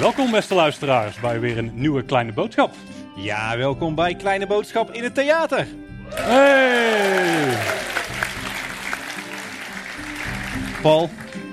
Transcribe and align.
Welkom 0.00 0.30
beste 0.30 0.54
luisteraars 0.54 1.20
bij 1.20 1.40
weer 1.40 1.58
een 1.58 1.70
nieuwe 1.74 2.02
kleine 2.02 2.32
boodschap. 2.32 2.74
Ja, 3.16 3.56
welkom 3.56 3.94
bij 3.94 4.14
Kleine 4.14 4.46
Boodschap 4.46 4.90
in 4.90 5.02
het 5.02 5.14
Theater. 5.14 5.66
Hey! 6.14 7.58
Paul, 10.82 11.10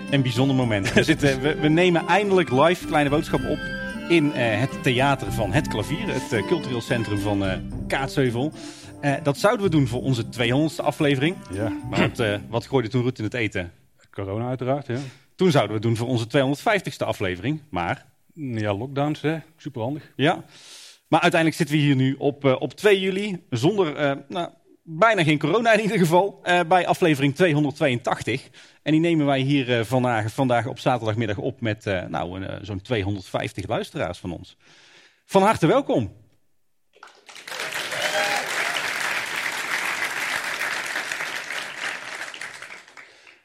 een 0.10 0.22
bijzonder 0.22 0.56
moment. 0.56 0.94
We, 0.94 1.04
zitten, 1.14 1.42
we, 1.42 1.56
we 1.56 1.68
nemen 1.68 2.08
eindelijk 2.08 2.52
live 2.52 2.88
Kleine 2.88 3.10
Boodschap 3.10 3.40
op 3.50 3.60
in 4.10 4.34
eh, 4.34 4.60
het 4.60 4.84
theater 4.84 5.32
van 5.32 5.54
Het 5.54 5.68
Klavier, 5.68 6.14
het 6.14 6.34
eh, 6.34 6.48
cultureel 6.48 6.82
centrum 6.82 7.20
van 7.20 7.46
eh 7.46 7.58
Kaatsheuvel. 7.88 8.52
Dat 9.24 9.38
zouden 9.38 9.66
we 9.66 9.72
doen 9.72 9.88
voor 9.88 10.02
onze 10.02 10.26
200ste 10.26 10.84
aflevering. 10.84 11.36
Ja, 11.52 11.72
Maar 11.90 12.12
wat, 12.16 12.40
wat 12.50 12.66
gooide 12.66 12.90
toen 12.90 13.02
Ruud 13.02 13.18
in 13.18 13.24
het 13.24 13.34
eten? 13.34 13.72
corona 14.12 14.48
uiteraard, 14.48 14.88
ja. 14.88 14.98
Toen 15.36 15.52
zouden 15.52 15.80
we 15.82 15.88
het 15.88 15.98
doen 15.98 16.08
voor 16.08 16.08
onze 16.08 16.26
250ste 16.28 17.06
aflevering. 17.06 17.62
Maar 17.70 18.06
Ja, 18.40 18.74
lockdowns, 18.74 19.22
hè. 19.22 19.38
Super 19.58 19.82
handig. 19.82 20.12
Ja. 20.16 20.44
Maar 21.08 21.22
uiteindelijk 21.22 21.62
zitten 21.62 21.76
we 21.76 21.82
hier 21.82 21.96
nu 21.96 22.16
op, 22.18 22.46
eh, 22.46 22.56
op 22.60 22.74
2 22.74 23.00
juli, 23.00 23.46
zonder 23.50 23.96
eh, 23.96 24.18
nou, 24.28 24.50
bijna 24.84 25.24
geen 25.24 25.40
corona 25.40 25.72
in 25.74 25.82
ieder 25.82 25.98
geval, 25.98 26.40
eh, 26.44 26.60
bij 26.68 26.88
aflevering 26.88 27.36
282. 27.36 28.50
En 28.84 28.92
die 28.92 29.02
nemen 29.02 29.26
wij 29.26 29.40
hier 29.40 29.86
vandaag, 29.86 30.34
vandaag 30.34 30.68
op 30.68 30.80
zaterdagmiddag 30.80 31.38
op 31.38 31.62
met 31.62 31.86
nou, 32.10 32.46
zo'n 32.62 32.82
250 32.82 33.68
luisteraars 33.68 34.18
van 34.18 34.32
ons. 34.32 34.58
Van 35.26 35.42
harte 35.42 35.68
welkom. 35.68 36.12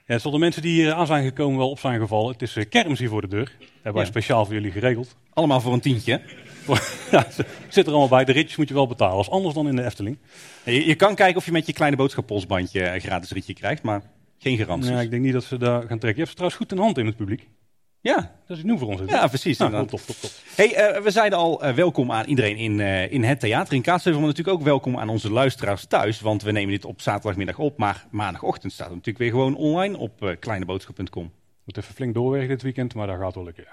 Ja, 0.07 0.19
de 0.19 0.39
mensen 0.39 0.63
die 0.63 0.73
hier 0.73 0.93
aan 0.93 1.07
zijn 1.07 1.25
gekomen 1.25 1.59
wel 1.59 1.71
op 1.71 1.79
zijn 1.79 2.01
gevallen. 2.01 2.33
Het 2.33 2.43
is 2.43 2.69
kermis 2.69 2.99
hier 2.99 3.09
voor 3.09 3.21
de 3.21 3.29
deur. 3.29 3.72
Hebben 3.83 4.03
wij 4.03 4.11
speciaal 4.11 4.45
voor 4.45 4.55
jullie 4.55 4.71
geregeld. 4.71 5.17
Allemaal 5.33 5.61
voor 5.61 5.73
een 5.73 5.81
tientje. 5.81 6.21
ja, 7.11 7.27
zit 7.69 7.87
er 7.87 7.91
allemaal 7.91 8.09
bij. 8.09 8.25
De 8.25 8.33
ritjes 8.33 8.57
moet 8.57 8.69
je 8.69 8.75
wel 8.75 8.87
betalen. 8.87 9.17
Dat 9.17 9.25
is 9.25 9.31
anders 9.31 9.55
dan 9.55 9.69
in 9.69 9.77
de 9.77 9.85
Efteling. 9.85 10.19
Je, 10.65 10.87
je 10.87 10.95
kan 10.95 11.15
kijken 11.15 11.37
of 11.37 11.45
je 11.45 11.53
met 11.53 11.67
je 11.67 11.73
kleine 11.73 11.97
boodschappolsbandje 11.97 12.89
een 12.95 13.01
gratis 13.01 13.31
ritje 13.31 13.55
krijgt, 13.55 13.83
maar 13.83 14.03
geen 14.39 14.57
garanties. 14.57 14.91
Ja, 14.91 15.01
ik 15.01 15.11
denk 15.11 15.23
niet 15.23 15.33
dat 15.33 15.45
ze 15.45 15.59
daar 15.59 15.81
gaan 15.81 15.99
trekken. 15.99 16.09
Je 16.09 16.17
hebt 16.17 16.29
ze 16.29 16.35
trouwens 16.35 16.61
goed 16.61 16.73
in 16.73 16.79
hand 16.79 16.99
in 16.99 17.07
het 17.07 17.17
publiek. 17.17 17.49
ja, 18.01 18.35
Dat 18.47 18.57
is 18.57 18.63
nieuw 18.63 18.79
voor 18.79 18.89
ons. 18.89 19.01
ja, 19.11 19.27
precies. 19.27 19.59
Nou, 19.59 19.71
inderdaad. 19.71 19.97
top, 20.07 20.07
top, 20.07 20.17
top. 20.17 20.31
Hey, 20.57 20.75
eh, 20.75 21.03
we 21.03 21.11
zeiden 21.11 21.39
al 21.39 21.63
eh, 21.63 21.75
welkom 21.75 22.13
aan 22.13 22.25
iedereen 22.27 22.57
in, 22.57 22.81
eh, 22.81 23.13
in 23.13 23.25
het 23.25 23.41
theater 23.41 23.75
in 23.75 23.83
Kaatsheuvel. 23.83 24.21
Maar 24.21 24.31
natuurlijk 24.31 24.57
ook 24.59 24.65
welkom 24.65 24.99
aan 24.99 25.09
onze 25.09 25.31
luisteraars 25.31 25.85
thuis. 25.87 26.21
Want 26.21 26.43
we 26.43 26.53
nemen 26.53 26.71
dit 26.71 26.85
op 26.85 27.01
zaterdagmiddag 27.01 27.59
op. 27.59 27.79
Maar 27.79 28.07
maandagochtend 28.11 28.73
staat 28.73 28.87
het 28.87 28.97
natuurlijk 28.97 29.25
weer 29.25 29.31
gewoon 29.31 29.57
online 29.57 29.97
op 29.97 30.23
eh, 30.23 30.31
kleineboodschap.com. 30.39 31.31
Moet 31.65 31.77
even 31.77 31.95
flink 31.95 32.15
doorwerken 32.15 32.49
dit 32.49 32.63
weekend, 32.63 32.95
maar 32.95 33.07
dat 33.07 33.19
gaat 33.19 33.35
wel 33.35 33.45
lukken. 33.45 33.65
ja. 33.65 33.73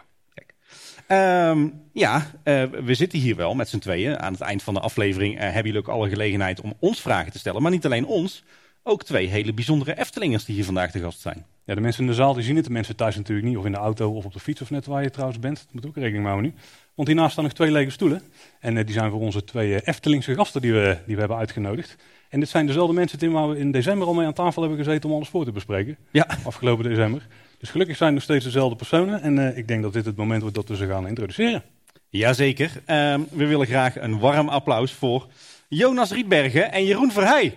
Ehm, 1.07 1.69
ja, 1.93 2.31
eh, 2.43 2.63
we 2.63 2.93
zitten 2.93 3.19
hier 3.19 3.35
wel 3.35 3.55
met 3.55 3.69
z'n 3.69 3.79
tweeën. 3.79 4.19
Aan 4.19 4.31
het 4.31 4.41
eind 4.41 4.63
van 4.63 4.73
de 4.73 4.79
aflevering 4.79 5.35
eh, 5.35 5.41
hebben 5.41 5.63
jullie 5.63 5.79
ook 5.79 5.87
alle 5.87 6.09
gelegenheid 6.09 6.61
om 6.61 6.73
ons 6.79 7.01
vragen 7.01 7.31
te 7.31 7.39
stellen. 7.39 7.61
Maar 7.61 7.71
niet 7.71 7.85
alleen 7.85 8.05
ons, 8.05 8.43
ook 8.83 9.03
twee 9.03 9.27
hele 9.27 9.53
bijzondere 9.53 9.97
Eftelingers 9.97 10.45
die 10.45 10.55
hier 10.55 10.65
vandaag 10.65 10.91
te 10.91 10.99
gast 10.99 11.19
zijn. 11.19 11.45
Ja, 11.65 11.75
de 11.75 11.81
mensen 11.81 12.01
in 12.01 12.09
de 12.09 12.15
zaal 12.15 12.33
die 12.33 12.43
zien 12.43 12.55
het, 12.55 12.65
de 12.65 12.71
mensen 12.71 12.95
thuis 12.95 13.15
natuurlijk 13.15 13.47
niet. 13.47 13.57
Of 13.57 13.65
in 13.65 13.71
de 13.71 13.77
auto 13.77 14.11
of 14.11 14.25
op 14.25 14.33
de 14.33 14.39
fiets 14.39 14.61
of 14.61 14.69
net 14.69 14.85
waar 14.85 15.03
je 15.03 15.09
trouwens 15.09 15.39
bent. 15.39 15.57
Dat 15.57 15.73
moet 15.73 15.85
ook 15.85 15.95
rekening 15.95 16.23
mee 16.23 16.31
houden 16.31 16.51
nu. 16.51 16.61
Want 16.95 17.07
hiernaast 17.07 17.31
staan 17.31 17.43
nog 17.43 17.53
twee 17.53 17.71
lege 17.71 17.89
stoelen. 17.89 18.21
En 18.59 18.77
eh, 18.77 18.85
die 18.85 18.93
zijn 18.93 19.11
voor 19.11 19.19
onze 19.19 19.43
twee 19.43 19.81
Eftelingse 19.83 20.35
gasten 20.35 20.61
die 20.61 20.73
we, 20.73 20.97
die 21.05 21.13
we 21.13 21.19
hebben 21.19 21.37
uitgenodigd. 21.37 21.95
En 22.29 22.39
dit 22.39 22.49
zijn 22.49 22.65
dezelfde 22.65 22.93
mensen 22.93 23.19
Tim, 23.19 23.31
waar 23.31 23.49
we 23.49 23.57
in 23.57 23.71
december 23.71 24.07
al 24.07 24.13
mee 24.13 24.25
aan 24.25 24.33
tafel 24.33 24.61
hebben 24.61 24.79
gezeten 24.79 25.09
om 25.09 25.15
alles 25.15 25.29
voor 25.29 25.45
te 25.45 25.51
bespreken. 25.51 25.97
Ja, 26.11 26.27
Afgelopen 26.43 26.83
december. 26.83 27.27
Dus 27.59 27.69
gelukkig 27.69 27.97
zijn 27.97 28.09
het 28.09 28.17
nog 28.17 28.27
steeds 28.27 28.45
dezelfde 28.45 28.75
personen. 28.75 29.21
En 29.21 29.39
eh, 29.39 29.57
ik 29.57 29.67
denk 29.67 29.83
dat 29.83 29.93
dit 29.93 30.05
het 30.05 30.15
moment 30.15 30.41
wordt 30.41 30.55
dat 30.55 30.67
we 30.67 30.75
ze 30.75 30.87
gaan 30.87 31.07
introduceren. 31.07 31.63
jazeker. 32.09 32.71
Ehm 32.85 33.21
we 33.31 33.45
willen 33.45 33.67
graag 33.67 33.95
een 33.99 34.19
warm 34.19 34.49
applaus 34.49 34.91
voor 34.93 35.27
Jonas 35.67 36.11
Rietbergen 36.11 36.71
en 36.71 36.85
Jeroen 36.85 37.11
Verheij. 37.11 37.53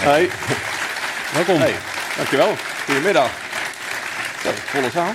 Hey. 0.00 0.28
Welkom. 1.32 1.56
Hey, 1.56 1.74
dankjewel. 2.16 2.54
Goedemiddag. 2.84 3.30
Zo, 4.42 4.50
volle 4.54 4.90
zaal. 4.90 5.12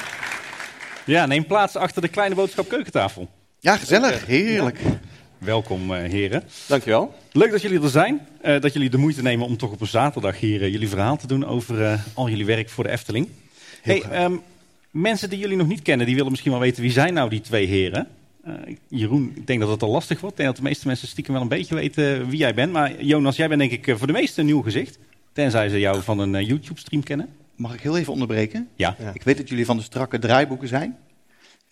Ja, 1.06 1.26
neem 1.26 1.46
plaats 1.46 1.76
achter 1.76 2.02
de 2.02 2.08
kleine 2.08 2.36
boodschap 2.36 2.70
keukentafel. 2.70 3.30
Ja, 3.64 3.78
gezellig. 3.78 4.26
Heerlijk. 4.26 4.80
Welkom, 5.38 5.94
eh, 5.94 6.10
heren. 6.12 6.44
Dankjewel. 6.68 7.14
Leuk 7.32 7.52
dat 7.52 7.62
jullie 7.62 7.82
er 7.82 7.90
zijn. 7.90 8.20
eh, 8.42 8.62
dat 8.62 8.74
jullie 8.74 8.90
de 8.90 8.98
moeite 8.98 9.22
nemen 9.22 9.46
om 9.46 9.58
toch 9.58 9.72
op 9.72 9.82
een 9.82 9.88
zaterdag 9.88 10.40
hier 10.40 10.62
eh, 10.62 10.72
jullie 10.72 10.90
verhaal 10.90 11.18
te 11.18 11.28
doen 11.28 11.46
over 11.46 11.84
eh, 11.86 12.00
al 12.14 12.30
jullie 12.30 12.46
werk 12.46 12.70
voor 12.70 12.84
de 12.84 12.90
Efteling. 12.90 13.28
Hey, 13.82 14.02
ehm, 14.02 14.34
mensen 14.92 15.30
die 15.30 15.40
jullie 15.40 15.58
nog 15.58 15.68
niet 15.68 15.82
kennen, 15.82 16.06
die 16.06 16.16
willen 16.16 16.30
misschien 16.32 16.52
wel 16.52 16.60
weten 16.62 16.82
wie 16.82 16.92
zijn 16.92 17.14
nou 17.14 17.30
die 17.30 17.42
twee 17.42 17.66
heren. 17.68 18.08
Eh, 18.44 18.54
Jeroen, 18.88 19.32
ik 19.36 19.48
denk 19.48 19.60
dat 19.60 19.70
het 19.70 19.84
al 19.84 19.90
lastig 19.90 20.20
wordt. 20.20 20.36
Ik 20.40 20.42
denk 20.44 20.56
dat 20.56 20.64
de 20.64 20.70
meeste 20.70 20.88
mensen 20.88 21.08
stiekem 21.08 21.34
wel 21.34 21.42
een 21.42 21.48
beetje 21.48 21.76
weten 21.76 22.30
wie 22.30 22.40
jij 22.40 22.54
bent. 22.54 22.72
Maar 22.72 23.04
Jonas, 23.04 23.36
jij 23.36 23.48
bent 23.48 23.60
denk 23.60 23.72
ik 23.72 23.98
voor 23.98 24.08
de 24.08 24.14
meesten 24.14 24.40
een 24.40 24.46
nieuw 24.46 24.62
gezicht. 24.62 24.98
Tenzij 25.34 25.70
ze 25.70 25.80
jou 25.80 26.02
van 26.02 26.20
een 26.20 26.46
YouTube-stream 26.46 27.04
kennen. 27.04 27.28
Mag 27.56 27.74
ik 27.74 27.80
heel 27.82 27.98
even 27.98 28.14
onderbreken? 28.14 28.68
Ja. 28.76 28.96
Ja. 29.00 29.12
Ik 29.14 29.24
weet 29.24 29.38
dat 29.38 29.50
jullie 29.50 29.66
van 29.66 29.78
de 29.78 29.84
strakke 29.84 30.20
draaiboeken 30.20 30.68
zijn. 30.68 30.98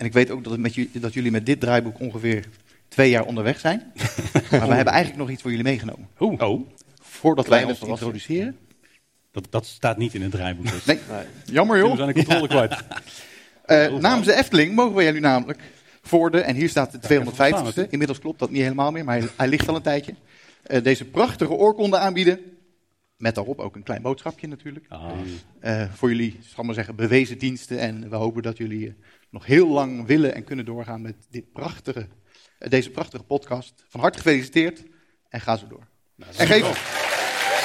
En 0.02 0.08
ik 0.08 0.14
weet 0.14 0.32
ook 0.32 0.44
dat, 0.44 0.52
het 0.52 0.62
met 0.62 0.76
jullie, 0.76 1.00
dat 1.00 1.14
jullie 1.14 1.32
met 1.32 1.46
dit 1.46 1.60
draaiboek 1.60 2.00
ongeveer 2.00 2.46
twee 2.88 3.10
jaar 3.10 3.26
onderweg 3.26 3.60
zijn. 3.60 3.92
maar 4.52 4.68
we 4.68 4.74
hebben 4.74 4.94
eigenlijk 4.94 5.18
nog 5.18 5.30
iets 5.30 5.42
voor 5.42 5.50
jullie 5.52 5.66
meegenomen. 5.66 6.08
Oeh. 6.20 6.42
Oh, 6.42 6.70
Voordat 7.02 7.48
wij 7.48 7.64
ons 7.64 7.80
introduceren. 7.82 8.58
dat, 9.32 9.48
dat 9.50 9.66
staat 9.66 9.98
niet 9.98 10.14
in 10.14 10.22
het 10.22 10.32
draaiboek. 10.32 10.72
dus. 10.72 10.86
Nee, 10.86 11.00
Nee. 11.10 11.26
jammer 11.46 11.80
We 11.82 11.88
joh. 11.88 11.96
zijn 11.96 12.08
de 12.08 12.14
controle 12.14 12.48
kwijt. 12.48 12.76
Eh, 13.66 13.94
namens 14.00 14.28
de 14.28 14.34
Efteling 14.36 14.76
mogen 14.76 14.96
wij 14.96 15.06
jullie 15.06 15.22
namelijk 15.22 15.60
voor 16.02 16.32
de, 16.32 16.40
en 16.40 16.56
hier 16.56 16.70
staat 16.70 16.92
de 16.92 16.98
even 17.10 17.24
verstaan 17.26 17.52
250ste, 17.52 17.64
natuurlijk. 17.64 17.92
inmiddels 17.92 18.20
klopt 18.20 18.40
dat 18.40 18.50
niet 18.50 18.62
helemaal 18.62 18.92
meer, 18.92 19.04
maar 19.04 19.20
hij, 19.20 19.28
hij 19.38 19.48
ligt 19.48 19.68
al 19.68 19.76
een 19.76 19.82
tijdje. 19.82 20.14
eh, 20.64 20.84
deze 20.84 21.06
prachtige 21.06 21.52
oorkonde 21.54 21.98
aanbieden. 21.98 22.40
Met 23.18 23.36
daarop 23.36 23.60
ook 23.60 23.76
een 23.76 23.84
klein 23.84 24.02
boodschapje 24.02 24.48
natuurlijk. 24.48 24.86
Ah, 24.90 25.10
eh, 25.60 25.84
voor 25.94 26.10
jullie, 26.10 26.38
zal 26.42 26.60
ik 26.60 26.64
maar 26.66 26.74
zeggen, 26.76 26.96
bewezen 26.96 27.38
diensten. 27.38 27.80
En 27.80 28.10
we 28.10 28.16
hopen 28.16 28.42
dat 28.42 28.58
jullie 28.58 28.94
nog 29.32 29.46
heel 29.46 29.68
lang 29.68 30.06
willen 30.06 30.36
en 30.36 30.44
kunnen 30.44 30.66
doorgaan 30.66 31.02
met 31.02 31.16
dit 31.30 31.52
prachtige, 31.52 32.08
deze 32.58 32.90
prachtige 32.90 33.24
podcast. 33.24 33.84
Van 33.90 34.00
harte 34.00 34.18
gefeliciteerd 34.18 34.84
en 35.30 35.42
ga 35.42 35.56
zo 35.58 35.68
door. 35.68 35.88
en 36.38 36.48
geef, 36.48 37.00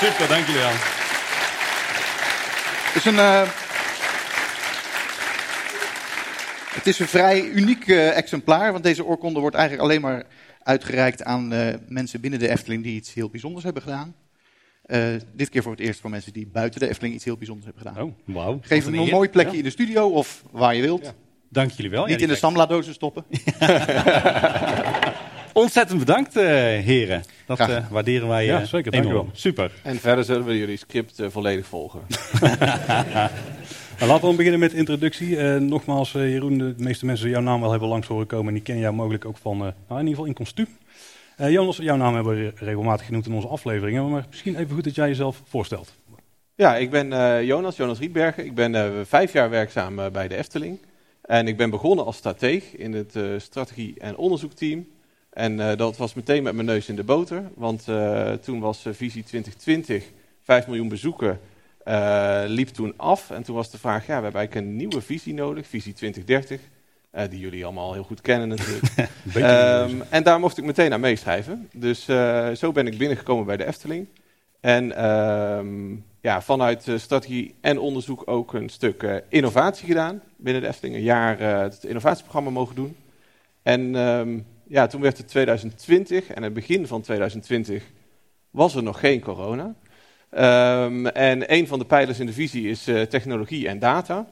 Super, 0.01 0.29
dank 0.29 0.47
jullie 0.47 0.61
wel. 0.61 0.71
het 2.87 2.95
is 2.97 3.05
een, 3.05 3.19
eh, 3.19 3.51
het 6.75 6.87
is 6.87 6.99
een 6.99 7.07
vrij 7.09 7.45
uniek 7.45 7.89
eh, 7.89 8.17
exemplaar, 8.17 8.73
want 8.73 8.85
deze 8.85 9.05
oorkonde 9.05 9.41
wordt 9.41 9.57
eigenlijk 9.57 9.89
alleen 9.89 10.01
maar 10.01 10.25
uitgereikt 10.63 11.23
aan 11.23 11.53
eh, 11.53 11.75
mensen 11.89 12.21
binnen 12.21 12.39
de 12.39 12.49
Efteling 12.49 12.83
die 12.83 12.95
iets 12.97 13.15
heel 13.15 13.31
bijzonders 13.31 13.65
hebben 13.65 13.83
gedaan. 13.83 14.15
Dit 15.33 15.49
keer 15.49 15.63
voor 15.63 15.73
het 15.73 15.81
eerst 15.81 16.01
voor 16.01 16.11
mensen 16.11 16.33
die 16.33 16.47
buiten 16.47 16.81
de 16.81 16.89
Efteling 16.89 17.15
iets 17.15 17.25
heel 17.25 17.37
bijzonders 17.37 17.67
hebben 17.67 17.87
gedaan. 17.87 18.05
Oh. 18.07 18.35
Wauw. 18.37 18.59
Geef 18.63 18.85
hem 18.85 18.95
een 18.95 19.09
mooi 19.09 19.29
plekje 19.29 19.53
Ja. 19.53 19.59
in 19.59 19.65
de 19.65 19.71
studio 19.71 20.09
of 20.09 20.43
waar 20.51 20.75
je 20.75 20.83
wilt. 20.83 21.05
Ja. 21.05 21.15
Dank 21.57 21.71
jullie 21.71 21.91
wel. 21.91 22.07
Niet 22.07 22.23
in 22.23 22.29
de 22.29 22.35
Samla-dozen 22.37 22.95
stoppen. 22.95 23.25
Ontzettend 25.53 25.99
bedankt, 25.99 26.37
eh, 26.37 26.45
heren. 26.45 27.23
Dat 27.47 27.59
eh, 27.59 27.91
waarderen 27.91 28.29
wij 28.29 28.45
Ja, 28.45 28.61
eh, 28.61 28.67
zeker, 28.67 28.93
enorm. 28.93 29.13
dankjewel. 29.13 29.29
Super. 29.33 29.73
En 29.83 29.97
verder 29.99 30.25
zullen 30.25 30.45
we 30.45 30.59
jullie 30.59 30.77
script 30.77 31.23
volledig 31.29 31.67
volgen. 31.67 32.01
Nou, 33.99 34.09
laten 34.11 34.21
we 34.23 34.27
dan 34.29 34.37
beginnen 34.37 34.61
met 34.61 34.71
de 34.71 34.77
introductie. 34.77 35.37
Nogmaals, 35.61 36.15
eh, 36.15 36.31
Jeroen, 36.33 36.59
de 36.59 36.75
meeste 36.77 37.07
mensen 37.07 37.29
jouw 37.29 37.41
naam 37.41 37.61
wel 37.61 37.71
hebben 37.71 37.89
langs 37.89 38.07
horen 38.07 38.27
komen. 38.27 38.47
En 38.49 38.55
die 38.55 38.63
kennen 38.63 38.83
jou 38.85 38.95
mogelijk 38.97 39.25
ook 39.25 39.37
van, 39.37 39.53
eh, 39.55 39.61
nou, 39.61 39.73
in 39.89 39.97
ieder 39.99 40.09
geval 40.09 40.25
in 40.25 40.33
kostuum. 40.35 40.67
Eh, 41.37 41.51
Jonas, 41.51 41.77
jouw 41.77 41.97
naam 41.97 42.15
hebben 42.15 42.35
we 42.37 42.43
re- 42.43 42.53
regelmatig 42.65 43.07
genoemd 43.07 43.27
in 43.27 43.33
onze 43.33 43.49
afleveringen. 43.49 44.11
Maar 44.11 44.25
misschien 44.31 44.57
even 44.57 44.75
goed 44.75 44.85
dat 44.85 44.95
jij 44.95 45.09
jezelf 45.09 45.43
voorstelt. 45.49 45.93
Ja, 46.55 46.77
ik 46.77 46.91
ben 46.91 47.13
eh, 47.13 47.43
Jonas, 47.43 47.77
Jonas 47.77 47.99
Rietbergen. 47.99 48.45
Ik 48.45 48.55
ben 48.55 48.75
eh, 48.75 48.85
vijf 49.05 49.33
jaar 49.33 49.51
werkzaam 49.51 49.97
bij 50.13 50.29
de 50.29 50.37
Efteling. 50.37 50.79
En 51.27 51.49
ik 51.49 51.57
ben 51.57 51.71
begonnen 51.71 52.05
als 52.05 52.17
strateeg 52.17 52.77
in 52.77 52.93
het 52.93 53.17
eh, 53.17 53.25
strategie- 53.39 53.95
en 53.99 54.17
onderzoekteam. 54.17 54.87
En 55.31 55.61
eh, 55.61 55.77
dat 55.77 55.97
was 55.97 56.15
meteen 56.15 56.43
met 56.43 56.55
mijn 56.55 56.67
neus 56.67 56.89
in 56.89 56.97
de 56.97 57.05
boter. 57.05 57.51
Want 57.55 57.89
eh, 57.89 58.33
toen 58.33 58.61
was 58.61 58.83
visie 58.91 59.25
2020, 59.25 60.05
5 60.43 60.67
miljoen 60.67 60.89
bezoeken, 60.89 61.41
liep 62.47 62.69
toen 62.69 62.95
af. 62.97 63.31
En 63.31 63.43
toen 63.43 63.55
was 63.55 63.71
de 63.71 63.79
vraag, 63.79 64.07
ja, 64.07 64.17
we 64.17 64.23
hebben 64.23 64.41
eigenlijk 64.41 64.67
een 64.67 64.77
nieuwe 64.77 65.01
visie 65.01 65.35
nodig, 65.35 65.67
visie 65.67 65.93
2030. 65.93 66.61
eh, 67.11 67.29
die 67.31 67.41
jullie 67.41 67.65
allemaal 67.65 67.93
heel 67.93 68.03
goed 68.03 68.21
kennen 68.21 68.49
natuurlijk. 68.49 68.93
Ehm, 69.35 70.01
en 70.11 70.23
daar 70.23 70.41
mocht 70.41 70.59
ik 70.59 70.65
meteen 70.65 70.93
aan 70.93 71.01
meeschrijven. 71.01 71.69
Dus 71.73 72.05
zo 72.55 72.73
ben 72.73 72.87
ik 72.87 72.99
binnengekomen 72.99 73.47
bij 73.47 73.57
de 73.57 73.67
Efteling. 73.67 74.07
En 74.61 74.97
ehm, 74.97 75.95
ja, 76.27 76.43
vanuit 76.43 76.89
eh, 76.89 76.99
strategie 76.99 77.55
en 77.61 77.79
onderzoek 77.79 78.23
ook 78.25 78.53
een 78.53 78.69
stuk 78.69 79.03
eh, 79.03 79.17
innovatie 79.29 79.87
gedaan 79.87 80.23
binnen 80.37 80.63
de 80.63 80.69
Efteling. 80.69 80.97
Een 80.97 81.03
jaar 81.03 81.41
eh, 81.41 81.61
het 81.61 81.85
innovatieprogramma 81.85 82.51
mogen 82.51 82.75
doen. 82.75 82.97
En 83.63 83.97
ehm, 83.97 84.39
ja, 84.69 84.87
toen 84.87 85.01
werd 85.01 85.19
het 85.19 85.29
2020 85.29 86.27
en 86.27 86.43
het 86.43 86.53
begin 86.55 86.87
van 86.87 87.03
2020 87.03 87.85
was 88.51 88.75
er 88.75 88.83
nog 88.83 89.01
geen 89.01 89.21
corona. 89.21 89.75
Ehm, 90.31 91.07
en 91.07 91.53
een 91.53 91.67
van 91.67 91.79
de 91.79 91.85
pijlers 91.85 92.19
in 92.19 92.27
de 92.27 92.33
visie 92.33 92.69
is 92.69 92.89
uh, 92.89 93.03
technologie 93.03 93.69
en 93.69 93.79
data. 93.79 94.27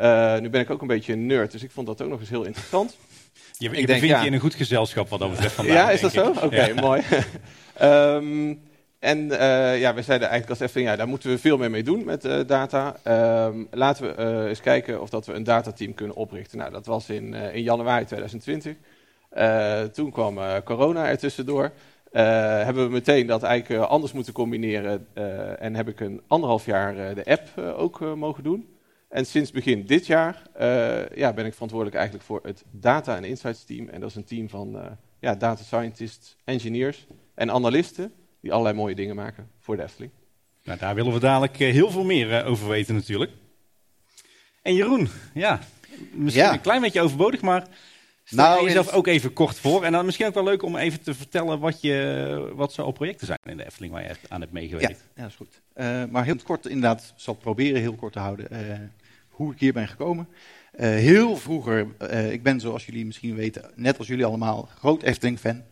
Uh, 0.00 0.38
nu 0.38 0.50
ben 0.50 0.60
ik 0.60 0.70
ook 0.70 0.80
een 0.80 0.86
beetje 0.86 1.12
een 1.12 1.26
nerd, 1.26 1.52
dus 1.52 1.62
ik 1.62 1.70
vond 1.70 1.86
dat 1.86 2.02
ook 2.02 2.08
nog 2.08 2.20
eens 2.20 2.28
heel 2.28 2.44
interessant. 2.44 2.96
Je, 3.58 3.68
je 3.68 3.74
denk, 3.74 3.86
bevindt 3.86 4.06
ja. 4.06 4.20
je 4.20 4.26
in 4.26 4.32
een 4.32 4.40
goed 4.40 4.54
gezelschap 4.54 5.08
wat 5.08 5.18
dat 5.18 5.30
betreft 5.30 5.54
vandaag. 5.60 5.74
Ja, 5.74 5.90
is 5.90 6.00
dat 6.00 6.12
zo? 6.12 6.30
ik. 6.30 6.42
Oké, 6.42 6.64
Ja. 6.64 6.80
mooi. 6.80 7.02
Ehm, 7.74 8.54
en 9.00 9.30
eh, 9.30 9.80
ja, 9.80 9.94
we 9.94 10.02
zeiden 10.02 10.28
eigenlijk 10.28 10.60
als 10.60 10.68
Efteling, 10.68 10.90
ja, 10.90 10.96
daar 10.96 11.08
moeten 11.08 11.30
we 11.30 11.38
veel 11.38 11.56
meer 11.56 11.70
mee 11.70 11.82
doen 11.82 12.04
met 12.04 12.24
eh, 12.24 12.40
data. 12.46 12.96
Ehm, 13.02 13.64
laten 13.70 14.04
we 14.04 14.14
eh, 14.14 14.44
eens 14.44 14.60
kijken 14.60 15.00
of 15.00 15.10
dat 15.10 15.26
we 15.26 15.32
een 15.32 15.44
datateam 15.44 15.94
kunnen 15.94 16.16
oprichten. 16.16 16.58
Nou, 16.58 16.72
dat 16.72 16.86
was 16.86 17.10
in, 17.10 17.34
in 17.34 17.62
januari 17.62 18.04
2020. 18.04 18.76
Eh, 19.30 19.82
toen 19.82 20.10
kwam 20.10 20.38
corona 20.64 21.08
er 21.08 21.18
tussendoor. 21.18 21.72
Eh, 22.12 22.22
hebben 22.64 22.84
we 22.84 22.90
meteen 22.90 23.26
dat 23.26 23.42
eigenlijk 23.42 23.84
anders 23.84 24.12
moeten 24.12 24.32
combineren. 24.32 25.06
en 25.58 25.74
heb 25.74 25.88
ik 25.88 26.00
een 26.00 26.22
anderhalf 26.26 26.66
jaar 26.66 27.14
de 27.14 27.24
app 27.24 27.58
ook 27.58 28.00
mogen 28.00 28.42
doen. 28.42 28.76
En 29.08 29.26
sinds 29.26 29.50
begin 29.50 29.86
dit 29.86 30.06
jaar 30.06 30.42
ja, 31.14 31.32
ben 31.32 31.46
ik 31.46 31.52
verantwoordelijk 31.52 31.96
eigenlijk 31.96 32.26
voor 32.26 32.40
het 32.42 32.64
Data 32.70 33.16
en 33.16 33.24
Insights 33.24 33.64
team. 33.64 33.88
En 33.88 34.00
dat 34.00 34.10
is 34.10 34.16
een 34.16 34.24
team 34.24 34.48
van 34.48 34.98
ja, 35.20 35.34
data 35.34 35.62
scientists, 35.62 36.36
engineers 36.44 37.06
en 37.34 37.50
analisten 37.50 38.12
die 38.40 38.52
allerlei 38.52 38.76
mooie 38.76 38.94
dingen 38.94 39.16
maken 39.16 39.50
voor 39.60 39.76
de 39.76 39.82
Efteling. 39.82 40.12
Nou, 40.64 40.78
daar 40.78 40.94
willen 40.94 41.12
we 41.12 41.18
dadelijk 41.20 41.60
eh, 41.60 41.72
heel 41.72 41.90
veel 41.90 42.04
meer 42.04 42.32
eh, 42.34 42.50
over 42.50 42.68
weten 42.68 42.94
natuurlijk. 42.94 43.30
En 44.62 44.74
Jeroen, 44.74 45.08
ja, 45.34 45.60
misschien 46.12 46.42
Ja. 46.44 46.52
een 46.52 46.60
klein 46.60 46.80
beetje 46.80 47.00
overbodig, 47.00 47.40
maar 47.40 47.66
stel 48.24 48.44
Nou, 48.44 48.64
jezelf 48.64 48.88
in- 48.88 48.94
ook 48.94 49.06
even 49.06 49.32
kort 49.32 49.58
voor. 49.58 49.84
En 49.84 49.92
dan 49.92 50.04
misschien 50.04 50.26
ook 50.26 50.34
wel 50.34 50.44
leuk 50.44 50.62
om 50.62 50.76
even 50.76 51.00
te 51.02 51.14
vertellen 51.14 51.58
wat, 51.58 51.80
je, 51.80 52.52
wat 52.54 52.72
zo 52.72 52.82
al 52.82 52.92
projecten 52.92 53.26
zijn 53.26 53.38
in 53.44 53.56
de 53.56 53.64
Efteling 53.66 53.92
waar 53.92 54.02
je 54.02 54.08
echt 54.08 54.30
aan 54.30 54.40
hebt 54.40 54.52
meegewerkt. 54.52 55.04
ja, 55.14 55.22
dat 55.22 55.30
is 55.30 55.36
goed. 55.36 55.60
Eh, 55.72 56.04
maar 56.10 56.24
heel 56.24 56.36
kort, 56.44 56.66
inderdaad, 56.66 57.12
zal 57.16 57.34
proberen 57.34 57.80
heel 57.80 57.94
kort 57.94 58.12
te 58.12 58.18
houden. 58.18 58.50
eh, 58.50 58.78
hoe 59.28 59.52
ik 59.52 59.60
hier 59.60 59.72
ben 59.72 59.88
gekomen. 59.88 60.28
Eh, 60.72 60.88
heel 60.88 61.36
vroeger, 61.36 61.86
eh, 61.98 62.32
ik 62.32 62.42
ben 62.42 62.60
zoals 62.60 62.86
jullie 62.86 63.06
misschien 63.06 63.34
weten, 63.34 63.70
net 63.74 63.98
als 63.98 64.06
jullie 64.06 64.24
allemaal, 64.24 64.68
groot 64.78 65.02
Efteling-fan. 65.02 65.62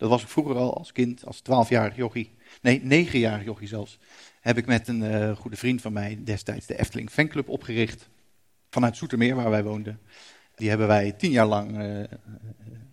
Dat 0.00 0.08
was 0.08 0.22
ik 0.22 0.28
vroeger 0.28 0.56
al 0.56 0.76
als 0.76 0.92
kind, 0.92 1.26
als 1.26 1.42
12-jarig 1.42 1.96
jochie. 1.96 2.30
Nee, 2.62 3.06
9-jarig 3.06 3.44
jochie 3.44 3.68
zelfs. 3.68 3.98
Heb 4.40 4.56
ik 4.56 4.66
met 4.66 4.88
een 4.88 5.02
eh, 5.02 5.36
goede 5.36 5.56
vriend 5.56 5.80
van 5.80 5.92
mij 5.92 6.18
destijds 6.24 6.66
de 6.66 6.78
Efteling 6.78 7.10
Fanclub 7.10 7.48
opgericht. 7.48 8.08
Vanuit 8.70 8.96
Zoetermeer, 8.96 9.34
waar 9.34 9.50
wij 9.50 9.62
woonden. 9.62 10.00
Die 10.54 10.68
hebben 10.68 10.86
wij 10.86 11.12
tien 11.12 11.30
jaar 11.30 11.46
lang 11.46 11.78
eh, 11.78 12.00
eh, 12.00 12.08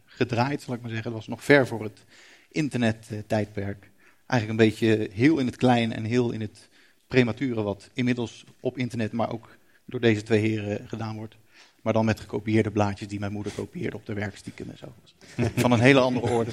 gedraaid, 0.05 0.61
zal 0.61 0.73
ik 0.73 0.81
maar 0.81 0.89
zeggen. 0.89 1.11
Dat 1.11 1.19
was 1.19 1.27
nog 1.27 1.43
ver 1.43 1.67
voor 1.67 1.83
het 1.83 2.05
internet-tijdperk. 2.51 3.91
Eigenlijk 4.25 4.59
een 4.59 4.67
beetje 4.69 5.09
heel 5.13 5.37
in 5.37 5.45
het 5.45 5.55
klein 5.55 5.93
en 5.93 6.03
heel 6.03 6.31
in 6.31 6.41
het 6.41 6.69
premature, 7.07 7.61
wat 7.61 7.89
inmiddels 7.93 8.43
op 8.59 8.77
internet, 8.77 9.11
maar 9.11 9.31
ook 9.31 9.57
door 9.85 9.99
deze 9.99 10.23
twee 10.23 10.39
heren 10.39 10.87
gedaan 10.87 11.15
wordt. 11.15 11.37
Maar 11.81 11.93
dan 11.93 12.05
met 12.05 12.19
gekopieerde 12.19 12.71
blaadjes 12.71 13.07
die 13.07 13.19
mijn 13.19 13.31
moeder 13.31 13.51
kopieerde 13.53 13.95
op 13.95 14.05
de 14.05 14.13
werkstiekem 14.13 14.69
en 14.69 14.77
zo. 14.77 14.93
Van 15.61 15.71
een 15.71 15.79
hele 15.79 15.99
andere 15.99 16.29
orde. 16.33 16.51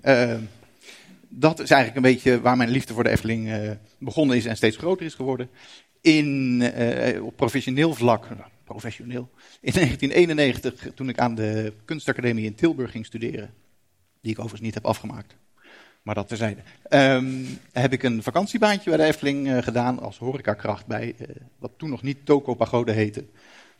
Eh, 0.00 0.38
dat 1.28 1.60
is 1.60 1.70
eigenlijk 1.70 2.06
een 2.06 2.12
beetje 2.12 2.40
waar 2.40 2.56
mijn 2.56 2.68
liefde 2.68 2.94
voor 2.94 3.04
de 3.04 3.10
Efteling 3.10 3.50
eh, 3.50 3.70
begonnen 3.98 4.36
is 4.36 4.46
en 4.46 4.56
steeds 4.56 4.76
groter 4.76 5.06
is 5.06 5.14
geworden. 5.14 5.50
In, 6.00 6.60
eh, 6.62 7.24
op 7.24 7.36
professioneel 7.36 7.94
vlak, 7.94 8.28
nou, 8.28 8.50
professioneel, 8.64 9.30
in 9.60 9.72
1991 9.80 10.94
toen 10.94 11.08
ik 11.08 11.18
aan 11.18 11.34
de 11.34 11.72
kunstacademie 11.84 12.44
in 12.44 12.54
Tilburg 12.54 12.90
ging 12.90 13.06
studeren, 13.06 13.54
die 14.20 14.32
ik 14.32 14.38
overigens 14.38 14.62
niet 14.62 14.74
heb 14.74 14.86
afgemaakt, 14.86 15.36
maar 16.02 16.14
dat 16.14 16.28
terzijde, 16.28 16.60
Ehm 16.82 17.44
heb 17.72 17.92
ik 17.92 18.02
een 18.02 18.22
vakantiebaantje 18.22 18.90
bij 18.90 18.98
de 18.98 19.04
Efteling 19.04 19.48
eh, 19.48 19.62
gedaan 19.62 19.98
als 19.98 20.18
horecakracht 20.18 20.86
bij 20.86 21.16
wat 21.58 21.72
toen 21.76 21.90
nog 21.90 22.02
niet 22.02 22.26
Toko 22.26 22.54
Pagode 22.54 22.92
heette. 22.92 23.24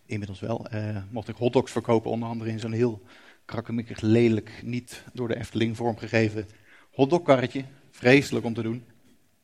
Inmiddels 0.08 0.40
wel. 0.40 0.66
eh, 0.66 0.96
mocht 1.10 1.28
ik 1.28 1.36
hotdogs 1.36 1.72
verkopen, 1.72 2.10
onder 2.10 2.28
andere 2.28 2.50
in 2.50 2.58
zo'n 2.60 2.72
heel 2.72 3.02
krakkemikkig, 3.44 4.00
lelijk, 4.00 4.60
niet 4.64 5.02
door 5.12 5.28
de 5.28 5.36
Efteling 5.36 5.76
vormgegeven 5.76 6.46
hotdogkarretje. 6.92 7.64
Vreselijk 7.90 8.44
om 8.46 8.54
te 8.54 8.62
doen. 8.62 8.84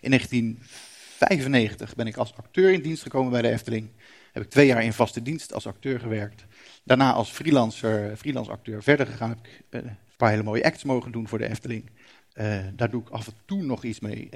In 0.00 0.10
1995 0.10 1.94
ben 1.94 2.06
ik 2.06 2.16
als 2.16 2.34
acteur 2.36 2.72
in 2.72 2.82
dienst 2.82 3.02
gekomen 3.02 3.32
bij 3.32 3.42
de 3.42 3.48
Efteling. 3.50 3.88
Heb 4.32 4.42
ik 4.42 4.50
twee 4.50 4.66
jaar 4.66 4.84
in 4.84 4.92
vaste 4.92 5.22
dienst 5.22 5.52
als 5.52 5.66
acteur 5.66 6.00
gewerkt. 6.00 6.44
Daarna 6.84 7.12
als 7.12 7.30
freelancer, 7.30 8.16
freelance 8.16 8.50
acteur 8.50 8.82
verder 8.82 9.06
gegaan. 9.06 9.28
Heb 9.28 9.38
ik 9.46 9.62
eh, 9.70 9.80
een 9.80 9.96
paar 10.16 10.30
hele 10.30 10.42
mooie 10.42 10.64
acts 10.64 10.84
mogen 10.84 11.12
doen 11.12 11.28
voor 11.28 11.38
de 11.38 11.48
Efteling. 11.48 11.90
Eh, 12.32 12.58
daar 12.76 12.90
doe 12.90 13.02
ik 13.02 13.08
af 13.08 13.26
en 13.26 13.32
toe 13.44 13.62
nog 13.62 13.84
iets 13.84 14.00
mee, 14.00 14.28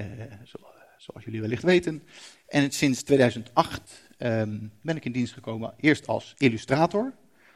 zo- 0.45 0.67
zoals 0.99 1.25
jullie 1.25 1.41
wellicht 1.41 1.63
weten. 1.63 2.03
En 2.49 2.71
sinds 2.71 3.03
2008 3.03 4.08
ehm, 4.19 4.59
ben 4.83 4.97
ik 4.97 5.05
in 5.05 5.13
dienst 5.13 5.33
gekomen, 5.33 5.75
eerst 5.81 6.07
als 6.07 6.35
illustrator 6.39 7.13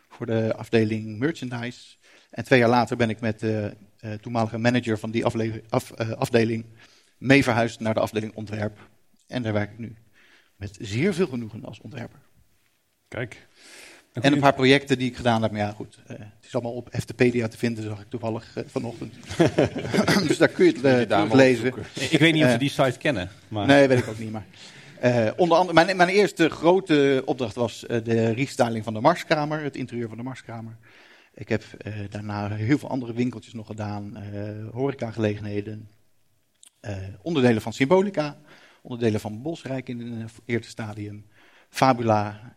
voor 0.08 0.26
de 0.26 0.54
afdeling 0.56 1.18
merchandise. 1.18 1.96
En 2.30 2.44
twee 2.44 2.58
jaar 2.58 2.68
later 2.68 2.96
ben 2.96 3.10
ik 3.10 3.20
met 3.20 3.40
de 3.40 3.76
eh, 4.00 4.12
toenmalige 4.12 4.58
manager 4.58 4.98
van 4.98 5.10
die 5.10 5.24
afle- 5.24 5.62
af- 5.68 5.90
eh, 5.90 6.10
afdeling 6.10 6.64
mee 7.18 7.42
verhuisd 7.42 7.80
naar 7.80 7.94
de 7.94 8.00
afdeling 8.00 8.34
ontwerp. 8.34 8.78
En 9.26 9.42
daar 9.42 9.52
werk 9.52 9.70
ik 9.72 9.78
nu 9.78 9.94
met 10.56 10.78
zeer 10.80 11.14
veel 11.14 11.26
genoegen 11.26 11.64
als 11.64 11.80
ontwerper. 11.80 12.18
Kijk. 13.08 13.46
En 14.12 14.32
een 14.32 14.40
paar 14.40 14.54
projecten 14.54 14.98
die 14.98 15.08
ik 15.10 15.16
gedaan 15.16 15.42
heb, 15.42 15.50
maar 15.50 15.60
ja 15.60 15.70
goed, 15.72 15.98
eh, 16.06 16.16
het 16.18 16.44
is 16.46 16.54
allemaal 16.54 16.72
op 16.74 16.88
FTpedia 17.00 17.48
te 17.48 17.58
vinden, 17.58 17.84
zag 17.84 18.00
ik 18.00 18.08
toevallig 18.10 18.52
vanochtend. 18.66 19.14
dus 20.28 20.36
daar 20.38 20.48
kun 20.48 20.64
je 20.64 20.72
het, 20.72 21.08
je 21.08 21.36
lezen. 21.36 21.66
opzoeken. 21.66 22.10
Ik 22.10 22.18
weet 22.18 22.32
niet 22.32 22.44
of 22.44 22.50
Eh, 22.50 22.58
die 22.58 22.68
site 22.70 22.98
kennen. 22.98 23.30
Maar... 23.48 23.66
Nee, 23.66 23.88
weet 23.88 23.98
ik 23.98 24.08
ook 24.08 24.18
niet. 24.18 24.32
Maar, 24.32 24.44
eh, 25.02 25.31
onder 25.37 25.58
andere, 25.58 25.84
mijn, 25.84 25.96
mijn 25.96 26.08
eerste 26.08 26.50
grote 26.50 27.22
opdracht 27.25 27.54
was 27.54 27.87
eh, 27.87 28.04
de 28.04 28.31
restyling 28.31 28.84
van 28.84 28.94
de 28.94 29.00
Marskamer, 29.00 29.62
het 29.62 29.76
interieur 29.76 30.08
van 30.08 30.16
de 30.16 30.22
Marskamer. 30.22 30.76
Ik 31.34 31.49
heb 31.49 31.62
eh, 31.62 31.94
daarna 32.10 32.49
heel 32.49 32.78
veel 32.78 32.88
andere 32.88 33.12
winkeltjes 33.12 33.52
nog 33.52 33.66
gedaan, 33.66 34.16
horecagelegenheden, 34.72 35.90
onderdelen 37.22 37.62
van 37.62 37.72
Symbolica, 37.72 38.40
onderdelen 38.82 39.20
van 39.20 39.43
Bosrijk 39.43 39.88
in 39.88 40.00
een 40.00 40.28
eerste 40.44 40.70
stadium, 40.70 41.26
Fabula, 41.69 42.55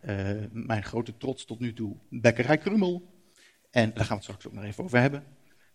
mijn 0.52 0.84
grote 0.84 1.16
trots 1.16 1.44
tot 1.44 1.60
nu 1.60 1.72
toe, 1.72 1.96
Bekkerij 2.10 2.58
Krummel. 2.58 3.02
En 3.70 3.92
daar 3.94 4.04
gaan 4.04 4.08
we 4.08 4.14
het 4.14 4.22
straks 4.22 4.46
ook 4.46 4.52
nog 4.52 4.64
even 4.64 4.84
over 4.84 5.00
hebben. 5.00 5.24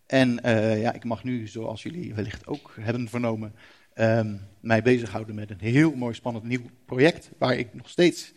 En 0.05 0.39
ja, 0.79 0.93
ik 0.93 1.03
mag 1.03 1.23
nu, 1.23 1.47
zoals 1.47 1.83
jullie 1.83 2.13
wellicht 2.13 2.47
ook 2.47 2.73
hebben 2.79 3.09
vernomen, 3.09 3.55
ehm, 3.93 4.35
mij 4.59 4.81
bezighouden 4.81 5.35
met 5.35 5.49
een 5.49 5.59
heel 5.59 5.95
mooi 5.95 6.13
spannend 6.13 6.45
nieuw 6.45 6.69
project. 6.85 7.29
Waar 7.37 7.55
ik 7.55 7.73
nog 7.73 7.89
steeds 7.89 8.31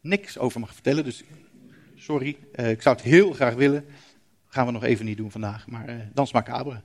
niks 0.00 0.38
over 0.38 0.60
mag 0.60 0.72
vertellen. 0.72 1.04
Dus 1.04 1.22
sorry, 1.94 2.36
eh, 2.52 2.70
ik 2.70 2.82
zou 2.82 2.96
het 2.96 3.04
heel 3.04 3.32
graag 3.32 3.54
willen. 3.54 3.84
Gaan 4.46 4.66
we 4.66 4.72
nog 4.72 4.84
even 4.84 5.04
niet 5.04 5.16
doen 5.16 5.30
vandaag, 5.30 5.66
maar 5.66 5.88
eh 5.88 5.96
dans 6.14 6.32
macabre. 6.32 6.80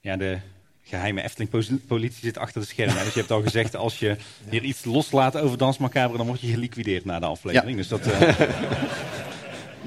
Ja, 0.00 0.16
de 0.16 0.38
geheime 0.82 1.22
Efteling-politie 1.22 2.20
zit 2.20 2.38
achter 2.38 2.60
de 2.60 2.66
schermen. 2.66 2.96
hè. 2.96 3.04
Dus 3.04 3.12
je 3.12 3.18
hebt 3.18 3.32
al 3.32 3.42
gezegd, 3.42 3.76
als 3.76 3.98
je 3.98 4.16
hier 4.48 4.62
iets 4.62 4.84
loslaat 4.84 5.36
over 5.36 5.58
Dans 5.58 5.78
Macabre, 5.78 6.16
dan 6.16 6.26
word 6.26 6.40
je 6.40 6.46
geliquideerd 6.46 7.04
na 7.04 7.20
de 7.20 7.26
aflevering. 7.26 7.76
Dus 7.76 7.88
dat, 7.88 8.06
eh, 8.06 8.20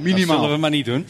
dat 0.04 0.20
zullen 0.20 0.52
we 0.52 0.58
maar 0.58 0.70
niet 0.70 0.86
doen. 0.86 1.06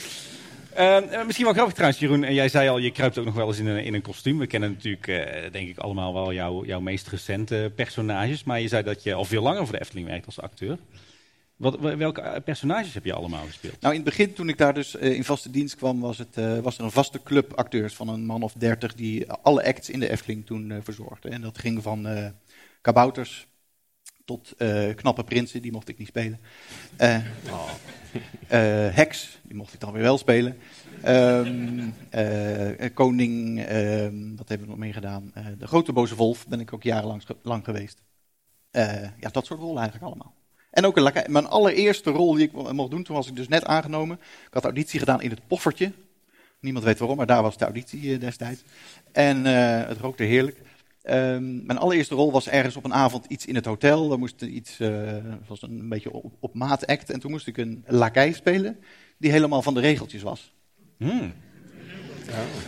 Eh, 0.78 0.98
eh, 0.98 1.26
misschien 1.26 1.46
wel 1.46 1.54
grappig 1.54 1.74
trouwens, 1.74 2.02
Jeroen. 2.02 2.24
En 2.24 2.34
jij 2.34 2.50
zei 2.50 2.70
al, 2.70 2.78
je 2.78 2.92
kruipt 2.92 3.18
ook 3.18 3.26
nog 3.26 3.34
wel 3.34 3.48
eens 3.48 3.60
in 3.60 3.68
een, 3.68 3.84
in 3.84 3.94
een 3.94 4.02
kostuum. 4.02 4.38
We 4.38 4.48
kennen 4.48 4.72
natuurlijk, 4.72 5.08
eh, 5.08 5.52
denk 5.52 5.70
ik, 5.70 5.78
allemaal 5.78 6.14
wel 6.14 6.34
jouw, 6.34 6.66
jouw 6.66 6.80
meest 6.80 7.08
recente 7.08 7.72
personages. 7.76 8.44
Maar 8.44 8.62
je 8.62 8.68
zei 8.68 8.84
dat 8.84 9.04
je 9.04 9.14
al 9.14 9.26
veel 9.26 9.42
langer 9.42 9.64
voor 9.64 9.76
de 9.76 9.82
Efteling 9.82 10.08
werkt 10.08 10.26
als 10.26 10.40
acteur. 10.40 10.78
Wat, 11.56 11.80
welke 11.80 12.22
eh, 12.22 12.44
personages 12.44 12.94
heb 12.94 13.06
je 13.06 13.14
allemaal 13.14 13.46
gespeeld? 13.46 13.82
Nou, 13.82 13.94
in 13.94 14.02
het 14.02 14.10
begin, 14.10 14.34
toen 14.34 14.50
ik 14.50 14.58
daar 14.58 14.74
dus 14.74 14.96
in 14.96 15.24
vaste 15.24 15.50
dienst 15.50 15.76
kwam, 15.76 16.00
was, 16.00 16.18
het, 16.18 16.62
was 16.62 16.78
er 16.78 16.84
een 16.84 16.92
vaste 16.92 17.24
club 17.24 17.54
acteurs 17.54 17.94
van 17.94 18.08
een 18.08 18.26
man 18.26 18.42
of 18.42 18.54
dertig 18.54 18.94
die 18.94 19.32
alle 19.32 19.66
acts 19.66 19.90
in 19.90 20.00
de 20.00 20.10
Efteling 20.10 20.46
toen 20.46 20.80
verzorgde. 20.84 21.30
En 21.30 21.42
dat 21.42 21.58
ging 21.58 21.84
van 21.84 22.08
kabouters 22.82 23.48
tot 24.28 24.54
eh, 24.58 24.96
knappe 24.96 25.24
prinsen, 25.24 25.62
die 25.62 25.72
mocht 25.72 25.88
ik 25.88 25.98
niet 25.98 26.08
spelen. 26.08 26.40
Eh, 26.98 27.16
eh, 28.48 28.96
heks, 28.96 29.40
die 29.44 29.56
mocht 29.56 29.74
ik 29.74 29.80
dan 29.80 29.92
weer 29.94 30.02
wel 30.02 30.18
spelen. 30.18 30.58
Ehm, 31.02 31.90
eh, 32.10 32.94
koning, 32.94 33.60
ehm, 33.64 34.36
wat 34.36 34.50
hebben 34.50 34.68
we 34.68 34.74
nog 34.74 34.78
meer 34.84 34.94
gedaan? 34.94 35.32
Eh, 35.34 35.46
de 35.60 35.68
grote 35.68 35.94
boze 35.94 36.16
wolf 36.16 36.48
ben 36.48 36.60
ik 36.60 36.74
ook 36.74 36.84
jarenlang 36.84 37.24
lang 37.42 37.64
geweest. 37.66 38.02
Ja, 39.20 39.30
dat 39.32 39.46
soort 39.46 39.60
rollen 39.60 39.82
eigenlijk 39.82 40.06
allemaal. 40.06 40.34
En 40.72 40.86
ook 40.86 40.98
een 40.98 41.32
mijn 41.32 41.48
allereerste 41.48 42.10
rol 42.12 42.34
die 42.34 42.46
ik 42.46 42.52
mo- 42.52 42.74
mocht 42.74 42.92
doen, 42.92 43.04
toen 43.04 43.16
was 43.16 43.28
ik 43.28 43.36
dus 43.36 43.48
net 43.48 43.66
aangenomen. 43.66 44.20
Ik 44.48 44.54
had 44.54 44.64
auditie 44.64 45.00
gedaan 45.00 45.22
in 45.22 45.30
het 45.30 45.48
poffertje. 45.48 45.92
Niemand 46.60 46.86
weet 46.86 47.00
waarom, 47.00 47.18
maar 47.18 47.26
daar 47.26 47.42
was 47.42 47.58
de 47.58 47.66
auditie 47.66 48.18
destijds. 48.18 48.64
En 49.12 49.46
het 49.46 49.98
rookte 49.98 50.24
heerlijk. 50.24 50.62
Ehm, 51.08 51.66
mijn 51.66 51.78
allereerste 51.78 52.16
rol 52.16 52.32
was 52.32 52.48
ergens 52.48 52.76
op 52.76 52.84
een 52.84 52.94
avond 52.94 53.26
iets 53.26 53.46
in 53.46 53.56
het 53.56 53.66
hotel. 53.66 54.12
Er 54.12 54.20
moest 54.20 54.42
iets, 54.42 54.80
eh, 54.80 54.90
het 55.12 55.48
was 55.48 55.62
een 55.62 55.90
beetje 55.90 56.12
op, 56.12 56.34
op 56.40 56.54
maat 56.54 56.86
act. 56.88 57.10
En 57.10 57.20
toen 57.20 57.32
moest 57.32 57.48
ik 57.48 57.58
een 57.58 57.84
lakij 57.88 58.34
spelen 58.34 58.80
die 59.18 59.32
helemaal 59.32 59.62
van 59.62 59.74
de 59.74 59.80
regeltjes 59.80 60.22
was. 60.22 60.54
Hmm. 60.98 61.34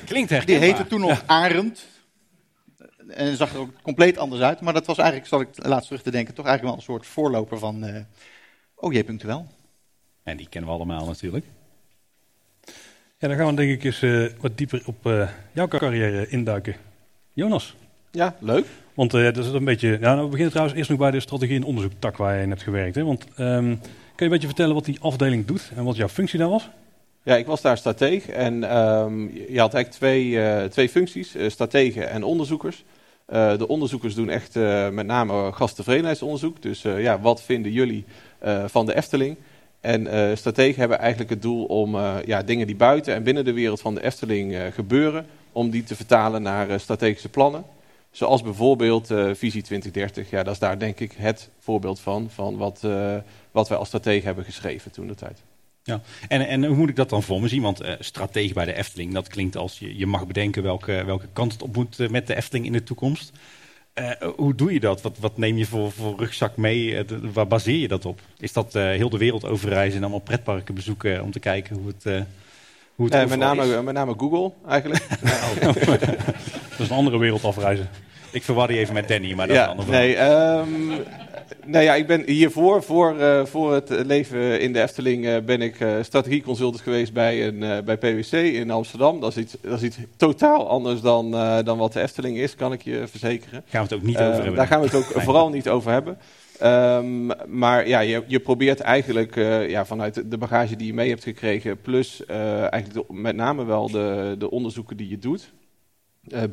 Klinkt 0.06 0.30
Die 0.30 0.38
herkenbaar. 0.38 0.68
heette 0.68 0.88
toen 0.88 1.00
nog 1.00 1.24
Arend. 1.26 1.86
en 3.08 3.36
zag 3.36 3.54
er 3.54 3.60
ook 3.60 3.82
compleet 3.82 4.18
anders 4.18 4.42
uit. 4.42 4.62
Maar 4.62 4.74
dat 4.74 4.86
was 4.86 4.98
eigenlijk, 4.98 5.28
zal 5.28 5.42
ik 5.42 5.50
laatst 5.56 5.88
terug 5.88 6.02
te 6.04 6.12
denken, 6.12 6.34
toch 6.34 6.46
eigenlijk 6.46 6.76
wel 6.76 6.86
een 6.86 6.94
soort 6.94 7.12
voorloper 7.14 7.60
van 7.60 7.86
uh, 7.86 7.96
OJ.wel. 8.76 9.48
En 10.24 10.38
die 10.38 10.50
kennen 10.50 10.70
we 10.70 10.76
allemaal 10.76 11.06
natuurlijk. 11.06 11.46
Ja, 13.18 13.28
dan 13.28 13.38
gaan 13.38 13.48
we 13.48 13.54
denk 13.54 13.72
ik 13.72 13.84
eens 13.84 14.02
uh, 14.02 14.30
wat 14.40 14.58
dieper 14.58 14.82
op 14.86 15.06
uh, 15.06 15.30
jouw 15.52 15.68
carrière 15.68 16.28
induiken. 16.28 16.76
Jonas. 17.34 17.76
Ja, 18.12 18.36
leuk. 18.40 18.66
Want 18.94 19.14
uh, 19.14 19.24
dat 19.24 19.38
is 19.38 19.52
een 19.52 19.64
beetje. 19.64 19.90
Ja, 19.90 20.14
nou, 20.14 20.24
we 20.24 20.28
beginnen 20.28 20.50
trouwens 20.50 20.78
eerst 20.78 20.90
nog 20.90 21.00
bij 21.00 21.12
de 21.12 21.20
strategie 21.20 21.56
en 21.56 21.64
onderzoektak 21.64 22.18
waar 22.18 22.36
je 22.36 22.44
in 22.44 22.50
hebt 22.50 22.64
gewerkt. 22.64 22.96
Hè? 22.96 23.04
Want 23.04 23.24
um, 23.24 23.28
kun 23.36 23.80
je 24.16 24.24
een 24.24 24.30
beetje 24.30 24.48
vertellen 24.48 24.74
wat 24.74 24.86
die 24.86 25.00
afdeling 25.00 25.46
doet 25.46 25.72
en 25.76 25.84
wat 25.84 25.96
jouw 25.96 26.08
functie 26.08 26.40
daar 26.40 26.50
was? 26.50 26.70
Ja, 27.24 27.36
ik 27.36 27.46
was 27.46 27.62
daar 27.62 27.78
strateeg 27.78 28.28
en 28.28 28.78
um, 28.78 29.32
je 29.34 29.60
had 29.60 29.74
eigenlijk 29.74 29.92
twee, 29.92 30.26
uh, 30.26 30.64
twee 30.64 30.90
functies, 30.90 31.36
uh, 31.36 31.50
strategen 31.50 32.10
en 32.10 32.24
onderzoekers. 32.24 32.84
Uh, 33.34 33.58
de 33.58 33.68
onderzoekers 33.68 34.16
doen 34.16 34.30
echt 34.30 34.56
met 34.92 35.06
name 35.06 35.52
gasttevredenheidsonderzoek. 35.52 36.62
Dus 36.62 36.82
ja, 36.82 37.20
wat 37.20 37.42
vinden 37.42 37.72
jullie 37.72 38.06
van 38.66 38.86
de 38.86 38.96
Efteling? 38.96 39.36
En 39.82 40.08
strategen 40.38 40.80
hebben 40.80 41.00
eigenlijk 41.00 41.30
het 41.30 41.42
doel 41.42 41.66
om 41.66 41.98
ja, 42.26 42.44
dingen 42.44 42.68
die 42.68 42.76
buiten 42.76 43.14
en 43.14 43.24
binnen 43.24 43.46
de 43.46 43.54
wereld 43.54 43.82
van 43.82 43.96
de 43.96 44.04
Efteling 44.04 44.56
gebeuren, 44.74 45.26
om 45.52 45.70
die 45.70 45.84
te 45.84 45.96
vertalen 45.96 46.42
naar 46.42 46.80
strategische 46.80 47.30
plannen. 47.30 47.64
Zoals 48.12 48.42
bijvoorbeeld 48.42 49.08
Visie 49.34 49.62
2030. 49.62 50.30
Ja, 50.30 50.44
dat 50.44 50.54
is 50.54 50.60
daar 50.60 50.80
denk 50.80 51.00
ik 51.00 51.12
het 51.12 51.50
voorbeeld 51.60 52.00
van, 52.00 52.30
van 52.30 52.58
wat, 52.58 52.88
wat 53.52 53.70
wij 53.70 53.78
als 53.78 53.88
strategen 53.88 54.26
hebben 54.26 54.44
geschreven 54.46 54.92
toen 54.92 55.08
de 55.08 55.16
tijd. 55.16 55.44
Ja, 55.84 56.02
en, 56.28 56.48
en 56.48 56.66
hoe 56.66 56.76
moet 56.76 56.90
ik 56.90 56.96
dat 56.96 57.10
dan 57.10 57.24
voor 57.24 57.42
me 57.42 57.48
zien? 57.48 57.62
Want 57.62 57.82
uh, 57.82 57.92
stratege 58.00 58.54
bij 58.54 58.66
de 58.66 58.74
Efteling, 58.74 59.14
dat 59.14 59.28
klinkt 59.28 59.56
als 59.56 59.80
je, 59.80 59.98
je 59.98 60.06
mag 60.06 60.28
bedenken 60.28 60.64
welke, 60.64 61.04
welke 61.06 61.28
kant 61.34 61.52
het 61.52 61.62
op 61.62 61.76
moet 61.76 62.10
met 62.10 62.28
de 62.28 62.36
Efteling 62.36 62.66
in 62.66 62.72
de 62.72 62.84
toekomst. 62.84 63.32
Uh, 63.96 64.12
hoe 64.36 64.56
doe 64.56 64.74
je 64.74 64.80
dat? 64.80 65.02
Wat, 65.02 65.18
wat 65.20 65.38
neem 65.38 65.58
je 65.58 65.66
voor, 65.66 65.92
voor 65.92 66.18
rugzak 66.18 66.58
mee? 66.58 67.06
De, 67.06 67.32
waar 67.32 67.48
baseer 67.48 67.78
je 67.78 67.88
dat 67.88 68.06
op? 68.06 68.22
Is 68.38 68.54
dat 68.54 68.74
heel 68.74 69.10
de 69.10 69.18
wereld 69.18 69.46
overreizen 69.46 69.98
en 69.98 70.02
allemaal 70.02 70.20
pretparken 70.20 70.76
bezoeken 70.76 71.24
om 71.24 71.32
te 71.32 71.40
kijken 71.40 71.76
hoe 71.76 71.88
het, 71.88 72.04
hoe 72.96 73.08
het 73.10 73.30
met, 73.30 73.40
name, 73.40 73.82
met 73.82 73.94
name 73.94 74.14
Google 74.18 74.52
eigenlijk. 74.68 75.08
is 76.80 76.90
een 76.90 76.96
andere 76.96 77.18
wereld 77.18 77.44
afreizen. 77.44 77.90
Ik 78.32 78.44
verwar 78.44 78.68
die 78.68 78.78
even 78.78 78.94
met 78.94 79.08
Danny, 79.08 79.34
maar 79.34 79.48
dat 79.48 79.56
ja, 79.56 79.66
is 79.66 79.72
een 79.72 79.78
andere 79.78 79.98
Nee, 79.98 80.18
um, 80.18 81.04
nou 81.66 81.84
ja, 81.84 81.96
ik 81.96 82.08
ben 82.08 82.24
hiervoor, 82.26 82.84
voor, 82.84 83.16
uh, 83.20 83.46
voor 83.46 83.74
het 83.74 83.90
leven 83.90 84.62
in 84.62 84.74
de 84.74 84.82
Efteling, 84.82 85.26
uh, 85.26 85.38
ben 85.46 85.62
ik 85.62 85.80
uh, 85.80 85.96
strategieconsultant 86.02 86.82
geweest 86.82 87.14
bij, 87.14 87.48
een, 87.48 87.86
bij 87.86 87.98
PwC 87.98 88.32
in 88.32 88.72
Amsterdam. 88.72 89.20
Dat 89.20 89.30
is 89.30 89.38
iets, 89.38 89.56
dat 89.62 89.78
is 89.78 89.84
iets 89.84 89.98
totaal 90.18 90.70
anders 90.70 91.02
dan, 91.02 91.32
dan 91.64 91.78
wat 91.78 91.94
de 91.94 92.02
Efteling 92.02 92.38
is, 92.38 92.56
kan 92.56 92.74
ik 92.74 92.82
je 92.82 93.04
verzekeren. 93.08 93.64
Gaan 93.66 93.88
we 93.88 93.90
het 93.90 93.94
ook 93.94 94.08
niet 94.08 94.18
over 94.18 94.34
hebben? 94.34 94.56
Daar 94.56 94.68
gaan 94.68 94.80
we 94.80 94.86
het 94.86 94.96
ook 94.96 95.22
vooral 95.22 95.50
niet 95.50 95.70
over 95.70 95.92
hebben. 95.92 96.18
Um, 96.64 97.32
maar 97.48 97.88
ja, 97.88 98.00
je, 98.00 98.24
je 98.28 98.40
probeert 98.40 98.80
eigenlijk 98.80 99.36
ja, 99.68 99.86
vanuit 99.86 100.32
de 100.32 100.38
bagage 100.38 100.76
die 100.76 100.88
je 100.88 100.94
mee 100.94 101.10
hebt 101.10 101.24
gekregen, 101.24 101.82
plus 101.82 102.26
eigenlijk 102.26 102.94
de, 102.94 103.14
met 103.14 103.36
name 103.36 103.66
wel 103.66 103.90
de, 103.90 104.36
de 104.38 104.52
onderzoeken 104.52 104.98
die 104.98 105.10
je 105.10 105.18
doet, 105.18 105.52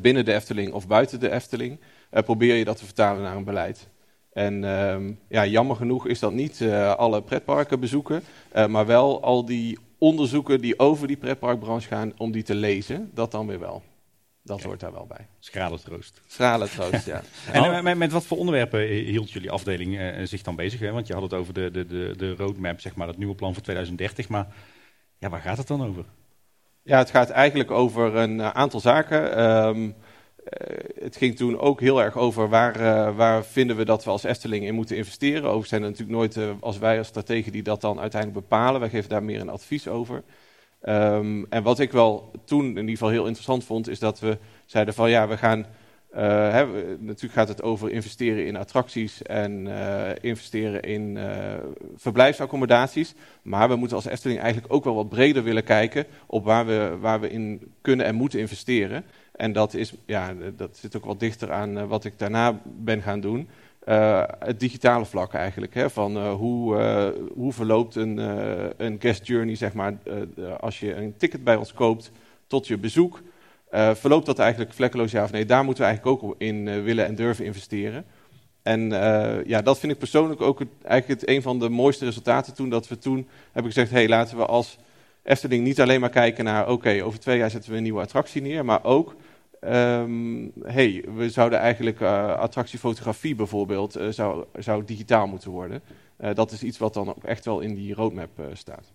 binnen 0.01 0.25
de 0.25 0.33
Efteling 0.33 0.73
of 0.73 0.87
buiten 0.87 1.19
de 1.19 1.31
Efteling, 1.31 1.79
probeer 2.09 2.55
je 2.55 2.65
dat 2.65 2.77
te 2.77 2.85
vertalen 2.85 3.21
naar 3.21 3.35
een 3.35 3.43
beleid. 3.43 3.87
En 4.33 4.63
um, 4.63 5.19
ja, 5.29 5.45
jammer 5.45 5.75
genoeg 5.75 6.07
is 6.07 6.19
dat 6.19 6.33
niet 6.33 6.59
uh, 6.59 6.95
alle 6.95 7.21
pretparken 7.21 7.79
bezoeken, 7.79 8.23
maar 8.67 8.85
wel 8.85 9.23
al 9.23 9.45
die 9.45 9.77
onderzoeken 9.97 10.61
die 10.61 10.79
over 10.79 11.07
die 11.07 11.17
pretparkbranche 11.17 11.87
gaan, 11.87 12.13
om 12.17 12.31
die 12.31 12.43
te 12.43 12.55
lezen, 12.55 13.11
dat 13.13 13.31
dan 13.31 13.47
weer 13.47 13.59
wel. 13.59 13.83
Dat 14.43 14.63
hoort 14.63 14.79
daar 14.79 14.93
wel 14.93 15.05
bij. 15.07 15.27
Schrale 15.39 15.79
troost. 15.79 16.21
Schrale 16.27 16.67
troost, 16.69 17.05
ja. 17.05 17.21
en 17.51 17.83
met, 17.83 17.97
met, 17.97 18.11
wat 18.11 18.25
voor 18.25 18.37
onderwerpen 18.37 18.79
hield 18.87 19.31
jullie 19.31 19.51
afdeling 19.51 19.99
zich 20.27 20.41
dan 20.41 20.55
bezig? 20.55 20.79
Hè? 20.79 20.91
Want 20.91 21.07
je 21.07 21.13
had 21.13 21.21
het 21.21 21.33
over 21.33 21.53
de, 21.53 21.71
de, 21.71 21.85
de, 21.85 22.13
de 22.17 22.35
roadmap, 22.35 22.79
zeg 22.79 22.95
maar, 22.95 23.07
het 23.07 23.17
nieuwe 23.17 23.35
plan 23.35 23.53
voor 23.53 23.63
2030. 23.63 24.29
Maar 24.29 24.47
ja, 25.17 25.29
waar 25.29 25.41
gaat 25.41 25.57
het 25.57 25.67
dan 25.67 25.85
over? 25.85 26.05
Ja, 26.87 26.97
het 26.97 27.09
gaat 27.09 27.29
eigenlijk 27.29 27.71
over 27.71 28.15
een 28.15 28.41
aantal 28.41 28.79
zaken. 28.79 29.49
Um, 29.67 29.85
uh, 29.85 30.77
het 30.99 31.15
ging 31.15 31.35
toen 31.35 31.59
ook 31.59 31.79
heel 31.79 32.01
erg 32.01 32.17
over 32.17 32.49
waar, 32.49 32.81
uh, 32.81 33.15
waar 33.15 33.45
vinden 33.45 33.75
we 33.75 33.85
dat 33.85 34.03
we 34.03 34.09
als 34.09 34.23
Efteling 34.23 34.65
in 34.65 34.75
moeten 34.75 34.95
investeren. 34.95 35.43
Overigens 35.43 35.69
zijn 35.69 35.83
er 35.83 35.89
natuurlijk 35.89 36.17
nooit, 36.17 36.37
als 36.59 36.77
wij 36.77 36.97
als 36.97 37.07
strategen 37.07 37.51
die 37.51 37.63
dat 37.63 37.81
dan 37.81 37.99
uiteindelijk 37.99 38.41
bepalen. 38.47 38.79
Wij 38.79 38.89
geven 38.89 39.09
daar 39.09 39.23
meer 39.23 39.41
een 39.41 39.49
advies 39.49 39.87
over. 39.87 40.23
Um, 40.81 41.45
en 41.49 41.63
wat 41.63 41.79
ik 41.79 41.91
wel 41.91 42.31
toen 42.45 42.65
in 42.65 42.75
ieder 42.77 42.89
geval 42.89 43.09
heel 43.09 43.25
interessant 43.25 43.63
vond, 43.63 43.89
is 43.89 43.99
dat 43.99 44.19
we 44.19 44.37
zeiden 44.65 44.93
van 44.93 45.09
ja, 45.09 45.27
we 45.27 45.37
gaan... 45.37 45.65
Hè, 46.23 46.65
natuurlijk 46.99 47.33
gaat 47.33 47.47
het 47.47 47.63
over 47.63 47.91
investeren 47.91 48.45
in 48.45 48.55
attracties 48.55 49.21
en 49.21 49.67
investeren 50.21 50.81
in 50.81 51.17
verblijfsaccommodaties. 51.95 53.13
Maar 53.41 53.69
we 53.69 53.75
moeten 53.75 53.97
als 53.97 54.05
Efteling 54.05 54.39
eigenlijk 54.39 54.73
ook 54.73 54.83
wel 54.83 54.95
wat 54.95 55.09
breder 55.09 55.43
willen 55.43 55.63
kijken 55.63 56.05
op 56.25 56.45
waar 56.45 56.65
we, 56.65 56.97
waar 56.99 57.19
we 57.19 57.29
in 57.29 57.71
kunnen 57.81 58.05
en 58.05 58.15
moeten 58.15 58.39
investeren. 58.39 59.03
En 59.35 59.53
dat, 59.53 59.73
is, 59.73 59.93
ja, 60.05 60.33
dat 60.55 60.77
zit 60.77 60.95
ook 60.95 61.05
wat 61.05 61.19
dichter 61.19 61.51
aan 61.51 61.87
wat 61.87 62.05
ik 62.05 62.13
daarna 62.17 62.61
ben 62.63 63.01
gaan 63.01 63.19
doen. 63.19 63.49
Het 64.39 64.59
digitale 64.59 65.05
vlak 65.05 65.33
eigenlijk. 65.33 65.73
Hè, 65.73 65.89
van 65.89 66.27
hoe, 66.27 66.75
hoe 67.33 67.53
verloopt 67.53 67.95
een, 67.95 68.17
een 68.77 68.97
guest 68.99 69.27
journey, 69.27 69.55
zeg 69.55 69.73
maar, 69.73 69.97
als 70.59 70.79
je 70.79 70.95
een 70.95 71.17
ticket 71.17 71.43
bij 71.43 71.55
ons 71.55 71.73
koopt 71.73 72.11
tot 72.47 72.67
je 72.67 72.77
bezoek. 72.77 73.21
Verloopt 73.71 74.25
dat 74.25 74.39
eigenlijk 74.39 74.73
vlekkeloos 74.73 75.11
ja 75.11 75.23
of 75.23 75.31
nee? 75.31 75.45
Daar 75.45 75.63
moeten 75.63 75.83
we 75.83 75.89
eigenlijk 75.89 76.23
ook 76.23 76.35
in 76.37 76.83
willen 76.83 77.05
en 77.05 77.15
durven 77.15 77.45
investeren. 77.45 78.05
En 78.61 78.89
ja, 79.45 79.61
dat 79.61 79.79
vind 79.79 79.91
ik 79.91 79.97
persoonlijk 79.97 80.41
ook 80.41 80.61
eigenlijk 80.83 81.21
het, 81.21 81.29
een 81.29 81.41
van 81.41 81.59
de 81.59 81.69
mooiste 81.69 82.05
resultaten 82.05 82.53
toen. 82.53 82.69
Dat 82.69 82.87
we 82.87 82.97
toen 82.97 83.27
hebben 83.51 83.71
gezegd, 83.71 83.91
hey, 83.91 84.07
laten 84.07 84.37
we 84.37 84.45
als 84.45 84.77
Efteling 85.23 85.63
niet 85.63 85.81
alleen 85.81 85.99
maar 85.99 86.09
kijken 86.09 86.43
naar, 86.43 86.69
oké, 86.69 87.03
over 87.03 87.19
twee 87.19 87.37
jaar 87.37 87.49
zetten 87.49 87.71
we 87.71 87.77
een 87.77 87.83
nieuwe 87.83 88.01
attractie 88.01 88.41
neer. 88.41 88.65
Maar 88.65 88.83
ook 88.83 89.15
Um, 89.61 90.51
hey, 90.63 91.03
we 91.15 91.29
zouden 91.29 91.59
eigenlijk 91.59 92.01
attractiefotografie 92.01 93.35
bijvoorbeeld 93.35 93.99
zou, 94.09 94.45
zou 94.59 94.83
digitaal 94.85 95.27
moeten 95.27 95.51
worden. 95.51 95.81
Dat 96.33 96.51
is 96.51 96.63
iets 96.63 96.77
wat 96.77 96.93
dan 96.93 97.09
ook 97.09 97.23
echt 97.23 97.45
wel 97.45 97.59
in 97.59 97.75
die 97.75 97.93
roadmap 97.93 98.29
staat. 98.53 98.91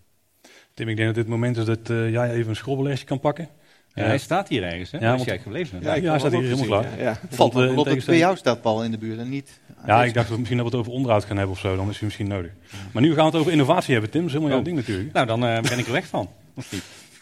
Tim, 0.75 0.88
ik 0.88 0.97
denk 0.97 1.09
dat 1.09 1.25
dit 1.25 1.29
moment 1.29 1.57
is 1.57 1.64
dat 1.64 1.88
jij 1.88 2.31
even 2.31 2.49
een 2.49 2.57
schrobbellesje 2.57 3.05
kan 3.05 3.21
pakken. 3.21 3.49
Ja, 3.95 4.03
hij 4.05 4.19
staat 4.19 4.49
hier 4.49 4.63
ergens, 4.63 4.91
hè? 4.91 4.99
Ja, 4.99 5.15
is 5.15 5.25
jij 5.25 5.39
gebleven 5.39 5.81
Ja, 5.83 5.95
ja 5.95 6.11
hij 6.11 6.19
staat 6.19 6.33
hier 6.33 6.43
helemaal 6.43 6.67
klaar. 6.67 7.01
Ja. 7.01 7.19
Valt 7.31 7.55
me 7.55 7.77
op 7.77 7.87
dat 7.87 8.05
bij 8.05 8.19
jou 8.19 8.37
staat 8.37 8.61
Paul 8.61 8.85
in 8.85 8.91
de 8.91 8.99
buurt 8.99 9.19
en 9.19 9.29
niet... 9.29 9.61
Ja, 9.87 10.05
ik 10.05 10.15
dacht 10.15 10.27
dat 10.27 10.35
we 10.35 10.39
misschien 10.39 10.59
dat 10.59 10.71
we 10.71 10.77
het 10.77 10.81
over 10.81 10.93
onderhoud 10.99 11.25
gaan 11.25 11.37
hebben 11.37 11.55
of 11.55 11.61
zo, 11.61 11.77
dan 11.77 11.89
is 11.89 11.95
het 11.95 12.03
misschien 12.03 12.29
nodig. 12.29 12.51
Maar 12.93 13.03
nu 13.03 13.09
gaan 13.09 13.25
we 13.25 13.31
het 13.31 13.41
over 13.41 13.53
innovatie 13.53 13.93
hebben, 13.93 14.11
Tim. 14.11 14.21
Dat 14.21 14.31
is 14.31 14.37
helemaal 14.37 14.59
oh. 14.59 14.65
jouw 14.65 14.75
ding 14.75 14.87
natuurlijk. 14.87 15.13
Nou, 15.13 15.27
dan 15.27 15.41
ben 15.41 15.79
ik 15.79 15.87
er 15.87 15.93
weg 15.93 16.07
van. 16.07 16.29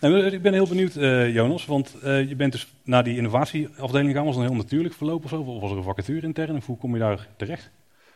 Nou, 0.00 0.26
ik 0.26 0.42
ben 0.42 0.52
heel 0.52 0.66
benieuwd, 0.66 0.96
uh, 0.96 1.34
Jonas, 1.34 1.66
want 1.66 1.94
uh, 2.04 2.28
je 2.28 2.36
bent 2.36 2.52
dus 2.52 2.66
naar 2.84 3.04
die 3.04 3.16
innovatieafdeling 3.16 4.10
gegaan. 4.10 4.24
Was 4.24 4.36
een 4.36 4.42
heel 4.42 4.54
natuurlijk 4.54 4.94
verloop 4.94 5.24
of 5.24 5.30
zo? 5.30 5.40
Of 5.40 5.60
was 5.60 5.70
er 5.70 5.76
een 5.76 5.82
vacature 5.82 6.26
intern? 6.26 6.56
Of 6.56 6.66
hoe 6.66 6.76
kom 6.76 6.92
je 6.92 6.98
daar 6.98 7.28
terecht? 7.36 7.70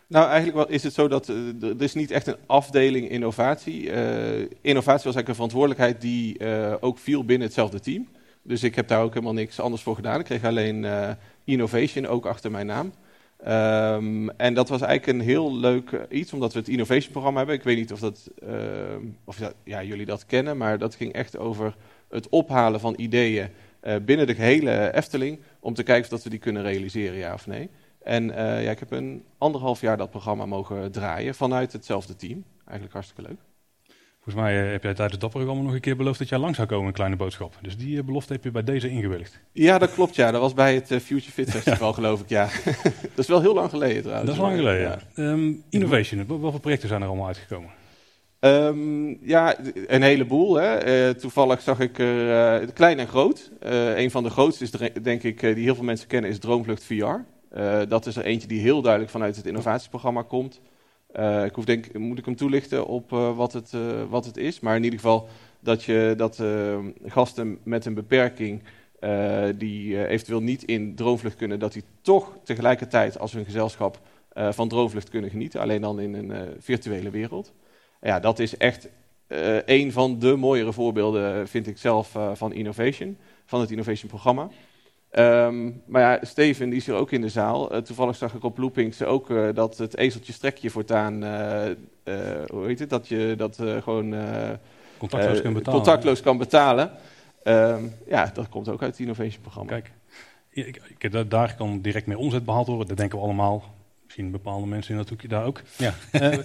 Nou, 0.06 0.28
eigenlijk 0.28 0.70
is 0.70 0.82
het 0.82 0.94
zo 0.94 1.08
dat 1.08 1.28
uh, 1.28 1.62
er 1.62 1.82
is 1.82 1.94
niet 1.94 2.10
echt 2.10 2.26
een 2.26 2.36
afdeling 2.46 3.08
innovatie. 3.08 3.90
innovatie 4.60 5.04
was 5.04 5.14
eigenlijk 5.14 5.28
een 5.28 5.34
verantwoordelijkheid 5.34 6.00
die 6.00 6.40
ook 6.80 6.98
viel 6.98 7.24
binnen 7.24 7.46
hetzelfde 7.46 7.80
team. 7.80 8.08
Dus 8.44 8.62
ik 8.62 8.74
heb 8.74 8.88
daar 8.88 9.02
ook 9.02 9.14
helemaal 9.14 9.34
niks 9.34 9.60
anders 9.60 9.82
voor 9.82 9.94
gedaan. 9.94 10.18
Ik 10.18 10.24
kreeg 10.24 10.44
alleen 10.44 10.86
innovation 11.44 12.06
ook 12.06 12.26
achter 12.26 12.50
mijn 12.50 12.66
naam. 12.66 12.92
Um, 13.48 14.30
en 14.30 14.54
dat 14.54 14.68
was 14.68 14.80
eigenlijk 14.80 15.18
een 15.18 15.26
heel 15.26 15.56
leuk 15.56 15.90
uh, 15.90 16.00
iets, 16.08 16.32
omdat 16.32 16.52
we 16.52 16.58
het 16.58 16.68
innovation 16.68 17.10
programma 17.10 17.38
hebben. 17.38 17.56
Ik 17.56 17.62
weet 17.62 17.76
niet 17.76 17.92
of, 17.92 18.00
dat, 18.00 18.30
uh, 18.48 18.50
of 19.24 19.36
dat, 19.36 19.54
ja, 19.64 19.82
jullie 19.82 20.06
dat 20.06 20.26
kennen, 20.26 20.56
maar 20.56 20.78
dat 20.78 20.94
ging 20.94 21.12
echt 21.12 21.38
over 21.38 21.76
het 22.08 22.28
ophalen 22.28 22.80
van 22.80 22.94
ideeën 22.96 23.48
uh, 23.82 23.96
binnen 24.04 24.26
de 24.26 24.34
gehele 24.34 24.94
Efteling, 24.94 25.40
om 25.60 25.74
te 25.74 25.82
kijken 25.82 26.04
of 26.04 26.10
dat 26.10 26.22
we 26.22 26.30
die 26.30 26.38
kunnen 26.38 26.62
realiseren, 26.62 27.18
ja 27.18 27.34
of 27.34 27.46
nee. 27.46 27.70
En 28.02 28.26
ja, 28.36 28.70
ik 28.70 28.78
heb 28.78 28.90
een 28.90 29.24
anderhalf 29.38 29.80
jaar 29.80 29.96
dat 29.96 30.10
programma 30.10 30.46
mogen 30.46 30.92
draaien 30.92 31.34
vanuit 31.34 31.72
hetzelfde 31.72 32.16
team. 32.16 32.44
Eigenlijk 32.64 32.92
hartstikke 32.92 33.22
leuk. 33.22 33.38
Volgens 34.24 34.44
mij 34.44 34.64
eh, 34.64 34.70
heb 34.70 34.82
jij 34.82 34.94
tijdens 34.94 35.12
het 35.12 35.20
dapperprogramma 35.20 35.64
nog 35.64 35.74
een 35.74 35.80
keer 35.80 35.96
beloofd 35.96 36.18
dat 36.18 36.28
jij 36.28 36.38
lang 36.38 36.54
zou 36.54 36.68
komen, 36.68 36.86
een 36.86 36.92
kleine 36.92 37.16
boodschap. 37.16 37.58
Dus 37.60 37.76
die 37.76 37.98
eh, 37.98 38.04
belofte 38.04 38.32
heb 38.32 38.44
je 38.44 38.50
bij 38.50 38.64
deze 38.64 38.88
ingewilligd. 38.88 39.40
Ja, 39.52 39.78
dat 39.78 39.92
klopt. 39.92 40.14
Ja, 40.14 40.30
dat 40.30 40.40
was 40.40 40.54
bij 40.54 40.74
het 40.74 40.90
uh, 40.90 40.98
Future 40.98 41.32
Fit 41.32 41.50
Festival, 41.56 41.88
ja. 41.88 41.94
geloof 41.94 42.20
ik. 42.20 42.28
Ja. 42.28 42.48
dat 43.14 43.18
is 43.18 43.26
wel 43.26 43.40
heel 43.40 43.54
lang 43.54 43.70
geleden 43.70 44.02
trouwens. 44.02 44.26
Dat 44.26 44.34
is 44.34 44.40
lang 44.40 44.56
geleden, 44.56 44.80
ja. 44.80 44.98
ja. 45.14 45.22
Um, 45.22 45.62
innovation, 45.70 46.26
wat 46.26 46.50
voor 46.50 46.60
projecten 46.60 46.88
zijn 46.88 47.02
er 47.02 47.06
allemaal 47.06 47.26
uitgekomen? 47.26 47.70
Um, 48.40 49.18
ja, 49.22 49.56
een 49.86 50.02
heleboel. 50.02 50.54
Hè. 50.54 51.08
Uh, 51.08 51.14
toevallig 51.14 51.60
zag 51.60 51.80
ik 51.80 51.98
er 51.98 52.62
uh, 52.62 52.68
klein 52.74 52.98
en 52.98 53.08
groot. 53.08 53.50
Uh, 53.62 53.98
een 53.98 54.10
van 54.10 54.22
de 54.22 54.30
grootste 54.30 54.64
is, 54.64 54.70
denk 55.02 55.22
ik, 55.22 55.40
die 55.40 55.64
heel 55.64 55.74
veel 55.74 55.84
mensen 55.84 56.08
kennen, 56.08 56.30
is 56.30 56.38
Droomvlucht 56.38 56.84
VR. 56.84 57.16
dat 57.88 58.06
is 58.06 58.16
er 58.16 58.24
eentje 58.24 58.48
die 58.48 58.60
heel 58.60 58.82
duidelijk 58.82 59.12
vanuit 59.12 59.36
het 59.36 59.46
innovatieprogramma 59.46 60.22
komt. 60.22 60.60
Uh, 61.18 61.44
ik 61.44 61.54
hoef 61.54 61.64
denk, 61.64 61.98
moet 61.98 62.18
ik 62.18 62.24
hem 62.24 62.36
toelichten 62.36 62.86
op 62.86 63.12
uh, 63.12 63.36
wat, 63.36 63.52
het, 63.52 63.72
uh, 63.72 64.02
wat 64.08 64.24
het 64.24 64.36
is. 64.36 64.60
Maar 64.60 64.76
in 64.76 64.84
ieder 64.84 64.98
geval 64.98 65.28
dat, 65.60 65.84
je, 65.84 66.14
dat 66.16 66.42
gasten 67.06 67.58
met 67.62 67.84
een 67.84 67.94
beperking 67.94 68.62
die 69.56 70.06
eventueel 70.06 70.40
niet 70.40 70.64
in 70.64 70.94
droomvlucht 70.94 71.36
kunnen, 71.36 71.58
dat 71.58 71.72
die 71.72 71.82
toch 72.00 72.36
tegelijkertijd 72.44 73.18
als 73.18 73.32
hun 73.32 73.44
gezelschap 73.44 74.00
van 74.34 74.68
droomvlucht 74.68 75.08
kunnen 75.08 75.30
genieten, 75.30 75.60
alleen 75.60 75.80
dan 75.80 76.00
in 76.00 76.14
een 76.14 76.54
virtuele 76.58 77.10
wereld. 77.10 77.52
Ja, 78.00 78.20
dat 78.20 78.38
is 78.38 78.56
echt 78.56 78.88
een 79.64 79.92
van 79.92 80.18
de 80.18 80.36
mooiere 80.36 80.72
voorbeelden, 80.72 81.48
vind 81.48 81.66
ik 81.66 81.78
zelf, 81.78 82.16
van 82.32 82.52
innovation, 82.52 83.16
van 83.44 83.60
het 83.60 83.70
innovation 83.70 84.08
programma. 84.08 84.48
Ehm, 85.14 85.70
maar 85.86 86.00
ja, 86.00 86.18
Steven 86.22 86.68
die 86.68 86.78
is 86.78 86.86
hier 86.86 86.94
ook 86.94 87.10
in 87.10 87.20
de 87.20 87.28
zaal. 87.28 87.74
Uh, 87.74 87.78
toevallig 87.78 88.16
zag 88.16 88.34
ik 88.34 88.44
op 88.44 88.58
Loopings 88.58 89.02
ook 89.02 89.30
uh, 89.30 89.48
dat 89.54 89.78
het 89.78 89.96
ezeltje 89.96 90.32
strekje 90.32 90.70
voortaan, 90.70 91.24
uh, 91.24 91.64
hoe 92.46 92.66
heet 92.66 92.78
het, 92.78 92.90
dat 92.90 93.08
je 93.08 93.34
dat 93.36 93.56
gewoon 93.56 94.14
contactloos, 94.98 95.42
kan 95.42 95.52
betalen. 95.52 95.80
contactloos 95.80 96.20
kan 96.20 96.38
betalen. 96.38 96.90
Um, 97.44 97.94
ja, 98.06 98.30
dat 98.34 98.48
komt 98.48 98.68
ook 98.68 98.82
uit 98.82 98.90
het 98.90 99.00
Innovation 99.00 99.40
programma. 99.40 99.70
Kijk, 99.70 99.90
ik, 100.50 100.80
ik, 100.98 101.30
daar 101.30 101.54
kan 101.54 101.80
direct 101.80 102.06
mee 102.06 102.18
omzet 102.18 102.44
behaald 102.44 102.66
worden. 102.66 102.88
Dat 102.88 102.96
denken 102.96 103.18
we 103.18 103.24
allemaal. 103.24 103.74
Misschien 104.04 104.30
bepaalde 104.30 104.66
mensen 104.66 104.96
natuurlijk 104.96 105.30
daar 105.30 105.44
ook. 105.44 105.62
Ja. 105.76 105.94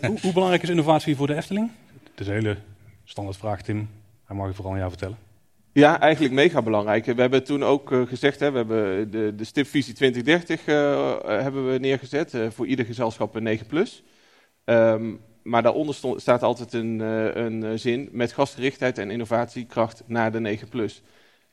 hoe, 0.07 0.17
hoe, 0.21 0.33
belangrijk 0.33 0.63
is 0.63 0.69
innovatie 0.69 1.15
voor 1.15 1.27
de 1.27 1.35
Efteling? 1.35 1.71
Het 2.11 2.19
is 2.19 2.27
een 2.27 2.33
hele 2.33 2.57
standaard 3.03 3.37
vraag, 3.37 3.61
Tim. 3.61 3.89
Hij 4.25 4.35
mag 4.35 4.47
je 4.47 4.53
vooral 4.53 4.71
aan 4.71 4.79
jou 4.79 4.89
vertellen. 4.89 5.17
Ja, 5.79 5.99
eigenlijk 5.99 6.33
mega 6.33 6.61
belangrijk. 6.61 7.05
We 7.05 7.21
hebben 7.21 7.43
toen 7.43 7.63
ook 7.63 7.91
uh, 7.91 8.07
gezegd, 8.07 8.39
hè, 8.39 8.51
we 8.51 8.57
hebben 8.57 9.11
de, 9.11 9.35
de 9.35 9.43
stipvisie 9.43 9.93
2030 9.93 10.67
uh, 10.67 11.17
hebben 11.23 11.71
we 11.71 11.77
neergezet. 11.77 12.33
Uh, 12.33 12.49
voor 12.49 12.65
ieder 12.65 12.85
gezelschap 12.85 13.35
een 13.35 13.43
9 13.43 13.65
plus. 13.65 14.03
Um, 14.65 15.21
maar 15.43 15.61
daaronder 15.61 15.95
stond, 15.95 16.21
staat 16.21 16.43
altijd 16.43 16.73
een, 16.73 16.99
een, 16.99 17.79
zin 17.79 18.09
met 18.11 18.31
gastgerichtheid 18.31 18.97
en 18.97 19.11
innovatiekracht 19.11 20.03
naar 20.05 20.31
de 20.31 20.39
9 20.39 20.67
plus. 20.67 21.01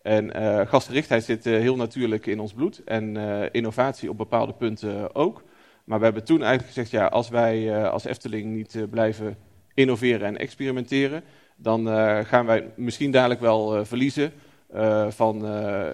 En 0.02 0.30
gastgerichtheid 0.68 1.24
zit 1.24 1.44
heel 1.44 1.76
natuurlijk 1.76 2.26
in 2.26 2.40
ons 2.40 2.52
bloed 2.52 2.84
en 2.84 3.16
innovatie 3.52 4.10
op 4.10 4.16
bepaalde 4.16 4.52
punten 4.52 5.14
ook. 5.14 5.42
Maar 5.84 5.98
we 5.98 6.04
hebben 6.04 6.24
toen 6.24 6.42
eigenlijk 6.42 6.68
gezegd, 6.68 6.90
ja, 6.90 7.06
als 7.06 7.28
wij 7.28 7.86
als 7.88 8.04
Efteling 8.04 8.54
niet 8.54 8.90
blijven 8.90 9.36
innoveren 9.74 10.26
en 10.26 10.38
experimenteren, 10.38 11.22
dan 11.56 11.88
uh, 11.88 12.18
gaan 12.24 12.46
wij 12.46 12.70
misschien 12.76 13.10
dadelijk 13.10 13.40
wel 13.40 13.78
uh, 13.78 13.84
verliezen 13.84 14.32
uh, 14.74 15.10
van 15.10 15.44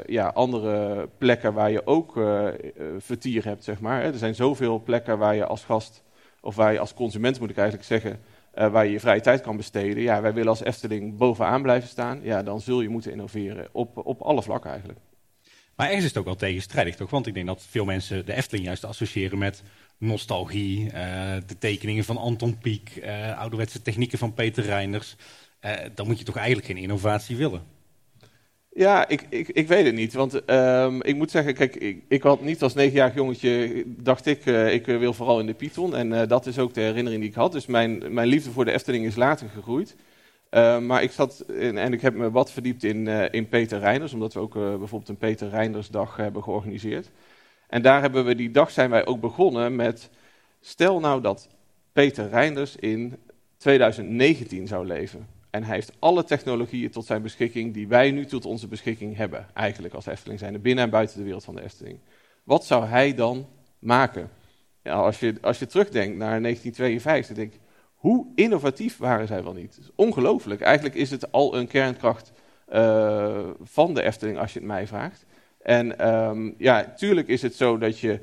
ja, 0.07 0.26
andere 0.26 1.09
plekken 1.19 1.54
waar 1.54 1.71
je 1.71 1.87
ook 1.87 2.21
vertier 2.99 3.45
hebt, 3.45 3.64
zeg 3.64 3.81
maar. 3.81 4.02
Er 4.02 4.19
zijn 4.19 4.35
zoveel 4.35 4.83
plekken 4.83 5.19
waar 5.19 5.35
je 5.35 5.47
als 5.47 5.64
gast, 5.64 6.02
of 6.40 6.54
waar 6.54 6.73
je 6.73 6.78
als 6.78 6.95
consument 6.95 7.40
moet 7.40 7.50
ik 7.50 7.57
eigenlijk 7.57 7.88
zeggen, 7.88 8.21
waar 8.73 8.85
je 8.85 8.92
je 8.92 9.00
vrije 9.00 9.21
tijd 9.21 9.40
kan 9.40 9.57
besteden. 9.57 10.02
Ja, 10.02 10.21
wij 10.21 10.33
willen 10.33 10.49
als 10.49 10.62
Efteling 10.62 11.16
bovenaan 11.16 11.62
blijven 11.62 11.88
staan. 11.88 12.21
Ja, 12.23 12.42
dan 12.42 12.61
zul 12.61 12.81
je 12.81 12.88
moeten 12.88 13.11
innoveren 13.11 13.69
op, 13.73 14.07
op 14.07 14.21
alle 14.21 14.42
vlakken 14.42 14.71
eigenlijk. 14.71 15.00
Maar 15.76 15.87
ergens 15.87 16.04
is 16.04 16.11
het 16.11 16.19
ook 16.19 16.25
wel 16.25 16.37
tegenstrijdig, 16.37 16.97
toch? 16.97 17.11
Want 17.11 17.26
ik 17.26 17.35
denk 17.35 17.47
dat 17.47 17.66
veel 17.69 17.85
mensen 17.85 18.26
de 18.26 18.35
Efteling 18.35 18.66
juist 18.66 18.85
associëren 18.85 19.38
met 19.38 19.62
nostalgie, 19.99 20.90
de 21.47 21.59
tekeningen 21.59 22.04
van 22.04 22.16
Anton 22.16 22.59
Pieck, 22.59 23.02
ouderwetse 23.37 23.83
technieken 23.83 24.19
van 24.19 24.35
Peter 24.35 24.64
Reiners. 24.64 25.16
Uh, 25.64 25.73
dan 25.95 26.07
moet 26.07 26.19
je 26.19 26.25
toch 26.25 26.37
eigenlijk 26.37 26.66
geen 26.66 26.76
innovatie 26.76 27.37
willen? 27.37 27.62
Ja, 28.69 29.09
ik, 29.09 29.26
ik, 29.28 29.49
ik 29.49 29.69
weet 29.69 29.85
het 29.85 29.95
niet. 29.95 30.12
Want 30.12 30.50
um, 30.50 31.02
ik 31.02 31.16
moet 31.16 31.31
zeggen, 31.31 31.54
kijk, 31.54 31.76
ik, 31.76 32.02
ik 32.09 32.23
had 32.23 32.40
niet 32.40 32.62
als 32.62 32.75
negenjarig 32.75 33.14
jongetje, 33.14 33.83
dacht 33.87 34.26
ik, 34.26 34.47
uh, 34.47 34.73
ik 34.73 34.87
wil 34.87 35.12
vooral 35.12 35.40
in 35.40 35.47
de 35.47 35.54
Python. 35.54 35.97
En 35.97 36.28
dat 36.28 36.47
is 36.47 36.59
ook 36.59 36.75
de 36.75 36.81
herinnering 36.81 37.21
die 37.21 37.31
ik 37.31 37.37
had. 37.37 37.52
Dus 37.52 37.66
mijn, 37.66 38.14
mijn 38.14 38.28
liefde 38.28 38.50
voor 38.50 38.64
de 38.64 38.73
Efteling 38.73 39.04
is 39.04 39.16
later 39.16 39.49
gegroeid. 39.49 39.97
Uh, 40.50 40.78
maar 40.78 41.02
ik 41.02 41.11
zat 41.11 41.40
en 41.40 41.92
ik 41.92 42.00
heb 42.00 42.14
me 42.14 42.31
wat 42.31 42.53
verdiept 42.53 42.85
in, 42.85 43.07
in 43.07 43.48
Peter 43.48 43.79
Reiners, 43.79 44.12
omdat 44.12 44.35
we 44.35 44.40
ook 44.40 44.55
bijvoorbeeld 44.55 45.09
een 45.09 45.16
Peter 45.16 45.48
Reinersdag 45.48 46.16
hebben 46.16 46.42
georganiseerd. 46.42 47.11
En 47.68 47.83
daar 47.83 48.01
hebben 48.01 48.25
we 48.25 48.35
die 48.35 48.51
dag 48.51 48.70
zijn 48.70 48.90
wij 48.90 49.07
ook 49.07 49.20
begonnen 49.20 49.77
met, 49.77 50.11
stel 50.61 51.01
nou 51.01 51.20
dat 51.20 51.48
Peter 51.92 52.29
Reinders 52.29 52.77
in 52.77 53.16
2019 53.57 54.66
zou 54.66 54.87
leven. 54.87 55.27
En 55.52 55.64
hij 55.64 55.74
heeft 55.74 55.92
alle 55.98 56.24
technologieën 56.24 56.90
tot 56.90 57.06
zijn 57.06 57.22
beschikking 57.22 57.74
die 57.74 57.88
wij 57.88 58.10
nu 58.10 58.26
tot 58.26 58.44
onze 58.44 58.68
beschikking 58.68 59.16
hebben, 59.16 59.46
eigenlijk 59.54 59.94
als 59.94 60.06
Efteling 60.06 60.38
zijn, 60.38 60.60
binnen 60.60 60.84
en 60.84 60.90
buiten 60.90 61.16
de 61.16 61.24
wereld 61.24 61.44
van 61.44 61.54
de 61.54 61.62
Efteling. 61.62 61.98
Wat 62.44 62.64
zou 62.64 62.86
hij 62.86 63.14
dan 63.14 63.46
maken? 63.78 64.30
Ja, 64.82 64.92
als, 64.92 65.20
je, 65.20 65.34
als 65.40 65.58
je 65.58 65.66
terugdenkt 65.66 66.16
naar 66.16 66.42
1952, 66.42 67.36
denk 67.36 67.52
ik, 67.52 67.60
hoe 67.94 68.26
innovatief 68.34 68.96
waren 68.96 69.26
zij 69.26 69.42
wel 69.42 69.52
niet? 69.52 69.78
Ongelooflijk. 69.94 70.60
Eigenlijk 70.60 70.94
is 70.94 71.10
het 71.10 71.32
al 71.32 71.56
een 71.56 71.66
kernkracht 71.66 72.32
uh, 72.72 73.48
van 73.62 73.94
de 73.94 74.02
Efteling, 74.02 74.38
als 74.38 74.52
je 74.52 74.58
het 74.58 74.68
mij 74.68 74.86
vraagt. 74.86 75.24
En 75.58 76.12
um, 76.12 76.54
ja, 76.58 76.84
tuurlijk 76.96 77.28
is 77.28 77.42
het 77.42 77.54
zo 77.54 77.78
dat 77.78 77.98
je 77.98 78.20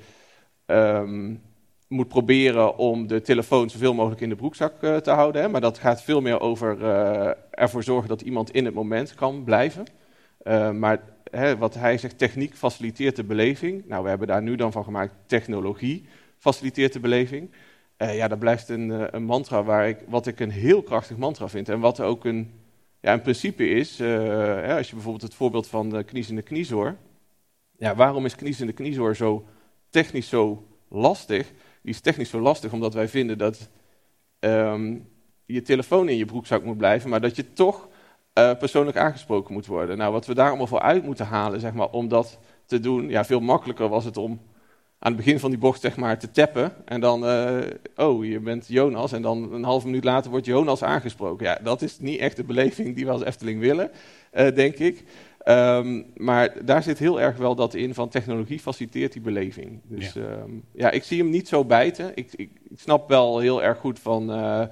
um, 0.65 1.41
moet 1.89 2.07
proberen 2.07 2.77
om 2.77 3.07
de 3.07 3.21
telefoon 3.21 3.69
zoveel 3.69 3.93
mogelijk 3.93 4.21
in 4.21 4.29
de 4.29 4.35
broekzak 4.35 4.83
uh, 4.83 4.97
te 4.97 5.11
houden. 5.11 5.41
Hè, 5.41 5.47
maar 5.47 5.61
dat 5.61 5.77
gaat 5.77 6.03
veel 6.03 6.21
meer 6.21 6.39
over 6.39 6.77
uh, 6.77 7.31
ervoor 7.51 7.83
zorgen 7.83 8.09
dat 8.09 8.21
iemand 8.21 8.51
in 8.51 8.65
het 8.65 8.73
moment 8.73 9.13
kan 9.13 9.43
blijven. 9.43 9.85
Uh, 10.43 10.71
maar 10.71 11.01
hè, 11.31 11.57
wat 11.57 11.73
hij 11.73 11.97
zegt, 11.97 12.17
techniek 12.17 12.55
faciliteert 12.55 13.15
de 13.15 13.23
beleving. 13.23 13.87
Nou, 13.87 14.03
we 14.03 14.09
hebben 14.09 14.27
daar 14.27 14.41
nu 14.41 14.55
dan 14.55 14.71
van 14.71 14.83
gemaakt, 14.83 15.13
technologie 15.25 16.05
faciliteert 16.37 16.93
de 16.93 16.99
beleving. 16.99 17.51
ja, 17.97 18.27
dat 18.27 18.39
blijft 18.39 18.69
een, 18.69 19.15
een, 19.15 19.23
mantra 19.23 19.63
waar 19.63 19.87
ik, 19.87 19.97
wat 20.07 20.27
ik 20.27 20.39
een 20.39 20.51
heel 20.51 20.81
krachtig 20.81 21.17
mantra 21.17 21.47
vind. 21.47 21.69
En 21.69 21.79
wat 21.79 21.99
ook 21.99 22.25
een, 22.25 22.51
ja, 22.99 23.13
een 23.13 23.21
principe 23.21 23.69
is, 23.69 24.01
als 24.77 24.87
je 24.87 24.93
bijvoorbeeld 24.93 25.21
het 25.21 25.33
voorbeeld 25.33 25.67
van 25.67 25.89
de 25.89 26.03
kniezende 26.03 26.41
kniezoor. 26.41 26.95
Ja, 27.77 27.95
waarom 27.95 28.25
is 28.25 28.35
kniezende 28.35 28.73
kniezoor 28.73 29.15
zo 29.15 29.45
technisch 29.89 30.29
zo 30.29 30.67
lastig? 30.89 31.51
Is 31.89 31.99
technisch 31.99 32.29
zo 32.29 32.39
lastig, 32.39 32.73
omdat 32.73 32.93
wij 32.93 33.07
vinden 33.07 33.37
dat 33.37 33.69
um, 34.39 35.07
je 35.45 35.61
telefoon 35.61 36.09
in 36.09 36.17
je 36.17 36.25
broekzak 36.25 36.63
moet 36.63 36.77
blijven, 36.77 37.09
maar 37.09 37.21
dat 37.21 37.35
je 37.35 37.53
toch 37.53 37.87
uh, 38.33 38.57
persoonlijk 38.57 38.97
aangesproken 38.97 39.53
moet 39.53 39.65
worden. 39.65 39.97
Nou, 39.97 40.11
wat 40.11 40.25
we 40.25 40.33
daar 40.33 40.47
allemaal 40.47 40.67
voor 40.67 40.81
uit 40.81 41.03
moeten 41.03 41.25
halen, 41.25 41.59
zeg 41.59 41.73
maar, 41.73 41.89
om 41.89 42.07
dat 42.07 42.39
te 42.65 42.79
doen, 42.79 43.09
ja, 43.09 43.25
veel 43.25 43.39
makkelijker 43.39 43.89
was 43.89 44.05
het 44.05 44.17
om 44.17 44.39
aan 44.99 45.11
het 45.13 45.23
begin 45.23 45.39
van 45.39 45.49
die 45.49 45.59
bocht 45.59 45.81
zeg 45.81 45.97
maar, 45.97 46.19
te 46.19 46.31
tappen. 46.31 46.73
En 46.85 47.01
dan, 47.01 47.23
uh, 47.23 47.59
oh, 47.95 48.25
je 48.25 48.39
bent 48.39 48.67
Jonas. 48.67 49.11
En 49.11 49.21
dan 49.21 49.53
een 49.53 49.63
halve 49.63 49.85
minuut 49.85 50.03
later 50.03 50.31
wordt 50.31 50.45
Jonas 50.45 50.83
aangesproken. 50.83 51.45
Ja, 51.45 51.59
dat 51.63 51.81
is 51.81 51.99
niet 51.99 52.19
echt 52.19 52.35
de 52.35 52.43
beleving 52.43 52.95
die 52.95 53.05
we 53.05 53.11
als 53.11 53.23
Efteling 53.23 53.59
willen, 53.59 53.91
uh, 54.33 54.55
denk 54.55 54.75
ik. 54.75 55.03
Um, 55.49 56.05
maar 56.15 56.65
daar 56.65 56.83
zit 56.83 56.99
heel 56.99 57.21
erg 57.21 57.37
wel 57.37 57.55
dat 57.55 57.73
in 57.73 57.93
van 57.93 58.09
technologie 58.09 58.59
faciliteert 58.59 59.13
die 59.13 59.21
beleving. 59.21 59.79
Dus 59.83 60.13
ja, 60.13 60.21
um, 60.21 60.63
ja 60.71 60.91
ik 60.91 61.03
zie 61.03 61.21
hem 61.21 61.29
niet 61.29 61.47
zo 61.47 61.65
bijten. 61.65 62.11
Ik, 62.15 62.33
ik, 62.33 62.49
ik 62.69 62.79
snap 62.79 63.09
wel 63.09 63.39
heel 63.39 63.63
erg 63.63 63.77
goed 63.77 63.99
van, 63.99 64.31
uh, 64.31 64.63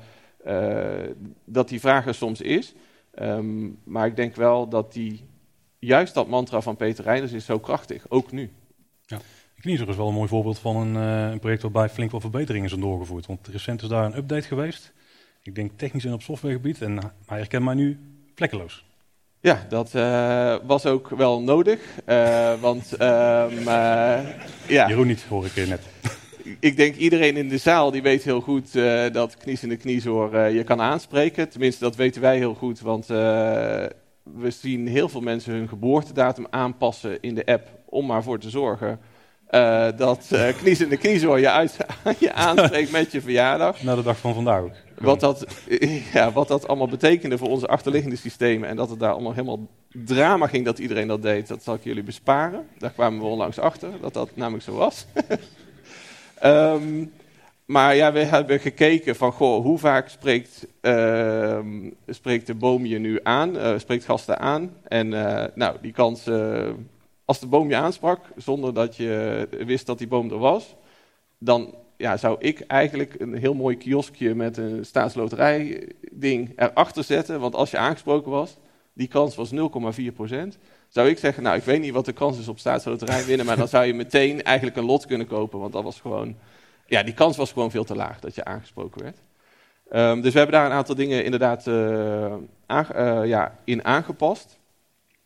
uh, 0.47 1.09
dat 1.45 1.69
die 1.69 1.79
vraag 1.79 2.07
er 2.07 2.13
soms 2.13 2.41
is. 2.41 2.73
Um, 3.21 3.77
maar 3.83 4.07
ik 4.07 4.15
denk 4.15 4.35
wel 4.35 4.67
dat 4.67 4.93
die, 4.93 5.23
juist 5.79 6.13
dat 6.13 6.27
mantra 6.27 6.61
van 6.61 6.75
Peter 6.75 7.03
Reinders 7.03 7.31
is 7.31 7.45
zo 7.45 7.59
krachtig, 7.59 8.05
ook 8.09 8.31
nu. 8.31 8.49
Ja. 9.05 9.19
Kniezer 9.59 9.89
is 9.89 9.95
wel 9.95 10.07
een 10.07 10.13
mooi 10.13 10.29
voorbeeld 10.29 10.59
van 10.59 10.75
een, 10.75 10.95
uh, 10.95 11.31
een 11.31 11.39
project 11.39 11.61
waarbij 11.61 11.89
flink 11.89 12.11
wat 12.11 12.21
verbeteringen 12.21 12.69
zijn 12.69 12.81
doorgevoerd. 12.81 13.25
Want 13.25 13.47
recent 13.47 13.81
is 13.81 13.87
daar 13.87 14.05
een 14.05 14.17
update 14.17 14.47
geweest. 14.47 14.93
Ik 15.43 15.55
denk 15.55 15.71
technisch 15.75 16.05
en 16.05 16.13
op 16.13 16.21
softwaregebied. 16.21 16.81
En 16.81 16.97
hij 17.25 17.37
herkent 17.37 17.63
mij 17.63 17.73
nu 17.73 17.99
vlekkeloos. 18.35 18.85
Ja, 19.39 19.65
dat 19.69 19.91
uh, 19.95 20.55
was 20.63 20.85
ook 20.85 21.09
wel 21.09 21.41
nodig. 21.41 21.79
Uh, 22.05 22.53
want, 22.61 22.91
um, 22.91 23.57
uh, 23.57 24.19
ja. 24.67 24.87
Jeroen 24.87 25.07
niet, 25.07 25.23
hoor 25.23 25.45
ik 25.45 25.67
net. 25.67 25.81
Ik 26.59 26.77
denk 26.77 26.95
iedereen 26.95 27.37
in 27.37 27.49
de 27.49 27.57
zaal 27.57 27.91
die 27.91 28.01
weet 28.01 28.23
heel 28.23 28.41
goed 28.41 28.73
dat 29.11 29.37
knies 29.37 29.63
in 29.63 29.69
de 29.69 29.77
kniezoor 29.77 30.37
je 30.37 30.63
kan 30.63 30.81
aanspreken. 30.81 31.49
Tenminste, 31.49 31.83
dat 31.83 31.95
weten 31.95 32.21
wij 32.21 32.37
heel 32.37 32.53
goed, 32.53 32.79
want 32.79 33.07
we 33.07 33.91
zien 34.47 34.87
heel 34.87 35.09
veel 35.09 35.21
mensen 35.21 35.53
hun 35.53 35.67
geboortedatum 35.67 36.47
aanpassen 36.49 37.21
in 37.21 37.35
de 37.35 37.45
app 37.45 37.67
om 37.85 38.05
maar 38.05 38.23
voor 38.23 38.39
te 38.39 38.49
zorgen 38.49 38.99
dat 39.97 40.27
knies 40.57 40.81
in 40.81 40.89
de 40.89 40.97
kniezoor 40.97 41.39
je, 41.39 41.49
uit, 41.49 41.77
je 42.19 42.33
aanspreekt 42.33 42.91
met 42.91 43.11
je 43.11 43.21
verjaardag. 43.21 43.83
Na 43.83 43.95
de 43.95 44.03
dag 44.03 44.17
van 44.17 44.33
vandaag 44.33 44.61
ook. 44.61 44.86
Wat 44.99 45.19
dat, 45.19 45.45
ja, 46.13 46.31
wat 46.31 46.47
dat 46.47 46.67
allemaal 46.67 46.87
betekende 46.87 47.37
voor 47.37 47.49
onze 47.49 47.67
achterliggende 47.67 48.15
systemen 48.15 48.69
en 48.69 48.75
dat 48.75 48.89
het 48.89 48.99
daar 48.99 49.11
allemaal 49.11 49.33
helemaal 49.33 49.67
drama 49.91 50.47
ging 50.47 50.65
dat 50.65 50.79
iedereen 50.79 51.07
dat 51.07 51.21
deed, 51.21 51.47
dat 51.47 51.63
zal 51.63 51.73
ik 51.73 51.83
jullie 51.83 52.03
besparen. 52.03 52.67
Daar 52.77 52.91
kwamen 52.91 53.19
we 53.19 53.25
onlangs 53.25 53.59
achter, 53.59 53.89
dat 54.01 54.13
dat 54.13 54.35
namelijk 54.35 54.63
zo 54.63 54.73
was. 54.73 55.05
um, 56.43 57.11
maar 57.65 57.95
ja, 57.95 58.11
we 58.11 58.19
hebben 58.19 58.59
gekeken 58.59 59.15
van, 59.15 59.31
goh, 59.31 59.63
hoe 59.63 59.77
vaak 59.77 60.09
spreekt, 60.09 60.67
uh, 60.81 61.59
spreekt 62.07 62.47
de 62.47 62.55
boom 62.55 62.85
je 62.85 62.99
nu 62.99 63.19
aan, 63.23 63.55
uh, 63.55 63.77
spreekt 63.77 64.05
gasten 64.05 64.39
aan? 64.39 64.73
En 64.87 65.11
uh, 65.11 65.43
nou, 65.55 65.77
die 65.81 65.91
kans 65.91 66.29
als 67.25 67.39
de 67.39 67.47
boom 67.47 67.69
je 67.69 67.75
aansprak, 67.75 68.19
zonder 68.35 68.73
dat 68.73 68.95
je 68.95 69.47
wist 69.65 69.85
dat 69.85 69.97
die 69.97 70.07
boom 70.07 70.31
er 70.31 70.37
was, 70.37 70.75
dan 71.37 71.75
ja, 71.97 72.17
zou 72.17 72.35
ik 72.39 72.59
eigenlijk 72.59 73.15
een 73.19 73.37
heel 73.37 73.53
mooi 73.53 73.77
kioskje 73.77 74.35
met 74.35 74.57
een 74.57 74.85
staatsloterij 74.85 75.89
ding 76.11 76.53
erachter 76.55 77.03
zetten. 77.03 77.39
Want 77.39 77.55
als 77.55 77.71
je 77.71 77.77
aangesproken 77.77 78.31
was, 78.31 78.57
die 78.93 79.07
kans 79.07 79.35
was 79.35 79.51
0,4 79.53 80.13
procent. 80.13 80.57
zou 80.87 81.09
ik 81.09 81.17
zeggen, 81.17 81.43
nou, 81.43 81.57
ik 81.57 81.63
weet 81.63 81.79
niet 81.79 81.93
wat 81.93 82.05
de 82.05 82.13
kans 82.13 82.39
is 82.39 82.47
op 82.47 82.59
staatsloterij 82.59 83.25
winnen, 83.25 83.45
maar 83.45 83.57
dan 83.57 83.67
zou 83.67 83.85
je 83.85 83.93
meteen 83.93 84.43
eigenlijk 84.43 84.77
een 84.77 84.85
lot 84.85 85.05
kunnen 85.05 85.27
kopen, 85.27 85.59
want 85.59 85.73
dat 85.73 85.83
was 85.83 85.99
gewoon, 85.99 86.35
ja, 86.85 87.03
die 87.03 87.13
kans 87.13 87.37
was 87.37 87.51
gewoon 87.51 87.71
veel 87.71 87.83
te 87.83 87.95
laag 87.95 88.19
dat 88.19 88.35
je 88.35 88.45
aangesproken 88.45 89.03
werd. 89.03 89.17
Ehm, 89.89 90.21
dus 90.21 90.31
we 90.33 90.37
hebben 90.37 90.55
daar 90.55 90.65
een 90.65 90.77
aantal 90.77 90.95
dingen 90.95 91.23
inderdaad 91.23 91.67
uh, 91.67 92.35
ja, 93.25 93.57
in 93.63 93.85
aangepast. 93.85 94.59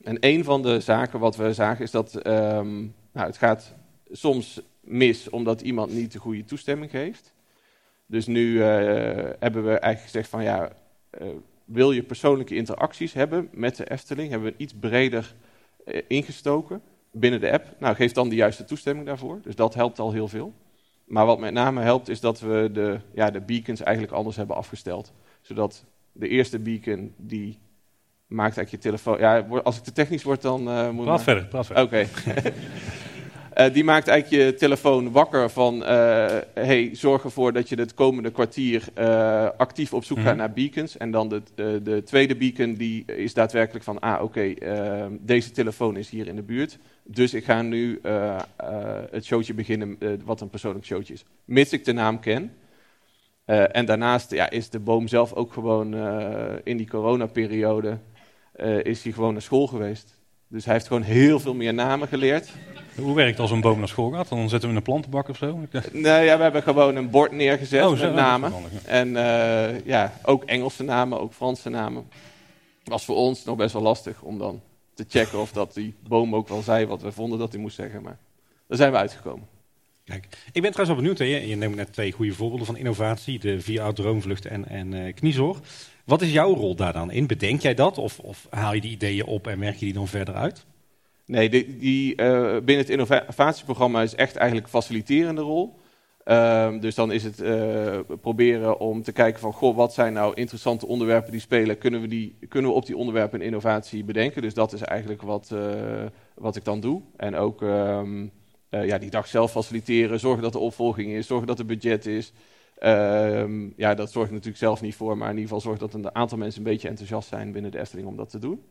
En 0.03 0.17
een 0.19 0.43
van 0.43 0.61
de 0.61 0.79
zaken 0.79 1.19
wat 1.19 1.35
we 1.35 1.53
zagen 1.53 1.83
is 1.83 1.91
dat 1.91 2.27
um, 2.27 2.95
nou, 3.11 3.27
het 3.27 3.37
gaat 3.37 3.73
soms 4.11 4.61
mis 4.81 5.29
omdat 5.29 5.61
iemand 5.61 5.93
niet 5.93 6.11
de 6.11 6.19
goede 6.19 6.43
toestemming 6.43 6.91
geeft. 6.91 7.33
Dus 8.05 8.25
nu 8.25 8.51
uh, 8.51 8.63
hebben 9.39 9.63
we 9.63 9.69
eigenlijk 9.69 10.01
gezegd 10.01 10.29
van 10.29 10.43
ja, 10.43 10.71
wil 11.65 11.91
je 11.91 12.03
persoonlijke 12.03 12.55
interacties 12.55 13.13
hebben 13.13 13.49
met 13.51 13.75
de 13.75 13.89
Efteling, 13.89 14.29
hebben 14.29 14.51
we 14.51 14.57
iets 14.57 14.73
breder 14.79 15.35
uh, 15.85 16.01
ingestoken 16.07 16.81
binnen 17.11 17.39
de 17.39 17.51
app. 17.51 17.75
Nou, 17.79 17.95
geef 17.95 18.11
dan 18.11 18.29
de 18.29 18.35
juiste 18.35 18.65
toestemming 18.65 19.05
daarvoor. 19.07 19.39
Dus 19.41 19.55
dat 19.55 19.73
helpt 19.73 19.99
al 19.99 20.11
heel 20.11 20.27
veel. 20.27 20.53
Maar 21.05 21.25
wat 21.25 21.39
met 21.39 21.53
name 21.53 21.81
helpt 21.81 22.09
is 22.09 22.19
dat 22.19 22.39
we 22.39 22.69
de, 22.73 22.99
ja, 23.13 23.29
de 23.29 23.41
beacons 23.41 23.81
eigenlijk 23.81 24.15
anders 24.15 24.35
hebben 24.35 24.55
afgesteld. 24.55 25.13
Zodat 25.41 25.85
de 26.11 26.27
eerste 26.27 26.59
beacon 26.59 27.13
die 27.17 27.59
maakt 28.27 28.57
eigenlijk 28.57 28.83
je 28.83 28.89
telefoon... 28.89 29.19
Ja, 29.19 29.39
als 29.63 29.77
ik 29.77 29.83
te 29.83 29.91
technisch 29.91 30.23
word 30.23 30.41
dan... 30.41 30.93
Moet 30.93 31.05
praat 31.05 31.23
verder, 31.23 31.45
praat 31.45 31.65
verder. 31.65 31.83
Oké. 31.83 32.07
Uh, 33.57 33.73
die 33.73 33.83
maakt 33.83 34.07
eigenlijk 34.07 34.43
je 34.43 34.53
telefoon 34.53 35.11
wakker 35.11 35.49
van, 35.49 35.75
uh, 35.75 35.87
hey, 36.53 36.89
zorg 36.93 37.23
ervoor 37.23 37.53
dat 37.53 37.69
je 37.69 37.75
het 37.75 37.93
komende 37.93 38.31
kwartier 38.31 38.87
uh, 38.97 39.49
actief 39.57 39.93
op 39.93 40.03
zoek 40.03 40.17
gaat 40.17 40.25
mm 40.25 40.31
-hmm. 40.31 40.39
naar 40.39 40.53
beacons. 40.53 40.97
En 40.97 41.11
dan 41.11 41.29
de, 41.29 41.41
de, 41.55 41.79
de, 41.83 42.03
tweede 42.03 42.35
beacon 42.35 42.73
die 42.73 43.05
is 43.05 43.33
daadwerkelijk 43.33 43.83
van, 43.83 43.99
ah 43.99 44.23
oké, 44.23 44.23
okay, 44.23 44.57
deze 45.19 45.51
telefoon 45.51 45.97
is 45.97 46.09
hier 46.09 46.27
in 46.27 46.35
de 46.35 46.41
buurt. 46.43 46.77
Dus 47.03 47.33
ik 47.33 47.43
ga 47.43 47.61
nu 47.61 47.99
het 49.11 49.25
showtje 49.25 49.53
beginnen, 49.53 49.97
wat 50.25 50.41
een 50.41 50.49
persoonlijk 50.49 50.85
showtje 50.85 51.13
is. 51.13 51.25
Mits 51.45 51.73
ik 51.73 51.85
de 51.85 51.93
naam 51.93 52.19
ken. 52.19 52.53
en 53.45 53.85
daarnaast 53.85 54.31
ja, 54.31 54.49
is 54.49 54.69
de 54.69 54.79
boom 54.79 55.07
zelf 55.07 55.33
ook 55.33 55.53
gewoon 55.53 55.95
in 56.63 56.77
die 56.77 56.89
coronaperiode, 56.89 57.97
is 58.83 59.03
hij 59.03 59.11
gewoon 59.11 59.33
naar 59.33 59.41
school 59.41 59.67
geweest. 59.67 60.20
Dus 60.51 60.65
hij 60.65 60.73
heeft 60.73 60.87
gewoon 60.87 61.01
heel 61.01 61.39
veel 61.39 61.53
meer 61.53 61.73
namen 61.73 62.07
geleerd. 62.07 62.51
Hoe 62.95 63.15
werkt 63.15 63.39
als 63.39 63.51
een 63.51 63.61
boom 63.61 63.79
naar 63.79 63.87
school 63.87 64.11
gaat? 64.11 64.29
Dan 64.29 64.49
zetten 64.49 64.69
we 64.69 64.75
een 64.75 64.81
plantenbak 64.81 65.29
of 65.29 65.37
zo? 65.37 65.59
Nee, 65.91 66.25
ja, 66.25 66.37
we 66.37 66.43
hebben 66.43 66.63
gewoon 66.63 66.95
een 66.95 67.09
bord 67.09 67.31
neergezet 67.31 67.85
oh, 67.85 67.99
met 67.99 68.13
namen. 68.13 68.53
En 68.85 69.07
uh, 69.07 69.85
ja, 69.85 70.13
ook 70.23 70.43
Engelse 70.43 70.83
namen, 70.83 71.19
ook 71.19 71.33
Franse 71.33 71.69
namen. 71.69 72.07
Was 72.83 73.05
voor 73.05 73.15
ons 73.15 73.43
nog 73.43 73.55
best 73.55 73.73
wel 73.73 73.81
lastig 73.81 74.21
om 74.21 74.37
dan 74.37 74.61
te 74.93 75.05
checken 75.07 75.39
of 75.39 75.51
dat 75.51 75.73
die 75.73 75.93
boom 76.07 76.35
ook 76.35 76.47
wel 76.47 76.61
zei 76.61 76.85
wat 76.85 77.01
we 77.01 77.11
vonden 77.11 77.39
dat 77.39 77.51
hij 77.51 77.61
moest 77.61 77.75
zeggen. 77.75 78.01
Maar 78.01 78.17
daar 78.67 78.77
zijn 78.77 78.91
we 78.91 78.97
uitgekomen. 78.97 79.47
Kijk, 80.05 80.27
ik 80.51 80.61
ben 80.61 80.71
trouwens 80.71 80.87
wel 80.87 80.95
benieuwd. 81.15 81.47
Je 81.49 81.55
neemt 81.55 81.75
net 81.75 81.93
twee 81.93 82.11
goede 82.11 82.33
voorbeelden 82.33 82.65
van 82.65 82.77
innovatie. 82.77 83.39
De 83.39 83.61
VR 83.61 83.93
droomvlucht 83.93 84.45
en, 84.45 84.67
en 84.67 84.91
uh, 84.91 85.13
kniezorg. 85.13 85.59
Wat 86.05 86.21
is 86.21 86.31
jouw 86.31 86.53
rol 86.53 86.75
daar 86.75 86.93
dan 86.93 87.11
in? 87.11 87.27
Bedenk 87.27 87.61
jij 87.61 87.73
dat? 87.73 87.97
Of, 87.97 88.19
of 88.19 88.47
haal 88.49 88.73
je 88.73 88.81
die 88.81 88.91
ideeën 88.91 89.25
op 89.25 89.47
en 89.47 89.59
merk 89.59 89.75
je 89.75 89.85
die 89.85 89.93
dan 89.93 90.07
verder 90.07 90.35
uit? 90.35 90.65
Nee, 91.25 91.49
die, 91.49 91.77
die 91.77 92.11
uh, 92.11 92.51
binnen 92.51 92.77
het 92.77 92.89
innovatieprogramma 92.89 94.01
is 94.01 94.15
echt 94.15 94.35
eigenlijk 94.35 94.69
faciliterende 94.69 95.41
rol. 95.41 95.79
Uh, 96.25 96.79
dus 96.79 96.95
dan 96.95 97.11
is 97.11 97.23
het 97.23 97.41
uh, 97.41 97.99
proberen 98.21 98.79
om 98.79 99.03
te 99.03 99.11
kijken 99.11 99.39
van, 99.39 99.53
goh, 99.53 99.75
wat 99.75 99.93
zijn 99.93 100.13
nou 100.13 100.33
interessante 100.33 100.87
onderwerpen 100.87 101.31
die 101.31 101.41
spelen? 101.41 101.77
Kunnen 101.77 102.01
we, 102.01 102.07
die, 102.07 102.37
kunnen 102.49 102.71
we 102.71 102.77
op 102.77 102.85
die 102.85 102.97
onderwerpen 102.97 103.41
innovatie 103.41 104.03
bedenken? 104.03 104.41
Dus 104.41 104.53
dat 104.53 104.73
is 104.73 104.81
eigenlijk 104.81 105.21
wat, 105.21 105.53
wat 106.35 106.55
ik 106.55 106.63
dan 106.63 106.79
doe. 106.79 107.01
En 107.17 107.35
ook 107.35 107.61
um, 107.61 108.31
ja, 108.71 108.97
die 108.97 109.09
dag 109.09 109.27
zelf 109.27 109.51
faciliteren, 109.51 110.19
zorgen 110.19 110.43
dat 110.43 110.55
er 110.55 110.59
opvolging 110.59 111.11
is, 111.11 111.27
zorgen 111.27 111.47
dat 111.47 111.59
er 111.59 111.65
budget 111.65 112.05
is. 112.05 112.33
Um, 112.83 113.73
ja, 113.77 113.93
dat 113.93 114.11
zorg 114.11 114.25
ik 114.25 114.31
natuurlijk 114.31 114.57
zelf 114.57 114.81
niet 114.81 114.95
voor, 114.95 115.17
maar 115.17 115.29
in 115.29 115.37
ieder 115.37 115.53
geval 115.53 115.61
zorg 115.61 115.79
dat 115.79 115.93
een 115.93 116.15
aantal 116.15 116.37
mensen 116.37 116.61
een 116.61 116.71
beetje 116.71 116.87
enthousiast 116.87 117.29
zijn 117.29 117.51
binnen 117.51 117.71
de 117.71 117.79
Efteling 117.79 118.07
om 118.07 118.15
dat 118.15 118.29
te 118.29 118.39
doen. 118.39 118.63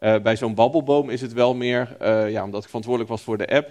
Uh, 0.00 0.20
bij 0.20 0.36
zo'n 0.36 0.54
babbelboom 0.54 1.10
is 1.10 1.20
het 1.20 1.32
wel 1.32 1.54
meer, 1.54 1.96
uh, 2.02 2.30
ja, 2.30 2.44
omdat 2.44 2.62
ik 2.62 2.66
verantwoordelijk 2.66 3.10
was 3.10 3.22
voor 3.22 3.38
de 3.38 3.48
app, 3.48 3.70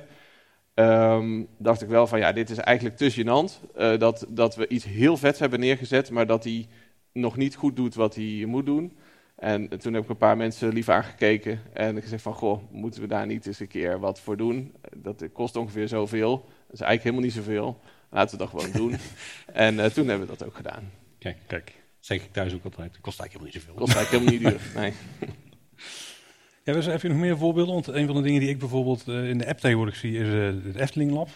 um, 0.76 1.47
dacht 1.58 1.82
ik 1.82 1.88
wel 1.88 2.08
van 2.08 2.19
ja, 2.19 2.32
dit 2.32 2.49
is 2.49 2.58
eigenlijk 2.58 2.97
te 2.97 3.12
gênant. 3.12 3.78
Dat, 3.97 4.26
dat 4.30 4.56
we 4.56 4.67
iets 4.67 4.86
heel 4.86 5.17
vets 5.17 5.39
hebben 5.39 5.60
neergezet, 5.60 6.12
maar 6.12 6.28
dat 6.28 6.43
hij 6.43 6.67
nog 7.12 7.38
niet 7.38 7.56
goed 7.56 7.76
doet 7.76 7.95
wat 7.95 8.15
hij 8.15 8.43
moet 8.47 8.65
doen. 8.65 8.97
En 9.43 9.79
toen 9.79 9.93
heb 9.93 10.03
ik 10.03 10.10
een 10.10 10.17
paar 10.17 10.38
mensen 10.38 10.73
lief 10.73 10.89
aangekeken 10.89 11.62
en 11.73 12.01
gezegd 12.01 12.21
van, 12.21 12.34
goh, 12.34 12.71
moeten 12.71 13.01
we 13.01 13.08
daar 13.08 13.25
niet 13.25 13.45
eens 13.45 13.60
een 13.60 13.67
keer 13.67 13.99
wat 13.99 14.19
voor 14.19 14.38
doen? 14.38 14.73
Dat 14.95 15.23
kost 15.34 15.56
ongeveer 15.56 15.88
zoveel. 15.88 16.32
Dat 16.32 16.73
is 16.73 16.79
eigenlijk 16.79 17.03
helemaal 17.03 17.21
niet 17.21 17.34
zoveel. 17.34 17.79
Laten 18.10 18.38
we 18.38 18.43
dat 18.43 18.49
gewoon 18.49 18.71
doen. 18.71 18.99
en 19.67 19.75
uh, 19.75 19.86
toen 19.86 20.08
hebben 20.08 20.27
we 20.27 20.36
dat 20.38 20.47
ook 20.47 20.56
gedaan. 20.56 20.91
Kijk, 21.17 21.38
kijk. 21.47 21.73
Zeg 21.99 22.23
ik 22.23 22.32
thuis 22.32 22.53
ook 22.53 22.63
altijd. 22.63 22.91
Het 22.91 23.01
kost 23.01 23.19
eigenlijk 23.19 23.53
helemaal 23.53 23.53
niet 23.53 23.63
zoveel. 23.63 23.73
Kost 23.73 23.95
eigenlijk 23.95 24.32
helemaal 24.32 24.51
niet 24.51 24.62
duur, 24.73 24.82
nee. 24.82 24.93
Ja, 26.63 26.73
dus 26.73 26.86
heb 26.86 27.01
je 27.01 27.08
nog 27.08 27.17
meer 27.17 27.38
voorbeelden? 27.38 27.73
Want 27.73 27.88
een 27.88 28.06
van 28.06 28.15
de 28.15 28.21
dingen 28.21 28.39
die 28.39 28.49
ik 28.49 28.60
bijvoorbeeld 28.60 29.08
uh, 29.08 29.29
in 29.29 29.38
de 29.38 29.47
app 29.47 29.60
tegenwoordig 29.60 29.95
zie 29.95 30.17
is 30.17 30.27
uh, 30.27 30.65
het 30.65 30.75
Efteling 30.75 31.12
Lab. 31.12 31.29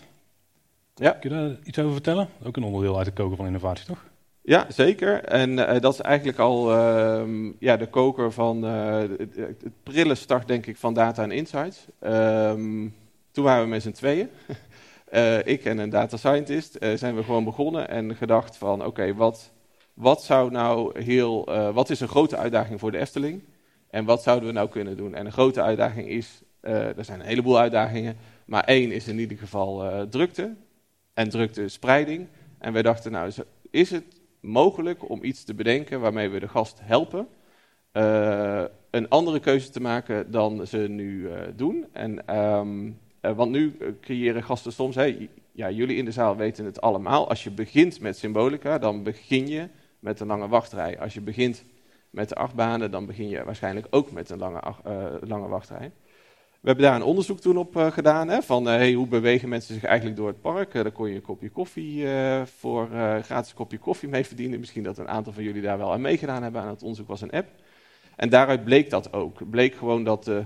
Ja. 0.95 1.11
Kun 1.11 1.29
je 1.29 1.35
daar 1.35 1.57
iets 1.63 1.79
over 1.79 1.91
vertellen? 1.91 2.29
Ook 2.43 2.57
een 2.57 2.63
onderdeel 2.63 2.97
uit 2.97 3.05
de 3.05 3.11
koken 3.11 3.37
van 3.37 3.45
innovatie, 3.45 3.85
toch? 3.85 4.05
Ja, 4.47 4.65
zeker. 4.69 5.23
En 5.23 5.51
uh, 5.51 5.79
dat 5.79 5.93
is 5.93 6.01
eigenlijk 6.01 6.39
al 6.39 6.71
uh, 6.71 7.51
ja, 7.59 7.77
de 7.77 7.87
koker 7.87 8.31
van 8.31 8.65
uh, 8.65 8.97
het, 9.35 9.83
prille 9.83 10.15
start, 10.15 10.47
denk 10.47 10.65
ik, 10.65 10.77
van 10.77 10.93
Data 10.93 11.23
en 11.23 11.31
Insights. 11.31 11.85
Um, 12.01 12.95
toen 13.31 13.43
waren 13.43 13.63
we 13.63 13.69
met 13.69 13.81
z'n 13.81 13.91
tweeën. 13.91 14.29
ik 15.53 15.65
en 15.65 15.77
een 15.77 15.89
data 15.89 16.17
scientist 16.17 16.77
zijn 16.95 17.15
we 17.15 17.23
gewoon 17.23 17.43
begonnen 17.43 17.89
en 17.89 18.15
gedacht 18.15 18.57
van, 18.57 18.85
oké, 18.85 19.13
wat, 19.13 19.51
wat 19.93 20.23
zou 20.23 20.51
nou 20.51 21.01
heel, 21.03 21.45
wat 21.73 21.89
is 21.89 21.99
een 21.99 22.07
grote 22.07 22.37
uitdaging 22.37 22.79
voor 22.79 22.91
de 22.91 22.97
Efteling? 22.97 23.43
En 23.89 24.05
wat 24.05 24.23
zouden 24.23 24.47
we 24.47 24.53
nou 24.53 24.69
kunnen 24.69 24.97
doen? 24.97 25.15
En 25.15 25.25
een 25.25 25.31
grote 25.31 25.61
uitdaging 25.61 26.07
is, 26.09 26.41
er 26.61 27.05
zijn 27.05 27.19
een 27.19 27.25
heleboel 27.25 27.59
uitdagingen, 27.59 28.17
maar 28.45 28.63
één 28.63 28.91
is 28.91 29.07
in 29.07 29.19
ieder 29.19 29.37
geval 29.37 30.07
drukte 30.09 30.55
en 31.13 31.29
druktespreiding. 31.29 32.27
En 32.57 32.73
wij 32.73 32.81
dachten, 32.81 33.11
nou, 33.11 33.31
is 33.71 33.91
het 33.91 34.16
mogelijk 34.39 35.09
om 35.09 35.23
iets 35.23 35.43
te 35.43 35.53
bedenken 35.53 35.99
waarmee 35.99 36.29
we 36.29 36.39
de 36.39 36.47
gast 36.47 36.79
helpen 36.81 37.27
uh, 37.97 38.63
een 38.89 39.09
andere 39.09 39.39
keuze 39.39 39.69
te 39.69 39.81
maken 39.81 40.31
dan 40.31 40.67
ze 40.67 40.77
nu 40.77 41.21
uh, 41.21 41.39
doen. 41.55 41.85
En, 41.91 42.37
um, 42.39 42.99
uh, 43.21 43.31
want 43.31 43.51
nu 43.51 43.77
creëren 44.01 44.43
gasten 44.43 44.71
soms, 44.71 44.95
ja, 45.51 45.69
jullie 45.69 45.97
in 45.97 46.05
de 46.05 46.11
zaal 46.11 46.35
weten 46.35 46.65
het 46.65 46.81
allemaal. 46.81 47.29
Als 47.29 47.43
je 47.43 47.51
begint 47.51 47.99
met 47.99 48.17
symbolica, 48.17 48.77
dan 48.77 49.03
begin 49.03 49.47
je 49.47 49.67
met 49.99 50.19
een 50.19 50.27
lange 50.27 50.47
wachtrij. 50.47 50.99
Als 50.99 51.13
je 51.13 51.21
begint 51.21 51.63
met 52.09 52.29
de 52.29 52.35
achtbanen, 52.35 52.91
dan 52.91 53.05
begin 53.05 53.29
je 53.29 53.43
waarschijnlijk 53.43 53.87
ook 53.89 54.11
met 54.11 54.29
een 54.29 54.37
lange, 54.37 54.61
lange 55.21 55.47
wachtrij. 55.47 55.91
We 56.61 56.67
hebben 56.67 56.85
daar 56.85 56.95
een 56.95 57.07
onderzoek 57.07 57.39
toen 57.39 57.57
op 57.57 57.75
uh, 57.75 57.91
gedaan. 57.91 58.29
Hè, 58.29 58.41
van 58.41 58.67
uh, 58.67 58.69
hey, 58.69 58.93
hoe 58.93 59.07
bewegen 59.07 59.49
mensen 59.49 59.73
zich 59.73 59.83
eigenlijk 59.83 60.17
door 60.17 60.27
het 60.27 60.41
park. 60.41 60.73
Uh, 60.73 60.81
daar 60.81 60.91
kon 60.91 61.09
je 61.09 61.15
een 61.15 61.21
kopje 61.21 61.49
koffie 61.49 62.05
voor 62.57 62.87
gratis 63.21 63.53
kopje 63.53 63.77
koffie 63.77 64.09
mee 64.09 64.25
verdienen. 64.25 64.59
Misschien 64.59 64.83
dat 64.83 64.97
een 64.97 65.07
aantal 65.07 65.33
van 65.33 65.43
jullie 65.43 65.61
daar 65.61 65.77
wel 65.77 65.91
aan 65.91 66.01
meegedaan 66.01 66.43
hebben 66.43 66.61
aan 66.61 66.67
het 66.67 66.81
onderzoek 66.81 67.07
was 67.07 67.21
een 67.21 67.31
app. 67.31 67.47
En 68.15 68.29
daaruit 68.29 68.63
bleek 68.63 68.89
dat 68.89 69.13
ook. 69.13 69.49
Bleek 69.49 69.75
gewoon 69.75 70.03
dat 70.03 70.23
de, 70.23 70.43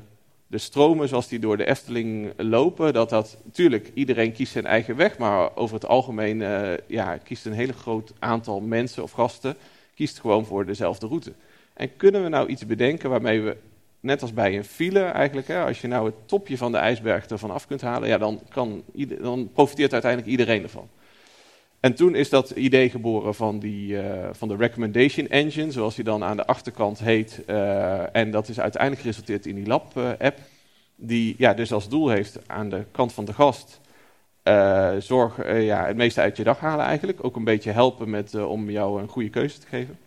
de 0.47 0.57
stromen 0.57 1.07
zoals 1.07 1.27
die 1.27 1.39
door 1.39 1.57
de 1.57 1.65
Efteling 1.65 2.33
lopen, 2.37 2.93
dat 2.93 3.09
dat, 3.09 3.37
natuurlijk, 3.43 3.91
iedereen 3.93 4.31
kiest 4.31 4.51
zijn 4.51 4.65
eigen 4.65 4.95
weg, 4.95 5.17
maar 5.17 5.55
over 5.55 5.75
het 5.75 5.87
algemeen 5.87 6.39
ja, 6.87 7.17
kiest 7.17 7.45
een 7.45 7.53
hele 7.53 7.73
groot 7.73 8.13
aantal 8.19 8.59
mensen 8.59 9.03
of 9.03 9.11
gasten, 9.11 9.55
kiest 9.95 10.19
gewoon 10.19 10.45
voor 10.45 10.65
dezelfde 10.65 11.07
route. 11.07 11.33
En 11.73 11.95
kunnen 11.95 12.23
we 12.23 12.29
nou 12.29 12.47
iets 12.47 12.65
bedenken 12.65 13.09
waarmee 13.09 13.41
we 13.41 13.57
net 14.01 14.21
als 14.21 14.33
bij 14.33 14.57
een 14.57 14.63
file 14.63 15.03
eigenlijk, 15.03 15.47
hè, 15.47 15.63
als 15.65 15.81
je 15.81 15.87
nou 15.87 16.05
het 16.05 16.27
topje 16.27 16.57
van 16.57 16.71
de 16.71 16.77
ijsberg 16.77 17.25
ervan 17.25 17.51
af 17.51 17.67
kunt 17.67 17.81
halen, 17.81 18.09
ja, 18.09 18.17
dan, 18.17 18.41
kan, 18.49 18.83
dan 19.21 19.49
profiteert 19.53 19.93
uiteindelijk 19.93 20.31
iedereen 20.31 20.63
ervan. 20.63 20.89
En 21.81 21.95
toen 21.95 22.15
is 22.15 22.29
dat 22.29 22.49
idee 22.49 22.89
geboren 22.89 23.35
van, 23.35 23.59
die, 23.59 23.93
uh, 23.93 24.29
van 24.31 24.47
de 24.47 24.55
recommendation 24.55 25.27
engine, 25.27 25.71
zoals 25.71 25.95
die 25.95 26.03
dan 26.03 26.23
aan 26.23 26.37
de 26.37 26.45
achterkant 26.45 26.99
heet. 26.99 27.41
Uh, 27.47 28.15
en 28.15 28.31
dat 28.31 28.49
is 28.49 28.59
uiteindelijk 28.59 29.01
geresulteerd 29.01 29.45
in 29.45 29.55
die 29.55 29.67
lab-app, 29.67 30.37
uh, 30.37 30.43
die 30.95 31.35
ja, 31.37 31.53
dus 31.53 31.73
als 31.73 31.89
doel 31.89 32.09
heeft 32.09 32.39
aan 32.47 32.69
de 32.69 32.85
kant 32.91 33.13
van 33.13 33.25
de 33.25 33.33
gast 33.33 33.79
zorg, 34.99 35.37
ja, 35.61 35.85
het 35.85 35.95
meeste 35.95 36.21
uit 36.21 36.37
je 36.37 36.43
dag 36.43 36.59
halen 36.59 36.85
eigenlijk. 36.85 37.23
Ook 37.23 37.35
een 37.35 37.43
beetje 37.43 37.71
helpen 37.71 38.09
met, 38.09 38.35
om 38.35 38.69
jou 38.69 39.01
een 39.01 39.07
goede 39.07 39.29
keuze 39.29 39.59
te 39.59 39.67
geven. 39.67 39.97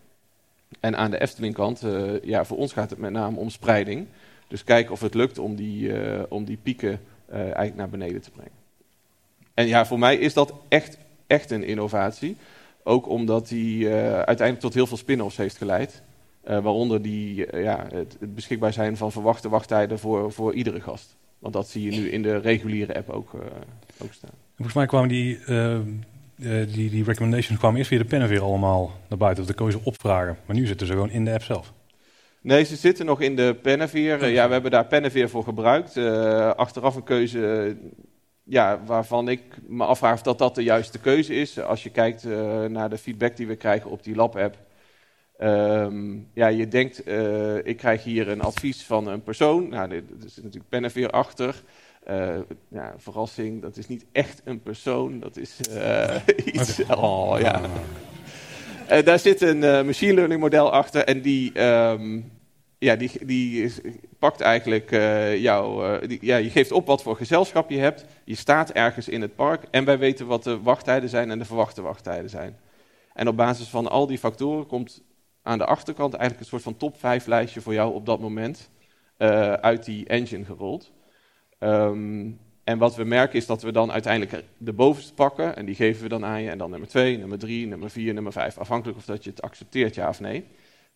En 0.79 0.97
aan 0.97 1.11
de 1.11 1.21
Efteling-kant, 1.21 1.83
uh, 1.83 2.21
ja, 2.23 2.45
voor 2.45 2.57
ons 2.57 2.73
gaat 2.73 2.89
het 2.89 2.99
met 2.99 3.11
name 3.11 3.37
om 3.37 3.49
spreiding. 3.49 4.07
Dus 4.47 4.63
kijken 4.63 4.91
of 4.91 5.01
het 5.01 5.13
lukt 5.13 5.37
om 5.39 5.55
die, 5.55 5.87
uh, 5.87 6.23
om 6.29 6.45
die 6.45 6.57
pieken 6.63 6.99
uh, 7.29 7.35
eigenlijk 7.35 7.75
naar 7.75 7.89
beneden 7.89 8.21
te 8.21 8.31
brengen. 8.31 8.51
En 9.53 9.67
ja, 9.67 9.85
voor 9.85 9.99
mij 9.99 10.15
is 10.17 10.33
dat 10.33 10.53
echt, 10.67 10.97
echt 11.27 11.51
een 11.51 11.63
innovatie. 11.63 12.37
Ook 12.83 13.07
omdat 13.09 13.47
die 13.47 13.89
uiteindelijk 13.89 14.59
tot 14.59 14.73
heel 14.73 14.87
veel 14.87 14.97
spin-offs 14.97 15.37
heeft 15.37 15.57
geleid. 15.57 16.01
waaronder 16.43 17.01
die, 17.01 17.57
ja, 17.57 17.87
het, 17.91 18.17
het, 18.19 18.35
beschikbaar 18.35 18.73
zijn 18.73 18.97
van 18.97 19.11
verwachte 19.11 19.49
wachttijden 19.49 19.99
voor, 19.99 20.31
voor 20.31 20.53
iedere 20.53 20.81
gast. 20.81 21.15
Want 21.39 21.53
dat 21.53 21.67
zie 21.67 21.91
je 21.91 21.99
nu 21.99 22.09
in 22.09 22.21
de 22.21 22.37
reguliere 22.37 22.95
app 22.95 23.09
ook, 23.09 23.33
ook 23.97 24.13
staan. 24.13 24.29
Volgens 24.55 24.75
mij 24.75 24.85
kwamen 24.85 25.09
die, 25.09 25.39
die, 26.35 26.89
die 26.89 27.03
recommendations 27.03 27.59
kwamen 27.59 27.77
eerst 27.77 27.89
via 27.89 27.99
de 27.99 28.05
pen 28.05 28.27
weer 28.27 28.41
allemaal 28.41 28.91
naar 29.09 29.17
buiten. 29.17 29.45
Dat 29.45 29.57
de 29.57 29.63
kozen 29.63 29.81
opvragen. 29.83 30.37
Maar 30.45 30.55
nu 30.55 30.65
zitten 30.65 30.87
ze 30.87 30.93
gewoon 30.93 31.09
in 31.09 31.25
de 31.25 31.31
app 31.31 31.43
zelf. 31.43 31.73
Nee, 32.41 32.63
ze 32.63 32.75
zitten 32.75 33.05
nog 33.05 33.21
in 33.21 33.35
de 33.35 33.57
Penneveer. 33.61 34.27
ja, 34.27 34.47
we 34.47 34.53
hebben 34.53 34.71
daar 34.71 34.85
Penneveer 34.85 35.29
voor 35.29 35.43
gebruikt. 35.43 35.95
Uh, 35.95 36.49
achteraf 36.49 36.95
een 36.95 37.03
keuze 37.03 37.75
ja, 38.43 38.81
waarvan 38.85 39.29
ik 39.29 39.41
me 39.67 39.85
afvraag 39.85 40.13
of 40.13 40.21
dat 40.21 40.37
dat 40.37 40.55
de 40.55 40.63
juiste 40.63 40.99
keuze 40.99 41.33
is. 41.33 41.59
Als 41.59 41.83
je 41.83 41.89
kijkt 41.89 42.23
uh, 42.23 42.65
naar 42.65 42.89
de 42.89 42.97
feedback 42.97 43.35
die 43.35 43.47
we 43.47 43.55
krijgen 43.55 43.89
op 43.89 44.03
die 44.03 44.15
lab-app. 44.15 44.57
Um, 45.39 46.29
ja, 46.33 46.47
je 46.47 46.67
denkt, 46.67 47.07
uh, 47.07 47.65
ik 47.65 47.77
krijg 47.77 48.03
hier 48.03 48.27
een 48.27 48.41
advies 48.41 48.83
van 48.83 49.07
een 49.07 49.23
persoon. 49.23 49.69
Nou, 49.69 49.91
er 49.91 50.03
zit 50.25 50.43
natuurlijk 50.43 50.69
Penneveer 50.69 51.09
achter. 51.09 51.63
Ja, 52.69 52.93
verrassing, 52.97 53.61
dat 53.61 53.77
is 53.77 53.87
niet 53.87 54.05
echt 54.11 54.41
een 54.43 54.61
persoon. 54.61 55.19
Dat 55.19 55.37
is 55.37 55.59
iets... 56.53 56.83
Oh, 56.85 57.35
ja. 57.39 57.61
daar 59.01 59.19
zit 59.19 59.41
een 59.41 59.85
machine 59.85 60.13
learning 60.13 60.41
model 60.41 60.71
achter 60.71 61.03
en 61.03 61.21
die... 61.21 61.61
Um, 61.63 62.33
ja, 62.77 62.95
die, 62.95 63.25
die 63.25 63.73
pakt 64.19 64.41
eigenlijk 64.41 64.89
jou, 65.37 66.07
die, 66.07 66.17
ja, 66.21 66.37
je 66.37 66.49
geeft 66.49 66.71
op 66.71 66.85
wat 66.85 67.01
voor 67.01 67.15
gezelschap 67.15 67.69
je 67.69 67.77
hebt, 67.77 68.05
je 68.23 68.35
staat 68.35 68.71
ergens 68.71 69.07
in 69.07 69.21
het 69.21 69.35
park 69.35 69.63
en 69.71 69.85
wij 69.85 69.97
weten 69.97 70.27
wat 70.27 70.43
de 70.43 70.61
wachttijden 70.61 71.09
zijn 71.09 71.31
en 71.31 71.39
de 71.39 71.45
verwachte 71.45 71.81
wachttijden 71.81 72.29
zijn. 72.29 72.57
En 73.13 73.27
op 73.27 73.37
basis 73.37 73.67
van 73.67 73.87
al 73.87 74.07
die 74.07 74.17
factoren 74.17 74.67
komt 74.67 75.03
aan 75.41 75.57
de 75.57 75.65
achterkant 75.65 76.13
eigenlijk 76.13 76.41
een 76.41 76.49
soort 76.49 76.63
van 76.63 76.77
top 76.77 76.99
5 76.99 77.25
lijstje 77.25 77.61
voor 77.61 77.73
jou 77.73 77.93
op 77.93 78.05
dat 78.05 78.19
moment 78.19 78.69
uit 79.61 79.85
die 79.85 80.07
engine 80.07 80.45
gerold. 80.45 80.91
Um, 81.59 82.39
en 82.65 82.77
wat 82.77 82.95
we 82.95 83.03
merken 83.03 83.35
is 83.35 83.45
dat 83.45 83.61
we 83.61 83.71
dan 83.71 83.91
uiteindelijk 83.91 84.43
de 84.57 84.73
bovenste 84.73 85.13
pakken 85.13 85.55
en 85.55 85.65
die 85.65 85.75
geven 85.75 86.03
we 86.03 86.09
dan 86.09 86.25
aan 86.25 86.41
je 86.41 86.49
en 86.49 86.57
dan 86.57 86.69
nummer 86.69 86.89
2, 86.89 87.17
nummer 87.17 87.39
3, 87.39 87.67
nummer 87.67 87.89
4, 87.89 88.13
nummer 88.13 88.31
5, 88.31 88.57
afhankelijk 88.57 88.97
of 88.97 89.05
dat 89.05 89.23
je 89.23 89.29
het 89.29 89.41
accepteert 89.41 89.95
ja 89.95 90.09
of 90.09 90.19
nee. 90.19 90.45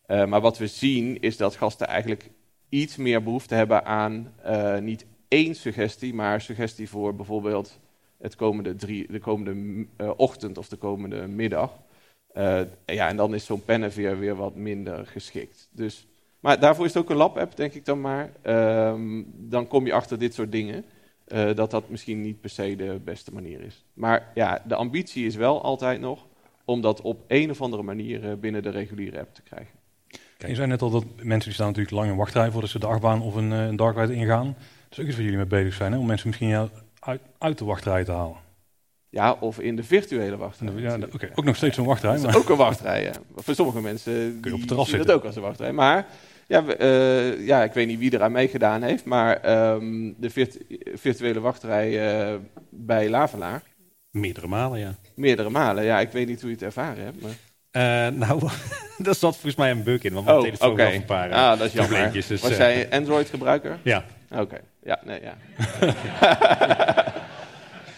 Uh, 0.06 0.24
maar 0.24 0.40
wat 0.40 0.58
we 0.58 0.66
zien 0.66 1.20
is 1.20 1.36
dat 1.36 1.56
gasten 1.56 1.86
eigenlijk 1.86 2.30
iets 2.68 2.96
meer 2.96 3.22
behoefte 3.22 3.54
hebben 3.54 3.84
aan 3.84 4.32
uh, 4.46 4.78
niet 4.78 5.06
één 5.28 5.54
suggestie, 5.54 6.14
maar 6.14 6.40
suggestie 6.40 6.88
voor 6.88 7.14
bijvoorbeeld 7.14 7.78
het 8.18 8.36
komende 8.36 8.74
drie, 8.74 9.12
de 9.12 9.18
komende 9.18 9.86
uh, 9.96 10.10
ochtend 10.16 10.58
of 10.58 10.68
de 10.68 10.76
komende 10.76 11.26
middag. 11.26 11.78
ja, 12.86 13.08
en 13.08 13.16
dan 13.16 13.34
is 13.34 13.44
zo'n 13.44 13.64
Penneveer 13.64 14.18
weer 14.18 14.36
wat 14.36 14.54
minder 14.54 15.06
geschikt. 15.06 15.68
Dus, 15.72 16.06
maar 16.40 16.60
daarvoor 16.60 16.84
is 16.84 16.94
het 16.94 17.02
ook 17.02 17.10
een 17.10 17.16
lab-app, 17.16 17.56
denk 17.56 17.72
ik 17.72 17.84
dan 17.84 18.00
maar. 18.00 18.30
Um, 18.42 19.32
dan 19.34 19.66
kom 19.66 19.86
je 19.86 19.92
achter 19.92 20.18
dit 20.18 20.34
soort 20.34 20.52
dingen. 20.52 20.84
dat 21.54 21.70
dat 21.70 21.88
misschien 21.88 22.20
niet 22.20 22.40
per 22.40 22.50
se 22.50 22.76
de 22.76 23.00
beste 23.04 23.32
manier 23.32 23.60
is. 23.60 23.84
Maar 23.94 24.30
ja, 24.34 24.62
de 24.66 24.74
ambitie 24.74 25.26
is 25.26 25.36
wel 25.36 25.62
altijd 25.62 26.00
nog 26.00 26.26
om 26.64 26.80
dat 26.80 27.00
op 27.00 27.24
een 27.28 27.50
of 27.50 27.60
andere 27.60 27.82
manier 27.82 28.38
binnen 28.38 28.62
de 28.62 28.70
reguliere 28.70 29.20
app 29.20 29.34
te 29.34 29.42
krijgen. 29.42 29.80
Je 30.48 30.54
zei 30.54 30.66
net 30.66 30.82
al 30.82 30.90
dat 30.90 31.04
mensen 31.16 31.44
die 31.44 31.52
staan 31.52 31.66
natuurlijk 31.66 31.94
lang 31.94 32.10
in 32.10 32.16
wachtrij 32.16 32.50
voordat 32.50 32.70
ze 32.70 32.78
de 32.78 32.86
achtbaan 32.86 33.22
of 33.22 33.34
een, 33.34 33.52
eh, 33.52 33.66
een 33.66 33.76
dark 33.76 33.96
ride 33.96 34.14
ingaan. 34.14 34.44
Dat 34.44 34.98
is 34.98 35.00
ook 35.00 35.06
iets 35.06 35.14
waar 35.14 35.24
jullie 35.24 35.38
mee 35.38 35.46
bezig 35.46 35.74
zijn, 35.74 35.92
hè? 35.92 35.98
om 35.98 36.06
mensen 36.06 36.28
misschien 36.28 36.70
uit, 37.00 37.20
uit 37.38 37.58
de 37.58 37.64
wachtrij 37.64 38.04
te 38.04 38.12
halen. 38.12 38.36
Ja, 39.08 39.32
of 39.32 39.58
in 39.58 39.76
de 39.76 39.84
virtuele 39.84 40.36
wachtrij. 40.36 40.72
Ja, 40.74 40.98
okay. 41.12 41.30
Ook 41.34 41.44
nog 41.44 41.56
steeds 41.56 41.76
een 41.76 41.84
wachtrij. 41.84 42.18
Maar... 42.18 42.36
ook 42.36 42.48
een 42.48 42.56
wachtrij, 42.56 43.02
ja. 43.02 43.12
Voor 43.36 43.54
sommige 43.54 43.80
mensen 43.80 44.40
Kun 44.40 44.50
je 44.50 44.62
op 44.62 44.78
het 44.78 44.88
zien 44.88 44.98
dat 44.98 45.10
ook 45.10 45.24
als 45.24 45.36
een 45.36 45.42
wachtrij. 45.42 45.72
Maar 45.72 46.06
ja, 46.50 46.64
uh, 46.80 47.46
ja, 47.46 47.62
ik 47.62 47.72
weet 47.72 47.86
niet 47.86 47.98
wie 47.98 48.14
eraan 48.14 48.32
meegedaan 48.32 48.82
heeft, 48.82 49.04
maar 49.04 49.50
um, 49.72 50.14
de 50.18 50.30
virtuele 50.94 51.40
wachtrij 51.40 52.20
uh, 52.30 52.34
bij 52.70 53.08
Lavelaar. 53.08 53.62
Meerdere 54.10 54.46
malen, 54.46 54.78
ja. 54.78 54.94
Meerdere 55.14 55.50
malen, 55.50 55.84
ja. 55.84 56.00
Ik 56.00 56.10
weet 56.10 56.26
niet 56.26 56.40
hoe 56.40 56.50
je 56.50 56.54
het 56.54 56.64
ervaren 56.64 57.04
hebt, 57.04 57.22
maar... 57.22 57.30
Uh, 57.72 58.18
nou, 58.18 58.40
daar 58.98 59.14
zat 59.14 59.32
volgens 59.32 59.54
mij 59.54 59.70
een 59.70 59.82
bug 59.82 60.02
in, 60.02 60.12
want 60.12 60.24
mijn 60.24 60.36
oh, 60.36 60.42
telefoon 60.42 60.70
okay. 60.70 60.94
een 60.94 61.04
paar 61.04 61.32
ah, 61.32 61.58
dat 61.58 61.66
is 61.66 61.72
jammer. 61.72 62.12
Dus, 62.12 62.28
Was 62.28 62.56
jij 62.56 62.90
Android-gebruiker? 62.90 63.78
Ja. 63.82 64.04
Oké, 64.30 64.40
okay. 64.40 64.60
ja, 64.82 65.00
nee, 65.04 65.20
ja. 65.22 65.36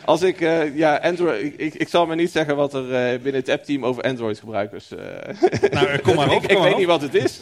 Als 0.05 0.23
ik, 0.23 0.41
uh, 0.41 0.77
ja, 0.77 0.97
Android, 0.97 1.55
ik, 1.57 1.75
ik, 1.75 1.89
zal 1.89 2.07
maar 2.07 2.17
niet 2.17 2.31
zeggen 2.31 2.57
wat 2.57 2.75
er 2.75 2.85
binnen 3.21 3.41
het 3.41 3.49
app-team 3.49 3.85
over 3.85 4.03
Android-gebruikers... 4.03 4.89
nou, 5.71 5.99
kom 5.99 6.15
maar 6.15 6.31
op. 6.37 6.43
ik, 6.43 6.51
ik 6.51 6.59
weet 6.59 6.77
niet 6.77 6.87
wat 6.87 7.03
het 7.03 7.15
is. 7.15 7.41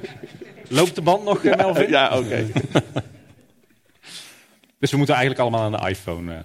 Loopt 0.68 0.94
de 0.94 1.02
band 1.02 1.24
nog, 1.24 1.42
Melvin? 1.42 1.88
Ja, 1.88 2.18
oké. 2.18 2.26
Okay. 2.26 2.46
dus 4.80 4.90
we 4.90 4.96
moeten 4.96 5.14
eigenlijk 5.14 5.40
allemaal 5.40 5.62
aan 5.62 5.80
de 5.80 5.88
iPhone... 5.88 6.44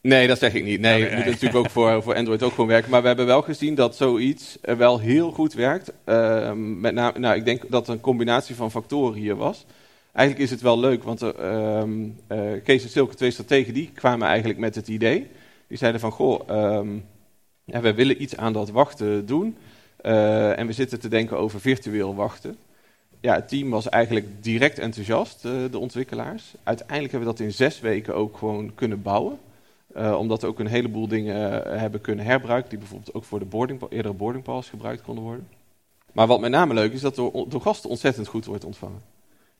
Nee, 0.00 0.26
dat 0.26 0.38
zeg 0.38 0.54
ik 0.54 0.64
niet. 0.64 0.80
Nee, 0.80 1.02
het 1.02 1.14
moet 1.14 1.24
natuurlijk 1.24 1.54
ook 1.54 1.70
voor, 1.70 2.02
voor 2.02 2.14
Android 2.14 2.42
ook 2.42 2.50
gewoon 2.50 2.66
werken. 2.66 2.90
Maar 2.90 3.00
we 3.00 3.06
hebben 3.06 3.26
wel 3.26 3.42
gezien 3.42 3.74
dat 3.74 3.96
zoiets 3.96 4.58
wel 4.60 4.98
heel 4.98 5.30
goed 5.30 5.54
werkt. 5.54 5.92
Uh, 6.06 6.52
met 6.52 6.94
name, 6.94 7.18
nou, 7.18 7.36
ik 7.36 7.44
denk 7.44 7.62
dat 7.68 7.86
het 7.86 7.96
een 7.96 8.02
combinatie 8.02 8.54
van 8.54 8.70
factoren 8.70 9.18
hier 9.18 9.36
was. 9.36 9.64
Eigenlijk 10.14 10.46
is 10.46 10.50
het 10.50 10.60
wel 10.60 10.78
leuk, 10.78 11.02
want 11.02 11.22
uh, 11.22 11.30
uh, 12.28 12.62
Kees 12.64 12.82
en 12.82 12.88
Silke, 12.88 13.14
twee 13.14 13.30
strategen, 13.30 13.74
die 13.74 13.90
kwamen 13.94 14.28
eigenlijk 14.28 14.58
met 14.58 14.74
het 14.74 14.88
idee. 14.88 15.26
Die 15.66 15.78
zeiden 15.78 16.00
van, 16.00 16.10
goh, 16.10 16.48
ja, 17.64 17.80
we 17.80 17.94
willen 17.94 18.22
iets 18.22 18.36
aan 18.36 18.52
dat 18.52 18.70
wachten 18.70 19.26
doen. 19.26 19.56
Uh, 20.02 20.58
en 20.58 20.66
we 20.66 20.72
zitten 20.72 21.00
te 21.00 21.08
denken 21.08 21.38
over 21.38 21.60
virtueel 21.60 22.14
wachten. 22.14 22.56
Ja, 23.20 23.34
het 23.34 23.48
team 23.48 23.70
was 23.70 23.88
eigenlijk 23.88 24.26
direct 24.40 24.78
enthousiast, 24.78 25.42
de 25.42 25.78
ontwikkelaars. 25.78 26.54
Uiteindelijk 26.62 27.10
hebben 27.12 27.30
we 27.30 27.36
dat 27.36 27.46
in 27.46 27.52
zes 27.52 27.80
weken 27.80 28.14
ook 28.14 28.36
gewoon 28.36 28.74
kunnen 28.74 29.02
bouwen. 29.02 29.38
Omdat 29.94 30.40
we 30.40 30.46
ook 30.46 30.58
een 30.58 30.66
heleboel 30.66 31.08
dingen 31.08 31.36
hebben 31.78 32.00
kunnen 32.00 32.24
herbruiken, 32.24 32.70
die 32.70 32.78
bijvoorbeeld 32.78 33.14
ook 33.14 33.24
voor 33.24 33.38
de 33.38 33.44
boarding, 33.44 33.80
eerdere 33.88 34.14
boardingpass 34.14 34.68
gebruikt 34.68 35.02
konden 35.02 35.24
worden. 35.24 35.48
Maar 36.12 36.26
wat 36.26 36.40
met 36.40 36.50
name 36.50 36.74
leuk 36.74 36.92
is, 36.92 37.00
dat 37.00 37.14
door, 37.14 37.48
door 37.48 37.60
gasten 37.60 37.90
ontzettend 37.90 38.26
goed 38.28 38.44
wordt 38.44 38.64
ontvangen. 38.64 39.12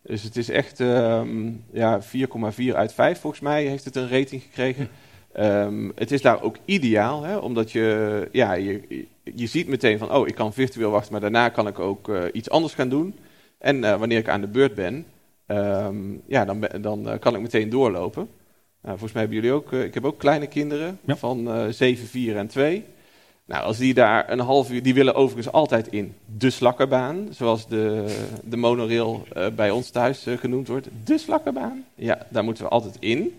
Dus 0.06 0.22
het 0.22 0.36
is 0.36 0.48
echt 0.48 0.78
um, 0.78 1.64
ja, 1.72 2.00
4,4 2.02 2.74
uit 2.74 2.92
5 2.92 3.20
volgens 3.20 3.42
mij 3.42 3.64
heeft 3.64 3.84
het 3.84 3.96
een 3.96 4.08
rating 4.08 4.42
gekregen. 4.42 4.88
Um, 5.36 5.92
het 5.94 6.12
is 6.12 6.22
daar 6.22 6.42
ook 6.42 6.56
ideaal, 6.64 7.22
hè, 7.22 7.36
omdat 7.36 7.72
je, 7.72 8.28
ja, 8.32 8.52
je, 8.52 9.06
je 9.34 9.46
ziet 9.46 9.68
meteen 9.68 9.98
van, 9.98 10.12
oh, 10.12 10.28
ik 10.28 10.34
kan 10.34 10.52
virtueel 10.52 10.90
wachten, 10.90 11.12
maar 11.12 11.20
daarna 11.20 11.48
kan 11.48 11.66
ik 11.66 11.78
ook 11.78 12.08
uh, 12.08 12.22
iets 12.32 12.50
anders 12.50 12.74
gaan 12.74 12.88
doen. 12.88 13.14
En 13.58 13.80
wanneer 13.80 14.18
ik 14.18 14.28
aan 14.28 14.40
de 14.40 14.46
beurt 14.46 14.74
ben, 14.74 15.06
um, 15.46 16.22
ja, 16.26 16.44
dan, 16.44 16.66
dan 16.80 17.18
kan 17.18 17.34
ik 17.34 17.40
meteen 17.40 17.68
doorlopen. 17.70 18.28
Nou, 18.82 18.98
volgens 18.98 19.12
mij 19.12 19.22
hebben 19.22 19.40
jullie 19.40 19.56
ook, 19.56 19.72
ik 19.72 19.94
heb 19.94 20.04
ook 20.04 20.18
kleine 20.18 20.46
kinderen 20.46 20.98
van 21.06 21.48
uh, 21.48 21.68
7, 21.68 22.06
4 22.06 22.36
en 22.36 22.46
2. 22.46 22.84
Nou, 23.46 23.64
als 23.64 23.76
die 23.76 23.94
daar 23.94 24.30
een 24.30 24.40
half 24.40 24.70
uur, 24.70 24.82
die 24.82 24.94
willen 24.94 25.14
overigens 25.14 25.54
altijd 25.54 25.88
in 25.88 26.14
de 26.38 26.50
slakkerbaan, 26.50 27.28
zoals 27.30 27.68
de, 27.68 28.04
de 28.44 28.56
monorail 28.56 29.26
uh, 29.36 29.46
bij 29.48 29.70
ons 29.70 29.90
thuis 29.90 30.26
uh, 30.26 30.38
genoemd 30.38 30.68
wordt. 30.68 30.88
De 31.04 31.18
slakkerbaan. 31.18 31.84
Ja, 31.94 32.26
daar 32.28 32.44
moeten 32.44 32.64
we 32.64 32.70
altijd 32.70 32.96
in. 32.98 33.38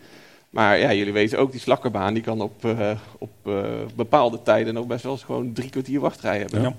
Maar 0.49 0.79
ja, 0.79 0.93
jullie 0.93 1.13
weten 1.13 1.39
ook, 1.39 1.51
die 1.51 1.59
slakkerbaan 1.59 2.13
die 2.13 2.23
kan 2.23 2.41
op, 2.41 2.65
uh, 2.65 2.91
op 3.17 3.31
bepaalde 3.95 4.41
tijden 4.41 4.73
nog 4.73 4.87
best 4.87 5.03
wel 5.03 5.11
eens 5.11 5.23
gewoon 5.23 5.53
drie 5.53 5.69
kwartier 5.69 5.99
wachtrij 5.99 6.39
hebben. 6.39 6.61
Ja. 6.61 6.75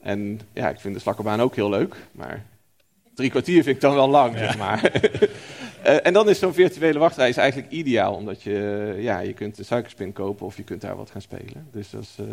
En 0.00 0.40
ja, 0.52 0.68
ik 0.68 0.80
vind 0.80 0.94
de 0.94 1.00
slakkerbaan 1.00 1.40
ook 1.40 1.54
heel 1.54 1.70
leuk, 1.70 1.96
maar 2.12 2.44
drie 3.14 3.30
kwartier 3.30 3.62
vind 3.62 3.76
ik 3.76 3.82
dan 3.82 3.94
wel 3.94 4.08
lang, 4.08 4.34
ja. 4.34 4.38
zeg 4.38 4.58
maar. 4.58 4.80
Uh, 5.86 6.06
en 6.06 6.12
dan 6.12 6.28
is 6.28 6.38
zo'n 6.38 6.54
virtuele 6.54 6.98
wachtrij 6.98 7.28
is 7.28 7.36
eigenlijk 7.36 7.72
ideaal, 7.72 8.14
omdat 8.14 8.42
je, 8.42 8.94
ja, 8.98 9.18
je 9.18 9.32
kunt 9.32 9.56
de 9.56 9.62
suikerspin 9.62 10.12
kopen 10.12 10.46
of 10.46 10.56
je 10.56 10.62
kunt 10.62 10.80
daar 10.80 10.96
wat 10.96 11.10
gaan 11.10 11.20
spelen. 11.20 11.68
Dus 11.72 11.90
dat 11.90 12.02
is, 12.02 12.16
uh, 12.20 12.26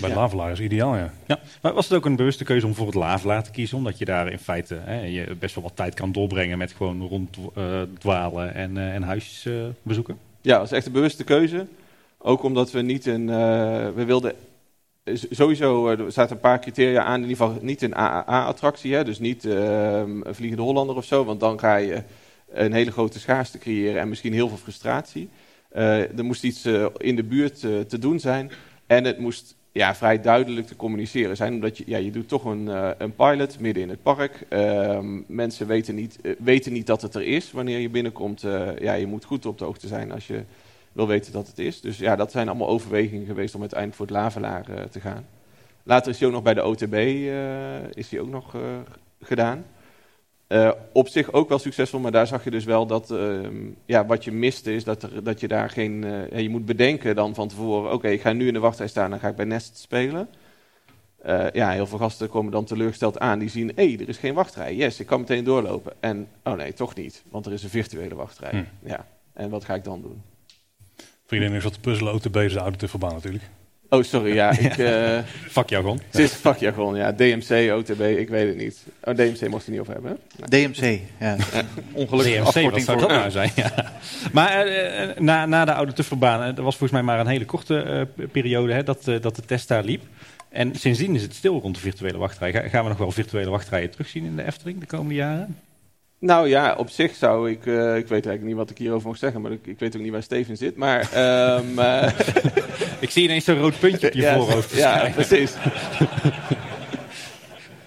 Bij 0.00 0.08
ja. 0.08 0.14
Lavelaar 0.14 0.50
is 0.50 0.60
ideaal, 0.60 0.96
ja. 0.96 1.12
ja. 1.26 1.38
Maar 1.62 1.72
was 1.72 1.88
het 1.88 1.98
ook 1.98 2.04
een 2.04 2.16
bewuste 2.16 2.44
keuze 2.44 2.66
om 2.66 2.74
voor 2.74 2.86
het 2.86 2.94
Lavelaar 2.94 3.42
te 3.42 3.50
kiezen? 3.50 3.76
Omdat 3.76 3.98
je 3.98 4.04
daar 4.04 4.32
in 4.32 4.38
feite 4.38 4.78
hè, 4.80 5.00
je 5.00 5.36
best 5.38 5.54
wel 5.54 5.64
wat 5.64 5.76
tijd 5.76 5.94
kan 5.94 6.12
doorbrengen 6.12 6.58
met 6.58 6.72
gewoon 6.72 7.08
ronddwalen 7.08 8.48
uh, 8.48 8.62
en, 8.62 8.78
en 8.78 9.02
huisjes 9.02 9.48
bezoeken? 9.82 10.18
Ja, 10.40 10.56
dat 10.56 10.66
is 10.66 10.72
echt 10.72 10.86
een 10.86 10.92
bewuste 10.92 11.24
keuze. 11.24 11.66
Ook 12.18 12.42
omdat 12.42 12.70
we 12.70 12.80
niet 12.80 13.06
een, 13.06 13.26
we 13.94 14.04
wilden 14.06 14.32
sowieso, 15.30 15.88
er 15.88 16.12
zaten 16.12 16.34
een 16.34 16.42
paar 16.42 16.60
criteria 16.60 17.02
aan, 17.02 17.22
in 17.22 17.28
ieder 17.28 17.46
geval 17.46 17.62
niet 17.62 17.82
een 17.82 17.94
AAA-attractie, 17.94 19.04
dus 19.04 19.18
niet 19.18 19.44
ehm, 19.44 20.20
een 20.22 20.34
Vliegende 20.34 20.62
Hollander 20.62 20.96
of 20.96 21.04
zo, 21.04 21.24
want 21.24 21.40
dan 21.40 21.58
ga 21.58 21.76
je 21.76 22.02
een 22.50 22.72
hele 22.72 22.90
grote 22.90 23.18
schaarste 23.18 23.58
creëren 23.58 24.00
en 24.00 24.08
misschien 24.08 24.32
heel 24.32 24.48
veel 24.48 24.56
frustratie. 24.56 25.28
Uh, 25.76 26.18
er 26.18 26.24
moest 26.24 26.44
iets 26.44 26.66
uh, 26.66 26.86
in 26.96 27.16
de 27.16 27.22
buurt 27.22 27.62
uh, 27.62 27.80
te 27.80 27.98
doen 27.98 28.20
zijn 28.20 28.50
en 28.86 29.04
het 29.04 29.18
moest 29.18 29.56
ja, 29.72 29.94
vrij 29.94 30.20
duidelijk 30.20 30.66
te 30.66 30.76
communiceren 30.76 31.36
zijn, 31.36 31.52
omdat 31.54 31.78
je, 31.78 31.84
ja, 31.86 31.96
je 31.96 32.10
doet 32.10 32.28
toch 32.28 32.44
een, 32.44 32.66
een 33.02 33.14
pilot 33.14 33.60
midden 33.60 33.82
in 33.82 33.88
het 33.88 34.02
park. 34.02 34.46
Ehm, 34.48 35.20
mensen 35.26 35.66
weten 35.66 35.94
niet, 35.94 36.18
weten 36.38 36.72
niet 36.72 36.86
dat 36.86 37.02
het 37.02 37.14
er 37.14 37.22
is 37.22 37.52
wanneer 37.52 37.78
je 37.78 37.88
binnenkomt. 37.88 38.40
ja, 38.78 38.92
je 38.92 39.06
moet 39.06 39.24
goed 39.24 39.46
op 39.46 39.58
de 39.58 39.64
hoogte 39.64 39.86
zijn 39.86 40.12
als 40.12 40.26
je 40.26 40.42
wil 40.92 41.06
weten 41.06 41.32
dat 41.32 41.46
het 41.46 41.58
is. 41.58 41.80
Dus 41.80 41.98
ja, 41.98 42.16
dat 42.16 42.30
zijn 42.30 42.48
allemaal 42.48 42.68
overwegingen 42.68 43.26
geweest 43.26 43.54
om 43.54 43.60
uiteindelijk 43.60 43.98
voor 43.98 44.06
het 44.06 44.16
Lavelaar 44.16 44.88
te 44.90 45.00
gaan. 45.00 45.26
Later 45.82 46.10
is 46.10 46.18
hij 46.18 46.28
ook 46.28 46.34
nog 46.34 46.42
bij 46.42 46.54
de 46.54 46.64
OTB 46.64 46.94
is 47.96 48.10
hij 48.10 48.20
ook 48.20 48.30
nog 48.30 48.56
gedaan. 49.20 49.64
Uh, 50.48 50.70
op 50.92 51.08
zich 51.08 51.32
ook 51.32 51.48
wel 51.48 51.58
succesvol, 51.58 52.00
maar 52.00 52.10
daar 52.10 52.26
zag 52.26 52.44
je 52.44 52.50
dus 52.50 52.64
wel 52.64 52.86
dat 52.86 53.10
uh, 53.10 53.48
ja, 53.84 54.06
wat 54.06 54.24
je 54.24 54.32
miste 54.32 54.74
is 54.74 54.84
dat, 54.84 55.02
er, 55.02 55.24
dat 55.24 55.40
je 55.40 55.48
daar 55.48 55.70
geen. 55.70 56.02
Uh, 56.02 56.40
je 56.40 56.48
moet 56.48 56.64
bedenken 56.64 57.14
dan 57.14 57.34
van 57.34 57.48
tevoren: 57.48 57.92
oké, 57.92 58.08
ik 58.08 58.20
ga 58.20 58.32
nu 58.32 58.46
in 58.46 58.52
de 58.52 58.58
wachtrij 58.58 58.88
staan, 58.88 59.10
dan 59.10 59.18
ga 59.18 59.28
ik 59.28 59.36
bij 59.36 59.44
Nest 59.44 59.78
spelen. 59.78 60.28
ja, 61.52 61.70
heel 61.70 61.86
veel 61.86 61.98
gasten 61.98 62.28
komen 62.28 62.52
dan 62.52 62.64
teleurgesteld 62.64 63.18
aan. 63.18 63.38
Die 63.38 63.48
zien: 63.48 63.72
hé, 63.74 63.88
hey, 63.88 63.98
er 64.00 64.08
is 64.08 64.18
geen 64.18 64.34
wachtrij. 64.34 64.74
Yes, 64.74 65.00
ik 65.00 65.06
kan 65.06 65.20
meteen 65.20 65.44
doorlopen. 65.44 65.92
En 66.00 66.28
oh 66.44 66.52
nee, 66.52 66.72
toch 66.72 66.94
niet, 66.94 67.22
want 67.30 67.46
er 67.46 67.52
is 67.52 67.62
een 67.62 67.70
virtuele 67.70 68.14
wachtrij. 68.14 68.50
Hm. 68.50 68.88
Ja, 68.88 69.06
en 69.32 69.50
wat 69.50 69.64
ga 69.64 69.74
ik 69.74 69.84
dan 69.84 70.02
doen? 70.02 70.22
Voor 70.96 71.36
iedereen 71.36 71.56
is 71.56 71.64
wat 71.64 71.72
te 71.72 71.80
puzzelen, 71.80 72.14
OTB 72.14 72.36
is 72.36 72.52
de 72.52 72.58
auto 72.58 72.76
te 72.76 72.88
verbaan 72.88 73.12
natuurlijk. 73.12 73.44
Oh, 73.90 74.02
sorry, 74.02 74.34
ja. 74.34 74.50
Ik, 74.58 74.76
uh, 74.76 75.18
vakjargon. 75.46 76.00
Het 76.10 76.20
is 76.20 76.32
vakjargon, 76.32 76.96
ja. 76.96 77.12
DMC, 77.12 77.72
OTB, 77.72 78.00
ik 78.00 78.28
weet 78.28 78.48
het 78.48 78.56
niet. 78.56 78.84
Oh, 79.04 79.14
DMC 79.14 79.48
mocht 79.48 79.64
je 79.64 79.70
niet 79.70 79.80
over 79.80 79.92
hebben. 79.92 80.18
DMC, 80.48 81.00
ja. 81.20 81.36
Ongelukkig 81.92 82.52
DMC, 82.52 82.70
wat 82.70 82.82
zou 82.82 82.98
dat 82.98 83.08
nou 83.08 83.30
zijn? 83.30 83.50
Ja. 83.54 83.92
Maar 84.32 84.68
uh, 84.68 85.18
na, 85.18 85.46
na 85.46 85.64
de 85.64 85.72
oude 85.72 85.92
Tufferbaan, 85.92 86.54
dat 86.54 86.64
was 86.64 86.76
volgens 86.76 86.90
mij 86.90 87.02
maar 87.02 87.20
een 87.20 87.26
hele 87.26 87.44
korte 87.44 88.06
uh, 88.16 88.26
periode 88.32 88.72
hè, 88.72 88.82
dat, 88.82 89.04
dat 89.04 89.36
de 89.36 89.42
test 89.46 89.68
daar 89.68 89.84
liep. 89.84 90.02
En 90.48 90.74
sindsdien 90.74 91.14
is 91.14 91.22
het 91.22 91.34
stil 91.34 91.60
rond 91.60 91.74
de 91.74 91.80
virtuele 91.80 92.18
wachtrij. 92.18 92.68
gaan 92.68 92.82
we 92.82 92.88
nog 92.88 92.98
wel 92.98 93.10
virtuele 93.10 93.50
wachtrijen 93.50 93.90
terugzien 93.90 94.24
in 94.24 94.36
de 94.36 94.46
Efteling 94.46 94.80
de 94.80 94.86
komende 94.86 95.14
jaren? 95.14 95.56
Nou 96.20 96.48
ja, 96.48 96.74
op 96.74 96.90
zich 96.90 97.14
zou 97.14 97.50
ik, 97.50 97.66
uh, 97.66 97.96
ik 97.96 98.08
weet 98.08 98.10
eigenlijk 98.10 98.42
niet 98.42 98.56
wat 98.56 98.70
ik 98.70 98.78
hierover 98.78 99.08
mag 99.08 99.16
zeggen, 99.16 99.40
maar 99.40 99.52
ik, 99.52 99.66
ik 99.66 99.78
weet 99.78 99.96
ook 99.96 100.02
niet 100.02 100.12
waar 100.12 100.22
Steven 100.22 100.56
zit. 100.56 100.76
Maar, 100.76 101.00
um, 101.56 101.78
uh, 101.78 102.10
ik 103.00 103.10
zie 103.10 103.22
ineens 103.22 103.44
zo'n 103.44 103.58
rood 103.58 103.78
puntje 103.78 104.06
op 104.06 104.12
je 104.12 104.20
ja, 104.28 104.34
voorhoofd. 104.34 104.76
Ja, 104.76 105.10
precies. 105.14 105.54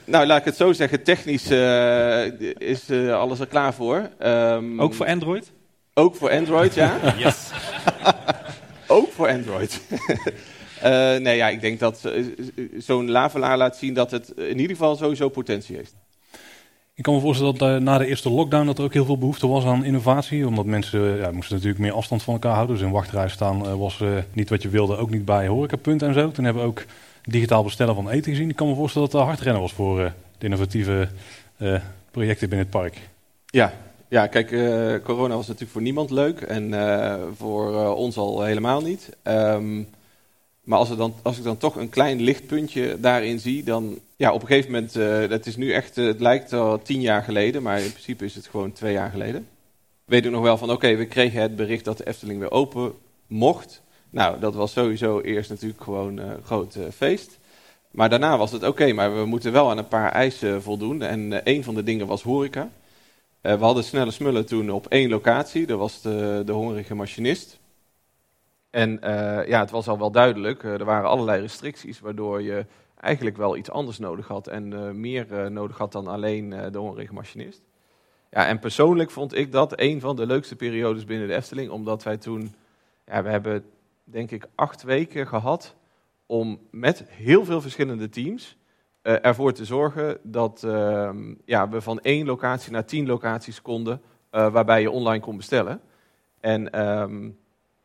nou, 0.05 0.25
laat 0.25 0.39
ik 0.39 0.45
het 0.45 0.55
zo 0.55 0.73
zeggen, 0.73 1.03
technisch 1.03 1.51
uh, 1.51 2.25
is 2.57 2.91
alles 3.11 3.39
er 3.39 3.47
klaar 3.47 3.73
voor. 3.73 4.09
Um, 4.19 4.81
ook 4.81 4.93
voor 4.93 5.05
Android? 5.05 5.51
Ook 5.93 6.15
voor 6.15 6.31
Android, 6.31 6.73
ja. 6.73 7.15
yes. 7.17 7.49
ook 8.87 9.11
voor 9.11 9.27
Android. 9.27 9.81
nee, 11.21 11.35
ja, 11.35 11.49
ik 11.49 11.61
denk 11.61 11.79
dat 11.79 12.11
zo'n 12.77 13.11
lavelaar 13.11 13.57
laat 13.57 13.77
zien 13.77 13.93
dat 13.93 14.11
het 14.11 14.29
in 14.29 14.59
ieder 14.59 14.75
geval 14.75 14.95
sowieso 14.95 15.29
potentie 15.29 15.75
heeft. 15.75 15.93
Ik 16.93 17.03
kan 17.03 17.13
me 17.13 17.19
voorstellen 17.19 17.57
dat 17.57 17.69
uh, 17.69 17.77
na 17.77 17.97
de 17.97 18.05
eerste 18.05 18.29
lockdown 18.29 18.65
dat 18.65 18.77
er 18.77 18.83
ook 18.83 18.93
heel 18.93 19.05
veel 19.05 19.17
behoefte 19.17 19.47
was 19.47 19.65
aan 19.65 19.85
innovatie. 19.85 20.47
Omdat 20.47 20.65
mensen 20.65 21.17
ja, 21.17 21.31
moesten 21.31 21.55
natuurlijk 21.55 21.81
meer 21.81 21.93
afstand 21.93 22.23
van 22.23 22.33
elkaar 22.33 22.53
houden. 22.53 22.75
Dus 22.75 22.85
in 22.85 22.91
wachtrij 22.91 23.29
staan 23.29 23.65
uh, 23.65 23.73
was 23.73 24.03
niet 24.33 24.49
wat 24.49 24.61
je 24.61 24.69
wilde, 24.69 24.97
ook 24.97 25.09
niet 25.09 25.25
bij 25.25 25.47
horecapunten 25.47 26.07
en 26.07 26.13
zo. 26.13 26.31
Toen 26.31 26.43
hebben 26.43 26.63
we 26.63 26.69
ook 26.69 26.85
digitaal 27.23 27.63
bestellen 27.63 27.95
van 27.95 28.09
eten 28.09 28.31
gezien. 28.31 28.49
Ik 28.49 28.55
kan 28.55 28.67
me 28.67 28.75
voorstellen 28.75 29.09
dat 29.09 29.19
het 29.19 29.29
hard 29.29 29.41
rennen 29.41 29.61
was 29.61 29.73
voor 29.73 29.97
de 30.37 30.45
innovatieve 30.45 31.09
projecten 32.11 32.49
binnen 32.49 32.67
het 32.67 32.81
park. 32.81 33.09
Ja, 33.45 33.73
ja 34.07 34.27
kijk, 34.27 34.47
corona 35.03 35.35
was 35.35 35.47
natuurlijk 35.47 35.71
voor 35.71 35.81
niemand 35.81 36.09
leuk. 36.09 36.41
En 36.41 36.73
voor 37.37 37.95
ons 37.95 38.17
al 38.17 38.43
helemaal 38.43 38.81
niet. 38.81 39.17
Um, 39.23 39.87
maar 40.63 40.79
als, 40.79 40.89
er 40.89 40.97
dan, 40.97 41.13
als 41.21 41.37
ik 41.37 41.43
dan 41.43 41.57
toch 41.57 41.75
een 41.75 41.89
klein 41.89 42.21
lichtpuntje 42.21 42.97
daarin 42.99 43.39
zie, 43.39 43.63
dan 43.63 43.99
ja, 44.21 44.33
op 44.33 44.41
een 44.41 44.47
gegeven 44.47 44.71
moment, 44.71 44.95
uh, 44.95 45.29
dat 45.29 45.45
is 45.45 45.55
nu 45.55 45.71
echt, 45.71 45.97
uh, 45.97 46.07
het 46.07 46.19
lijkt 46.19 46.53
al 46.53 46.81
tien 46.81 47.01
jaar 47.01 47.23
geleden, 47.23 47.63
maar 47.63 47.81
in 47.81 47.91
principe 47.91 48.25
is 48.25 48.35
het 48.35 48.47
gewoon 48.47 48.71
twee 48.71 48.93
jaar 48.93 49.09
geleden. 49.09 49.47
Weet 50.05 50.25
ik 50.25 50.31
nog 50.31 50.41
wel 50.41 50.57
van, 50.57 50.71
oké, 50.71 50.95
we 50.95 51.05
kregen 51.05 51.41
het 51.41 51.55
bericht 51.55 51.85
dat 51.85 51.97
de 51.97 52.07
Efteling 52.07 52.39
weer 52.39 52.51
open 52.51 52.93
mocht. 53.27 53.81
Nou, 54.09 54.39
dat 54.39 54.55
was 54.55 54.71
sowieso 54.71 55.21
eerst 55.21 55.49
natuurlijk 55.49 55.83
gewoon 55.83 56.17
een 56.17 56.27
uh, 56.27 56.45
groot 56.45 56.77
feest. 56.93 57.39
Maar 57.91 58.09
daarna 58.09 58.37
was 58.37 58.51
het 58.51 58.63
oké, 58.63 58.93
maar 58.93 59.15
we 59.15 59.25
moeten 59.25 59.51
wel 59.51 59.69
aan 59.69 59.77
een 59.77 59.87
paar 59.87 60.11
eisen 60.11 60.61
voldoen. 60.61 61.01
En 61.01 61.41
een 61.43 61.63
van 61.63 61.75
de 61.75 61.83
dingen 61.83 62.07
was 62.07 62.21
horeca. 62.21 62.69
we 63.41 63.57
hadden 63.57 63.83
snelle 63.83 64.11
smullen 64.11 64.45
toen 64.45 64.71
op 64.71 64.87
één 64.87 65.09
locatie, 65.09 65.65
dat 65.65 65.79
was 65.79 66.01
de, 66.01 66.43
de 66.45 66.51
hongerige 66.51 66.95
machinist. 66.95 67.59
En 68.69 68.99
ja, 69.47 69.59
het 69.59 69.71
was 69.71 69.87
al 69.87 69.97
wel 69.97 70.11
duidelijk, 70.11 70.63
er 70.63 70.85
waren 70.85 71.09
allerlei 71.09 71.41
restricties 71.41 71.99
waardoor 71.99 72.41
je 72.41 72.65
eigenlijk 73.01 73.37
wel 73.37 73.57
iets 73.57 73.71
anders 73.71 73.99
nodig 73.99 74.27
had 74.27 74.47
en 74.47 74.71
uh, 74.71 74.89
meer 74.89 75.51
nodig 75.51 75.77
had 75.77 75.91
dan 75.91 76.07
alleen 76.07 76.49
de 76.49 76.77
hongerige 76.77 77.13
machinist. 77.13 77.61
Ja, 78.29 78.47
en 78.47 78.59
persoonlijk 78.59 79.11
vond 79.11 79.35
ik 79.35 79.51
dat 79.51 79.73
een 79.75 79.99
van 79.99 80.15
de 80.15 80.25
leukste 80.25 80.55
periodes 80.55 81.05
binnen 81.05 81.27
de 81.27 81.35
Efteling, 81.35 81.69
omdat 81.69 82.03
wij 82.03 82.17
toen, 82.17 82.53
ja, 83.05 83.23
we 83.23 83.29
hebben 83.29 83.65
denk 84.03 84.31
ik 84.31 84.47
acht 84.55 84.83
weken 84.83 85.27
gehad 85.27 85.75
om 86.25 86.59
met 86.71 87.03
heel 87.07 87.45
veel 87.45 87.61
verschillende 87.61 88.09
teams 88.09 88.57
ervoor 89.01 89.53
te 89.53 89.65
zorgen 89.65 90.17
dat 90.23 90.63
ehm, 90.63 91.33
ja, 91.45 91.69
we 91.69 91.81
van 91.81 91.99
één 91.99 92.25
locatie 92.25 92.71
naar 92.71 92.85
tien 92.85 93.05
locaties 93.05 93.61
konden, 93.61 94.01
waarbij 94.29 94.81
je 94.81 94.91
online 94.91 95.23
kon 95.23 95.37
bestellen. 95.37 95.81
En 96.39 96.89
um, 97.01 97.37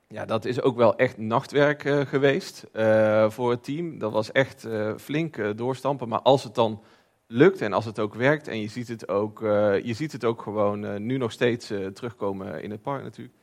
ja, 0.08 0.24
dat 0.24 0.44
is 0.44 0.60
ook 0.62 0.76
wel 0.76 0.96
echt 0.96 1.18
nachtwerk 1.18 1.84
uh, 1.84 2.00
geweest 2.00 2.66
uh, 2.72 3.30
voor 3.30 3.50
het 3.50 3.64
team. 3.64 3.98
Dat 3.98 4.12
was 4.12 4.32
echt 4.32 4.64
uh, 4.64 4.96
flink 4.96 5.58
doorstampen. 5.58 6.08
Maar 6.08 6.20
als 6.20 6.44
het 6.44 6.54
dan 6.54 6.82
lukt 7.26 7.60
en 7.60 7.72
als 7.72 7.84
het 7.84 7.98
ook 7.98 8.14
werkt 8.14 8.48
en 8.48 8.60
je 8.60 8.68
ziet 8.68 8.88
het 8.88 9.08
ook, 9.08 9.40
je 9.82 9.92
ziet 9.94 10.12
het 10.12 10.24
ook 10.24 10.42
gewoon 10.42 11.06
nu 11.06 11.16
nog 11.16 11.32
steeds 11.32 11.72
terugkomen 11.92 12.62
in 12.62 12.70
het 12.70 12.82
park 12.82 13.02
natuurlijk. 13.02 13.34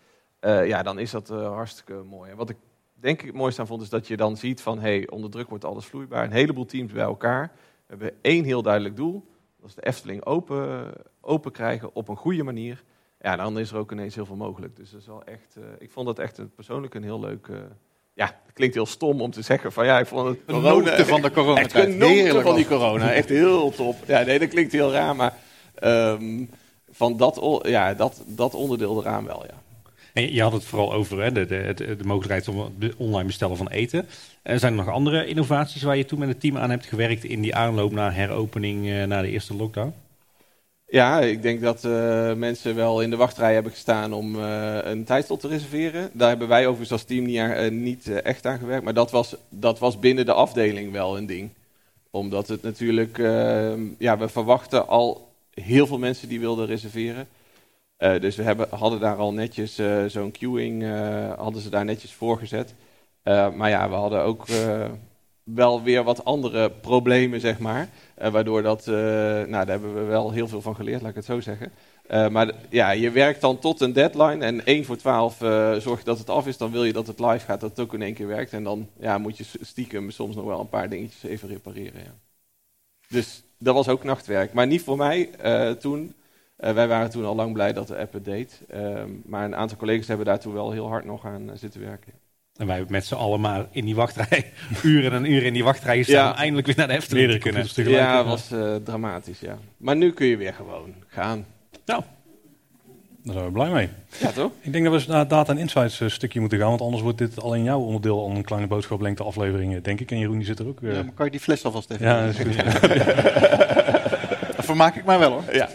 ja, 0.41 0.83
dan 0.83 0.99
is 0.99 1.11
dat 1.11 1.27
hartstikke 1.27 1.93
mooi. 1.93 2.31
En 2.31 2.37
wat 2.37 2.49
ik 2.49 2.57
denk 2.93 3.19
ik 3.19 3.25
het 3.25 3.35
mooiste 3.35 3.61
aan 3.61 3.67
vond 3.67 3.81
is 3.81 3.89
dat 3.89 4.07
je 4.07 4.17
dan 4.17 4.37
ziet 4.37 4.61
van 4.61 4.79
hey, 4.79 5.09
onder 5.09 5.29
druk 5.29 5.49
wordt 5.49 5.65
alles 5.65 5.85
vloeibaar. 5.85 6.23
Een 6.23 6.31
heleboel 6.31 6.65
teams 6.65 6.91
bij 6.91 7.03
elkaar. 7.03 7.51
We 7.55 7.83
hebben 7.87 8.11
één 8.21 8.43
heel 8.43 8.61
duidelijk 8.61 8.95
doel. 8.95 9.25
Dat 9.59 9.69
is 9.69 9.75
de 9.75 9.85
Efteling 9.85 10.25
open, 10.25 10.93
open 11.21 11.51
krijgen 11.51 11.95
op 11.95 12.07
een 12.07 12.15
goede 12.15 12.43
manier 12.43 12.83
ja, 13.23 13.35
dan 13.35 13.59
is 13.59 13.71
er 13.71 13.77
ook 13.77 13.91
ineens 13.91 14.15
heel 14.15 14.25
veel 14.25 14.35
mogelijk. 14.35 14.75
Dus 14.75 14.91
dat 14.91 14.99
is 15.01 15.07
wel 15.07 15.23
echt, 15.23 15.55
uh, 15.57 15.63
ik 15.79 15.91
vond 15.91 16.05
dat 16.05 16.19
echt 16.19 16.37
een, 16.37 16.51
persoonlijk 16.55 16.93
een 16.93 17.03
heel 17.03 17.19
leuk... 17.19 17.47
Uh, 17.47 17.57
ja, 18.13 18.25
het 18.25 18.53
klinkt 18.53 18.75
heel 18.75 18.85
stom 18.85 19.21
om 19.21 19.31
te 19.31 19.41
zeggen 19.41 19.71
van 19.71 19.85
ja, 19.85 19.99
ik 19.99 20.05
vond 20.05 20.27
het 20.27 20.39
corona... 20.47 21.05
van 21.05 21.21
de 21.21 21.31
corona 21.31 21.59
Echt 21.61 21.71
genoten 21.71 22.41
van 22.41 22.55
die 22.55 22.67
corona, 22.67 23.13
echt 23.13 23.29
heel 23.29 23.71
top. 23.71 23.95
Ja, 24.07 24.23
nee, 24.23 24.39
dat 24.39 24.49
klinkt 24.49 24.71
heel 24.71 24.91
raar, 24.91 25.15
maar 25.15 25.37
um, 25.83 26.49
van 26.91 27.17
dat, 27.17 27.59
ja, 27.63 27.93
dat, 27.93 28.23
dat 28.27 28.53
onderdeel 28.53 28.99
eraan 29.01 29.25
wel, 29.25 29.45
ja. 29.45 29.61
En 30.13 30.33
je 30.33 30.41
had 30.41 30.51
het 30.51 30.65
vooral 30.65 30.93
over 30.93 31.23
hè, 31.23 31.31
de, 31.31 31.45
de, 31.45 31.73
de, 31.75 32.03
mogelijkheid 32.03 32.47
om 32.47 32.73
online 32.97 33.25
bestellen 33.25 33.57
van 33.57 33.69
eten. 33.69 34.07
En 34.41 34.59
zijn 34.59 34.77
er 34.77 34.85
nog 34.85 34.93
andere 34.93 35.25
innovaties 35.25 35.83
waar 35.83 35.97
je 35.97 36.05
toen 36.05 36.19
met 36.19 36.27
het 36.27 36.39
team 36.39 36.57
aan 36.57 36.69
hebt 36.69 36.85
gewerkt 36.85 37.23
in 37.23 37.41
die 37.41 37.55
aanloop 37.55 37.91
naar 37.91 38.15
heropening 38.15 38.85
uh, 38.85 39.03
na 39.03 39.21
de 39.21 39.29
eerste 39.29 39.55
lockdown? 39.55 39.93
Ja, 40.93 41.19
ik 41.19 41.41
denk 41.41 41.61
dat 41.61 41.83
uh, 41.83 42.33
mensen 42.33 42.75
wel 42.75 43.01
in 43.01 43.09
de 43.09 43.15
wachtrij 43.15 43.53
hebben 43.53 43.71
gestaan 43.71 44.13
om 44.13 44.35
uh, 44.35 44.77
een 44.81 45.03
tijdslot 45.03 45.39
te 45.39 45.47
reserveren. 45.47 46.09
Daar 46.13 46.29
hebben 46.29 46.47
wij 46.47 46.61
overigens 46.61 46.91
als 46.91 47.03
team 47.03 47.25
niet, 47.25 47.37
uh, 47.37 47.69
niet 47.69 48.07
echt 48.07 48.45
aan 48.45 48.57
gewerkt. 48.57 48.83
Maar 48.83 48.93
dat 48.93 49.11
was, 49.11 49.35
dat 49.49 49.79
was 49.79 49.99
binnen 49.99 50.25
de 50.25 50.33
afdeling 50.33 50.91
wel 50.91 51.17
een 51.17 51.25
ding. 51.25 51.49
Omdat 52.11 52.47
het 52.47 52.61
natuurlijk, 52.61 53.17
ja, 53.97 54.17
we 54.17 54.27
verwachten 54.27 54.87
al 54.87 55.33
heel 55.53 55.87
veel 55.87 55.97
mensen 55.97 56.29
die 56.29 56.39
wilden 56.39 56.65
reserveren. 56.65 57.27
dus 57.97 58.35
we 58.35 58.43
hebben, 58.43 58.67
hadden 58.69 58.99
daar 58.99 59.17
al 59.17 59.33
netjes 59.33 59.79
zo'n 60.07 60.31
queuing, 60.31 60.83
hadden 61.37 61.61
ze 61.61 61.69
daar 61.69 61.85
netjes 61.85 62.13
voor 62.13 62.37
gezet. 62.37 62.73
maar 63.23 63.69
ja, 63.69 63.89
we 63.89 63.95
hadden 63.95 64.21
ook 64.23 64.45
wel 65.43 65.83
weer 65.83 66.03
wat 66.03 66.25
andere 66.25 66.71
problemen, 66.71 67.39
zeg 67.39 67.59
maar. 67.59 67.89
Uh, 68.21 68.27
waardoor 68.27 68.61
dat, 68.61 68.87
uh, 68.87 68.95
nou, 68.95 69.47
daar 69.47 69.67
hebben 69.67 69.93
we 69.93 70.01
wel 70.01 70.31
heel 70.31 70.47
veel 70.47 70.61
van 70.61 70.75
geleerd, 70.75 71.01
laat 71.01 71.09
ik 71.09 71.15
het 71.15 71.25
zo 71.25 71.39
zeggen. 71.39 71.71
Uh, 72.11 72.27
maar 72.29 72.53
ja, 72.69 72.91
je 72.91 73.11
werkt 73.11 73.41
dan 73.41 73.59
tot 73.59 73.81
een 73.81 73.93
deadline 73.93 74.45
en 74.45 74.65
1 74.65 74.85
voor 74.85 74.97
12 74.97 75.37
zorg 75.81 75.99
je 75.99 76.05
dat 76.05 76.17
het 76.17 76.29
af 76.29 76.47
is. 76.47 76.57
Dan 76.57 76.71
wil 76.71 76.83
je 76.83 76.93
dat 76.93 77.07
het 77.07 77.19
live 77.19 77.45
gaat, 77.45 77.59
dat 77.59 77.69
het 77.69 77.79
ook 77.79 77.93
in 77.93 78.01
één 78.01 78.13
keer 78.13 78.27
werkt. 78.27 78.53
En 78.53 78.63
dan 78.63 78.89
ja, 78.99 79.17
moet 79.17 79.37
je 79.37 79.45
stiekem 79.61 80.11
soms 80.11 80.35
nog 80.35 80.45
wel 80.45 80.59
een 80.59 80.69
paar 80.69 80.89
dingetjes 80.89 81.23
even 81.23 81.49
repareren. 81.49 81.99
Ja. 82.03 82.15
Dus 83.07 83.43
dat 83.57 83.75
was 83.75 83.87
ook 83.87 84.03
nachtwerk. 84.03 84.53
Maar 84.53 84.67
niet 84.67 84.81
voor 84.81 84.97
mij 84.97 85.29
toen. 85.79 86.13
wij 86.55 86.87
waren 86.87 87.09
toen 87.09 87.25
al 87.25 87.35
lang 87.35 87.53
blij 87.53 87.73
dat 87.73 87.87
de 87.87 87.97
app 87.97 88.13
het 88.13 88.25
deed. 88.25 88.61
Ehm, 88.69 89.09
maar 89.25 89.45
een 89.45 89.55
aantal 89.55 89.77
collega's 89.77 90.07
hebben 90.07 90.25
daar 90.25 90.39
toen 90.39 90.53
wel 90.53 90.71
heel 90.71 90.87
hard 90.87 91.05
nog 91.05 91.25
aan 91.25 91.51
zitten 91.53 91.81
werken. 91.81 92.13
En 92.57 92.67
wij 92.67 92.85
met 92.87 93.05
z'n 93.05 93.13
allen 93.13 93.41
maar 93.41 93.65
in 93.71 93.85
die 93.85 93.95
wachtrij, 93.95 94.51
uren 94.83 95.11
en 95.11 95.31
uren 95.31 95.45
in 95.45 95.53
die 95.53 95.63
wachtrij 95.63 96.03
staan, 96.03 96.15
ja. 96.15 96.35
eindelijk 96.35 96.67
weer 96.67 96.77
naar 96.77 96.87
de 96.87 96.93
Efteling 96.93 97.39
kunnen. 97.39 97.67
Ja, 97.75 98.15
dat 98.15 98.25
was 98.25 98.51
uh, 98.51 98.75
dramatisch, 98.75 99.39
ja. 99.39 99.57
Maar 99.77 99.95
nu 99.95 100.11
kun 100.11 100.27
je 100.27 100.37
weer 100.37 100.53
gewoon 100.53 100.93
gaan. 101.07 101.45
Nou, 101.85 102.03
daar 103.23 103.33
zijn 103.33 103.45
we 103.45 103.51
blij 103.51 103.69
mee. 103.69 103.89
Ja, 104.19 104.31
toch? 104.31 104.51
Ik 104.61 104.71
denk 104.71 104.85
dat 104.85 105.05
we 105.05 105.11
naar 105.11 105.27
Data 105.27 105.51
en 105.51 105.57
Insights 105.57 105.99
uh, 105.99 106.09
stukje 106.09 106.39
moeten 106.39 106.59
gaan, 106.59 106.69
want 106.69 106.81
anders 106.81 107.01
wordt 107.01 107.17
dit 107.17 107.41
alleen 107.41 107.63
jouw 107.63 107.79
onderdeel 107.79 108.29
aan 108.29 108.35
een 108.35 108.43
kleine 108.43 108.67
boodschap 108.67 109.01
lengte 109.01 109.23
aflevering, 109.23 109.81
denk 109.81 109.99
ik. 109.99 110.11
En 110.11 110.19
Jeroen 110.19 110.37
die 110.37 110.45
zit 110.45 110.59
er 110.59 110.67
ook. 110.67 110.81
Uh... 110.81 110.95
Ja, 110.95 111.03
maar 111.03 111.13
kan 111.13 111.25
je 111.25 111.31
die 111.31 111.39
fles 111.39 111.63
alvast 111.63 111.91
even... 111.91 112.05
Ja, 112.05 112.25
dat 112.25 112.33
is 112.33 112.41
goed. 112.41 112.55
Daar 114.55 114.63
vermaak 114.63 114.95
ik 114.95 115.05
mij 115.05 115.19
wel 115.19 115.31
hoor. 115.31 115.43
Ja. 115.51 115.69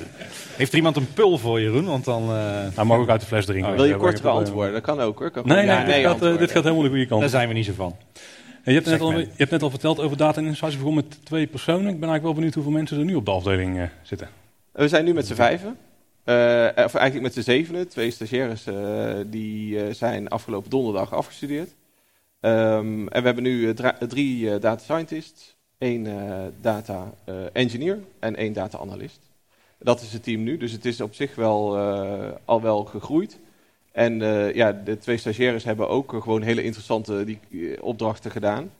Heeft 0.58 0.70
er 0.70 0.76
iemand 0.76 0.96
een 0.96 1.12
pul 1.12 1.38
voor 1.38 1.60
Jeroen? 1.60 1.84
Want 1.84 2.04
dan, 2.04 2.22
uh... 2.22 2.28
Nou, 2.74 2.86
mag 2.86 2.98
ook 2.98 3.08
uit 3.08 3.20
de 3.20 3.26
fles 3.26 3.44
drinken. 3.44 3.70
Oh, 3.70 3.76
wil 3.76 3.84
je 3.84 3.96
korter 3.96 4.28
antwoorden? 4.28 4.72
Dat 4.72 4.82
kan 4.82 5.00
ook 5.00 5.18
hoor. 5.18 5.30
nee, 5.44 5.66
nee, 5.66 5.84
dit, 5.84 5.94
gaat, 5.94 6.22
uh, 6.22 6.38
dit 6.38 6.50
gaat 6.50 6.62
helemaal 6.62 6.82
de 6.82 6.88
goede 6.88 7.06
kant. 7.06 7.20
Daar 7.20 7.30
zijn 7.30 7.48
we 7.48 7.54
niet 7.54 7.64
zo 7.64 7.72
van. 7.72 7.96
je, 8.64 8.72
hebt 8.72 8.86
net 8.86 9.00
al, 9.00 9.18
je 9.18 9.28
hebt 9.36 9.50
net 9.50 9.62
al 9.62 9.70
verteld 9.70 10.00
over 10.00 10.16
Data 10.16 10.40
Insights. 10.40 10.72
Je 10.72 10.78
begon 10.78 10.94
met 10.94 11.24
twee 11.24 11.46
personen. 11.46 11.80
Ik 11.80 12.00
ben 12.00 12.08
eigenlijk 12.08 12.22
wel 12.22 12.34
benieuwd 12.34 12.54
hoeveel 12.54 12.72
mensen 12.72 12.98
er 12.98 13.04
nu 13.04 13.14
op 13.14 13.24
de 13.24 13.30
afdeling 13.30 13.78
eh, 13.78 13.84
zitten. 14.02 14.28
We 14.72 14.88
zijn 14.88 15.04
nu 15.04 15.14
met 15.14 15.26
z'n 15.26 15.34
vijven. 15.34 15.76
Eh, 16.24 16.34
of 16.84 16.94
eigenlijk 16.94 17.20
met 17.20 17.34
z'n 17.34 17.40
zevenen. 17.40 17.88
Twee 17.88 18.10
stagiaires 18.10 18.66
eh, 18.66 18.74
die 19.26 19.82
eh, 19.82 19.94
zijn 19.94 20.28
afgelopen 20.28 20.70
donderdag 20.70 21.14
afgestudeerd. 21.14 21.70
Ehm, 22.40 23.06
en 23.08 23.20
we 23.20 23.26
hebben 23.26 23.42
nu 23.42 23.70
eh, 23.70 23.88
drie 23.88 24.52
eh, 24.52 24.60
data 24.60 24.82
scientists, 24.82 25.56
één 25.78 26.06
eh, 26.06 26.46
data 26.60 27.12
eh, 27.24 27.34
engineer 27.52 27.98
en 28.18 28.36
één 28.36 28.52
data 28.52 28.78
analyst. 28.78 29.20
Dat 29.78 30.00
is 30.00 30.12
het 30.12 30.22
team 30.22 30.42
nu, 30.42 30.56
dus 30.56 30.72
het 30.72 30.84
is 30.84 31.00
op 31.00 31.14
zich 31.14 31.34
wel, 31.34 31.76
eh, 31.76 32.30
al 32.44 32.62
wel 32.62 32.84
gegroeid. 32.84 33.38
En 33.92 34.22
eh, 34.22 34.54
ja, 34.54 34.72
de 34.72 34.98
twee 34.98 35.16
stagiaires 35.16 35.64
hebben 35.64 35.88
ook 35.88 36.10
gewoon 36.22 36.42
hele 36.42 36.62
interessante 36.62 37.24
die, 37.24 37.38
eh, 37.50 37.82
opdrachten 37.82 38.30
gedaan. 38.30 38.70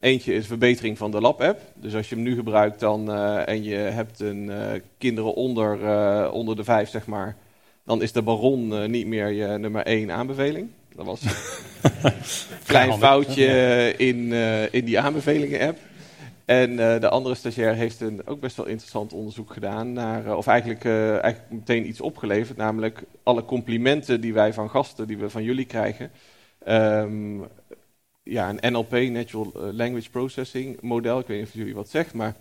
Eentje 0.00 0.34
is 0.34 0.46
verbetering 0.46 0.98
van 0.98 1.10
de 1.10 1.20
lab-app. 1.20 1.60
Dus 1.74 1.94
als 1.94 2.08
je 2.08 2.14
hem 2.14 2.24
nu 2.24 2.34
gebruikt 2.34 2.80
dan, 2.80 3.12
en 3.46 3.62
je 3.62 3.74
hebt 3.74 4.20
een, 4.20 4.50
kinderen 4.98 5.34
onder, 5.34 6.30
onder 6.30 6.56
de 6.56 6.64
vijf, 6.64 6.88
zeg 6.88 7.06
maar, 7.06 7.36
dan 7.84 8.02
is 8.02 8.12
de 8.12 8.22
baron 8.22 8.90
niet 8.90 9.06
meer 9.06 9.28
je 9.28 9.46
nummer 9.46 9.82
één 9.82 10.10
aanbeveling. 10.10 10.68
Dat 10.96 11.06
was 11.06 11.22
een 12.02 12.12
klein 12.66 12.98
foutje 12.98 13.94
in, 13.96 14.32
in 14.70 14.84
die 14.84 15.00
aanbevelingen-app. 15.00 15.78
En 16.46 16.70
eh, 16.70 17.00
de 17.00 17.08
andere 17.08 17.34
stagiair 17.34 17.74
heeft 17.74 18.00
een 18.00 18.26
ook 18.26 18.40
best 18.40 18.56
wel 18.56 18.66
interessant 18.66 19.12
onderzoek 19.12 19.52
gedaan 19.52 19.92
naar, 19.92 20.26
eh, 20.26 20.36
of 20.36 20.46
eigenlijk, 20.46 20.84
eh, 20.84 21.10
eigenlijk 21.10 21.52
meteen 21.52 21.88
iets 21.88 22.00
opgeleverd, 22.00 22.56
namelijk 22.56 23.02
alle 23.22 23.44
complimenten 23.44 24.20
die 24.20 24.34
wij 24.34 24.52
van 24.52 24.70
gasten, 24.70 25.06
die 25.06 25.18
we 25.18 25.30
van 25.30 25.42
jullie 25.42 25.64
krijgen. 25.64 26.10
Ehm, 26.64 27.38
ja, 28.22 28.48
een 28.48 28.72
NLP, 28.72 28.92
Natural 28.92 29.72
Language 29.72 30.10
Processing 30.10 30.80
model. 30.80 31.18
Ik 31.18 31.26
weet 31.26 31.38
niet 31.38 31.46
of 31.46 31.54
jullie 31.54 31.74
wat 31.74 31.88
zegt, 31.88 32.14
maar 32.14 32.34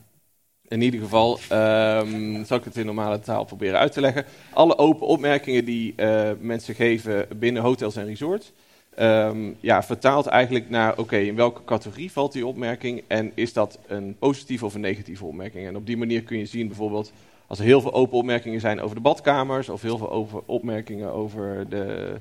in 0.67 0.81
ieder 0.81 0.99
geval 0.99 1.39
ehm, 1.49 2.43
zal 2.43 2.57
ik 2.57 2.63
het 2.63 2.77
in 2.77 2.85
normale 2.85 3.19
taal 3.19 3.45
proberen 3.45 3.79
uit 3.79 3.91
te 3.91 4.01
leggen. 4.01 4.25
Alle 4.53 4.77
open 4.77 5.07
opmerkingen 5.07 5.65
die 5.65 5.95
mensen 6.39 6.75
geven 6.75 7.27
binnen 7.37 7.61
hotels 7.61 7.95
en 7.95 8.05
resorts, 8.05 8.51
ehm, 8.95 9.51
ja, 9.59 9.83
vertaalt 9.83 10.25
eigenlijk 10.25 10.69
naar, 10.69 10.97
oké, 10.97 11.17
in 11.17 11.35
welke 11.35 11.63
categorie 11.63 12.11
valt 12.11 12.33
die 12.33 12.47
opmerking 12.47 13.03
en 13.07 13.31
is 13.33 13.53
dat 13.53 13.79
een 13.87 14.15
positieve 14.19 14.65
of 14.65 14.73
een 14.73 14.81
negatieve 14.81 15.25
opmerking? 15.25 15.67
En 15.67 15.75
op 15.75 15.85
die 15.85 15.97
manier 15.97 16.23
kun 16.23 16.37
je 16.37 16.45
zien 16.45 16.67
bijvoorbeeld, 16.67 17.11
als 17.47 17.59
er 17.59 17.65
heel 17.65 17.81
veel 17.81 17.93
open 17.93 18.17
opmerkingen 18.17 18.59
zijn 18.59 18.81
over 18.81 18.95
de 18.95 19.01
badkamers 19.01 19.69
of 19.69 19.81
heel 19.81 19.97
veel 19.97 20.11
over 20.11 20.41
opmerkingen 20.45 21.13
over 21.13 21.69
de 21.69 22.15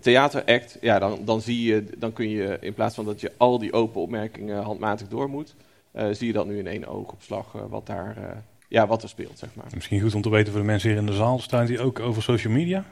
theateract, 0.00 0.78
ja, 0.80 0.98
dan, 0.98 1.18
dan, 1.24 1.40
zie 1.40 1.62
je, 1.62 1.84
dan 1.96 2.12
kun 2.12 2.28
je 2.28 2.58
in 2.60 2.74
plaats 2.74 2.94
van 2.94 3.04
dat 3.04 3.20
je 3.20 3.32
al 3.36 3.58
die 3.58 3.72
open 3.72 4.00
opmerkingen 4.00 4.62
handmatig 4.62 5.08
door 5.08 5.30
moet, 5.30 5.54
eh, 5.90 6.06
zie 6.10 6.26
je 6.26 6.32
dat 6.32 6.46
nu 6.46 6.58
in 6.58 6.66
één 6.66 6.86
oogopslag 6.86 7.54
eh, 7.54 7.60
wat, 7.68 7.86
daar, 7.86 8.16
eh, 8.16 8.36
ja, 8.68 8.86
wat 8.86 9.02
er 9.02 9.08
speelt, 9.08 9.38
zeg 9.38 9.54
maar. 9.54 9.66
Misschien 9.74 10.00
goed 10.00 10.14
om 10.14 10.22
te 10.22 10.30
weten 10.30 10.52
voor 10.52 10.60
de 10.60 10.66
mensen 10.66 10.90
hier 10.90 10.98
in 10.98 11.06
de 11.06 11.12
zaal. 11.12 11.38
Staan 11.38 11.66
die 11.66 11.80
ook 11.80 12.00
over 12.00 12.22
social 12.22 12.52
media? 12.52 12.84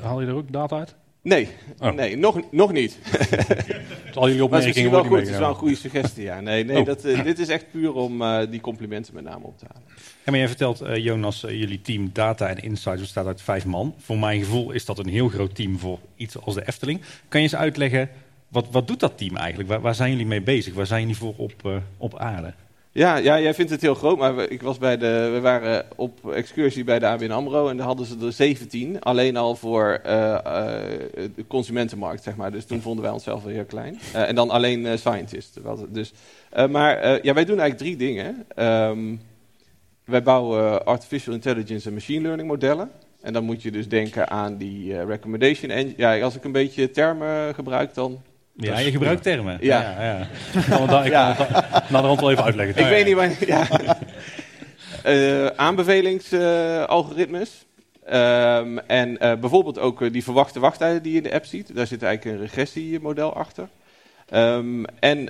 Haal 0.00 0.20
je 0.20 0.26
er 0.26 0.34
ook 0.34 0.52
data 0.52 0.78
uit? 0.78 0.94
Nee, 1.22 1.48
Oh. 1.78 1.92
nee 1.92 2.16
nog, 2.16 2.40
nog 2.50 2.72
niet. 2.72 2.98
Al 4.14 4.28
jullie 4.28 4.48
Maar 4.48 4.60
het 4.60 4.68
is 4.68 4.70
opmerkingen 4.74 4.90
wel 4.90 4.90
worden 4.90 5.06
goed, 5.08 5.20
het 5.20 5.28
is 5.28 5.38
wel 5.38 5.48
een 5.48 5.54
goede 5.54 5.74
suggestie, 5.76 6.22
ja. 6.24 6.40
Nee, 6.40 6.64
nee 6.64 6.78
Oh. 6.78 6.86
dat, 6.86 7.04
eh, 7.04 7.22
dit 7.24 7.38
is 7.38 7.48
echt 7.48 7.70
puur 7.70 7.92
om 7.92 8.22
eh, 8.22 8.40
die 8.50 8.60
complimenten 8.60 9.14
met 9.14 9.24
name 9.24 9.44
op 9.46 9.58
te 9.58 9.64
halen. 9.68 9.88
Ja, 9.96 10.30
maar 10.30 10.36
jij 10.38 10.48
vertelt, 10.48 10.80
eh, 10.80 10.96
Jonas, 10.96 11.40
jullie 11.40 11.80
team 11.80 12.10
Data 12.12 12.48
en 12.48 12.62
Insights 12.62 13.00
bestaat 13.00 13.26
uit 13.26 13.42
vijf 13.42 13.64
man. 13.64 13.94
Voor 13.98 14.18
mijn 14.18 14.40
gevoel 14.40 14.70
is 14.70 14.84
dat 14.84 14.98
een 14.98 15.08
heel 15.08 15.28
groot 15.28 15.54
team 15.54 15.78
voor 15.78 15.98
iets 16.16 16.38
als 16.40 16.54
de 16.54 16.66
Efteling. 16.66 17.00
Kan 17.28 17.40
je 17.40 17.46
eens 17.46 17.56
uitleggen, 17.56 18.10
wat, 18.48 18.66
wat 18.70 18.86
doet 18.86 19.00
dat 19.00 19.18
team 19.18 19.36
eigenlijk? 19.36 19.68
Waar, 19.68 19.80
waar 19.80 19.94
zijn 19.94 20.10
jullie 20.10 20.26
mee 20.26 20.42
bezig? 20.42 20.74
Waar 20.74 20.86
zijn 20.86 21.00
jullie 21.00 21.16
voor 21.16 21.34
op, 21.36 21.82
op 21.96 22.18
aarde? 22.18 22.54
Ja, 22.92 23.16
ja, 23.16 23.40
jij 23.40 23.54
vindt 23.54 23.70
het 23.70 23.80
heel 23.80 23.94
groot, 23.94 24.18
maar 24.18 24.50
ik 24.50 24.62
was 24.62 24.78
bij 24.78 24.96
de, 24.96 25.30
we 25.32 25.40
waren 25.40 25.86
op 25.96 26.30
excursie 26.32 26.84
bij 26.84 26.98
de 26.98 27.06
ABN 27.06 27.30
AMRO 27.30 27.68
en 27.68 27.76
daar 27.76 27.86
hadden 27.86 28.06
ze 28.06 28.16
er 28.22 28.32
17, 28.32 29.00
alleen 29.00 29.36
al 29.36 29.56
voor 29.56 30.00
eh, 30.04 30.34
eh, 30.34 30.40
de 31.34 31.44
consumentenmarkt, 31.48 32.22
zeg 32.22 32.36
maar. 32.36 32.52
Dus 32.52 32.64
toen 32.64 32.80
vonden 32.80 33.02
wij 33.04 33.12
onszelf 33.12 33.42
wel 33.42 33.52
heel 33.52 33.64
klein. 33.64 33.98
Eh, 34.12 34.28
en 34.28 34.34
dan 34.34 34.50
alleen 34.50 34.98
scientists. 34.98 35.56
Wat- 35.62 35.86
Dus, 35.88 36.12
maar 36.70 37.24
ja, 37.24 37.34
wij 37.34 37.44
doen 37.44 37.58
eigenlijk 37.60 37.76
drie 37.78 37.96
dingen. 37.96 38.44
Ehm, 38.54 39.14
wij 40.04 40.22
bouwen 40.22 40.84
artificial 40.86 41.34
intelligence 41.34 41.88
en 41.88 41.94
machine 41.94 42.22
learning 42.22 42.48
modellen. 42.48 42.90
En 43.20 43.32
dan 43.32 43.44
moet 43.44 43.62
je 43.62 43.70
dus 43.70 43.88
denken 43.88 44.28
aan 44.30 44.56
die 44.56 45.04
recommendation 45.04 45.70
engine. 45.70 45.94
Ja, 45.96 46.20
als 46.20 46.34
ik 46.36 46.44
een 46.44 46.52
beetje 46.52 46.90
termen 46.90 47.54
gebruik 47.54 47.94
dan... 47.94 48.22
Ja, 48.56 48.74
Dus- 48.74 48.84
je 48.84 48.90
gebruikt 48.90 49.22
termen. 49.22 49.58
Ja. 49.60 49.80
ja, 49.80 50.04
ja. 50.04 50.18
Ik 50.60 50.64
kan 50.68 50.80
het 50.80 50.90
daar- 50.90 51.06
ik 51.06 51.12
Ja. 51.12 51.32
kan 51.90 52.04
het 52.04 52.20
wel 52.20 52.30
even 52.30 52.44
uitleggen. 52.44 52.82
Ik 52.82 52.88
weet 52.88 53.04
niet 53.06 53.14
waar. 53.14 53.36
Ja. 53.46 53.66
Eh, 55.02 55.46
aanbevelingsalgoritmes. 55.46 57.64
Ehm, 58.04 58.78
en 58.86 59.18
eh, 59.18 59.36
bijvoorbeeld 59.38 59.78
ook 59.78 60.02
eh, 60.02 60.12
die 60.12 60.24
verwachte 60.24 60.60
wachttijden 60.60 61.02
die 61.02 61.12
je 61.12 61.18
in 61.18 61.22
de 61.24 61.32
app 61.34 61.44
ziet. 61.44 61.74
Daar 61.76 61.86
zit 61.86 62.02
eigenlijk 62.02 62.36
een 62.36 62.42
regressiemodel 62.46 63.34
achter. 63.34 63.68
Ehm, 64.28 64.84
en 64.98 65.28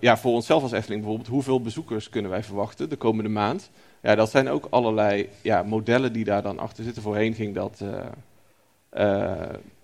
ja, 0.00 0.16
voor 0.16 0.32
onszelf 0.32 0.62
als 0.62 0.72
Efteling 0.72 1.00
bijvoorbeeld, 1.00 1.30
hoeveel 1.30 1.60
bezoekers 1.60 2.08
kunnen 2.08 2.30
wij 2.30 2.42
verwachten 2.42 2.88
de 2.88 2.96
komende 2.96 3.30
maand? 3.30 3.70
Ja, 4.02 4.14
dat 4.14 4.30
zijn 4.30 4.48
ook 4.48 4.66
allerlei 4.70 5.28
ja, 5.42 5.62
modellen 5.62 6.12
die 6.12 6.24
daar 6.24 6.42
dan 6.42 6.58
achter 6.58 6.84
zitten. 6.84 7.02
Voorheen 7.02 7.34
ging 7.34 7.54
dat 7.54 7.80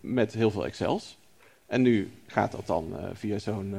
met 0.01 0.33
heel 0.35 0.51
veel 0.51 0.64
Excels. 0.66 1.18
En 1.73 1.83
nu 1.83 2.11
gaat 2.27 2.53
dat 2.53 2.66
dan 2.66 2.97
eh, 2.99 3.05
via 3.12 3.39
zo'n 3.39 3.75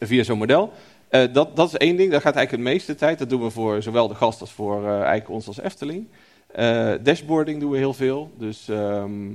eh, 0.00 0.08
via 0.08 0.22
zo'n 0.22 0.38
model. 0.38 0.72
Eh, 1.08 1.32
dat, 1.32 1.56
dat 1.56 1.68
is 1.68 1.76
één 1.76 1.96
ding, 1.96 2.10
dat 2.12 2.22
gaat 2.22 2.34
eigenlijk 2.34 2.64
het 2.64 2.74
meeste 2.74 2.94
tijd. 2.94 3.18
Dat 3.18 3.30
doen 3.30 3.42
we 3.42 3.50
voor 3.50 3.82
zowel 3.82 4.08
de 4.08 4.14
gast 4.14 4.40
als 4.40 4.52
voor 4.52 4.86
eigenlijk 4.88 5.28
ons 5.28 5.46
als 5.46 5.60
Efteling. 5.60 6.06
Dashboarding 7.02 7.60
doen 7.60 7.70
we 7.70 7.76
heel 7.76 7.94
veel. 7.94 8.30
Dus 8.38 8.68
ehm, 8.68 9.32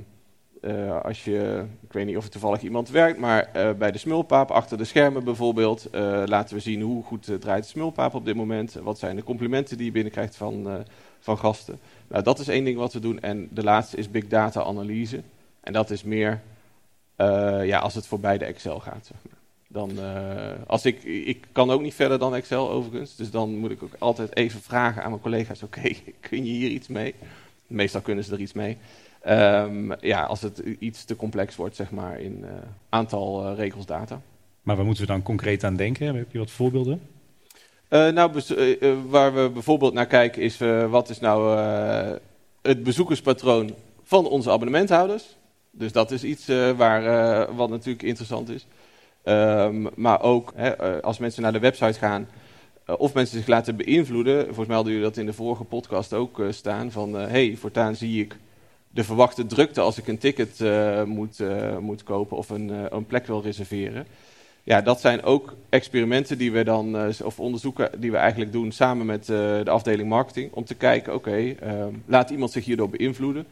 eh, 0.60 1.00
als 1.00 1.24
je, 1.24 1.64
ik 1.82 1.92
weet 1.92 2.06
niet 2.06 2.16
of 2.16 2.24
er 2.24 2.30
toevallig 2.30 2.62
iemand 2.62 2.90
werkt, 2.90 3.18
maar 3.18 3.50
bij 3.78 3.90
de 3.90 3.98
smulpaap, 3.98 4.50
achter 4.50 4.78
de 4.78 4.84
schermen 4.84 5.24
bijvoorbeeld, 5.24 5.88
laten 6.24 6.56
we 6.56 6.60
zien 6.60 6.80
hoe 6.80 7.02
goed 7.02 7.30
draait 7.40 7.62
de 7.62 7.68
smulpaap 7.68 8.14
op 8.14 8.24
dit 8.24 8.34
moment. 8.34 8.72
Wat 8.72 8.98
zijn 8.98 9.16
de 9.16 9.24
complimenten 9.24 9.76
die 9.76 9.86
je 9.86 9.92
binnenkrijgt 9.92 10.36
van, 10.36 10.84
van 11.18 11.38
gasten. 11.38 11.78
Nou, 12.08 12.22
dat 12.22 12.38
is 12.38 12.48
één 12.48 12.64
ding 12.64 12.78
wat 12.78 12.92
we 12.92 13.00
doen. 13.00 13.20
En 13.20 13.48
de 13.50 13.62
laatste 13.62 13.96
is 13.96 14.10
big 14.10 14.26
data 14.26 14.62
analyse. 14.62 15.20
En 15.60 15.72
dat 15.72 15.90
is 15.90 16.02
meer 16.02 16.40
eh, 17.20 17.66
ja, 17.66 17.78
als 17.78 17.94
het 17.94 18.06
voorbij 18.06 18.38
de 18.38 18.44
Excel 18.44 18.80
gaat. 18.80 19.06
Zeg 19.06 19.16
maar. 19.22 19.38
Dan, 19.68 19.98
eh, 19.98 20.52
als 20.66 20.84
ik, 20.84 21.02
ik 21.02 21.46
kan 21.52 21.70
ook 21.70 21.80
niet 21.80 21.94
verder 21.94 22.18
dan 22.18 22.34
Excel 22.34 22.70
overigens. 22.70 23.16
Dus 23.16 23.30
dan 23.30 23.56
moet 23.56 23.70
ik 23.70 23.82
ook 23.82 23.94
altijd 23.98 24.36
even 24.36 24.60
vragen 24.60 25.02
aan 25.02 25.10
mijn 25.10 25.22
collega's. 25.22 25.62
Oké, 25.62 25.82
kun 26.20 26.44
je 26.44 26.52
hier 26.52 26.70
iets 26.70 26.88
mee? 26.88 27.14
Meestal 27.66 28.00
kunnen 28.00 28.24
ze 28.24 28.32
er 28.32 28.40
iets 28.40 28.52
mee. 28.52 28.76
Ehm, 29.20 29.92
ja, 30.00 30.24
als 30.24 30.40
het 30.40 30.58
iets 30.78 31.04
te 31.04 31.16
complex 31.16 31.56
wordt, 31.56 31.76
zeg 31.76 31.90
maar, 31.90 32.20
in 32.20 32.44
eh, 32.44 32.50
aantal 32.88 33.54
regels 33.54 33.86
data. 33.86 34.20
Maar 34.62 34.76
waar 34.76 34.84
moeten 34.84 35.04
we 35.04 35.12
dan 35.12 35.22
concreet 35.22 35.64
aan 35.64 35.76
denken? 35.76 36.16
Heb 36.16 36.32
je 36.32 36.38
wat 36.38 36.50
voorbeelden? 36.50 37.00
Nou, 37.88 38.42
waar 39.08 39.34
we 39.34 39.50
bijvoorbeeld 39.52 39.92
naar 39.92 40.06
kijken 40.06 40.42
is, 40.42 40.58
wat 40.88 41.08
is 41.08 41.20
nou 41.20 41.58
het 42.62 42.82
bezoekerspatroon 42.82 43.74
van 44.04 44.26
onze 44.26 44.50
abonnementhouders? 44.50 45.36
Dus 45.70 45.92
dat 45.92 46.10
is 46.10 46.24
iets 46.24 46.48
eh, 46.48 46.70
waar, 46.70 47.06
eh, 47.06 47.56
wat 47.56 47.68
natuurlijk 47.68 48.02
interessant 48.02 48.48
is. 48.48 48.66
Ehm, 49.22 49.86
maar 49.94 50.22
ook 50.22 50.52
hè, 50.56 50.68
eh, 50.68 51.02
als 51.02 51.18
mensen 51.18 51.42
naar 51.42 51.52
de 51.52 51.58
website 51.58 51.98
gaan, 51.98 52.28
of 52.96 53.14
mensen 53.14 53.38
zich 53.38 53.46
laten 53.46 53.76
beïnvloeden. 53.76 54.44
Volgens 54.44 54.66
mij 54.66 54.82
jullie 54.82 55.00
dat 55.00 55.16
in 55.16 55.26
de 55.26 55.32
vorige 55.32 55.64
podcast 55.64 56.12
ook 56.12 56.42
staan. 56.50 56.90
Van, 56.90 57.14
hey, 57.14 57.56
voortaan 57.56 57.96
zie 57.96 58.22
ik 58.22 58.36
de 58.88 59.04
verwachte 59.04 59.46
drukte 59.46 59.80
als 59.80 59.98
ik 59.98 60.08
een 60.08 60.18
ticket 60.18 60.60
moet, 61.06 61.38
moet 61.80 62.02
kopen 62.02 62.36
of 62.36 62.50
een, 62.50 62.94
een 62.94 63.06
plek 63.06 63.26
wil 63.26 63.42
reserveren. 63.42 64.06
Ja, 64.62 64.80
dat 64.80 65.00
zijn 65.00 65.22
ook 65.22 65.54
experimenten 65.68 66.38
die 66.38 66.52
we 66.52 66.64
dan, 66.64 66.96
of 67.24 67.40
onderzoeken 67.40 67.90
die 68.00 68.10
we 68.10 68.16
eigenlijk 68.16 68.52
doen 68.52 68.72
samen 68.72 69.06
met 69.06 69.26
de 69.26 69.62
afdeling 69.66 70.08
marketing. 70.08 70.52
Om 70.52 70.64
te 70.64 70.74
kijken, 70.74 71.14
oké, 71.14 71.54
ehm, 71.60 71.94
laat 72.06 72.30
iemand 72.30 72.50
zich 72.50 72.64
hierdoor 72.64 72.90
beïnvloeden. 72.90 73.46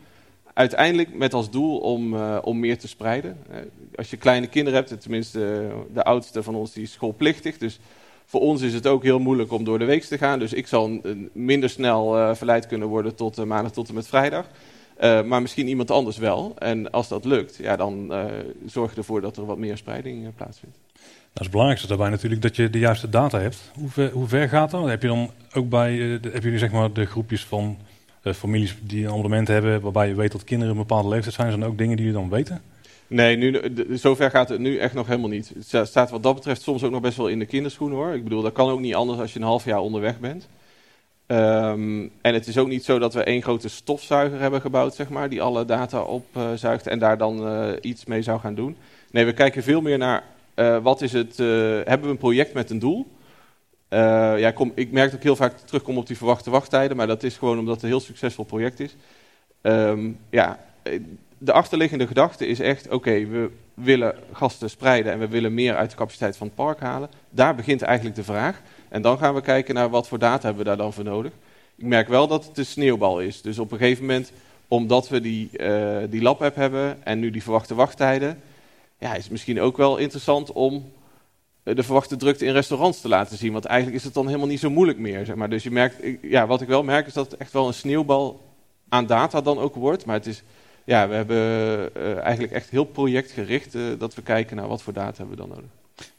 Uiteindelijk 0.59 1.15
met 1.15 1.35
als 1.35 1.51
doel 1.51 1.79
om, 1.79 2.15
eh, 2.15 2.39
om 2.43 2.59
meer 2.59 2.79
te 2.79 2.89
spreiden. 2.89 3.37
Eh, 3.51 3.57
als 3.95 4.11
je 4.11 4.17
kleine 4.17 4.47
kinderen 4.47 4.79
hebt, 4.79 5.01
tenminste 5.01 5.45
eh, 5.45 5.77
de 5.95 6.05
oudste 6.05 6.43
van 6.43 6.55
ons 6.55 6.73
die 6.73 6.83
is 6.83 6.93
schoolplichtig. 6.93 7.59
Dus 7.59 7.79
voor 8.25 8.41
ons 8.41 8.63
is 8.63 8.75
het 8.75 8.87
ook 8.87 9.03
heel 9.03 9.19
moeilijk 9.19 9.53
om 9.53 9.65
door 9.65 9.79
de 9.79 9.85
week 9.85 10.05
te 10.05 10.19
gaan. 10.19 10.39
Dus 10.39 10.53
ik 10.53 10.67
zal 10.67 11.01
minder 11.33 11.71
snel 11.71 12.35
verleid 12.37 12.67
kunnen 12.67 12.89
worden 12.89 13.15
tot 13.15 13.45
maandag 13.45 13.73
tot 13.73 13.89
en 13.89 13.95
met 13.95 14.09
vrijdag. 14.09 14.47
Maar 15.01 15.43
misschien 15.43 15.69
iemand 15.69 15.91
anders 15.91 16.17
wel. 16.17 16.55
En 16.59 16.91
als 16.91 17.09
dat 17.09 17.25
lukt, 17.25 17.57
ja, 17.57 17.77
dan 17.77 18.13
zorg 18.67 18.91
je 18.91 18.97
ervoor 18.97 19.21
dat 19.21 19.37
er 19.37 19.47
wat 19.47 19.59
meer 19.59 19.77
spreiding 19.77 20.35
plaatsvindt. 20.35 20.77
Dat 20.93 21.03
is 21.33 21.41
het 21.41 21.51
belangrijkste 21.51 21.89
daarbij 21.89 22.11
natuurlijk, 22.11 22.43
dat 22.43 22.57
je 22.57 22.71
de 22.71 22.79
juiste 22.79 23.09
data 23.09 23.41
hebt. 23.41 23.71
Hoe 23.75 23.89
ver, 23.89 24.11
hoe 24.11 24.29
ver 24.29 24.49
gaat 24.49 24.71
dat? 24.71 24.87
Heb 24.87 25.03
je 25.03 25.09
dan 25.09 25.31
ook 25.53 25.69
bij, 25.69 25.97
hebben 25.97 26.41
jullie 26.43 26.59
zeg 26.59 26.73
maar 26.73 26.93
de 26.93 27.07
groepjes 27.07 27.45
van 27.45 27.79
eh, 28.23 28.33
families 28.33 28.77
die 28.83 29.05
een 29.05 29.11
abonnement 29.11 29.49
hebben, 29.49 29.81
waarbij 29.81 30.09
je 30.09 30.15
weet 30.15 30.33
dat 30.33 30.45
kinderen 30.45 30.73
een 30.73 30.81
bepaalde 30.81 31.09
leeftijd 31.09 31.35
zijn, 31.35 31.51
zijn 31.51 31.65
ook 31.65 31.79
dingen 31.79 31.97
die 31.97 32.07
je 32.07 32.13
dan 32.13 32.31
weten? 32.31 32.63
Nee, 33.07 33.37
nu, 33.37 33.61
zover 33.91 34.31
gaat 34.31 34.49
het 34.49 34.59
nu 34.59 34.79
echt 34.79 34.95
nog 34.95 35.07
helemaal 35.07 35.29
niet. 35.29 35.49
Het 35.55 35.65
sta- 35.67 35.85
staat 35.85 36.11
wat 36.11 36.23
dat 36.23 36.35
betreft 36.35 36.63
soms 36.63 36.83
ook 36.85 36.91
nog 36.91 37.01
best 37.01 37.17
wel 37.17 37.29
in 37.29 37.39
de 37.39 37.47
kinderschoenen 37.47 37.97
hoor. 37.99 38.15
Ik 38.15 38.25
bedoel, 38.25 38.43
dat 38.43 38.53
kan 38.53 38.71
ook 38.71 38.81
niet 38.81 38.95
anders 38.95 39.19
als 39.21 39.33
je 39.33 39.39
een 39.39 39.45
half 39.45 39.65
jaar 39.65 39.81
onderweg 39.81 40.19
bent. 40.21 40.49
Ehm, 41.27 42.07
en 42.21 42.35
het 42.35 42.47
is 42.47 42.59
ook 42.59 42.69
niet 42.69 42.85
zo 42.85 42.99
dat 42.99 43.15
we 43.15 43.23
één 43.23 43.43
grote 43.43 43.69
stofzuiger 43.69 44.41
hebben 44.41 44.61
gebouwd, 44.61 44.95
zeg 44.95 45.09
maar, 45.09 45.29
die 45.29 45.43
alle 45.43 45.65
data 45.65 46.03
opzuigt 46.03 46.87
en 46.87 46.99
daar 46.99 47.19
dan 47.19 47.47
eh, 47.49 47.69
iets 47.81 48.05
mee 48.05 48.23
zou 48.23 48.41
gaan 48.41 48.55
doen. 48.55 48.77
Nee, 49.11 49.25
we 49.25 49.33
kijken 49.33 49.63
veel 49.63 49.81
meer 49.81 49.99
naar 49.99 50.23
eh, 50.55 50.79
wat 50.83 51.03
is 51.03 51.13
het, 51.13 51.37
hebben 51.37 52.03
we 52.03 52.09
een 52.09 52.17
project 52.17 52.53
met 52.55 52.71
een 52.71 52.79
doel? 52.79 53.07
Eh, 53.89 53.99
ja, 54.39 54.49
ik, 54.49 54.55
kom, 54.55 54.73
ik 54.75 54.93
merk 54.93 55.13
ik 55.13 55.23
heel 55.23 55.37
vaak 55.37 55.59
terugkom 55.59 55.99
op 55.99 56.07
die 56.07 56.17
verwachte 56.17 56.51
wachttijden, 56.51 56.97
maar 56.97 57.07
dat 57.07 57.23
is 57.23 57.37
gewoon 57.37 57.59
omdat 57.59 57.75
het 57.75 57.83
een 57.83 57.89
heel 57.89 58.01
succesvol 58.01 58.45
project 58.45 58.81
is. 58.81 58.97
Ehm, 59.61 60.11
ja, 60.31 60.59
eh, 60.83 61.01
de 61.39 61.53
achterliggende 61.53 62.07
gedachte 62.07 62.47
is 62.47 62.61
echt, 62.61 62.89
oké, 62.89 63.27
we 63.27 63.51
willen 63.75 64.15
gasten 64.33 64.71
spreiden 64.71 65.13
en 65.13 65.19
we 65.19 65.29
willen 65.29 65.55
meer 65.55 65.77
uit 65.77 65.91
de 65.91 65.97
capaciteit 65.97 66.37
van 66.37 66.47
het 66.47 66.57
park 66.57 66.81
halen. 66.81 67.11
Daar 67.31 67.55
begint 67.55 67.83
eigenlijk 67.83 68.17
de 68.17 68.25
vraag. 68.25 68.61
En 68.89 69.03
dan 69.03 69.19
gaan 69.19 69.35
we 69.35 69.41
kijken 69.41 69.75
naar 69.75 69.91
wat 69.91 70.09
voor 70.09 70.19
data 70.19 70.47
hebben 70.47 70.63
we 70.63 70.69
daar 70.69 70.77
dan 70.77 70.93
voor 70.93 71.05
nodig. 71.05 71.33
Ik 71.77 71.85
merk 71.85 72.09
wel 72.09 72.27
dat 72.27 72.47
het 72.47 72.59
een 72.59 72.67
sneeuwbal 72.67 73.21
is. 73.21 73.43
Dus 73.43 73.59
op 73.59 73.73
een 73.73 73.79
gegeven 73.79 74.05
moment, 74.05 74.33
omdat 74.69 75.09
we 75.09 75.21
die, 75.21 75.59
eh 75.59 75.97
die 76.11 76.23
lab-app 76.23 76.57
hebben 76.57 77.05
en 77.05 77.19
nu 77.19 77.31
die 77.31 77.43
verwachte 77.43 77.75
wachttijden, 77.75 78.41
ja, 78.99 79.15
is 79.15 79.23
het 79.23 79.31
misschien 79.31 79.61
ook 79.61 79.77
wel 79.77 79.97
interessant 79.97 80.53
om 80.53 80.93
de 81.75 81.83
verwachte 81.83 82.17
drukte 82.17 82.45
in 82.45 82.53
restaurants 82.53 83.01
te 83.01 83.09
laten 83.09 83.37
zien. 83.37 83.53
Want 83.53 83.65
eigenlijk 83.65 83.99
is 83.99 84.05
het 84.05 84.15
dan 84.15 84.27
helemaal 84.27 84.47
niet 84.47 84.61
zo 84.61 84.71
moeilijk 84.71 84.99
meer. 84.99 85.25
Zeg 85.25 85.37
maar. 85.37 85.51
Dus 85.51 85.63
je 85.63 85.71
merkt, 85.71 85.97
ja, 86.23 86.47
wat 86.47 86.61
ik 86.61 86.69
wel 86.69 86.83
merk 86.83 87.07
is 87.07 87.13
dat 87.13 87.31
het 87.31 87.41
echt 87.41 87.53
wel 87.53 87.67
een 87.67 87.75
sneeuwbal 87.75 88.41
aan 88.89 89.07
data 89.07 89.41
dan 89.41 89.59
ook 89.59 89.75
wordt. 89.75 90.05
Maar 90.05 90.17
het 90.17 90.27
is, 90.27 90.43
ja, 90.85 91.09
we 91.09 91.15
hebben 91.15 91.37
eh, 91.95 92.19
eigenlijk 92.19 92.53
echt 92.53 92.71
heel 92.71 92.85
projectgericht 92.85 93.75
eh, 93.75 93.83
dat 93.99 94.15
we 94.15 94.23
kijken 94.23 94.57
naar 94.57 94.69
wat 94.69 94.83
voor 94.83 94.93
data 94.93 95.17
hebben 95.17 95.37
we 95.37 95.43
dan 95.43 95.49
nodig. 95.49 95.71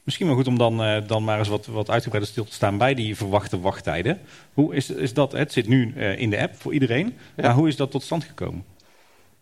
Misschien 0.03 0.27
wel 0.27 0.35
goed 0.35 0.47
om 0.47 0.57
dan, 0.57 0.83
eh, 0.83 1.07
dan 1.07 1.23
maar 1.23 1.39
eens 1.39 1.47
wat, 1.47 1.65
wat 1.65 1.89
uitgebreider 1.89 2.31
stil 2.31 2.45
te 2.45 2.53
staan 2.53 2.77
bij 2.77 2.93
die 2.93 3.15
verwachte 3.15 3.59
wachttijden. 3.59 4.19
Hoe 4.53 4.75
is, 4.75 4.89
is 4.89 5.13
dat, 5.13 5.31
het 5.31 5.53
zit 5.53 5.67
nu 5.67 5.93
eh, 5.95 6.19
in 6.19 6.29
de 6.29 6.39
app 6.41 6.55
voor 6.55 6.73
iedereen, 6.73 7.05
Ja. 7.35 7.43
maar 7.43 7.53
hoe 7.53 7.67
is 7.67 7.75
dat 7.75 7.91
tot 7.91 8.03
stand 8.03 8.23
gekomen? 8.23 8.63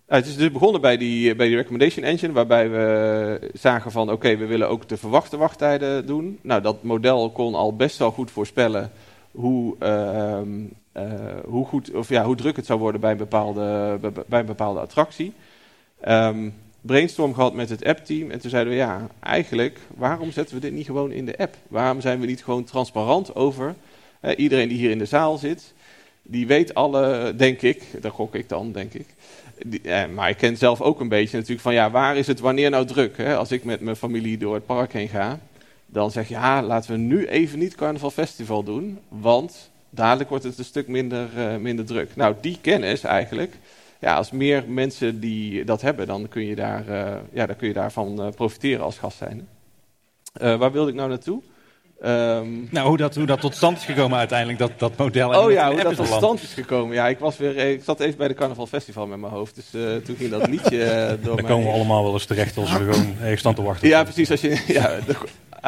Ja, 0.10 0.16
het 0.16 0.26
is 0.26 0.36
dus 0.36 0.52
begonnen 0.52 0.82
bij 0.82 0.98
die, 0.98 1.36
bij 1.36 1.48
die 1.48 1.56
recommendation 1.56 2.06
engine, 2.06 2.34
waarbij 2.34 2.70
we 2.70 3.52
zagen 3.54 3.92
van 3.92 4.12
oké, 4.12 4.38
we 4.38 4.46
willen 4.46 4.70
ook 4.70 4.88
de 4.90 4.98
verwachte 4.98 5.38
wachttijden 5.38 6.06
doen. 6.06 6.40
Nou, 6.42 6.62
dat 6.62 6.84
model 6.84 7.30
kon 7.32 7.56
al 7.56 7.76
best 7.76 7.98
wel 7.98 8.12
goed 8.12 8.32
voorspellen 8.32 8.92
hoe, 9.32 9.76
ehm, 9.80 10.48
eh, 10.92 11.04
hoe, 11.46 11.66
goed, 11.66 11.94
of 11.94 12.10
ja, 12.10 12.24
hoe 12.26 12.36
druk 12.36 12.56
het 12.56 12.66
zou 12.66 12.80
worden 12.80 13.02
bij 13.02 13.12
een 13.12 13.18
bepaalde, 13.18 13.98
bij- 14.02 14.12
bij 14.28 14.46
bepaalde 14.46 14.80
attractie. 14.80 15.34
Ehm, 16.02 16.50
brainstorm 16.82 17.34
gehad 17.34 17.54
met 17.54 17.70
het 17.70 17.86
app-team 17.86 18.32
en 18.32 18.40
toen 18.40 18.50
zeiden 18.50 18.74
we 18.74 18.80
ja, 18.80 19.08
eigenlijk, 19.20 19.80
waarom 19.96 20.32
zetten 20.32 20.56
we 20.56 20.62
dit 20.62 20.72
niet 20.74 20.86
gewoon 20.86 21.12
in 21.12 21.26
de 21.26 21.38
app? 21.38 21.56
Waarom 21.68 22.02
zijn 22.02 22.20
we 22.20 22.26
niet 22.26 22.44
gewoon 22.44 22.64
transparant 22.64 23.36
over 23.36 23.76
eh, 24.20 24.34
iedereen 24.38 24.68
die 24.68 24.78
hier 24.78 24.92
in 24.92 24.98
de 25.00 25.06
zaal 25.06 25.38
zit? 25.38 25.74
Die 26.24 26.48
weet 26.48 26.74
alle, 26.74 27.34
denk 27.36 27.62
ik, 27.62 27.84
daar 28.02 28.12
gok 28.12 28.36
ik 28.36 28.50
dan, 28.50 28.72
denk 28.72 28.94
ik. 28.94 29.06
Eh, 29.84 30.08
maar 30.08 30.30
ik 30.30 30.38
ken 30.38 30.58
zelf 30.58 30.82
ook 30.82 31.00
een 31.00 31.10
beetje 31.10 31.36
natuurlijk 31.36 31.62
van 31.62 31.74
ja, 31.74 31.92
waar 31.92 32.18
is 32.18 32.28
het 32.28 32.40
wanneer 32.40 32.70
nou 32.70 32.86
druk? 32.86 33.18
Hè? 33.18 33.36
Als 33.36 33.52
ik 33.52 33.64
met 33.64 33.82
mijn 33.82 33.96
familie 33.96 34.38
door 34.38 34.54
het 34.54 34.66
park 34.66 34.94
heen 34.94 35.08
ga, 35.08 35.40
dan 35.86 36.12
zeg 36.12 36.28
je 36.28 36.34
ja, 36.34 36.64
laten 36.64 36.92
we 36.92 36.98
nu 36.98 37.28
even 37.28 37.60
niet 37.60 37.76
Carnaval 37.76 38.12
Festival 38.12 38.64
doen, 38.64 39.00
want 39.08 39.70
dadelijk 39.90 40.30
wordt 40.30 40.44
het 40.44 40.58
een 40.58 40.66
stuk 40.66 40.88
minder, 40.88 41.28
eh, 41.36 41.56
minder 41.56 41.86
druk. 41.86 42.16
Nou, 42.16 42.36
die 42.42 42.58
kennis 42.62 43.04
eigenlijk, 43.04 43.58
ja, 44.00 44.16
als 44.16 44.32
meer 44.32 44.64
mensen 44.68 45.20
die 45.20 45.64
dat 45.64 45.82
hebben, 45.82 46.08
dan 46.08 46.28
kun 46.30 46.46
je, 46.46 46.56
daar, 46.56 46.88
eh, 46.88 47.16
ja, 47.34 47.46
dan 47.46 47.56
kun 47.56 47.68
je 47.68 47.74
daarvan 47.74 48.22
eh, 48.22 48.28
profiteren 48.30 48.84
als 48.84 48.98
gast 48.98 49.18
zijn. 49.18 49.48
Waar 50.34 50.72
wilde 50.72 50.90
ik 50.90 50.96
nou 50.96 51.10
naartoe? 51.10 51.42
Ehm, 52.02 52.48
Nou, 52.70 52.88
hoe 52.88 52.98
dat, 52.98 53.16
hoe 53.16 53.26
dat 53.26 53.40
tot 53.42 53.56
stand 53.56 53.78
is 53.78 53.84
gekomen 53.86 54.18
uiteindelijk, 54.18 54.60
dat, 54.60 54.72
dat 54.78 54.98
model. 54.98 55.32
en 55.32 55.38
Oh 55.38 55.44
hoe 55.44 55.52
ja, 55.52 55.72
hoe 55.72 55.82
dat 55.84 55.96
tot 55.96 56.08
stand 56.08 56.42
is 56.44 56.54
gekomen. 56.54 56.96
Ja, 56.96 57.08
ik, 57.08 57.20
was 57.20 57.38
weer, 57.38 57.58
ik 57.58 57.84
zat 57.84 58.00
even 58.00 58.18
bij 58.18 58.28
de 58.28 58.34
Carnaval 58.34 58.68
Festival 58.68 59.08
met 59.08 59.20
mijn 59.20 59.34
hoofd. 59.34 59.56
Dus 59.56 59.66
eh, 59.74 59.96
toen 59.96 60.16
ging 60.16 60.30
dat 60.32 60.48
liedje 60.48 60.84
eh, 60.84 61.08
door 61.10 61.18
Dan 61.24 61.36
mij. 61.36 61.44
komen 61.44 61.66
we 61.68 61.72
allemaal 61.74 62.04
wel 62.04 62.14
eens 62.14 62.26
terecht 62.26 62.58
als 62.58 62.72
we 62.72 62.78
gewoon 62.92 63.16
ergens 63.22 63.40
staan 63.40 63.56
te 63.56 63.62
wachten. 63.62 63.88
Ja, 63.88 64.04
precies. 64.04 64.32
Als 64.32 64.42
je, 64.42 64.64
ja, 64.68 65.00
de- 65.08 65.16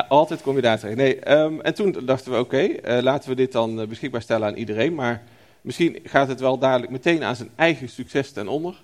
altijd 0.07 0.41
kom 0.41 0.55
je 0.55 0.61
daar 0.61 0.79
terecht. 0.79 0.97
Nee, 0.97 1.19
ehm, 1.19 1.59
en 1.59 1.73
toen 1.73 1.95
dachten 2.05 2.31
we, 2.31 2.37
oké, 2.39 2.57
eh, 2.57 3.01
laten 3.01 3.29
we 3.29 3.35
dit 3.35 3.51
dan 3.51 3.87
beschikbaar 3.87 4.21
stellen 4.21 4.47
aan 4.47 4.55
iedereen. 4.55 4.95
Maar 4.95 5.23
misschien 5.61 5.99
gaat 6.03 6.27
het 6.27 6.39
wel 6.39 6.57
dadelijk 6.57 6.91
meteen 6.91 7.23
aan 7.23 7.35
zijn 7.35 7.49
eigen 7.55 7.89
succes 7.89 8.31
ten 8.31 8.47
onder. 8.47 8.75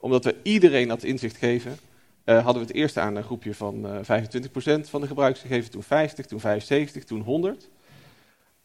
Omdat 0.00 0.24
we 0.24 0.34
iedereen 0.42 0.88
dat 0.88 1.02
inzicht 1.02 1.36
geven. 1.36 1.78
Eh, 2.24 2.34
hadden 2.44 2.62
we 2.62 2.68
het 2.68 2.76
eerst 2.76 2.98
aan 2.98 3.16
een 3.16 3.22
groepje 3.22 3.54
van 3.54 3.86
eh 3.86 4.20
25% 4.80 4.88
van 4.90 5.00
de 5.00 5.06
gebruikers 5.06 5.40
gegeven. 5.42 5.70
Toen 5.70 5.82
50, 5.82 6.26
toen 6.26 6.40
75, 6.40 7.04
toen 7.04 7.20
100. 7.20 7.68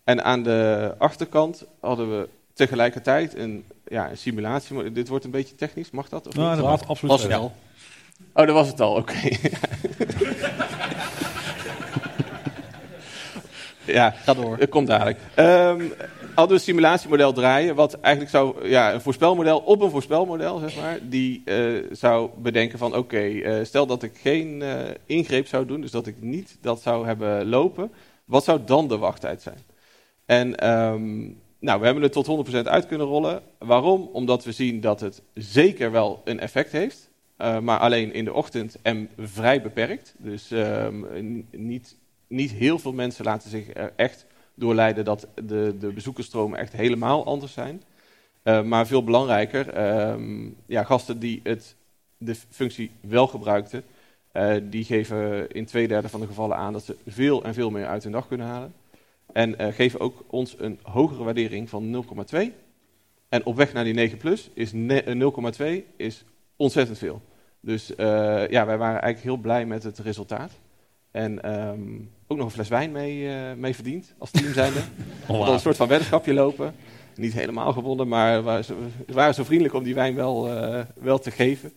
En 0.03 0.24
aan 0.24 0.43
de 0.43 0.93
achterkant 0.97 1.64
hadden 1.80 2.20
we 2.20 2.30
tegelijkertijd 2.53 3.36
een, 3.36 3.66
ja, 3.88 4.10
een 4.10 4.18
simulatie. 4.18 4.76
Maar 4.76 4.93
Dit 4.93 5.08
wordt 5.08 5.26
een 5.26 5.32
beetje 5.32 5.55
technisch, 5.55 5.91
mag 5.91 6.10
dat? 6.10 6.28
Of 6.28 6.36
Nou, 6.36 6.55
niet? 6.55 6.66
dat 6.66 6.88
absoluut 6.88 7.12
Was 7.14 7.24
het 7.24 7.34
al? 7.34 7.55
Oh, 8.34 8.45
dat 8.45 8.55
was 8.55 8.68
het 8.68 8.82
al, 8.82 8.95
oké. 8.95 9.14
ja, 13.86 14.10
Ga 14.12 14.34
door. 14.34 14.58
dat 14.58 14.70
komt 14.70 14.88
dadelijk. 14.88 15.20
Ehm, 15.36 15.82
hadden 16.38 16.57
we 16.57 16.63
een 16.63 16.69
simulatiemodel 16.69 17.33
draaien, 17.33 17.75
wat 17.75 17.93
eigenlijk 17.93 18.35
zou, 18.35 18.69
ja, 18.69 18.93
een 18.93 19.01
voorspelmodel 19.01 19.59
op 19.59 19.81
een 19.81 19.89
voorspelmodel, 19.89 20.59
zeg 20.59 20.75
maar, 20.75 20.99
die 21.01 21.41
eh, 21.45 21.83
zou 21.91 22.29
bedenken 22.38 22.77
van, 22.77 22.95
oké, 22.95 23.17
eh, 23.17 23.65
stel 23.65 23.85
dat 23.85 24.03
ik 24.03 24.17
geen 24.17 24.61
eh, 24.61 24.89
ingreep 25.05 25.47
zou 25.47 25.65
doen, 25.65 25.81
dus 25.81 25.91
dat 25.91 26.07
ik 26.07 26.21
niet 26.21 26.57
dat 26.61 26.81
zou 26.81 27.05
hebben 27.05 27.47
lopen, 27.47 27.91
wat 28.25 28.43
zou 28.43 28.59
dan 28.65 28.88
de 28.88 28.97
wachttijd 28.97 29.41
zijn? 29.41 29.57
En 30.25 30.55
ehm, 30.55 31.17
nou, 31.59 31.79
we 31.79 31.85
hebben 31.85 32.03
het 32.03 32.11
tot 32.11 32.25
100% 32.25 32.67
uit 32.67 32.88
kunnen 32.88 33.07
rollen. 33.07 33.41
Waarom? 33.57 34.09
Omdat 34.13 34.43
we 34.43 34.51
zien 34.51 34.81
dat 34.81 34.99
het 34.99 35.21
zeker 35.33 35.91
wel 35.91 36.21
een 36.23 36.39
effect 36.39 36.71
heeft, 36.71 37.09
maar 37.38 37.79
alleen 37.79 38.13
in 38.13 38.25
de 38.25 38.33
ochtend 38.33 38.77
en 38.81 39.09
vrij 39.17 39.61
beperkt. 39.61 40.13
Dus 40.17 40.51
ehm, 40.51 41.03
niet, 41.51 41.95
niet 42.27 42.51
heel 42.51 42.79
veel 42.79 42.93
mensen 42.93 43.25
laten 43.25 43.49
zich 43.49 43.69
echt 43.95 44.26
doorleiden 44.58 45.05
dat 45.05 45.28
de, 45.36 45.76
de 45.80 45.88
bezoekersstromen 45.88 46.60
echt 46.60 46.74
helemaal 46.74 47.26
anders 47.26 47.53
zijn. 47.53 47.84
Eh, 48.43 48.64
maar 48.64 48.88
veel 48.88 49.03
belangrijker, 49.03 49.70
ehm, 49.70 50.49
ja, 50.66 50.84
gasten 50.84 51.20
die 51.20 51.39
het, 51.43 51.76
de 52.18 52.36
functie 52.36 52.91
wel 53.01 53.28
gebruikten, 53.28 53.84
eh, 54.32 54.55
die 54.64 54.84
geven 54.84 55.51
in 55.51 55.66
twee 55.66 55.88
derde 55.88 56.10
van 56.10 56.20
de 56.20 56.28
gevallen 56.28 56.58
aan 56.58 56.74
dat 56.74 56.84
ze 56.84 56.95
veel 57.08 57.43
en 57.43 57.53
veel 57.53 57.70
meer 57.70 57.88
uit 57.88 58.03
hun 58.03 58.12
dag 58.12 58.28
kunnen 58.28 58.47
halen. 58.47 58.74
En 59.34 59.58
eh, 59.58 59.74
geven 59.74 59.99
ook 59.99 60.24
ons 60.28 60.55
een 60.60 60.80
hogere 60.82 61.24
waardering 61.24 61.70
van 61.70 61.89
0,2. 61.89 62.53
En 63.30 63.45
op 63.45 63.55
weg 63.55 63.74
naar 63.74 63.84
die 63.84 63.93
9 63.93 64.18
plus 64.18 64.49
is 64.53 64.74
ne- 64.74 65.01
eh, 65.01 65.16
0,2 65.16 65.86
is 65.95 66.24
ontzettend 66.55 66.97
veel. 66.97 67.22
Dus 67.60 67.88
ja, 68.49 68.66
wij 68.66 68.78
waren 68.78 69.01
eigenlijk 69.01 69.24
heel 69.24 69.38
blij 69.38 69.66
met 69.66 69.84
het 69.84 69.99
resultaat. 69.99 70.51
En 71.18 71.43
ehm, 71.43 71.80
ook 72.28 72.38
nog 72.38 72.45
een 72.45 72.51
fles 72.51 72.68
wijn 72.68 72.91
mee, 72.91 73.30
eh, 73.30 73.53
mee 73.53 73.76
verdiend 73.76 74.13
als 74.18 74.32
team 74.32 74.53
zijnde. 74.53 74.80
We 75.28 75.34
hadden 75.34 75.53
een 75.53 75.59
soort 75.59 75.78
van 75.78 75.88
weddenschapje 75.88 76.34
lopen. 76.34 76.76
Niet 77.15 77.34
helemaal 77.34 77.74
gewonnen, 77.74 78.07
maar 78.07 78.63
ze 78.63 78.76
ze 79.07 79.13
waren 79.13 79.34
zo 79.34 79.43
vriendelijk 79.43 79.76
om 79.76 79.84
die 79.84 79.95
wijn 79.95 80.15
wel, 80.15 80.49
eh, 80.49 80.86
wel 80.95 81.20
te 81.20 81.32
geven. 81.32 81.74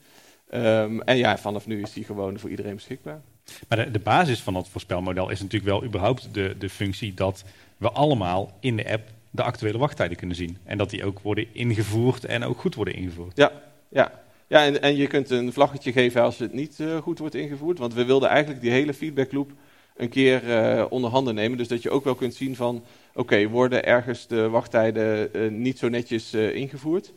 Ehm, 0.51 1.01
en 1.01 1.17
ja, 1.17 1.39
vanaf 1.39 1.67
nu 1.67 1.83
is 1.83 1.93
die 1.93 2.05
gewoon 2.05 2.39
voor 2.39 2.51
iedereen 2.51 2.75
beschikbaar. 2.75 3.21
Maar 3.69 3.85
de, 3.85 3.91
de 3.91 3.99
basis 3.99 4.41
van 4.41 4.55
dat 4.55 4.69
voorspelmodel 4.69 5.31
is 5.31 5.41
natuurlijk 5.41 5.71
wel 5.71 5.85
überhaupt 5.85 6.35
de, 6.35 6.55
de 6.59 6.69
functie 6.69 7.15
dat 7.15 7.45
we 7.77 7.91
allemaal 7.91 8.57
in 8.61 8.77
de 8.77 8.93
app 8.93 9.09
de 9.31 9.43
actuele 9.43 9.79
wachttijden 9.79 10.17
kunnen 10.17 10.37
zien. 10.37 10.59
En 10.65 10.79
dat 10.79 10.91
die 10.91 11.05
ook 11.05 11.21
worden 11.21 11.47
ingevoerd 11.53 12.25
en 12.25 12.45
ook 12.45 12.61
goed 12.61 12.75
worden 12.75 12.95
ingevoerd. 12.95 13.37
Ja, 13.37 13.53
ja. 13.89 14.20
Ja 14.51 14.65
en, 14.65 14.83
en 14.83 14.97
je 14.97 15.07
kunt 15.07 15.31
een 15.31 15.53
vlaggetje 15.53 15.93
geven 15.93 16.23
als 16.23 16.39
het 16.39 16.53
niet 16.53 16.81
eh, 16.81 16.97
goed 16.97 17.19
wordt 17.19 17.35
ingevoerd. 17.35 17.79
Want 17.79 17.95
we 17.95 18.05
wilden 18.05 18.29
eigenlijk 18.29 18.61
die 18.61 18.71
hele 18.71 18.95
feedbackloop 18.95 19.51
een 19.97 20.09
keer 20.09 20.51
eh, 20.51 20.85
onder 20.89 21.11
handen 21.11 21.35
nemen. 21.35 21.59
Dus 21.59 21.69
dat 21.69 21.83
je 21.83 21.91
ook 21.91 22.05
wel 22.05 22.15
kunt 22.15 22.35
zien 22.35 22.57
van, 22.57 22.83
oké, 23.15 23.49
worden 23.49 23.85
ergens 23.85 24.27
de 24.27 24.49
wachttijden 24.49 25.35
eh, 25.35 25.51
niet 25.51 25.79
zo 25.79 25.89
netjes 25.89 26.35
ingevoerd? 26.35 27.13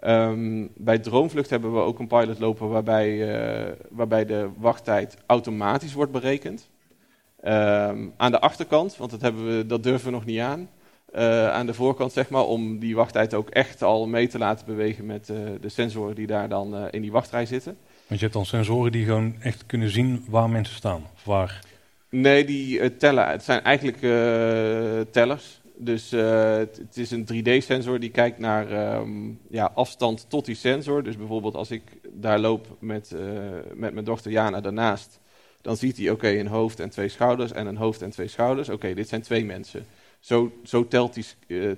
Ehm, 0.00 0.66
bij 0.74 0.98
Droomvlucht 0.98 1.50
hebben 1.50 1.74
we 1.74 1.80
ook 1.80 1.98
een 1.98 2.06
pilot 2.06 2.38
lopen 2.38 2.68
waarbij, 2.68 3.76
waarbij 3.90 4.24
de 4.24 4.48
wachttijd 4.56 5.16
automatisch 5.26 5.92
wordt 5.92 6.12
berekend. 6.12 6.68
Ehm, 7.40 8.06
aan 8.16 8.30
de 8.30 8.40
achterkant, 8.40 8.96
want 8.96 9.10
dat, 9.10 9.20
hebben 9.20 9.56
we, 9.56 9.66
dat 9.66 9.82
durven 9.82 10.06
we 10.06 10.12
nog 10.12 10.24
niet 10.24 10.40
aan. 10.40 10.68
Eh, 11.12 11.50
aan 11.50 11.66
de 11.66 11.74
voorkant, 11.74 12.12
zeg 12.12 12.28
maar, 12.28 12.44
om 12.44 12.78
die 12.78 12.94
wachttijd 12.94 13.34
ook 13.34 13.50
echt 13.50 13.82
al 13.82 14.06
mee 14.06 14.28
te 14.28 14.38
laten 14.38 14.66
bewegen 14.66 15.06
met 15.06 15.28
eh, 15.28 15.36
de 15.60 15.68
sensoren 15.68 16.14
die 16.14 16.26
daar 16.26 16.48
dan 16.48 16.76
eh, 16.76 16.84
in 16.90 17.02
die 17.02 17.12
wachtrij 17.12 17.46
zitten. 17.46 17.76
Want 18.06 18.20
je 18.20 18.26
hebt 18.26 18.32
dan 18.32 18.46
sensoren 18.46 18.92
die 18.92 19.04
gewoon 19.04 19.34
echt 19.40 19.66
kunnen 19.66 19.90
zien 19.90 20.24
waar 20.28 20.50
mensen 20.50 20.76
staan. 20.76 21.02
Of 21.14 21.24
waar. 21.24 21.60
Nee, 22.08 22.44
die 22.44 22.96
tellen. 22.96 23.28
Het 23.28 23.44
zijn 23.44 23.62
eigenlijk 23.62 24.00
tellers. 25.10 25.60
Dus 25.76 26.10
het, 26.10 26.76
het 26.76 26.96
is 26.96 27.10
een 27.10 27.26
3D-sensor 27.32 27.98
die 27.98 28.10
kijkt 28.10 28.38
naar 28.38 28.70
ehm, 28.70 29.10
ja, 29.50 29.70
afstand 29.74 30.26
tot 30.28 30.44
die 30.44 30.54
sensor. 30.54 31.02
Dus 31.02 31.16
bijvoorbeeld 31.16 31.54
als 31.54 31.70
ik 31.70 31.82
daar 32.12 32.38
loop 32.38 32.76
met, 32.78 33.14
met 33.74 33.92
mijn 33.92 34.04
dochter 34.04 34.30
Jana 34.30 34.60
daarnaast, 34.60 35.20
dan 35.60 35.76
ziet 35.76 35.96
hij, 35.96 36.10
oké, 36.10 36.28
een 36.28 36.46
hoofd 36.46 36.80
en 36.80 36.90
twee 36.90 37.08
schouders 37.08 37.52
en 37.52 37.66
een 37.66 37.76
hoofd 37.76 38.02
en 38.02 38.10
twee 38.10 38.28
schouders. 38.28 38.68
Oké, 38.68 38.94
dit 38.94 39.08
zijn 39.08 39.22
twee 39.22 39.44
mensen. 39.44 39.86
Zo, 40.28 40.52
zo 40.64 40.88
telt 40.88 41.14
die, 41.14 41.24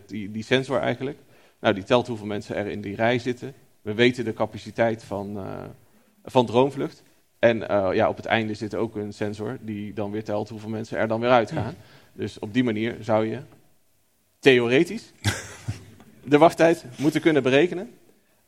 die, 0.07 0.30
die, 0.30 0.42
sensor 0.42 0.78
eigenlijk. 0.78 1.18
Nou, 1.61 1.74
die 1.74 1.84
telt 1.84 2.07
hoeveel 2.07 2.26
mensen 2.26 2.57
er 2.57 2.66
in 2.66 2.80
die 2.80 2.94
rij 2.94 3.18
zitten. 3.18 3.55
We 3.82 3.94
weten 3.94 4.24
de 4.24 4.32
capaciteit 4.32 5.05
van, 5.05 5.38
van 6.24 6.46
droomvlucht. 6.46 7.03
En 7.38 7.59
ja, 7.94 8.09
op 8.09 8.16
het 8.16 8.26
einde 8.26 8.55
zit 8.55 8.74
ook 8.74 8.96
een 8.96 9.12
sensor 9.12 9.59
die 9.61 9.92
dan 9.92 10.11
weer 10.11 10.24
telt 10.24 10.48
hoeveel 10.48 10.68
mensen 10.68 10.98
er 10.98 11.09
dan 11.09 11.20
weer 11.20 11.30
uitgaan. 11.30 11.74
Dus 12.12 12.38
op 12.38 12.53
die 12.55 12.64
manier 12.64 12.96
zou 13.01 13.26
je 13.26 13.40
theoretisch 14.38 15.12
de 16.24 16.38
wachttijd 16.38 16.84
moeten 16.96 17.20
kunnen 17.20 17.42
berekenen. 17.42 17.90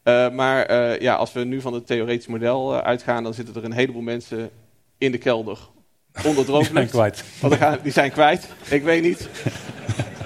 Uh, 0.04 0.30
maar 0.30 0.70
uh, 0.70 1.00
ja, 1.00 1.14
als 1.14 1.32
we 1.32 1.44
nu 1.44 1.60
van 1.60 1.74
het 1.74 1.86
theoretisch 1.86 2.26
model 2.26 2.74
uh, 2.74 2.78
uitgaan, 2.78 3.22
dan 3.22 3.34
zitten 3.34 3.54
er 3.54 3.64
een 3.64 3.72
heleboel 3.72 4.02
mensen 4.02 4.50
in 4.98 5.12
de 5.12 5.18
kelder 5.18 5.58
onder 6.24 6.44
drooglucht. 6.44 6.74
Die 6.74 6.74
zijn 6.74 6.88
kwijt. 6.88 7.24
Want 7.40 7.54
gaan, 7.54 7.78
die 7.82 7.92
zijn 7.92 8.10
kwijt. 8.10 8.48
Ik 8.70 8.82
weet 8.82 9.02
niet. 9.02 9.28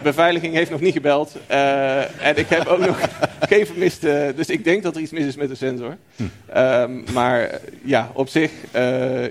Beveiliging 0.06 0.54
heeft 0.54 0.70
nog 0.70 0.80
niet 0.80 0.92
gebeld. 0.92 1.36
en 1.46 2.36
ik 2.36 2.48
heb 2.48 2.66
ook 2.66 2.86
nog 2.86 3.00
geen 3.50 3.66
vermiste. 3.66 4.32
Dus 4.36 4.48
ik 4.48 4.64
denk 4.64 4.82
dat 4.82 4.94
er 4.96 5.02
iets 5.02 5.10
mis 5.10 5.26
is 5.26 5.36
met 5.36 5.48
de 5.48 5.54
sensor. 5.54 5.96
Hm. 6.16 6.22
Um, 6.56 7.04
maar 7.12 7.60
ja, 7.84 8.10
op 8.14 8.28
zich, 8.28 8.52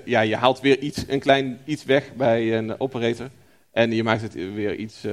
ja, 0.04 0.20
je 0.20 0.36
haalt 0.36 0.60
weer 0.60 0.78
iets, 0.78 1.04
een 1.08 1.20
klein 1.20 1.58
iets 1.64 1.84
weg 1.84 2.14
bij 2.14 2.56
een 2.56 2.80
operator. 2.80 3.30
En 3.72 3.92
je 3.92 4.02
maakt 4.02 4.22
het 4.22 4.34
weer 4.34 4.74
iets, 4.74 5.04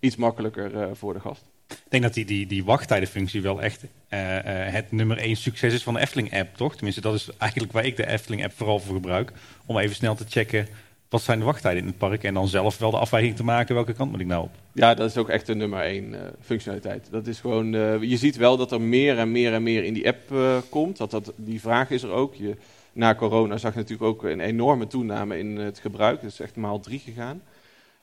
iets 0.00 0.16
makkelijker 0.16 0.96
voor 0.96 1.12
de 1.12 1.20
gast. 1.20 1.44
Ik 1.68 1.94
denk 1.94 2.02
dat 2.02 2.14
die, 2.14 2.24
die, 2.24 2.46
die 2.46 2.64
wachttijdenfunctie 2.64 3.42
wel 3.42 3.62
echt 3.62 3.82
uh, 3.82 4.34
uh, 4.34 4.40
het 4.44 4.92
nummer 4.92 5.18
één 5.18 5.36
succes 5.36 5.72
is 5.72 5.82
van 5.82 5.94
de 5.94 6.00
Efteling-app, 6.00 6.56
toch? 6.56 6.74
Tenminste, 6.74 7.00
dat 7.00 7.14
is 7.14 7.28
eigenlijk 7.38 7.72
waar 7.72 7.84
ik 7.84 7.96
de 7.96 8.06
Efteling-app 8.06 8.52
vooral 8.56 8.78
voor 8.78 8.94
gebruik. 8.94 9.32
Om 9.66 9.78
even 9.78 9.96
snel 9.96 10.14
te 10.14 10.24
checken, 10.28 10.68
wat 11.08 11.22
zijn 11.22 11.38
de 11.38 11.44
wachttijden 11.44 11.82
in 11.82 11.88
het 11.88 11.98
park? 11.98 12.24
En 12.24 12.34
dan 12.34 12.48
zelf 12.48 12.78
wel 12.78 12.90
de 12.90 12.98
afweging 12.98 13.36
te 13.36 13.44
maken, 13.44 13.74
welke 13.74 13.92
kant 13.92 14.10
moet 14.10 14.20
ik 14.20 14.26
nou 14.26 14.42
op? 14.42 14.50
Ja, 14.72 14.94
dat 14.94 15.10
is 15.10 15.16
ook 15.16 15.28
echt 15.28 15.46
de 15.46 15.54
nummer 15.54 15.80
één 15.80 16.12
uh, 16.12 16.18
functionaliteit. 16.40 17.08
Dat 17.10 17.26
is 17.26 17.40
gewoon, 17.40 17.70
je 18.08 18.16
ziet 18.16 18.36
wel 18.36 18.56
dat 18.56 18.72
er 18.72 18.80
meer 18.80 19.18
en 19.18 19.32
meer 19.32 19.52
en 19.52 19.62
meer 19.62 19.84
in 19.84 19.94
die 19.94 20.06
app 20.06 20.34
komt. 20.68 20.96
Dat, 20.96 21.10
dat, 21.10 21.32
die 21.36 21.60
vraag 21.60 21.90
is 21.90 22.02
er 22.02 22.10
ook. 22.10 22.34
Je, 22.34 22.56
na 22.92 23.14
corona 23.14 23.56
zag 23.56 23.72
je 23.72 23.78
natuurlijk 23.78 24.08
ook 24.08 24.22
een 24.22 24.40
enorme 24.40 24.86
toename 24.86 25.38
in 25.38 25.56
het 25.56 25.78
gebruik. 25.78 26.20
Dat 26.22 26.30
is 26.30 26.40
echt 26.40 26.56
maal 26.56 26.80
drie 26.80 26.98
gegaan. 26.98 27.42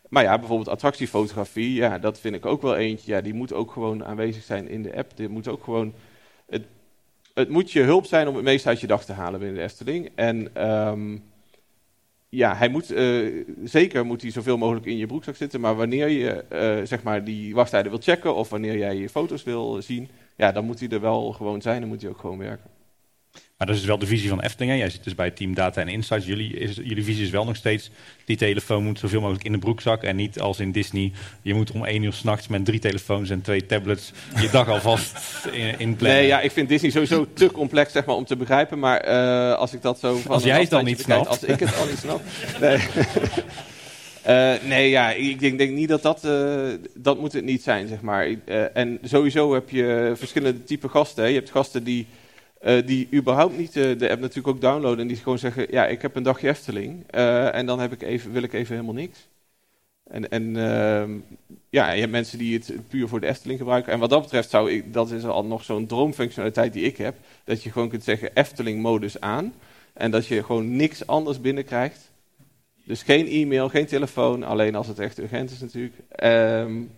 Maar 0.09 0.23
ja, 0.23 0.37
bijvoorbeeld 0.37 0.69
attractiefotografie, 0.69 1.73
ja, 1.73 1.99
dat 1.99 2.19
vind 2.19 2.35
ik 2.35 2.45
ook 2.45 2.61
wel 2.61 2.75
eentje. 2.75 3.11
Ja, 3.11 3.21
die 3.21 3.33
moet 3.33 3.53
ook 3.53 3.71
gewoon 3.71 4.05
aanwezig 4.05 4.43
zijn 4.43 4.69
in 4.69 4.81
de 4.81 4.95
app. 4.97 5.17
Dit 5.17 5.29
moet 5.29 5.47
ook 5.47 5.63
gewoon, 5.63 5.93
het, 6.49 6.63
het 7.33 7.49
moet 7.49 7.71
je 7.71 7.81
hulp 7.81 8.05
zijn 8.05 8.27
om 8.27 8.35
het 8.35 8.43
meest 8.43 8.67
uit 8.67 8.81
je 8.81 8.87
dag 8.87 9.05
te 9.05 9.13
halen 9.13 9.39
binnen 9.39 9.57
de 9.57 9.63
Efteling. 9.63 10.09
En 10.15 10.67
um, 10.87 11.23
ja, 12.29 12.55
hij 12.55 12.69
moet, 12.69 12.91
uh, 12.91 13.45
zeker 13.63 14.05
moet 14.05 14.21
hij 14.21 14.31
zoveel 14.31 14.57
mogelijk 14.57 14.85
in 14.85 14.97
je 14.97 15.05
broekzak 15.05 15.35
zitten. 15.35 15.59
Maar 15.61 15.75
wanneer 15.75 16.09
je 16.09 16.45
uh, 16.51 16.85
zeg 16.85 17.03
maar 17.03 17.23
die 17.23 17.53
wachttijden 17.55 17.91
wil 17.91 18.01
checken 18.01 18.35
of 18.35 18.49
wanneer 18.49 18.77
jij 18.77 18.95
je 18.95 19.09
foto's 19.09 19.43
wil 19.43 19.81
zien, 19.81 20.09
ja, 20.35 20.51
dan 20.51 20.65
moet 20.65 20.79
hij 20.79 20.89
er 20.89 21.01
wel 21.01 21.31
gewoon 21.31 21.61
zijn 21.61 21.81
en 21.81 21.87
moet 21.87 22.01
hij 22.01 22.09
ook 22.09 22.19
gewoon 22.19 22.37
werken. 22.37 22.74
Maar 23.57 23.67
dat 23.67 23.75
is 23.75 23.85
wel 23.85 23.97
de 23.97 24.05
visie 24.05 24.29
van 24.29 24.41
Efteling. 24.41 24.77
Jij 24.77 24.89
zit 24.89 25.03
dus 25.03 25.15
bij 25.15 25.31
Team 25.31 25.53
Data 25.53 25.81
en 25.81 25.87
Insights. 25.87 26.25
Jullie, 26.25 26.57
is, 26.57 26.75
jullie 26.75 27.03
visie 27.03 27.23
is 27.23 27.29
wel 27.29 27.45
nog 27.45 27.55
steeds, 27.55 27.89
die 28.25 28.37
telefoon 28.37 28.83
moet 28.83 28.99
zoveel 28.99 29.19
mogelijk 29.19 29.43
in 29.43 29.51
de 29.51 29.57
broekzak. 29.57 30.03
En 30.03 30.15
niet 30.15 30.39
als 30.39 30.59
in 30.59 30.71
Disney, 30.71 31.11
je 31.41 31.53
moet 31.53 31.71
om 31.71 31.85
één 31.85 32.03
uur 32.03 32.13
s'nachts 32.13 32.47
met 32.47 32.65
drie 32.65 32.79
telefoons 32.79 33.29
en 33.29 33.41
twee 33.41 33.65
tablets 33.65 34.11
je 34.41 34.49
dag 34.49 34.69
alvast 34.69 35.17
in, 35.51 35.79
in 35.79 35.95
plannen. 35.95 36.19
Nee, 36.19 36.27
ja, 36.27 36.41
ik 36.41 36.51
vind 36.51 36.69
Disney 36.69 36.91
sowieso 36.91 37.27
te 37.33 37.51
complex 37.51 37.91
zeg 37.91 38.05
maar, 38.05 38.15
om 38.15 38.25
te 38.25 38.35
begrijpen. 38.35 38.79
Maar 38.79 39.07
uh, 39.07 39.53
als 39.53 39.73
ik 39.73 39.81
dat 39.81 39.99
zo 39.99 40.15
van 40.17 40.31
Als 40.31 40.43
jij 40.43 40.59
het 40.59 40.69
dan 40.69 40.85
niet 40.85 40.99
snapt. 40.99 41.27
Als 41.27 41.43
ik 41.43 41.59
het 41.59 41.77
al 41.77 41.85
niet 41.85 41.99
snap. 41.99 42.21
Nee. 42.61 42.77
Uh, 44.27 44.53
nee, 44.71 44.89
ja, 44.89 45.11
ik 45.11 45.39
denk, 45.39 45.57
denk 45.57 45.71
niet 45.71 45.89
dat 45.89 46.01
dat, 46.01 46.23
uh, 46.25 46.67
dat 46.95 47.19
moet 47.19 47.33
het 47.33 47.43
niet 47.43 47.63
zijn, 47.63 47.87
zeg 47.87 48.01
maar. 48.01 48.27
Uh, 48.27 48.77
en 48.77 48.99
sowieso 49.03 49.53
heb 49.53 49.69
je 49.69 50.13
verschillende 50.15 50.63
type 50.63 50.89
gasten. 50.89 51.23
Hè. 51.23 51.29
Je 51.29 51.35
hebt 51.35 51.51
gasten 51.51 51.83
die 51.83 52.07
uh, 52.65 52.85
die 52.85 53.07
überhaupt 53.13 53.57
niet 53.57 53.75
uh, 53.75 53.97
de 53.97 54.09
app 54.09 54.21
natuurlijk 54.21 54.47
ook 54.47 54.61
downloaden 54.61 54.99
en 54.99 55.07
die 55.07 55.17
gewoon 55.17 55.39
zeggen, 55.39 55.67
ja, 55.69 55.87
ik 55.87 56.01
heb 56.01 56.15
een 56.15 56.23
dagje 56.23 56.47
Efteling 56.47 57.03
uh, 57.15 57.55
en 57.55 57.65
dan 57.65 57.79
heb 57.79 57.91
ik 57.91 58.01
even, 58.01 58.31
wil 58.31 58.43
ik 58.43 58.53
even 58.53 58.75
helemaal 58.75 58.95
niks. 58.95 59.27
En, 60.03 60.29
en 60.29 60.57
ehm, 60.57 61.11
ja, 61.69 61.91
je 61.91 61.99
hebt 61.99 62.11
mensen 62.11 62.37
die 62.37 62.53
het 62.53 62.73
puur 62.87 63.07
voor 63.07 63.19
de 63.19 63.27
Efteling 63.27 63.59
gebruiken. 63.59 63.93
En 63.93 63.99
wat 63.99 64.09
dat 64.09 64.21
betreft 64.21 64.49
zou 64.49 64.71
ik, 64.71 64.93
dat 64.93 65.11
is 65.11 65.23
al 65.23 65.45
nog 65.45 65.63
zo'n 65.63 65.85
droomfunctionaliteit 65.85 66.73
die 66.73 66.83
ik 66.83 66.97
heb, 66.97 67.15
dat 67.43 67.63
je 67.63 67.71
gewoon 67.71 67.89
kunt 67.89 68.03
zeggen 68.03 68.33
Efteling-modus 68.33 69.19
aan 69.19 69.53
en 69.93 70.11
dat 70.11 70.27
je 70.27 70.43
gewoon 70.43 70.75
niks 70.75 71.07
anders 71.07 71.41
binnenkrijgt. 71.41 72.11
Dus 72.83 73.03
geen 73.03 73.27
e-mail, 73.27 73.69
geen 73.69 73.85
telefoon, 73.85 74.43
alleen 74.43 74.75
als 74.75 74.87
het 74.87 74.99
echt 74.99 75.19
urgent 75.19 75.51
is 75.51 75.59
natuurlijk. 75.59 75.95
Um, 76.23 76.91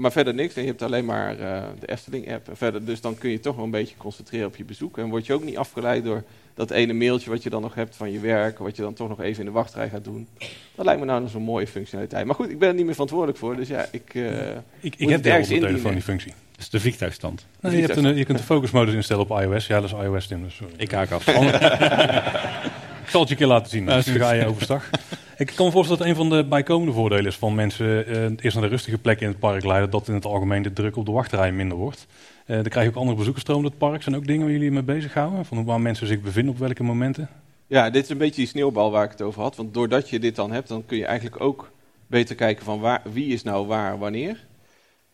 maar 0.00 0.12
verder 0.12 0.34
niks. 0.34 0.54
En 0.54 0.62
je 0.62 0.68
hebt 0.68 0.82
alleen 0.82 1.04
maar 1.04 1.40
uh, 1.40 1.62
de 1.80 1.86
Efteling-app. 1.86 2.48
Verder, 2.52 2.84
dus 2.84 3.00
dan 3.00 3.18
kun 3.18 3.30
je 3.30 3.40
toch 3.40 3.56
wel 3.56 3.64
een 3.64 3.70
beetje 3.70 3.96
concentreren 3.96 4.46
op 4.46 4.56
je 4.56 4.64
bezoek. 4.64 4.98
En 4.98 5.08
word 5.08 5.26
je 5.26 5.32
ook 5.32 5.44
niet 5.44 5.56
afgeleid 5.56 6.04
door 6.04 6.22
dat 6.54 6.70
ene 6.70 6.92
mailtje 6.92 7.30
wat 7.30 7.42
je 7.42 7.50
dan 7.50 7.62
nog 7.62 7.74
hebt 7.74 7.96
van 7.96 8.12
je 8.12 8.18
werk. 8.18 8.58
Wat 8.58 8.76
je 8.76 8.82
dan 8.82 8.94
toch 8.94 9.08
nog 9.08 9.20
even 9.20 9.38
in 9.38 9.44
de 9.44 9.50
wachtrij 9.50 9.88
gaat 9.88 10.04
doen. 10.04 10.28
Dat 10.74 10.84
lijkt 10.84 11.00
me 11.00 11.06
nou 11.06 11.28
zo'n 11.28 11.42
mooie 11.42 11.66
functionaliteit. 11.66 12.26
Maar 12.26 12.34
goed, 12.34 12.50
ik 12.50 12.58
ben 12.58 12.68
er 12.68 12.74
niet 12.74 12.84
meer 12.84 12.92
verantwoordelijk 12.92 13.38
voor. 13.38 13.56
Dus 13.56 13.68
ja, 13.68 13.86
ik. 13.92 14.14
Uh, 14.14 14.48
ik, 14.80 14.94
ik 14.96 15.08
heb 15.08 15.24
ergens 15.24 15.50
in 15.50 15.60
telefoon 15.60 15.92
die 15.92 16.02
functie. 16.02 16.32
Dat 16.50 16.60
is 16.60 16.70
de 16.70 16.80
vliegtuigstand. 16.80 17.46
Nee, 17.60 17.76
je, 17.76 17.82
hebt 17.82 17.96
een, 17.96 18.16
je 18.16 18.24
kunt 18.24 18.38
de 18.38 18.44
focusmodus 18.44 18.94
instellen 18.94 19.22
op 19.22 19.40
iOS. 19.40 19.66
Ja, 19.66 19.80
dat 19.80 19.90
is 19.90 20.04
iOS, 20.04 20.26
Tim. 20.26 20.42
Dus 20.42 20.54
sorry. 20.54 20.72
Ik 20.76 20.90
haak 20.90 21.10
af. 21.10 21.26
ik 23.04 23.08
zal 23.08 23.20
het 23.20 23.28
je 23.28 23.34
een 23.34 23.36
keer 23.36 23.46
laten 23.46 23.70
zien. 23.70 23.84
Dan 23.84 24.02
ga 24.02 24.32
je 24.32 24.46
overstag. 24.46 24.90
Ik 25.40 25.52
kan 25.54 25.66
me 25.66 25.72
voorstellen 25.72 26.02
dat 26.02 26.10
een 26.10 26.28
van 26.28 26.38
de 26.38 26.44
bijkomende 26.44 26.92
voordelen 26.92 27.26
is 27.26 27.36
van 27.36 27.54
mensen 27.54 28.08
uh, 28.08 28.30
eerst 28.40 28.54
naar 28.54 28.64
de 28.64 28.68
rustige 28.68 28.98
plekken 28.98 29.26
in 29.26 29.32
het 29.32 29.40
park 29.40 29.64
leiden, 29.64 29.90
dat 29.90 30.08
in 30.08 30.14
het 30.14 30.24
algemeen 30.24 30.62
de 30.62 30.72
druk 30.72 30.96
op 30.96 31.06
de 31.06 31.12
wachtrij 31.12 31.52
minder 31.52 31.78
wordt. 31.78 32.06
Uh, 32.46 32.56
dan 32.56 32.64
krijg 32.64 32.84
je 32.84 32.92
ook 32.92 32.98
andere 32.98 33.16
bezoekersstromen 33.16 33.62
door 33.62 33.70
het 33.70 33.80
park. 33.80 34.02
Zijn 34.02 34.16
ook 34.16 34.26
dingen 34.26 34.42
waar 34.42 34.52
jullie 34.52 34.70
mee 34.70 34.82
bezighouden? 34.82 35.44
Van 35.44 35.64
waar 35.64 35.80
mensen 35.80 36.06
zich 36.06 36.20
bevinden 36.20 36.52
op 36.52 36.58
welke 36.58 36.82
momenten? 36.82 37.28
Ja, 37.66 37.90
dit 37.90 38.04
is 38.04 38.10
een 38.10 38.18
beetje 38.18 38.40
die 38.40 38.46
sneeuwbal 38.46 38.90
waar 38.90 39.04
ik 39.04 39.10
het 39.10 39.22
over 39.22 39.42
had. 39.42 39.56
Want 39.56 39.74
doordat 39.74 40.10
je 40.10 40.20
dit 40.20 40.36
dan 40.36 40.52
hebt, 40.52 40.68
dan 40.68 40.86
kun 40.86 40.96
je 40.96 41.06
eigenlijk 41.06 41.42
ook 41.42 41.70
beter 42.06 42.34
kijken 42.34 42.64
van 42.64 42.80
waar, 42.80 43.02
wie 43.12 43.32
is 43.32 43.42
nou 43.42 43.66
waar, 43.66 43.98
wanneer. 43.98 44.46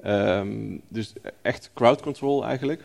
Um, 0.07 0.81
dus 0.89 1.13
echt 1.43 1.71
crowd 1.75 2.03
control 2.03 2.45
eigenlijk. 2.45 2.85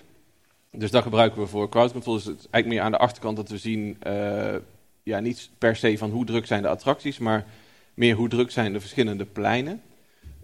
Dus 0.72 0.92
dat 0.92 1.04
gebruiken 1.04 1.42
we 1.42 1.48
voor 1.48 1.70
crowd 1.70 1.92
control. 1.92 2.16
Dus 2.16 2.26
het 2.26 2.40
is 2.40 2.48
eigenlijk 2.50 2.68
meer 2.68 2.82
aan 2.82 2.92
de 2.92 3.06
achterkant 3.06 3.38
dat 3.38 3.50
we 3.50 3.58
zien 3.58 3.98
uh, 4.08 4.56
ja, 5.04 5.20
niet 5.20 5.50
per 5.58 5.76
se 5.76 5.98
van 5.98 6.10
hoe 6.10 6.26
druk 6.26 6.46
zijn 6.46 6.62
de 6.62 6.68
attracties, 6.68 7.18
maar 7.18 7.46
meer 7.94 8.16
hoe 8.16 8.30
druk 8.30 8.52
zijn 8.52 8.74
de 8.74 8.80
verschillende 8.80 9.26
pleinen. 9.26 9.82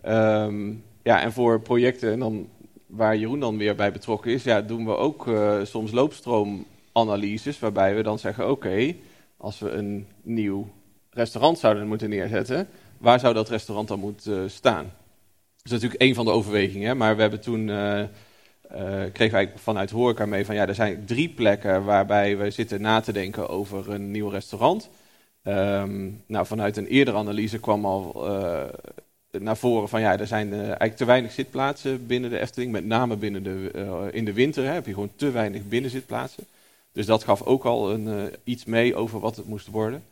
Um, 0.06 0.84
ja, 1.04 1.22
en 1.22 1.32
voor 1.32 1.62
projecten 1.62 2.12
en 2.12 2.20
dan, 2.20 2.50
waar 2.86 3.18
Jeroen 3.18 3.40
dan 3.40 3.58
weer 3.58 3.76
bij 3.76 3.92
betrokken 3.92 4.32
is, 4.32 4.44
ja, 4.44 4.62
doen 4.62 4.86
we 4.86 4.96
ook 4.96 5.28
uh, 5.28 5.64
soms 5.64 5.92
loopstroomanalyses, 5.92 7.60
waarbij 7.60 7.96
we 7.96 8.04
dan 8.04 8.20
zeggen, 8.20 8.50
oké, 8.50 8.96
als 9.38 9.60
we 9.60 9.70
een 9.70 10.08
nieuw 10.22 10.70
restaurant 11.10 11.60
zouden 11.60 11.88
moeten 11.88 12.10
neerzetten, 12.10 12.68
waar 12.98 13.20
zou 13.20 13.34
dat 13.34 13.50
restaurant 13.50 13.88
dan 13.88 14.00
moeten 14.00 14.44
uh, 14.44 14.50
staan? 14.50 14.84
Dat 14.84 15.66
is 15.66 15.72
natuurlijk 15.72 16.02
één 16.02 16.16
van 16.16 16.26
de 16.26 16.32
overwegingen, 16.32 16.98
maar 16.98 17.16
we 17.16 17.22
hebben 17.22 17.42
toen... 17.42 17.68
Uh, 17.68 18.04
uh, 18.76 19.04
kregen 19.14 19.34
wij 19.34 19.52
vanuit 19.56 19.90
horeca 19.90 20.26
mee 20.26 20.46
van 20.46 20.56
ja, 20.56 20.68
er 20.68 20.76
zijn 20.76 21.06
drie 21.06 21.30
plekken 21.30 21.84
waarbij 21.84 22.38
we 22.38 22.52
zitten 22.52 22.82
na 22.82 23.00
te 23.00 23.12
denken 23.12 23.50
over 23.50 23.90
een 23.92 24.12
nieuw 24.12 24.30
restaurant. 24.30 24.90
Um, 25.44 26.24
nou, 26.26 26.46
vanuit 26.46 26.78
een 26.78 26.88
eerdere 26.88 27.18
analyse 27.18 27.60
kwam 27.60 27.86
al 27.86 28.28
uh, 28.30 28.64
naar 29.32 29.58
voren 29.58 29.90
van 29.90 30.02
ja, 30.02 30.20
er 30.20 30.28
zijn 30.28 30.48
uh, 30.48 30.60
eigenlijk 30.60 30.96
te 30.96 31.06
weinig 31.06 31.32
zitplaatsen 31.32 32.08
binnen 32.08 32.30
de 32.30 32.40
Efteling, 32.40 32.72
met 32.72 32.86
name 32.86 33.16
binnen 33.16 33.44
de, 33.44 34.10
in 34.12 34.26
de 34.26 34.34
winter 34.34 34.64
hè, 34.64 34.72
heb 34.72 34.86
je 34.86 34.94
gewoon 34.94 35.12
te 35.16 35.32
weinig 35.32 35.68
binnenzitplaatsen. 35.68 36.44
Dus 36.92 37.06
dat 37.06 37.24
gaf 37.24 37.42
ook 37.42 37.64
al 37.64 37.92
een, 37.92 38.32
iets 38.44 38.66
mee 38.66 38.96
over 38.96 39.20
wat 39.20 39.36
het 39.36 39.48
moest 39.48 39.68
worden. 39.68 40.04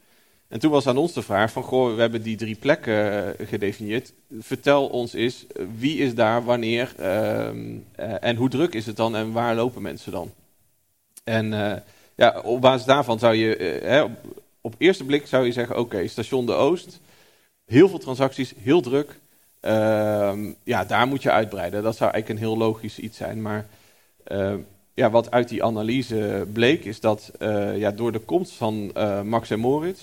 En 0.48 0.60
toen 0.60 0.72
was 0.72 0.88
aan 0.88 0.98
ons 0.98 1.14
de 1.14 1.22
vraag 1.22 1.52
van, 1.52 1.64
goh, 1.64 1.96
we 1.96 2.02
hebben 2.02 2.22
die 2.22 2.38
drie 2.38 2.56
plekken 2.56 3.26
uh, 3.40 3.48
gedefinieerd. 3.48 4.14
Vertel 4.40 4.88
ons 4.88 5.14
eens, 5.14 5.46
wie 5.78 5.98
is 5.98 6.16
daar, 6.16 6.44
wanneer 6.44 6.94
uh, 7.00 7.06
uh, 7.06 8.16
en 8.20 8.36
hoe 8.36 8.50
druk 8.50 8.74
is 8.74 8.86
het 8.86 8.96
dan 8.96 9.16
en 9.16 9.32
waar 9.32 9.56
lopen 9.56 9.82
mensen 9.82 10.12
dan? 10.12 10.32
En 11.26 11.54
eh, 11.54 11.82
ja, 12.16 12.42
op 12.44 12.62
basis 12.62 12.86
daarvan 12.86 13.20
zou 13.20 13.36
je, 13.36 13.56
eh, 13.56 14.06
op, 14.62 14.76
eerste 14.78 15.04
blik 15.04 15.28
zou 15.28 15.46
je 15.46 15.52
zeggen, 15.52 15.80
oké, 15.80 16.08
station 16.08 16.46
de 16.46 16.54
Oost, 16.54 17.00
heel 17.66 17.90
veel 17.90 18.00
transacties, 18.00 18.54
heel 18.58 18.82
druk. 18.82 19.20
Ehm, 19.60 20.52
ja, 20.64 20.86
daar 20.86 21.08
moet 21.08 21.24
je 21.24 21.32
uitbreiden. 21.32 21.84
Dat 21.84 21.96
zou 21.96 22.12
eigenlijk 22.12 22.42
een 22.42 22.48
heel 22.48 22.58
logisch 22.58 23.00
iets 23.00 23.18
zijn, 23.18 23.42
maar 23.42 23.66
ja, 24.94 25.10
wat 25.10 25.32
uit 25.32 25.50
die 25.50 25.64
analyse 25.64 26.48
bleek, 26.54 26.86
is 26.86 27.00
dat 27.00 27.32
ja, 27.76 27.92
door 27.92 28.12
de 28.12 28.20
komst 28.20 28.52
van 28.52 28.92
Max 29.24 29.50
en 29.50 29.60
Moritz 29.60 30.02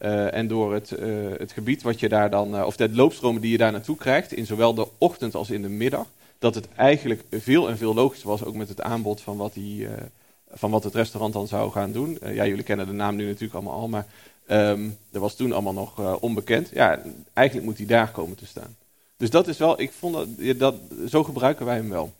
uh, 0.00 0.34
en 0.34 0.46
door 0.46 0.74
het, 0.74 0.90
uh, 0.90 1.30
het 1.36 1.52
gebied 1.52 1.82
wat 1.82 2.00
je 2.00 2.08
daar 2.08 2.30
dan, 2.30 2.54
uh, 2.54 2.66
of 2.66 2.76
de 2.76 2.90
loopstromen 2.90 3.40
die 3.40 3.50
je 3.50 3.58
daar 3.58 3.72
naartoe 3.72 3.96
krijgt, 3.96 4.32
in 4.32 4.46
zowel 4.46 4.74
de 4.74 4.88
ochtend 4.98 5.34
als 5.34 5.50
in 5.50 5.62
de 5.62 5.68
middag, 5.68 6.06
dat 6.38 6.54
het 6.54 6.68
eigenlijk 6.76 7.22
veel 7.30 7.68
en 7.68 7.78
veel 7.78 7.94
logischer 7.94 8.28
was, 8.28 8.44
ook 8.44 8.54
met 8.54 8.68
het 8.68 8.80
aanbod 8.80 9.20
van 9.20 9.36
wat 9.36 9.54
die 9.54 9.88
van 10.52 10.70
wat 10.70 10.84
het 10.84 10.94
restaurant 10.94 11.32
dan 11.32 11.46
zou 11.46 11.70
gaan 11.70 11.92
doen. 11.92 12.18
ja, 12.24 12.46
jullie 12.46 12.64
kennen 12.64 12.86
de 12.86 12.92
naam 12.92 13.16
nu 13.16 13.26
natuurlijk 13.26 13.54
allemaal 13.54 13.80
al, 13.80 13.88
maar 13.88 14.06
um, 14.48 14.96
dat 15.10 15.20
was 15.20 15.36
toen 15.36 15.52
allemaal 15.52 15.72
nog 15.72 16.20
onbekend. 16.20 16.70
Ja, 16.72 17.02
eigenlijk 17.32 17.68
moet 17.68 17.76
hij 17.76 17.86
daar 17.86 18.10
komen 18.10 18.36
te 18.36 18.46
staan. 18.46 18.76
Dus 19.16 19.30
dat 19.30 19.48
is 19.48 19.58
wel, 19.58 19.80
ik 19.80 19.92
vond 19.92 20.14
dat, 20.14 20.58
dat 20.58 20.74
zo 21.08 21.24
gebruiken 21.24 21.66
wij 21.66 21.76
hem 21.76 21.88
wel. 21.88 22.12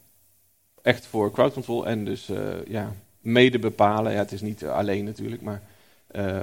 Echt 0.82 1.06
voor 1.06 1.32
crowd 1.32 1.52
control 1.52 1.86
en 1.86 2.04
dus 2.04 2.30
ja, 2.66 2.92
mede 3.20 3.58
bepalen. 3.58 4.12
Ja, 4.12 4.18
het 4.18 4.32
is 4.32 4.40
niet 4.40 4.64
alleen 4.64 5.04
natuurlijk, 5.04 5.42
maar 5.42 5.62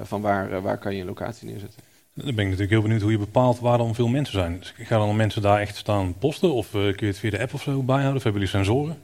van 0.03 0.22
waar, 0.22 0.61
waar 0.61 0.78
kan 0.78 0.95
je 0.95 1.01
een 1.01 1.07
locatie 1.07 1.47
neerzetten. 1.47 1.82
Dan 2.13 2.26
ben 2.26 2.43
ik 2.43 2.43
natuurlijk 2.43 2.72
heel 2.72 2.82
benieuwd 2.82 3.01
hoe 3.01 3.11
je 3.11 3.18
bepaalt 3.18 3.59
waar 3.59 3.78
dan 3.78 3.95
veel 3.95 4.07
mensen 4.07 4.34
zijn. 4.34 4.59
Dus 4.59 4.74
gaan 4.78 4.99
dan 4.99 5.15
mensen 5.15 5.41
daar 5.41 5.59
echt 5.59 5.76
staan 5.76 6.18
posten? 6.20 6.53
Of 6.53 6.68
uh, 6.68 6.72
kun 6.72 6.95
je 6.97 7.05
het 7.05 7.18
via 7.18 7.30
de 7.30 7.39
app 7.39 7.53
of 7.53 7.61
zo 7.61 7.84
bijhouden? 7.84 8.15
Of 8.15 8.24
hebben 8.24 8.41
jullie 8.41 8.55
sensoren? 8.55 8.97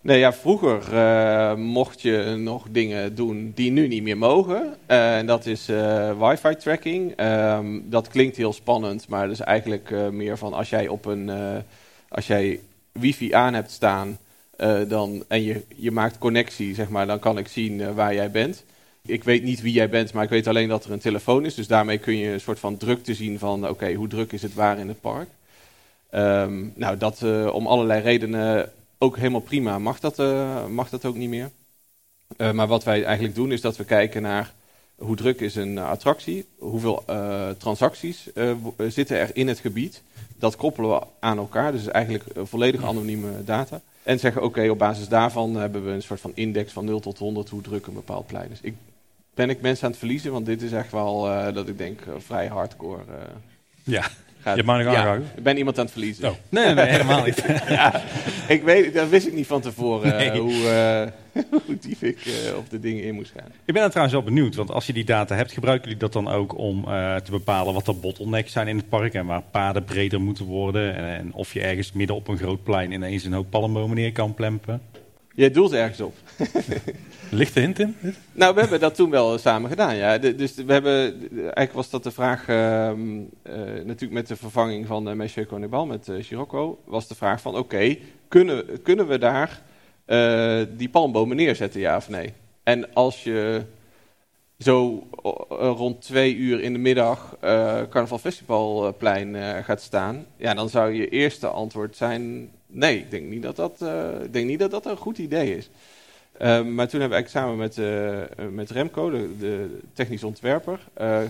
Nee, 0.00 0.18
ja, 0.18 0.32
vroeger 0.32 0.92
uh, 0.92 1.54
mocht 1.54 2.02
je 2.02 2.34
nog 2.38 2.66
dingen 2.70 3.14
doen 3.14 3.52
die 3.54 3.70
nu 3.70 3.88
niet 3.88 4.02
meer 4.02 4.18
mogen. 4.18 4.76
Uh, 4.90 5.16
en 5.16 5.26
dat 5.26 5.46
is 5.46 5.70
wifi 6.18 6.56
tracking. 6.56 7.20
Um, 7.20 7.90
dat 7.90 8.08
klinkt 8.08 8.36
heel 8.36 8.52
spannend, 8.52 9.08
maar 9.08 9.22
dat 9.22 9.32
is 9.32 9.44
eigenlijk 9.44 9.90
meer 10.10 10.38
van 10.38 10.52
als 10.52 10.70
jij 10.70 10.88
op 10.88 11.04
een 11.04 11.30
als 12.08 12.26
jij 12.26 12.60
wifi 12.92 13.32
aan 13.32 13.54
hebt 13.54 13.70
staan 13.70 14.18
dan, 14.88 15.24
en 15.28 15.42
je, 15.42 15.62
je 15.76 15.90
maakt 15.90 16.18
connectie, 16.18 16.74
zeg 16.74 16.88
maar, 16.88 17.06
dan 17.06 17.18
kan 17.18 17.38
ik 17.38 17.48
zien 17.48 17.94
waar 17.94 18.14
jij 18.14 18.30
bent 18.30 18.64
ik 19.06 19.24
weet 19.24 19.42
niet 19.42 19.60
wie 19.60 19.72
jij 19.72 19.88
bent, 19.88 20.12
maar 20.12 20.24
ik 20.24 20.30
weet 20.30 20.46
alleen 20.46 20.68
dat 20.68 20.84
er 20.84 20.92
een 20.92 20.98
telefoon 20.98 21.44
is. 21.44 21.54
Dus 21.54 21.66
daarmee 21.66 21.98
kun 21.98 22.16
je 22.16 22.28
een 22.32 22.40
soort 22.40 22.58
van 22.58 22.76
drukte 22.76 23.14
zien 23.14 23.38
van, 23.38 23.68
oké, 23.68 23.92
hoe 23.92 24.08
druk 24.08 24.32
is 24.32 24.42
het 24.42 24.54
waar 24.54 24.78
in 24.78 24.88
het 24.88 25.00
park? 25.00 25.28
Ehm, 26.10 26.64
nou, 26.74 26.96
dat 26.96 27.20
uh, 27.22 27.54
om 27.54 27.66
allerlei 27.66 28.02
redenen 28.02 28.72
ook 28.98 29.16
helemaal 29.16 29.40
prima 29.40 29.78
mag 29.78 30.00
dat, 30.00 30.18
uh, 30.18 30.66
mag 30.66 30.88
dat 30.88 31.04
ook 31.04 31.16
niet 31.16 31.28
meer. 31.28 31.50
Uh, 32.36 32.52
maar 32.52 32.66
wat 32.66 32.84
wij 32.84 33.04
eigenlijk 33.04 33.34
doen 33.34 33.52
is 33.52 33.60
dat 33.60 33.76
we 33.76 33.84
kijken 33.84 34.22
naar 34.22 34.52
hoe 34.96 35.16
druk 35.16 35.40
is 35.40 35.54
een 35.54 35.78
attractie, 35.78 36.46
hoeveel 36.58 37.04
transacties 37.58 38.28
zitten 38.88 39.18
er 39.18 39.30
in 39.32 39.48
het 39.48 39.58
gebied. 39.58 40.02
Dat 40.38 40.56
koppelen 40.56 40.90
we 40.90 41.06
aan 41.20 41.38
elkaar, 41.38 41.72
dus 41.72 41.86
eigenlijk 41.86 42.24
volledig 42.42 42.84
anonieme 42.84 43.44
data. 43.44 43.80
En 44.02 44.18
zeggen, 44.18 44.42
oké, 44.42 44.68
op 44.68 44.78
basis 44.78 45.08
daarvan 45.08 45.54
hebben 45.54 45.84
we 45.84 45.90
een 45.90 46.02
soort 46.02 46.20
van 46.20 46.32
index 46.34 46.72
van 46.72 46.84
0 46.84 47.00
tot 47.00 47.18
100 47.18 47.48
hoe 47.48 47.62
druk 47.62 47.86
een 47.86 47.94
bepaald 47.94 48.26
plein 48.26 48.50
is. 48.50 48.58
Ik 48.60 48.74
ben 49.36 49.50
ik 49.50 49.60
mensen 49.60 49.84
aan 49.84 49.90
het 49.90 49.98
verliezen, 49.98 50.32
want 50.32 50.46
dit 50.46 50.62
is 50.62 50.72
echt 50.72 50.92
wel, 50.92 51.28
uh, 51.28 51.54
dat 51.54 51.68
ik 51.68 51.78
denk, 51.78 52.00
uh, 52.00 52.14
vrij 52.18 52.46
hardcore. 52.46 53.02
Uh, 53.08 53.14
ja, 53.82 54.02
gaat, 54.40 54.56
je 54.56 54.62
nog 54.62 54.82
ja, 54.82 55.14
Ik 55.14 55.42
ben 55.42 55.56
iemand 55.56 55.78
aan 55.78 55.84
het 55.84 55.92
verliezen. 55.92 56.28
Oh. 56.28 56.36
Nee, 56.48 56.74
nee, 56.74 56.86
helemaal 56.86 57.24
niet. 57.24 57.44
ja, 57.68 58.02
ik 58.48 58.62
weet, 58.62 58.94
dat 58.94 59.08
wist 59.08 59.26
ik 59.26 59.32
niet 59.32 59.46
van 59.46 59.60
tevoren, 59.60 60.16
nee. 60.16 60.40
hoe, 60.40 61.12
hoe 61.66 61.78
diep 61.80 62.02
ik 62.02 62.18
op 62.56 62.70
de 62.70 62.80
dingen 62.80 63.04
in 63.04 63.14
moest 63.14 63.32
gaan. 63.36 63.52
Ik 63.64 63.74
ben 63.74 63.82
er 63.82 63.88
trouwens 63.88 64.16
wel 64.16 64.24
benieuwd, 64.24 64.54
want 64.54 64.70
als 64.70 64.86
je 64.86 64.92
die 64.92 65.04
data 65.04 65.34
hebt, 65.34 65.52
gebruiken 65.52 65.84
jullie 65.84 66.00
dat 66.00 66.12
dan 66.12 66.28
ook 66.28 66.58
om 66.58 66.84
te 67.24 67.30
bepalen 67.30 67.74
wat 67.74 67.84
de 67.84 67.92
bottlenecks 67.92 68.52
zijn 68.52 68.68
in 68.68 68.76
het 68.76 68.88
park 68.88 69.14
en 69.14 69.26
waar 69.26 69.42
paden 69.50 69.84
breder 69.84 70.20
moeten 70.20 70.44
worden 70.44 70.94
en, 70.94 71.04
en 71.04 71.32
of 71.32 71.52
je 71.52 71.60
ergens 71.60 71.92
midden 71.92 72.16
op 72.16 72.28
een 72.28 72.38
groot 72.38 72.62
plein 72.62 72.92
ineens 72.92 73.24
een 73.24 73.32
hoop 73.32 73.50
palmbomen 73.50 73.96
neer 73.96 74.12
kan 74.12 74.34
plempen? 74.34 74.80
Jij 75.36 75.50
doelt 75.50 75.72
ergens 75.72 76.00
op. 76.00 76.14
Lichte 77.30 77.60
hint 77.60 77.78
in? 77.78 77.96
Nou, 78.32 78.54
we 78.54 78.60
hebben 78.60 78.80
dat 78.80 78.94
toen 78.94 79.10
wel 79.10 79.38
samen 79.38 79.70
gedaan, 79.70 79.96
ja. 79.96 80.18
dus 80.18 80.54
we 80.54 80.72
hebben, 80.72 81.28
eigenlijk 81.32 81.72
was 81.72 81.90
dat 81.90 82.02
de 82.02 82.10
vraag, 82.10 82.48
uh, 82.48 82.56
uh, 82.56 82.94
natuurlijk 83.84 84.12
met 84.12 84.26
de 84.26 84.36
vervanging 84.36 84.86
van 84.86 85.08
uh, 85.08 85.14
Monsieur 85.14 85.46
Conibal 85.46 85.86
met 85.86 86.08
uh, 86.08 86.22
Scirocco, 86.22 86.78
was 86.84 87.08
de 87.08 87.14
vraag 87.14 87.40
van, 87.40 87.56
oké, 87.56 87.96
kunnen, 88.28 88.82
kunnen 88.82 89.06
we 89.06 89.18
daar 89.18 89.62
die 90.76 90.88
palmbomen 90.88 91.36
neerzetten, 91.36 91.80
ja 91.80 91.96
of 91.96 92.08
nee? 92.08 92.32
En 92.62 92.94
als 92.94 93.24
je 93.24 93.62
zo 94.58 95.06
rond 95.48 96.02
twee 96.02 96.36
uur 96.36 96.60
in 96.60 96.72
de 96.72 96.78
middag 96.78 97.36
Carnaval 97.90 98.18
Festivalplein 98.18 99.64
gaat 99.64 99.80
staan, 99.80 100.26
ja, 100.36 100.54
dan 100.54 100.68
zou 100.68 100.92
je 100.92 101.08
eerste 101.08 101.46
antwoord 101.46 101.96
zijn, 101.96 102.50
nee, 102.66 102.98
ik 102.98 103.10
denk 103.10 103.26
niet 103.26 103.42
dat 103.42 103.56
dat, 103.56 103.80
ik 104.24 104.32
denk 104.32 104.46
niet 104.46 104.58
dat, 104.58 104.70
dat 104.70 104.86
een 104.86 104.96
goed 104.96 105.18
idee 105.18 105.56
is. 105.56 105.70
Ehm, 106.38 106.74
maar 106.74 106.88
toen 106.88 107.00
hebben 107.00 107.18
we 107.18 107.24
eigenlijk 107.24 107.28
samen 107.28 107.56
met, 107.56 107.76
uh, 107.76 108.48
met 108.50 108.70
Remco, 108.70 109.10
de, 109.10 109.36
de 109.38 109.78
technisch 109.92 110.24
ontwerper, 110.24 110.80
uh, 111.00 111.20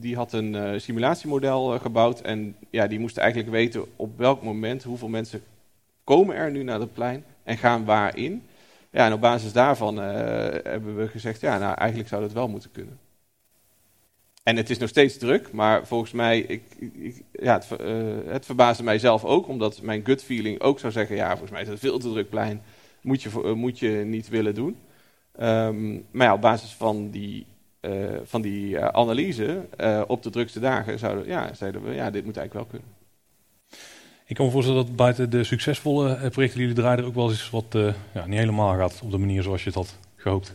die 0.00 0.16
had 0.16 0.32
een 0.32 0.80
simulatiemodel 0.80 1.78
gebouwd. 1.78 2.20
En 2.20 2.56
ja, 2.70 2.86
die 2.86 2.98
moest 2.98 3.16
eigenlijk 3.16 3.50
weten 3.50 3.84
op 3.96 4.18
welk 4.18 4.42
moment 4.42 4.82
hoeveel 4.82 5.08
mensen 5.08 5.42
komen 6.04 6.36
er 6.36 6.50
nu 6.50 6.62
naar 6.62 6.80
het 6.80 6.92
plein 6.92 7.24
en 7.42 7.56
gaan 7.56 7.84
waarin. 7.84 8.42
Ja, 8.90 9.06
en 9.06 9.12
op 9.12 9.20
basis 9.20 9.52
daarvan 9.52 9.96
hebben 9.96 10.96
we 10.96 11.08
gezegd, 11.08 11.40
ja, 11.40 11.58
nou 11.58 11.74
eigenlijk 11.74 12.08
zou 12.08 12.22
dat 12.22 12.32
wel 12.32 12.48
moeten 12.48 12.70
kunnen. 12.70 12.98
En 14.48 14.56
het 14.56 14.70
is 14.70 14.78
nog 14.78 14.88
steeds 14.88 15.18
druk, 15.18 15.52
maar 15.52 15.86
volgens 15.86 16.12
mij, 16.12 16.38
ik, 16.38 16.62
ik, 16.78 17.22
ja, 17.32 17.54
het, 17.54 17.68
het 18.26 18.46
verbaasde 18.46 18.82
mij 18.82 18.98
zelf 18.98 19.24
ook, 19.24 19.48
omdat 19.48 19.82
mijn 19.82 20.04
gut 20.04 20.24
feeling 20.24 20.60
ook 20.60 20.78
zou 20.78 20.92
zeggen, 20.92 21.16
ja, 21.16 21.28
volgens 21.28 21.50
mij 21.50 21.62
is 21.62 21.68
het 21.68 21.78
veel 21.78 21.98
te 21.98 22.10
druk 22.10 22.28
plein 22.28 22.62
moet 23.02 23.22
je, 23.22 23.30
uh, 23.44 23.52
moet 23.52 23.78
je 23.78 23.88
niet 23.88 24.28
willen 24.28 24.54
doen. 24.54 24.76
Um, 25.40 26.06
maar 26.10 26.26
ja, 26.26 26.34
op 26.34 26.40
basis 26.40 26.72
van 26.72 27.10
die, 27.10 27.46
uh, 27.80 28.16
van 28.24 28.42
die 28.42 28.74
uh, 28.74 28.86
analyse 28.86 29.66
op 30.06 30.22
de 30.22 30.30
drukste 30.30 30.60
dagen 30.60 30.98
zouden, 30.98 31.26
ja, 31.26 31.54
zeiden 31.54 31.84
we, 31.84 31.94
ja, 31.94 32.10
dit 32.10 32.24
moet 32.24 32.36
eigenlijk 32.36 32.70
wel 32.70 32.80
kunnen. 32.80 32.96
Ik 34.26 34.36
kan 34.36 34.44
me 34.46 34.52
voorstellen 34.52 34.86
dat 34.86 34.96
buiten 34.96 35.30
de 35.30 35.44
succesvolle 35.44 36.14
projecten 36.14 36.58
die 36.58 36.68
jullie 36.68 36.74
draaien, 36.74 36.98
er 36.98 37.06
ook 37.06 37.14
wel 37.14 37.30
eens 37.30 37.50
wat 37.50 37.76
ja, 38.14 38.26
niet 38.26 38.38
helemaal 38.38 38.76
gaat 38.76 39.00
op 39.02 39.10
de 39.10 39.18
manier 39.18 39.42
zoals 39.42 39.62
je 39.62 39.68
het 39.68 39.78
had 39.78 39.98
gehoopt. 40.16 40.54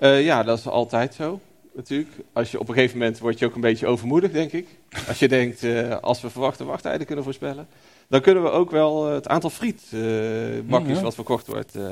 ja, 0.00 0.42
dat 0.42 0.58
is 0.58 0.66
altijd 0.66 1.14
zo 1.14 1.40
natuurlijk. 1.80 2.10
Als 2.32 2.50
je 2.50 2.60
op 2.60 2.68
een 2.68 2.74
gegeven 2.74 2.98
moment 2.98 3.18
word 3.18 3.38
je 3.38 3.46
ook 3.46 3.54
een 3.54 3.60
beetje 3.60 3.86
overmoedig, 3.86 4.30
denk 4.30 4.52
ik. 4.52 4.66
Als 5.08 5.18
je 5.18 5.28
denkt, 5.28 5.64
als 6.00 6.20
we 6.20 6.30
verwachte 6.30 6.64
wachttijden 6.64 7.06
kunnen 7.06 7.24
voorspellen 7.24 7.68
dan 8.10 8.20
kunnen 8.20 8.42
we 8.42 8.50
ook 8.50 8.70
wel 8.70 9.08
eh, 9.08 9.14
het 9.14 9.28
aantal 9.28 9.50
frietbakjes 9.50 10.96
uh, 10.96 11.02
wat 11.02 11.14
verkocht 11.14 11.46
wordt 11.46 11.76
uh, 11.76 11.82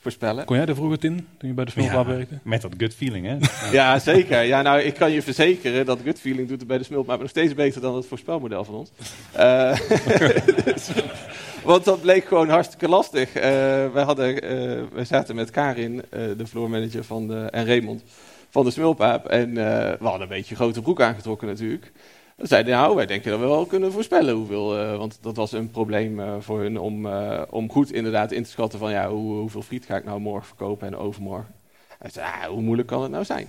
voorspellen. 0.00 0.44
Kon 0.44 0.56
jij 0.56 0.66
er 0.66 0.74
vroeger 0.74 1.04
in, 1.04 1.26
toen 1.38 1.48
je 1.48 1.54
bij 1.54 1.64
de 1.64 1.70
Smulpaap 1.70 2.06
werkte? 2.06 2.38
Met 2.42 2.62
dat 2.62 2.72
gut 2.76 2.94
feeling, 2.94 3.26
hè? 3.26 3.36
ja, 3.78 3.98
zeker. 3.98 4.42
Ja, 4.42 4.62
nou, 4.62 4.80
ik 4.80 4.94
kan 4.94 5.10
je 5.10 5.22
verzekeren 5.22 5.86
dat 5.86 5.98
gut 6.04 6.20
feeling 6.20 6.48
doet 6.48 6.58
het 6.58 6.68
bij 6.68 6.78
de 6.78 6.84
Smulpaap 6.84 7.20
nog 7.20 7.28
steeds 7.28 7.54
beter 7.54 7.80
dan 7.80 7.94
het 7.96 8.06
voorspelmodel 8.06 8.64
van 8.64 8.74
ons. 8.74 8.90
dus, 10.64 10.90
want 11.64 11.84
dat 11.84 12.00
bleek 12.00 12.24
gewoon 12.24 12.48
hartstikke 12.48 12.88
lastig. 12.88 13.32
wij, 13.92 14.02
hadden, 14.02 14.40
wij 14.92 15.04
zaten 15.04 15.34
met 15.34 15.50
Karin, 15.50 16.02
de 16.10 16.46
floormanager 16.46 17.04
van 17.04 17.28
de, 17.28 17.48
en 17.50 17.66
Raymond 17.66 18.02
van 18.56 18.64
de 18.64 18.70
Smulpaap. 18.70 19.26
En 19.26 19.54
we 19.54 19.96
hadden 20.00 20.20
een 20.20 20.28
beetje 20.28 20.54
grote 20.54 20.82
broek 20.82 21.00
aangetrokken 21.00 21.48
natuurlijk. 21.48 21.92
Dan 22.36 22.46
zeiden 22.46 22.72
nou, 22.72 22.96
wij 22.96 23.06
denken 23.06 23.30
dat 23.30 23.40
we 23.40 23.46
wel 23.46 23.66
kunnen 23.66 23.92
voorspellen 23.92 24.34
hoeveel. 24.34 24.80
Uh, 24.80 24.96
want 24.96 25.18
dat 25.20 25.36
was 25.36 25.52
een 25.52 25.70
probleem 25.70 26.20
uh, 26.20 26.34
voor 26.38 26.60
hun 26.60 26.78
om, 26.78 27.06
om 27.50 27.70
goed 27.70 27.92
inderdaad 27.92 28.32
in 28.32 28.42
te 28.42 28.50
schatten 28.50 28.78
van 28.78 28.90
ja, 28.90 29.08
hoe, 29.08 29.34
hoeveel 29.34 29.62
friet 29.62 29.86
ga 29.86 29.96
ik 29.96 30.04
nou 30.04 30.20
morgen 30.20 30.46
verkopen 30.46 30.86
en 30.86 30.96
overmorgen. 30.96 31.54
Hij 31.98 32.10
zei, 32.10 32.26
ah, 32.26 32.44
hoe 32.44 32.62
moeilijk 32.62 32.88
kan 32.88 33.02
het 33.02 33.10
nou 33.10 33.24
zijn? 33.24 33.48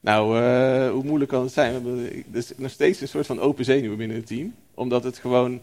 Nou, 0.00 0.38
hoe 0.90 1.04
moeilijk 1.04 1.30
kan 1.30 1.42
het 1.42 1.52
zijn? 1.52 1.82
We 1.82 1.88
hebben 1.88 2.24
dus 2.26 2.52
nog 2.56 2.70
steeds 2.70 3.00
een 3.00 3.08
soort 3.08 3.26
van 3.26 3.40
open 3.40 3.64
zenuwen 3.64 3.98
binnen 3.98 4.16
het 4.16 4.26
team. 4.26 4.54
Omdat 4.74 5.04
het 5.04 5.18
gewoon, 5.18 5.60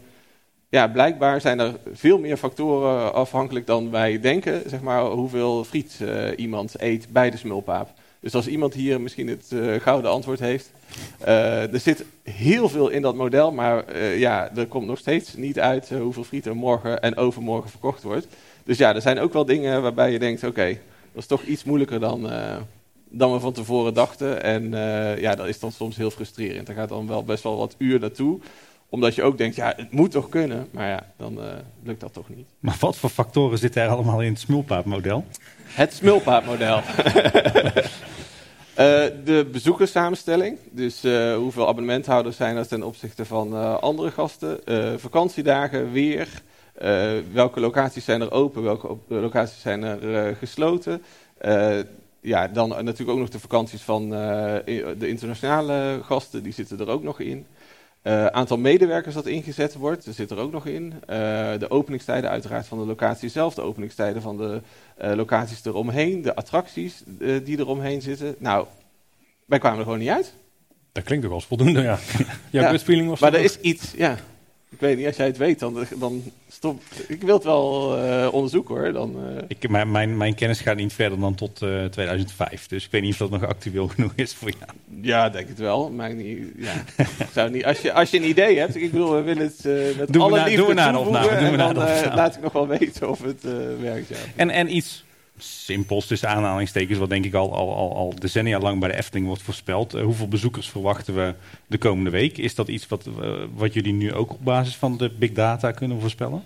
ja, 0.68 0.88
blijkbaar 0.88 1.40
zijn 1.40 1.58
er 1.58 1.74
veel 1.92 2.18
meer 2.18 2.36
factoren 2.36 3.14
afhankelijk 3.14 3.66
dan 3.66 3.90
wij 3.90 4.20
denken, 4.20 4.62
zeg 4.66 4.80
maar, 4.80 5.04
hoeveel 5.04 5.64
friet 5.64 6.00
iemand 6.36 6.74
eet 6.80 7.06
bij 7.12 7.30
de 7.30 7.36
smulpaap. 7.36 7.88
Dus 8.24 8.34
als 8.34 8.46
iemand 8.46 8.74
hier 8.74 9.00
misschien 9.00 9.28
het 9.28 9.54
gouden 9.82 10.10
antwoord 10.10 10.40
heeft, 10.40 10.70
uh, 11.20 11.72
er 11.72 11.80
zit 11.80 12.04
heel 12.22 12.68
veel 12.68 12.88
in 12.88 13.02
dat 13.02 13.14
model, 13.14 13.52
maar 13.52 13.94
uh, 13.94 14.18
ja, 14.18 14.50
er 14.56 14.66
komt 14.66 14.86
nog 14.86 14.98
steeds 14.98 15.34
niet 15.34 15.60
uit 15.60 15.90
hoeveel 15.90 16.24
friet 16.24 16.46
er 16.46 16.56
morgen 16.56 17.02
en 17.02 17.16
overmorgen 17.16 17.70
verkocht 17.70 18.02
wordt. 18.02 18.26
Dus 18.64 18.78
ja, 18.78 18.94
er 18.94 19.00
zijn 19.00 19.18
ook 19.18 19.32
wel 19.32 19.44
dingen 19.44 19.82
waarbij 19.82 20.12
je 20.12 20.18
denkt, 20.18 20.44
oké, 20.44 20.66
dat 21.12 21.22
is 21.22 21.26
toch 21.26 21.42
iets 21.42 21.64
moeilijker 21.64 22.00
dan, 22.00 22.30
dan 23.08 23.32
we 23.32 23.40
van 23.40 23.52
tevoren 23.52 23.94
dachten. 23.94 24.42
En 24.42 24.70
ja, 25.20 25.34
dat 25.34 25.46
is 25.46 25.60
dan 25.60 25.72
soms 25.72 25.96
heel 25.96 26.10
frustrerend. 26.10 26.68
Er 26.68 26.74
gaat 26.74 26.88
dan 26.88 27.06
wel 27.06 27.24
best 27.24 27.42
wel 27.42 27.56
wat 27.56 27.74
uur 27.78 28.00
naartoe, 28.00 28.38
omdat 28.94 29.14
je 29.14 29.22
ook 29.22 29.38
denkt, 29.38 29.56
ja, 29.56 29.72
het 29.76 29.92
moet 29.92 30.10
toch 30.10 30.28
kunnen. 30.28 30.68
Maar 30.70 30.88
ja, 30.88 31.06
dan 31.16 31.38
lukt 31.82 32.00
dat 32.00 32.12
toch 32.12 32.28
niet. 32.28 32.46
Maar 32.58 32.76
wat 32.80 32.96
voor 32.96 33.10
factoren 33.10 33.58
zitten 33.58 33.82
er 33.82 33.88
allemaal 33.88 34.22
in 34.22 34.30
het 34.30 34.40
smulpaapmodel? 34.40 35.24
Het 35.64 35.92
smulpaapmodel. 35.92 36.76
Uh, 36.76 36.82
de 39.24 39.48
bezoekerssamenstelling, 39.52 40.58
dus 40.70 41.04
uh, 41.04 41.36
hoeveel 41.36 41.68
abonnementhouders 41.68 42.36
zijn 42.36 42.56
er 42.56 42.66
ten 42.66 42.82
opzichte 42.82 43.24
van 43.24 43.52
uh, 43.52 43.74
andere 43.74 44.10
gasten, 44.10 44.60
vakantiedagen, 45.00 45.92
weer, 45.92 46.28
welke 47.32 47.60
locaties 47.60 48.04
zijn 48.04 48.20
er 48.20 48.32
open, 48.32 48.62
welke 48.62 48.96
locaties 49.08 49.60
zijn 49.60 49.82
er 49.82 50.36
gesloten. 50.36 51.02
ja, 52.20 52.48
dan 52.48 52.68
natuurlijk 52.68 53.10
ook 53.10 53.18
nog 53.18 53.28
de 53.28 53.38
vakanties 53.38 53.82
van 53.82 54.10
de 54.10 55.08
internationale 55.08 56.00
gasten, 56.02 56.42
die 56.42 56.52
zitten 56.52 56.80
er 56.80 56.88
ook 56.88 57.02
nog 57.02 57.20
in. 57.20 57.46
Uh, 58.06 58.26
aantal 58.26 58.58
medewerkers 58.58 59.14
dat 59.14 59.26
ingezet 59.26 59.74
wordt, 59.74 60.04
dat 60.04 60.14
zit 60.14 60.30
er 60.30 60.38
ook 60.38 60.52
nog 60.52 60.66
in. 60.66 60.84
Uh, 60.84 60.98
de 61.58 61.66
openingstijden 61.70 62.30
uiteraard 62.30 62.66
van 62.66 62.78
de 62.78 62.84
locatie 62.84 63.28
zelf, 63.28 63.54
de 63.54 63.62
openingstijden 63.62 64.22
van 64.22 64.36
de 64.36 64.60
uh, 65.02 65.12
locaties 65.12 65.64
eromheen, 65.64 66.22
de 66.22 66.34
attracties 66.34 67.02
die 67.44 67.58
eromheen 67.58 68.02
zitten. 68.02 68.34
Nou, 68.38 68.66
wij 69.44 69.58
kwamen 69.58 69.78
er 69.78 69.84
gewoon 69.84 69.98
niet 69.98 70.08
uit. 70.08 70.34
Dat 70.92 71.04
klinkt 71.04 71.24
toch 71.24 71.34
als 71.34 71.46
voldoende, 71.46 71.82
ja. 71.82 71.98
Jouw 72.50 72.72
ja, 72.72 72.78
feeling 72.78 73.08
was 73.08 73.20
Maar 73.20 73.34
er 73.34 73.44
is 73.44 73.60
iets, 73.60 73.92
ja. 73.96 74.16
Ik 74.68 74.80
weet 74.80 74.96
niet, 74.96 75.06
als 75.06 75.16
jij 75.16 75.26
het 75.26 75.36
weet, 75.36 75.58
dan, 75.58 75.86
dan 75.98 76.22
stop. 76.64 76.82
Ik 77.08 77.22
wil 77.22 77.34
het 77.34 77.44
wel 77.44 77.98
uh, 77.98 78.28
onderzoeken 78.32 78.74
hoor. 78.74 78.92
Dan, 78.92 79.16
uh... 79.16 79.42
ik, 79.48 79.68
mijn, 79.68 79.90
mijn, 79.90 80.16
mijn, 80.16 80.34
kennis 80.34 80.60
gaat 80.60 80.76
niet 80.76 80.92
verder 80.92 81.20
dan 81.20 81.34
tot 81.34 81.62
uh, 81.62 81.84
2005. 81.84 82.66
Dus 82.66 82.84
ik 82.84 82.90
weet 82.90 83.02
niet 83.02 83.12
of 83.12 83.18
dat 83.18 83.30
nog 83.30 83.44
actueel 83.44 83.88
genoeg 83.94 84.12
is 84.14 84.34
voor 84.34 84.50
jou. 84.50 84.70
Ja, 85.02 85.30
denk 85.30 85.48
het 85.48 85.58
wel. 85.58 85.90
Maar 85.90 86.14
niet, 86.14 86.38
ja. 86.56 86.72
zou 87.32 87.50
niet, 87.50 87.64
als, 87.64 87.80
je, 87.80 87.92
als 87.92 88.10
je 88.10 88.16
een 88.16 88.28
idee 88.28 88.58
hebt, 88.58 88.76
ik 88.76 88.90
bedoel, 88.90 89.14
we 89.14 89.22
willen 89.22 89.42
het 89.42 89.64
met 89.98 90.12
doen 90.12 90.22
alle 90.22 90.32
we 90.32 90.38
na, 90.38 90.44
liefde 90.44 90.56
doen 90.56 90.68
we 90.68 90.74
na 90.74 90.98
opname, 90.98 91.38
doen 91.40 91.50
we 91.50 91.56
na 91.56 91.72
dan, 91.72 92.14
laat 92.14 92.36
ik 92.36 92.42
nog 92.42 92.52
wel 92.52 92.68
weten 92.68 93.10
of 93.10 93.22
het 93.22 93.42
werkt. 93.80 94.08
Ja. 94.08 94.16
En, 94.36 94.50
en 94.50 94.76
iets 94.76 95.04
simpels 95.38 96.06
tussen 96.06 96.28
aanhalingstekens, 96.28 96.98
wat 96.98 97.08
denk 97.08 97.24
ik 97.24 97.34
al, 97.34 97.54
al, 97.54 97.74
al, 97.74 97.96
al 97.96 98.14
decennia 98.18 98.58
lang 98.58 98.80
bij 98.80 98.88
de 98.88 98.96
Efteling 98.96 99.26
wordt 99.26 99.42
voorspeld. 99.42 99.94
Uh, 99.94 100.02
hoeveel 100.02 100.28
bezoekers 100.28 100.70
verwachten 100.70 101.14
we 101.14 101.34
de 101.66 101.78
komende 101.78 102.10
week? 102.10 102.38
Is 102.38 102.54
dat 102.54 102.68
iets 102.68 102.88
wat, 102.88 103.06
uh, 103.06 103.32
wat 103.54 103.74
jullie 103.74 103.92
nu 103.92 104.14
ook 104.14 104.30
op 104.32 104.44
basis 104.44 104.76
van 104.76 104.96
de 104.96 105.10
big 105.18 105.32
data 105.32 105.70
kunnen 105.70 106.00
voorspellen? 106.00 106.42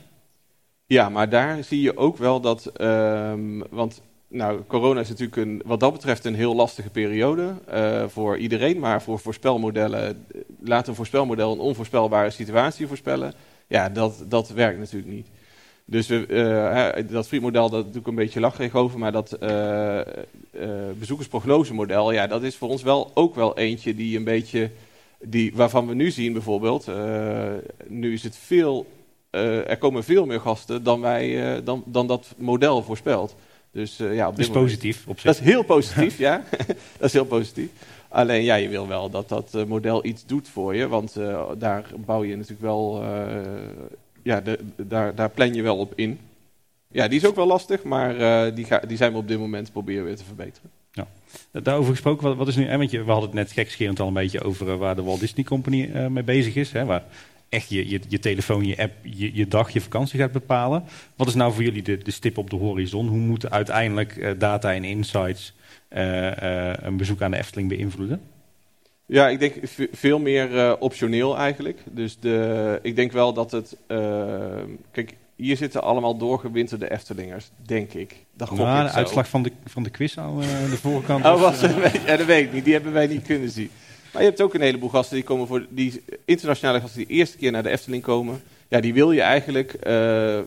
Ja, 0.89 1.09
maar 1.09 1.28
daar 1.28 1.64
zie 1.64 1.80
je 1.80 1.97
ook 1.97 2.16
wel 2.16 2.41
dat, 2.41 2.72
um, 2.80 3.62
want 3.70 4.01
nou, 4.28 4.61
corona 4.66 5.01
is 5.01 5.09
natuurlijk 5.09 5.36
een, 5.36 5.62
wat 5.64 5.80
dat 5.80 5.93
betreft 5.93 6.24
een 6.24 6.34
heel 6.34 6.55
lastige 6.55 6.91
periode 6.91 7.55
uh, 7.72 8.05
voor 8.07 8.39
iedereen, 8.39 8.78
maar 8.78 9.03
voor 9.03 9.18
voorspelmodellen, 9.18 10.26
laat 10.61 10.89
een 10.89 10.95
voorspelmodel 10.95 11.53
een 11.53 11.59
onvoorspelbare 11.59 12.30
situatie 12.30 12.86
voorspellen. 12.86 13.32
Ja, 13.66 13.89
dat, 13.89 14.24
dat 14.28 14.49
werkt 14.49 14.78
natuurlijk 14.78 15.12
niet. 15.12 15.26
Dus 15.84 16.07
we, 16.07 16.26
uh, 16.28 17.11
dat 17.12 17.28
frietmodel, 17.28 17.70
dat 17.70 17.93
doe 17.93 18.01
ik 18.01 18.09
een 18.09 18.14
beetje 18.14 18.41
lachig 18.41 18.74
over, 18.74 18.99
maar 18.99 19.12
dat 19.12 19.36
uh, 19.43 20.01
bezoekersprognosemodel, 20.99 22.12
ja, 22.12 22.26
dat 22.26 22.43
is 22.43 22.57
voor 22.57 22.68
ons 22.68 22.82
wel 22.82 23.11
ook 23.14 23.34
wel 23.34 23.59
eentje 23.59 23.95
die 23.95 24.16
een 24.16 24.24
beetje, 24.24 24.70
die, 25.18 25.53
waarvan 25.55 25.86
we 25.86 25.95
nu 25.95 26.11
zien 26.11 26.32
bijvoorbeeld, 26.32 26.91
nu 27.86 28.12
is 28.12 28.22
het 28.22 28.36
veel, 28.36 28.86
er 29.31 29.79
komen 29.79 30.05
veel 30.05 30.26
meer 30.26 30.41
gasten 30.41 30.83
dan, 30.83 31.01
wij, 31.01 31.62
dan, 31.62 31.83
dan 31.87 32.07
dat 32.07 32.35
model 32.37 32.83
voorspelt. 32.83 33.35
Dus, 33.70 33.97
ja, 33.97 34.29
op 34.29 34.37
dat 34.37 34.45
is 34.45 34.51
positief 34.51 35.07
op 35.07 35.20
zich. 35.20 35.24
Dat 35.24 35.41
is 35.41 35.51
heel 35.51 35.62
positief, 35.62 36.18
ja. 36.29 36.45
dat 36.99 37.07
is 37.07 37.12
heel 37.12 37.24
positief. 37.24 37.70
Alleen 38.09 38.43
ja, 38.43 38.55
je 38.55 38.68
wil 38.68 38.89
wel 38.89 39.11
dat 39.11 39.29
dat 39.29 39.66
model 39.66 40.05
iets 40.05 40.26
doet 40.26 40.49
voor 40.49 40.74
je, 40.74 40.89
want 40.89 41.14
daar 41.59 41.85
bouw 41.97 42.24
je 42.24 42.37
natuurlijk 42.37 42.62
wel 42.62 43.05
ja, 44.22 44.41
de, 44.41 44.59
daar, 44.76 45.14
daar 45.14 45.31
plan 45.31 45.55
je 45.55 45.62
wel 45.62 45.76
op 45.76 45.93
in. 45.97 46.18
Ja, 46.89 47.09
die 47.09 47.18
is 47.18 47.26
ook 47.26 47.37
wel 47.37 47.47
lastig, 47.47 47.83
maar 47.83 48.14
die, 48.55 48.64
ga, 48.64 48.79
die 48.79 48.97
zijn 48.97 49.12
we 49.12 49.18
op 49.18 49.29
dit 49.29 49.39
moment 49.39 49.72
proberen 49.72 50.05
weer 50.05 50.16
te 50.16 50.24
verbeteren. 50.24 50.70
Ja. 50.99 51.61
Daarover 51.61 51.91
gesproken, 51.91 52.29
wat, 52.29 52.37
wat 52.37 52.49
is 52.49 52.57
nu, 52.57 52.76
want 52.76 52.91
je, 52.91 53.05
we 53.05 53.11
hadden 53.11 53.29
het 53.29 53.39
net 53.39 53.53
gekscherend 53.53 54.01
al 54.01 54.07
een 54.07 54.12
beetje 54.12 54.43
over 54.43 54.68
uh, 54.68 54.76
waar 54.76 54.97
de 54.97 55.03
Walt 55.03 55.20
Disney 55.20 55.45
Company 55.45 55.91
uh, 55.95 56.07
mee 56.07 56.22
bezig 56.22 56.55
is. 56.55 56.72
Hè, 56.72 56.85
waar 56.85 57.05
echt 57.49 57.69
je, 57.69 57.89
je, 57.89 58.01
je 58.09 58.19
telefoon, 58.19 58.67
je 58.67 58.79
app, 58.79 58.95
je, 59.03 59.35
je 59.35 59.49
dag, 59.49 59.71
je 59.71 59.81
vakantie 59.81 60.21
gaat 60.21 60.33
bepalen. 60.33 60.85
Wat 61.17 61.29
is 61.29 61.35
nou 61.35 61.53
voor 61.53 61.63
jullie 61.63 61.83
de, 61.83 61.99
de 61.99 62.11
stip 62.11 62.39
op 62.39 62.51
de 62.51 62.57
horizon? 62.57 63.09
Hoe 63.09 63.19
moeten 63.19 63.51
uiteindelijk 63.51 64.41
data 64.41 64.75
en 64.75 64.85
insights 64.85 65.55
een 65.89 66.97
bezoek 66.97 67.23
aan 67.23 67.31
de 67.31 67.39
Efteling 67.39 67.69
beïnvloeden? 67.69 68.21
Ja, 69.09 69.29
ik 69.29 69.39
denk 69.39 69.55
veel 69.93 70.19
meer 70.19 70.55
uh, 70.55 70.73
optioneel 70.79 71.37
eigenlijk. 71.37 71.79
Dus 71.91 72.19
de, 72.19 72.79
ik 72.83 72.97
denk 72.97 73.13
wel 73.13 73.33
dat 73.33 73.51
het. 73.51 73.77
Uh, 73.89 73.99
kijk, 74.91 75.17
hier 75.37 75.57
zitten 75.57 75.83
allemaal 75.83 76.17
doorgewinterde 76.17 76.91
Eftelingers, 76.91 77.51
denk 77.67 77.93
ik. 77.93 78.25
Dat 78.37 78.51
nou, 78.51 78.81
ik 78.81 78.91
de 78.91 78.97
uitslag 78.97 79.29
van 79.29 79.43
de, 79.43 79.53
van 79.65 79.83
de 79.83 79.91
quiz 79.91 80.19
aan 80.19 80.43
uh, 80.43 80.71
de 80.71 80.77
voorkant. 80.77 81.25
oh, 81.25 81.41
was, 81.41 81.61
ja, 82.07 82.17
dat 82.17 82.27
weet 82.27 82.45
ik 82.45 82.53
niet. 82.53 82.65
Die 82.65 82.73
hebben 82.73 82.93
wij 82.93 83.07
niet 83.07 83.27
kunnen 83.27 83.51
zien. 83.51 83.71
Maar 84.13 84.23
je 84.23 84.29
hebt 84.29 84.41
ook 84.41 84.55
een 84.55 84.61
heleboel 84.61 84.89
gasten 84.89 85.17
die 85.17 85.25
komen 85.25 85.47
voor. 85.47 85.67
Die 85.69 86.03
internationale 86.25 86.81
gasten 86.81 86.99
die 86.99 87.07
de 87.07 87.13
eerste 87.13 87.37
keer 87.37 87.53
naar 87.53 87.63
de 87.63 87.71
Efteling 87.71 88.03
komen. 88.03 88.43
Ja, 88.69 88.81
die 88.81 88.95
wil 88.95 89.13
je 89.13 89.21
eigenlijk. 89.21 89.77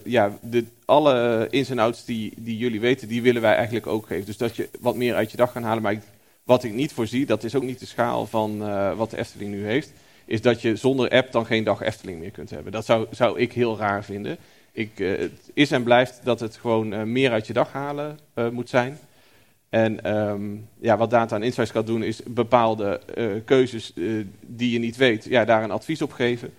ja, 0.04 0.38
de, 0.42 0.66
alle 0.86 1.48
ins 1.50 1.70
en 1.70 1.80
outs 1.80 2.06
die, 2.06 2.34
die 2.38 2.58
jullie 2.58 2.80
weten, 2.80 3.08
die 3.08 3.22
willen 3.22 3.42
wij 3.42 3.56
eigenlijk 3.56 3.88
ook 3.88 4.08
geven. 4.08 4.26
Dus 4.26 4.38
dat 4.38 4.56
je 4.56 4.70
wat 4.80 4.96
meer 4.96 5.16
uit 5.16 5.32
je 5.32 5.38
dag 5.38 5.52
kan 5.52 5.64
halen. 5.64 5.84
Maar 5.84 6.02
wat 6.44 6.64
ik 6.64 6.74
niet 6.74 6.94
voorzie, 6.94 7.26
dat 7.26 7.44
is 7.44 7.56
ook 7.56 7.64
niet 7.64 7.80
de 7.80 7.86
schaal 7.86 8.26
van 8.26 8.62
uh, 8.62 8.98
wat 8.98 9.10
de 9.10 9.18
Efteling 9.18 9.52
nu 9.52 9.66
heeft, 9.66 9.92
is 10.26 10.42
dat 10.42 10.62
je 10.62 10.76
zonder 10.76 11.10
app 11.10 11.32
dan 11.32 11.46
geen 11.46 11.64
dag 11.64 11.82
Efteling 11.82 12.20
meer 12.20 12.32
kunt 12.32 12.50
hebben. 12.50 12.72
Dat 12.72 12.86
zou, 12.86 13.08
zou 13.12 13.40
ik 13.40 13.54
heel 13.54 13.78
raar 13.78 14.04
vinden. 14.04 14.38
Ik, 14.72 15.00
uh, 15.00 15.18
het 15.18 15.52
is 15.54 15.72
en 15.72 15.84
blijft 15.84 16.20
dat 16.24 16.40
het 16.40 16.56
gewoon 16.56 17.12
meer 17.12 17.32
uit 17.32 17.48
je 17.48 17.54
dag 17.54 17.72
halen 17.72 18.20
moet 18.52 18.70
zijn. 18.70 19.00
En 19.72 20.18
um, 20.18 20.68
ja, 20.80 20.98
wat 20.98 21.10
Data 21.10 21.36
en 21.36 21.44
Insights 21.44 21.72
kan 21.72 21.86
doen, 21.86 22.04
is 22.04 22.24
bepaalde 22.24 23.02
keuzes 23.46 23.94
die 24.42 24.72
je 24.72 24.80
niet 24.80 24.98
weet, 24.98 25.24
ja, 25.24 25.46
daar 25.46 25.64
een 25.64 25.72
advies 25.72 26.02
op 26.02 26.12
geven. 26.12 26.54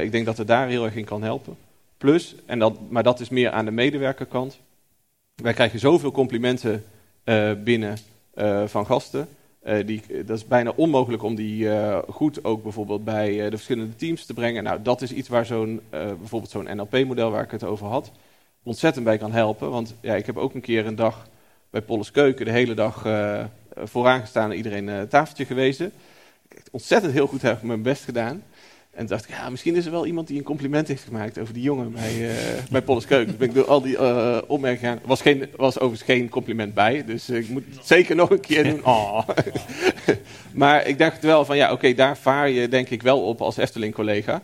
ik 0.00 0.12
denk 0.12 0.26
dat 0.26 0.36
het 0.36 0.46
daar 0.46 0.68
heel 0.68 0.84
erg 0.84 0.96
in 0.96 1.04
kan 1.04 1.22
helpen. 1.22 1.56
Plus, 1.98 2.34
en 2.46 2.58
dat, 2.58 2.78
maar 2.88 3.02
dat 3.02 3.20
is 3.20 3.28
meer 3.28 3.50
aan 3.50 3.64
de 3.64 3.70
medewerkerkant. 3.70 4.58
Wij 5.34 5.52
krijgen 5.52 5.78
zoveel 5.78 6.10
complimenten 6.10 6.84
binnen 7.64 7.96
van 8.66 8.86
gasten. 8.86 9.28
Die, 9.84 10.02
dat 10.24 10.36
is 10.36 10.46
bijna 10.46 10.72
onmogelijk 10.76 11.22
om 11.22 11.34
die 11.34 11.68
goed 12.08 12.44
ook 12.44 12.62
bijvoorbeeld 12.62 13.04
bij 13.04 13.36
de 13.36 13.56
verschillende 13.56 13.96
teams 13.96 14.26
te 14.26 14.34
brengen. 14.34 14.62
Nou, 14.62 14.82
dat 14.82 15.02
is 15.02 15.12
iets 15.12 15.28
waar 15.28 15.46
zo'n, 15.46 15.80
bijvoorbeeld 15.90 16.50
zo'n 16.50 16.76
NLP-model 16.76 17.30
waar 17.30 17.44
ik 17.44 17.50
het 17.50 17.64
over 17.64 17.86
had, 17.86 18.10
ontzettend 18.62 19.04
bij 19.04 19.18
kan 19.18 19.32
helpen. 19.32 19.70
Want 19.70 19.94
ja, 20.00 20.14
ik 20.14 20.26
heb 20.26 20.36
ook 20.36 20.54
een 20.54 20.60
keer 20.60 20.86
een 20.86 20.96
dag 20.96 21.30
bij 21.72 21.82
Polles 21.82 22.10
Keuken 22.10 22.44
de 22.44 22.50
hele 22.50 22.74
dag 22.74 23.06
vooraan 23.76 24.20
gestaan 24.20 24.50
en 24.50 24.56
iedereen 24.56 24.86
een 24.86 25.08
tafeltje 25.08 25.44
gewezen. 25.44 25.86
Ik 26.48 26.56
heb 26.56 26.68
ontzettend 26.70 27.12
heel 27.12 27.26
goed 27.26 27.42
heb 27.42 27.62
mijn 27.62 27.82
best 27.82 28.04
gedaan. 28.04 28.42
En 28.92 29.06
dacht 29.06 29.24
ik, 29.24 29.30
ja, 29.30 29.50
misschien 29.50 29.74
is 29.74 29.84
er 29.84 29.90
wel 29.90 30.06
iemand 30.06 30.26
die 30.26 30.38
een 30.38 30.44
compliment 30.44 30.88
heeft 30.88 31.04
gemaakt 31.04 31.38
over 31.38 31.54
die 31.54 31.62
jongen 31.62 31.92
bij, 31.92 32.14
uh, 32.14 32.34
bij 32.70 32.82
Polles 32.82 33.06
Keuken. 33.06 33.26
Dus 33.26 33.36
ben 33.36 33.48
ik 33.48 33.54
door 33.54 33.66
al 33.66 33.82
die 33.82 33.96
uh, 33.96 34.38
opmerkingen 34.46 35.00
Er 35.02 35.08
was, 35.08 35.20
geen, 35.20 35.48
was 35.56 35.78
overigens 35.78 36.10
geen 36.10 36.28
compliment 36.28 36.74
bij, 36.74 37.04
dus 37.04 37.30
ik 37.30 37.48
moet 37.48 37.64
het 37.74 37.86
zeker 37.86 38.16
nog 38.16 38.30
een 38.30 38.40
keer 38.40 38.64
doen. 38.64 38.84
Oh. 38.84 39.28
maar 40.52 40.86
ik 40.86 40.98
dacht 40.98 41.22
wel 41.22 41.44
van, 41.44 41.56
ja, 41.56 41.64
oké, 41.64 41.74
okay, 41.74 41.94
daar 41.94 42.16
vaar 42.16 42.48
je 42.48 42.68
denk 42.68 42.88
ik 42.88 43.02
wel 43.02 43.22
op 43.22 43.40
als 43.40 43.56
Efteling-collega. 43.56 44.42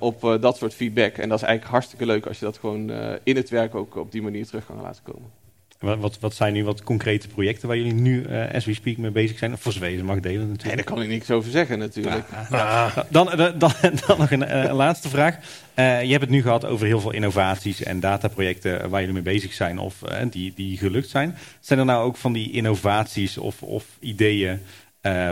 op 0.00 0.38
dat 0.40 0.56
soort 0.56 0.74
feedback. 0.74 1.16
En 1.16 1.28
dat 1.28 1.38
is 1.38 1.44
eigenlijk 1.44 1.72
hartstikke 1.72 2.06
leuk 2.06 2.26
als 2.26 2.38
je 2.38 2.44
dat 2.44 2.58
gewoon 2.58 2.92
in 3.22 3.36
het 3.36 3.48
werk 3.48 3.74
ook 3.74 3.96
op 3.96 4.12
die 4.12 4.22
manier 4.22 4.46
terug 4.46 4.66
kan 4.66 4.80
laten 4.80 5.02
komen. 5.02 5.47
Wat, 5.78 6.18
wat, 6.20 6.34
zijn 6.34 6.52
nu 6.52 6.64
wat 6.64 6.82
concrete 6.82 7.28
projecten 7.28 7.68
waar 7.68 7.76
jullie 7.76 7.94
nu, 7.94 8.26
uh, 8.28 8.54
as 8.54 8.64
we 8.64 8.74
speak, 8.74 8.96
mee 8.96 9.10
bezig 9.10 9.38
zijn? 9.38 9.58
Voor 9.58 9.72
Zweden 9.72 10.04
mag 10.04 10.20
delen 10.20 10.38
natuurlijk. 10.38 10.64
Nee, 10.64 10.76
daar 10.76 10.84
kan 10.84 11.02
ik 11.02 11.08
niks 11.08 11.30
over 11.30 11.50
zeggen 11.50 11.78
natuurlijk. 11.78 12.24
Ah. 12.50 12.96
Dan, 13.10 13.30
dan, 13.36 13.58
dan, 13.58 13.72
dan, 14.06 14.18
nog 14.18 14.30
een 14.30 14.66
uh, 14.66 14.72
laatste 14.74 15.08
vraag. 15.08 15.36
Uh, 15.74 16.02
je 16.02 16.10
hebt 16.10 16.20
het 16.20 16.30
nu 16.30 16.42
gehad 16.42 16.64
over 16.64 16.86
heel 16.86 17.00
veel 17.00 17.12
innovaties 17.12 17.82
en 17.82 18.00
dataprojecten 18.00 18.90
waar 18.90 19.00
jullie 19.00 19.14
mee 19.14 19.34
bezig 19.34 19.52
zijn 19.52 19.78
of 19.78 20.02
die, 20.30 20.52
die 20.54 20.76
gelukt 20.76 21.08
zijn. 21.08 21.36
Zijn 21.60 21.78
er 21.78 21.84
nou 21.84 22.04
ook 22.04 22.16
van 22.16 22.32
die 22.32 22.52
innovaties 22.52 23.38
of, 23.38 23.62
of 23.62 23.84
ideeën 24.00 24.60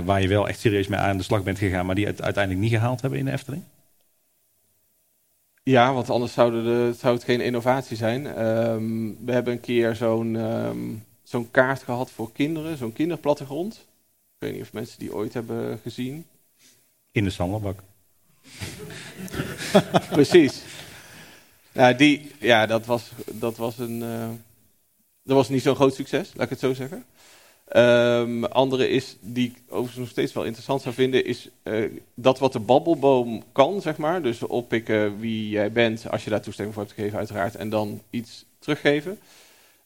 waar 0.04 0.22
je 0.22 0.28
wel 0.28 0.48
echt 0.48 0.60
serieus 0.60 0.86
mee 0.86 1.00
aan 1.00 1.16
de 1.16 1.22
slag 1.22 1.42
bent 1.42 1.58
gegaan, 1.58 1.86
maar 1.86 1.94
die 1.94 2.06
het 2.06 2.22
uiteindelijk 2.22 2.64
niet 2.64 2.74
gehaald 2.74 3.00
hebben 3.00 3.18
in 3.18 3.24
de 3.24 3.32
Efteling? 3.32 3.62
Ja, 5.68 5.92
want 5.92 6.10
anders 6.10 6.32
zou, 6.32 6.62
de, 6.62 6.94
zou 6.98 7.14
het 7.14 7.24
geen 7.24 7.40
innovatie 7.40 7.96
zijn. 7.96 8.46
Um, 8.46 9.24
we 9.24 9.32
hebben 9.32 9.52
een 9.52 9.60
keer 9.60 9.94
zo'n 9.94 10.34
um, 10.34 11.04
zo'n 11.22 11.50
kaart 11.50 11.82
gehad 11.82 12.10
voor 12.10 12.32
kinderen, 12.32 12.76
zo'n 12.76 12.92
kinderplattegrond. 12.92 13.74
Ik 13.74 14.38
weet 14.38 14.52
niet 14.52 14.62
of 14.62 14.72
mensen 14.72 14.98
die 14.98 15.14
ooit 15.14 15.34
hebben 15.34 15.78
gezien. 15.82 16.26
In 17.12 17.24
de 17.24 17.30
Sandelbak. 17.30 17.82
Precies. 20.10 20.62
Nou, 21.72 21.96
die, 21.96 22.30
ja, 22.40 22.66
dat 22.66 22.86
was, 22.86 23.10
dat 23.32 23.56
was 23.56 23.78
een. 23.78 24.00
Uh, 24.00 24.28
dat 25.22 25.36
was 25.36 25.48
niet 25.48 25.62
zo'n 25.62 25.74
groot 25.74 25.94
succes, 25.94 26.30
laat 26.34 26.44
ik 26.44 26.50
het 26.50 26.60
zo 26.60 26.74
zeggen. 26.74 27.04
Um, 27.74 28.44
andere 28.44 28.88
is, 28.88 29.16
die 29.20 29.48
ik 29.48 29.62
overigens 29.68 29.98
nog 29.98 30.08
steeds 30.08 30.32
wel 30.32 30.44
interessant 30.44 30.82
zou 30.82 30.94
vinden, 30.94 31.24
is 31.24 31.48
uh, 31.64 31.90
dat 32.14 32.38
wat 32.38 32.52
de 32.52 32.60
babbelboom 32.60 33.42
kan, 33.52 33.80
zeg 33.80 33.96
maar. 33.96 34.22
Dus 34.22 34.42
oppikken 34.42 35.18
wie 35.18 35.48
jij 35.48 35.72
bent, 35.72 36.10
als 36.10 36.24
je 36.24 36.30
daar 36.30 36.40
toestemming 36.40 36.76
voor 36.76 36.84
hebt 36.84 36.96
gegeven, 36.96 37.18
uiteraard, 37.18 37.54
en 37.54 37.68
dan 37.68 38.00
iets 38.10 38.44
teruggeven. 38.58 39.18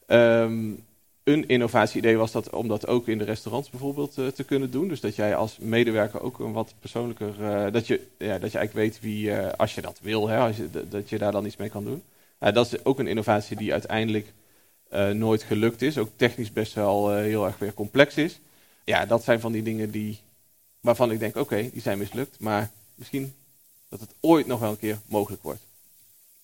Um, 0.07 0.85
een 1.25 1.49
innovatie-idee 1.49 2.17
was 2.17 2.33
dat 2.33 2.51
om 2.51 2.69
dat 2.69 2.87
ook 2.87 3.09
in 3.09 3.19
de 3.19 3.25
restaurants 3.25 3.71
bijvoorbeeld 3.71 4.19
uh, 4.19 4.27
te 4.27 4.45
kunnen 4.45 4.71
doen. 4.71 4.89
Dus 4.89 5.01
dat 5.01 5.17
jij 5.17 5.37
als 5.37 5.59
medewerker 5.59 6.21
ook 6.21 6.39
een 6.39 6.53
wat 6.53 6.75
persoonlijker, 6.79 7.35
uh, 7.41 7.73
dat, 7.73 7.87
je, 7.87 8.07
ja, 8.19 8.39
dat 8.39 8.53
je 8.53 8.59
eigenlijk 8.59 8.73
weet 8.73 9.01
wie, 9.01 9.35
als 9.37 9.75
je 9.75 9.81
dat 9.81 9.99
wil, 10.03 10.29
hè, 10.29 10.39
als 10.39 10.57
dat 10.89 11.09
je 11.09 11.19
daar 11.19 11.33
dan 11.33 11.47
iets 11.47 11.57
mee 11.57 11.69
kan 11.71 11.85
doen. 11.85 12.03
dat 12.39 12.67
is 12.67 12.85
ook 12.85 12.99
een 12.99 13.07
innovatie 13.07 13.57
die 13.57 13.73
uiteindelijk 13.73 14.33
nooit 15.13 15.43
gelukt 15.43 15.83
is. 15.83 15.99
Ook 15.99 16.11
technisch 16.17 16.53
best 16.53 16.75
wel 16.75 17.17
uh, 17.17 17.23
heel 17.23 17.47
erg 17.47 17.59
weer 17.59 17.75
complex 17.75 18.15
is. 18.15 18.41
Ja, 18.85 19.07
dat 19.07 19.25
zijn 19.25 19.41
van 19.41 19.53
die 19.53 19.63
dingen 19.63 19.91
die, 19.91 20.21
waarvan 20.81 21.11
ik 21.11 21.19
denk, 21.19 21.37
oké, 21.37 21.55
okay, 21.55 21.71
die 21.73 21.83
zijn 21.83 21.99
mislukt. 21.99 22.41
Maar 22.41 22.71
misschien 22.95 23.35
dat 23.89 24.01
het 24.01 24.15
ooit 24.21 24.47
nog 24.47 24.61
wel 24.61 24.71
een 24.71 24.79
keer 24.79 24.99
mogelijk 25.07 25.43
wordt. 25.43 25.61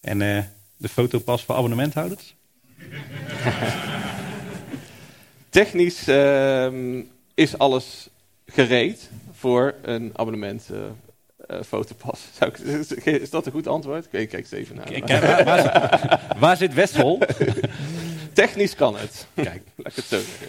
En 0.01 0.21
uh, 0.21 0.43
de 0.77 0.89
fotopas 0.89 1.45
voor 1.45 1.55
abonnementhouders? 1.55 2.35
Technisch 5.49 6.09
uh, 6.09 7.03
is 7.35 7.59
alles 7.59 8.09
gereed 8.47 9.11
voor 9.33 9.75
een 9.83 10.13
abonnement 10.17 10.69
uh, 10.71 11.63
fotopas. 11.63 12.21
Zou 12.39 12.51
ik, 12.51 13.05
is 13.05 13.31
dat 13.31 13.47
een 13.47 13.53
goed 13.53 13.67
antwoord? 13.67 14.05
Ik 14.05 14.29
kijk 14.29 14.33
eens 14.33 14.51
even 14.51 14.77
naar. 14.77 14.85
Kijk, 14.85 15.09
waar, 15.09 15.45
waar, 15.45 15.61
zit, 15.61 16.39
waar 16.45 16.57
zit 16.57 16.75
Westhol? 16.75 17.19
Technisch 18.37 18.75
kan 18.75 18.97
het. 18.97 19.27
Kijk, 19.35 19.63
laat 19.77 19.87
ik 19.91 19.97
het 19.97 20.05
zo 20.05 20.17
zeggen. 20.17 20.49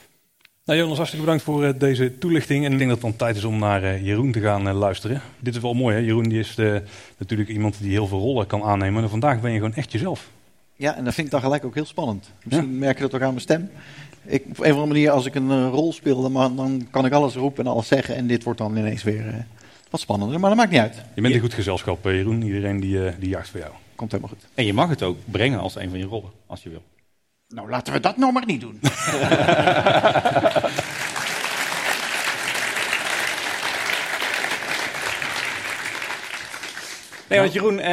Nou 0.65 0.79
Jonas, 0.79 0.95
hartstikke 0.97 1.25
bedankt 1.25 1.45
voor 1.45 1.63
uh, 1.63 1.73
deze 1.77 2.17
toelichting. 2.17 2.65
En 2.65 2.71
ik 2.71 2.77
denk 2.77 2.89
dat 2.89 3.01
het 3.01 3.07
dan 3.07 3.15
tijd 3.15 3.35
is 3.35 3.43
om 3.43 3.59
naar 3.59 3.83
uh, 3.83 4.05
Jeroen 4.05 4.31
te 4.31 4.39
gaan 4.39 4.67
uh, 4.67 4.73
luisteren. 4.73 5.21
Dit 5.39 5.55
is 5.55 5.61
wel 5.61 5.73
mooi 5.73 5.95
hè. 5.95 6.01
Jeroen 6.01 6.29
die 6.29 6.39
is 6.39 6.55
natuurlijk 7.17 7.49
iemand 7.49 7.79
die 7.79 7.91
heel 7.91 8.07
veel 8.07 8.19
rollen 8.19 8.47
kan 8.47 8.63
aannemen. 8.63 9.03
En 9.03 9.09
vandaag 9.09 9.41
ben 9.41 9.51
je 9.51 9.57
gewoon 9.57 9.73
echt 9.73 9.91
jezelf. 9.91 10.29
Ja, 10.75 10.95
en 10.95 11.03
dat 11.03 11.13
vind 11.13 11.27
ik 11.27 11.33
dan 11.33 11.41
gelijk 11.41 11.65
ook 11.65 11.75
heel 11.75 11.85
spannend. 11.85 12.31
Misschien 12.43 12.71
ja. 12.71 12.77
merk 12.77 12.97
je 12.97 13.03
dat 13.03 13.13
ook 13.13 13.21
aan 13.21 13.29
mijn 13.29 13.41
stem. 13.41 13.69
Ik, 14.25 14.43
op 14.49 14.57
een 14.57 14.63
of 14.63 14.65
andere 14.65 14.87
manier, 14.87 15.11
als 15.11 15.25
ik 15.25 15.35
een 15.35 15.69
rol 15.69 15.93
speel, 15.93 16.21
dan, 16.21 16.55
dan, 16.55 16.87
kan 16.91 17.05
ik 17.05 17.13
alles 17.13 17.35
roepen 17.35 17.65
en 17.65 17.71
alles 17.71 17.87
zeggen. 17.87 18.15
En 18.15 18.27
dit 18.27 18.43
wordt 18.43 18.59
dan 18.59 18.77
ineens 18.77 19.03
weer 19.03 19.45
wat 19.89 19.99
spannender. 19.99 20.39
Maar 20.39 20.49
dat 20.49 20.59
maakt 20.59 20.71
niet 20.71 20.79
uit. 20.79 20.95
Je 21.13 21.21
bent 21.21 21.33
een 21.33 21.39
goed 21.39 21.53
gezelschap, 21.53 22.03
Jeroen. 22.03 22.41
Iedereen 22.41 22.79
die, 22.79 23.17
die 23.19 23.29
jaagt 23.29 23.49
voor 23.49 23.59
jou. 23.59 23.71
Komt 23.95 24.11
helemaal 24.11 24.33
goed. 24.33 24.47
En 24.53 24.65
je 24.65 24.73
mag 24.73 24.89
het 24.89 25.03
ook 25.03 25.17
brengen 25.25 25.59
als 25.59 25.75
een 25.75 25.89
van 25.89 25.99
je 25.99 26.05
rollen, 26.05 26.31
als 26.47 26.63
je 26.63 26.69
wil. 26.69 26.81
Nou, 27.47 27.69
laten 27.69 27.93
we 27.93 27.99
dat 27.99 28.17
nou 28.17 28.31
maar 28.33 28.45
niet 28.45 28.61
doen. 28.61 28.79
Nee, 37.29 37.39
want 37.39 37.53
Jeroen, 37.53 37.77
uh, 37.77 37.85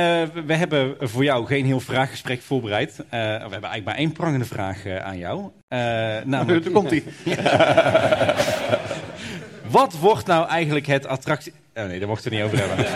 we 0.46 0.54
hebben 0.54 0.96
voor 1.00 1.24
jou 1.24 1.46
geen 1.46 1.64
heel 1.64 1.80
vraaggesprek 1.80 2.42
voorbereid. 2.42 2.90
Uh, 2.98 3.04
we 3.10 3.16
hebben 3.18 3.50
eigenlijk 3.50 3.84
maar 3.84 3.94
één 3.94 4.12
prangende 4.12 4.44
vraag 4.44 4.84
uh, 4.84 4.96
aan 4.96 5.18
jou. 5.18 5.50
namelijk... 6.24 6.72
komt 6.72 6.90
ie. 6.90 7.04
Wat 9.70 9.98
wordt 9.98 10.26
nou 10.26 10.48
eigenlijk 10.48 10.86
het 10.86 11.06
attractie... 11.06 11.52
Oh 11.74 11.84
nee, 11.84 11.98
daar 11.98 12.08
mochten 12.08 12.30
we 12.30 12.36
niet 12.36 12.44
over 12.44 12.58
hebben. 12.58 12.86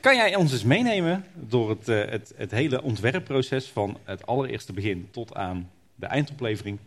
Kan 0.00 0.16
jij 0.16 0.36
ons 0.36 0.52
eens 0.52 0.64
meenemen 0.64 1.24
door 1.34 1.70
het, 1.70 1.86
het, 1.86 2.32
het 2.36 2.50
hele 2.50 2.82
ontwerpproces 2.82 3.66
van 3.66 3.98
het 4.04 4.26
allereerste 4.26 4.72
begin 4.72 5.08
tot 5.10 5.34
aan 5.34 5.70
de 5.94 6.06
eindoplevering 6.06 6.78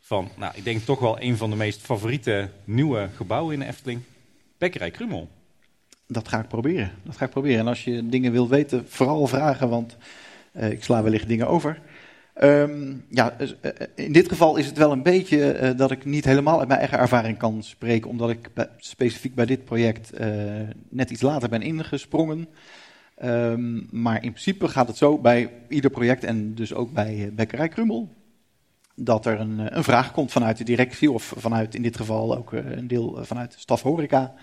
van, 0.00 0.30
nou, 0.36 0.52
ik 0.56 0.64
denk 0.64 0.82
toch 0.82 0.98
wel 0.98 1.20
een 1.20 1.36
van 1.36 1.50
de 1.50 1.56
meest 1.56 1.80
favoriete 1.80 2.48
nieuwe 2.64 3.08
gebouwen 3.14 3.52
in 3.52 3.60
de 3.60 3.66
Efteling, 3.66 4.00
Bekkerij 4.58 4.90
Krummel. 4.90 5.28
Dat 6.06 6.28
ga 6.28 6.40
ik 6.40 6.48
proberen. 6.48 6.92
Dat 7.02 7.16
ga 7.16 7.24
ik 7.24 7.30
proberen. 7.30 7.58
En 7.58 7.66
als 7.66 7.84
je 7.84 8.08
dingen 8.08 8.32
wil 8.32 8.48
weten, 8.48 8.84
vooral 8.88 9.26
vragen, 9.26 9.68
want 9.68 9.96
uh, 10.52 10.70
ik 10.70 10.84
sla 10.84 11.02
wellicht 11.02 11.28
dingen 11.28 11.48
over. 11.48 11.80
Um, 12.42 13.04
ja, 13.10 13.36
uh, 13.40 13.70
in 13.94 14.12
dit 14.12 14.28
geval 14.28 14.56
is 14.56 14.66
het 14.66 14.76
wel 14.76 14.92
een 14.92 15.02
beetje 15.02 15.60
uh, 15.60 15.78
dat 15.78 15.90
ik 15.90 16.04
niet 16.04 16.24
helemaal 16.24 16.58
uit 16.58 16.68
mijn 16.68 16.80
eigen 16.80 16.98
ervaring 16.98 17.38
kan 17.38 17.62
spreken, 17.62 18.10
omdat 18.10 18.30
ik 18.30 18.50
specifiek 18.76 19.34
bij 19.34 19.46
dit 19.46 19.64
project 19.64 20.12
net 20.88 21.10
iets 21.10 21.22
later 21.22 21.48
ben 21.48 21.62
ingesprongen. 21.62 22.48
Um, 23.24 23.88
maar 23.90 24.14
in 24.14 24.30
principe 24.30 24.68
gaat 24.68 24.88
het 24.88 24.96
zo 24.96 25.18
bij 25.18 25.50
ieder 25.68 25.90
project 25.90 26.24
en 26.24 26.54
dus 26.54 26.74
ook 26.74 26.92
bij 26.92 27.30
Bekkerij 27.32 27.68
Krummel, 27.68 28.14
dat 28.94 29.26
er 29.26 29.40
een, 29.40 29.76
een, 29.76 29.84
vraag 29.84 30.12
komt 30.12 30.32
vanuit 30.32 30.58
de 30.58 30.64
directie 30.64 31.10
of 31.10 31.34
vanuit 31.36 31.74
in 31.74 31.82
dit 31.82 31.96
geval 31.96 32.36
ook 32.36 32.52
een 32.52 32.88
deel 32.88 33.18
vanuit 33.22 33.54
staf 33.58 33.82
horeca. 33.82 34.34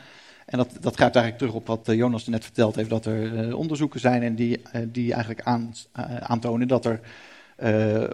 En 0.46 0.58
dat, 0.58 0.78
dat 0.80 0.98
gaat 0.98 1.16
eigenlijk 1.16 1.38
terug 1.38 1.54
op 1.54 1.68
wat 1.68 1.96
Jonas 1.96 2.28
net 2.28 2.44
verteld 2.44 2.76
heeft, 2.76 2.90
dat 2.90 3.06
er 3.06 3.48
uh, 3.48 3.58
onderzoeken 3.58 4.00
zijn 4.00 4.24
en 4.24 4.36
die, 4.36 4.58
uh, 4.58 4.82
die 4.88 5.14
eigenlijk 5.14 5.42
aan, 5.42 5.74
uh, 6.00 6.18
aantonen 6.18 6.68
dat 6.68 6.86
er 6.86 7.00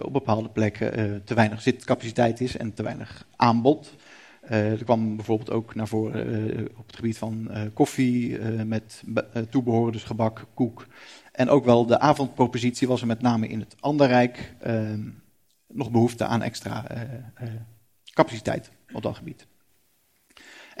op 0.02 0.12
bepaalde 0.12 0.48
plekken 0.48 1.22
te 1.24 1.34
weinig 1.34 1.62
zitcapaciteit 1.62 2.40
is 2.40 2.56
en 2.56 2.74
te 2.74 2.82
weinig 2.82 3.26
aanbod. 3.36 3.94
er 4.40 4.84
kwam 4.84 5.16
bijvoorbeeld 5.16 5.50
ook 5.50 5.74
naar 5.74 5.88
voren 5.88 6.68
op 6.76 6.86
het 6.86 6.96
gebied 6.96 7.18
van 7.18 7.50
koffie 7.74 8.38
met 8.64 9.02
toebehoren, 9.50 9.92
dus 9.92 10.04
gebak, 10.04 10.46
koek. 10.54 10.86
En 11.32 11.48
ook 11.48 11.64
wel 11.64 11.86
de 11.86 11.98
avondpropositie 11.98 12.88
was 12.88 13.00
er 13.00 13.06
met 13.06 13.22
name 13.22 13.48
in 13.48 13.60
het 13.60 13.76
Anderrijk 13.80 14.54
nog 15.66 15.90
behoefte 15.90 16.24
aan 16.24 16.42
extra 16.42 16.84
capaciteit 18.14 18.70
op 18.92 19.02
dat 19.02 19.16
gebied. 19.16 19.46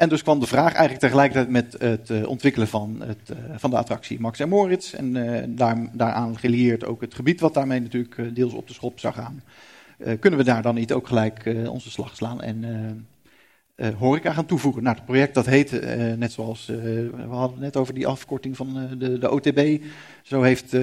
En 0.00 0.08
dus 0.08 0.22
kwam 0.22 0.40
de 0.40 0.46
vraag 0.46 0.72
eigenlijk 0.72 1.00
tegelijkertijd 1.00 1.48
met 1.48 1.76
het 1.78 2.10
uh, 2.10 2.28
ontwikkelen 2.28 2.68
van, 2.68 3.02
het, 3.04 3.30
uh, 3.30 3.36
van 3.56 3.70
de 3.70 3.76
attractie 3.76 4.20
Max 4.20 4.40
en 4.40 4.48
Moritz. 4.48 4.94
En 4.94 5.14
uh, 5.14 5.42
daar, 5.48 5.88
daaraan 5.92 6.38
gelieerd 6.38 6.84
ook 6.84 7.00
het 7.00 7.14
gebied 7.14 7.40
wat 7.40 7.54
daarmee 7.54 7.80
natuurlijk 7.80 8.34
deels 8.34 8.52
op 8.52 8.66
de 8.66 8.72
schop 8.72 8.98
zou 8.98 9.14
gaan. 9.14 9.42
kunnen 10.20 10.38
we 10.38 10.44
daar 10.44 10.62
dan 10.62 10.74
niet 10.74 10.92
ook 10.92 11.06
gelijk 11.06 11.54
onze 11.68 11.90
slag 11.90 12.16
slaan 12.16 12.42
en 12.42 12.64
horeca 13.98 14.32
gaan 14.32 14.46
toevoegen? 14.46 14.82
Nou, 14.82 14.96
het 14.96 15.04
project 15.04 15.34
dat 15.34 15.46
heet, 15.46 15.80
net 16.16 16.32
zoals 16.32 16.66
we 16.66 17.26
hadden 17.28 17.60
net 17.60 17.76
over 17.76 17.94
die 17.94 18.06
afkorting 18.06 18.56
van 18.56 18.88
de, 18.98 19.18
de 19.18 19.30
OTB. 19.30 19.82
Zo 20.22 20.42
heeft 20.42 20.76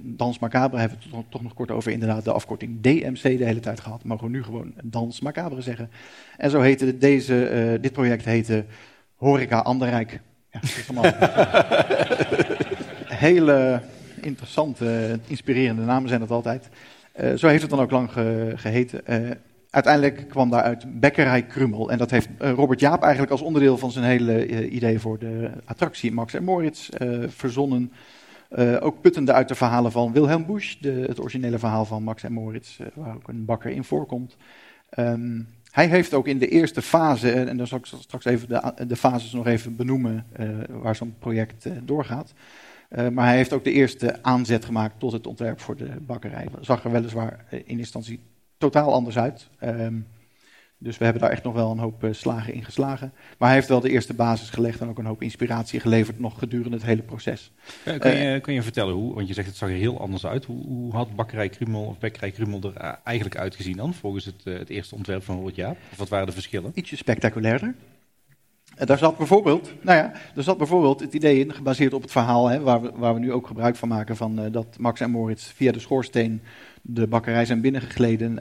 Dans 0.00 0.38
Macabre, 0.38 0.78
hebben 0.78 0.98
we 1.10 1.16
het 1.16 1.30
toch, 1.30 1.42
nog 1.42 1.54
kort 1.54 1.70
over 1.70 1.92
inderdaad 1.92 2.24
de 2.24 2.32
afkorting 2.32 2.80
DMC 2.80 3.22
de 3.22 3.44
hele 3.44 3.60
tijd 3.60 3.80
gehad. 3.80 4.04
Mogen 4.04 4.24
we 4.24 4.30
nu 4.30 4.42
gewoon 4.42 4.72
Dans 4.84 5.20
Macabre 5.20 5.60
zeggen. 5.60 5.90
En 6.36 6.50
zo 6.50 6.60
heette 6.60 6.98
deze, 6.98 7.78
dit 7.80 7.92
project 7.92 8.24
heette 8.24 8.64
Horeca 9.14 9.58
Anderrijk. 9.58 10.20
Ja, 10.50 10.60
dat 10.60 11.14
hele 13.26 13.82
interessante, 14.20 15.18
inspirerende 15.26 15.82
namen 15.82 16.08
zijn 16.08 16.20
dat 16.20 16.30
altijd. 16.30 16.68
Zo 17.36 17.46
heeft 17.46 17.62
het 17.62 17.70
dan 17.70 17.80
ook 17.80 17.90
lang 17.90 18.12
ge, 18.12 18.52
geheten. 18.56 19.00
Uiteindelijk 19.70 20.28
kwam 20.28 20.50
daaruit 20.50 21.00
Bekkerij 21.00 21.42
Krummel. 21.42 21.90
En 21.90 21.98
dat 21.98 22.10
heeft 22.10 22.28
Robert 22.38 22.80
Jaap 22.80 23.02
eigenlijk 23.02 23.32
als 23.32 23.40
onderdeel 23.40 23.78
van 23.78 23.90
zijn 23.90 24.04
hele 24.04 24.68
idee 24.68 24.98
voor 24.98 25.18
de 25.18 25.50
attractie 25.64 26.12
Max 26.12 26.34
en 26.34 26.44
Moritz 26.44 26.88
verzonnen. 27.26 27.92
ook 28.80 29.00
puttende 29.00 29.32
uit 29.32 29.48
de 29.48 29.54
verhalen 29.54 29.92
van 29.92 30.12
Wilhelm 30.12 30.46
Busch, 30.46 30.78
de, 30.78 31.04
het 31.06 31.20
originele 31.20 31.58
verhaal 31.58 31.84
van 31.84 32.02
Max 32.02 32.22
en 32.22 32.32
Moritz, 32.32 32.80
waar 32.94 33.14
ook 33.14 33.28
een 33.28 33.44
bakker 33.44 33.70
in 33.70 33.84
voorkomt. 33.84 34.36
Um, 34.98 35.48
hij 35.70 35.86
heeft 35.86 36.14
ook 36.14 36.26
in 36.26 36.38
de 36.38 36.48
eerste 36.48 36.82
fase, 36.82 37.32
en 37.32 37.56
dan 37.56 37.66
zal 37.66 37.78
ik 37.78 37.86
straks 37.86 38.24
even 38.24 38.48
de, 38.48 38.86
de 38.86 38.96
fases 38.96 39.32
nog 39.32 39.46
even 39.46 39.76
benoemen 39.76 40.26
waar 40.68 40.96
zo'n 40.96 41.14
project 41.18 41.68
doorgaat. 41.84 42.32
Maar 43.12 43.26
hij 43.26 43.36
heeft 43.36 43.52
ook 43.52 43.64
de 43.64 43.72
eerste 43.72 44.22
aanzet 44.22 44.64
gemaakt 44.64 44.94
tot 44.98 45.12
het 45.12 45.26
ontwerp 45.26 45.60
voor 45.60 45.76
de 45.76 45.90
bakkerij. 46.00 46.48
Dat 46.52 46.64
zag 46.64 46.84
er 46.84 46.90
weliswaar 46.92 47.44
in 47.64 47.78
instantie 47.78 48.20
totaal 48.58 48.92
anders 48.92 49.18
uit. 49.18 49.48
Um, 49.64 50.06
dus 50.78 50.98
we 50.98 51.04
hebben 51.04 51.22
daar 51.22 51.30
echt 51.30 51.42
nog 51.42 51.54
wel 51.54 51.70
een 51.70 51.78
hoop 51.78 52.04
uh, 52.04 52.12
slagen 52.12 52.52
in 52.52 52.64
geslagen. 52.64 53.12
Maar 53.38 53.48
hij 53.48 53.56
heeft 53.56 53.68
wel 53.68 53.80
de 53.80 53.90
eerste 53.90 54.14
basis 54.14 54.50
gelegd 54.50 54.80
en 54.80 54.88
ook 54.88 54.98
een 54.98 55.06
hoop 55.06 55.22
inspiratie 55.22 55.80
geleverd 55.80 56.18
nog 56.18 56.38
gedurende 56.38 56.76
het 56.76 56.86
hele 56.86 57.02
proces. 57.02 57.52
Uh, 57.84 57.98
kun, 57.98 58.16
je, 58.16 58.34
uh, 58.34 58.42
kun 58.42 58.54
je 58.54 58.62
vertellen 58.62 58.94
hoe, 58.94 59.14
want 59.14 59.28
je 59.28 59.34
zegt 59.34 59.46
het 59.46 59.56
zag 59.56 59.68
er 59.68 59.74
heel 59.74 60.00
anders 60.00 60.26
uit. 60.26 60.44
Hoe, 60.44 60.64
hoe 60.64 60.92
had 60.92 61.16
Bakkerij 61.16 61.48
Krumel 61.48 61.84
of 61.84 61.98
Bekkerij 61.98 62.30
Krumel 62.30 62.60
er 62.62 62.98
eigenlijk 63.04 63.36
uitgezien 63.36 63.76
dan, 63.76 63.94
volgens 63.94 64.24
het, 64.24 64.44
het 64.44 64.68
eerste 64.68 64.94
ontwerp 64.94 65.22
van 65.22 65.36
Robert 65.36 65.56
Jaap? 65.56 65.76
Of 65.92 65.98
wat 65.98 66.08
waren 66.08 66.26
de 66.26 66.32
verschillen? 66.32 66.70
Ietsje 66.74 66.96
spectaculairder. 66.96 67.74
En 68.74 68.86
daar 68.86 68.98
zat 68.98 69.16
bijvoorbeeld, 69.16 69.72
nou 69.82 69.98
ja, 69.98 70.12
er 70.36 70.42
zat 70.42 70.58
bijvoorbeeld 70.58 71.00
het 71.00 71.12
idee 71.12 71.38
in, 71.38 71.52
gebaseerd 71.52 71.92
op 71.92 72.02
het 72.02 72.12
verhaal, 72.12 72.48
hè, 72.48 72.60
waar, 72.60 72.82
we, 72.82 72.92
waar 72.94 73.14
we 73.14 73.20
nu 73.20 73.32
ook 73.32 73.46
gebruik 73.46 73.76
van 73.76 73.88
maken, 73.88 74.16
van, 74.16 74.50
dat 74.50 74.78
Max 74.78 75.00
en 75.00 75.10
Moritz 75.10 75.46
via 75.46 75.72
de 75.72 75.78
schoorsteen 75.78 76.42
de 76.88 77.06
bakkerij 77.06 77.44
zijn 77.44 77.60
binnengegleden 77.60 78.38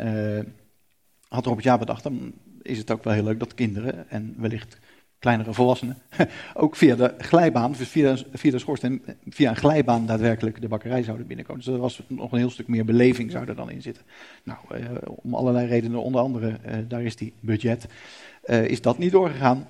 had 1.28 1.46
Robert 1.46 1.64
Jaap 1.64 1.80
bedacht, 1.80 2.04
dan 2.04 2.34
is 2.62 2.78
het 2.78 2.92
ook 2.92 3.04
wel 3.04 3.14
heel 3.14 3.24
leuk 3.24 3.40
dat 3.40 3.54
kinderen 3.54 4.10
en 4.10 4.36
wellicht 4.38 4.78
kleinere 5.20 5.54
volwassenen 5.54 5.98
ook 6.54 6.76
via 6.76 6.96
de 6.96 7.14
glijbaan, 7.18 7.72
dus 7.72 7.88
via, 7.88 8.18
via 8.34 8.52
de 8.52 8.60
schoorsteen, 8.60 9.02
via 9.30 9.50
een 9.50 9.56
glijbaan 9.56 10.06
daadwerkelijk 10.06 10.62
de 10.62 10.68
bakkerij 10.68 11.04
zouden 11.04 11.28
binnenkomen. 11.28 11.64
Dus 11.64 11.74
er 11.74 11.80
was 11.80 12.02
nog 12.08 12.32
een 12.32 12.38
heel 12.38 12.50
stuk 12.50 12.68
meer 12.68 12.86
beleving 12.86 13.32
zou 13.32 13.48
er 13.48 13.56
dan 13.56 13.72
in 13.72 13.82
zitten. 13.82 14.04
Nou, 14.44 14.60
uh, 14.72 14.86
om 15.06 15.36
allerlei 15.36 15.68
redenen, 15.68 16.04
onder 16.04 16.22
andere, 16.22 16.60
uh, 16.66 16.76
daar 16.88 17.04
is 17.04 17.16
die 17.16 17.34
budget, 17.40 17.88
is 18.46 18.82
dat 18.82 18.98
niet 18.98 19.12
doorgegaan. 19.12 19.68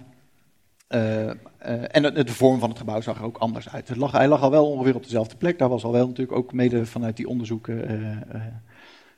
En 0.88 2.02
de, 2.02 2.24
de, 2.24 2.34
vorm 2.34 2.60
van 2.60 2.70
het 2.70 2.78
gebouw 2.78 3.02
zag 3.02 3.18
er 3.18 3.24
ook 3.24 3.38
anders 3.38 3.70
uit. 3.70 3.88
Het 3.88 3.98
lag, 3.98 4.12
hij 4.12 4.28
lag 4.28 4.42
al 4.42 4.52
wel 4.52 4.72
ongeveer 4.72 4.96
op 4.96 5.04
dezelfde 5.04 5.36
plek. 5.36 5.60
Daar 5.60 5.70
was 5.70 5.84
al 5.84 5.92
wel 5.92 6.08
natuurlijk 6.08 6.38
ook 6.38 6.54
mede 6.54 6.86
vanuit 6.86 7.18
die 7.18 7.28
onderzoeken 7.28 7.92
een, 7.92 8.24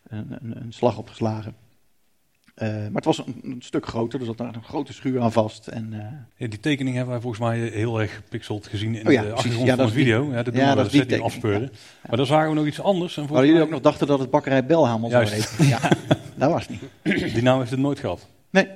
een, 0.07 0.61
een 0.61 0.73
slag 0.73 0.97
op 0.97 1.09
geslagen. 1.09 1.55
Uh, 2.63 2.69
maar 2.69 2.89
het 2.93 3.05
was 3.05 3.17
een, 3.17 3.39
een, 3.43 3.61
stuk 3.61 3.85
groter, 3.85 4.19
dus 4.19 4.27
er 4.27 4.35
zat 4.35 4.45
daar 4.45 4.55
een 4.55 4.63
grote 4.63 4.93
schuur 4.93 5.21
aan 5.21 5.31
vast. 5.31 5.67
En, 5.67 5.93
uh... 5.93 5.99
ja, 6.35 6.47
die 6.47 6.59
tekening 6.59 6.95
hebben 6.95 7.13
wij 7.13 7.21
volgens 7.21 7.41
mij 7.41 7.59
heel 7.59 7.99
erg 8.01 8.15
gepixeld 8.15 8.67
gezien 8.67 8.95
in 8.95 9.07
oh 9.07 9.13
ja, 9.13 9.21
de 9.21 9.31
achtergrond 9.31 9.67
ja, 9.67 9.75
van 9.75 9.85
de 9.85 9.91
video. 9.91 10.21
Die, 10.21 10.29
ja, 10.29 10.43
dat 10.43 10.53
doen 10.53 10.63
ja, 10.63 10.75
we 10.75 11.05
dat 11.05 11.21
afspeuren. 11.21 11.71
Maar 12.07 12.17
dan 12.17 12.25
zagen 12.25 12.49
we 12.49 12.55
nog 12.55 12.65
iets 12.65 12.81
anders. 12.81 13.17
En 13.17 13.27
Waar 13.27 13.45
jullie 13.45 13.61
ook 13.61 13.69
nog 13.69 13.81
dachten 13.81 14.07
dat 14.07 14.19
het 14.19 14.29
bakkerij 14.29 14.65
Belhamel 14.65 15.09
zou 15.09 15.25
heten. 15.25 15.67
Ja, 15.67 15.79
dat 16.35 16.51
was 16.51 16.67
niet. 16.69 16.81
Die 17.33 17.41
naam 17.41 17.59
heeft 17.59 17.71
het 17.71 17.79
nooit 17.79 17.99
gehad. 17.99 18.27
Nee, 18.49 18.67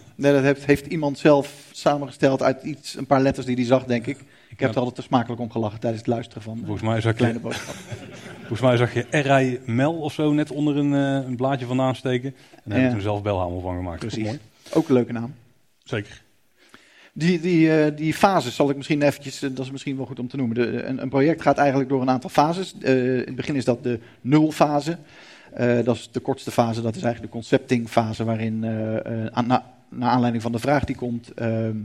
nee 0.14 0.32
dat 0.32 0.42
heeft, 0.42 0.64
heeft, 0.64 0.86
iemand 0.86 1.18
zelf 1.18 1.68
samengesteld 1.72 2.42
uit 2.42 2.62
iets, 2.62 2.96
een 2.96 3.06
paar 3.06 3.20
letters 3.20 3.46
die 3.46 3.54
hij 3.54 3.64
zag, 3.64 3.84
denk 3.84 4.06
ik. 4.06 4.18
Ik 4.48 4.60
heb 4.60 4.70
er 4.70 4.76
altijd 4.76 4.94
te 4.94 5.02
smakelijk 5.02 5.40
om 5.40 5.50
gelachen 5.50 5.80
tijdens 5.80 6.02
het 6.02 6.12
luisteren 6.12 6.42
van 6.42 6.58
Volgens 6.64 6.82
mij 6.82 7.00
zag 7.00 7.14
Kleine 7.14 7.38
je, 7.38 7.44
Boodschap. 7.44 7.74
volgens 8.38 8.60
mij 8.60 8.76
zag 8.76 8.94
je 8.94 9.06
RI 9.10 9.60
Mel 9.64 9.94
of 9.94 10.12
zo 10.12 10.32
net 10.32 10.50
onder 10.50 10.76
een, 10.76 10.94
eh, 10.94 11.28
een 11.28 11.36
blaadje 11.36 11.66
vandaan 11.66 11.94
steken. 11.94 12.34
En 12.54 12.60
daar 12.64 12.78
heb 12.78 12.86
ik 12.86 12.92
toen 12.92 13.02
zelf 13.02 13.22
belhamel 13.22 13.60
van 13.60 13.76
gemaakt. 13.76 13.98
Precies. 13.98 14.18
Ook 14.18 14.26
mooi. 14.26 14.40
Ook 14.72 14.88
een 14.88 14.94
leuke 14.94 15.12
naam. 15.12 15.34
Zeker. 15.84 16.22
Die, 17.12 17.40
die, 17.40 17.82
eh, 17.82 17.96
die 17.96 18.14
fases 18.14 18.54
zal 18.54 18.70
ik 18.70 18.76
misschien 18.76 19.02
eventjes, 19.02 19.42
eh, 19.42 19.50
dat 19.54 19.64
is 19.64 19.70
misschien 19.70 19.96
wel 19.96 20.06
goed 20.06 20.18
om 20.18 20.28
te 20.28 20.36
noemen. 20.36 20.56
De, 20.56 20.82
een, 20.82 21.02
een 21.02 21.08
project 21.08 21.42
gaat 21.42 21.58
eigenlijk 21.58 21.88
door 21.88 22.00
een 22.00 22.10
aantal 22.10 22.30
fases. 22.30 22.74
Eh, 22.80 23.14
in 23.14 23.26
het 23.26 23.36
begin 23.36 23.56
is 23.56 23.64
dat 23.64 23.82
de 23.82 24.00
nulfase. 24.20 24.98
Eh 25.52 25.84
dat 25.84 25.96
is 25.96 26.08
de 26.12 26.20
kortste 26.20 26.50
fase, 26.50 26.82
dat 26.82 26.96
is 26.96 27.02
eigenlijk 27.02 27.32
de 27.32 27.38
conceptingfase, 27.38 28.24
waarin 28.24 28.64
eh, 28.64 29.26
eh, 29.26 29.46
na, 29.46 29.71
naar 29.92 30.10
aanleiding 30.10 30.42
van 30.42 30.52
de 30.52 30.58
vraag 30.58 30.84
die 30.84 30.96
komt, 30.96 31.30
ehm, 31.34 31.76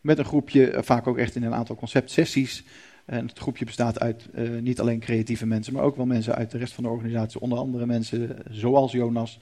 met 0.00 0.18
een 0.18 0.24
groepje, 0.24 0.70
eh, 0.70 0.82
vaak 0.82 1.06
ook 1.06 1.18
echt 1.18 1.36
in 1.36 1.42
een 1.42 1.54
aantal 1.54 1.76
conceptsessies. 1.76 2.64
En 3.04 3.26
het 3.26 3.38
groepje 3.38 3.64
bestaat 3.64 4.00
uit 4.00 4.28
eh, 4.34 4.48
niet 4.60 4.80
alleen 4.80 4.98
creatieve 4.98 5.46
mensen, 5.46 5.72
maar 5.72 5.82
ook 5.82 5.96
wel 5.96 6.06
mensen 6.06 6.34
uit 6.34 6.50
de 6.50 6.58
rest 6.58 6.72
van 6.72 6.84
de 6.84 6.90
organisatie. 6.90 7.40
Onder 7.40 7.58
andere 7.58 7.86
mensen 7.86 8.36
zoals 8.50 8.92
Jonas, 8.92 9.38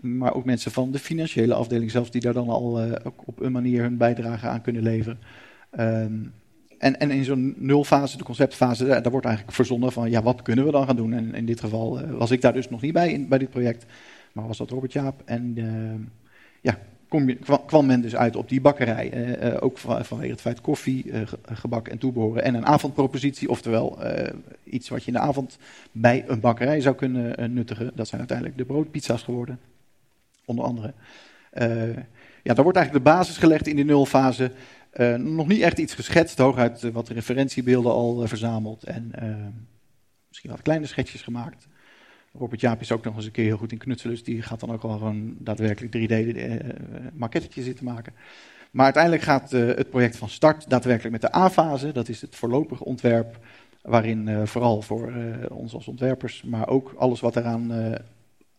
maar 0.00 0.34
ook 0.34 0.44
mensen 0.44 0.70
van 0.70 0.90
de 0.90 0.98
financiële 0.98 1.54
afdeling 1.54 1.90
zelfs, 1.90 2.10
die 2.10 2.20
daar 2.20 2.32
dan 2.32 2.48
al 2.48 2.80
eh, 2.80 2.92
ook 3.04 3.22
op 3.24 3.40
een 3.40 3.52
manier 3.52 3.82
hun 3.82 3.96
bijdrage 3.96 4.46
aan 4.46 4.60
kunnen 4.60 4.82
leveren. 4.82 5.18
Ehm, 5.70 6.14
en, 6.78 7.00
en 7.00 7.10
in 7.10 7.24
zo'n 7.24 7.54
nulfase, 7.58 8.16
de 8.16 8.24
conceptfase, 8.24 8.84
daar, 8.84 9.02
daar 9.02 9.12
wordt 9.12 9.26
eigenlijk 9.26 9.56
verzonnen 9.56 9.92
van, 9.92 10.10
ja, 10.10 10.22
wat 10.22 10.42
kunnen 10.42 10.64
we 10.64 10.70
dan 10.70 10.86
gaan 10.86 10.96
doen? 10.96 11.12
En 11.12 11.34
in 11.34 11.46
dit 11.46 11.60
geval 11.60 12.08
was 12.08 12.30
ik 12.30 12.40
daar 12.40 12.52
dus 12.52 12.68
nog 12.68 12.80
niet 12.80 12.92
bij, 12.92 13.12
in, 13.12 13.28
bij 13.28 13.38
dit 13.38 13.50
project, 13.50 13.86
maar 14.32 14.46
was 14.46 14.58
dat 14.58 14.70
Robert 14.70 14.92
Jaap. 14.92 15.22
En 15.24 15.52
ehm, 15.56 16.00
ja, 16.60 16.78
kwam 17.66 17.86
men 17.86 18.00
dus 18.00 18.16
uit 18.16 18.36
op 18.36 18.48
die 18.48 18.60
bakkerij. 18.60 19.10
eh, 19.10 19.46
eh, 19.52 19.62
ook 19.62 19.78
van- 19.78 20.04
vanwege 20.04 20.30
het 20.30 20.40
feit 20.40 20.60
koffie, 20.60 21.10
eh, 21.12 21.26
ge- 21.26 21.38
gebak 21.44 21.88
en 21.88 21.98
toebehoren. 21.98 22.42
En 22.42 22.54
een 22.54 22.66
avondpropositie, 22.66 23.50
oftewel 23.50 23.98
iets 24.64 24.88
wat 24.88 25.00
je 25.00 25.06
in 25.06 25.12
de 25.12 25.18
avond 25.18 25.58
bij 25.92 26.24
een 26.26 26.40
bakkerij 26.40 26.80
zou 26.80 26.94
kunnen 26.94 27.52
nuttigen. 27.54 27.90
Dat 27.94 28.06
zijn 28.08 28.20
uiteindelijk 28.20 28.58
de 28.58 28.64
broodpizza's 28.64 29.22
geworden, 29.22 29.60
onder 30.44 30.64
andere. 30.64 30.94
Eh, 31.50 31.96
ja, 32.42 32.54
daar 32.54 32.62
wordt 32.64 32.78
eigenlijk 32.78 33.06
de 33.06 33.10
basis 33.12 33.36
gelegd 33.36 33.66
in 33.66 33.76
die 33.76 33.84
nulfase. 33.84 34.50
Nog 35.18 35.46
niet 35.48 35.60
echt 35.60 35.78
iets 35.78 35.94
geschetst, 35.94 36.38
hooguit 36.38 36.80
wat 36.80 37.08
referentiebeelden 37.08 37.92
al 37.92 38.26
verzameld. 38.26 38.84
En 38.84 39.10
misschien 40.28 40.50
wat 40.50 40.62
kleine 40.62 40.86
schetsjes 40.86 41.22
gemaakt. 41.22 41.66
Robert 42.38 42.60
Jaap 42.60 42.80
is 42.80 42.92
ook 42.92 43.04
nog 43.04 43.16
eens 43.16 43.24
een 43.24 43.30
keer 43.30 43.44
heel 43.44 43.56
goed 43.56 43.72
in 43.72 43.78
knutselen, 43.78 44.14
dus 44.14 44.24
die 44.24 44.42
gaat 44.42 44.60
dan 44.60 44.72
ook 44.72 44.82
al 44.82 44.98
gewoon 44.98 45.36
daadwerkelijk 45.38 45.96
3D-maquettetje 45.96 47.62
zitten 47.62 47.84
maken. 47.84 48.12
Maar 48.70 48.84
uiteindelijk 48.84 49.22
gaat 49.22 49.52
eh, 49.52 49.66
het 49.66 49.90
project 49.90 50.16
van 50.16 50.28
start 50.28 50.70
daadwerkelijk 50.70 51.12
met 51.12 51.32
de 51.32 51.38
A-fase. 51.38 51.92
Dat 51.92 52.08
is 52.08 52.20
het 52.20 52.36
voorlopige 52.36 52.84
ontwerp, 52.84 53.38
waarin 53.82 54.28
eh, 54.28 54.42
vooral 54.46 54.82
voor 54.82 55.12
eh, 55.12 55.56
ons 55.56 55.74
als 55.74 55.88
ontwerpers, 55.88 56.42
maar 56.42 56.68
ook 56.68 56.94
alles 56.98 57.20
wat 57.20 57.36
eraan 57.36 57.72
eh, 57.72 57.92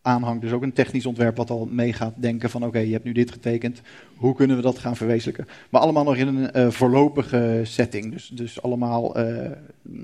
aanhangt, 0.08 0.42
dus 0.42 0.52
ook 0.52 0.62
een 0.62 0.74
technisch 0.74 1.06
ontwerp 1.06 1.38
wat 1.38 1.50
al 1.50 1.68
mee 1.72 1.94
gaat 1.94 2.14
denken 2.16 2.50
van 2.50 2.66
oké, 2.66 2.80
je 2.80 2.92
hebt 2.92 3.04
nu 3.04 3.12
dit 3.12 3.32
getekend, 3.32 3.82
hoe 4.16 4.36
kunnen 4.36 4.56
we 4.56 4.62
dat 4.62 4.80
gaan 4.80 4.96
verwezenlijken? 4.96 5.48
Maar 5.70 5.82
allemaal 5.82 6.04
nog 6.04 6.16
in 6.16 6.28
een 6.28 6.52
eh, 6.52 6.70
voorlopige 6.70 7.62
setting, 7.64 8.12
dus, 8.12 8.28
dus 8.28 8.62
allemaal 8.62 9.16
eh, 9.16 9.52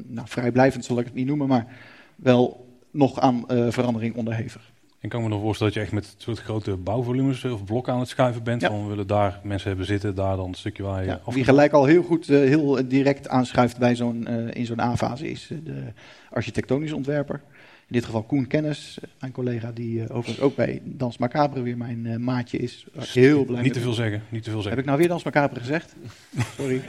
nou, 0.07 0.27
vrijblijvend 0.27 0.85
zal 0.85 0.99
ik 0.99 1.05
het 1.05 1.13
niet 1.13 1.25
noemen, 1.25 1.47
maar 1.47 1.67
wel 2.15 2.65
nog 2.93 3.19
aan 3.19 3.49
eh, 3.49 3.67
verandering 3.69 4.15
onderhevig. 4.15 4.71
En 4.81 5.09
ik 5.09 5.09
kan 5.09 5.21
me 5.21 5.29
nog 5.29 5.41
voorstellen 5.41 5.73
dat 5.73 5.81
je 5.81 5.87
echt 5.89 6.05
met 6.05 6.15
soort 6.17 6.39
grote 6.39 6.77
bouwvolumes 6.77 7.43
eh, 7.43 7.53
of 7.53 7.63
blokken 7.63 7.93
aan 7.93 7.99
het 7.99 8.09
schuiven 8.09 8.43
bent. 8.43 8.61
Ja. 8.61 8.67
Van 8.67 8.83
we 8.83 8.89
willen 8.89 9.07
daar 9.07 9.39
mensen 9.43 9.67
hebben 9.67 9.85
zitten, 9.85 10.15
daar 10.15 10.35
dan 10.35 10.47
een 10.47 10.53
stukje 10.53 10.83
waar 10.83 11.01
je 11.01 11.07
Ja, 11.07 11.21
wie 11.25 11.43
gelijk 11.43 11.71
al 11.71 11.85
heel 11.85 12.03
goed, 12.03 12.29
eh, 12.29 12.37
heel 12.37 12.87
direct 12.87 13.27
aanschuift 13.27 13.77
bij 13.77 13.95
zo'n, 13.95 14.27
in 14.27 14.65
zo'n 14.65 14.79
A-fase 14.79 15.29
is 15.29 15.47
de 15.63 15.83
architectonisch 16.29 16.91
ontwerper. 16.91 17.41
In 17.87 17.99
dit 17.99 18.05
geval 18.05 18.23
Koen 18.23 18.47
Kennis, 18.47 18.97
mijn 19.19 19.31
collega 19.31 19.71
die 19.71 20.09
overigens 20.09 20.39
ook 20.39 20.55
bij 20.55 20.81
Dans 20.83 21.17
Macabre 21.17 21.61
weer 21.61 21.77
mijn 21.77 22.23
maatje 22.23 22.57
is. 22.57 22.85
Heel 22.97 23.45
blij 23.45 23.61
Niet 23.61 23.73
te 23.73 23.79
veel 23.79 23.93
zeggen, 23.93 24.23
niet 24.29 24.43
te 24.43 24.49
veel 24.49 24.59
Heb 24.59 24.63
zeggen. 24.63 24.81
ik 24.81 24.85
nou 24.85 24.97
weer 24.97 25.07
Dans 25.07 25.23
Macabre 25.23 25.59
gezegd? 25.59 25.95
Sorry. 26.57 26.81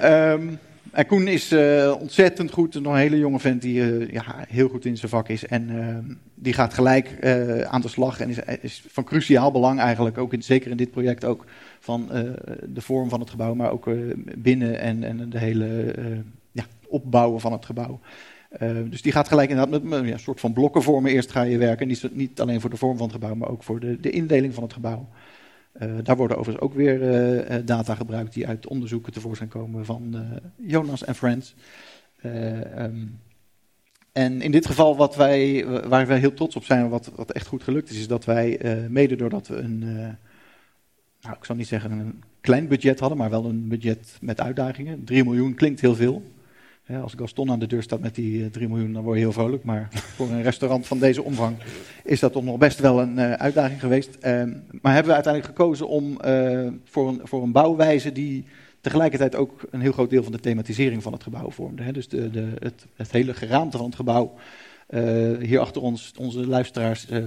Ehm, 0.00 0.48
en 0.92 1.06
Koen 1.06 1.28
is 1.28 1.52
eh, 1.52 1.94
ontzettend 2.00 2.50
goed, 2.50 2.80
nog 2.80 2.92
een 2.92 2.98
hele 2.98 3.18
jonge 3.18 3.40
vent 3.40 3.62
die 3.62 3.82
eh, 3.82 4.12
ja, 4.12 4.44
heel 4.48 4.68
goed 4.68 4.84
in 4.84 4.96
zijn 4.96 5.10
vak 5.10 5.28
is. 5.28 5.46
En 5.46 5.70
ehm, 5.70 6.14
die 6.34 6.52
gaat 6.52 6.74
gelijk 6.74 7.08
eh, 7.08 7.60
aan 7.60 7.80
de 7.80 7.88
slag 7.88 8.20
en 8.20 8.28
is, 8.28 8.38
is 8.60 8.82
van 8.88 9.04
cruciaal 9.04 9.50
belang 9.52 9.80
eigenlijk, 9.80 10.18
ook 10.18 10.32
in, 10.32 10.42
zeker 10.42 10.70
in 10.70 10.76
dit 10.76 10.90
project 10.90 11.24
ook, 11.24 11.44
van 11.80 12.12
eh, 12.12 12.22
de 12.68 12.80
vorm 12.80 13.08
van 13.08 13.20
het 13.20 13.30
gebouw, 13.30 13.54
maar 13.54 13.70
ook 13.70 13.86
eh, 13.86 13.94
binnen 14.36 14.80
en, 14.80 15.04
en 15.04 15.30
de 15.30 15.38
hele 15.38 15.92
eh, 15.92 16.04
ja, 16.52 16.64
opbouwen 16.88 17.40
van 17.40 17.52
het 17.52 17.64
gebouw. 17.64 18.00
Eh, 18.48 18.70
dus 18.90 19.02
die 19.02 19.12
gaat 19.12 19.28
gelijk 19.28 19.50
inderdaad 19.50 19.82
met, 19.82 20.06
ja, 20.06 20.12
een 20.12 20.18
soort 20.18 20.40
van 20.40 20.52
blokkenvormen 20.52 21.10
eerst 21.10 21.30
ga 21.30 21.42
je 21.42 21.58
werken. 21.58 21.88
Niet, 21.88 22.08
niet 22.12 22.40
alleen 22.40 22.60
voor 22.60 22.70
de 22.70 22.76
vorm 22.76 22.96
van 22.96 23.06
het 23.06 23.14
gebouw, 23.14 23.34
maar 23.34 23.48
ook 23.48 23.62
voor 23.62 23.80
de, 23.80 24.00
de 24.00 24.10
indeling 24.10 24.54
van 24.54 24.62
het 24.62 24.72
gebouw. 24.72 25.08
Eh, 25.78 25.90
daar 26.02 26.16
worden 26.16 26.36
overigens 26.36 26.64
ook 26.64 26.74
weer 26.74 27.02
eh, 27.02 27.56
eh, 27.56 27.66
data 27.66 27.94
gebruikt 27.94 28.34
die 28.34 28.46
uit 28.46 28.66
onderzoeken 28.66 29.12
tevoorschijn 29.12 29.48
komen 29.48 29.84
van 29.84 30.16
Jonas 30.56 31.04
en 31.04 31.14
Friends. 31.14 31.54
Eh, 32.20 32.84
ehm, 32.84 33.06
en 34.12 34.40
in 34.42 34.50
dit 34.50 34.66
geval, 34.66 34.96
wat 34.96 35.16
wij, 35.16 35.66
waar 35.88 36.06
wij 36.06 36.18
heel 36.18 36.34
trots 36.34 36.56
op 36.56 36.64
zijn, 36.64 36.88
wat, 36.88 37.10
wat 37.14 37.32
echt 37.32 37.46
goed 37.46 37.62
gelukt 37.62 37.90
is, 37.90 37.98
is 37.98 38.08
dat 38.08 38.24
wij, 38.24 38.58
eh, 38.58 38.86
mede 38.88 39.16
doordat 39.16 39.48
we 39.48 39.56
een, 39.56 39.78
nou 41.20 41.36
ik 41.36 41.44
zal 41.44 41.56
niet 41.56 41.66
zeggen 41.66 41.90
een 41.90 42.22
klein 42.40 42.68
budget 42.68 43.00
hadden, 43.00 43.18
maar 43.18 43.30
wel 43.30 43.44
een 43.44 43.68
budget 43.68 44.18
met 44.20 44.40
uitdagingen. 44.40 45.04
3 45.04 45.24
miljoen 45.24 45.54
klinkt 45.54 45.80
heel 45.80 45.94
veel. 45.94 46.22
Als 47.02 47.14
Gaston 47.16 47.50
aan 47.50 47.58
de 47.58 47.66
deur 47.66 47.82
staat 47.82 48.00
met 48.00 48.14
die 48.14 48.44
eh, 48.44 48.50
3 48.50 48.68
miljoen, 48.68 48.92
dan 48.92 49.02
word 49.02 49.16
je 49.16 49.22
heel 49.22 49.32
vrolijk. 49.32 49.64
Maar 49.64 49.88
voor 50.16 50.30
een 50.30 50.42
restaurant 50.42 50.86
van 50.86 50.98
deze 50.98 51.22
omvang 51.22 51.56
is 52.04 52.20
dat 52.20 52.32
toch 52.32 52.44
nog 52.44 52.58
best 52.58 52.80
wel 52.80 53.00
een 53.00 53.18
eh, 53.18 53.32
uitdaging 53.32 53.80
geweest. 53.80 54.16
Ehm, 54.20 54.52
maar 54.80 54.92
hebben 54.92 55.10
we 55.10 55.14
uiteindelijk 55.14 55.56
gekozen 55.56 55.88
om 55.88 56.20
eh, 56.20 56.66
voor, 56.84 57.08
een, 57.08 57.20
voor 57.24 57.42
een 57.42 57.52
bouwwijze 57.52 58.12
die 58.12 58.44
tegelijkertijd 58.80 59.34
ook 59.34 59.60
een 59.70 59.80
heel 59.80 59.92
groot 59.92 60.10
deel 60.10 60.22
van 60.22 60.32
de 60.32 60.40
thematisering 60.40 61.02
van 61.02 61.12
het 61.12 61.22
gebouw 61.22 61.50
vormde. 61.50 61.82
Hè. 61.82 61.92
Dus 61.92 62.08
de, 62.08 62.30
de, 62.30 62.52
het, 62.58 62.86
het 62.94 63.12
hele 63.12 63.34
geraamte 63.34 63.76
van 63.76 63.86
het 63.86 63.94
gebouw. 63.94 64.34
eh, 64.86 65.36
hier 65.40 65.58
achter 65.60 65.82
ons, 65.82 66.12
onze 66.16 66.46
luisteraars 66.46 67.08
eh, 67.08 67.24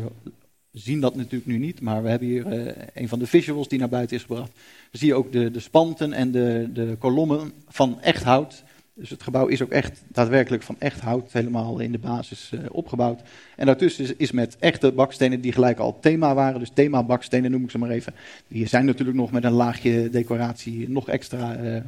zien 0.71 0.99
dat 0.99 1.15
natuurlijk 1.15 1.45
nu 1.45 1.57
niet, 1.57 1.81
maar 1.81 2.03
we 2.03 2.09
hebben 2.09 2.27
hier 2.27 2.47
eh, 2.47 2.87
een 2.93 3.07
van 3.07 3.19
de 3.19 3.27
visuals 3.27 3.67
die 3.67 3.79
naar 3.79 3.89
buiten 3.89 4.15
is 4.15 4.21
gebracht. 4.21 4.51
Dan 4.53 4.99
zie 4.99 5.07
je 5.07 5.15
ook 5.15 5.31
de, 5.31 5.51
de 5.51 5.59
spanten 5.59 6.13
en 6.13 6.31
de, 6.31 6.69
de 6.73 6.95
kolommen 6.99 7.51
van 7.67 8.01
echt 8.01 8.23
hout. 8.23 8.63
Dus 8.93 9.09
het 9.09 9.23
gebouw 9.23 9.47
is 9.47 9.61
ook 9.61 9.69
echt 9.69 10.03
daadwerkelijk 10.07 10.63
van 10.63 10.75
echt 10.79 10.99
hout 10.99 11.31
helemaal 11.31 11.79
in 11.79 11.91
de 11.91 11.99
basis 11.99 12.51
eh, 12.51 12.59
opgebouwd. 12.71 13.21
En 13.55 13.65
daartussen 13.65 14.13
is, 14.17 14.31
met 14.31 14.57
echte 14.59 14.91
bakstenen 14.91 15.41
die 15.41 15.51
gelijk 15.51 15.79
al 15.79 15.99
thema 15.99 16.33
waren, 16.33 16.59
dus 16.59 16.71
thema 16.73 17.03
bakstenen 17.03 17.51
noem 17.51 17.63
ik 17.63 17.71
ze 17.71 17.77
maar 17.77 17.89
even. 17.89 18.13
Die 18.47 18.67
zijn 18.67 18.85
natuurlijk 18.85 19.17
nog 19.17 19.31
met 19.31 19.43
een 19.43 19.51
laagje 19.51 20.09
decoratie 20.09 20.89
nog 20.89 21.09
extra 21.09 21.55
eh, 21.55 21.81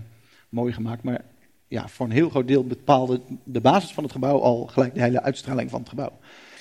mooi 0.49 0.73
gemaakt. 0.73 1.03
Maar 1.03 1.21
ja, 1.67 1.88
voor 1.88 2.05
een 2.05 2.11
heel 2.11 2.30
groot 2.30 2.47
deel 2.47 2.63
bepaalde 2.63 3.21
de 3.43 3.61
basis 3.61 3.91
van 3.91 4.03
het 4.03 4.11
gebouw 4.11 4.39
al 4.39 4.65
gelijk 4.65 4.93
de 4.93 5.01
hele 5.01 5.21
uitstraling 5.21 5.69
van 5.69 5.80
het 5.80 5.89
gebouw. 5.89 6.11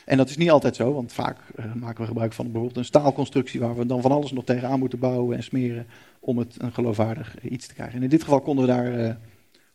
En 0.04 0.16
dat 0.16 0.28
is 0.28 0.36
niet 0.36 0.50
altijd 0.50 0.76
zo, 0.76 0.92
want 0.92 1.12
vaak 1.12 1.38
eh, 1.56 1.74
maken 1.74 2.00
we 2.00 2.06
gebruik 2.06 2.32
van 2.32 2.44
bijvoorbeeld 2.44 2.76
een 2.76 2.84
staalconstructie 2.84 3.60
waar 3.60 3.76
we 3.76 3.86
dan 3.86 4.02
van 4.02 4.12
alles 4.12 4.32
nog 4.32 4.44
tegenaan 4.44 4.78
moeten 4.78 4.98
bouwen 4.98 5.36
en 5.36 5.42
smeren 5.42 5.86
om 6.20 6.38
het 6.38 6.54
een 6.58 6.72
geloofwaardig 6.72 7.42
iets 7.42 7.66
te 7.66 7.74
krijgen. 7.74 7.96
En 7.96 8.02
in 8.02 8.08
dit 8.08 8.22
geval 8.22 8.40
konden 8.40 8.66
we 8.66 8.72
daar 8.72 9.18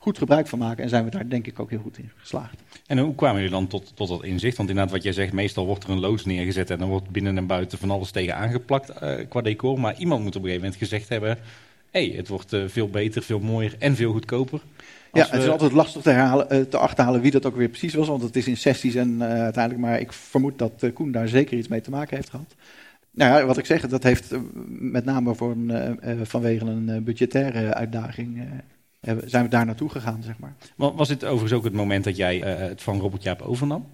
goed 0.07 0.17
gebruik 0.17 0.47
van 0.47 0.59
maken 0.59 0.83
en 0.83 0.89
zijn 0.89 1.03
we 1.03 1.09
daar 1.09 1.29
denk 1.29 1.47
ik 1.47 1.59
ook 1.59 1.69
heel 1.69 1.79
goed 1.79 1.97
in 1.97 2.11
geslaagd. 2.17 2.61
En 2.85 2.97
hoe 2.97 3.15
kwamen 3.15 3.35
jullie 3.35 3.55
dan 3.55 3.67
tot, 3.67 3.91
tot 3.95 4.07
dat 4.07 4.23
inzicht? 4.23 4.57
Want 4.57 4.69
inderdaad, 4.69 4.93
wat 4.93 5.03
jij 5.03 5.13
zegt, 5.13 5.33
meestal 5.33 5.65
wordt 5.65 5.83
er 5.83 5.89
een 5.89 5.99
loos 5.99 6.25
neergezet 6.25 6.69
en 6.69 6.77
dan 6.77 6.89
wordt 6.89 7.09
binnen 7.09 7.37
en 7.37 7.47
buiten 7.47 7.77
van 7.77 7.91
alles 7.91 8.11
tegen 8.11 8.35
aangeplakt 8.35 8.89
eh, 8.89 9.15
qua 9.29 9.41
decor. 9.41 9.79
Maar 9.79 9.97
iemand 9.97 10.23
moet 10.23 10.35
op 10.35 10.41
een 10.41 10.47
gegeven 10.47 10.63
moment 10.63 10.81
gezegd 10.81 11.09
hebben, 11.09 11.37
hé, 11.91 12.07
hey, 12.07 12.17
het 12.17 12.27
wordt 12.27 12.53
eh, 12.53 12.61
veel 12.67 12.89
beter, 12.89 13.23
veel 13.23 13.39
mooier 13.39 13.75
en 13.79 13.95
veel 13.95 14.11
goedkoper. 14.11 14.61
Ja, 15.13 15.27
het 15.29 15.41
is 15.41 15.49
altijd 15.49 15.71
lastig 15.71 16.01
te, 16.01 16.09
herhalen, 16.09 16.49
eh, 16.49 16.61
te 16.61 16.77
achterhalen 16.77 17.21
wie 17.21 17.31
dat 17.31 17.45
ook 17.45 17.55
weer 17.55 17.69
precies 17.69 17.93
was, 17.93 18.07
want 18.07 18.21
het 18.21 18.35
is 18.35 18.47
in 18.47 18.57
sessies 18.57 18.95
en 18.95 19.23
uiteindelijk, 19.23 19.85
maar 19.85 19.99
ik 19.99 20.13
vermoed 20.13 20.57
dat 20.57 20.85
Koen 20.93 21.11
daar 21.11 21.27
zeker 21.27 21.57
iets 21.57 21.67
mee 21.67 21.81
te 21.81 21.89
maken 21.89 22.15
heeft 22.15 22.29
gehad. 22.29 22.55
Nou 23.11 23.39
ja, 23.39 23.45
wat 23.45 23.57
ik 23.57 23.65
zeg, 23.65 23.87
dat 23.87 24.03
heeft 24.03 24.33
met 24.67 25.05
name 25.05 25.35
voor 25.35 25.51
een, 25.51 25.99
vanwege 26.23 26.65
een 26.65 27.03
budgettaire 27.03 27.73
uitdaging, 27.73 28.41
zijn 29.25 29.43
we 29.43 29.49
daar 29.49 29.65
naartoe 29.65 29.89
gegaan, 29.89 30.23
zeg 30.23 30.39
maar. 30.39 30.55
Wa- 30.75 30.93
Was 30.93 31.07
dit 31.07 31.23
overigens 31.25 31.53
ook 31.53 31.63
het 31.63 31.73
moment 31.73 32.03
dat 32.03 32.15
jij 32.15 32.41
eh, 32.43 32.67
het 32.67 32.81
van 32.83 32.99
Robert 32.99 33.23
Jaap 33.23 33.41
overnam? 33.41 33.85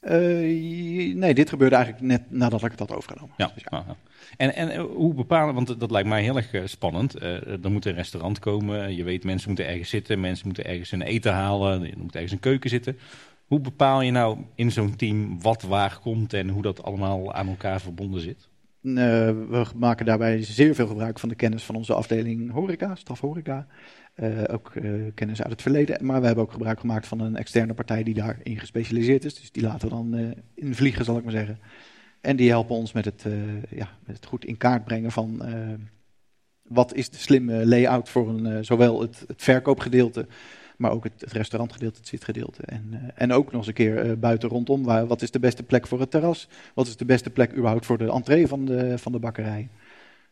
Eh, 0.00 0.16
nee, 1.14 1.34
dit 1.34 1.48
gebeurde 1.48 1.74
eigenlijk 1.76 2.04
net 2.04 2.30
nadat 2.30 2.64
ik 2.64 2.70
het 2.70 2.78
had 2.78 2.92
overgenomen. 2.92 3.34
Ja. 3.36 3.50
Dus 3.54 3.64
ja. 3.70 3.96
En, 4.36 4.54
en 4.54 4.70
eh, 4.70 4.82
hoe 4.82 5.14
bepalen, 5.14 5.54
want 5.54 5.80
dat 5.80 5.90
lijkt 5.90 6.08
mij 6.08 6.22
heel 6.22 6.36
erg 6.36 6.52
eh, 6.52 6.62
spannend. 6.64 7.14
Eh, 7.14 7.64
er 7.64 7.70
moet 7.70 7.84
een 7.84 7.94
restaurant 7.94 8.38
komen, 8.38 8.96
je 8.96 9.04
weet 9.04 9.24
mensen 9.24 9.48
moeten 9.48 9.66
ergens 9.66 9.88
zitten, 9.88 10.20
mensen 10.20 10.46
moeten 10.46 10.64
ergens 10.64 10.92
een 10.92 11.02
eten 11.02 11.32
halen, 11.32 11.82
er 11.90 11.98
moet 11.98 12.14
ergens 12.14 12.32
een 12.32 12.40
keuken 12.40 12.70
zitten. 12.70 12.98
Hoe 13.44 13.60
bepaal 13.60 14.00
je 14.02 14.10
nou 14.10 14.38
in 14.54 14.72
zo'n 14.72 14.96
team 14.96 15.40
wat 15.42 15.62
waar 15.62 15.98
komt 16.02 16.32
en 16.32 16.48
hoe 16.48 16.62
dat 16.62 16.82
allemaal 16.82 17.32
aan 17.32 17.48
elkaar 17.48 17.80
verbonden 17.80 18.20
zit? 18.20 18.48
we 18.80 19.64
maken 19.76 20.06
daarbij 20.06 20.42
zeer 20.42 20.74
veel 20.74 20.86
gebruik 20.86 21.18
van 21.18 21.28
de 21.28 21.34
kennis 21.34 21.62
van 21.62 21.74
onze 21.74 21.94
afdeling 21.94 22.50
horeca, 22.50 22.94
staf 22.94 23.20
horeca. 23.20 23.66
Uh, 24.16 24.42
ook 24.50 24.74
uh, 24.74 25.10
kennis 25.14 25.42
uit 25.42 25.52
het 25.52 25.62
verleden. 25.62 26.06
Maar 26.06 26.20
we 26.20 26.26
hebben 26.26 26.44
ook 26.44 26.52
gebruik 26.52 26.80
gemaakt 26.80 27.06
van 27.06 27.20
een 27.20 27.36
externe 27.36 27.74
partij 27.74 28.02
die 28.02 28.14
daarin 28.14 28.58
gespecialiseerd 28.58 29.24
is. 29.24 29.34
Dus 29.34 29.52
die 29.52 29.62
laten 29.62 29.88
we 29.88 29.94
dan 29.94 30.14
uh, 30.14 30.30
in 30.54 30.74
vliegen, 30.74 31.04
zal 31.04 31.16
ik 31.16 31.22
maar 31.22 31.32
zeggen. 31.32 31.58
En 32.20 32.36
die 32.36 32.50
helpen 32.50 32.76
ons 32.76 32.92
met 32.92 33.04
het, 33.04 33.26
ja, 33.70 33.88
met 34.06 34.16
het 34.16 34.26
goed 34.26 34.44
in 34.44 34.56
kaart 34.56 34.84
brengen 34.84 35.12
van 35.12 35.42
wat 36.62 36.94
is 36.94 37.10
de 37.10 37.16
slimme 37.16 37.66
layout 37.66 38.08
voor 38.08 38.28
een, 38.28 38.64
zowel 38.64 39.00
het, 39.00 39.24
het, 39.26 39.42
verkoopgedeelte, 39.42 40.26
maar 40.76 40.90
ook 40.90 41.04
het, 41.04 41.20
het, 41.20 41.32
restaurantgedeelte, 41.32 41.98
het 41.98 42.08
zitgedeelte. 42.08 42.62
En, 42.62 43.12
en 43.14 43.32
ook 43.32 43.44
nog 43.44 43.54
eens 43.54 43.66
een 43.66 43.72
keer 43.72 44.18
buiten 44.18 44.48
rondom, 44.48 44.84
waar, 44.84 45.06
wat 45.06 45.22
is 45.22 45.30
de 45.30 45.38
beste 45.38 45.62
plek 45.62 45.86
voor 45.86 46.00
het 46.00 46.10
terras? 46.10 46.48
Wat 46.74 46.86
is 46.86 46.96
de 46.96 47.04
beste 47.04 47.30
plek 47.30 47.52
überhaupt 47.52 47.86
voor 47.86 47.98
de 47.98 48.10
entree 48.10 48.46
van 48.46 48.64
de, 48.64 48.98
van 48.98 49.12
de 49.12 49.18
bakkerij? 49.18 49.68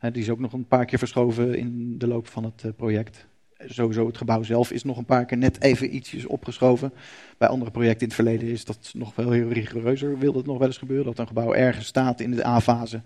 die 0.01 0.23
is 0.23 0.31
ook 0.31 0.41
nog 0.41 0.53
een 0.53 0.67
paar 0.67 0.85
keer 0.85 0.99
verschoven 0.99 1.59
in 1.59 1.99
de 1.99 2.07
loop 2.07 2.27
van 2.27 2.45
het 2.45 2.77
project 2.77 3.27
sowieso 3.67 4.07
het 4.07 4.17
gebouw 4.17 4.43
zelf 4.43 4.71
is 4.71 4.85
nog 4.85 4.97
een 4.97 5.05
paar 5.05 5.25
keer 5.25 5.39
net 5.39 5.63
even 5.63 5.95
ietsjes 5.95 6.27
opgeschoven. 6.27 6.93
Bij 7.39 7.49
andere 7.49 7.71
projecten 7.71 8.01
in 8.01 8.07
het 8.07 8.15
verleden 8.15 8.49
is 8.49 8.65
dat 8.65 8.91
nog 8.95 9.15
wel 9.15 9.31
heel 9.31 9.49
rigoureuzer. 9.49 10.19
Wil 10.19 10.35
het 10.35 10.47
nog 10.47 10.59
wel 10.59 10.67
eens 10.67 10.79
gebeuren 10.79 11.07
dat 11.07 11.19
een 11.19 11.27
gebouw 11.27 11.55
ergens 11.55 11.87
staat 11.87 12.21
in 12.21 12.31
de 12.31 12.47
A-fase. 12.47 13.01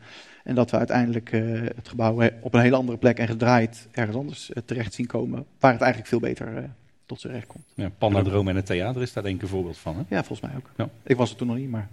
En 0.44 0.54
dat 0.54 0.70
we 0.70 0.76
uiteindelijk 0.76 1.32
uh, 1.32 1.60
het 1.76 1.88
gebouw 1.88 2.30
op 2.40 2.54
een 2.54 2.60
hele 2.60 2.76
andere 2.76 2.98
plek 2.98 3.18
en 3.18 3.26
gedraaid 3.26 3.88
ergens 3.90 4.16
anders 4.16 4.50
uh, 4.50 4.56
terecht 4.64 4.94
zien 4.94 5.06
komen. 5.06 5.46
Waar 5.58 5.72
het 5.72 5.80
eigenlijk 5.80 6.10
veel 6.10 6.20
beter 6.20 6.56
uh, 6.56 6.64
tot 7.06 7.20
zijn 7.20 7.32
recht 7.32 7.46
komt. 7.46 7.64
Ja, 7.74 7.90
Pandadroom 7.98 8.48
en 8.48 8.56
het 8.56 8.66
theater 8.66 9.02
is 9.02 9.12
daar 9.12 9.22
denk 9.22 9.36
ik 9.36 9.42
een 9.42 9.48
voorbeeld 9.48 9.78
van. 9.78 9.96
Hè? 9.96 10.02
Ja, 10.16 10.24
volgens 10.24 10.40
mij 10.40 10.56
ook. 10.56 10.70
Ja. 10.76 10.88
Ik 11.02 11.16
was 11.16 11.30
er 11.30 11.36
toen 11.36 11.46
nog 11.46 11.56
niet, 11.56 11.70
maar 11.70 11.88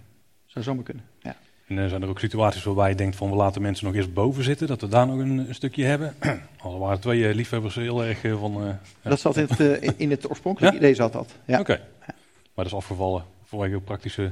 zou 0.46 0.66
zomaar 0.66 0.84
kunnen. 0.84 1.04
Ja. 1.20 1.36
En 1.68 1.78
uh, 1.78 1.88
zijn 1.88 2.02
er 2.02 2.10
ook 2.10 2.20
situaties 2.20 2.64
waarbij 2.64 2.90
je 2.90 2.96
denkt 2.96 3.16
van 3.16 3.30
we 3.30 3.36
laten 3.36 3.62
mensen 3.62 3.86
nog 3.86 3.96
eerst 3.96 4.14
boven 4.14 4.44
zitten, 4.44 4.68
dat 4.68 4.82
we 4.82 4.88
daar 4.88 5.08
nog 5.08 5.18
een, 5.18 5.38
een 5.38 5.56
stukje 5.56 5.86
hebben? 5.86 6.16
Al 6.62 6.80
waren 6.80 7.00
twee 7.00 7.20
uh, 7.20 7.36
liefhebbers 7.36 7.76
heel 7.76 8.04
erg 8.04 8.24
uh, 8.24 8.40
van... 8.40 8.80
dat 9.02 9.20
zat 9.20 9.38
in 9.38 9.48
het, 9.50 9.94
in 9.98 10.10
het 10.10 10.30
oorspronkelijke 10.30 10.78
idee 10.78 10.96
zat 10.96 11.14
dat. 11.14 11.32
Ja. 11.46 11.60
Oké, 11.60 11.72
okay. 11.72 11.86
maar 12.54 12.66
dat 12.66 12.66
is 12.66 12.74
afgevallen 12.74 13.33
vanwege 13.58 13.80
praktische 13.80 14.32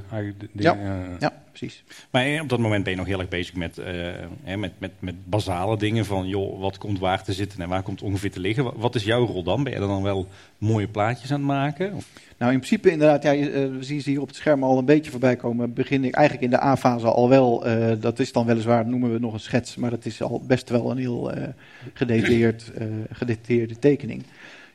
dingen. 0.52 0.78
Ja, 0.78 1.16
ja, 1.18 1.32
precies. 1.48 1.84
Maar 2.10 2.40
op 2.40 2.48
dat 2.48 2.58
moment 2.58 2.82
ben 2.84 2.92
je 2.92 2.98
nog 2.98 3.06
heel 3.06 3.18
erg 3.18 3.28
bezig 3.28 3.54
met, 3.54 3.78
uh, 3.78 4.56
met, 4.56 4.72
met, 4.78 4.90
met 4.98 5.14
basale 5.24 5.78
dingen 5.78 6.04
van, 6.04 6.28
joh, 6.28 6.60
wat 6.60 6.78
komt 6.78 6.98
waar 6.98 7.22
te 7.22 7.32
zitten 7.32 7.60
en 7.60 7.68
waar 7.68 7.82
komt 7.82 8.02
ongeveer 8.02 8.30
te 8.30 8.40
liggen. 8.40 8.78
Wat 8.78 8.94
is 8.94 9.04
jouw 9.04 9.26
rol 9.26 9.42
dan? 9.42 9.62
Ben 9.64 9.72
je 9.72 9.78
er 9.78 9.86
dan 9.86 10.02
wel 10.02 10.26
mooie 10.58 10.88
plaatjes 10.88 11.32
aan 11.32 11.38
het 11.38 11.46
maken? 11.46 11.94
Of? 11.94 12.08
Nou, 12.38 12.52
in 12.52 12.60
principe 12.60 12.90
inderdaad, 12.90 13.22
ja, 13.22 13.32
eh, 13.32 13.50
we 13.50 13.76
zien 13.80 14.00
ze 14.00 14.10
hier 14.10 14.20
op 14.20 14.26
het 14.26 14.36
scherm 14.36 14.62
al 14.64 14.78
een 14.78 14.84
beetje 14.84 15.10
voorbij 15.10 15.36
komen. 15.36 15.72
Begin 15.72 16.04
ik 16.04 16.14
eigenlijk 16.14 16.44
in 16.44 16.58
de 16.58 16.64
A-fase 16.64 17.06
al 17.06 17.28
wel, 17.28 17.66
uh, 17.66 17.92
dat 18.00 18.18
is 18.18 18.32
dan 18.32 18.46
weliswaar, 18.46 18.86
noemen 18.86 19.12
we 19.12 19.18
nog 19.18 19.32
een 19.32 19.40
schets, 19.40 19.76
maar 19.76 19.90
dat 19.90 20.04
is 20.04 20.22
al 20.22 20.42
best 20.46 20.68
wel 20.68 20.90
een 20.90 20.98
heel 20.98 21.36
uh, 21.36 21.42
gedetailleerd, 21.92 22.72
gedetailleerde 23.10 23.78
tekening. 23.78 24.24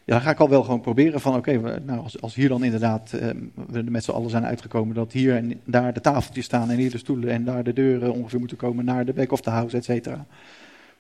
Ja, 0.07 0.13
dan 0.13 0.21
ga 0.21 0.31
ik 0.31 0.39
al 0.39 0.49
wel 0.49 0.63
gewoon 0.63 0.81
proberen 0.81 1.21
van, 1.21 1.35
oké, 1.35 1.79
nou, 1.85 1.99
als, 1.99 2.21
als, 2.21 2.35
hier 2.35 2.49
dan 2.49 2.63
inderdaad 2.63 3.11
we 3.11 3.77
er 3.77 3.91
met 3.91 4.03
z'n 4.03 4.11
allen 4.11 4.29
zijn 4.29 4.45
uitgekomen, 4.45 4.95
dat 4.95 5.11
hier 5.11 5.35
en 5.35 5.59
daar 5.63 5.93
de 5.93 6.01
tafeltjes 6.01 6.45
staan 6.45 6.69
en 6.69 6.77
hier 6.77 6.91
de 6.91 6.97
stoelen 6.97 7.29
en 7.29 7.43
daar 7.43 7.63
de 7.63 7.73
deuren 7.73 8.13
ongeveer 8.13 8.39
moeten 8.39 8.57
komen 8.57 8.85
naar 8.85 9.05
de 9.05 9.13
back 9.13 9.31
of 9.31 9.41
the 9.41 9.49
house, 9.49 9.77
et 9.77 9.83
cetera. 9.83 10.25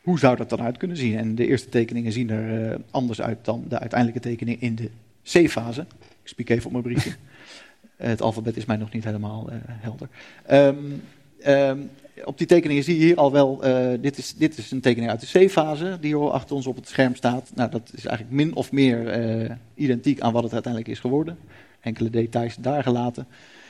Hoe 0.01 0.19
zou 0.19 0.35
dat 0.35 0.49
dan 0.49 0.61
uit 0.61 0.77
kunnen 0.77 0.97
zien? 0.97 1.17
En 1.17 1.35
de 1.35 1.47
eerste 1.47 1.69
tekeningen 1.69 2.11
zien 2.11 2.29
er 2.29 2.79
anders 2.91 3.21
uit 3.21 3.45
dan 3.45 3.65
de 3.69 3.79
uiteindelijke 3.79 4.29
tekening 4.29 4.61
in 4.61 4.75
de 4.75 4.89
C-fase. 5.23 5.81
Ik 6.21 6.27
spiek 6.27 6.49
even 6.49 6.65
op 6.65 6.71
mijn 6.71 6.83
briefje. 6.83 7.11
het 7.95 8.21
alfabet 8.21 8.57
is 8.57 8.65
mij 8.65 8.77
nog 8.77 8.91
niet 8.91 9.03
helemaal 9.03 9.49
uh, 9.49 9.55
helder. 9.65 10.09
Um, 10.51 11.01
um, 11.47 11.89
op 12.23 12.37
die 12.37 12.47
tekeningen 12.47 12.83
zie 12.83 12.99
je 12.99 13.05
hier 13.05 13.17
al 13.17 13.31
wel, 13.31 13.67
uh, 13.67 13.87
dit, 14.01 14.17
is, 14.17 14.33
dit 14.33 14.57
is 14.57 14.71
een 14.71 14.81
tekening 14.81 15.11
uit 15.11 15.31
de 15.31 15.45
C-fase 15.45 15.97
die 16.01 16.15
hier 16.15 16.31
achter 16.31 16.55
ons 16.55 16.67
op 16.67 16.75
het 16.75 16.87
scherm 16.87 17.15
staat. 17.15 17.51
Nou, 17.55 17.71
dat 17.71 17.91
is 17.95 18.05
eigenlijk 18.05 18.35
min 18.35 18.55
of 18.55 18.71
meer 18.71 19.19
uh, 19.19 19.51
identiek 19.75 20.19
aan 20.19 20.33
wat 20.33 20.43
het 20.43 20.53
uiteindelijk 20.53 20.91
is 20.91 20.99
geworden. 20.99 21.37
Enkele 21.79 22.09
details 22.09 22.55
daar 22.55 22.83
gelaten. 22.83 23.27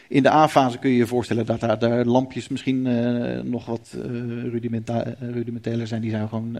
In 0.10 0.24
de 0.24 0.32
A-fase 0.32 0.78
kun 0.78 0.90
je 0.90 0.98
je 0.98 1.08
voorstellen 1.08 1.46
dat 1.46 1.60
daar 1.60 1.80
de 1.80 2.06
lampjes 2.06 2.48
misschien 2.48 2.82
nog 3.50 3.66
wat 3.66 3.98
rudimentair 5.20 5.88
zijn. 5.88 6.02
Die 6.02 6.10
zijn 6.10 6.28
gewoon 6.28 6.58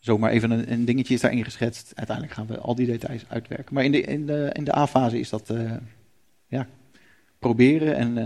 zomaar 0.00 0.30
even 0.30 0.50
een, 0.50 0.72
een, 0.72 0.84
dingetje 0.84 1.14
is 1.14 1.20
daarin 1.20 1.44
geschetst. 1.44 1.92
Uiteindelijk 1.94 2.36
gaan 2.36 2.46
we 2.46 2.58
al 2.58 2.74
die 2.74 2.86
details 2.86 3.24
uitwerken. 3.28 3.74
Maar 3.74 3.84
in 3.84 3.92
de, 3.92 4.00
in 4.00 4.26
de, 4.26 4.50
in 4.52 4.64
de 4.64 4.76
A-fase 4.76 5.18
is 5.18 5.30
dat 5.30 5.52
ja, 6.46 6.66
proberen 7.38 7.96
en 7.96 8.16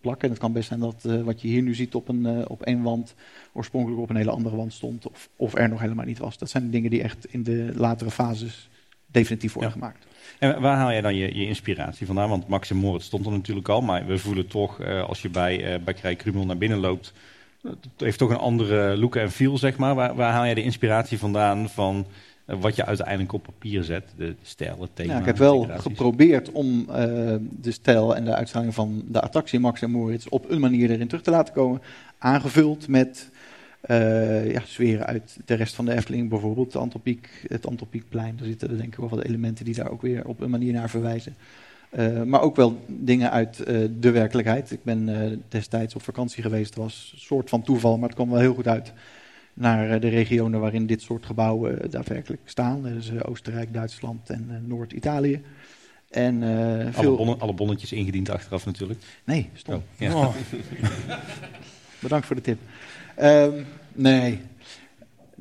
plakken. 0.00 0.24
En 0.24 0.30
het 0.30 0.38
kan 0.38 0.52
best 0.52 0.68
zijn 0.68 0.80
dat 0.80 1.04
uh, 1.06 1.22
wat 1.22 1.40
je 1.40 1.48
hier 1.48 1.62
nu 1.62 1.74
ziet 1.74 1.94
op, 1.94 2.08
een, 2.08 2.48
op 2.48 2.62
één 2.62 2.82
wand 2.82 3.14
oorspronkelijk 3.52 4.00
op 4.00 4.10
een 4.10 4.16
hele 4.16 4.30
andere 4.30 4.56
wand 4.56 4.72
stond. 4.72 5.08
Of, 5.08 5.28
of 5.36 5.54
er 5.54 5.68
nog 5.68 5.80
helemaal 5.80 6.04
niet 6.04 6.18
was. 6.18 6.38
Dat 6.38 6.50
zijn 6.50 6.70
dingen 6.70 6.90
die 6.90 7.02
echt 7.02 7.26
in 7.32 7.42
de 7.42 7.72
latere 7.74 8.10
fases 8.10 8.68
definitief 9.06 9.52
worden 9.52 9.72
ja. 9.72 9.78
gemaakt. 9.78 10.06
En 10.38 10.60
waar 10.60 10.76
haal 10.76 10.90
jij 10.90 11.00
dan 11.00 11.14
je, 11.14 11.36
je, 11.36 11.46
inspiratie 11.46 12.06
vandaan? 12.06 12.28
Want 12.28 12.48
Max 12.48 12.70
en 12.70 12.76
Moritz 12.76 13.06
stond 13.06 13.26
er 13.26 13.32
natuurlijk 13.32 13.68
al, 13.68 13.80
maar 13.80 14.06
we 14.06 14.18
voelen 14.18 14.46
toch, 14.46 14.80
als 14.82 15.22
je 15.22 15.28
bij, 15.28 15.80
bij 15.84 15.94
Krij 15.94 16.16
Krumel 16.16 16.46
naar 16.46 16.58
binnen 16.58 16.78
loopt, 16.78 17.12
het 17.62 17.78
heeft 17.96 18.18
toch 18.18 18.30
een 18.30 18.36
andere 18.36 18.96
look 18.96 19.16
en 19.16 19.30
feel, 19.30 19.58
zeg 19.58 19.76
maar. 19.76 19.94
Waar, 19.94 20.14
waar 20.14 20.32
haal 20.32 20.44
jij 20.44 20.54
de 20.54 20.62
inspiratie 20.62 21.18
vandaan 21.18 21.68
van 21.68 22.06
wat 22.56 22.76
je 22.76 22.84
uiteindelijk 22.84 23.32
op 23.32 23.42
papier 23.42 23.84
zet? 23.84 24.04
De 24.16 24.34
stijl, 24.42 24.80
het 24.80 24.90
thema, 24.94 25.12
ja, 25.12 25.18
ik 25.18 25.26
heb 25.26 25.36
wel 25.36 25.68
geprobeerd 25.76 26.52
om 26.52 26.80
uh, 26.80 26.86
de 27.60 27.70
stijl 27.70 28.16
en 28.16 28.24
de 28.24 28.34
uitstraling 28.34 28.74
van 28.74 29.02
de 29.08 29.20
attractie 29.20 29.60
Max 29.60 29.82
en 29.82 29.90
Moritz 29.90 30.26
op 30.26 30.50
een 30.50 30.60
manier 30.60 30.90
erin 30.90 31.08
terug 31.08 31.22
te 31.22 31.30
laten 31.30 31.54
komen. 31.54 31.82
Aangevuld 32.18 32.88
met 32.88 33.30
uh, 33.86 34.52
ja, 34.52 34.60
sferen 34.64 35.06
uit 35.06 35.38
de 35.44 35.54
rest 35.54 35.74
van 35.74 35.84
de 35.84 35.94
Efteling, 35.94 36.28
bijvoorbeeld 36.28 36.72
de 36.72 36.78
Antropiek, 36.78 37.46
het 37.48 37.66
Antropiekplein. 37.66 38.36
Daar 38.36 38.46
zitten 38.46 38.70
er 38.70 38.76
denk 38.76 38.92
ik 38.92 38.98
wel 38.98 39.08
wat 39.08 39.24
elementen 39.24 39.64
die 39.64 39.74
daar 39.74 39.90
ook 39.90 40.02
weer 40.02 40.26
op 40.26 40.40
een 40.40 40.50
manier 40.50 40.72
naar 40.72 40.90
verwijzen. 40.90 41.36
Uh, 41.98 42.22
maar 42.22 42.40
ook 42.40 42.56
wel 42.56 42.78
dingen 42.86 43.30
uit 43.30 43.60
uh, 43.60 43.88
de 44.00 44.10
werkelijkheid. 44.10 44.70
Ik 44.70 44.82
ben 44.82 45.42
destijds 45.48 45.94
op 45.94 46.02
vakantie 46.02 46.42
geweest, 46.42 46.74
was 46.74 47.10
een 47.12 47.20
soort 47.20 47.48
van 47.48 47.62
toeval, 47.62 47.98
maar 47.98 48.08
het 48.08 48.16
kwam 48.16 48.30
wel 48.30 48.40
heel 48.40 48.54
goed 48.54 48.68
uit. 48.68 48.92
Naar 49.58 50.00
de 50.00 50.08
regionen 50.08 50.60
waarin 50.60 50.86
dit 50.86 51.02
soort 51.02 51.26
gebouwen 51.26 51.90
daadwerkelijk 51.90 52.42
staan. 52.44 52.82
Dus 52.82 53.22
Oostenrijk, 53.22 53.74
Duitsland 53.74 54.30
en 54.30 54.64
Noord-Italië. 54.66 55.42
En, 56.10 56.42
alle, 56.42 56.88
veel... 56.92 57.16
bonnen, 57.16 57.40
alle, 57.40 57.54
bonnetjes 57.54 57.92
ingediend 57.92 58.30
achteraf 58.30 58.66
natuurlijk. 58.66 59.00
Nee, 59.24 59.48
stop. 59.52 59.74
Oh, 59.74 59.82
ja. 59.96 60.14
oh. 60.14 60.34
Bedankt 62.02 62.26
voor 62.26 62.36
de 62.36 62.42
tip. 62.42 62.58
Um, 63.20 63.66
nee, 63.92 64.40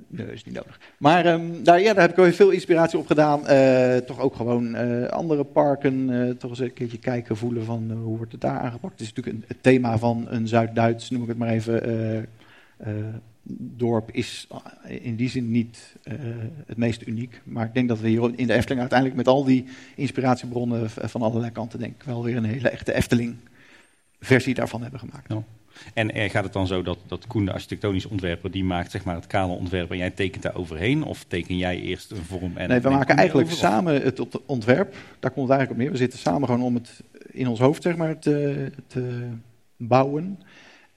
Nee, 0.07 0.31
is 0.31 0.43
niet 0.43 0.53
nodig. 0.53 0.79
Maar 0.97 1.25
um, 1.25 1.63
daar, 1.63 1.81
ja, 1.81 1.93
daar 1.93 2.01
heb 2.01 2.09
ik 2.09 2.15
wel 2.15 2.31
veel 2.31 2.49
inspiratie 2.49 2.99
op 2.99 3.07
gedaan. 3.07 3.41
Uh, 3.49 3.95
toch 3.97 4.19
ook 4.19 4.35
gewoon 4.35 4.75
uh, 4.75 5.05
andere 5.05 5.43
parken. 5.43 6.09
Uh, 6.09 6.31
toch 6.31 6.49
eens 6.49 6.59
een 6.59 6.73
keertje 6.73 6.99
kijken, 6.99 7.37
voelen 7.37 7.65
van 7.65 7.91
hoe 7.91 8.17
wordt 8.17 8.31
het 8.31 8.41
daar 8.41 8.59
aangepakt. 8.59 8.99
Het 8.99 9.01
is 9.01 9.13
natuurlijk 9.13 9.35
een, 9.37 9.43
het 9.47 9.63
thema 9.63 9.97
van 9.97 10.25
een 10.29 10.47
Zuid-Duits, 10.47 11.09
noem 11.09 11.21
ik 11.21 11.27
het 11.27 11.37
maar 11.37 11.49
even, 11.49 12.27
dorp 13.49 14.11
is 14.11 14.47
in 14.87 15.15
die 15.15 15.29
zin 15.29 15.51
niet 15.51 15.95
het 16.65 16.77
meest 16.77 17.07
uniek. 17.07 17.41
Maar 17.43 17.65
ik 17.65 17.73
denk 17.73 17.87
dat 17.87 17.99
we 17.99 18.07
hier 18.07 18.31
in 18.35 18.47
de 18.47 18.53
Efteling 18.53 18.79
uiteindelijk 18.79 19.17
met 19.17 19.27
al 19.27 19.43
die 19.43 19.65
inspiratiebronnen 19.95 20.89
van 20.89 21.21
allerlei 21.21 21.51
kanten, 21.51 21.79
denk 21.79 21.95
ik 21.95 22.03
wel 22.03 22.23
weer 22.23 22.37
een 22.37 22.43
hele 22.43 22.69
echte 22.69 22.93
Efteling 22.93 23.35
versie 24.19 24.53
daarvan 24.53 24.81
hebben 24.81 24.99
gemaakt. 24.99 25.33
Ja. 25.33 25.43
En 25.93 26.29
gaat 26.29 26.43
het 26.43 26.53
dan 26.53 26.67
zo 26.67 26.81
dat, 26.81 26.97
dat 27.07 27.27
Koen, 27.27 27.45
de 27.45 27.53
architectonisch 27.53 28.05
ontwerper, 28.05 28.51
die 28.51 28.63
maakt 28.63 28.91
zeg 28.91 29.03
maar, 29.03 29.15
het 29.15 29.27
kaderontwerp 29.27 29.91
en 29.91 29.97
jij 29.97 30.09
tekent 30.09 30.43
daar 30.43 30.55
overheen? 30.55 31.03
Of 31.03 31.23
teken 31.23 31.57
jij 31.57 31.81
eerst 31.81 32.11
een 32.11 32.23
vorm 32.23 32.57
en... 32.57 32.69
Nee, 32.69 32.79
we 32.79 32.89
maken 32.89 33.15
eigenlijk 33.15 33.51
samen 33.51 34.01
het 34.01 34.45
ontwerp. 34.45 34.95
Daar 35.19 35.31
komt 35.31 35.49
het 35.49 35.57
eigenlijk 35.57 35.71
op 35.71 35.77
neer. 35.77 35.91
We 35.91 35.97
zitten 35.97 36.19
samen 36.19 36.47
gewoon 36.47 36.63
om 36.63 36.75
het 36.75 37.03
in 37.31 37.47
ons 37.47 37.59
hoofd 37.59 37.81
zeg 37.81 37.95
maar, 37.95 38.19
te, 38.19 38.71
te 38.87 39.27
bouwen. 39.77 40.39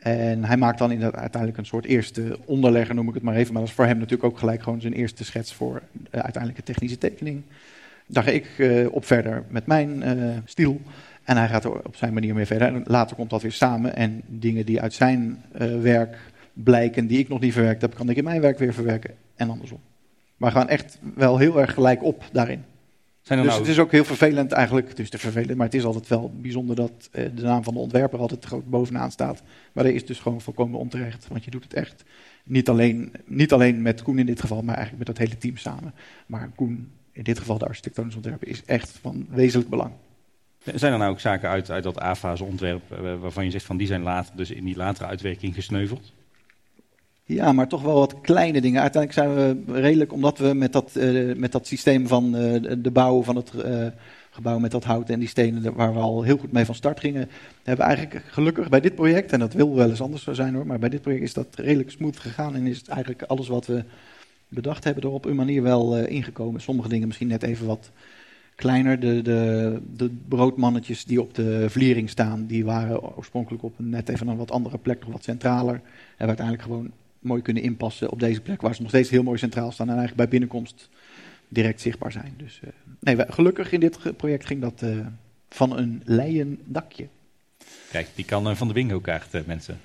En 0.01 0.45
hij 0.45 0.57
maakt 0.57 0.79
dan 0.79 0.93
inderdaad 0.93 1.21
uiteindelijk 1.21 1.61
een 1.61 1.67
soort 1.67 1.85
eerste 1.85 2.39
onderlegger, 2.45 2.95
noem 2.95 3.09
ik 3.09 3.15
het 3.15 3.23
maar 3.23 3.35
even. 3.35 3.53
Maar 3.53 3.63
dat 3.63 3.71
is 3.71 3.77
voor 3.77 3.87
hem 3.87 3.99
natuurlijk 3.99 4.33
ook 4.33 4.39
gelijk 4.39 4.63
gewoon 4.63 4.81
zijn 4.81 4.93
eerste 4.93 5.25
schets 5.25 5.55
voor 5.55 5.83
de 6.11 6.23
uiteindelijke 6.23 6.63
technische 6.63 6.99
tekening. 6.99 7.43
Daar 8.07 8.23
ga 8.23 8.31
ik 8.31 8.47
uh, 8.59 8.93
op 8.93 9.05
verder 9.05 9.45
met 9.49 9.67
mijn 9.67 10.19
uh, 10.19 10.37
stiel. 10.45 10.81
En 11.25 11.37
hij 11.37 11.49
gaat 11.49 11.65
er 11.65 11.85
op 11.85 11.97
zijn 11.97 12.13
manier 12.13 12.35
mee 12.35 12.47
verder. 12.47 12.69
En 12.69 12.83
later 12.87 13.17
komt 13.17 13.31
dat 13.31 13.43
weer 13.43 13.53
samen. 13.53 13.97
En 13.97 14.23
dingen 14.27 14.67
die 14.67 14.81
uit 14.81 14.93
zijn 14.93 15.43
werk 15.81 16.17
blijken, 16.53 17.07
die 17.07 17.19
ik 17.19 17.29
nog 17.29 17.41
niet 17.41 17.53
verwerkt 17.53 17.81
heb, 17.81 17.95
kan 17.95 18.09
ik 18.09 18.17
in 18.17 18.25
mijn 18.25 18.41
werk 18.41 18.59
weer 18.59 18.75
verwerken. 18.75 19.15
En 19.37 19.51
andersom. 19.51 19.81
Maar 20.37 20.53
gaan 20.53 20.69
echt 20.69 20.99
wel 21.15 21.39
heel 21.39 21.61
erg 21.61 21.75
gelijk 21.75 22.03
op 22.03 22.25
daarin. 22.33 22.65
Dus 23.23 23.47
nou... 23.47 23.59
het 23.59 23.69
is 23.69 23.79
ook 23.79 23.93
heel 23.93 24.05
vervelend 24.05 24.53
eigenlijk. 24.53 24.99
Is 24.99 25.11
te 25.11 25.19
vervelend, 25.19 25.57
maar 25.57 25.67
het 25.67 25.75
is 25.75 25.85
altijd 25.85 26.09
wel 26.09 26.33
bijzonder 26.41 26.77
dat 26.77 27.09
uh, 27.13 27.25
de 27.35 27.43
naam 27.43 27.63
van 27.63 27.75
de 27.75 27.81
ontwerper 27.81 28.19
altijd 28.19 28.45
groot 28.45 28.71
bovenaan 28.71 29.11
staat. 29.11 29.43
Maar 29.73 29.85
dat 29.85 29.93
is 29.93 30.07
dus 30.07 30.19
gewoon 30.19 30.41
volkomen 30.41 30.79
onterecht. 30.79 31.29
Want 31.29 31.45
je 31.45 31.51
doet 31.51 31.63
het 31.63 31.75
echt 31.75 32.05
niet 32.45 32.69
alleen, 32.69 33.13
niet 33.25 33.53
alleen 33.53 33.83
met 33.83 34.03
Koen 34.03 34.19
in 34.19 34.27
dit 34.27 34.41
geval, 34.41 34.63
maar 34.63 34.77
eigenlijk 34.77 35.07
met 35.07 35.17
dat 35.17 35.27
hele 35.27 35.39
team 35.39 35.57
samen. 35.57 35.95
Maar 36.27 36.51
Koen, 36.55 36.93
in 37.13 37.23
dit 37.23 37.39
geval 37.39 37.59
de 37.59 37.67
architectonisch 37.67 38.15
ontwerper, 38.15 38.49
is 38.49 38.65
echt 38.65 38.99
van 39.01 39.27
wezenlijk 39.31 39.71
belang. 39.71 39.93
Zijn 40.75 40.93
er 40.93 40.99
nou 40.99 41.11
ook 41.11 41.21
zaken 41.21 41.49
uit, 41.49 41.71
uit 41.71 41.83
dat 41.83 42.03
A-fase 42.03 42.45
ontwerp 42.45 42.93
eh, 42.93 43.21
waarvan 43.21 43.45
je 43.45 43.51
zegt 43.51 43.65
van 43.65 43.77
die 43.77 43.87
zijn 43.87 44.03
later, 44.03 44.37
dus 44.37 44.51
in 44.51 44.65
die 44.65 44.77
latere 44.77 45.09
uitwerking 45.09 45.55
gesneuveld? 45.55 46.13
Ja, 47.31 47.53
maar 47.53 47.69
toch 47.69 47.83
wel 47.83 47.95
wat 47.95 48.21
kleine 48.21 48.61
dingen. 48.61 48.81
Uiteindelijk 48.81 49.27
zijn 49.27 49.35
we 49.67 49.81
redelijk, 49.81 50.13
omdat 50.13 50.39
we 50.39 50.55
met 50.55 50.73
dat, 50.73 50.93
uh, 50.97 51.37
met 51.37 51.53
dat 51.53 51.67
systeem 51.67 52.07
van 52.07 52.37
uh, 52.37 52.63
de 52.79 52.91
bouw 52.91 53.23
van 53.23 53.37
het 53.37 53.53
uh, 53.67 53.87
gebouw 54.31 54.59
met 54.59 54.71
dat 54.71 54.85
hout 54.85 55.11
en 55.11 55.19
die 55.19 55.29
stenen, 55.29 55.75
waar 55.75 55.93
we 55.93 55.99
al 55.99 56.23
heel 56.23 56.37
goed 56.37 56.53
mee 56.53 56.65
van 56.65 56.75
start 56.75 57.01
gingen, 57.01 57.29
hebben 57.63 57.87
we 57.87 57.93
eigenlijk 57.93 58.25
gelukkig 58.27 58.69
bij 58.69 58.81
dit 58.81 58.95
project, 58.95 59.33
en 59.33 59.39
dat 59.39 59.53
wil 59.53 59.75
wel 59.75 59.89
eens 59.89 60.01
anders 60.01 60.25
zijn 60.25 60.55
hoor, 60.55 60.67
maar 60.67 60.79
bij 60.79 60.89
dit 60.89 61.01
project 61.01 61.23
is 61.23 61.33
dat 61.33 61.47
redelijk 61.55 61.91
smooth 61.91 62.19
gegaan 62.19 62.55
en 62.55 62.67
is 62.67 62.79
het 62.79 62.89
eigenlijk 62.89 63.23
alles 63.23 63.49
wat 63.49 63.67
we 63.67 63.85
bedacht 64.49 64.85
hebben 64.85 65.03
er 65.03 65.11
op 65.11 65.25
een 65.25 65.37
manier 65.37 65.63
wel 65.63 65.97
ingekomen. 65.99 66.61
Sommige 66.61 66.89
dingen 66.89 67.07
misschien 67.07 67.29
net 67.29 67.43
even 67.43 67.67
wat 67.67 67.91
kleiner. 68.55 69.01
De, 69.01 69.23
de, 69.23 69.79
de 69.97 70.11
broodmannetjes 70.29 71.05
die 71.05 71.21
op 71.21 71.35
de 71.35 71.65
vliering 71.69 72.11
staan, 72.11 72.47
die 72.47 72.65
waren 72.65 73.17
oorspronkelijk 73.17 73.63
op 73.63 73.75
net 73.77 74.09
even 74.09 74.29
een 74.29 74.37
wat 74.37 74.51
andere 74.51 74.79
plek, 74.79 75.01
nog 75.01 75.13
wat 75.13 75.25
centraler. 75.25 75.75
En 75.75 75.83
we 76.17 76.27
uiteindelijk 76.27 76.67
gewoon 76.67 76.91
mooi 77.21 77.43
kunnen 77.43 77.63
inpassen 77.63 78.11
op 78.11 78.21
deze 78.21 78.41
plek, 78.41 78.61
waar 78.61 78.75
ze 78.75 78.81
nog 78.81 78.91
steeds 78.91 79.11
heel 79.11 79.23
mooi 79.23 79.39
centraal 79.39 79.73
staan 79.73 79.89
en 79.89 79.97
eigenlijk 79.97 80.17
bij 80.21 80.29
binnenkomst 80.29 80.89
direct 81.49 81.81
zichtbaar 81.81 82.13
zijn. 82.13 82.35
Dus 82.37 82.61
uh, 82.65 82.71
nee, 83.01 83.17
gelukkig 83.29 83.73
in 83.73 83.81
dit 83.81 84.17
project 84.17 84.47
ging 84.47 84.61
dat 84.61 84.83
uh, 84.85 85.07
van 85.49 85.79
een 85.79 86.03
leien 86.05 86.59
dakje. 86.65 87.09
Kijk, 87.91 88.09
die 88.15 88.25
kan 88.25 88.49
uh, 88.49 88.55
van 88.55 88.69
de 88.69 88.75
bingo 88.75 89.01
kaart, 89.01 89.47
mensen. 89.47 89.81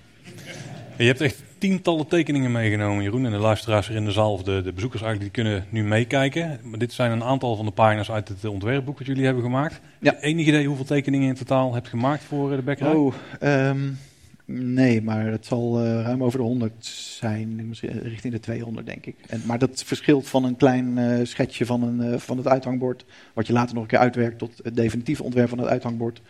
Je 0.97 1.03
hebt 1.03 1.21
echt 1.21 1.43
tientallen 1.57 2.07
tekeningen 2.07 2.51
meegenomen, 2.51 3.03
Jeroen. 3.03 3.25
En 3.25 3.31
de 3.31 3.37
luisteraars 3.37 3.87
hier 3.87 3.97
in 3.97 4.05
de 4.05 4.11
zaal, 4.11 4.33
of 4.33 4.43
de, 4.43 4.61
de 4.61 4.73
bezoekers 4.73 5.01
eigenlijk, 5.01 5.33
die 5.33 5.43
kunnen 5.43 5.65
nu 5.69 5.83
meekijken. 5.83 6.59
Maar 6.63 6.79
dit 6.79 6.93
zijn 6.93 7.11
een 7.11 7.23
aantal 7.23 7.55
van 7.55 7.65
de 7.65 7.71
pagina's 7.71 8.11
uit 8.11 8.27
het 8.27 8.45
ontwerpboek 8.45 8.97
wat 8.97 9.07
jullie 9.07 9.25
hebben 9.25 9.43
gemaakt. 9.43 9.79
Ja. 9.99 10.19
Enig 10.19 10.45
idee 10.47 10.67
hoeveel 10.67 10.85
tekeningen 10.85 11.27
in 11.27 11.35
totaal 11.35 11.73
hebt 11.73 11.87
gemaakt 11.87 12.23
voor 12.23 12.55
de 12.55 12.61
bekkerij? 12.61 12.93
Oh, 12.93 13.13
um, 13.41 13.97
Nee, 14.47 15.01
maar 15.01 15.25
het 15.25 15.45
zal 15.45 15.81
uh, 15.81 16.01
ruim 16.01 16.23
over 16.23 16.39
de 16.39 16.45
100 16.45 16.85
zijn, 16.85 17.75
richting 18.01 18.33
de 18.33 18.39
200 18.39 18.85
denk 18.85 19.05
ik. 19.05 19.15
En, 19.27 19.41
maar 19.45 19.59
dat 19.59 19.83
verschilt 19.83 20.27
van 20.27 20.43
een 20.43 20.55
klein 20.55 20.97
uh, 20.97 21.19
schetsje 21.23 21.65
van, 21.65 21.83
een, 21.83 22.13
uh, 22.13 22.19
van 22.19 22.37
het 22.37 22.47
uithangbord, 22.47 23.05
wat 23.33 23.47
je 23.47 23.53
later 23.53 23.73
nog 23.73 23.83
een 23.83 23.89
keer 23.89 23.99
uitwerkt 23.99 24.37
tot 24.37 24.59
het 24.63 24.75
definitieve 24.75 25.23
ontwerp 25.23 25.49
van 25.49 25.57
het 25.57 25.67
uithangbord, 25.67 26.21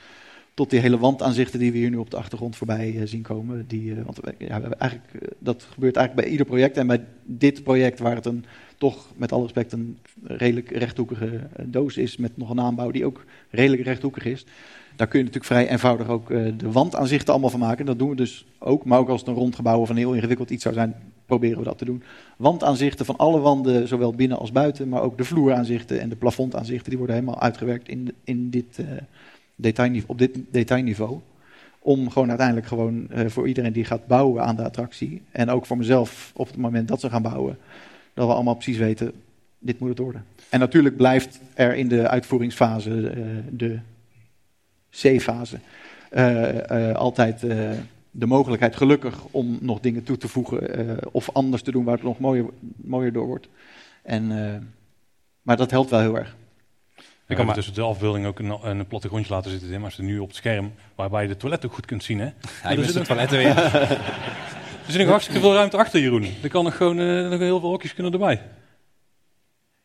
tot 0.54 0.70
die 0.70 0.80
hele 0.80 0.98
wandaanzichten 0.98 1.60
die 1.60 1.72
we 1.72 1.78
hier 1.78 1.90
nu 1.90 1.98
op 1.98 2.10
de 2.10 2.18
achtergrond 2.18 2.56
voorbij 2.56 3.08
zien 3.08 3.22
komen. 3.22 3.66
Die, 3.68 3.96
want 3.96 4.20
ja, 4.38 4.62
eigenlijk, 4.62 5.36
dat 5.40 5.64
gebeurt 5.64 5.96
eigenlijk 5.96 6.28
bij 6.28 6.32
ieder 6.32 6.46
project 6.46 6.78
en 6.78 6.88
bij 6.88 7.06
dit 7.24 7.64
project 7.64 8.00
waar 8.00 8.16
het 8.16 8.26
een 8.26 8.46
toch 8.78 9.08
met 9.16 9.32
alle 9.32 9.44
respect 9.44 9.72
een 9.72 9.98
redelijk 10.24 10.70
rechthoekige 10.70 11.48
doos 11.64 11.98
is 11.98 12.18
met 12.18 12.38
nog 12.38 12.50
een 12.50 12.60
aanbouw 12.60 12.92
die 12.92 13.06
ook 13.06 13.26
redelijk 13.50 13.84
rechthoekig 13.84 14.26
is 14.26 14.46
daar 14.96 15.08
kun 15.08 15.20
je 15.20 15.26
natuurlijk 15.26 15.54
vrij 15.54 15.70
eenvoudig 15.70 16.08
ook 16.08 16.30
uh, 16.30 16.54
de 16.58 16.72
wandaanzichten 16.72 17.34
allemaal 17.34 17.50
van 17.50 17.60
maken. 17.60 17.86
Dat 17.86 18.00
doen 18.00 18.10
we 18.10 18.16
dus 18.16 18.46
ook. 18.60 18.86
Maar 18.86 19.00
ook 19.00 19.10
als 19.10 19.20
het 19.20 19.30
een 19.30 19.36
rond 19.36 19.56
gebouw 19.56 19.80
of 19.80 19.90
een 19.90 19.98
heel 19.98 20.14
ingewikkeld 20.14 20.50
iets 20.50 20.64
zou 20.64 20.76
zijn, 20.76 20.96
proberen 21.26 21.58
we 21.58 21.64
dat 21.64 21.78
te 21.78 21.86
doen. 21.86 22.04
Wandaanzichten 22.38 23.06
van 23.06 23.18
alle 23.18 23.40
wanden, 23.40 23.88
zowel 23.88 24.14
binnen 24.14 24.40
als 24.40 24.52
buiten. 24.52 24.90
Maar 24.90 25.02
ook 25.02 25.18
de 25.18 25.24
vloeraanzichten 25.24 26.00
en 26.00 26.10
de 26.10 26.16
plafondaanzichten, 26.16 26.90
die 26.90 26.98
worden 26.98 27.16
helemaal 27.16 27.42
uitgewerkt 27.42 27.88
in, 27.88 28.14
in 28.24 28.50
dit, 28.50 28.78
uh, 28.78 28.86
detailniveau, 29.56 30.12
op 30.12 30.18
dit 30.18 30.40
detailniveau. 30.52 31.20
Om 31.80 32.10
gewoon 32.10 32.30
uiteindelijk 32.30 32.68
gewoon 32.68 33.08
uh, 33.12 33.26
voor 33.28 33.48
iedereen 33.48 33.74
die 33.74 33.86
gaat 33.86 34.08
bouwen 34.08 34.44
aan 34.44 34.56
de 34.56 34.64
attractie. 34.64 35.22
En 35.32 35.50
ook 35.50 35.66
voor 35.66 35.78
mezelf 35.78 36.32
op 36.36 36.48
het 36.48 36.58
moment 36.58 36.88
dat 36.88 37.00
ze 37.00 37.10
gaan 37.10 37.22
bouwen. 37.22 37.58
Dat 38.14 38.28
we 38.28 38.34
allemaal 38.34 38.54
precies 38.54 38.78
weten, 38.78 39.12
dit 39.60 39.80
moet 39.80 39.90
het 39.90 40.00
worden. 40.00 40.26
En 40.50 40.60
natuurlijk 40.60 40.98
blijft 40.98 41.40
er 41.54 41.76
in 41.76 41.88
de 41.88 42.08
uitvoeringsfase 42.08 43.14
de 43.52 43.80
C-fase. 45.02 45.60
Uh, 46.12 46.54
uh, 46.54 46.96
altijd 46.96 47.44
uh, 47.44 47.72
de 48.12 48.26
mogelijkheid, 48.26 48.76
gelukkig, 48.76 49.24
om 49.32 49.58
nog 49.62 49.80
dingen 49.80 50.04
toe 50.04 50.18
te 50.18 50.28
voegen 50.28 51.14
of 51.14 51.30
anders 51.34 51.62
te 51.62 51.72
doen 51.72 51.84
waar 51.84 51.94
het 51.94 52.04
nog 52.04 52.20
mooier, 52.20 52.46
mooier 52.76 53.14
door 53.14 53.28
wordt. 53.28 53.48
En, 54.04 54.28
maar 55.42 55.58
dat 55.58 55.72
helpt 55.72 55.90
wel 55.90 56.00
heel 56.00 56.18
erg. 56.18 56.36
Ik 57.28 57.36
kan 57.36 57.46
maar 57.46 57.56
tussen 57.56 57.74
de 57.74 57.82
afbeelding 57.82 58.26
ook 58.26 58.40
een, 58.40 58.68
een 58.70 58.88
plattegrondje 58.88 59.34
laten 59.34 59.52
zitten, 59.52 59.70
Tim. 59.70 59.82
Maar 59.82 59.96
nu 59.98 60.20
op 60.20 60.28
het 60.28 60.36
scherm, 60.36 60.74
waarbij 60.96 61.22
je 61.22 61.28
de 61.28 61.38
toilet 61.38 61.66
ook 61.66 61.74
goed 61.74 61.86
kunt 61.86 62.04
zien. 62.04 62.20
Hè? 62.20 62.30
Ja, 62.64 62.70
je 62.70 62.82
de 62.82 63.02
toiletten 63.02 63.38
weer. 63.38 63.58
er 64.86 64.92
zit 64.92 65.00
nog 65.00 65.10
hartstikke 65.10 65.42
veel 65.42 65.54
ruimte 65.54 65.78
achter, 65.78 66.00
Jeroen. 66.00 66.28
Er 66.44 66.50
kan 66.50 66.64
nog 66.64 66.78
gewoon 66.78 66.96
nog 67.30 67.40
heel 67.40 67.60
veel 67.60 67.70
hokjes 67.70 67.94
kunnen 67.94 68.14
erbij. 68.14 68.42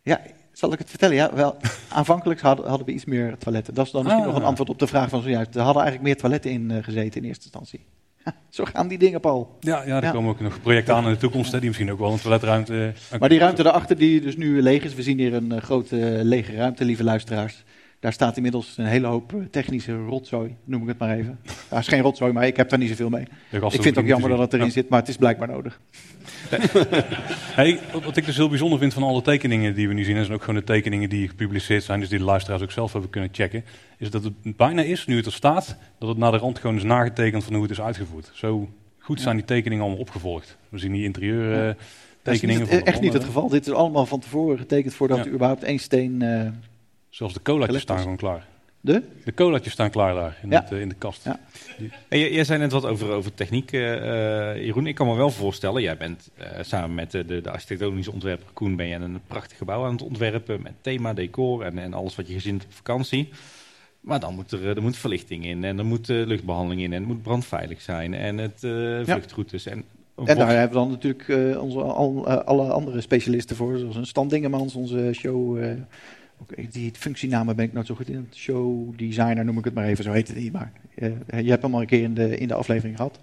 Ja, 0.02 0.20
zal 0.52 0.72
ik 0.72 0.78
het 0.78 0.90
vertellen? 0.90 1.14
Ja, 1.14 1.34
wel, 1.34 1.56
aanvankelijk 1.88 2.40
hadden, 2.40 2.68
hadden 2.68 2.86
we 2.86 2.92
iets 2.92 3.04
meer 3.04 3.38
toiletten. 3.38 3.74
Dat 3.74 3.86
is 3.86 3.92
dan 3.92 4.02
misschien 4.02 4.24
ah. 4.24 4.28
nog 4.28 4.38
een 4.38 4.46
antwoord 4.46 4.70
op 4.70 4.78
de 4.78 4.86
vraag 4.86 5.08
van 5.08 5.22
zojuist. 5.22 5.54
Er 5.54 5.62
hadden 5.62 5.82
eigenlijk 5.82 6.12
meer 6.12 6.20
toiletten 6.20 6.50
in 6.50 6.70
uh, 6.70 6.82
gezeten 6.82 7.20
in 7.20 7.28
eerste 7.28 7.44
instantie. 7.44 7.80
Zo 8.48 8.64
gaan 8.64 8.88
die 8.88 8.98
dingen, 8.98 9.20
Paul. 9.20 9.56
Ja, 9.60 9.82
ja 9.82 9.96
er 9.96 10.02
ja. 10.02 10.10
komen 10.10 10.30
ook 10.30 10.40
nog 10.40 10.60
projecten 10.60 10.94
aan 10.94 11.04
in 11.04 11.12
de 11.12 11.18
toekomst, 11.18 11.52
hè, 11.52 11.58
die 11.58 11.68
misschien 11.68 11.90
ook 11.90 11.98
wel 11.98 12.12
een 12.12 12.20
toiletruimte... 12.20 12.92
Uh, 13.12 13.18
maar 13.18 13.28
die 13.28 13.38
ruimte 13.38 13.62
daarachter, 13.62 13.98
die 13.98 14.20
dus 14.20 14.36
nu 14.36 14.62
leeg 14.62 14.84
is, 14.84 14.94
we 14.94 15.02
zien 15.02 15.18
hier 15.18 15.34
een 15.34 15.52
uh, 15.52 15.58
grote 15.58 15.96
lege 16.22 16.54
ruimte, 16.54 16.84
lieve 16.84 17.04
luisteraars. 17.04 17.64
Daar 18.00 18.12
staat 18.12 18.36
inmiddels 18.36 18.78
een 18.78 18.84
hele 18.84 19.06
hoop 19.06 19.34
technische 19.50 19.96
rotzooi, 19.96 20.56
noem 20.64 20.82
ik 20.82 20.88
het 20.88 20.98
maar 20.98 21.16
even. 21.16 21.38
Daar 21.68 21.80
is 21.80 21.88
geen 21.88 22.00
rotzooi, 22.00 22.32
maar 22.32 22.46
ik 22.46 22.56
heb 22.56 22.68
daar 22.68 22.78
niet 22.78 22.88
zoveel 22.88 23.08
mee. 23.08 23.26
Ik 23.50 23.70
vind 23.70 23.84
het 23.84 23.98
ook 23.98 24.06
jammer 24.06 24.30
dat 24.30 24.38
het 24.38 24.52
erin 24.52 24.66
ja. 24.66 24.72
zit, 24.72 24.88
maar 24.88 24.98
het 24.98 25.08
is 25.08 25.16
blijkbaar 25.16 25.48
nodig. 25.48 25.80
hey, 27.60 27.80
wat 28.04 28.16
ik 28.16 28.24
dus 28.24 28.36
heel 28.36 28.48
bijzonder 28.48 28.78
vind 28.78 28.94
van 28.94 29.02
alle 29.02 29.22
tekeningen 29.22 29.74
die 29.74 29.88
we 29.88 29.94
nu 29.94 30.04
zien, 30.04 30.16
en 30.16 30.32
ook 30.32 30.40
gewoon 30.40 30.60
de 30.60 30.66
tekeningen 30.66 31.08
die 31.08 31.28
gepubliceerd 31.28 31.82
zijn, 31.82 32.00
dus 32.00 32.08
die 32.08 32.18
de 32.18 32.24
luisteraars 32.24 32.62
ook 32.62 32.70
zelf 32.70 32.92
hebben 32.92 33.10
kunnen 33.10 33.30
checken, 33.32 33.64
is 33.98 34.10
dat 34.10 34.24
het 34.24 34.56
bijna 34.56 34.82
is, 34.82 35.06
nu 35.06 35.16
het 35.16 35.26
er 35.26 35.32
staat, 35.32 35.76
dat 35.98 36.08
het 36.08 36.18
naar 36.18 36.32
de 36.32 36.38
rand 36.38 36.58
gewoon 36.58 36.76
is 36.76 36.82
nagetekend 36.82 37.44
van 37.44 37.52
hoe 37.52 37.62
het 37.62 37.72
is 37.72 37.80
uitgevoerd. 37.80 38.30
Zo 38.34 38.68
goed 38.98 39.20
zijn 39.20 39.36
die 39.36 39.44
tekeningen 39.44 39.84
allemaal 39.84 40.02
opgevolgd. 40.02 40.56
We 40.68 40.78
zien 40.78 40.92
die 40.92 41.04
interieur... 41.04 41.68
Uh, 41.68 41.74
dat 42.22 42.34
is 42.34 42.40
niet, 42.40 42.68
echt 42.68 43.00
niet 43.00 43.12
het 43.12 43.24
geval. 43.24 43.48
Dit 43.48 43.66
is 43.66 43.72
allemaal 43.72 44.06
van 44.06 44.20
tevoren 44.20 44.58
getekend 44.58 44.94
voordat 44.94 45.18
ja. 45.18 45.24
er 45.24 45.32
überhaupt 45.32 45.62
één 45.62 45.78
steen... 45.78 46.20
Uh, 46.22 46.48
Zoals 47.10 47.32
de 47.32 47.42
colaatjes 47.42 47.82
staan 47.82 47.98
gewoon 47.98 48.16
klaar. 48.16 48.46
De? 48.80 49.02
De 49.24 49.34
colaatjes 49.34 49.72
staan 49.72 49.90
klaar 49.90 50.14
daar 50.14 50.38
in, 50.42 50.50
ja. 50.50 50.60
het, 50.60 50.72
uh, 50.72 50.80
in 50.80 50.88
de 50.88 50.94
kast. 50.94 51.24
Ja. 51.24 51.40
Hey, 52.08 52.32
jij 52.32 52.44
zei 52.44 52.58
net 52.58 52.72
wat 52.72 52.84
over, 52.84 53.10
over 53.10 53.34
techniek, 53.34 53.72
uh, 53.72 53.80
Jeroen. 54.56 54.86
Ik 54.86 54.94
kan 54.94 55.06
me 55.06 55.14
wel 55.14 55.30
voorstellen, 55.30 55.82
jij 55.82 55.96
bent 55.96 56.30
uh, 56.38 56.46
samen 56.60 56.94
met 56.94 57.10
de, 57.10 57.24
de 57.24 57.50
architectonische 57.50 58.12
ontwerper 58.12 58.46
Koen... 58.52 58.76
ben 58.76 58.86
je 58.86 58.94
een 58.94 59.20
prachtig 59.26 59.58
gebouw 59.58 59.84
aan 59.84 59.92
het 59.92 60.02
ontwerpen 60.02 60.62
met 60.62 60.72
thema, 60.80 61.12
decor 61.12 61.62
en, 61.62 61.78
en 61.78 61.94
alles 61.94 62.16
wat 62.16 62.26
je 62.26 62.34
gezien 62.34 62.52
hebt 62.52 62.64
op 62.64 62.72
vakantie. 62.72 63.28
Maar 64.00 64.20
dan 64.20 64.34
moet 64.34 64.52
er, 64.52 64.66
er 64.66 64.82
moet 64.82 64.96
verlichting 64.96 65.44
in 65.44 65.64
en 65.64 65.78
er 65.78 65.86
moet 65.86 66.08
luchtbehandeling 66.08 66.82
in 66.82 66.92
en 66.92 66.98
het 66.98 67.08
moet 67.08 67.22
brandveilig 67.22 67.80
zijn 67.80 68.14
en 68.14 68.38
het 68.38 68.58
vluchtroutes. 69.04 69.66
En, 69.66 69.84
en 70.24 70.36
daar 70.36 70.48
hebben 70.48 70.68
we 70.68 70.74
dan 70.74 70.90
natuurlijk 70.90 71.58
onze, 71.60 71.78
al, 71.78 72.28
alle 72.28 72.72
andere 72.72 73.00
specialisten 73.00 73.56
voor, 73.56 73.78
zoals 73.78 73.96
een 73.96 74.06
Stan 74.06 74.28
Dingemans, 74.28 74.74
onze 74.74 75.10
show 75.12 75.58
die 76.70 76.90
functienamen 76.94 77.56
ben 77.56 77.64
ik 77.64 77.72
nooit 77.72 77.86
zo 77.86 77.94
goed 77.94 78.08
in. 78.08 78.28
Show 78.34 78.98
designer 78.98 79.44
noem 79.44 79.58
ik 79.58 79.64
het 79.64 79.74
maar 79.74 79.84
even, 79.84 80.04
zo 80.04 80.12
heet 80.12 80.28
het 80.28 80.36
niet. 80.36 80.52
Maar 80.52 80.72
uh, 80.94 81.10
je 81.42 81.50
hebt 81.50 81.62
hem 81.62 81.74
al 81.74 81.80
een 81.80 81.86
keer 81.86 82.02
in 82.02 82.14
de, 82.14 82.36
in 82.36 82.48
de 82.48 82.54
aflevering 82.54 82.96
gehad. 82.96 83.18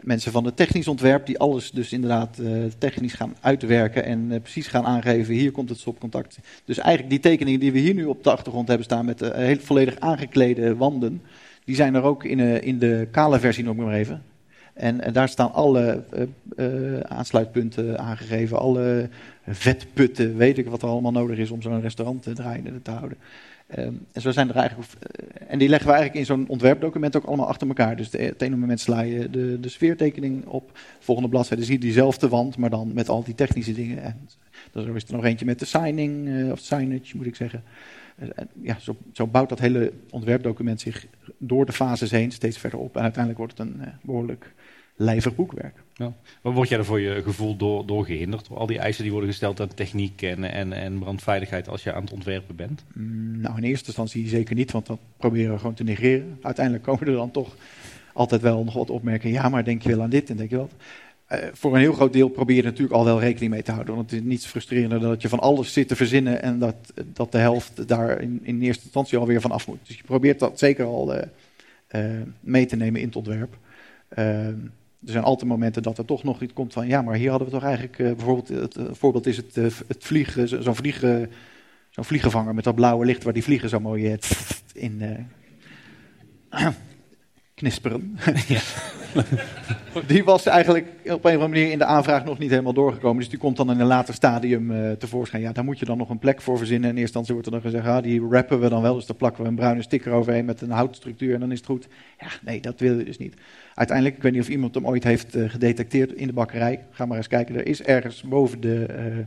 Mensen 0.00 0.32
van 0.32 0.44
het 0.44 0.56
technisch 0.56 0.88
ontwerp 0.88 1.26
die 1.26 1.38
alles 1.38 1.70
dus 1.70 1.92
inderdaad 1.92 2.38
uh, 2.40 2.64
technisch 2.78 3.12
gaan 3.12 3.36
uitwerken 3.40 4.04
en 4.04 4.30
uh, 4.30 4.40
precies 4.40 4.66
gaan 4.66 4.84
aangeven, 4.84 5.34
hier 5.34 5.50
komt 5.50 5.68
het 5.68 5.78
stopcontact. 5.78 6.38
Dus 6.64 6.78
eigenlijk 6.78 7.10
die 7.10 7.30
tekeningen 7.30 7.60
die 7.60 7.72
we 7.72 7.78
hier 7.78 7.94
nu 7.94 8.04
op 8.04 8.24
de 8.24 8.30
achtergrond 8.30 8.68
hebben 8.68 8.86
staan 8.86 9.04
met 9.04 9.20
heel 9.20 9.58
volledig 9.58 10.00
aangeklede 10.00 10.76
wanden, 10.76 11.22
die 11.64 11.74
zijn 11.74 11.94
er 11.94 12.02
ook 12.02 12.24
in, 12.24 12.40
in 12.62 12.78
de 12.78 13.08
kale 13.10 13.40
versie 13.40 13.64
nog 13.64 13.76
maar 13.76 13.94
even. 13.94 14.22
En, 14.74 15.00
en, 15.00 15.12
daar 15.12 15.28
staan 15.28 15.52
alle 15.52 16.04
uh, 16.14 16.22
uh, 16.56 17.00
aansluitpunten 17.00 17.98
aangegeven, 17.98 18.58
alle 18.58 19.08
vetputten, 19.46 20.36
weet 20.36 20.58
ik 20.58 20.66
wat 20.66 20.82
er 20.82 20.88
allemaal 20.88 21.12
nodig 21.12 21.38
is 21.38 21.50
om 21.50 21.62
zo'n 21.62 21.80
restaurant 21.80 22.22
te 22.22 22.32
draaien 22.32 22.82
te 22.82 22.90
houden. 22.90 23.18
Um, 23.78 24.06
en 24.12 24.20
zo 24.20 24.30
zijn 24.30 24.48
er 24.48 24.56
eigenlijk, 24.56 24.90
uh, 24.92 25.46
en 25.48 25.58
die 25.58 25.68
leggen 25.68 25.88
we 25.88 25.94
eigenlijk 25.94 26.20
in 26.20 26.34
zo'n 26.34 26.48
ontwerpdocument 26.48 27.16
ook 27.16 27.24
allemaal 27.24 27.48
achter 27.48 27.68
elkaar. 27.68 27.96
Dus 27.96 28.10
de, 28.10 28.18
het 28.18 28.42
ene 28.42 28.56
moment 28.56 28.80
sla 28.80 29.00
je 29.00 29.30
de, 29.30 29.60
de 29.60 29.68
sfeertekening 29.68 30.46
op, 30.46 30.70
de 30.72 30.80
volgende 31.04 31.30
bladzijde 31.30 31.64
zie 31.64 31.72
je 31.72 31.80
diezelfde 31.80 32.28
wand, 32.28 32.56
maar 32.56 32.70
dan 32.70 32.90
met 32.94 33.08
al 33.08 33.24
die 33.24 33.34
technische 33.34 33.72
dingen. 33.72 34.02
En 34.02 34.28
dan 34.72 34.94
is 34.94 35.04
er 35.04 35.14
nog 35.14 35.24
eentje 35.24 35.44
met 35.44 35.58
de 35.58 35.64
signing, 35.64 36.50
of 36.52 36.58
signage 36.58 37.16
moet 37.16 37.26
ik 37.26 37.36
zeggen. 37.36 37.62
ja, 38.62 38.78
zo, 38.80 38.96
zo, 39.12 39.26
bouwt 39.26 39.48
dat 39.48 39.58
hele 39.58 39.92
ontwerpdocument 40.10 40.80
zich 40.80 41.06
door 41.38 41.66
de 41.66 41.72
fases 41.72 42.10
heen 42.10 42.32
steeds 42.32 42.58
verder 42.58 42.78
op. 42.78 42.96
En 42.96 43.02
uiteindelijk 43.02 43.38
wordt 43.38 43.58
het 43.58 43.68
een 43.68 43.82
behoorlijk 44.02 44.54
lijvig 44.96 45.34
boekwerk. 45.34 45.82
Ja. 45.94 46.12
Maar 46.42 46.52
word 46.52 46.68
jij 46.68 46.78
er 46.78 46.84
voor 46.84 47.00
je 47.00 47.22
gevoel 47.22 47.56
door, 47.56 47.86
door 47.86 48.04
gehinderd? 48.04 48.48
Door 48.48 48.58
al 48.58 48.66
die 48.66 48.78
eisen 48.78 49.02
die 49.02 49.12
worden 49.12 49.30
gesteld 49.30 49.60
aan 49.60 49.74
techniek 49.74 50.22
en, 50.22 50.44
en, 50.44 50.72
en 50.72 50.98
brandveiligheid 50.98 51.68
als 51.68 51.82
je 51.82 51.92
aan 51.92 52.02
het 52.02 52.12
ontwerpen 52.12 52.56
bent? 52.56 52.84
Mm, 52.94 53.40
nou, 53.40 53.56
in 53.56 53.62
eerste 53.62 53.86
instantie 53.86 54.28
zeker 54.28 54.54
niet, 54.54 54.70
want 54.70 54.86
dat 54.86 54.98
proberen 55.16 55.52
we 55.52 55.58
gewoon 55.58 55.74
te 55.74 55.84
negeren. 55.84 56.38
Uiteindelijk 56.42 56.84
komen 56.84 57.06
er 57.06 57.12
dan 57.12 57.30
toch 57.30 57.56
altijd 58.12 58.40
wel 58.40 58.64
nog 58.64 58.74
wat 58.74 58.90
opmerkingen. 58.90 59.40
Ja, 59.40 59.48
maar 59.48 59.64
denk 59.64 59.82
je 59.82 59.88
wel 59.88 60.02
aan 60.02 60.10
dit 60.10 60.30
en 60.30 60.36
denk 60.36 60.50
je 60.50 60.56
wat? 60.56 60.72
Uh, 61.32 61.38
voor 61.52 61.74
een 61.74 61.80
heel 61.80 61.92
groot 61.92 62.12
deel 62.12 62.28
probeer 62.28 62.56
je 62.56 62.62
natuurlijk 62.62 62.94
al 62.94 63.04
wel 63.04 63.20
rekening 63.20 63.52
mee 63.52 63.62
te 63.62 63.72
houden. 63.72 63.94
Want 63.94 64.10
het 64.10 64.20
is 64.20 64.26
niets 64.26 64.46
frustrerender 64.46 65.00
dan 65.00 65.08
dat 65.08 65.22
je 65.22 65.28
van 65.28 65.40
alles 65.40 65.72
zit 65.72 65.88
te 65.88 65.96
verzinnen 65.96 66.42
en 66.42 66.58
dat, 66.58 66.76
dat 67.04 67.32
de 67.32 67.38
helft 67.38 67.88
daar 67.88 68.20
in, 68.20 68.40
in 68.42 68.62
eerste 68.62 68.82
instantie 68.82 69.18
alweer 69.18 69.40
van 69.40 69.50
af 69.50 69.66
moet. 69.66 69.78
Dus 69.86 69.96
je 69.96 70.02
probeert 70.02 70.38
dat 70.38 70.58
zeker 70.58 70.84
al 70.84 71.16
uh, 71.16 71.22
uh, 71.90 72.22
mee 72.40 72.66
te 72.66 72.76
nemen 72.76 73.00
in 73.00 73.06
het 73.06 73.16
ontwerp. 73.16 73.56
Er 75.06 75.12
zijn 75.12 75.24
altijd 75.24 75.50
momenten 75.50 75.82
dat 75.82 75.98
er 75.98 76.04
toch 76.04 76.22
nog 76.22 76.42
iets 76.42 76.52
komt 76.52 76.72
van, 76.72 76.86
ja, 76.86 77.02
maar 77.02 77.14
hier 77.14 77.30
hadden 77.30 77.48
we 77.48 77.54
toch 77.54 77.64
eigenlijk, 77.64 77.98
uh, 77.98 78.06
bijvoorbeeld, 78.06 78.48
het 78.48 78.76
uh, 78.76 78.84
voorbeeld 78.90 79.26
is 79.26 79.36
het, 79.36 79.56
uh, 79.56 79.64
het 79.86 80.04
vliegen, 80.04 80.62
zo'n 80.62 80.74
vliegen, 80.74 81.30
zo'n 81.90 82.04
vliegenvanger 82.04 82.54
met 82.54 82.64
dat 82.64 82.74
blauwe 82.74 83.04
licht 83.04 83.24
waar 83.24 83.32
die 83.32 83.42
vliegen 83.42 83.68
zo 83.68 83.80
mooi 83.80 84.18
in 84.72 85.02
knisperen. 87.54 88.18
Ja. 88.48 88.60
die 90.06 90.24
was 90.24 90.46
eigenlijk 90.46 90.86
op 90.88 91.04
een 91.04 91.12
of 91.14 91.24
andere 91.24 91.48
manier 91.48 91.70
in 91.70 91.78
de 91.78 91.84
aanvraag 91.84 92.24
nog 92.24 92.38
niet 92.38 92.50
helemaal 92.50 92.72
doorgekomen. 92.72 93.18
Dus 93.18 93.28
die 93.28 93.38
komt 93.38 93.56
dan 93.56 93.70
in 93.70 93.80
een 93.80 93.86
later 93.86 94.14
stadium 94.14 94.70
uh, 94.70 94.90
tevoorschijn. 94.90 95.42
Ja, 95.42 95.52
daar 95.52 95.64
moet 95.64 95.78
je 95.78 95.84
dan 95.84 95.98
nog 95.98 96.10
een 96.10 96.18
plek 96.18 96.40
voor 96.40 96.58
verzinnen. 96.58 96.90
In 96.90 96.96
eerste 96.96 97.18
instantie 97.18 97.32
wordt 97.32 97.46
er 97.46 97.52
dan 97.52 97.70
gezegd, 97.70 97.86
ah, 97.86 98.02
die 98.02 98.28
rappen 98.30 98.60
we 98.60 98.68
dan 98.68 98.82
wel. 98.82 98.94
Dus 98.94 99.06
daar 99.06 99.16
plakken 99.16 99.42
we 99.42 99.48
een 99.48 99.54
bruine 99.54 99.82
sticker 99.82 100.12
overheen 100.12 100.44
met 100.44 100.60
een 100.60 100.70
houtstructuur 100.70 101.34
en 101.34 101.40
dan 101.40 101.52
is 101.52 101.58
het 101.58 101.66
goed. 101.66 101.88
Ja, 102.18 102.28
nee, 102.42 102.60
dat 102.60 102.80
wil 102.80 102.98
je 102.98 103.04
dus 103.04 103.18
niet. 103.18 103.34
Uiteindelijk, 103.74 104.16
ik 104.16 104.22
weet 104.22 104.32
niet 104.32 104.42
of 104.42 104.48
iemand 104.48 104.74
hem 104.74 104.86
ooit 104.86 105.04
heeft 105.04 105.36
uh, 105.36 105.50
gedetecteerd 105.50 106.12
in 106.12 106.26
de 106.26 106.32
bakkerij. 106.32 106.84
Ga 106.90 107.06
maar 107.06 107.16
eens 107.16 107.28
kijken, 107.28 107.54
er 107.54 107.66
is 107.66 107.82
ergens 107.82 108.22
boven 108.22 108.60
de... 108.60 108.86
Uh, 108.90 109.18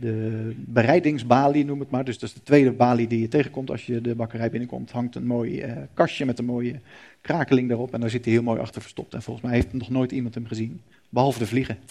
de 0.00 0.52
bereidingsbalie, 0.56 1.64
noem 1.64 1.80
het 1.80 1.90
maar. 1.90 2.04
Dus 2.04 2.18
dat 2.18 2.28
is 2.28 2.34
de 2.34 2.42
tweede 2.42 2.72
balie 2.72 3.06
die 3.06 3.20
je 3.20 3.28
tegenkomt 3.28 3.70
als 3.70 3.86
je 3.86 4.00
de 4.00 4.14
bakkerij 4.14 4.50
binnenkomt. 4.50 4.90
Hangt 4.90 5.14
een 5.14 5.26
mooi 5.26 5.64
uh, 5.64 5.72
kastje 5.94 6.24
met 6.24 6.38
een 6.38 6.44
mooie 6.44 6.80
krakeling 7.20 7.70
erop. 7.70 7.94
En 7.94 8.00
daar 8.00 8.10
zit 8.10 8.24
hij 8.24 8.34
heel 8.34 8.42
mooi 8.42 8.60
achter 8.60 8.82
verstopt. 8.82 9.14
En 9.14 9.22
volgens 9.22 9.46
mij 9.46 9.54
heeft 9.54 9.72
nog 9.72 9.90
nooit 9.90 10.12
iemand 10.12 10.34
hem 10.34 10.46
gezien. 10.46 10.80
Behalve 11.08 11.38
de 11.38 11.46
vliegen. 11.46 11.78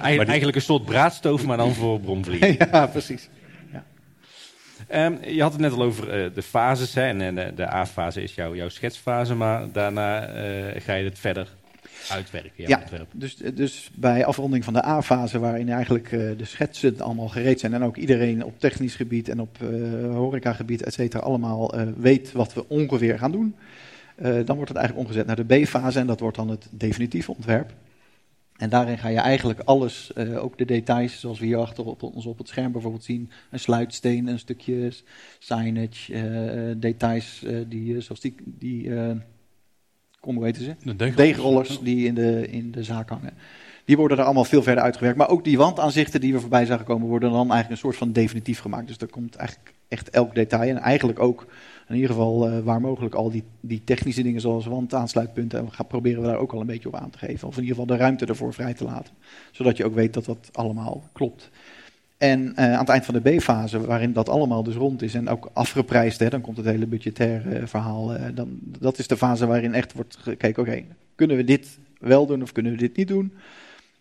Eigen, 0.00 0.26
eigenlijk 0.26 0.56
een 0.56 0.62
soort 0.62 0.84
braadstoof, 0.84 1.44
maar 1.44 1.56
dan 1.56 1.74
voor 1.74 2.00
bromvliegen. 2.00 2.56
ja, 2.70 2.86
precies. 2.86 3.28
Ja. 3.72 3.84
Um, 5.06 5.18
je 5.24 5.42
had 5.42 5.52
het 5.52 5.60
net 5.60 5.72
al 5.72 5.82
over 5.82 6.24
uh, 6.24 6.34
de 6.34 6.42
fases. 6.42 6.94
Hè, 6.94 7.02
en 7.02 7.34
de, 7.34 7.52
de 7.54 7.72
A-fase 7.72 8.22
is 8.22 8.34
jouw, 8.34 8.54
jouw 8.54 8.68
schetsfase. 8.68 9.34
Maar 9.34 9.72
daarna 9.72 10.28
uh, 10.28 10.80
ga 10.80 10.94
je 10.94 11.04
het 11.04 11.18
verder 11.18 11.48
uitwerken. 12.10 12.68
Ja, 12.68 12.82
dus, 13.14 13.36
dus 13.36 13.90
bij 13.94 14.24
afronding 14.24 14.64
van 14.64 14.72
de 14.72 14.84
A-fase, 14.84 15.38
waarin 15.38 15.68
eigenlijk 15.68 16.12
uh, 16.12 16.38
de 16.38 16.44
schetsen 16.44 17.00
allemaal 17.00 17.28
gereed 17.28 17.60
zijn 17.60 17.74
en 17.74 17.82
ook 17.82 17.96
iedereen 17.96 18.44
op 18.44 18.60
technisch 18.60 18.94
gebied 18.94 19.28
en 19.28 19.40
op 19.40 19.58
uh, 19.62 20.14
horecagebied, 20.14 20.82
et 20.82 20.94
cetera, 20.94 21.22
allemaal 21.22 21.78
uh, 21.78 21.88
weet 21.96 22.32
wat 22.32 22.54
we 22.54 22.68
ongeveer 22.68 23.18
gaan 23.18 23.32
doen. 23.32 23.54
dan 24.16 24.56
wordt 24.56 24.68
het 24.68 24.78
eigenlijk 24.78 24.98
omgezet 24.98 25.26
naar 25.26 25.46
de 25.46 25.62
B-fase 25.62 25.98
en 25.98 26.06
dat 26.06 26.20
wordt 26.20 26.36
dan 26.36 26.48
het 26.48 26.68
definitieve 26.70 27.34
ontwerp. 27.34 27.72
En 28.56 28.68
daarin 28.68 28.98
ga 28.98 29.08
je 29.08 29.18
eigenlijk 29.18 29.60
alles, 29.60 30.16
ook 30.16 30.58
de 30.58 30.64
details, 30.64 31.20
zoals 31.20 31.38
we 31.38 31.46
hier 31.46 31.56
achter 31.56 31.84
op, 31.84 32.02
ons 32.02 32.26
op 32.26 32.38
het 32.38 32.48
scherm 32.48 32.72
bijvoorbeeld 32.72 33.04
zien, 33.04 33.30
een 33.50 33.60
sluitsteen, 33.60 34.26
een 34.26 34.38
stukje 34.38 34.92
signage, 35.38 36.76
details 36.78 37.44
die, 37.68 38.00
zoals 38.00 38.20
die, 38.20 38.34
die 38.44 38.90
kom, 40.22 40.34
hoe 40.34 40.44
weten 40.44 40.64
ze? 40.64 40.94
De 40.94 41.14
deegrollers. 41.14 41.80
die 41.80 42.06
in 42.06 42.14
de, 42.14 42.48
in 42.48 42.70
de 42.70 42.82
zaak 42.82 43.08
hangen. 43.08 43.32
Die 43.84 43.96
worden 43.96 44.18
er 44.18 44.24
allemaal 44.24 44.44
veel 44.44 44.62
verder 44.62 44.84
uitgewerkt. 44.84 45.18
Maar 45.18 45.28
ook 45.28 45.44
die 45.44 45.56
wandaanzichten 45.56 46.20
die 46.20 46.32
we 46.32 46.40
voorbij 46.40 46.66
zagen 46.66 46.84
komen, 46.84 47.08
worden 47.08 47.30
dan 47.30 47.50
eigenlijk 47.50 47.70
een 47.70 47.76
soort 47.76 47.96
van 47.96 48.12
definitief 48.12 48.60
gemaakt. 48.60 48.86
Dus 48.86 48.98
er 48.98 49.10
komt 49.10 49.34
eigenlijk 49.34 49.74
echt 49.88 50.10
elk 50.10 50.34
detail. 50.34 50.70
En 50.70 50.78
eigenlijk 50.78 51.18
ook, 51.18 51.46
in 51.88 51.94
ieder 51.94 52.10
geval 52.10 52.48
uh, 52.48 52.58
waar 52.58 52.80
mogelijk, 52.80 53.14
al 53.14 53.30
die, 53.30 53.44
die 53.60 53.84
technische 53.84 54.22
dingen 54.22 54.40
zoals 54.40 54.66
wandaansluitpunten. 54.66 55.58
En 55.58 55.64
we 55.64 55.70
gaan 55.70 55.86
proberen 55.86 56.22
we 56.22 56.28
daar 56.28 56.38
ook 56.38 56.52
al 56.52 56.60
een 56.60 56.66
beetje 56.66 56.88
op 56.88 56.96
aan 56.96 57.10
te 57.10 57.18
geven. 57.18 57.48
Of 57.48 57.56
in 57.56 57.62
ieder 57.62 57.76
geval 57.76 57.96
de 57.96 58.02
ruimte 58.02 58.26
ervoor 58.26 58.54
vrij 58.54 58.74
te 58.74 58.84
laten. 58.84 59.14
Zodat 59.50 59.76
je 59.76 59.84
ook 59.84 59.94
weet 59.94 60.14
dat 60.14 60.24
dat 60.24 60.48
allemaal 60.52 61.02
klopt. 61.12 61.50
En 62.22 62.40
uh, 62.40 62.72
aan 62.72 62.78
het 62.78 62.88
eind 62.88 63.04
van 63.04 63.14
de 63.14 63.36
B-fase, 63.36 63.86
waarin 63.86 64.12
dat 64.12 64.28
allemaal 64.28 64.62
dus 64.62 64.74
rond 64.74 65.02
is 65.02 65.14
en 65.14 65.28
ook 65.28 65.50
afgeprijsd, 65.52 66.18
hè, 66.18 66.28
dan 66.28 66.40
komt 66.40 66.56
het 66.56 66.66
hele 66.66 66.86
budgetaire 66.86 67.60
uh, 67.60 67.66
verhaal. 67.66 68.14
Uh, 68.14 68.20
dan, 68.34 68.58
dat 68.62 68.98
is 68.98 69.06
de 69.06 69.16
fase 69.16 69.46
waarin 69.46 69.74
echt 69.74 69.92
wordt 69.92 70.16
gekeken, 70.16 70.62
oké, 70.62 70.82
kunnen 71.14 71.36
we 71.36 71.44
dit 71.44 71.78
wel 71.98 72.26
doen 72.26 72.42
of 72.42 72.52
kunnen 72.52 72.72
we 72.72 72.78
dit 72.78 72.96
niet 72.96 73.08
doen? 73.08 73.32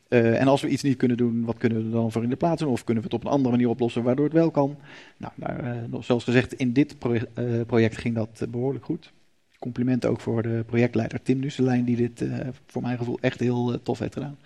en 0.09 0.47
als 0.47 0.61
we 0.61 0.67
iets 0.67 0.83
niet 0.83 0.97
kunnen 0.97 1.17
doen, 1.17 1.45
wat 1.45 1.57
kunnen 1.57 1.77
we 1.77 1.83
er 1.83 1.91
dan 1.91 2.11
voor 2.11 2.23
in 2.23 2.29
de 2.29 2.35
plaats 2.35 2.61
doen? 2.61 2.71
Of 2.71 2.83
kunnen 2.83 3.03
we 3.03 3.09
het 3.09 3.19
op 3.19 3.25
een 3.25 3.31
andere 3.31 3.51
manier 3.51 3.69
oplossen 3.69 4.03
waardoor 4.03 4.25
het 4.25 4.33
wel 4.33 4.51
kan? 4.51 4.77
Nou, 5.17 5.33
nou 5.35 6.03
zoals 6.03 6.23
gezegd, 6.23 6.53
in 6.53 6.73
dit 6.73 6.99
project, 6.99 7.27
project 7.67 7.97
ging 7.97 8.15
dat 8.15 8.45
behoorlijk 8.49 8.85
goed. 8.85 9.11
Complimenten 9.59 10.09
ook 10.09 10.21
voor 10.21 10.41
de 10.41 10.63
projectleider 10.65 11.21
Tim 11.21 11.39
Nusselijn, 11.39 11.85
die 11.85 11.95
dit 11.95 12.25
voor 12.65 12.81
mijn 12.81 12.97
gevoel 12.97 13.17
echt 13.21 13.39
heel 13.39 13.81
tof 13.83 13.99
heeft 13.99 14.13
gedaan. 14.13 14.37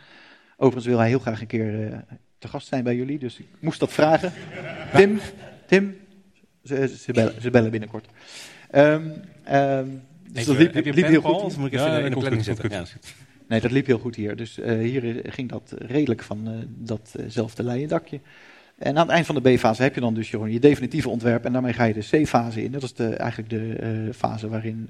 Overigens 0.55 0.85
wil 0.85 0.97
hij 0.97 1.07
heel 1.07 1.19
graag 1.19 1.41
een 1.41 1.47
keer 1.47 2.03
te 2.45 2.51
gast 2.51 2.67
zijn 2.67 2.83
bij 2.83 2.95
jullie, 2.95 3.19
dus 3.19 3.39
ik 3.39 3.47
moest 3.59 3.79
dat 3.79 3.93
vragen. 3.93 4.33
Tim, 4.93 5.19
Tim, 5.65 5.95
ze, 6.63 6.95
ze, 6.97 7.11
bellen, 7.11 7.41
ze 7.41 7.49
bellen 7.49 7.71
binnenkort. 7.71 8.05
Um, 8.75 9.13
um, 9.51 10.01
dus 10.31 10.45
dat 10.45 10.57
liep, 10.57 10.73
liep 10.73 11.07
heel 11.07 11.21
goed. 11.21 11.41
Of 11.41 11.57
moet 11.57 11.67
ik 11.67 11.73
even 11.73 11.91
ja, 11.91 11.97
in 11.97 12.11
de 12.11 12.17
planning 12.17 12.43
zetten? 12.43 12.69
Ja, 12.69 12.83
nee, 13.47 13.61
dat 13.61 13.71
liep 13.71 13.85
heel 13.85 13.99
goed 13.99 14.15
hier. 14.15 14.35
Dus 14.35 14.59
uh, 14.59 14.79
hier 14.79 15.21
ging 15.23 15.49
dat 15.49 15.73
redelijk 15.77 16.23
van 16.23 16.49
uh, 16.49 16.53
datzelfde 16.67 17.63
leien 17.63 17.87
dakje. 17.87 18.19
En 18.77 18.97
aan 18.97 19.05
het 19.05 19.15
eind 19.15 19.25
van 19.25 19.35
de 19.35 19.55
B-fase 19.55 19.81
heb 19.81 19.95
je 19.95 20.01
dan 20.01 20.13
dus 20.13 20.31
je, 20.31 20.51
je 20.51 20.59
definitieve 20.59 21.09
ontwerp. 21.09 21.45
En 21.45 21.53
daarmee 21.53 21.73
ga 21.73 21.83
je 21.83 21.93
de 21.93 22.23
C-fase 22.23 22.63
in. 22.63 22.71
Dat 22.71 22.83
is 22.83 22.93
de, 22.93 23.15
eigenlijk 23.15 23.49
de 23.49 23.77
uh, 24.07 24.13
fase 24.13 24.47
waarin 24.49 24.89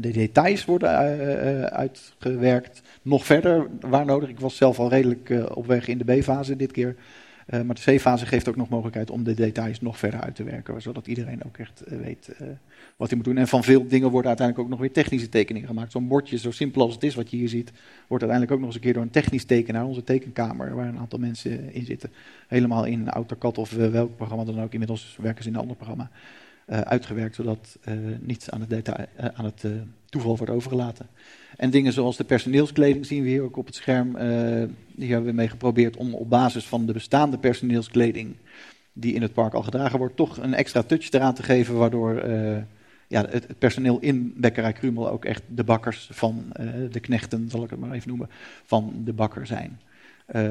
de 0.00 0.10
details 0.10 0.64
worden 0.64 0.90
uh, 0.90 1.62
uitgewerkt. 1.62 2.82
Nog 3.02 3.24
verder 3.26 3.66
waar 3.80 4.04
nodig. 4.04 4.28
Ik 4.28 4.40
was 4.40 4.56
zelf 4.56 4.78
al 4.78 4.88
redelijk 4.88 5.28
uh, 5.28 5.44
op 5.54 5.66
weg 5.66 5.88
in 5.88 5.98
de 5.98 6.18
B-fase 6.18 6.56
dit 6.56 6.72
keer. 6.72 6.96
Maar 7.64 7.74
de 7.74 7.96
C-fase 7.96 8.26
geeft 8.26 8.48
ook 8.48 8.56
nog 8.56 8.68
mogelijkheid 8.68 9.10
om 9.10 9.24
de 9.24 9.34
details 9.34 9.80
nog 9.80 9.98
verder 9.98 10.20
uit 10.20 10.34
te 10.34 10.44
werken. 10.44 10.82
Zodat 10.82 11.06
iedereen 11.06 11.44
ook 11.46 11.58
echt 11.58 11.82
weet 11.86 12.30
wat 12.96 13.08
hij 13.08 13.16
moet 13.16 13.26
doen. 13.26 13.36
En 13.36 13.48
van 13.48 13.64
veel 13.64 13.86
dingen 13.88 14.10
worden 14.10 14.28
uiteindelijk 14.28 14.66
ook 14.66 14.72
nog 14.72 14.80
weer 14.80 14.92
technische 14.92 15.28
tekeningen 15.28 15.68
gemaakt. 15.68 15.92
Zo'n 15.92 16.08
bordje, 16.08 16.38
zo 16.38 16.50
simpel 16.50 16.82
als 16.82 16.94
het 16.94 17.02
is 17.02 17.14
wat 17.14 17.30
je 17.30 17.36
hier 17.36 17.48
ziet, 17.48 17.72
wordt 18.06 18.24
uiteindelijk 18.24 18.50
ook 18.50 18.58
nog 18.58 18.66
eens 18.66 18.74
een 18.74 18.80
keer 18.80 18.92
door 18.92 19.02
een 19.02 19.10
technisch 19.10 19.44
tekenaar, 19.44 19.84
onze 19.84 20.04
tekenkamer, 20.04 20.74
waar 20.74 20.88
een 20.88 20.98
aantal 20.98 21.18
mensen 21.18 21.72
in 21.72 21.84
zitten, 21.84 22.10
helemaal 22.48 22.84
in 22.84 23.08
AutoCAD 23.08 23.58
of 23.58 23.70
welk 23.70 24.16
programma 24.16 24.44
dan 24.44 24.62
ook. 24.62 24.72
Inmiddels 24.72 25.18
werken 25.20 25.42
ze 25.42 25.48
in 25.48 25.54
een 25.54 25.60
ander 25.60 25.76
programma. 25.76 26.10
Uh, 26.70 26.80
uitgewerkt, 26.80 27.34
zodat 27.34 27.78
uh, 27.88 27.94
niets 28.20 28.50
aan 28.50 28.60
het, 28.68 28.88
uh, 28.88 28.94
aan 29.34 29.44
het 29.44 29.64
toeval 30.08 30.36
wordt 30.36 30.52
overgelaten. 30.52 31.06
En 31.56 31.70
dingen 31.70 31.92
zoals 31.92 32.16
de 32.16 32.24
personeelskleding 32.24 33.06
zien 33.06 33.22
we 33.22 33.28
hier 33.28 33.42
ook 33.42 33.56
op 33.56 33.66
het 33.66 33.74
scherm. 33.74 34.12
die 34.94 35.12
hebben 35.12 35.30
we 35.30 35.36
mee 35.36 35.48
geprobeerd 35.48 35.96
om 35.96 36.14
op 36.14 36.30
basis 36.30 36.64
van 36.64 36.86
de 36.86 36.92
bestaande 36.92 37.38
personeelskleding, 37.38 38.36
die 38.92 39.14
in 39.14 39.22
het 39.22 39.32
park 39.32 39.54
al 39.54 39.62
gedragen 39.62 39.98
wordt, 39.98 40.16
toch 40.16 40.36
een 40.36 40.54
extra 40.54 40.82
touch 40.82 41.12
eraan 41.12 41.34
te 41.34 41.42
geven, 41.42 41.74
waardoor 41.74 42.14
ja, 43.08 43.20
het, 43.20 43.32
het, 43.32 43.58
personeel 43.58 43.98
in 44.00 44.34
Bekkerij 44.36 44.72
Krumel 44.72 45.10
ook 45.10 45.24
echt 45.24 45.42
de 45.48 45.64
bakkers 45.64 46.08
van 46.12 46.44
de 46.90 47.00
knechten, 47.00 47.50
zal 47.50 47.64
ik 47.64 47.70
het 47.70 47.80
maar 47.80 47.92
even 47.92 48.08
noemen, 48.08 48.28
van 48.64 48.92
de 49.04 49.12
bakker 49.12 49.46
zijn. 49.46 49.80
Uh, 50.36 50.42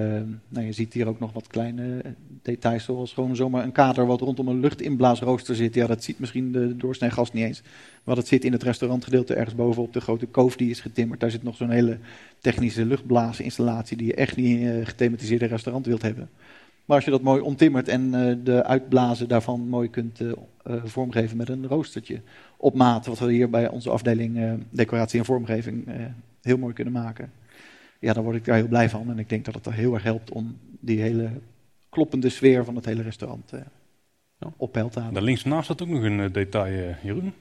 nou, 0.48 0.66
je 0.66 0.72
ziet 0.72 0.94
hier 0.94 1.08
ook 1.08 1.20
nog 1.20 1.34
wat 1.34 1.48
kleine 1.48 2.02
details, 2.42 2.84
zoals 2.84 3.14
gewoon 3.14 3.36
zomaar 3.36 3.64
een 3.64 3.72
kader 3.72 4.06
wat 4.06 4.22
rondom 4.22 4.48
een 4.48 4.60
luchtinblaasrooster 4.60 5.56
zit. 5.56 5.74
Ja, 5.74 5.88
dat 5.88 6.04
ziet 6.04 6.20
misschien 6.20 6.52
de 6.52 6.78
doorsnee 6.78 7.10
gast 7.10 7.34
niet 7.34 7.44
eens. 7.44 7.62
Maar 8.04 8.16
dat 8.16 8.28
zit 8.28 8.44
in 8.44 8.52
het 8.52 8.64
restaurantgedeelte 8.64 9.34
ergens 9.34 9.56
bovenop 9.56 9.94
de 9.94 10.02
grote 10.02 10.26
koof 10.26 10.56
die 10.56 10.70
is 10.70 10.80
getimmerd. 10.80 11.20
Daar 11.20 11.32
zit 11.32 11.44
nog 11.44 11.56
zo'n 11.56 11.70
hele 11.70 11.98
technische 12.40 12.86
luchtblaasinstallatie 12.86 13.98
die 13.98 14.08
je 14.08 14.14
echt 14.16 14.36
niet 14.36 14.60
in 14.60 14.68
een 14.68 14.86
gethematiseerde 14.86 15.46
restaurant 15.46 15.86
wilt 15.86 16.02
hebben. 16.02 16.30
Maar 16.86 16.96
als 16.96 17.06
je 17.06 17.12
dat 17.12 17.22
mooi 17.22 17.42
ontimmert 17.42 17.88
en 17.88 18.14
uh, 18.14 18.36
de 18.44 18.64
uitblazen 18.64 19.28
daarvan 19.28 19.68
mooi 19.68 19.90
kunt 19.90 20.22
vormgeven 20.84 21.38
met 21.38 21.50
een 21.50 21.68
roostertje 21.68 22.22
op 22.58 22.76
maat, 22.76 23.06
wat 23.06 23.20
we 23.20 23.32
hier 23.32 23.50
bij 23.50 23.70
onze 23.70 23.90
afdeling 23.90 24.60
decoratie 24.70 25.20
en 25.20 25.26
vormgeving 25.26 25.88
heel 26.42 26.58
mooi 26.58 26.74
kunnen 26.74 26.94
maken 26.94 27.32
ja, 28.00 28.14
dan 28.14 28.24
word 28.24 28.36
ik 28.36 28.46
daar 28.46 28.56
heel 28.56 28.68
blij 28.68 28.90
van. 28.90 29.10
En 29.10 29.20
ik 29.20 29.30
denk 29.30 29.46
dat 29.46 29.54
het 29.54 29.66
er 29.66 29.74
heel 29.74 29.94
erg 29.94 30.04
helpt 30.04 30.32
om 30.32 30.58
die 30.80 31.02
hele 31.02 31.30
kloppende 31.90 32.30
sfeer 32.30 32.66
van 32.66 32.76
het 32.76 32.86
hele 32.86 33.02
restaurant 33.02 33.54
uh, 33.54 33.60
ja. 34.40 34.54
op 34.58 34.72
peil 34.72 34.90
te 34.90 35.00
houden. 35.00 35.14
Daar 35.14 35.24
links 35.24 35.44
naast 35.44 35.64
staat 35.64 35.82
ook 35.82 35.88
nog 35.88 36.04
een 36.04 36.20
uh, 36.20 36.32
detail, 36.32 36.74
uh, 36.74 37.04
Jeroen. 37.04 37.34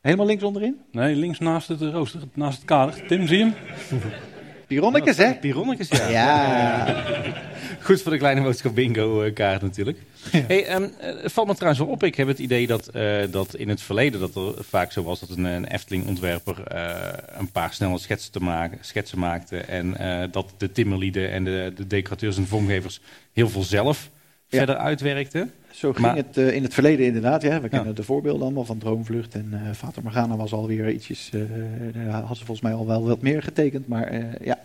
Helemaal 0.00 0.26
links 0.26 0.42
onderin? 0.42 0.80
Nee, 0.90 1.14
links 1.14 1.38
naast 1.38 1.68
het 1.68 1.80
rooster, 1.80 2.20
naast 2.34 2.56
het 2.56 2.66
kader. 2.66 3.06
Tim, 3.06 3.26
zie 3.26 3.38
je 3.38 3.44
hem? 3.44 3.54
Pironnetjes, 4.66 5.16
hè? 5.16 5.34
Pironnetjes, 5.34 5.88
ja. 5.88 6.08
ja. 6.08 7.04
Goed 7.86 8.02
voor 8.02 8.12
de 8.12 8.18
kleine 8.18 8.42
boodschap 8.42 8.74
bingo 8.74 9.30
kaart 9.34 9.62
natuurlijk. 9.62 9.98
Hey, 10.30 10.90
het 10.98 11.32
valt 11.32 11.46
me 11.46 11.54
trouwens 11.54 11.82
wel 11.82 11.92
op. 11.92 12.02
Ik 12.02 12.14
heb 12.14 12.28
het 12.28 12.38
idee 12.38 12.66
dat, 12.66 12.90
uh, 12.94 13.22
dat 13.30 13.54
in 13.54 13.68
het 13.68 13.82
verleden 13.82 14.20
dat 14.20 14.34
er 14.34 14.64
vaak 14.64 14.92
zo 14.92 15.02
was 15.02 15.20
dat 15.20 15.28
een, 15.28 15.44
een 15.44 15.66
Efteling-ontwerper 15.66 16.62
uh, 16.72 17.12
een 17.38 17.50
paar 17.50 17.72
snelle 17.72 17.98
schetsen, 17.98 18.32
te 18.32 18.40
maken, 18.40 18.78
schetsen 18.80 19.18
maakte. 19.18 19.58
En 19.58 19.96
dat 20.30 20.54
de 20.56 20.72
timmerlieden 20.72 21.30
en 21.30 21.44
de, 21.44 21.72
de 21.76 21.86
decorateurs 21.86 22.36
en 22.36 22.46
vormgevers 22.46 23.00
heel 23.32 23.48
veel 23.48 23.62
zelf. 23.62 24.10
Verder 24.56 24.76
uitwerkten. 24.76 25.52
Zo 25.70 25.92
ging 25.92 26.14
het 26.14 26.36
uh, 26.36 26.54
in 26.54 26.62
het 26.62 26.74
verleden 26.74 27.06
inderdaad. 27.06 27.42
Ja. 27.42 27.60
We 27.60 27.68
kennen 27.68 27.88
ja. 27.88 27.94
de 27.94 28.02
voorbeelden 28.02 28.42
allemaal 28.42 28.64
van 28.64 28.78
Droomvlucht. 28.78 29.34
En 29.34 29.48
uh, 29.52 29.60
Vater 29.72 30.02
Morgana 30.02 30.36
was 30.36 30.52
alweer 30.52 30.90
ietsjes... 30.90 31.30
Uh, 31.34 32.18
had 32.26 32.36
ze 32.36 32.44
volgens 32.44 32.60
mij 32.60 32.72
al 32.72 32.86
wel 32.86 33.06
wat 33.06 33.22
meer 33.22 33.42
getekend. 33.42 33.88
Maar 33.88 34.14
ja, 34.44 34.58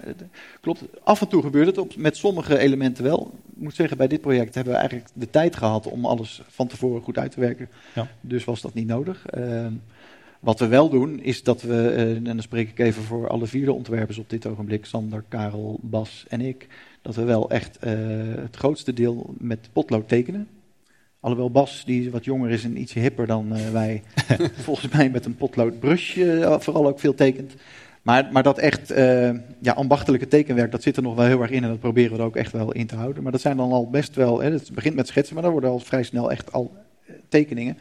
klopt. 0.62 0.84
Af 1.04 1.22
en 1.22 1.28
toe 1.28 1.42
gebeurt 1.42 1.68
het 1.68 1.78
op, 1.78 1.96
met 1.96 2.18
sommige 2.18 2.58
elementen 2.58 3.04
wel. 3.04 3.34
Ik 3.56 3.64
moet 3.64 3.76
zeggen, 3.76 3.98
bij 3.98 4.08
dit 4.08 4.22
project 4.22 4.56
hebben 4.56 4.74
we 4.74 4.80
eigenlijk 4.80 5.10
de 5.14 5.30
tijd 5.30 5.56
gehad... 5.56 5.88
om 5.88 6.06
alles 6.06 6.42
van 6.48 6.68
tevoren 6.68 7.02
goed 7.02 7.18
uit 7.18 7.32
te 7.32 7.40
werken. 7.40 7.70
Ja. 7.96 8.08
Dus 8.22 8.44
was 8.44 8.62
dat 8.62 8.74
niet 8.74 8.88
nodig. 8.88 9.26
Wat 10.48 10.60
we 10.60 10.68
wel 10.68 10.90
doen, 10.90 11.20
is 11.20 11.44
dat 11.44 11.62
we, 11.62 11.90
eh, 11.90 12.16
en 12.16 12.24
dan 12.24 12.42
spreek 12.42 12.70
ik 12.70 12.80
even 12.80 13.04
voor 13.04 13.28
alle 13.28 13.46
vierde 13.46 13.74
ontwerpers 13.74 14.18
op 14.18 14.30
dit 14.30 14.46
ogenblik, 14.46 14.86
Sander, 14.86 15.24
Karel, 15.28 15.80
Bas 15.82 16.26
en 16.28 16.42
ik, 16.42 16.68
dat 17.02 17.16
we 17.16 17.24
wel 17.24 17.50
echt 17.50 17.78
uh, 17.84 17.92
het 18.36 18.56
grootste 18.56 18.94
deel 18.94 19.34
met 19.38 19.70
potlood 19.74 20.08
tekenen. 20.08 20.48
Alhoewel 21.20 21.52
Bas, 21.52 21.86
die 21.86 22.12
wat 22.12 22.26
jonger 22.26 22.50
is 22.50 22.64
en 22.64 22.80
ietsje 22.80 23.00
hipper 23.00 23.28
dan 23.28 23.58
uh, 23.58 23.70
wij, 23.70 24.04
volgens 24.68 24.94
mij 24.94 25.10
met 25.10 25.26
een 25.26 25.36
potlood 25.36 25.80
brush 25.80 26.18
vooral 26.42 26.88
ook 26.88 27.00
veel 27.00 27.16
tekent. 27.16 27.54
Maar, 28.02 28.30
maar 28.32 28.44
dat 28.44 28.58
echt 28.58 28.94
ja, 29.62 29.74
ambachtelijke 29.76 30.28
tekenwerk, 30.28 30.72
dat 30.72 30.84
zit 30.84 30.98
er 30.98 31.04
nog 31.04 31.16
wel 31.16 31.26
heel 31.26 31.42
erg 31.42 31.52
in 31.52 31.64
en 31.64 31.70
dat 31.70 31.80
proberen 31.80 32.12
we 32.12 32.18
er 32.18 32.26
ook 32.26 32.36
echt 32.36 32.52
wel 32.52 32.72
in 32.72 32.88
te 32.88 32.96
houden. 32.96 33.24
Maar 33.24 33.32
dat 33.32 33.42
zijn 33.42 33.58
dan 33.58 33.72
al 33.72 33.90
best 33.90 34.16
wel, 34.16 34.40
hè, 34.40 34.52
het 34.52 34.72
begint 34.74 34.96
met 34.96 35.08
schetsen, 35.08 35.34
maar 35.34 35.44
dan 35.44 35.52
worden 35.52 35.70
al 35.70 35.80
vrij 35.80 36.04
snel 36.04 36.32
echt 36.32 36.52
al 36.52 36.76
tekeningen. 37.30 37.78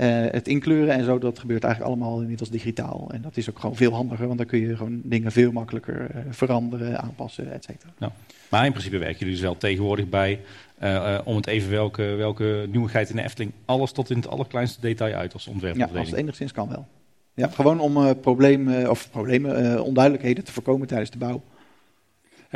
Uh, 0.00 0.24
het 0.30 0.48
inkleuren 0.48 0.94
en 0.94 1.04
zo, 1.04 1.18
dat 1.18 1.38
gebeurt 1.38 1.64
eigenlijk 1.64 1.94
allemaal 1.94 2.20
inmiddels 2.20 2.50
digitaal. 2.50 3.08
En 3.12 3.22
dat 3.22 3.36
is 3.36 3.50
ook 3.50 3.58
gewoon 3.58 3.76
veel 3.76 3.92
handiger, 3.92 4.26
want 4.26 4.38
dan 4.38 4.46
kun 4.46 4.58
je 4.58 4.76
gewoon 4.76 5.00
dingen 5.04 5.32
veel 5.32 5.52
makkelijker 5.52 6.10
uh, 6.14 6.22
veranderen, 6.30 7.00
aanpassen, 7.00 7.52
et 7.52 7.64
cetera. 7.64 7.92
Nou, 7.98 8.12
maar 8.50 8.64
in 8.64 8.70
principe 8.70 8.98
werken 8.98 9.18
jullie 9.18 9.34
dus 9.34 9.42
wel 9.42 9.56
tegenwoordig 9.56 10.08
bij, 10.08 10.40
uh, 10.82 11.18
om 11.24 11.36
het 11.36 11.46
even 11.46 11.70
welke, 11.70 12.02
welke 12.02 12.66
nieuwigheid 12.70 13.10
in 13.10 13.16
de 13.16 13.22
Efteling, 13.22 13.52
alles 13.64 13.92
tot 13.92 14.10
in 14.10 14.16
het 14.16 14.28
allerkleinste 14.28 14.80
detail 14.80 15.14
uit 15.14 15.32
als 15.32 15.46
ontwerpafdeling. 15.46 15.94
Ja, 15.94 16.00
als 16.00 16.10
het 16.10 16.18
enigszins 16.18 16.52
kan 16.52 16.68
wel. 16.68 16.86
Ja, 17.34 17.48
gewoon 17.48 17.80
om 17.80 18.20
problemen, 18.20 18.90
of 18.90 19.10
problemen, 19.10 19.82
onduidelijkheden 19.84 20.44
te 20.44 20.52
voorkomen 20.52 20.86
tijdens 20.86 21.10
de 21.10 21.18
bouw. 21.18 21.42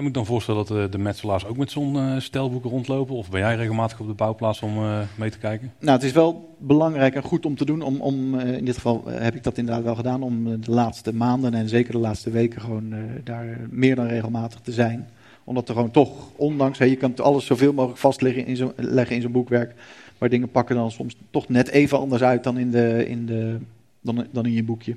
En 0.01 0.07
moet 0.07 0.15
dan 0.15 0.27
voorstellen 0.27 0.67
dat 0.67 0.77
de, 0.77 0.89
de 0.91 1.03
metselaars 1.03 1.47
ook 1.47 1.57
met 1.57 1.71
zo'n 1.71 1.97
uh, 1.97 2.19
stelboek 2.19 2.65
rondlopen? 2.65 3.15
Of 3.15 3.31
ben 3.31 3.41
jij 3.41 3.57
regelmatig 3.57 4.01
op 4.01 4.07
de 4.07 4.13
bouwplaats 4.13 4.63
om 4.63 4.79
uh, 4.79 4.99
mee 5.15 5.31
te 5.31 5.39
kijken? 5.39 5.73
Nou, 5.79 5.93
het 5.93 6.03
is 6.03 6.13
wel 6.13 6.55
belangrijk 6.59 7.15
en 7.15 7.23
goed 7.23 7.47
om 7.47 7.57
te 7.57 7.65
doen. 7.65 7.83
Om, 7.83 8.01
om, 8.01 8.39
in 8.39 8.65
dit 8.65 8.75
geval 8.75 9.03
heb 9.07 9.35
ik 9.35 9.43
dat 9.43 9.59
inderdaad 9.59 9.85
wel 9.85 9.95
gedaan. 9.95 10.23
Om 10.23 10.61
de 10.61 10.71
laatste 10.71 11.15
maanden 11.15 11.55
en 11.55 11.69
zeker 11.69 11.93
de 11.93 11.99
laatste 11.99 12.31
weken 12.31 12.61
gewoon 12.61 12.95
daar 13.25 13.61
meer 13.71 13.95
dan 13.97 14.07
regelmatig 14.07 14.61
te 14.61 14.73
zijn. 14.73 15.09
Omdat 15.45 15.69
er 15.69 15.75
gewoon 15.75 15.91
toch, 15.91 16.11
ondanks, 16.37 16.79
hè, 16.79 16.85
je 16.85 16.97
kan 16.97 17.17
alles 17.17 17.47
zoveel 17.47 17.73
mogelijk 17.73 18.01
vastleggen 18.01 18.47
in 18.47 18.57
zo'n 18.57 18.73
leggen 18.77 19.17
in 19.17 19.23
zo'n 19.23 19.33
boekwerk. 19.33 19.75
Maar 20.19 20.29
dingen 20.29 20.51
pakken 20.51 20.77
dan 20.77 20.91
soms 20.91 21.17
toch 21.31 21.49
net 21.49 21.69
even 21.69 21.99
anders 21.99 22.23
uit 22.23 22.45
dan 22.45 22.59
in, 22.59 22.71
de, 22.71 23.09
in, 23.09 23.27
de, 23.27 23.57
dan, 24.01 24.27
dan 24.33 24.47
in 24.47 24.53
je 24.53 24.65
boekje. 24.65 24.97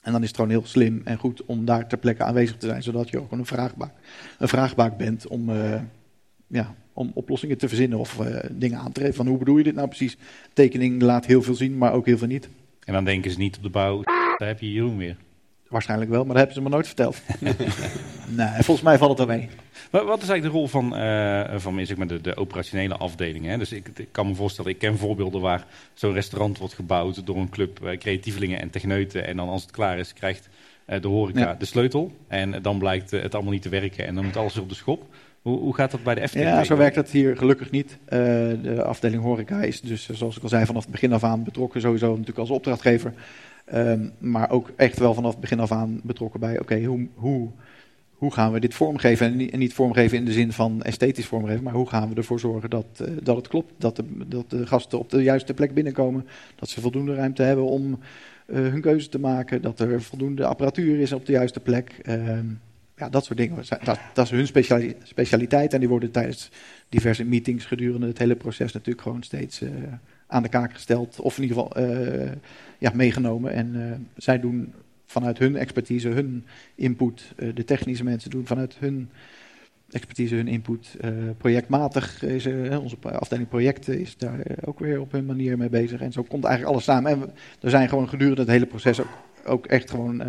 En 0.00 0.12
dan 0.12 0.22
is 0.22 0.28
het 0.28 0.36
gewoon 0.36 0.50
heel 0.50 0.66
slim 0.66 1.00
en 1.04 1.18
goed 1.18 1.44
om 1.44 1.64
daar 1.64 1.88
ter 1.88 1.98
plekke 1.98 2.22
aanwezig 2.22 2.56
te 2.56 2.66
zijn, 2.66 2.82
zodat 2.82 3.08
je 3.08 3.20
ook 3.20 3.32
een 3.32 3.46
vraagbaak, 3.46 3.92
een 4.38 4.48
vraagbaak 4.48 4.96
bent 4.96 5.26
om, 5.26 5.50
uh, 5.50 5.80
ja, 6.46 6.74
om 6.92 7.10
oplossingen 7.14 7.58
te 7.58 7.68
verzinnen 7.68 7.98
of 7.98 8.18
uh, 8.20 8.38
dingen 8.52 8.78
aan 8.78 8.92
te. 8.92 9.12
Van 9.12 9.26
hoe 9.26 9.38
bedoel 9.38 9.56
je 9.56 9.64
dit 9.64 9.74
nou 9.74 9.88
precies? 9.88 10.16
Tekening 10.52 11.02
laat 11.02 11.26
heel 11.26 11.42
veel 11.42 11.54
zien, 11.54 11.78
maar 11.78 11.92
ook 11.92 12.06
heel 12.06 12.18
veel 12.18 12.26
niet. 12.26 12.48
En 12.84 12.92
dan 12.92 13.04
denken 13.04 13.30
ze 13.30 13.38
niet 13.38 13.56
op 13.56 13.62
de 13.62 13.70
bouw, 13.70 14.02
daar 14.36 14.48
heb 14.48 14.60
je 14.60 14.72
Jeroen 14.72 14.96
weer. 14.96 15.16
Waarschijnlijk 15.68 16.10
wel, 16.10 16.24
maar 16.24 16.34
dat 16.34 16.36
hebben 16.36 16.54
ze 16.54 16.62
me 16.62 16.68
nooit 16.68 16.86
verteld. 16.86 17.22
nee, 18.36 18.48
volgens 18.62 18.82
mij 18.82 18.98
valt 18.98 19.18
het 19.18 19.28
er 19.28 19.36
mee. 19.36 19.48
Wat 19.90 20.22
is 20.22 20.28
eigenlijk 20.28 20.42
de 20.42 20.48
rol 20.48 20.66
van, 20.66 20.98
uh, 21.00 21.58
van 21.58 21.86
zeg 21.86 21.96
maar, 21.96 22.06
de, 22.06 22.20
de 22.20 22.36
operationele 22.36 22.94
afdelingen? 22.94 23.50
Hè? 23.50 23.58
Dus 23.58 23.72
ik, 23.72 23.88
ik, 23.96 24.08
kan 24.12 24.26
me 24.26 24.34
voorstellen, 24.34 24.70
ik 24.70 24.78
ken 24.78 24.98
voorbeelden 24.98 25.40
waar 25.40 25.66
zo'n 25.94 26.12
restaurant 26.12 26.58
wordt 26.58 26.74
gebouwd 26.74 27.26
door 27.26 27.36
een 27.36 27.48
club 27.48 27.80
uh, 27.84 27.98
creatievelingen 27.98 28.60
en 28.60 28.70
techneuten. 28.70 29.26
En 29.26 29.36
dan 29.36 29.48
als 29.48 29.62
het 29.62 29.70
klaar 29.70 29.98
is, 29.98 30.12
krijgt 30.12 30.48
uh, 30.86 31.00
de 31.00 31.08
horeca 31.08 31.54
de 31.58 31.64
sleutel. 31.64 32.12
En 32.28 32.62
dan 32.62 32.78
blijkt 32.78 33.10
het 33.10 33.34
allemaal 33.34 33.52
niet 33.52 33.62
te 33.62 33.68
werken 33.68 34.06
en 34.06 34.14
dan 34.14 34.24
moet 34.24 34.36
alles 34.36 34.58
op 34.58 34.68
de 34.68 34.74
schop. 34.74 35.06
Hoe, 35.42 35.58
hoe 35.58 35.74
gaat 35.74 35.90
dat 35.90 36.02
bij 36.02 36.14
de 36.14 36.20
Efteling? 36.20 36.48
Ja, 36.48 36.64
zo 36.64 36.76
werkt 36.76 36.94
dat 36.94 37.10
hier 37.10 37.36
gelukkig 37.36 37.70
niet. 37.70 37.98
de 38.08 38.82
afdeling 38.84 39.22
horeca 39.22 39.62
is 39.62 39.80
dus, 39.80 40.08
zoals 40.12 40.36
ik 40.36 40.42
al 40.42 40.48
zei, 40.48 40.66
vanaf 40.66 40.82
het 40.82 40.92
begin 40.92 41.12
af 41.12 41.24
aan 41.24 41.44
betrokken. 41.44 41.80
Sowieso 41.80 42.10
natuurlijk 42.10 42.38
als 42.38 42.50
opdrachtgever. 42.50 43.12
Um, 43.74 44.12
maar 44.18 44.50
ook 44.50 44.70
echt 44.76 44.98
wel 44.98 45.14
vanaf 45.14 45.30
het 45.30 45.40
begin 45.40 45.60
af 45.60 45.72
aan 45.72 46.00
betrokken 46.02 46.40
bij, 46.40 46.60
oké, 46.60 46.84
hoe, 46.84 47.06
hoe, 47.14 47.50
hoe 48.10 48.32
gaan 48.32 48.52
we 48.52 48.60
dit 48.60 48.74
vormgeven? 48.74 49.26
En 49.26 49.36
niet, 49.36 49.56
niet, 49.56 49.74
vormgeven 49.74 50.18
in 50.18 50.24
de 50.24 50.32
zin 50.32 50.52
van 50.52 50.82
esthetisch 50.82 51.26
vormgeven, 51.26 51.62
maar 51.62 51.72
hoe 51.72 51.88
gaan 51.88 52.08
we 52.08 52.14
ervoor 52.14 52.40
zorgen 52.40 52.70
dat, 52.70 52.86
uh, 53.02 53.08
dat 53.22 53.36
het 53.36 53.48
klopt? 53.48 53.72
Dat 53.78 53.96
de, 53.96 54.04
dat 54.26 54.50
de 54.50 54.66
gasten 54.66 54.98
op 54.98 55.10
de 55.10 55.22
juiste 55.22 55.54
plek 55.54 55.74
binnenkomen, 55.74 56.26
dat 56.54 56.68
ze 56.68 56.80
voldoende 56.80 57.14
ruimte 57.14 57.42
hebben 57.42 57.64
om 57.64 57.98
uh, 58.46 58.56
hun 58.56 58.80
keuze 58.80 59.08
te 59.08 59.20
maken, 59.20 59.62
dat 59.62 59.80
er 59.80 60.02
voldoende 60.02 60.46
apparatuur 60.46 61.00
is 61.00 61.12
op 61.12 61.26
de 61.26 61.32
juiste 61.32 61.60
plek. 61.60 62.00
Uh, 62.02 62.38
ja, 62.96 63.08
dat 63.08 63.24
soort 63.24 63.38
dingen. 63.38 63.56
Dat, 63.84 63.98
dat 64.14 64.24
is 64.24 64.30
hun 64.30 64.46
speciali 64.46 64.96
specialiteit 65.02 65.72
en 65.72 65.80
die 65.80 65.88
worden 65.88 66.10
tijdens 66.10 66.50
diverse 66.88 67.24
meetings 67.24 67.64
gedurende 67.64 68.06
het 68.06 68.18
hele 68.18 68.36
proces 68.36 68.72
natuurlijk 68.72 69.02
gewoon 69.02 69.22
steeds 69.22 69.60
eh, 69.60 69.70
aan 70.26 70.42
de 70.42 70.48
kaak 70.48 70.72
gesteld. 70.72 71.20
Of 71.20 71.36
in 71.36 71.42
ieder 71.42 71.56
geval 71.56 71.82
ja, 72.78 72.92
meegenomen. 72.94 73.52
En 73.52 73.74
uh, 73.74 73.92
zij 74.16 74.40
doen 74.40 74.72
vanuit 75.06 75.38
hun 75.38 75.56
expertise, 75.56 76.08
hun 76.08 76.44
input. 76.74 77.32
Uh, 77.36 77.54
de 77.54 77.64
technische 77.64 78.04
mensen 78.04 78.30
doen 78.30 78.46
vanuit 78.46 78.76
hun 78.78 79.10
expertise, 79.90 80.34
hun 80.34 80.48
input. 80.48 80.96
projectmatig 81.38 82.22
is 82.22 82.46
onze 82.80 82.96
afdeling 83.02 83.48
projecten 83.48 84.00
is 84.00 84.16
daar 84.16 84.40
ook 84.64 84.78
weer 84.78 85.00
op 85.00 85.12
hun 85.12 85.26
manier 85.26 85.58
mee 85.58 85.68
bezig. 85.68 86.00
En 86.00 86.12
zo 86.12 86.22
komt 86.22 86.44
eigenlijk 86.44 86.74
alles 86.74 86.84
samen. 86.84 87.10
En 87.10 87.20
we, 87.20 87.28
er 87.60 87.70
zijn 87.70 87.88
gewoon 87.88 88.08
gedurende 88.08 88.40
het 88.40 88.50
hele 88.50 88.66
proces 88.66 89.00
ook, 89.00 89.08
ook 89.44 89.66
echt 89.66 89.90
gewoon 89.90 90.22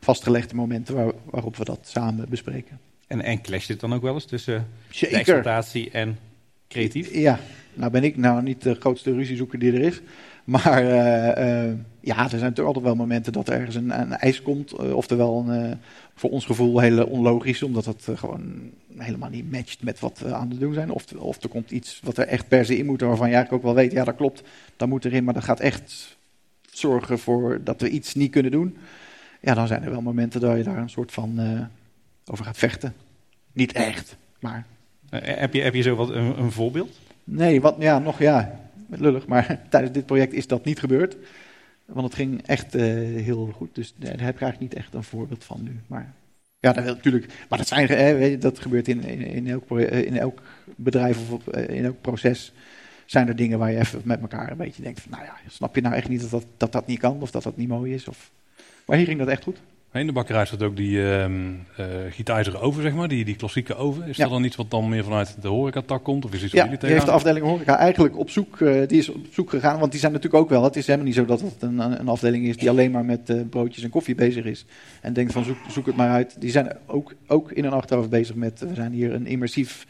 vastgelegde 0.00 0.54
momenten 0.54 0.94
waar, 0.94 1.12
waarop 1.24 1.56
we 1.56 1.64
dat 1.64 1.78
samen 1.82 2.28
bespreken. 2.28 2.78
En, 3.06 3.22
en 3.22 3.40
clasht 3.40 3.68
dit 3.68 3.80
dan 3.80 3.94
ook 3.94 4.02
wel 4.02 4.14
eens 4.14 4.24
tussen 4.24 4.66
Zeker. 4.90 5.10
de 5.10 5.20
exploitatie 5.20 5.90
en 5.90 6.18
creatief? 6.68 7.14
Ja, 7.14 7.40
nou 7.74 7.90
ben 7.90 8.04
ik 8.04 8.16
nou 8.16 8.42
niet 8.42 8.62
de 8.62 8.74
grootste 8.74 9.12
ruziezoeker 9.12 9.58
die 9.58 9.72
er 9.72 9.80
is. 9.80 10.00
Maar 10.48 10.82
uh, 10.82 11.68
uh, 11.68 11.74
ja, 12.00 12.22
er 12.22 12.28
zijn 12.28 12.40
natuurlijk 12.40 12.66
altijd 12.66 12.84
wel 12.84 12.94
momenten 12.94 13.32
dat 13.32 13.48
er 13.48 13.54
ergens 13.54 13.74
een, 13.74 14.00
een 14.00 14.12
ijs 14.12 14.42
komt. 14.42 14.72
Uh, 14.72 14.96
oftewel 14.96 15.44
een, 15.48 15.78
voor 16.14 16.30
ons 16.30 16.44
gevoel 16.46 16.78
heel 16.78 17.06
onlogisch, 17.06 17.62
omdat 17.62 17.84
het 17.84 18.08
gewoon 18.14 18.70
helemaal 18.96 19.30
niet 19.30 19.50
matcht 19.50 19.82
met 19.82 20.00
wat 20.00 20.18
we 20.18 20.34
aan 20.34 20.50
het 20.50 20.60
doen 20.60 20.74
zijn. 20.74 20.90
Of, 20.90 21.04
of 21.12 21.42
er 21.42 21.48
komt 21.48 21.70
iets 21.70 22.00
wat 22.04 22.18
er 22.18 22.26
echt 22.26 22.48
per 22.48 22.64
se 22.64 22.78
in 22.78 22.86
moet, 22.86 23.00
waarvan 23.00 23.28
je 23.28 23.34
eigenlijk 23.34 23.64
ook 23.64 23.74
wel 23.74 23.82
weet, 23.82 23.92
ja 23.92 24.04
dat 24.04 24.16
klopt, 24.16 24.42
dat 24.76 24.88
moet 24.88 25.04
erin. 25.04 25.24
Maar 25.24 25.34
dat 25.34 25.44
gaat 25.44 25.60
echt 25.60 26.16
zorgen 26.70 27.18
voor 27.18 27.60
dat 27.64 27.80
we 27.80 27.90
iets 27.90 28.14
niet 28.14 28.30
kunnen 28.30 28.50
doen. 28.50 28.76
Ja, 29.40 29.54
dan 29.54 29.66
zijn 29.66 29.82
er 29.82 29.90
wel 29.90 30.02
momenten 30.02 30.40
dat 30.40 30.56
je 30.56 30.62
daar 30.62 30.78
een 30.78 30.90
soort 30.90 31.12
van 31.12 31.40
over 32.24 32.44
gaat 32.44 32.58
vechten. 32.58 32.94
Niet 33.52 33.72
echt, 33.72 34.16
maar... 34.40 34.66
heb, 35.10 35.54
je, 35.54 35.60
heb 35.60 35.74
je 35.74 35.82
zo 35.82 35.94
wat 35.94 36.10
een, 36.10 36.38
een 36.38 36.52
voorbeeld? 36.52 36.98
Nee, 37.24 37.60
wat, 37.60 37.76
ja, 37.78 37.98
nog 37.98 38.18
ja, 38.18 38.67
lullig, 38.88 39.26
maar 39.26 39.60
tijdens 39.70 39.92
dit 39.92 40.06
project 40.06 40.32
is 40.32 40.46
dat 40.46 40.64
niet 40.64 40.78
gebeurd. 40.78 41.16
Want 41.86 42.06
het 42.06 42.14
ging 42.14 42.42
echt 42.46 42.74
uh, 42.74 42.82
heel 43.22 43.46
goed, 43.46 43.74
dus 43.74 43.94
daar 43.96 44.10
heb 44.10 44.34
ik 44.34 44.40
eigenlijk 44.42 44.60
niet 44.60 44.74
echt 44.74 44.94
een 44.94 45.02
voorbeeld 45.02 45.44
van 45.44 45.62
nu. 45.62 45.80
Maar 45.86 46.14
ja, 46.60 46.72
dat, 46.72 46.84
natuurlijk, 46.84 47.32
maar 47.48 47.58
dat, 47.58 47.68
zijn, 47.68 48.40
dat 48.40 48.58
gebeurt 48.58 48.88
in, 48.88 49.04
in, 49.04 49.20
in, 49.20 49.48
elk, 49.48 49.80
in 49.80 50.16
elk 50.16 50.42
bedrijf 50.76 51.32
of 51.32 51.46
in 51.54 51.84
elk 51.84 52.00
proces. 52.00 52.52
Zijn 53.06 53.28
er 53.28 53.36
dingen 53.36 53.58
waar 53.58 53.72
je 53.72 53.78
even 53.78 54.00
met 54.04 54.20
elkaar 54.20 54.50
een 54.50 54.56
beetje 54.56 54.82
denkt 54.82 55.10
nou 55.10 55.24
ja, 55.24 55.36
snap 55.48 55.74
je 55.74 55.80
nou 55.80 55.94
echt 55.94 56.08
niet 56.08 56.20
dat 56.20 56.30
dat, 56.30 56.44
dat, 56.56 56.72
dat 56.72 56.86
niet 56.86 56.98
kan 56.98 57.20
of 57.20 57.30
dat 57.30 57.42
dat 57.42 57.56
niet 57.56 57.68
mooi 57.68 57.94
is? 57.94 58.08
Of... 58.08 58.30
Maar 58.86 58.96
hier 58.96 59.06
ging 59.06 59.18
dat 59.18 59.28
echt 59.28 59.42
goed. 59.42 59.58
In 59.92 60.06
de 60.06 60.12
bakkerij 60.12 60.44
staat 60.44 60.62
ook 60.62 60.76
die 60.76 60.96
uh, 60.98 61.26
gietijzeren 62.10 62.60
oven, 62.60 62.82
zeg 62.82 62.94
maar, 62.94 63.08
die, 63.08 63.24
die 63.24 63.36
klassieke 63.36 63.74
oven. 63.74 64.08
Is 64.08 64.16
ja. 64.16 64.22
dat 64.22 64.32
dan 64.32 64.44
iets 64.44 64.56
wat 64.56 64.70
dan 64.70 64.88
meer 64.88 65.04
vanuit 65.04 65.36
de 65.40 65.48
horecatak 65.48 66.04
komt? 66.04 66.24
Of 66.24 66.34
is 66.34 66.42
iets 66.42 66.52
ja, 66.52 66.64
jullie 66.64 66.78
heeft 66.80 67.06
de 67.06 67.12
afdeling 67.12 67.46
horeca 67.46 67.76
eigenlijk 67.76 68.18
op 68.18 68.30
zoek, 68.30 68.60
uh, 68.60 68.86
die 68.86 68.98
is 68.98 69.08
op 69.08 69.26
zoek 69.30 69.50
gegaan, 69.50 69.78
want 69.78 69.90
die 69.90 70.00
zijn 70.00 70.12
natuurlijk 70.12 70.42
ook 70.42 70.50
wel, 70.50 70.62
het 70.62 70.76
is 70.76 70.86
helemaal 70.86 71.06
niet 71.06 71.16
zo 71.16 71.24
dat 71.24 71.40
het 71.40 71.54
een, 71.58 71.78
een 71.78 72.08
afdeling 72.08 72.46
is 72.46 72.56
die 72.56 72.70
alleen 72.70 72.90
maar 72.90 73.04
met 73.04 73.30
uh, 73.30 73.40
broodjes 73.50 73.84
en 73.84 73.90
koffie 73.90 74.14
bezig 74.14 74.44
is. 74.44 74.64
En 75.00 75.12
denkt 75.12 75.32
van 75.32 75.44
zoek, 75.44 75.56
zoek 75.68 75.86
het 75.86 75.96
maar 75.96 76.10
uit. 76.10 76.40
Die 76.40 76.50
zijn 76.50 76.76
ook, 76.86 77.14
ook 77.26 77.52
in 77.52 77.64
een 77.64 77.72
achterhoofd 77.72 78.10
bezig 78.10 78.34
met, 78.34 78.60
we 78.60 78.74
zijn 78.74 78.92
hier 78.92 79.14
een 79.14 79.26
immersief 79.26 79.86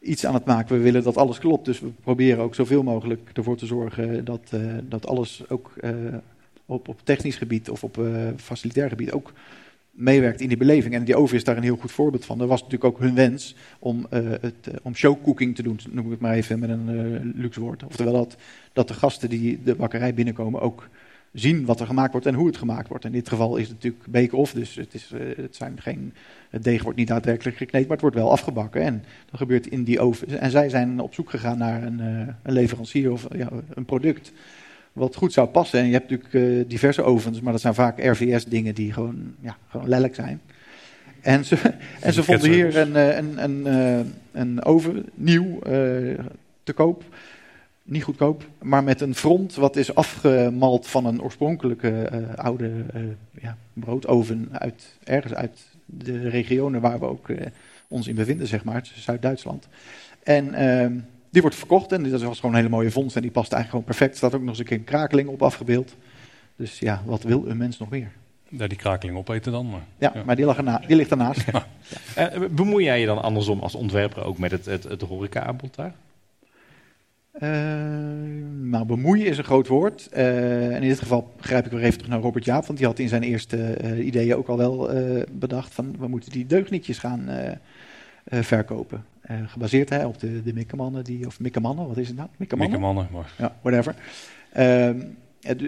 iets 0.00 0.26
aan 0.26 0.34
het 0.34 0.44
maken. 0.44 0.76
We 0.76 0.82
willen 0.82 1.02
dat 1.02 1.16
alles 1.16 1.38
klopt, 1.38 1.64
dus 1.64 1.80
we 1.80 1.88
proberen 2.02 2.44
ook 2.44 2.54
zoveel 2.54 2.82
mogelijk 2.82 3.30
ervoor 3.32 3.56
te 3.56 3.66
zorgen 3.66 4.24
dat, 4.24 4.52
dat 4.88 5.06
alles 5.06 5.42
ook 5.48 5.72
op, 6.66 6.88
op 6.88 7.00
technisch 7.04 7.36
gebied 7.36 7.70
of 7.70 7.84
op 7.84 7.96
uh, 7.96 8.28
facilitair 8.36 8.88
gebied 8.88 9.12
ook 9.12 9.32
meewerkt 9.90 10.40
in 10.40 10.48
die 10.48 10.56
beleving. 10.56 10.94
En 10.94 11.04
die 11.04 11.16
oven 11.16 11.36
is 11.36 11.44
daar 11.44 11.56
een 11.56 11.62
heel 11.62 11.76
goed 11.76 11.92
voorbeeld 11.92 12.24
van. 12.24 12.40
Er 12.40 12.46
was 12.46 12.62
natuurlijk 12.62 12.94
ook 12.94 13.00
hun 13.00 13.14
wens 13.14 13.54
om, 13.78 14.06
uh, 14.10 14.30
het, 14.40 14.68
uh, 14.68 14.74
om 14.82 14.94
showcooking 14.94 15.54
te 15.54 15.62
doen, 15.62 15.80
noem 15.90 16.04
ik 16.04 16.10
het 16.10 16.20
maar 16.20 16.34
even 16.34 16.58
met 16.58 16.70
een 16.70 17.32
luxe 17.36 17.60
woord. 17.60 17.84
Oftewel 17.84 18.12
dat, 18.12 18.36
dat 18.72 18.88
de 18.88 18.94
gasten 18.94 19.28
die 19.28 19.62
de 19.62 19.74
bakkerij 19.74 20.14
binnenkomen 20.14 20.60
ook 20.60 20.88
zien 21.32 21.64
wat 21.64 21.80
er 21.80 21.86
gemaakt 21.86 22.12
wordt 22.12 22.26
en 22.26 22.34
hoe 22.34 22.46
het 22.46 22.56
gemaakt 22.56 22.88
wordt. 22.88 23.04
In 23.04 23.12
dit 23.12 23.28
geval 23.28 23.56
is 23.56 23.68
het 23.68 23.74
natuurlijk 23.74 24.06
bake-off, 24.06 24.52
dus 24.52 24.74
het, 24.74 24.94
is, 24.94 25.12
het, 25.36 25.56
zijn 25.56 25.80
geen, 25.80 26.12
deeg 26.60 26.82
wordt 26.82 26.98
niet 26.98 27.08
daadwerkelijk 27.08 27.56
gekneed, 27.56 27.82
maar 27.82 27.92
het 27.92 28.00
wordt 28.00 28.16
wel 28.16 28.30
afgebakken. 28.30 28.82
En 28.82 29.04
dat 29.30 29.40
gebeurt 29.40 29.66
in 29.66 29.84
die 29.84 30.00
oven. 30.00 30.40
En 30.40 30.50
zij 30.50 30.68
zijn 30.68 31.00
op 31.00 31.14
zoek 31.14 31.30
gegaan 31.30 31.58
naar 31.58 31.82
een, 31.82 31.98
een 32.42 32.52
leverancier 32.52 33.12
of 33.12 33.26
ja, 33.36 33.48
een 33.74 33.84
product 33.84 34.32
wat 34.92 35.14
goed 35.16 35.32
zou 35.32 35.48
passen. 35.48 35.78
En 35.78 35.86
je 35.86 35.92
hebt 35.92 36.10
natuurlijk 36.10 36.34
uh, 36.34 36.64
diverse 36.68 37.02
ovens, 37.02 37.40
maar 37.40 37.52
dat 37.52 37.60
zijn 37.60 37.74
vaak 37.74 37.98
RVS-dingen 37.98 38.74
die 38.74 38.92
gewoon, 38.92 39.34
ja, 39.40 39.56
gewoon 39.68 39.88
lelijk 39.88 40.14
zijn. 40.14 40.40
En 41.20 41.44
ze, 41.44 41.56
en 42.00 42.12
ze 42.12 42.22
vonden 42.22 42.50
hier 42.50 42.76
een, 42.76 42.94
een, 42.94 43.42
een, 43.42 43.66
een, 43.66 44.14
een 44.32 44.64
oven, 44.64 45.04
nieuw, 45.14 45.58
te 46.62 46.72
koop. 46.72 47.04
niet 47.82 48.02
goedkoop, 48.02 48.48
maar 48.62 48.84
met 48.84 49.00
een 49.00 49.14
front 49.14 49.54
wat 49.54 49.76
is 49.76 49.94
afgemald 49.94 50.86
van 50.86 51.06
een 51.06 51.22
oorspronkelijke 51.22 52.10
uh, 52.12 52.34
oude 52.34 52.70
uh, 52.94 53.02
ja, 53.40 53.56
broodoven 53.72 54.48
uit 54.52 54.96
ergens 55.04 55.34
uit 55.34 55.60
de 55.86 56.28
regionen 56.28 56.80
waar 56.80 56.98
we 56.98 57.06
ook 57.06 57.28
uh, 57.28 57.36
ons 57.88 58.08
in 58.08 58.14
bevinden, 58.14 58.46
zeg 58.46 58.64
maar, 58.64 58.90
Zuid-Duitsland. 58.94 59.68
En 60.22 60.54
ehm, 60.54 60.98
die 61.32 61.40
wordt 61.42 61.56
verkocht 61.56 61.92
en 61.92 62.10
dat 62.10 62.22
was 62.22 62.36
gewoon 62.40 62.54
een 62.54 62.60
hele 62.60 62.74
mooie 62.74 62.90
vondst 62.90 63.16
en 63.16 63.22
die 63.22 63.30
past 63.30 63.52
eigenlijk 63.52 63.70
gewoon 63.70 63.96
perfect. 63.96 64.10
Er 64.10 64.16
staat 64.16 64.34
ook 64.34 64.40
nog 64.40 64.48
eens 64.48 64.58
een 64.58 64.64
keer 64.64 64.78
een 64.78 64.84
krakeling 64.84 65.28
op 65.28 65.42
afgebeeld. 65.42 65.94
Dus 66.56 66.78
ja, 66.78 67.02
wat 67.04 67.22
wil 67.22 67.44
een 67.46 67.56
mens 67.56 67.78
nog 67.78 67.90
meer? 67.90 68.12
Ja, 68.48 68.66
die 68.66 68.78
krakeling 68.78 69.18
opeten 69.18 69.52
dan. 69.52 69.70
Maar, 69.70 69.82
ja, 69.98 70.10
ja, 70.14 70.22
maar 70.24 70.36
die, 70.36 70.44
lag 70.44 70.56
erna, 70.56 70.82
die 70.86 70.96
ligt 70.96 71.10
ernaast. 71.10 71.44
Ja. 71.52 71.66
Uh, 72.34 72.48
bemoei 72.60 72.84
jij 72.84 73.00
je 73.00 73.06
dan 73.06 73.22
andersom 73.22 73.60
als 73.60 73.74
ontwerper 73.74 74.24
ook 74.24 74.38
met 74.38 74.50
het, 74.50 74.64
het, 74.64 74.84
het 74.84 75.02
horeca-aanbod 75.02 75.74
daar? 75.74 75.94
Uh, 77.34 77.48
nou, 78.60 78.84
bemoeien 78.84 79.26
is 79.26 79.38
een 79.38 79.44
groot 79.44 79.66
woord. 79.66 80.08
Uh, 80.12 80.74
en 80.74 80.82
in 80.82 80.88
dit 80.88 80.98
geval 80.98 81.32
grijp 81.40 81.64
ik 81.64 81.70
weer 81.70 81.82
even 81.82 81.98
terug 81.98 82.12
naar 82.12 82.20
Robert 82.20 82.44
Jaap, 82.44 82.66
want 82.66 82.78
die 82.78 82.86
had 82.86 82.98
in 82.98 83.08
zijn 83.08 83.22
eerste 83.22 83.78
uh, 83.84 84.06
ideeën 84.06 84.36
ook 84.36 84.48
al 84.48 84.56
wel 84.56 84.90
bedacht 85.32 85.74
van 85.74 85.94
we 85.98 86.08
moeten 86.08 86.32
die 86.32 86.46
deugnietjes 86.46 86.98
gaan 86.98 87.28
verkopen. 88.24 89.04
gebaseerd 89.46 89.88
hè, 89.88 90.06
op 90.06 90.18
de, 90.18 90.42
de 90.42 90.52
Mikkemannen, 90.52 91.04
die, 91.04 91.26
of 91.26 91.40
Mikkemannen, 91.40 91.86
wat 91.86 91.96
is 91.96 92.08
het 92.08 92.16
nou? 92.16 92.28
Mikkemannen, 92.36 92.80
Mikkemannen 92.80 93.12
maar. 93.12 93.34
Ja, 93.38 93.56
whatever. 93.62 93.94
Ehm, 94.52 95.00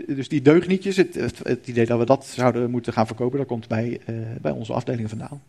dus 0.06 0.28
die 0.28 0.42
deugnietjes, 0.42 0.96
het, 0.96 1.14
het, 1.14 1.38
het, 1.42 1.68
idee 1.68 1.86
dat 1.86 1.98
we 1.98 2.04
dat 2.04 2.24
zouden 2.24 2.70
moeten 2.70 2.92
gaan 2.92 3.06
verkopen, 3.06 3.38
dat 3.38 3.46
komt 3.46 3.68
bij, 3.68 4.00
bij 4.40 4.52
onze 4.52 4.72
afdeling 4.72 5.08
vandaan. 5.08 5.42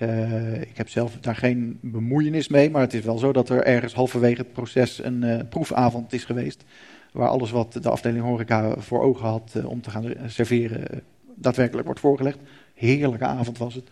Uh, 0.00 0.60
ik 0.60 0.76
heb 0.76 0.88
zelf 0.88 1.18
daar 1.20 1.36
geen 1.36 1.78
bemoeienis 1.80 2.48
mee, 2.48 2.70
maar 2.70 2.80
het 2.80 2.94
is 2.94 3.04
wel 3.04 3.18
zo 3.18 3.32
dat 3.32 3.48
er 3.48 3.64
ergens 3.64 3.94
halverwege 3.94 4.40
het 4.40 4.52
proces 4.52 5.04
een 5.04 5.22
uh, 5.22 5.40
proefavond 5.48 6.12
is 6.12 6.24
geweest. 6.24 6.64
Waar 7.12 7.28
alles 7.28 7.50
wat 7.50 7.72
de 7.72 7.88
afdeling 7.88 8.24
horeca 8.24 8.74
voor 8.78 9.02
ogen 9.02 9.26
had 9.26 9.54
uh, 9.56 9.68
om 9.68 9.80
te 9.80 9.90
gaan 9.90 10.14
serveren, 10.26 11.02
daadwerkelijk 11.34 11.86
wordt 11.86 12.00
voorgelegd. 12.00 12.38
Heerlijke 12.86 13.24
avond 13.24 13.58
was 13.58 13.74
het. 13.74 13.88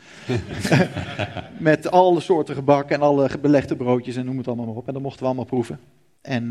Met 1.59 1.91
alle 1.91 2.21
soorten 2.21 2.55
gebak 2.55 2.91
en 2.91 3.01
alle 3.01 3.31
belegde 3.41 3.77
broodjes 3.77 4.17
en 4.17 4.25
noem 4.25 4.39
het 4.39 4.47
allemaal 4.47 4.67
maar 4.67 4.75
op. 4.75 4.87
En 4.87 4.93
dat 4.93 5.03
mochten 5.03 5.21
we 5.21 5.27
allemaal 5.27 5.45
proeven. 5.45 5.81
En 6.21 6.49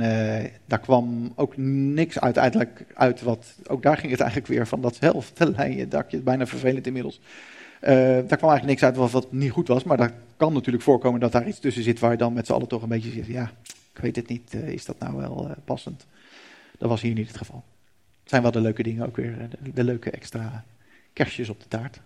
daar 0.66 0.80
kwam 0.80 1.32
ook 1.36 1.58
niks 1.58 2.20
uiteindelijk 2.20 2.86
uit 2.94 3.22
wat. 3.22 3.56
Ook 3.68 3.82
daar 3.82 3.98
ging 3.98 4.12
het 4.12 4.20
eigenlijk 4.20 4.52
weer 4.52 4.68
van 4.68 4.82
datzelfde 4.82 5.52
lijntje, 5.56 5.88
dakje, 5.88 6.18
bijna 6.18 6.46
vervelend 6.46 6.88
inmiddels. 6.88 7.20
Uh, 7.82 7.90
daar 7.90 8.38
kwam 8.38 8.50
eigenlijk 8.50 8.66
niks 8.66 8.84
uit 8.84 8.96
wat, 8.96 9.12
wat, 9.12 9.32
niet 9.32 9.52
goed 9.52 9.68
was, 9.68 9.84
maar 9.84 9.98
dat 9.98 10.12
kan 10.38 10.54
natuurlijk 10.54 10.84
voorkomen 10.84 11.20
dat 11.20 11.32
daar 11.32 11.48
iets 11.48 11.60
tussen 11.60 11.84
zit 11.84 12.00
waar 12.00 12.12
je 12.12 12.18
dan 12.18 12.34
met 12.34 12.46
z'n 12.46 12.54
allen 12.54 12.68
toch 12.68 12.82
een 12.82 12.90
beetje 12.90 13.12
zegt, 13.12 13.28
ja, 13.28 13.52
ik 13.94 14.02
weet 14.02 14.16
het 14.16 14.28
niet, 14.28 14.54
uh, 14.54 14.68
is 14.68 14.86
dat 14.86 15.00
nou 15.00 15.16
wel 15.16 15.52
passend? 15.66 16.06
Dat 16.78 16.90
was 16.90 17.02
hier 17.02 17.14
niet 17.14 17.28
het 17.28 17.38
geval. 17.38 17.64
Het 18.22 18.30
zijn 18.30 18.42
wel 18.42 18.52
de 18.52 18.62
leuke 18.62 18.84
dingen 18.84 19.06
ook 19.06 19.16
weer, 19.16 19.50
de, 19.50 19.72
de 19.74 19.84
leuke 19.84 20.10
extra 20.10 20.64
kerstjes 21.14 21.50
op 21.50 21.60
de 21.60 21.68
taart. 21.68 22.00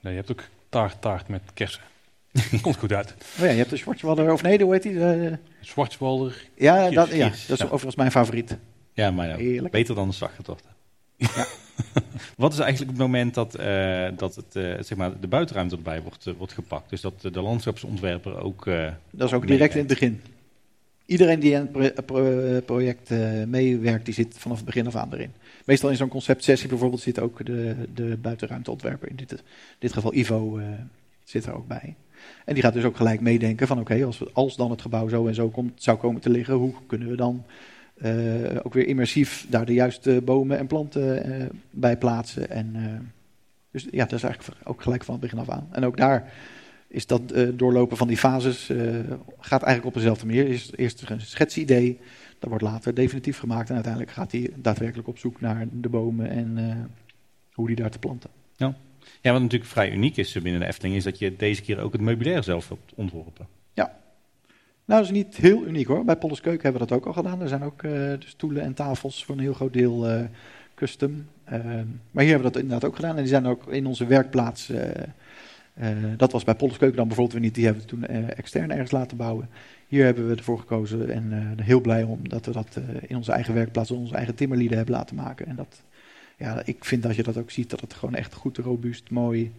Nee, 0.00 0.12
je 0.12 0.18
hebt 0.18 0.30
ook 0.30 0.44
taart, 0.68 1.00
taart 1.00 1.28
met 1.28 1.42
kersen. 1.54 1.82
Komt 2.62 2.76
goed 2.76 2.92
uit. 2.92 3.14
Oh 3.38 3.44
ja, 3.44 3.50
je 3.50 3.56
hebt 3.56 3.70
de 3.70 3.76
Schwarzwalder, 3.76 4.32
of 4.32 4.42
nee, 4.42 4.62
hoe 4.62 4.72
heet 4.72 4.82
die? 4.82 4.92
Uh, 4.92 5.32
Schwarzwalder. 5.60 6.44
Ja, 6.54 6.90
dat, 6.90 7.08
ja, 7.08 7.28
dat 7.28 7.32
is 7.32 7.46
ja. 7.46 7.64
overigens 7.64 7.96
mijn 7.96 8.10
favoriet. 8.10 8.56
Ja, 8.92 9.10
maar 9.10 9.28
nou, 9.28 9.68
beter 9.68 9.94
dan 9.94 10.08
de 10.08 10.14
slachtgetochten. 10.14 10.70
Ja. 11.16 11.46
Wat 12.36 12.52
is 12.52 12.58
eigenlijk 12.58 12.90
het 12.90 13.00
moment 13.00 13.34
dat, 13.34 13.60
uh, 13.60 14.08
dat 14.16 14.34
het, 14.34 14.56
uh, 14.56 14.74
zeg 14.80 14.96
maar 14.96 15.20
de 15.20 15.26
buitenruimte 15.26 15.76
erbij 15.76 16.02
wordt, 16.02 16.26
uh, 16.26 16.34
wordt 16.34 16.52
gepakt? 16.52 16.90
Dus 16.90 17.00
dat 17.00 17.20
de 17.20 17.42
landschapsontwerper 17.42 18.42
ook. 18.42 18.64
dat 19.10 19.28
is 19.28 19.32
ook 19.32 19.46
direct 19.46 19.72
in 19.72 19.78
het 19.78 19.88
begin. 19.88 20.20
Iedereen 21.06 21.40
die 21.40 21.56
aan 21.56 21.68
het 21.72 22.06
pro 22.06 22.60
project 22.64 23.10
meewerkt, 23.46 24.04
die 24.04 24.14
zit 24.14 24.38
vanaf 24.38 24.56
het 24.56 24.66
begin 24.66 24.86
af 24.86 24.96
aan 24.96 25.12
erin. 25.12 25.32
Meestal 25.70 25.90
in 25.90 25.96
zo'n 25.96 26.08
conceptsessie 26.08 26.68
bijvoorbeeld 26.68 27.00
zit 27.00 27.20
ook 27.20 27.46
de, 27.46 27.74
de 27.94 28.16
buitenruimteontwerper. 28.16 29.08
In 29.08 29.16
dit, 29.16 29.42
dit 29.78 29.92
geval 29.92 30.14
Ivo 30.14 30.60
zit 31.24 31.46
er 31.46 31.54
ook 31.54 31.66
bij. 31.66 31.94
En 32.44 32.54
die 32.54 32.62
gaat 32.62 32.72
dus 32.72 32.84
ook 32.84 32.96
gelijk 32.96 33.20
meedenken 33.20 33.66
van 33.66 33.80
oké, 33.80 34.04
als, 34.04 34.34
als 34.34 34.56
dan 34.56 34.70
het 34.70 34.80
gebouw 34.80 35.08
zo 35.08 35.26
en 35.26 35.34
zo 35.34 35.48
komt, 35.48 35.82
zou 35.82 35.98
komen 35.98 36.20
te 36.20 36.30
liggen, 36.30 36.54
hoe 36.54 36.72
kunnen 36.86 37.08
we 37.08 37.16
dan 37.16 37.44
uh, 38.02 38.56
ook 38.62 38.74
weer 38.74 38.86
immersief 38.86 39.46
daar 39.48 39.66
de 39.66 39.72
juiste 39.72 40.20
bomen 40.24 40.58
en 40.58 40.66
planten 40.66 41.28
uh, 41.28 41.46
bij 41.70 41.96
plaatsen. 41.96 42.50
En, 42.50 42.76
dus 43.70 43.86
ja, 43.90 44.04
dat 44.04 44.12
is 44.12 44.22
eigenlijk 44.22 44.58
ook 44.64 44.82
gelijk 44.82 45.04
van 45.04 45.14
het 45.14 45.22
begin 45.22 45.38
af 45.38 45.48
aan. 45.48 45.68
En 45.70 45.84
ook 45.84 45.96
daar 45.96 46.32
is 46.88 47.06
dat 47.06 47.22
doorlopen 47.54 47.96
van 47.96 48.08
die 48.08 48.16
fases 48.16 48.70
gaat 49.38 49.62
eigenlijk 49.62 49.84
op 49.84 49.94
dezelfde 49.94 50.26
manier. 50.26 50.46
Eerst, 50.46 50.72
eerst 50.76 51.02
een 51.08 51.20
schetsidee, 51.20 51.98
dat 52.40 52.48
wordt 52.48 52.64
later 52.64 52.94
definitief 52.94 53.38
gemaakt 53.38 53.68
en 53.68 53.74
uiteindelijk 53.74 54.12
gaat 54.12 54.32
hij 54.32 54.50
daadwerkelijk 54.56 55.08
op 55.08 55.18
zoek 55.18 55.40
naar 55.40 55.66
de 55.72 55.88
bomen 55.88 56.30
en 56.30 56.90
hoe 57.52 57.66
die 57.66 57.76
daar 57.76 57.90
te 57.90 57.98
planten. 57.98 58.30
Ja. 58.56 58.74
ja, 59.20 59.32
wat 59.32 59.42
natuurlijk 59.42 59.70
vrij 59.70 59.92
uniek 59.92 60.16
is 60.16 60.32
binnen 60.32 60.60
de 60.60 60.66
Efteling 60.66 60.96
is 60.96 61.04
dat 61.04 61.18
je 61.18 61.36
deze 61.36 61.62
keer 61.62 61.78
ook 61.78 61.92
het 61.92 62.00
meubilair 62.00 62.42
zelf 62.42 62.68
hebt 62.68 62.92
ontworpen. 62.94 63.46
Ja, 63.72 64.00
nou, 64.90 65.02
dat 65.02 65.10
is 65.10 65.16
niet 65.16 65.36
heel 65.36 65.66
uniek 65.66 65.86
hoor. 65.86 66.04
Bij 66.04 66.16
Polles 66.16 66.40
Keuken 66.40 66.62
hebben 66.62 66.80
we 66.80 66.86
dat 66.86 66.96
ook 66.98 67.06
al 67.06 67.12
gedaan. 67.12 67.40
Er 67.40 67.48
zijn 67.48 67.62
ook 67.62 67.82
uh, 67.82 67.90
de 67.92 68.18
stoelen 68.24 68.62
en 68.62 68.74
tafels 68.74 69.24
voor 69.24 69.34
een 69.34 69.40
heel 69.40 69.52
groot 69.52 69.72
deel 69.72 70.10
uh, 70.10 70.24
custom. 70.74 71.26
Maar 72.10 72.24
hier 72.24 72.32
hebben 72.32 72.36
we 72.36 72.52
dat 72.52 72.56
inderdaad 72.56 72.84
ook 72.84 72.94
gedaan. 72.94 73.16
En 73.16 73.22
die 73.22 73.26
zijn 73.26 73.46
ook 73.46 73.66
in 73.66 73.86
onze 73.86 74.06
werkplaats. 74.06 74.72
dat 76.16 76.32
was 76.32 76.44
bij 76.44 76.54
Polles 76.54 76.76
Keuken 76.76 76.96
dan 76.96 77.06
bijvoorbeeld 77.06 77.36
weer 77.38 77.46
niet. 77.46 77.54
Die 77.54 77.64
hebben 77.64 77.82
we 77.82 77.88
toen 77.88 78.06
extern 78.06 78.70
ergens 78.70 78.90
laten 78.90 79.16
bouwen. 79.16 79.48
Hier 79.90 80.04
hebben 80.04 80.28
we 80.28 80.34
ervoor 80.34 80.58
gekozen 80.58 81.10
en 81.10 81.54
heel 81.62 81.80
blij 81.80 82.02
om 82.02 82.28
dat 82.28 82.46
we 82.46 82.52
dat 82.52 82.80
in 83.06 83.16
onze 83.16 83.32
eigen 83.32 83.54
werkplaats, 83.54 83.90
onze 83.90 84.14
eigen 84.14 84.34
timmerlieden 84.34 84.76
hebben 84.76 84.94
laten 84.94 85.16
maken. 85.16 85.46
En 85.46 85.56
dat, 85.56 85.82
ja, 86.36 86.62
ik 86.64 86.84
vind 86.84 87.02
dat 87.02 87.16
je 87.16 87.22
dat 87.22 87.36
ook 87.36 87.50
ziet, 87.50 87.70
dat 87.70 87.80
het 87.80 87.94
gewoon 87.94 88.14
echt 88.14 88.34
goed, 88.34 88.58
robuust, 88.58 89.10
mooi, 89.10 89.52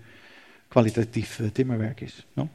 kwalitatief 0.67 1.41
timmerwerk 1.53 2.01
is. 2.01 2.25
Ja 2.33 2.47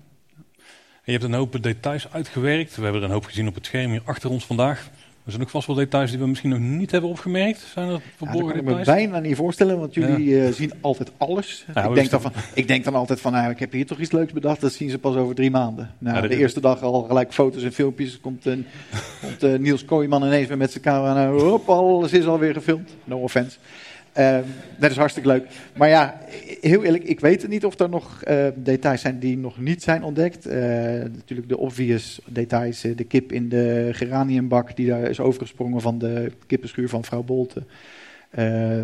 je 1.07 1.13
hebt 1.13 1.25
een 1.25 1.33
hoop 1.33 1.63
details 1.63 2.13
uitgewerkt. 2.13 2.77
We 2.77 2.83
hebben 2.83 3.01
er 3.01 3.07
een 3.07 3.13
hoop 3.13 3.25
gezien 3.25 3.49
op 3.49 3.55
het 3.55 3.67
scherm 3.67 3.91
hier 3.91 4.03
achter 4.05 4.31
ons 4.31 4.47
vandaag. 4.47 4.91
Er 5.27 5.33
zijn 5.33 5.45
ook 5.45 5.51
vast 5.51 5.67
wel 5.67 5.77
details 5.77 6.11
die 6.11 6.19
we 6.19 6.27
misschien 6.27 6.51
nog 6.51 6.59
niet 6.59 6.91
hebben 6.91 7.11
opgemerkt. 7.11 7.61
Zijn 7.73 7.89
er 7.89 8.01
verborgen 8.17 8.47
ja, 8.49 8.55
dat 8.55 8.65
kan 8.65 8.73
ik 8.73 8.79
me 8.79 8.85
bijna 8.85 9.19
niet 9.19 9.37
voorstellen, 9.37 9.79
want 9.79 9.95
jullie 9.95 10.29
ja. 10.29 10.47
uh, 10.47 10.53
zien 10.53 10.73
altijd 10.81 11.13
alles. 11.17 11.65
ik, 11.69 11.95
denk 11.95 12.11
dan 12.11 12.21
van, 12.21 12.33
ik 12.55 12.69
denk 12.69 12.85
dan 12.85 12.95
altijd 12.95 13.21
van, 13.21 13.33
nou, 13.33 13.51
ik 13.51 13.59
heb 13.59 13.73
hier 13.73 13.87
toch 13.87 13.99
iets 13.99 14.13
leuks 14.13 14.33
bedacht. 14.33 14.61
Dat 14.61 14.73
zien 14.73 14.91
ze 14.91 14.99
pas 14.99 15.17
over 15.17 15.35
drie 15.35 15.51
maanden. 15.51 15.91
Nou, 15.99 16.29
de 16.29 16.37
eerste 16.37 16.61
dag 16.61 16.83
al 16.83 17.03
gelijk 17.03 17.33
foto's 17.33 17.63
en 17.63 17.73
filmpjes. 17.73 18.21
Komt, 18.21 18.47
uh, 18.47 18.57
komt 19.21 19.45
uh, 19.45 19.59
Niels 19.59 19.85
Kooijman 19.85 20.25
ineens 20.25 20.49
met 20.49 20.71
zijn 20.71 20.85
camera. 20.85 21.15
Nou, 21.15 21.43
hop, 21.43 21.69
alles 21.69 22.13
is 22.13 22.27
alweer 22.27 22.53
gefilmd. 22.55 22.91
No 23.05 23.19
offense. 23.19 23.59
Uh, 24.19 24.39
dat 24.79 24.91
is 24.91 24.97
hartstikke 24.97 25.29
leuk. 25.29 25.47
Maar 25.77 25.89
ja, 25.89 26.21
heel 26.61 26.85
eerlijk, 26.85 27.05
ik 27.05 27.21
weet 27.21 27.49
niet 27.49 27.65
of 27.65 27.79
er 27.79 27.89
nog 27.89 28.23
uh, 28.29 28.47
details 28.55 29.01
zijn 29.01 29.19
die 29.19 29.39
nog 29.39 29.59
niet 29.59 29.83
zijn 29.83 30.03
ontdekt. 30.03 30.47
Uh, 30.47 30.53
natuurlijk 31.03 31.49
de 31.49 31.59
obvious 31.59 32.21
details, 32.27 32.81
de 32.81 33.05
kip 33.05 33.33
in 33.33 33.49
de 33.49 33.89
geraniumbak 33.93 34.77
die 34.77 34.89
daar 34.89 35.03
is 35.03 35.21
overgesprongen 35.21 35.81
van 35.81 35.99
de 35.99 36.33
kippenschuur 36.47 36.89
van 36.89 37.05
vrouw 37.05 37.23
Bolte. 37.23 37.63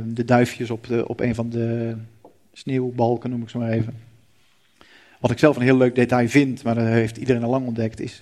de 0.05 0.25
duifjes 0.25 0.71
op, 0.71 0.87
de, 0.87 1.09
op 1.09 1.21
een 1.21 1.35
van 1.35 1.51
de 1.51 1.97
sneeuwbalken, 2.53 3.31
noem 3.31 3.43
ik 3.43 3.49
zo 3.49 3.59
maar 3.59 3.71
even. 3.71 3.95
Wat 5.21 5.31
ik 5.31 5.39
zelf 5.39 5.57
een 5.57 5.63
heel 5.63 5.77
leuk 5.77 5.95
detail 5.95 6.29
vind, 6.29 6.63
maar 6.63 6.75
dat 6.75 6.85
heeft 6.85 7.17
iedereen 7.17 7.43
al 7.43 7.51
lang 7.51 7.67
ontdekt, 7.67 8.01
is 8.01 8.19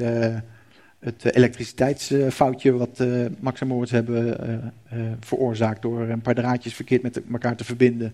het 1.01 1.25
eh, 1.25 1.37
elektriciteitsfoutje 1.37 2.73
wat 2.73 3.01
uh, 3.01 3.27
Max 3.41 3.61
en 3.61 3.67
Moritz 3.67 3.93
hebben 3.93 4.73
uh, 4.93 5.01
veroorzaakt 5.21 5.83
door 5.83 6.01
een 6.01 6.21
paar 6.21 6.35
draadjes 6.35 6.75
verkeerd 6.75 7.03
met 7.03 7.23
elkaar 7.33 7.57
te 7.57 7.65
verbinden 7.65 8.13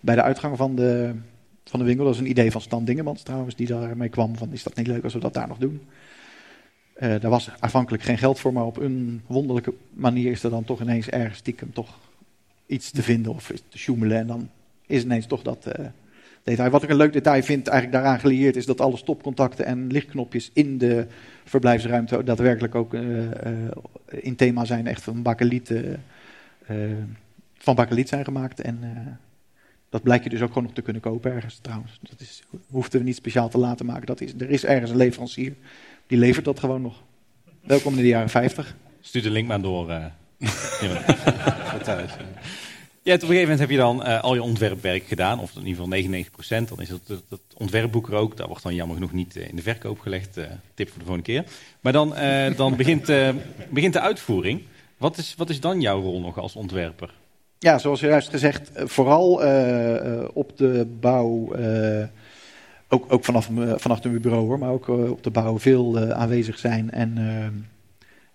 bij 0.00 0.14
de 0.14 0.22
uitgang 0.22 0.56
van 0.56 0.74
de, 0.76 1.14
van 1.64 1.78
de 1.78 1.84
winkel. 1.84 2.04
Dat 2.04 2.14
is 2.14 2.20
een 2.20 2.30
idee 2.30 2.50
van 2.50 2.60
Stan 2.60 2.84
Dingemans 2.84 3.22
trouwens, 3.22 3.54
die 3.54 3.66
daarmee 3.66 4.08
kwam 4.08 4.36
van 4.36 4.52
is 4.52 4.62
dat 4.62 4.76
niet 4.76 4.86
leuk 4.86 5.04
als 5.04 5.12
we 5.12 5.20
dat 5.20 5.34
daar 5.34 5.48
nog 5.48 5.58
doen. 5.58 5.80
daar 6.98 7.28
was 7.28 7.50
aanvankelijk 7.58 8.02
geen 8.02 8.18
geld 8.18 8.38
voor, 8.38 8.52
maar 8.52 8.66
op 8.66 8.76
een 8.76 9.22
wonderlijke 9.26 9.74
manier 9.90 10.30
is 10.30 10.42
er 10.42 10.50
dan 10.50 10.64
toch 10.64 10.80
ineens 10.80 11.08
ergens 11.08 11.38
stiekem 11.38 11.72
toch 11.72 11.98
iets 12.66 12.90
te 12.90 13.02
vinden 13.02 13.34
of 13.34 13.52
te 13.68 13.78
sjoemelen 13.78 14.18
en 14.18 14.26
dan 14.26 14.50
is 14.86 15.02
ineens 15.02 15.26
toch 15.26 15.42
dat 15.42 15.68
detail. 16.44 16.70
Wat 16.70 16.82
ik 16.82 16.88
een 16.88 16.96
leuk 16.96 17.12
detail 17.12 17.42
vind, 17.42 17.66
eigenlijk 17.66 18.02
daaraan 18.02 18.20
gelieerd, 18.20 18.56
is 18.56 18.66
dat 18.66 18.80
alle 18.80 18.96
stopcontacten 18.96 19.64
en 19.64 19.86
lichtknopjes 19.86 20.50
in 20.52 20.78
de 20.78 21.06
verblijfsruimte 21.44 22.24
daadwerkelijk 22.24 22.74
ook 22.74 22.94
uh, 22.94 23.18
uh, 23.18 23.28
in 24.06 24.36
thema 24.36 24.64
zijn, 24.64 24.86
echt 24.86 25.02
van 25.02 25.22
bakeliet, 25.22 25.70
uh, 25.70 25.96
van 27.58 27.74
bakeliet 27.74 28.08
zijn 28.08 28.24
gemaakt. 28.24 28.60
En 28.60 28.78
dat 29.88 30.02
blijkt 30.02 30.24
je 30.24 30.30
dus 30.30 30.40
ook 30.40 30.48
gewoon 30.48 30.62
nog 30.62 30.72
te 30.72 30.82
kunnen 30.82 31.02
kopen 31.02 31.32
ergens 31.32 31.58
trouwens. 31.58 31.98
Dat 32.02 32.20
is, 32.20 32.42
hoefden 32.70 33.00
we 33.00 33.06
niet 33.06 33.16
speciaal 33.16 33.48
te 33.48 33.58
laten 33.58 33.86
maken. 33.86 34.06
Dat 34.06 34.20
is, 34.20 34.32
er 34.38 34.50
is 34.50 34.64
ergens 34.64 34.90
een 34.90 34.96
leverancier, 34.96 35.54
die 36.06 36.18
levert 36.18 36.44
dat 36.44 36.60
gewoon 36.60 36.82
nog. 36.82 37.02
Welkom 37.60 37.92
in 37.92 38.02
de 38.02 38.06
jaren 38.06 38.28
50. 38.28 38.76
Stuur 39.00 39.22
de 39.22 39.30
link 39.30 39.48
maar 39.48 39.62
door. 39.62 39.92
Ja, 43.04 43.14
op 43.14 43.20
een 43.20 43.26
gegeven 43.26 43.42
moment 43.42 43.60
heb 43.60 43.70
je 43.70 43.76
dan 43.76 44.06
uh, 44.06 44.22
al 44.22 44.34
je 44.34 44.42
ontwerpwerk 44.42 45.04
gedaan, 45.04 45.40
of 45.40 45.56
in 45.56 45.66
ieder 45.66 45.84
geval 45.84 46.22
99% 46.64 46.68
Dan 46.68 46.80
is 46.80 46.88
het, 46.88 47.08
het, 47.08 47.22
het, 47.28 47.40
ontwerpboek 47.56 48.08
er 48.08 48.14
ook. 48.14 48.36
Dat 48.36 48.46
wordt 48.46 48.62
dan 48.62 48.74
jammer 48.74 48.96
genoeg 48.96 49.12
niet 49.12 49.36
uh, 49.36 49.48
in 49.48 49.56
de 49.56 49.62
verkoop 49.62 50.00
gelegd. 50.00 50.38
Uh, 50.38 50.44
tip 50.74 50.88
voor 50.88 50.98
de 50.98 51.04
volgende 51.04 51.30
keer. 51.30 51.44
Maar 51.80 51.92
dan, 51.92 52.14
dan 52.56 52.76
begint, 52.82 53.06
begint 53.70 53.92
de 53.92 54.00
uitvoering. 54.00 54.62
Wat 54.96 55.16
is, 55.16 55.34
wat 55.36 55.50
is 55.50 55.60
dan 55.60 55.80
jouw 55.80 56.00
rol 56.00 56.20
nog 56.20 56.38
als 56.38 56.56
ontwerper? 56.56 57.14
Ja, 57.58 57.78
zoals 57.78 58.00
juist 58.00 58.28
gezegd, 58.28 58.70
vooral 58.74 59.32
op 60.32 60.56
de 60.56 60.86
bouw 61.00 61.56
ook, 62.88 63.12
ook 63.12 63.24
vanaf, 63.24 63.48
vanaf 63.76 64.02
mijn 64.02 64.20
bureau 64.20 64.46
hoor, 64.46 64.58
maar 64.58 64.70
ook 64.70 64.88
op 64.88 65.22
de 65.22 65.30
bouw 65.30 65.58
veel 65.58 65.98
aanwezig 65.98 66.58
zijn 66.58 66.90
en 66.90 67.18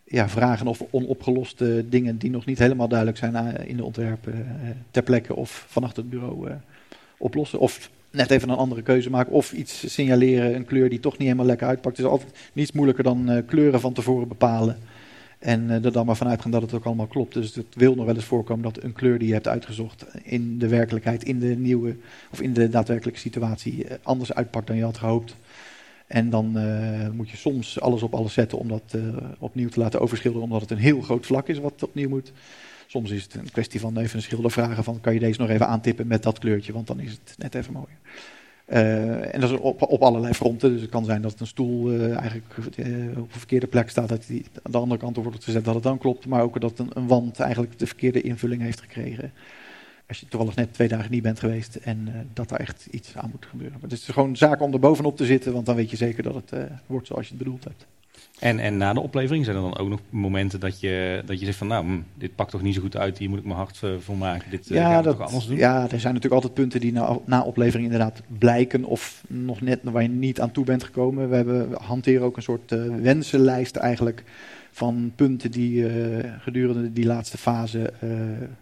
ja, 0.10 0.30
vragen 0.30 0.68
of 0.68 0.84
onopgeloste 0.90 1.86
dingen 1.90 2.18
die 2.18 2.30
nog 2.30 2.46
niet 2.46 2.60
helemaal 2.60 2.88
duidelijk 2.88 3.18
zijn 3.18 3.68
in 3.68 3.78
de 3.78 3.84
ontwerpen 3.84 4.34
eh, 4.34 4.70
ter 4.92 5.04
plekke 5.04 5.36
of 5.36 5.66
vanaf 5.68 5.96
het 5.96 6.10
bureau 6.10 6.50
eh, 6.50 6.56
oplossen. 7.18 7.60
Of 7.60 7.90
net 8.12 8.32
even 8.32 8.50
een 8.50 8.56
andere 8.56 8.82
keuze 8.82 9.10
maken 9.10 9.32
of 9.32 9.52
iets 9.52 9.94
signaleren, 9.94 10.56
een 10.56 10.66
kleur 10.66 10.90
die 10.90 11.00
toch 11.00 11.12
niet 11.18 11.28
helemaal 11.28 11.46
lekker 11.46 11.68
uitpakt. 11.68 11.98
Het 11.98 12.06
is 12.06 12.12
altijd 12.12 12.32
niets 12.54 12.72
moeilijker 12.72 13.04
dan 13.04 13.30
eh, 13.30 13.46
kleuren 13.46 13.80
van 13.80 13.94
tevoren 13.94 14.28
bepalen. 14.28 14.78
En 15.40 15.70
er 15.70 15.92
dan 15.92 16.06
maar 16.06 16.16
vanuit 16.16 16.42
gaan 16.42 16.52
dat 16.52 16.62
het 16.62 16.74
ook 16.74 16.86
allemaal 16.86 17.08
klopt. 17.08 17.34
Dus 17.34 17.56
het 17.56 17.76
wil 17.76 17.96
nog 17.96 18.06
wel 18.06 18.16
eens 18.16 18.26
voorkomen 18.26 18.64
dat 18.64 18.84
een 18.84 18.94
kleur 18.94 19.20
die 19.20 19.28
je 19.28 19.34
hebt 19.34 19.48
uitgezocht 19.48 20.06
in 20.24 20.58
de 20.58 20.68
werkelijkheid, 20.68 21.24
in 21.24 21.40
de 21.40 21.56
nieuwe 21.58 21.96
of 22.32 22.42
in 22.42 22.54
de 22.54 22.70
daadwerkelijke 22.70 23.20
situatie 23.20 23.86
anders 24.02 24.34
uitpakt 24.34 24.68
dan 24.68 24.76
je 24.76 24.84
had 24.84 24.98
gehoopt. 24.98 25.36
En 26.10 26.30
dan 26.30 26.58
uh, 26.58 27.10
moet 27.10 27.30
je 27.30 27.38
soms 27.38 27.80
alles 27.80 28.04
op 28.04 28.14
alles 28.14 28.34
zetten 28.34 28.58
om 28.58 28.68
dat 28.68 28.94
uh, 28.96 29.18
opnieuw 29.40 29.70
te 29.70 29.80
laten 29.80 30.00
overschilderen, 30.00 30.46
omdat 30.46 30.62
het 30.62 30.72
een 30.72 30.78
heel 30.78 31.02
groot 31.02 31.26
vlak 31.26 31.48
is 31.48 31.60
wat 31.60 31.84
opnieuw 31.84 32.10
moet. 32.10 32.32
Soms 32.88 33.12
is 33.12 33.24
het 33.24 33.34
een 33.34 33.52
kwestie 33.52 33.80
van 33.80 33.98
even 33.98 34.16
een 34.16 34.22
schilder 34.22 34.52
vragen 34.52 34.84
van 34.84 35.02
kan 35.02 35.14
je 35.14 35.20
deze 35.20 35.40
nog 35.40 35.50
even 35.50 35.68
aantippen 35.68 36.08
met 36.08 36.24
dat 36.24 36.40
kleurtje, 36.40 36.74
want 36.74 36.88
dan 36.88 37.00
is 37.00 37.12
het 37.12 37.36
net 37.38 37.56
even 37.56 37.74
mooier. 37.74 37.98
Uh, 38.68 39.34
en 39.34 39.42
dat 39.42 39.50
is 39.50 39.58
op, 39.58 39.82
op 39.82 40.02
allerlei 40.02 40.34
fronten. 40.34 40.72
Dus 40.72 40.82
het 40.82 40.90
kan 40.90 41.06
zijn 41.06 41.22
dat 41.22 41.40
een 41.40 41.48
stoel 41.48 41.92
eigenlijk 42.00 42.54
op 42.58 42.78
een 42.78 43.28
verkeerde 43.28 43.68
plek 43.68 43.90
staat, 43.90 44.10
dat 44.10 44.28
die 44.28 44.46
aan 44.64 44.72
de 44.72 44.78
andere 44.78 45.00
kant 45.00 45.16
wordt 45.16 45.44
gezet 45.44 45.66
dat 45.66 45.74
het 45.74 45.84
dan 45.84 45.98
klopt. 45.98 46.26
Maar 46.26 46.42
ook 46.42 46.62
dat 46.62 46.80
een, 46.80 46.90
een 46.94 47.08
wand 47.08 47.40
eigenlijk 47.40 47.80
de 47.80 47.88
verkeerde 47.88 48.22
invulling 48.22 48.62
heeft 48.62 48.82
gekregen 48.82 49.32
als 50.10 50.20
je 50.20 50.28
toevallig 50.28 50.56
net 50.56 50.74
twee 50.74 50.88
dagen 50.88 51.12
niet 51.12 51.22
bent 51.22 51.40
geweest 51.40 51.76
en 51.76 52.08
uh, 52.08 52.14
dat 52.34 52.52
er 52.52 52.60
echt 52.60 52.88
iets 52.92 53.18
aan 53.18 53.30
moet 53.32 53.46
gebeuren. 53.46 53.78
Maar 53.82 53.90
het 53.90 54.00
is 54.00 54.06
gewoon 54.06 54.36
zaak 54.36 54.62
om 54.62 54.74
er 54.74 54.80
bovenop 54.80 55.18
te 55.18 55.26
zitten, 55.26 55.54
want 55.54 55.66
dan 55.66 55.76
weet 55.76 55.90
je 55.90 55.98
zeker 55.98 56.24
dat 56.24 56.36
het 56.36 56.52
uh, 56.54 56.60
wordt 56.86 57.08
zoals 57.08 57.28
je 57.28 57.34
het 57.34 57.44
bedoeld 57.44 57.64
hebt. 57.64 57.86
En, 58.40 58.60
en 58.60 58.78
na 58.78 58.94
de 58.94 59.00
oplevering 59.00 59.46
zijn 59.46 59.58
er 59.58 59.62
dan 59.62 59.78
ook 59.78 59.90
nog 59.90 60.00
momenten 60.10 60.60
dat 60.60 60.80
je, 60.80 61.24
dat 61.26 61.40
je 61.40 61.46
zegt 61.46 61.58
van 61.58 61.68
nou, 61.68 61.86
hm, 61.86 62.00
dit 62.14 62.36
pakt 62.36 62.52
toch 62.52 62.62
niet 62.62 62.76
zo 62.76 62.82
goed 62.82 62.98
uit, 62.98 63.18
hier 63.18 63.30
moet 63.30 63.40
ik 63.40 63.46
mijn 63.46 63.56
hart 63.56 63.82
uh, 63.84 63.92
voor 64.00 64.18
maken, 64.18 64.50
dit 64.50 64.68
ja, 64.68 65.02
dat, 65.02 65.18
toch 65.18 65.26
anders 65.26 65.48
doen? 65.48 65.58
Ja, 65.58 65.82
er 65.82 66.00
zijn 66.00 66.14
natuurlijk 66.14 66.34
altijd 66.34 66.54
punten 66.54 66.80
die 66.80 66.92
na, 66.92 67.18
na 67.26 67.42
oplevering 67.42 67.84
inderdaad 67.84 68.22
blijken 68.38 68.84
of 68.84 69.24
nog 69.28 69.62
net 69.62 69.80
waar 69.84 70.02
je 70.02 70.10
niet 70.10 70.42
aan 70.42 70.52
toe 70.52 70.66
bent 70.66 70.84
gekomen. 70.84 71.30
We, 71.30 71.36
hebben, 71.36 71.70
we 71.70 71.78
hanteren 71.82 72.26
ook 72.26 72.38
een 72.38 72.44
soort 72.44 72.72
wensenlijst 73.02 73.76
eigenlijk 73.76 74.24
van 74.80 75.12
punten 75.16 75.52
die 75.52 75.74
je 75.74 76.22
uh, 76.24 76.32
gedurende 76.40 76.94
die 76.94 77.06
laatste 77.06 77.38
fase 77.38 77.94
uh, 78.04 78.12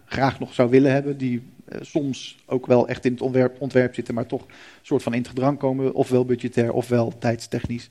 graag 0.04 0.38
nog 0.38 0.54
zou 0.54 0.70
willen 0.70 0.92
hebben. 0.92 1.16
Die 1.16 1.42
uh, 1.68 1.78
soms 1.80 2.38
ook 2.46 2.66
wel 2.66 2.88
echt 2.88 3.04
in 3.04 3.12
het 3.12 3.20
ontwerp, 3.20 3.60
ontwerp, 3.60 3.94
zitten, 3.94 4.14
maar 4.14 4.26
toch 4.26 4.42
een 4.42 4.48
soort 4.82 5.02
van 5.02 5.12
in 5.12 5.18
het 5.18 5.28
gedrang 5.28 5.58
komen. 5.58 5.94
Ofwel 5.94 6.24
budgetair, 6.24 6.72
ofwel 6.72 7.18
tijdstechnisch. 7.18 7.90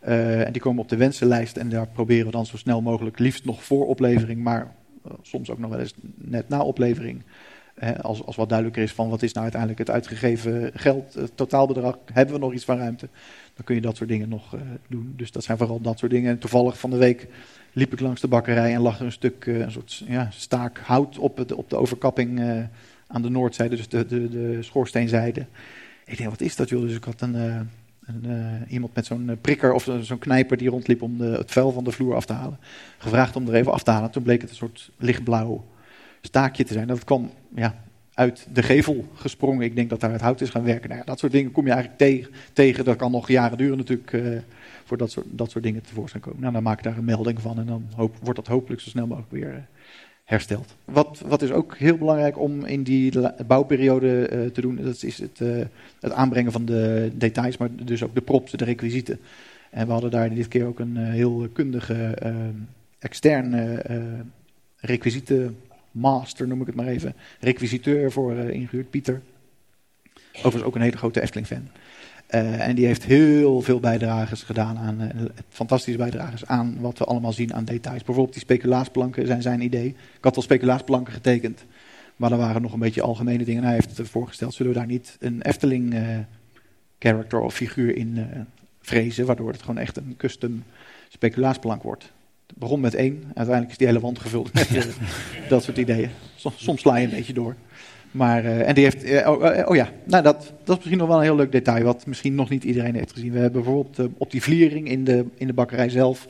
en 0.00 0.52
die 0.52 0.62
komen 0.62 0.82
op 0.82 0.88
de 0.88 0.96
wensenlijst 0.96 1.56
en 1.56 1.68
daar 1.68 1.88
proberen 1.88 2.26
we 2.26 2.32
dan 2.32 2.46
zo 2.46 2.56
snel 2.56 2.80
mogelijk, 2.80 3.18
liefst 3.18 3.44
nog 3.44 3.64
voor 3.64 3.86
oplevering, 3.86 4.42
maar 4.42 4.74
soms 5.22 5.50
ook 5.50 5.58
nog 5.58 5.70
wel 5.70 5.80
eens 5.80 5.94
net 6.14 6.48
na 6.48 6.62
oplevering. 6.62 7.22
als, 8.00 8.24
als 8.24 8.36
wat 8.36 8.48
duidelijker 8.48 8.82
is 8.82 8.92
van 8.92 9.08
wat 9.08 9.22
is 9.22 9.32
nou 9.32 9.42
uiteindelijk 9.42 9.80
het 9.80 9.90
uitgegeven 9.90 10.70
geld, 10.74 11.14
het 11.14 11.36
totaalbedrag, 11.36 11.98
hebben 12.12 12.34
we 12.34 12.40
nog 12.40 12.52
iets 12.52 12.64
van 12.64 12.78
ruimte, 12.78 13.08
dan 13.54 13.64
kun 13.64 13.74
je 13.74 13.80
dat 13.80 13.96
soort 13.96 14.08
dingen 14.08 14.28
nog 14.28 14.56
doen. 14.88 15.12
Dus 15.16 15.32
dat 15.32 15.44
zijn 15.44 15.58
vooral 15.58 15.80
dat 15.80 15.98
soort 15.98 16.12
dingen. 16.12 16.30
En 16.30 16.38
toevallig 16.38 16.78
van 16.78 16.90
de 16.90 16.96
week 16.96 17.28
liep 17.78 17.92
ik 17.92 18.00
langs 18.00 18.20
de 18.20 18.28
bakkerij 18.28 18.74
en 18.74 18.80
lag 18.80 18.98
er 18.98 19.04
een 19.04 19.12
stuk, 19.12 19.46
uh, 19.46 19.58
een 19.58 19.70
soort 19.70 20.02
ja, 20.06 20.28
staak 20.30 20.78
hout 20.78 21.18
op, 21.18 21.36
het, 21.36 21.52
op 21.52 21.70
de 21.70 21.76
overkapping 21.76 22.40
uh, 22.40 22.62
aan 23.06 23.22
de 23.22 23.28
noordzijde, 23.28 23.76
dus 23.76 23.88
de, 23.88 24.06
de, 24.06 24.28
de 24.28 24.62
schoorsteenzijde. 24.62 25.46
Ik 26.04 26.16
denk, 26.16 26.30
wat 26.30 26.40
is 26.40 26.56
dat 26.56 26.68
joh? 26.68 26.80
Dus 26.80 26.94
ik 26.94 27.04
had 27.04 27.20
een, 27.20 27.34
uh, 27.34 27.60
een 28.06 28.64
iemand 28.68 28.94
met 28.94 29.06
zo'n 29.06 29.38
prikker 29.40 29.72
of 29.72 29.88
zo'n 30.00 30.18
knijper 30.18 30.56
die 30.56 30.68
rondliep 30.68 31.02
om 31.02 31.18
de, 31.18 31.24
het 31.24 31.50
vuil 31.50 31.72
van 31.72 31.84
de 31.84 31.90
vloer 31.90 32.14
af 32.14 32.26
te 32.26 32.32
halen. 32.32 32.58
Gevraagd 32.98 33.36
om 33.36 33.48
er 33.48 33.54
even 33.54 33.72
af 33.72 33.82
te 33.82 33.90
halen. 33.90 34.10
Toen 34.10 34.22
bleek 34.22 34.40
het 34.40 34.50
een 34.50 34.56
soort 34.56 34.90
lichtblauw 34.96 35.64
staakje 36.20 36.64
te 36.64 36.72
zijn. 36.72 36.86
Dat 36.86 37.04
kwam 37.04 37.30
ja, 37.54 37.74
uit 38.18 38.46
de 38.52 38.62
gevel 38.62 39.04
gesprongen. 39.14 39.64
Ik 39.64 39.76
denk 39.76 39.90
dat 39.90 40.00
daar 40.00 40.12
het 40.12 40.20
hout 40.20 40.40
is 40.40 40.50
gaan 40.50 40.64
werken. 40.64 40.88
Nou 40.88 41.00
ja, 41.00 41.06
dat 41.06 41.18
soort 41.18 41.32
dingen 41.32 41.52
kom 41.52 41.66
je 41.66 41.72
eigenlijk 41.72 42.30
tegen. 42.52 42.84
Dat 42.84 42.96
kan 42.96 43.10
nog 43.10 43.28
jaren 43.28 43.58
duren 43.58 43.76
natuurlijk 43.76 44.42
voor 44.84 44.96
dat 44.96 45.10
soort, 45.10 45.26
dat 45.30 45.50
soort 45.50 45.64
dingen 45.64 45.82
tevoorschijn 45.82 46.22
komen. 46.22 46.40
Nou, 46.40 46.52
dan 46.52 46.62
maak 46.62 46.78
ik 46.78 46.84
daar 46.84 46.98
een 46.98 47.04
melding 47.04 47.40
van 47.40 47.58
en 47.58 47.66
dan 47.66 47.84
hoop, 47.94 48.16
wordt 48.22 48.38
dat 48.38 48.46
hopelijk 48.46 48.80
zo 48.80 48.88
snel 48.88 49.06
mogelijk 49.06 49.32
weer 49.32 49.48
uh, 49.48 49.58
hersteld. 50.24 50.74
Wat, 50.84 51.22
wat 51.26 51.42
is 51.42 51.50
ook 51.50 51.76
heel 51.76 51.96
belangrijk 51.96 52.38
om 52.38 52.64
in 52.64 52.82
die 52.82 53.12
bouwperiode 53.46 54.30
uh, 54.32 54.50
te 54.50 54.60
doen, 54.60 54.76
dat 54.76 55.02
is 55.02 55.18
het, 55.18 55.40
uh, 55.40 55.64
het 56.00 56.12
aanbrengen 56.12 56.52
van 56.52 56.64
de 56.64 57.10
details, 57.14 57.56
maar 57.56 57.68
dus 57.72 58.02
ook 58.02 58.14
de 58.14 58.20
props, 58.20 58.52
de 58.52 58.64
requisieten. 58.64 59.18
En 59.70 59.86
we 59.86 59.92
hadden 59.92 60.10
daar 60.10 60.34
dit 60.34 60.48
keer 60.48 60.66
ook 60.66 60.78
een 60.78 60.96
heel 60.96 61.48
kundige 61.52 62.18
externe 62.98 63.82
requisietenmaster, 65.92 66.48
noem 66.48 66.60
ik 66.60 66.66
het 66.66 66.76
maar 66.76 66.86
even, 66.86 67.14
requisiteur 67.40 68.12
voor 68.12 68.34
ingehuurd, 68.34 68.90
Pieter. 68.90 69.22
Overigens 70.32 70.62
ook 70.62 70.74
een 70.74 70.80
hele 70.80 70.96
grote 70.96 71.20
Efteling-fan. 71.20 71.68
Uh, 72.30 72.66
en 72.68 72.74
die 72.74 72.86
heeft 72.86 73.04
heel 73.04 73.60
veel 73.60 73.80
bijdragers 73.80 74.42
gedaan 74.42 74.78
aan, 74.78 75.00
uh, 75.00 75.08
fantastische 75.48 75.98
bijdragers 75.98 76.46
aan 76.46 76.80
wat 76.80 76.98
we 76.98 77.04
allemaal 77.04 77.32
zien 77.32 77.54
aan 77.54 77.64
details. 77.64 78.04
Bijvoorbeeld 78.04 78.32
die 78.32 78.42
speculaasplanken 78.42 79.26
zijn 79.26 79.42
zijn 79.42 79.60
idee. 79.60 79.88
Ik 79.88 80.24
had 80.24 80.36
al 80.36 80.42
speculaasplanken 80.42 81.12
getekend, 81.12 81.64
maar 82.16 82.32
er 82.32 82.38
waren 82.38 82.62
nog 82.62 82.72
een 82.72 82.78
beetje 82.78 83.02
algemene 83.02 83.44
dingen. 83.44 83.62
En 83.62 83.68
hij 83.68 83.80
heeft 83.84 84.08
voorgesteld, 84.08 84.54
zullen 84.54 84.72
we 84.72 84.78
daar 84.78 84.86
niet 84.86 85.16
een 85.20 85.42
Efteling 85.42 85.94
uh, 85.94 86.18
character 86.98 87.40
of 87.40 87.54
figuur 87.54 87.96
in 87.96 88.26
vrezen, 88.80 89.26
waardoor 89.26 89.52
het 89.52 89.60
gewoon 89.60 89.78
echt 89.78 89.96
een 89.96 90.14
custom 90.16 90.62
speculaasplank 91.08 91.82
wordt. 91.82 92.12
Het 92.48 92.58
begon 92.58 92.80
met 92.80 92.94
één, 92.94 93.22
uiteindelijk 93.24 93.70
is 93.70 93.76
die 93.76 93.86
hele 93.86 94.00
wand 94.00 94.18
gevuld 94.18 94.52
met 94.52 94.88
dat 95.48 95.62
soort 95.62 95.78
ideeën. 95.78 96.10
Soms, 96.36 96.64
soms 96.64 96.80
sla 96.80 96.96
je 96.96 97.04
een 97.04 97.14
beetje 97.14 97.32
door. 97.32 97.56
Maar, 98.10 98.44
uh, 98.44 98.68
en 98.68 98.74
die 98.74 98.84
heeft, 98.84 99.04
uh, 99.04 99.28
oh, 99.28 99.68
oh, 99.68 99.76
ja, 99.76 99.90
nou 100.04 100.22
dat, 100.22 100.52
dat 100.64 100.68
is 100.68 100.76
misschien 100.76 100.98
nog 100.98 101.08
wel 101.08 101.16
een 101.16 101.22
heel 101.22 101.36
leuk 101.36 101.52
detail, 101.52 101.84
wat 101.84 102.06
misschien 102.06 102.34
nog 102.34 102.48
niet 102.48 102.64
iedereen 102.64 102.94
heeft 102.94 103.12
gezien. 103.12 103.32
We 103.32 103.38
hebben 103.38 103.62
bijvoorbeeld 103.62 104.08
op 104.16 104.30
die 104.30 104.42
vliering 104.42 104.88
in 104.88 105.04
de, 105.04 105.24
in 105.34 105.46
de 105.46 105.52
bakkerij 105.52 105.88
zelf 105.88 106.26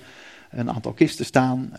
een 0.51 0.71
aantal 0.71 0.93
kisten 0.93 1.25
staan. 1.25 1.73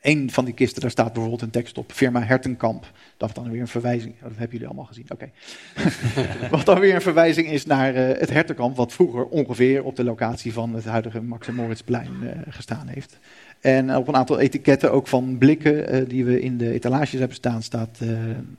Een 0.00 0.30
van 0.30 0.44
die 0.44 0.54
kisten, 0.54 0.80
daar 0.80 0.90
staat 0.90 1.12
bijvoorbeeld 1.12 1.42
een 1.42 1.50
tekst 1.50 1.78
op, 1.78 1.92
firma 1.92 2.22
Hertenkamp. 2.22 2.92
Dat 3.16 3.34
dan 3.34 3.50
weer 3.50 3.60
een 3.60 3.68
verwijzing, 3.68 4.14
oh, 4.14 4.22
dat 4.22 4.30
hebben 4.30 4.50
jullie 4.50 4.66
allemaal 4.66 4.84
gezien, 4.84 5.06
oké. 5.08 5.30
Okay. 5.74 6.48
wat 6.56 6.66
dan 6.66 6.80
weer 6.80 6.94
een 6.94 7.00
verwijzing 7.00 7.50
is 7.50 7.66
naar 7.66 7.94
het 7.94 8.30
Hertenkamp, 8.30 8.76
wat 8.76 8.92
vroeger 8.92 9.24
ongeveer 9.26 9.84
op 9.84 9.96
de 9.96 10.04
locatie 10.04 10.52
van 10.52 10.74
het 10.74 10.84
huidige 10.84 11.20
Max 11.20 11.48
Moritzplein 11.48 12.10
gestaan 12.48 12.86
heeft. 12.86 13.18
En 13.60 13.96
op 13.96 14.08
een 14.08 14.16
aantal 14.16 14.38
etiketten 14.38 14.92
ook 14.92 15.06
van 15.06 15.38
blikken 15.38 15.94
uh, 15.94 16.08
die 16.08 16.24
we 16.24 16.40
in 16.40 16.58
de 16.58 16.72
etalages 16.72 17.18
hebben 17.18 17.36
staan, 17.36 17.62
staat 17.62 17.98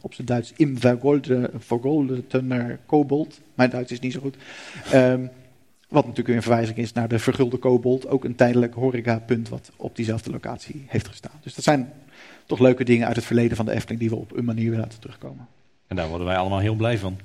op 0.01 0.13
zijn 0.13 0.27
Duits 0.27 0.53
im 0.55 0.77
vergoldener 1.57 2.80
kobold. 2.85 3.41
Mijn 3.53 3.69
Duits 3.69 3.91
is 3.91 3.99
niet 3.99 4.13
zo 4.13 4.19
goed. 4.19 4.35
Um, 4.93 5.30
wat 5.91 6.05
natuurlijk 6.05 6.35
een 6.35 6.43
verwijzing 6.43 6.77
is 6.77 6.93
naar 6.93 7.07
de 7.07 7.19
vergulde 7.19 7.57
kobold, 7.57 8.07
ook 8.07 8.23
een 8.23 8.35
tijdelijk 8.35 8.73
horecapunt 8.73 9.49
wat 9.49 9.72
op 9.76 9.95
diezelfde 9.95 10.31
locatie 10.31 10.85
heeft 10.88 11.07
gestaan. 11.07 11.39
Dus 11.41 11.55
dat 11.55 11.63
zijn 11.63 11.93
toch 12.45 12.59
leuke 12.59 12.84
dingen 12.84 13.07
uit 13.07 13.15
het 13.15 13.26
verleden 13.26 13.57
van 13.57 13.65
de 13.65 13.72
Efteling 13.72 13.99
die 13.99 14.09
we 14.09 14.15
op 14.15 14.38
een 14.38 14.45
manier 14.45 14.69
weer 14.69 14.80
laten 14.80 14.99
terugkomen. 14.99 15.47
En 15.88 15.95
daar 15.95 16.07
worden 16.07 16.27
wij 16.27 16.38
allemaal 16.38 16.59
heel 16.59 16.76
blij 16.76 16.97
van. 16.97 17.19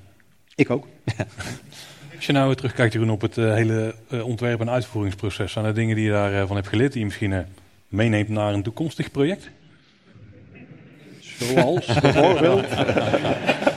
Ik 0.55 0.69
ook. 0.69 0.87
Als 2.15 2.25
je 2.25 2.31
nou 2.31 2.55
terugkijkt 2.55 2.93
Jeroen, 2.93 3.09
op 3.09 3.21
het 3.21 3.37
uh, 3.37 3.53
hele 3.53 3.95
ontwerp- 4.23 4.59
en 4.59 4.69
uitvoeringsproces, 4.69 5.51
zijn 5.51 5.65
er 5.65 5.73
dingen 5.73 5.95
die 5.95 6.05
je 6.05 6.11
daarvan 6.11 6.55
hebt 6.55 6.67
geleerd 6.67 6.91
die 6.91 6.99
je 6.99 7.05
misschien 7.05 7.45
meeneemt 7.87 8.29
naar 8.29 8.53
een 8.53 8.63
toekomstig 8.63 9.11
project? 9.11 9.49
Zoals 11.19 11.85
bijvoorbeeld. 12.01 12.65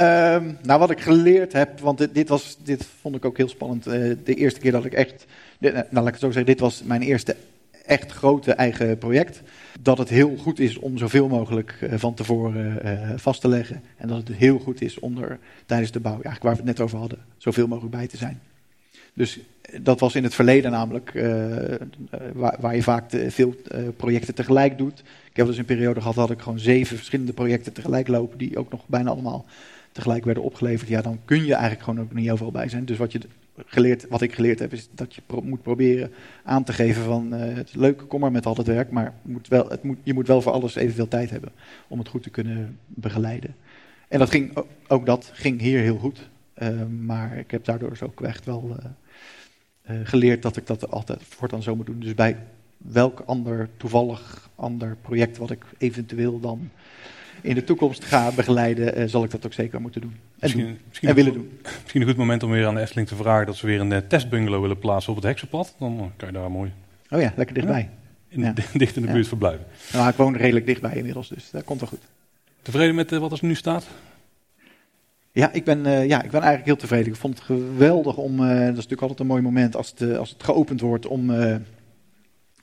um, 0.00 0.58
nou, 0.62 0.78
wat 0.80 0.90
ik 0.90 1.00
geleerd 1.00 1.52
heb, 1.52 1.80
want 1.80 1.98
dit, 1.98 2.14
dit, 2.14 2.28
was, 2.28 2.56
dit 2.62 2.86
vond 3.00 3.16
ik 3.16 3.24
ook 3.24 3.36
heel 3.36 3.48
spannend. 3.48 3.86
Uh, 3.86 3.92
de 4.24 4.34
eerste 4.34 4.60
keer 4.60 4.72
dat 4.72 4.84
ik 4.84 4.92
echt, 4.92 5.26
dit, 5.58 5.72
nou 5.72 5.86
laat 5.90 6.06
ik 6.06 6.12
het 6.12 6.20
zo 6.20 6.30
zeggen, 6.30 6.46
dit 6.46 6.60
was 6.60 6.82
mijn 6.82 7.02
eerste 7.02 7.36
echt 7.86 8.12
grote 8.12 8.52
eigen 8.52 8.98
project. 8.98 9.42
Dat 9.80 9.98
het 9.98 10.08
heel 10.08 10.36
goed 10.36 10.58
is 10.58 10.78
om 10.78 10.98
zoveel 10.98 11.28
mogelijk 11.28 11.78
uh, 11.80 11.92
van 11.96 12.14
tevoren 12.14 12.80
uh, 12.84 13.10
vast 13.16 13.40
te 13.40 13.48
leggen. 13.48 13.82
En 13.96 14.08
dat 14.08 14.16
het 14.16 14.36
heel 14.36 14.58
goed 14.58 14.80
is 14.80 14.98
om 14.98 15.22
er 15.22 15.38
tijdens 15.66 15.90
de 15.90 16.00
bouw, 16.00 16.12
eigenlijk 16.12 16.42
waar 16.42 16.52
we 16.52 16.58
het 16.58 16.66
net 16.66 16.80
over 16.80 16.98
hadden, 16.98 17.18
zoveel 17.36 17.66
mogelijk 17.66 17.94
bij 17.96 18.06
te 18.06 18.16
zijn. 18.16 18.40
Dus 19.12 19.38
dat 19.80 20.00
was 20.00 20.14
in 20.14 20.22
het 20.22 20.34
verleden 20.34 20.70
namelijk, 20.70 21.12
waar, 22.32 22.56
waar, 22.60 22.74
je 22.74 22.82
vaak 22.82 23.04
veel 23.28 23.54
projecten 23.96 24.34
tegelijk 24.34 24.78
doet. 24.78 24.98
Ik 25.30 25.36
heb 25.36 25.46
dus 25.46 25.58
een 25.58 25.64
periode 25.64 26.00
gehad 26.00 26.14
dat 26.14 26.30
ik 26.30 26.40
gewoon 26.40 26.58
zeven 26.58 26.96
verschillende 26.96 27.32
projecten 27.32 27.72
tegelijk 27.72 28.08
lopen, 28.08 28.38
die 28.38 28.58
ook 28.58 28.70
nog 28.70 28.82
bijna 28.86 29.10
allemaal 29.10 29.44
tegelijk 29.96 30.24
werden 30.24 30.42
opgeleverd. 30.42 30.88
Ja, 30.88 31.02
dan 31.02 31.18
kun 31.24 31.44
je 31.44 31.52
eigenlijk 31.52 31.82
gewoon 31.82 32.00
ook 32.00 32.14
niet 32.14 32.30
overal 32.30 32.52
bij 32.52 32.68
zijn. 32.68 32.84
Dus 32.84 32.98
wat, 32.98 33.12
je 33.12 33.20
geleerd, 33.66 34.08
wat 34.08 34.20
ik 34.20 34.34
geleerd 34.34 34.58
heb, 34.58 34.72
is 34.72 34.88
dat 34.92 35.14
je 35.14 35.22
moet 35.42 35.62
proberen 35.62 36.12
aan 36.44 36.64
te 36.64 36.72
geven 36.72 37.02
van 37.02 37.34
uh, 37.34 37.40
het 37.40 37.68
is 37.68 37.74
leuk, 37.74 38.04
kom 38.08 38.20
maar 38.20 38.32
met 38.32 38.46
al 38.46 38.56
het 38.56 38.66
werk, 38.66 38.90
maar 38.90 39.14
moet 39.22 39.48
wel, 39.48 39.68
het 39.68 39.82
moet, 39.82 39.98
je 40.02 40.14
moet 40.14 40.26
wel 40.26 40.42
voor 40.42 40.52
alles 40.52 40.74
evenveel 40.74 41.08
tijd 41.08 41.30
hebben 41.30 41.52
om 41.88 41.98
het 41.98 42.08
goed 42.08 42.22
te 42.22 42.30
kunnen 42.30 42.78
begeleiden. 42.86 43.54
En 44.08 44.18
dat 44.18 44.30
ging, 44.30 44.56
ook 44.88 45.06
dat 45.06 45.30
ging 45.32 45.60
hier 45.60 45.80
heel 45.80 45.98
goed. 45.98 46.28
maar 47.00 47.38
ik 47.38 47.50
heb 47.50 47.64
daardoor 47.64 47.90
dus 47.90 48.02
ook 48.02 48.20
echt 48.20 48.44
wel 48.44 48.76
uh, 49.90 49.96
geleerd 50.04 50.42
dat 50.42 50.56
ik 50.56 50.66
dat 50.66 50.90
altijd 50.90 51.22
voortaan 51.22 51.62
zo 51.62 51.76
moet 51.76 51.86
doen. 51.86 52.00
Dus 52.00 52.14
bij 52.14 52.36
welk 52.76 53.22
ander 53.26 53.68
toevallig 53.76 54.50
ander 54.54 54.96
project 55.02 55.36
wat 55.36 55.50
ik 55.50 55.64
eventueel 55.78 56.40
dan 56.40 56.70
in 57.46 57.54
de 57.54 57.64
toekomst 57.64 58.04
ga 58.04 58.32
begeleiden, 58.32 59.00
uh, 59.00 59.08
zal 59.08 59.24
ik 59.24 59.30
dat 59.30 59.46
ook 59.46 59.52
zeker 59.52 59.80
moeten 59.80 60.00
doen. 60.00 60.10
En, 60.12 60.18
misschien, 60.40 60.64
doen. 60.64 60.78
Misschien 60.88 61.08
en 61.08 61.14
willen 61.14 61.32
doen. 61.32 61.58
Misschien 61.82 62.00
een 62.00 62.08
goed 62.08 62.16
moment 62.16 62.42
om 62.42 62.50
weer 62.50 62.66
aan 62.66 62.74
de 62.74 62.80
Efteling 62.80 63.08
te 63.08 63.16
vragen 63.16 63.46
dat 63.46 63.56
ze 63.56 63.66
weer 63.66 63.80
een 63.80 63.90
uh, 63.90 63.98
testbungalow 63.98 64.60
willen 64.60 64.78
plaatsen 64.78 65.10
op 65.10 65.16
het 65.16 65.26
heksenpad. 65.26 65.74
Dan 65.78 66.12
kan 66.16 66.28
je 66.28 66.34
daar 66.34 66.50
mooi... 66.50 66.72
Oh 67.10 67.20
ja, 67.20 67.32
lekker 67.36 67.54
dichtbij. 67.54 67.90
In, 68.28 68.40
ja. 68.40 68.54
Dicht 68.72 68.96
in 68.96 69.02
de 69.02 69.08
buurt 69.08 69.22
ja. 69.22 69.28
verblijven. 69.28 69.66
Nou, 69.92 70.08
ik 70.08 70.14
woon 70.14 70.36
redelijk 70.36 70.66
dichtbij 70.66 70.96
inmiddels, 70.96 71.28
dus 71.28 71.50
dat 71.50 71.64
komt 71.64 71.80
wel 71.80 71.88
goed. 71.88 72.02
Tevreden 72.62 72.94
met 72.94 73.10
wat 73.10 73.32
er 73.32 73.38
nu 73.40 73.54
staat? 73.54 73.86
Ja 75.32 75.52
ik, 75.52 75.64
ben, 75.64 75.86
uh, 75.86 76.06
ja, 76.06 76.22
ik 76.22 76.30
ben 76.30 76.40
eigenlijk 76.40 76.64
heel 76.64 76.76
tevreden. 76.76 77.12
Ik 77.12 77.18
vond 77.18 77.34
het 77.34 77.44
geweldig 77.44 78.16
om, 78.16 78.32
uh, 78.32 78.48
dat 78.48 78.58
is 78.58 78.66
natuurlijk 78.66 79.00
altijd 79.00 79.20
een 79.20 79.26
mooi 79.26 79.42
moment 79.42 79.76
als 79.76 79.94
het, 79.96 80.16
als 80.16 80.30
het 80.30 80.42
geopend 80.42 80.80
wordt, 80.80 81.06
om, 81.06 81.30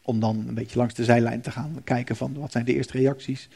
om 0.01 0.19
dan 0.19 0.45
een 0.47 0.53
beetje 0.53 0.77
langs 0.77 0.93
de 0.93 1.03
zijlijn 1.03 1.41
te 1.41 1.51
gaan 1.51 1.81
kijken 1.83 2.15
van 2.15 2.33
wat 2.33 2.51
zijn 2.51 2.65
de 2.65 2.73
eerste 2.73 2.97
reacties. 2.97 3.49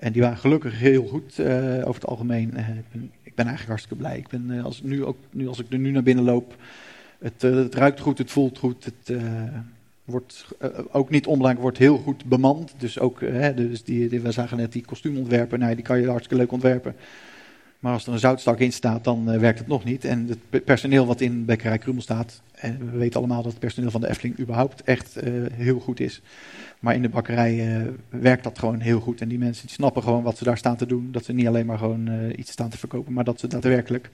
En 0.00 0.12
die 0.12 0.22
waren 0.22 0.38
gelukkig 0.38 0.78
heel 0.78 1.06
goed 1.06 1.40
over 1.80 1.94
het 1.94 2.06
algemeen. 2.06 2.48
ik, 2.56 2.90
ben, 2.92 3.10
ik 3.22 3.34
ben 3.34 3.46
eigenlijk 3.46 3.66
hartstikke 3.66 3.96
blij. 3.96 4.18
Ik 4.18 4.28
ben, 4.28 4.62
als, 4.64 4.82
nu 4.82 5.04
ook, 5.04 5.16
nu, 5.30 5.48
als 5.48 5.58
ik 5.58 5.66
er 5.72 5.78
nu 5.78 5.90
naar 5.90 6.02
binnen 6.02 6.24
loop, 6.24 6.56
het, 7.18 7.42
het 7.42 7.74
ruikt 7.74 8.00
goed, 8.00 8.18
het 8.18 8.30
voelt 8.30 8.58
goed, 8.58 8.84
het 8.84 9.18
wordt 10.04 10.46
ook 10.90 11.10
niet 11.10 11.26
onbelangrijk, 11.26 11.62
wordt 11.62 11.78
heel 11.78 11.98
goed 11.98 12.24
bemand. 12.24 12.74
Dus 12.78 12.98
ook, 12.98 13.20
dus 13.56 13.84
die, 13.84 14.08
die, 14.08 14.20
we 14.20 14.32
zagen 14.32 14.56
net 14.56 14.72
die 14.72 14.84
kostuumontwerper, 14.84 15.58
nou, 15.58 15.74
die 15.74 15.84
kan 15.84 16.00
je 16.00 16.08
hartstikke 16.08 16.42
leuk 16.42 16.52
ontwerpen. 16.52 16.94
Maar 17.80 17.92
als 17.92 18.06
er 18.06 18.12
een 18.12 18.18
zoutstak 18.18 18.58
in 18.58 18.72
staat, 18.72 19.04
dan 19.04 19.32
uh, 19.32 19.38
werkt 19.38 19.58
het 19.58 19.68
nog 19.68 19.84
niet. 19.84 20.04
En 20.04 20.28
het 20.50 20.64
personeel 20.64 21.06
wat 21.06 21.20
in 21.20 21.44
Bekkerij 21.44 21.78
Krummel 21.78 22.02
staat, 22.02 22.42
en 22.52 22.90
we 22.90 22.98
weten 22.98 23.18
allemaal 23.18 23.42
dat 23.42 23.52
het 23.52 23.60
personeel 23.60 23.90
van 23.90 24.00
de 24.00 24.08
Efteling 24.08 24.38
überhaupt 24.38 24.82
echt 24.82 25.24
uh, 25.24 25.46
heel 25.52 25.78
goed 25.78 26.00
is. 26.00 26.22
Maar 26.78 26.94
in 26.94 27.02
de 27.02 27.08
bakkerij 27.08 27.80
uh, 27.80 27.86
werkt 28.08 28.44
dat 28.44 28.58
gewoon 28.58 28.80
heel 28.80 29.00
goed. 29.00 29.20
En 29.20 29.28
die 29.28 29.38
mensen 29.38 29.66
die 29.66 29.74
snappen 29.74 30.02
gewoon 30.02 30.22
wat 30.22 30.36
ze 30.36 30.44
daar 30.44 30.58
staan 30.58 30.76
te 30.76 30.86
doen. 30.86 31.08
Dat 31.12 31.24
ze 31.24 31.32
niet 31.32 31.46
alleen 31.46 31.66
maar 31.66 31.78
gewoon 31.78 32.32
iets 32.36 32.50
staan 32.50 32.68
te 32.68 32.78
verkopen, 32.78 33.12
maar 33.12 33.24
dat 33.24 33.40
ze 33.40 33.46
daadwerkelijk 33.46 34.10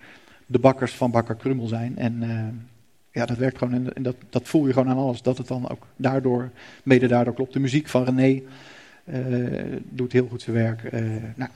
de 0.47 0.59
bakkers 0.59 0.93
van 0.93 1.11
Bakker 1.11 1.35
Krummel 1.35 1.67
zijn. 1.67 1.99
En 1.99 2.23
ja, 3.11 3.27
dat 3.27 3.37
werkt 3.37 3.59
gewoon. 3.59 3.75
En, 3.75 3.95
en 3.95 4.03
dat, 4.03 4.17
dat, 4.31 4.49
voel 4.49 4.67
je 4.67 4.73
gewoon 4.73 4.89
aan 4.89 4.97
alles. 4.97 5.23
Dat 5.23 5.39
het 5.39 5.49
dan 5.49 5.69
ook 5.69 5.87
daardoor, 5.97 6.51
mede 6.83 7.07
daardoor 7.07 7.35
klopt. 7.35 7.53
De 7.53 7.61
muziek 7.61 7.89
van 7.89 8.05
René 8.05 8.43
doet 9.91 10.13
heel 10.13 10.27
goed 10.27 10.43
zijn 10.43 10.57
werk. 10.57 10.93
nou, 11.37 11.51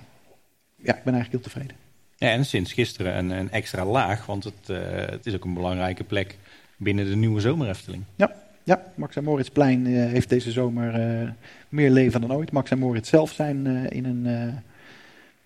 ja, 0.77 0.97
ik 0.97 1.05
ben 1.05 1.15
eigenlijk 1.15 1.31
heel 1.31 1.41
tevreden. 1.41 1.80
Ja, 2.21 2.29
en 2.29 2.45
sinds 2.45 2.73
gisteren 2.73 3.17
een, 3.19 3.31
een 3.31 3.51
extra 3.51 3.85
laag, 3.85 4.27
want 4.27 4.45
het, 4.45 4.69
uh, 4.71 4.79
het 4.95 5.27
is 5.27 5.35
ook 5.35 5.45
een 5.45 5.55
belangrijke 5.55 6.05
plek 6.05 6.39
binnen 6.77 7.07
de 7.07 7.17
nieuwe 7.17 7.41
zomerefteling. 7.41 8.03
Ja, 8.17 8.33
ja 8.65 8.83
Max 8.95 9.17
en 9.17 9.25
Moritzplein 9.25 9.87
uh, 9.87 10.07
heeft 10.07 10.29
deze 10.29 10.51
zomer 10.51 11.21
uh, 11.23 11.29
meer 11.69 11.91
leven 11.91 12.21
dan 12.21 12.33
ooit. 12.33 12.53
Max 12.53 12.71
en 12.71 12.79
Moritz 12.79 13.11
zelf 13.11 13.33
zijn 13.33 13.67
in 13.91 14.05
een 14.05 14.55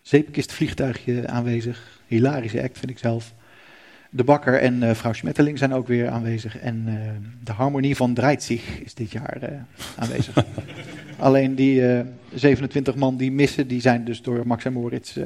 zeepkistvliegtuigje 0.03 1.29
aanwezig. 1.29 2.01
Hilarische 2.07 2.63
act 2.63 2.79
vind 2.79 2.91
ik 2.91 2.99
zelf. 2.99 3.33
De 4.11 4.25
Bakker 4.25 4.61
en 4.61 4.97
vrouw 4.97 5.13
Schmetterling 5.13 5.59
zijn 5.59 5.75
ook 5.75 5.87
weer 5.87 6.09
aanwezig. 6.09 6.59
En 6.59 6.85
de 7.45 7.53
harmonie 7.53 7.97
van 7.97 8.15
Dreitzig 8.15 8.81
is 8.81 8.95
dit 8.95 9.11
jaar 9.11 9.67
aanwezig. 9.97 10.45
Alleen 11.19 11.55
die 11.55 11.83
27 12.35 12.95
man 12.95 13.17
die 13.17 13.33
missen, 13.33 13.69
die 13.69 13.81
zijn 13.81 14.05
dus 14.05 14.23
door 14.23 14.47
Max 14.47 14.65
en 14.65 14.73
Moritz 14.73 15.17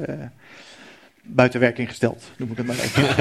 buiten 1.35 1.59
werking 1.59 1.87
gesteld, 1.87 2.31
noem 2.37 2.51
ik 2.51 2.57
het 2.57 2.65
maar 2.65 2.79
even. 2.79 3.03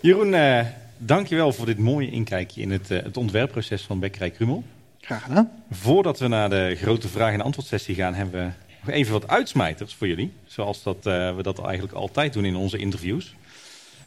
Jeroen, 0.00 0.32
uh, 0.32 0.60
dankjewel 0.98 1.52
voor 1.52 1.66
dit 1.66 1.78
mooie 1.78 2.10
inkijkje 2.10 2.60
in 2.60 2.70
het, 2.70 2.90
uh, 2.90 3.02
het 3.02 3.16
ontwerpproces 3.16 3.82
van 3.82 3.98
Bekkerij 3.98 4.30
Krummel. 4.30 4.64
Graag 5.00 5.22
gedaan. 5.22 5.50
Voordat 5.70 6.18
we 6.18 6.28
naar 6.28 6.50
de 6.50 6.76
grote 6.80 7.08
vraag- 7.08 7.32
en 7.32 7.40
antwoordsessie 7.40 7.94
gaan, 7.94 8.14
hebben 8.14 8.40
we 8.44 8.50
nog 8.84 8.94
even 8.94 9.12
wat 9.12 9.28
uitsmijters 9.28 9.94
voor 9.94 10.06
jullie. 10.06 10.32
Zoals 10.46 10.82
dat, 10.82 10.96
uh, 10.96 11.36
we 11.36 11.42
dat 11.42 11.64
eigenlijk 11.64 11.94
altijd 11.94 12.32
doen 12.32 12.44
in 12.44 12.56
onze 12.56 12.76
interviews. 12.76 13.34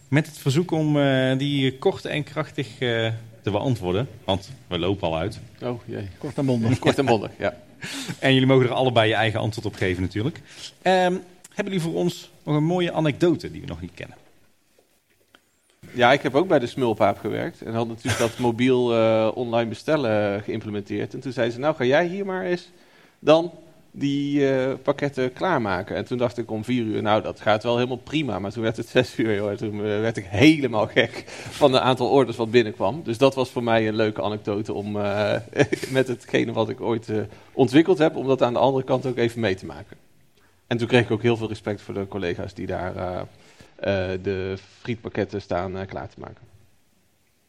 Met 0.07 0.25
het 0.25 0.37
verzoek 0.37 0.71
om 0.71 0.97
die 1.37 1.77
kort 1.77 2.05
en 2.05 2.23
krachtig 2.23 2.67
te 3.43 3.51
beantwoorden. 3.51 4.07
Want 4.23 4.51
we 4.67 4.79
lopen 4.79 5.07
al 5.07 5.17
uit. 5.17 5.39
Oh 5.61 5.81
jee. 5.85 6.07
Kort 6.17 6.37
en 6.37 6.45
bondig. 6.45 6.79
kort 6.85 6.97
en 6.97 7.05
bondig, 7.05 7.31
ja. 7.37 7.55
En 8.19 8.33
jullie 8.33 8.47
mogen 8.47 8.65
er 8.65 8.73
allebei 8.73 9.07
je 9.07 9.15
eigen 9.15 9.39
antwoord 9.39 9.65
op 9.65 9.75
geven 9.75 10.01
natuurlijk. 10.01 10.41
Um, 10.83 11.21
hebben 11.53 11.73
jullie 11.73 11.89
voor 11.89 12.01
ons 12.01 12.31
nog 12.43 12.55
een 12.55 12.63
mooie 12.63 12.91
anekdote 12.91 13.51
die 13.51 13.61
we 13.61 13.67
nog 13.67 13.81
niet 13.81 13.93
kennen? 13.93 14.17
Ja, 15.91 16.11
ik 16.11 16.21
heb 16.21 16.35
ook 16.35 16.47
bij 16.47 16.59
de 16.59 16.67
Smulpaap 16.67 17.17
gewerkt. 17.17 17.61
En 17.61 17.73
had 17.73 17.87
natuurlijk 17.87 18.17
dat 18.17 18.37
mobiel 18.37 18.93
uh, 18.93 19.31
online 19.33 19.69
bestellen 19.69 20.41
geïmplementeerd. 20.43 21.13
En 21.13 21.19
toen 21.19 21.31
zei 21.31 21.51
ze, 21.51 21.59
nou 21.59 21.75
ga 21.75 21.83
jij 21.83 22.05
hier 22.05 22.25
maar 22.25 22.43
eens 22.43 22.69
dan 23.19 23.51
die 23.91 24.39
uh, 24.39 24.73
pakketten 24.83 25.33
klaarmaken. 25.33 25.95
En 25.95 26.05
toen 26.05 26.17
dacht 26.17 26.37
ik 26.37 26.51
om 26.51 26.63
vier 26.63 26.83
uur, 26.83 27.01
nou 27.01 27.21
dat 27.21 27.41
gaat 27.41 27.63
wel 27.63 27.75
helemaal 27.75 27.97
prima. 27.97 28.39
Maar 28.39 28.51
toen 28.51 28.63
werd 28.63 28.77
het 28.77 28.87
zes 28.97 29.17
uur, 29.17 29.35
joh, 29.35 29.51
toen 29.51 29.75
uh, 29.75 29.81
werd 29.81 30.17
ik 30.17 30.25
helemaal 30.25 30.87
gek 30.87 31.23
van 31.49 31.73
het 31.73 31.81
aantal 31.81 32.09
orders 32.09 32.37
wat 32.37 32.51
binnenkwam. 32.51 33.01
Dus 33.03 33.17
dat 33.17 33.35
was 33.35 33.49
voor 33.49 33.63
mij 33.63 33.87
een 33.87 33.95
leuke 33.95 34.21
anekdote 34.21 34.73
om 34.73 34.91
met 35.97 36.07
hetgene 36.07 36.51
wat 36.51 36.69
ik 36.69 36.81
ooit 36.81 37.11
ontwikkeld 37.53 37.97
heb, 37.97 38.15
om 38.15 38.27
dat 38.27 38.41
aan 38.41 38.53
de 38.53 38.59
andere 38.59 38.85
kant 38.85 39.05
ook 39.05 39.17
even 39.17 39.39
mee 39.39 39.55
te 39.55 39.65
maken. 39.65 39.97
En 40.73 40.79
toen 40.79 40.87
kreeg 40.87 41.03
ik 41.03 41.11
ook 41.11 41.21
heel 41.21 41.37
veel 41.37 41.47
respect 41.47 41.81
voor 41.81 41.93
de 41.93 42.07
collega's 42.07 42.53
die 42.53 42.65
daar 42.65 42.95
uh, 42.95 43.11
uh, 43.11 43.23
de 44.23 44.57
frietpakketten 44.79 45.41
staan 45.41 45.77
uh, 45.77 45.81
klaar 45.87 46.09
te 46.09 46.19
maken. 46.19 46.43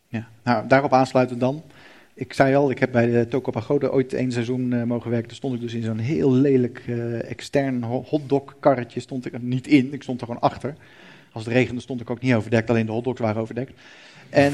Ja, 0.08 0.28
nou 0.42 0.66
daarop 0.68 0.92
aansluitend 0.92 1.40
dan. 1.40 1.62
Ik 2.14 2.32
zei 2.32 2.54
al, 2.54 2.70
ik 2.70 2.78
heb 2.78 2.92
bij 2.92 3.06
de 3.06 3.28
Toko 3.28 3.50
Pagode 3.50 3.92
ooit 3.92 4.12
één 4.12 4.32
seizoen 4.32 4.86
mogen 4.86 5.10
werken. 5.10 5.28
Daar 5.28 5.36
stond 5.36 5.54
ik 5.54 5.60
dus 5.60 5.74
in 5.74 5.82
zo'n 5.82 5.98
heel 5.98 6.32
lelijk 6.32 6.84
extern 7.20 7.82
hotdog 7.82 8.54
karretje. 8.60 9.00
Stond 9.00 9.26
ik 9.26 9.32
er 9.32 9.40
niet 9.40 9.66
in, 9.66 9.92
ik 9.92 10.02
stond 10.02 10.20
er 10.20 10.26
gewoon 10.26 10.42
achter. 10.42 10.74
Als 11.32 11.44
het 11.44 11.54
regende 11.54 11.80
stond 11.80 12.00
ik 12.00 12.10
ook 12.10 12.20
niet 12.20 12.34
overdekt, 12.34 12.70
alleen 12.70 12.86
de 12.86 12.92
hotdogs 12.92 13.20
waren 13.20 13.42
overdekt. 13.42 13.72
En 14.34 14.52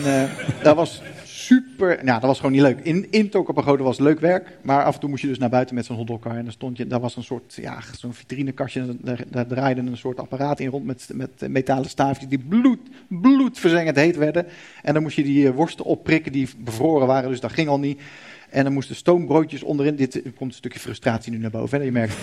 dat 0.62 0.77
was 0.77 1.02
super. 1.24 1.98
Nou, 2.05 2.20
dat 2.20 2.28
was 2.28 2.36
gewoon 2.36 2.52
niet 2.52 2.61
leuk. 2.61 2.81
In, 2.82 3.07
in 3.11 3.31
Tokopagode 3.31 3.82
was 3.82 3.98
leuk 3.98 4.20
werk, 4.20 4.59
maar 4.62 4.85
af 4.85 4.94
en 4.94 5.01
toe 5.01 5.09
moest 5.09 5.23
je 5.23 5.28
dus 5.28 5.39
naar 5.39 5.48
buiten 5.48 5.74
met 5.74 5.85
zo'n 5.85 5.97
hotdogkar. 5.97 6.36
En 6.36 6.43
dan 6.43 6.52
stond 6.52 6.77
je, 6.77 6.86
daar 6.86 7.01
was 7.01 7.16
een 7.16 7.23
soort, 7.23 7.55
ja, 7.55 7.78
zo'n 7.98 8.15
vitrinekastje. 8.15 8.97
Daar, 9.31 9.47
draaide 9.47 9.81
een 9.81 9.97
soort 9.97 10.19
apparaat 10.19 10.61
in 10.61 10.69
rond 10.69 10.85
met, 10.85 11.09
met 11.15 11.48
metalen 11.48 11.90
staafjes 11.90 12.28
die 12.28 12.39
bloed, 12.39 12.78
bloedverzengend 13.09 13.97
heet 13.97 14.16
werden. 14.16 14.47
En 14.82 14.94
dan 14.94 15.02
moest 15.02 15.16
je 15.16 15.23
die 15.23 15.47
eh, 15.47 15.55
worsten 15.55 15.85
opprikken 15.85 16.32
die 16.32 16.48
bevroren 16.59 17.07
waren, 17.07 17.31
dus 17.31 17.40
dat 17.40 17.52
ging 17.52 17.69
al 17.69 17.78
niet. 17.78 18.01
En 18.51 18.65
dan 18.65 18.73
moesten 18.73 18.97
stoombroodjes 18.97 19.62
onderin. 19.62 19.97
Dit 19.97 20.23
komt 20.23 20.51
een 20.51 20.57
stukje 20.57 20.81
frustratie 20.81 21.32
nu 21.32 21.39
naar 21.39 21.51
boven, 21.51 21.78
hè, 21.78 21.85
je 21.85 21.93
merkt. 21.93 22.16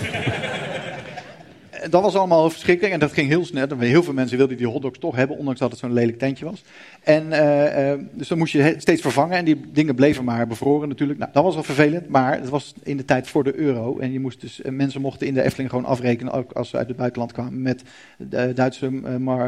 Dat 1.89 2.01
was 2.01 2.15
allemaal 2.15 2.49
verschrikkelijk 2.49 2.93
en 2.93 2.99
dat 2.99 3.11
ging 3.11 3.27
heel 3.27 3.45
snel. 3.45 3.67
Heel 3.77 4.03
veel 4.03 4.13
mensen 4.13 4.37
wilden 4.37 4.57
die 4.57 4.67
hotdogs 4.67 4.99
toch 4.99 5.15
hebben, 5.15 5.37
ondanks 5.37 5.59
dat 5.59 5.71
het 5.71 5.79
zo'n 5.79 5.93
lelijk 5.93 6.19
tentje 6.19 6.45
was. 6.45 6.63
En 7.03 7.27
uh, 7.27 7.91
uh, 7.91 7.99
dus 8.11 8.27
dan 8.27 8.37
moest 8.37 8.53
je 8.53 8.75
steeds 8.77 9.01
vervangen 9.01 9.37
en 9.37 9.45
die 9.45 9.61
dingen 9.71 9.95
bleven 9.95 10.23
maar 10.23 10.47
bevroren 10.47 10.87
natuurlijk. 10.87 11.19
Nou, 11.19 11.31
dat 11.33 11.43
was 11.43 11.53
wel 11.53 11.63
vervelend, 11.63 12.09
maar 12.09 12.39
het 12.39 12.49
was 12.49 12.73
in 12.83 12.97
de 12.97 13.05
tijd 13.05 13.27
voor 13.27 13.43
de 13.43 13.55
euro. 13.55 13.99
En 13.99 14.11
je 14.11 14.19
moest 14.19 14.41
dus, 14.41 14.59
uh, 14.59 14.71
mensen 14.71 15.01
mochten 15.01 15.27
in 15.27 15.33
de 15.33 15.41
Efteling 15.41 15.69
gewoon 15.69 15.85
afrekenen, 15.85 16.33
ook 16.33 16.51
als 16.51 16.69
ze 16.69 16.77
uit 16.77 16.87
het 16.87 16.97
buitenland 16.97 17.31
kwamen, 17.31 17.61
met 17.61 17.81
Duitse, 18.55 18.85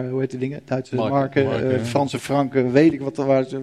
hoe 0.09 0.19
heet 0.19 0.29
die 0.29 0.39
dingen? 0.39 0.61
Duitse 0.65 0.95
marken, 0.95 1.45
marken 1.45 1.85
Franse 1.85 2.19
franken, 2.19 2.71
weet 2.71 2.93
ik 2.93 3.01
wat 3.01 3.17
er 3.17 3.25
was 3.25 3.55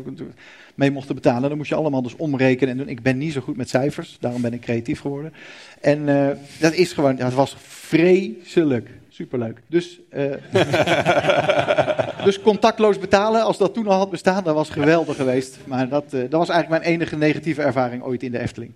mee 0.77 0.91
mochten 0.91 1.15
betalen. 1.15 1.49
Dan 1.49 1.59
moest 1.59 1.69
je 1.69 1.75
allemaal 1.75 2.03
dus 2.03 2.17
omrekenen 2.17 2.71
en 2.71 2.77
doen. 2.79 2.89
Ik 2.89 3.03
ben 3.03 3.19
niet 3.19 3.33
zo 3.33 3.41
goed 3.41 3.57
met 3.57 3.69
cijfers, 3.69 4.17
daarom 4.21 4.43
ben 4.43 4.53
ik 4.53 4.61
creatief 4.61 5.01
geworden. 5.01 5.33
En 5.81 6.09
uh, 6.09 6.29
dat 6.61 6.73
is 6.73 6.93
gewoon, 6.93 7.17
het 7.17 7.35
was 7.35 7.57
vreselijk. 7.59 8.91
Superleuk. 9.09 9.63
Dus, 9.67 10.01
uh, 10.13 10.33
dus 12.25 12.41
contactloos 12.41 12.99
betalen, 12.99 13.43
als 13.43 13.59
dat 13.59 13.75
toen 13.75 13.87
al 13.87 13.99
had 13.99 14.11
bestaan, 14.11 14.45
dat 14.45 14.55
was 14.55 14.71
geweldig 14.71 15.17
geweest. 15.17 15.59
Maar 15.65 15.89
dat, 15.89 16.05
uh, 16.05 16.21
dat 16.21 16.33
was 16.33 16.49
eigenlijk 16.49 16.83
mijn 16.83 16.95
enige 16.95 17.17
negatieve 17.17 17.63
ervaring 17.63 18.03
ooit 18.03 18.23
in 18.23 18.33
de 18.33 18.39
Efteling. 18.39 18.73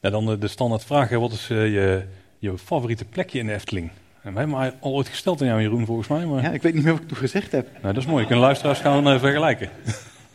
Ja, 0.00 0.10
dan 0.10 0.40
de, 0.40 0.48
standaard 0.48 0.84
vraag, 0.84 1.10
wat 1.10 1.32
is 1.32 1.46
je, 1.46 2.04
je 2.38 2.58
favoriete 2.58 3.04
plekje 3.04 3.38
in 3.38 3.46
de 3.46 3.52
Efteling? 3.52 3.90
En 4.22 4.34
wij 4.34 4.42
hebben 4.44 4.74
al 4.80 4.92
ooit 4.94 5.08
gesteld 5.08 5.40
aan 5.40 5.46
jou, 5.46 5.60
Jeroen, 5.60 5.86
volgens 5.86 6.08
mij. 6.08 6.26
Maar 6.26 6.42
Ja, 6.42 6.50
ik 6.50 6.62
weet 6.62 6.74
niet 6.74 6.82
meer 6.82 6.92
wat 6.92 7.02
ik 7.02 7.08
toen 7.08 7.16
gezegd 7.16 7.52
heb. 7.52 7.68
nou, 7.72 7.94
dat 7.94 8.02
is 8.02 8.08
mooi. 8.08 8.22
Je 8.22 8.28
kunt 8.28 8.40
luisteraars 8.40 8.78
gaan 8.78 9.08
eh, 9.08 9.18
vergelijken. 9.18 9.70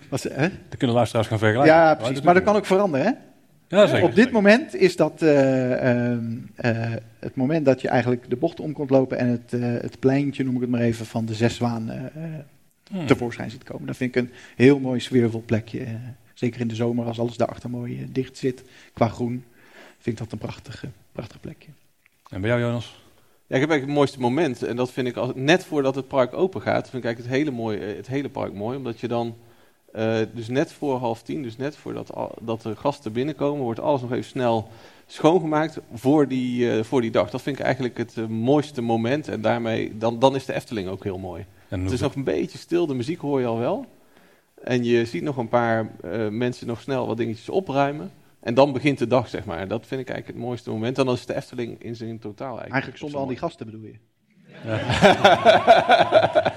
Was, 0.10 0.24
hè? 0.24 0.50
Dan 0.50 0.78
kunnen 0.78 0.96
luisteraars 0.96 1.28
gaan 1.28 1.40
vergelijken. 1.40 1.76
Ja, 1.76 1.96
precies. 1.96 2.22
Maar 2.22 2.34
dat 2.34 2.44
kan 2.44 2.56
ook 2.56 2.66
veranderen, 2.66 3.06
hè? 3.06 3.12
Ja, 3.78 3.88
zeker. 3.88 4.04
Op 4.04 4.16
dit 4.16 4.32
moment 4.32 4.76
is 4.76 4.96
dat 4.96 5.22
eh, 5.22 6.12
ehm, 6.12 6.24
eh, 6.56 6.94
het 7.20 7.36
moment 7.36 7.66
dat 7.66 7.82
je 7.82 7.88
eigenlijk 7.88 8.30
de 8.30 8.36
bocht 8.36 8.60
om 8.60 8.74
komt 8.74 8.90
lopen 8.90 9.18
en 9.18 9.28
het, 9.28 9.54
eh, 9.54 9.62
het 9.62 10.00
pleintje, 10.00 10.44
noem 10.44 10.56
ik 10.56 10.62
het 10.62 10.70
maar 10.70 10.82
even, 10.82 11.06
van 11.06 11.26
de 11.26 11.34
zes 11.34 11.56
zwaan 11.56 11.90
eh, 11.90 12.06
eh, 12.06 12.40
Hmm. 12.90 13.06
tevoorschijn 13.06 13.50
ziet 13.52 13.64
komen. 13.64 13.88
Dat 13.88 13.98
vind 13.98 14.16
ik 14.16 14.24
een 14.24 14.32
heel 14.56 14.80
mooi 14.80 15.00
sfeervol 15.00 15.44
plekje. 15.46 15.86
zeker 16.34 16.62
in 16.62 16.68
de 16.68 16.76
zomer 16.76 17.06
als 17.06 17.20
alles 17.20 17.38
daarachter 17.38 17.70
mooi 17.70 18.08
dicht 18.12 18.38
zit 18.38 18.64
qua 18.94 19.08
groen. 19.08 19.46
Vind 20.00 20.20
ik 20.20 20.24
dat 20.24 20.32
een 20.32 20.38
prachtig, 20.38 20.84
eh, 20.84 20.90
prachtig 21.12 21.40
plekje. 21.40 21.70
En 22.30 22.42
bij 22.42 22.50
jou, 22.50 22.62
Jonas? 22.62 22.86
Ja, 23.48 23.56
ik 23.56 23.62
heb 23.62 23.70
eigenlijk 23.70 23.82
het 23.82 23.96
mooiste 23.96 24.20
moment. 24.20 24.64
En 24.64 24.76
dat 24.76 24.92
vind 24.92 25.08
ik 25.08 25.16
als, 25.16 25.32
net 25.36 25.66
voordat 25.66 25.96
het 25.96 26.08
park 26.08 26.34
open 26.34 26.62
gaat, 26.62 26.90
vind 26.90 27.04
ik 27.04 27.06
eigenlijk 27.06 27.36
het 27.36 27.44
hele, 27.44 27.58
mooie, 27.58 27.80
het 27.80 28.08
hele 28.08 28.30
park 28.30 28.54
mooi. 28.54 28.78
Omdat 28.78 29.00
je 29.00 29.08
dan, 29.08 29.36
eh, 29.98 30.20
dus 30.34 30.48
net 30.48 30.72
voor 30.72 30.98
half 30.98 31.22
tien, 31.22 31.42
dus 31.42 31.58
net 31.58 31.76
voordat 31.76 32.14
al, 32.14 32.32
dat 32.42 32.62
de 32.62 32.76
gasten 32.76 33.12
binnenkomen, 33.12 33.64
wordt 33.64 33.80
alles 33.80 34.02
nog 34.02 34.12
even 34.12 34.24
snel 34.24 34.68
schoongemaakt 35.08 35.80
voor 35.94 36.28
die, 36.28 36.72
eh, 36.72 36.84
voor 36.84 37.02
die 37.02 37.12
dag. 37.12 37.30
Dat 37.30 37.42
vind 37.42 37.60
ik 37.60 37.66
eigenlijk 37.66 37.98
het 37.98 38.18
eh, 38.18 38.26
mooiste 38.26 38.82
moment. 38.82 39.28
En 39.28 39.42
daarmee, 39.42 39.98
dan, 39.98 40.20
dan 40.20 40.36
is 40.36 40.46
de 40.46 40.54
Efteling 40.54 40.90
ook 40.90 41.04
heel 41.04 41.18
mooi. 41.18 41.46
En 41.70 41.82
Het 41.82 41.92
is 41.92 42.00
nog 42.00 42.16
een 42.16 42.24
beetje 42.24 42.58
stil, 42.58 42.88
de 42.88 42.94
muziek 42.94 43.20
hoor 43.20 43.40
je 43.40 43.46
al 43.46 43.58
wel. 43.58 43.86
En 44.64 44.84
je 44.84 45.06
ziet 45.06 45.24
nog 45.24 45.38
een 45.38 45.48
paar 45.48 45.90
eh, 46.04 46.28
mensen 46.28 46.68
nog 46.68 46.82
snel 46.82 47.08
wat 47.08 47.18
dingetjes 47.18 47.50
opruimen. 47.50 48.12
En 48.40 48.54
dan 48.54 48.74
begint 48.74 48.98
de 48.98 49.08
dag, 49.08 49.30
zeg 49.30 49.46
maar. 49.46 49.68
Dat 49.68 49.86
vind 49.88 50.02
ik 50.02 50.10
eigenlijk 50.10 50.40
het 50.40 50.48
mooiste 50.48 50.70
moment. 50.70 50.98
En 50.98 51.06
dan 51.06 51.16
is 51.16 51.26
de 51.26 51.36
Efteling 51.36 51.84
in 51.84 51.96
zijn 51.96 52.20
totaal 52.20 52.60
eigenlijk. 52.60 52.72
Eigenlijk 52.72 53.02
zonder 53.02 53.20
al 53.20 53.28
die 53.28 53.38
gasten 53.38 53.66
bedoel 53.66 53.82
je? 53.82 53.96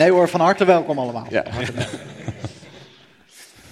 Nee 0.00 0.10
hoor, 0.10 0.28
van 0.28 0.40
harte 0.40 0.64
welkom 0.64 0.98
allemaal. 0.98 1.26
Ja. 1.30 1.44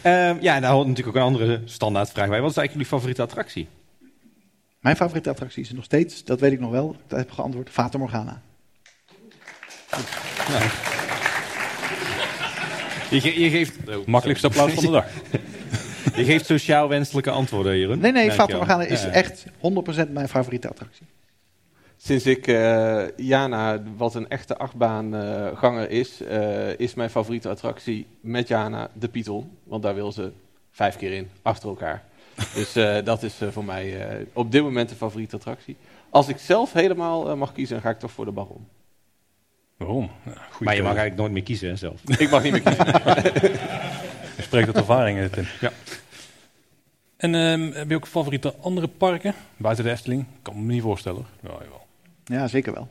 Ehm, 0.02 0.36
ja, 0.40 0.54
en 0.54 0.62
daar 0.62 0.70
hoort 0.70 0.86
natuurlijk 0.86 1.16
ook 1.16 1.22
een 1.22 1.28
andere 1.28 1.60
standaardvraag 1.64 2.28
bij. 2.28 2.40
Wat 2.40 2.50
is 2.50 2.56
eigenlijk 2.56 2.72
jullie 2.72 2.86
favoriete 2.86 3.22
attractie? 3.22 3.68
Mijn 4.80 4.96
favoriete 4.96 5.30
attractie 5.30 5.62
is 5.62 5.72
nog 5.72 5.84
steeds, 5.84 6.24
dat 6.24 6.40
weet 6.40 6.52
ik 6.52 6.60
nog 6.60 6.70
wel, 6.70 6.96
dat 7.06 7.18
heb 7.18 7.28
ik 7.28 7.34
geantwoord, 7.34 7.70
Fata 7.70 7.98
Morgana. 7.98 8.40
Je, 13.10 13.20
ge- 13.20 13.40
je 13.40 13.50
geeft, 13.50 13.76
oh, 13.88 14.06
Makkelijkste 14.06 14.46
applaus 14.46 14.72
van 14.72 14.84
de 14.84 14.90
dag. 14.90 15.06
je 16.16 16.24
geeft 16.24 16.46
sociaal 16.46 16.88
wenselijke 16.88 17.30
antwoorden, 17.30 17.78
Jeroen. 17.78 17.98
Nee, 17.98 18.12
nee, 18.12 18.30
Fata. 18.32 18.56
Morgana 18.56 18.82
is 18.84 19.02
Ja. 19.02 19.08
echt 19.08 19.44
100% 20.06 20.08
mijn 20.10 20.28
favoriete 20.28 20.68
attractie. 20.68 21.06
Sinds 22.00 22.26
ik 22.26 22.46
eh, 22.46 23.16
Jana, 23.16 23.82
wat 23.96 24.14
een 24.14 24.28
echte 24.28 24.56
achtbaanganger 24.56 25.90
is, 25.90 26.22
eh, 26.22 26.78
is 26.78 26.94
mijn 26.94 27.10
favoriete 27.10 27.48
attractie 27.48 28.06
met 28.20 28.48
Jana 28.48 28.90
de 28.92 29.08
Python. 29.08 29.50
Want 29.64 29.82
daar 29.82 29.94
wil 29.94 30.12
ze 30.12 30.32
vijf 30.70 30.96
keer 30.96 31.12
in, 31.12 31.30
achter 31.42 31.68
elkaar. 31.68 32.04
Dus 32.54 32.76
eh, 32.76 33.04
dat 33.04 33.22
is 33.22 33.40
voor 33.50 33.64
mij 33.64 34.08
eh, 34.08 34.26
op 34.32 34.52
dit 34.52 34.62
moment 34.62 34.88
de 34.88 34.94
favoriete 34.94 35.36
attractie. 35.36 35.76
Als 36.10 36.28
ik 36.28 36.38
zelf 36.38 36.72
helemaal 36.72 37.36
mag 37.36 37.52
kiezen, 37.52 37.74
dan 37.74 37.84
ga 37.84 37.90
ik 37.90 37.98
toch 37.98 38.12
voor 38.12 38.24
de 38.24 38.30
Baron. 38.30 38.66
Waarom? 39.76 40.10
Ja, 40.24 40.32
Maar 40.60 40.74
je 40.74 40.82
mag 40.82 40.96
eigenlijk 40.96 41.16
nooit 41.16 41.32
meer 41.32 41.42
kiezen 41.42 41.68
hè, 41.68 41.76
zelf. 41.76 42.00
Ik 42.18 42.30
mag 42.30 42.42
niet 42.42 42.52
meer 42.52 42.62
kiezen. 42.62 42.86
Je 44.36 44.42
spreekt 44.42 44.66
uit 44.66 44.76
ervaring, 44.76 45.30
Tim. 45.30 45.46
Ja. 45.60 45.72
En 47.16 47.34
ehm, 47.34 47.72
heb 47.72 47.88
je 47.88 47.94
ook 47.94 48.06
favoriete 48.06 48.54
andere 48.60 48.88
parken? 48.88 49.34
Buiten 49.56 49.84
de 49.84 49.90
Efteling? 49.90 50.24
Kan 50.42 50.66
me 50.66 50.72
niet 50.72 50.82
voorstellen. 50.82 51.26
Ja, 51.42 51.48
jawel. 51.48 51.77
Ja, 52.28 52.48
zeker 52.48 52.72
wel. 52.72 52.88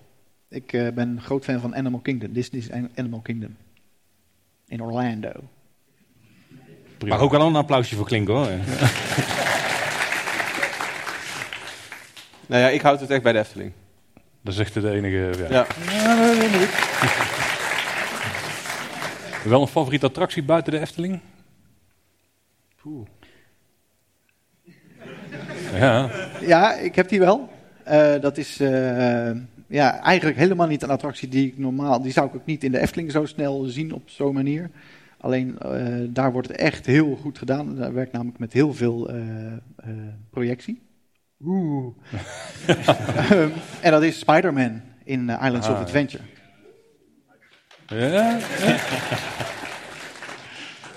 Ik 0.49 0.73
eh, 0.73 0.88
ben 0.93 1.22
groot 1.22 1.43
fan 1.43 1.59
van 1.59 1.76
Animal 1.76 1.99
Kingdom, 1.99 2.34
Disney's 2.34 2.72
An- 2.72 2.91
Animal 2.95 3.19
Kingdom. 3.22 3.57
In 4.68 4.81
Orlando. 4.81 5.31
Prima. 6.97 7.15
Mag 7.15 7.23
ook 7.23 7.31
wel 7.31 7.47
een 7.47 7.55
applausje 7.55 7.95
voor 7.95 8.05
klinken 8.05 8.34
hoor. 8.34 8.47
nou 12.47 12.61
ja, 12.61 12.68
ik 12.69 12.81
houd 12.81 12.99
het 12.99 13.09
echt 13.09 13.23
bij 13.23 13.31
de 13.34 13.39
Efteling. 13.39 13.72
Dat 14.41 14.53
is 14.53 14.59
echt 14.59 14.73
de 14.73 14.91
enige... 14.91 15.34
Ja. 15.49 15.49
Ja. 15.49 15.68
Wel 19.43 19.61
een 19.61 19.68
favoriete 19.68 20.05
attractie 20.05 20.43
buiten 20.43 20.72
de 20.73 20.80
Efteling? 20.80 21.19
Poeh. 22.81 23.07
Ja, 25.73 26.09
Ja, 26.41 26.73
ik 26.73 26.95
heb 26.95 27.09
die 27.09 27.19
wel. 27.19 27.49
Eh, 27.88 28.22
dat 28.22 28.38
is 28.38 28.59
eh, 28.59 29.31
ja, 29.68 30.01
eigenlijk 30.01 30.38
helemaal 30.38 30.68
niet 30.68 30.81
een 30.81 30.89
attractie 30.89 31.27
die 31.27 31.47
ik 31.47 31.57
normaal... 31.57 32.01
Die 32.01 32.11
zou 32.11 32.27
ik 32.27 32.35
ook 32.35 32.45
niet 32.45 32.64
in 32.64 32.72
de 32.72 32.80
Efteling 32.80 33.11
zo 33.11 33.26
snel 33.26 33.64
zien 33.64 33.93
op 33.93 34.09
zo'n 34.09 34.34
manier. 34.34 34.69
Alleen 35.18 35.59
eh, 35.59 35.72
daar 36.09 36.31
wordt 36.31 36.47
het 36.47 36.57
echt 36.57 36.85
heel 36.85 37.15
goed 37.15 37.38
gedaan. 37.38 37.76
Daar 37.76 37.93
werkt 37.93 38.11
namelijk 38.11 38.39
met 38.39 38.53
heel 38.53 38.73
veel 38.73 39.09
projectie. 40.30 40.81
Oeh. 41.45 41.93
Ehm, 43.30 43.49
en 43.81 43.91
dat 43.91 44.03
is 44.03 44.19
Spider-Man 44.19 44.81
in 45.03 45.30
Islands 45.30 45.68
of 45.68 45.73
Ah. 45.76 45.80
Adventure. 45.80 46.23
ja. 47.88 48.05
Ja, 48.07 48.38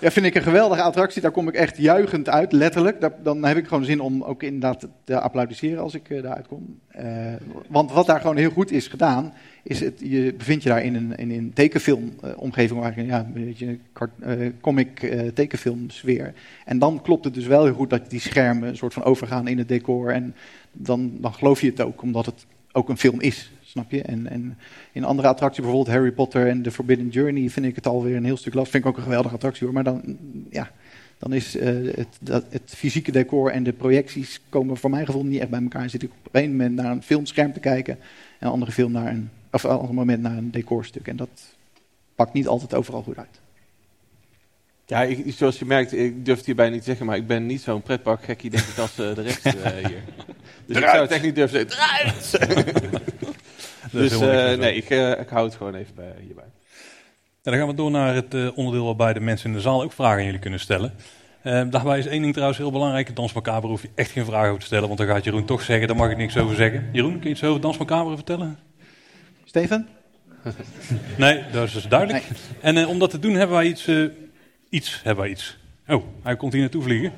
vind 0.01 0.27
ik 0.27 0.35
een 0.35 0.43
geweldige 0.43 0.82
attractie. 0.82 1.22
Daar 1.22 1.31
kom 1.31 1.48
ik 1.48 1.55
echt 1.55 1.77
juichend 1.77 2.28
uit, 2.28 2.52
letterlijk. 2.52 3.09
Dan 3.22 3.44
heb 3.44 3.56
ik 3.56 3.66
gewoon 3.66 3.85
zin 3.85 4.01
om 4.01 4.22
ook 4.22 4.43
inderdaad 4.43 4.89
te 5.05 5.20
applaudisseren 5.20 5.82
als 5.82 5.94
ik 5.94 6.10
eh, 6.10 6.22
daaruit 6.22 6.47
kom. 6.47 6.81
Eh, 6.89 7.32
want 7.68 7.93
wat 7.93 8.06
daar 8.06 8.20
gewoon 8.20 8.36
heel 8.36 8.51
goed 8.51 8.70
is 8.70 8.86
gedaan, 8.86 9.32
is 9.62 9.81
het, 9.81 10.01
je 10.05 10.35
bevindt 10.35 10.62
je 10.62 10.68
daar 10.68 10.85
in 10.85 10.94
een, 10.94 11.16
in 11.16 11.31
een 11.31 11.52
tekenfilmomgeving, 11.52 12.81
waar 12.81 13.05
ja, 13.05 13.18
een 13.18 13.44
beetje 13.44 13.66
een 13.66 13.81
eh, 14.20 14.51
comic 14.60 15.02
eh, 15.02 15.28
tekenfilm 15.28 15.90
sfeer. 15.90 16.35
En 16.64 16.78
dan 16.78 17.02
klopt 17.02 17.24
het 17.24 17.35
dus 17.35 17.47
wel 17.47 17.64
heel 17.64 17.74
goed 17.74 17.90
dat 17.90 18.10
die 18.10 18.20
schermen 18.20 18.68
een 18.68 18.77
soort 18.77 18.93
van 18.93 19.02
overgaan 19.02 19.48
in 19.48 19.59
het 19.59 19.68
decor. 19.68 20.10
En 20.10 20.35
dan, 20.72 21.12
dan 21.20 21.35
geloof 21.35 21.60
je 21.60 21.70
het 21.70 21.81
ook, 21.81 22.02
omdat 22.02 22.27
het 22.27 22.47
ook 22.72 22.89
een 22.89 22.98
film 22.98 23.20
is. 23.20 23.52
Snap 23.70 23.90
je? 23.90 24.02
En, 24.02 24.26
en 24.26 24.59
in 24.92 25.05
andere 25.05 25.28
attracties, 25.28 25.64
bijvoorbeeld 25.64 25.97
Harry 25.97 26.12
Potter 26.12 26.48
en 26.48 26.62
The 26.62 26.70
Forbidden 26.70 27.09
Journey, 27.09 27.48
vind 27.48 27.66
ik 27.66 27.74
het 27.74 27.86
alweer 27.86 28.16
een 28.16 28.24
heel 28.24 28.36
stuk 28.36 28.55
lastig. 28.55 28.72
Vind 28.72 28.84
ik 28.84 28.90
ook 28.90 28.97
een 28.97 29.02
geweldige 29.02 29.34
attractie 29.34 29.64
hoor. 29.64 29.74
Maar 29.74 29.84
dan, 29.84 30.16
ja, 30.51 30.70
dan 31.18 31.32
is 31.32 31.56
eh, 31.56 31.74
het, 31.94 32.18
dat, 32.20 32.44
het 32.48 32.72
fysieke 32.76 33.12
decor 33.12 33.51
en 33.51 33.62
de 33.62 33.72
projecties 33.72 34.40
komen 34.48 34.76
voor 34.76 34.90
mijn 34.90 35.06
gevoel 35.06 35.24
niet 35.24 35.40
echt 35.40 35.51
bij 35.51 35.62
elkaar. 35.62 35.90
Zit 35.90 36.02
ik 36.02 36.10
op 36.10 36.34
een 36.34 36.51
moment 36.51 36.74
naar 36.74 36.90
een 36.90 37.02
filmscherm 37.02 37.52
te 37.52 37.60
kijken 37.60 37.94
en 38.38 38.47
een 38.47 38.52
andere 38.52 38.72
film 38.72 38.92
naar 38.92 39.10
een, 39.10 39.30
of 39.52 39.62
een 39.62 39.70
ander 39.70 39.94
moment 39.94 40.22
naar 40.22 40.36
een 40.36 40.51
decorstuk. 40.51 41.09
En 41.09 41.16
dat 41.16 41.30
pakt 42.14 42.32
niet 42.32 42.48
altijd 42.48 42.74
overal 42.74 43.02
goed 43.02 43.18
uit. 43.18 43.40
Ja, 44.86 45.02
ik, 45.02 45.34
zoals 45.36 45.59
je 45.59 45.64
merkt, 45.64 45.92
ik 45.92 46.24
durf 46.24 46.36
het 46.36 46.47
hierbij 46.47 46.70
niet 46.70 46.78
te 46.78 46.84
zeggen, 46.84 47.06
maar 47.06 47.16
ik 47.16 47.26
ben 47.26 47.47
niet 47.47 47.60
zo'n 47.60 47.82
pretparkgekkie, 47.82 48.51
denk 48.51 48.64
ik, 48.64 48.78
als 48.78 48.98
eh, 48.98 49.14
de 49.14 49.22
rest 49.22 49.47
eh, 49.47 49.70
hier. 49.86 50.02
Dus 50.66 50.78
ik 50.78 50.88
zou 50.88 51.01
het 51.02 51.10
echt 51.10 51.22
niet 51.22 51.34
durven 51.34 51.66
zeggen. 51.68 52.56
Eruit! 52.56 53.20
Dus 54.00 54.20
eh, 54.20 54.58
nee, 54.58 54.74
ik, 54.74 54.90
eh, 54.90 55.20
ik 55.20 55.28
hou 55.28 55.44
het 55.44 55.54
gewoon 55.54 55.74
even 55.74 55.94
bij, 55.94 56.14
hierbij. 56.20 56.44
En 57.42 57.50
dan 57.50 57.54
gaan 57.54 57.68
we 57.68 57.74
door 57.74 57.90
naar 57.90 58.14
het 58.14 58.34
eh, 58.34 58.48
onderdeel 58.54 58.84
waarbij 58.84 59.12
de 59.12 59.20
mensen 59.20 59.50
in 59.50 59.56
de 59.56 59.60
zaal 59.62 59.82
ook 59.82 59.92
vragen 59.92 60.18
aan 60.18 60.24
jullie 60.24 60.40
kunnen 60.40 60.60
stellen. 60.60 60.94
Eh, 61.42 61.62
daarbij 61.70 61.98
is 61.98 62.06
één 62.06 62.20
ding 62.20 62.32
trouwens 62.32 62.58
heel 62.58 62.70
belangrijk. 62.70 63.06
Het 63.06 63.16
Dans 63.16 63.32
Macabre 63.32 63.68
hoef 63.68 63.82
je 63.82 63.90
echt 63.94 64.10
geen 64.10 64.24
vragen 64.24 64.48
over 64.48 64.60
te 64.60 64.66
stellen, 64.66 64.86
want 64.86 64.98
dan 64.98 65.06
gaat 65.08 65.24
Jeroen 65.24 65.44
toch 65.44 65.62
zeggen, 65.62 65.86
daar 65.86 65.96
mag 65.96 66.10
ik 66.10 66.16
niks 66.16 66.36
over 66.36 66.56
zeggen. 66.56 66.88
Jeroen, 66.92 67.12
kun 67.12 67.22
je 67.22 67.34
iets 67.34 67.44
over 67.44 67.60
Dans 67.60 67.78
Macabre 67.78 68.14
vertellen? 68.14 68.58
Steven? 69.44 69.88
Nee, 71.16 71.42
dat 71.52 71.66
is 71.66 71.72
dus 71.72 71.88
duidelijk. 71.88 72.24
En 72.60 72.76
eh, 72.76 72.88
om 72.88 72.98
dat 72.98 73.10
te 73.10 73.18
doen 73.18 73.34
hebben 73.34 73.56
wij 73.56 73.66
iets, 73.66 73.86
eh, 73.86 74.04
iets, 74.68 75.00
hebben 75.02 75.24
wij 75.24 75.32
iets. 75.32 75.58
Oh, 75.88 76.04
hij 76.22 76.36
komt 76.36 76.52
hier 76.52 76.60
naartoe 76.60 76.82
vliegen. 76.82 77.12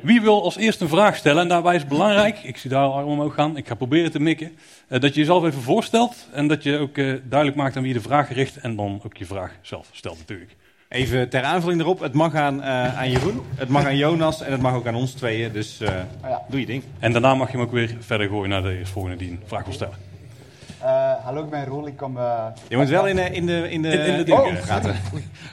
Wie 0.00 0.20
wil 0.20 0.42
als 0.42 0.56
eerste 0.56 0.82
een 0.84 0.90
vraag 0.90 1.16
stellen? 1.16 1.42
En 1.42 1.48
daarbij 1.48 1.74
is 1.74 1.80
het 1.80 1.88
belangrijk, 1.90 2.38
ik 2.42 2.56
zie 2.56 2.70
daar 2.70 2.82
al 2.82 2.92
arm 2.94 3.06
omhoog 3.08 3.34
gaan, 3.34 3.56
ik 3.56 3.66
ga 3.68 3.74
proberen 3.74 4.10
te 4.10 4.20
mikken, 4.20 4.56
eh, 4.88 5.00
dat 5.00 5.14
je 5.14 5.20
jezelf 5.20 5.44
even 5.44 5.62
voorstelt 5.62 6.16
en 6.32 6.46
dat 6.48 6.62
je 6.62 6.78
ook 6.78 6.96
eh, 6.96 7.14
duidelijk 7.24 7.58
maakt 7.60 7.76
aan 7.76 7.82
wie 7.82 7.92
je 7.92 7.98
de 7.98 8.04
vraag 8.08 8.32
richt 8.32 8.56
en 8.56 8.76
dan 8.76 9.00
ook 9.04 9.16
je 9.16 9.26
vraag 9.26 9.52
zelf 9.62 9.88
stelt 9.92 10.18
natuurlijk. 10.18 10.56
Even 10.88 11.28
ter 11.28 11.42
aanvulling 11.42 11.80
erop. 11.80 12.00
Het 12.00 12.12
mag 12.12 12.34
aan, 12.34 12.62
eh, 12.62 12.98
aan 12.98 13.10
Jeroen, 13.10 13.40
het 13.56 13.68
mag 13.68 13.84
aan 13.84 13.96
Jonas 13.96 14.42
en 14.42 14.52
het 14.52 14.60
mag 14.60 14.74
ook 14.74 14.86
aan 14.86 14.94
ons 14.94 15.12
tweeën. 15.12 15.52
Dus 15.52 15.80
eh, 15.80 15.94
doe 16.48 16.60
je 16.60 16.66
ding. 16.66 16.82
En 16.98 17.12
daarna 17.12 17.34
mag 17.34 17.50
je 17.50 17.56
hem 17.56 17.66
ook 17.66 17.72
weer 17.72 17.96
verder 18.00 18.28
gooien 18.28 18.48
naar 18.48 18.62
de 18.62 18.78
eerstvolgende 18.78 19.16
die 19.16 19.30
een 19.30 19.40
vraag 19.46 19.64
wil 19.64 19.72
stellen. 19.74 19.94
Eh, 20.80 21.12
hallo, 21.24 21.44
ik 21.44 21.50
ben 21.50 21.64
Roel. 21.66 21.86
Ik 21.86 21.96
kom. 21.96 22.16
eh, 22.18 22.46
Je 22.68 22.76
moet 22.76 22.88
wel 22.88 23.06
in 23.06 23.16
de, 23.16 23.22
in 23.30 23.46
de, 23.46 23.70
in 23.70 23.82
de, 23.82 23.88
In- 23.88 24.04
in 24.06 24.16
de 24.16 24.24
dingen. 24.24 24.40
Oh. 24.42 24.68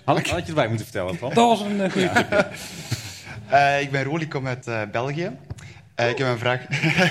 Had, 0.04 0.18
ik- 0.18 0.28
had 0.28 0.42
je 0.42 0.48
erbij 0.48 0.68
moeten 0.68 0.86
vertellen, 0.86 1.18
Paul? 1.18 1.34
Dat 1.34 1.48
was 1.48 1.62
een 1.62 1.76
uh, 1.78 1.92
goede 1.92 2.12
tip. 2.14 2.48
eh, 3.50 3.82
ik 3.82 3.92
ben 3.92 4.04
Roel, 4.04 4.20
ik 4.20 4.30
kom 4.30 4.48
uit 4.48 4.68
eh, 4.68 4.82
België. 4.92 5.32
Eh, 5.96 6.10
ik 6.10 6.18
heb 6.18 6.28
een 6.28 6.38
vraag. 6.38 6.62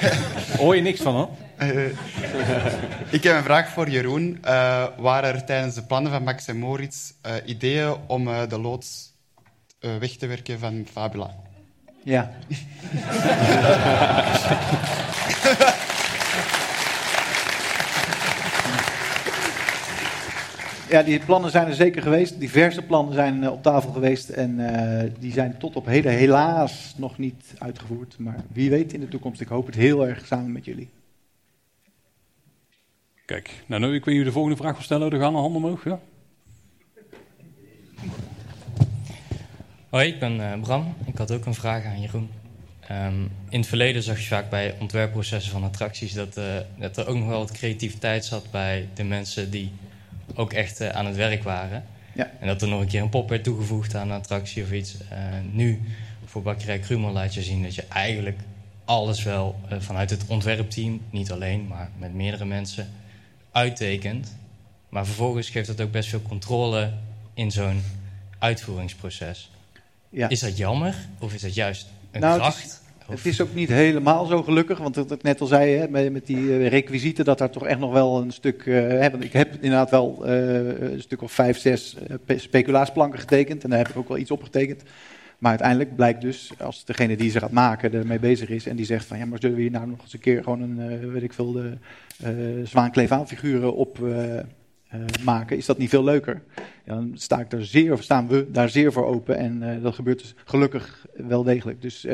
Hoor 0.58 0.76
je 0.76 0.82
niks 0.82 1.00
van, 1.00 1.14
hoor? 1.14 1.28
Ik 3.10 3.22
heb 3.22 3.36
een 3.36 3.42
vraag 3.42 3.68
voor 3.68 3.90
Jeroen. 3.90 4.38
Eh, 4.42 4.84
waren 4.96 5.34
er 5.34 5.44
tijdens 5.44 5.74
de 5.74 5.82
plannen 5.82 6.12
van 6.12 6.22
Max 6.22 6.46
en 6.46 6.58
Moritz 6.58 7.12
eh, 7.22 7.32
ideeën 7.44 7.94
om 8.06 8.28
eh, 8.28 8.48
de 8.48 8.58
loods 8.58 9.12
eh, 9.80 9.96
weg 9.96 10.10
te 10.10 10.26
werken 10.26 10.58
van 10.58 10.86
Fabula? 10.92 11.34
Ja. 12.04 12.30
Ja, 20.88 21.02
die 21.02 21.18
plannen 21.18 21.50
zijn 21.50 21.66
er 21.66 21.74
zeker 21.74 22.02
geweest. 22.02 22.40
Diverse 22.40 22.82
plannen 22.82 23.14
zijn 23.14 23.42
uh, 23.42 23.52
op 23.52 23.62
tafel 23.62 23.92
geweest. 23.92 24.28
En 24.28 24.58
uh, 24.58 25.10
die 25.18 25.32
zijn 25.32 25.58
tot 25.58 25.76
op 25.76 25.86
heden 25.86 26.12
helaas 26.12 26.94
nog 26.96 27.18
niet 27.18 27.54
uitgevoerd. 27.58 28.18
Maar 28.18 28.44
wie 28.52 28.70
weet 28.70 28.92
in 28.92 29.00
de 29.00 29.08
toekomst. 29.08 29.40
Ik 29.40 29.48
hoop 29.48 29.66
het 29.66 29.74
heel 29.74 30.06
erg 30.06 30.26
samen 30.26 30.52
met 30.52 30.64
jullie. 30.64 30.88
Kijk, 33.24 33.50
nou, 33.66 33.80
nu, 33.80 33.94
ik 33.94 34.04
weet 34.04 34.16
niet 34.16 34.24
de 34.24 34.32
volgende 34.32 34.56
vraag 34.56 34.72
wil 34.72 34.82
stellen. 34.82 35.12
Er 35.12 35.18
gaan 35.18 35.34
een 35.34 35.40
hand 35.40 35.56
omhoog, 35.56 35.84
ja? 35.84 36.00
Hoi, 39.88 40.08
ik 40.08 40.18
ben 40.18 40.36
uh, 40.36 40.60
Bram. 40.60 40.94
Ik 41.06 41.18
had 41.18 41.30
ook 41.30 41.46
een 41.46 41.54
vraag 41.54 41.84
aan 41.84 42.00
Jeroen. 42.00 42.30
Um, 42.90 43.30
in 43.48 43.58
het 43.58 43.68
verleden 43.68 44.02
zag 44.02 44.18
je 44.18 44.26
vaak 44.26 44.50
bij 44.50 44.74
ontwerpprocessen 44.80 45.52
van 45.52 45.64
attracties 45.64 46.12
dat, 46.12 46.40
dat 46.78 46.96
er 46.96 47.06
ook 47.06 47.16
nog 47.16 47.28
wel 47.28 47.38
wat 47.38 47.52
creativiteit 47.52 48.24
zat 48.24 48.50
bij 48.50 48.88
de 48.94 49.04
mensen 49.04 49.50
die 49.50 49.72
ook 50.34 50.52
echt 50.52 50.80
uh, 50.80 50.88
aan 50.88 51.06
het 51.06 51.16
werk 51.16 51.42
waren. 51.42 51.84
Ja. 52.12 52.30
En 52.40 52.46
dat 52.46 52.62
er 52.62 52.68
nog 52.68 52.80
een 52.80 52.86
keer 52.86 53.02
een 53.02 53.08
pop 53.08 53.28
werd 53.28 53.44
toegevoegd 53.44 53.94
aan 53.94 54.10
een 54.10 54.16
attractie 54.16 54.62
of 54.62 54.72
iets. 54.72 54.94
Uh, 54.94 55.18
nu, 55.52 55.82
voor 56.24 56.42
Bakkerij 56.42 56.78
Krumel 56.78 57.12
laat 57.12 57.34
je 57.34 57.42
zien 57.42 57.62
dat 57.62 57.74
je 57.74 57.84
eigenlijk 57.88 58.38
alles 58.84 59.22
wel 59.22 59.60
uh, 59.72 59.80
vanuit 59.80 60.10
het 60.10 60.24
ontwerpteam, 60.26 61.00
niet 61.10 61.32
alleen, 61.32 61.66
maar 61.66 61.90
met 61.98 62.14
meerdere 62.14 62.44
mensen, 62.44 62.88
uittekent. 63.52 64.36
Maar 64.88 65.06
vervolgens 65.06 65.50
geeft 65.50 65.66
dat 65.66 65.80
ook 65.80 65.90
best 65.90 66.08
veel 66.08 66.22
controle 66.22 66.92
in 67.34 67.50
zo'n 67.50 67.82
uitvoeringsproces. 68.38 69.50
Ja. 70.08 70.28
Is 70.28 70.40
dat 70.40 70.56
jammer 70.56 70.94
of 71.18 71.34
is 71.34 71.40
dat 71.40 71.54
juist 71.54 71.86
een 72.10 72.20
nou, 72.20 72.38
kracht? 72.38 72.82
Het 73.08 73.26
is 73.26 73.40
ook 73.40 73.54
niet 73.54 73.68
helemaal 73.68 74.26
zo 74.26 74.42
gelukkig, 74.42 74.78
want 74.78 74.96
wat 74.96 75.10
ik 75.10 75.22
net 75.22 75.40
al 75.40 75.46
zei, 75.46 75.76
hè, 75.76 76.10
met, 76.10 76.26
die 76.26 76.36
uh, 76.36 76.68
requisieten, 76.68 77.24
dat 77.24 77.38
daar 77.38 77.50
toch 77.50 77.66
echt 77.66 77.78
nog 77.78 77.92
wel 77.92 78.20
een 78.20 78.30
stuk. 78.30 78.64
Uh, 78.66 79.04
ik 79.04 79.32
heb 79.32 79.54
inderdaad 79.54 79.90
wel 79.90 80.22
uh, 80.22 80.80
een 80.92 81.00
stuk 81.00 81.22
of 81.22 81.32
vijf, 81.32 81.58
zes 81.58 81.96
speculaasplanken 82.36 83.18
getekend 83.18 83.64
en 83.64 83.70
daar 83.70 83.78
heb 83.78 83.88
ik 83.88 83.96
ook 83.96 84.08
wel 84.08 84.18
iets 84.18 84.30
op 84.30 84.42
getekend. 84.42 84.82
Maar 85.38 85.50
uiteindelijk 85.50 85.96
blijkt 85.96 86.20
dus, 86.20 86.52
als 86.58 86.84
degene 86.84 87.16
die 87.16 87.30
ze 87.30 87.40
gaat 87.40 87.50
maken 87.50 87.92
ermee 87.92 88.18
bezig 88.18 88.48
is 88.48 88.66
en 88.66 88.76
die 88.76 88.86
zegt 88.86 89.04
van 89.04 89.18
ja, 89.18 89.26
maar 89.26 89.38
zullen 89.40 89.56
we 89.56 89.62
hier 89.62 89.70
nou 89.70 89.86
nog 89.86 90.02
eens 90.02 90.12
een 90.12 90.20
keer 90.20 90.42
gewoon 90.42 90.60
een, 90.60 91.10
weet 91.12 91.22
ik 91.22 91.32
veel, 91.32 91.52
de 91.52 92.62
zwaankleef-aanfiguren 92.64 93.74
op 93.74 93.98
maken, 95.24 95.56
is 95.56 95.66
dat 95.66 95.78
niet 95.78 95.88
veel 95.88 96.04
leuker? 96.04 96.42
Ja, 96.84 96.94
dan 96.94 97.10
sta 97.14 97.40
ik 97.40 97.50
daar 97.50 97.62
zeer, 97.62 97.98
staan 97.98 98.28
we 98.28 98.50
daar 98.50 98.68
zeer 98.68 98.92
voor 98.92 99.06
open 99.06 99.36
en 99.36 99.80
dat 99.82 99.94
gebeurt 99.94 100.18
dus 100.18 100.34
gelukkig 100.44 101.06
wel 101.14 101.42
degelijk. 101.42 101.82
Dus 101.82 102.06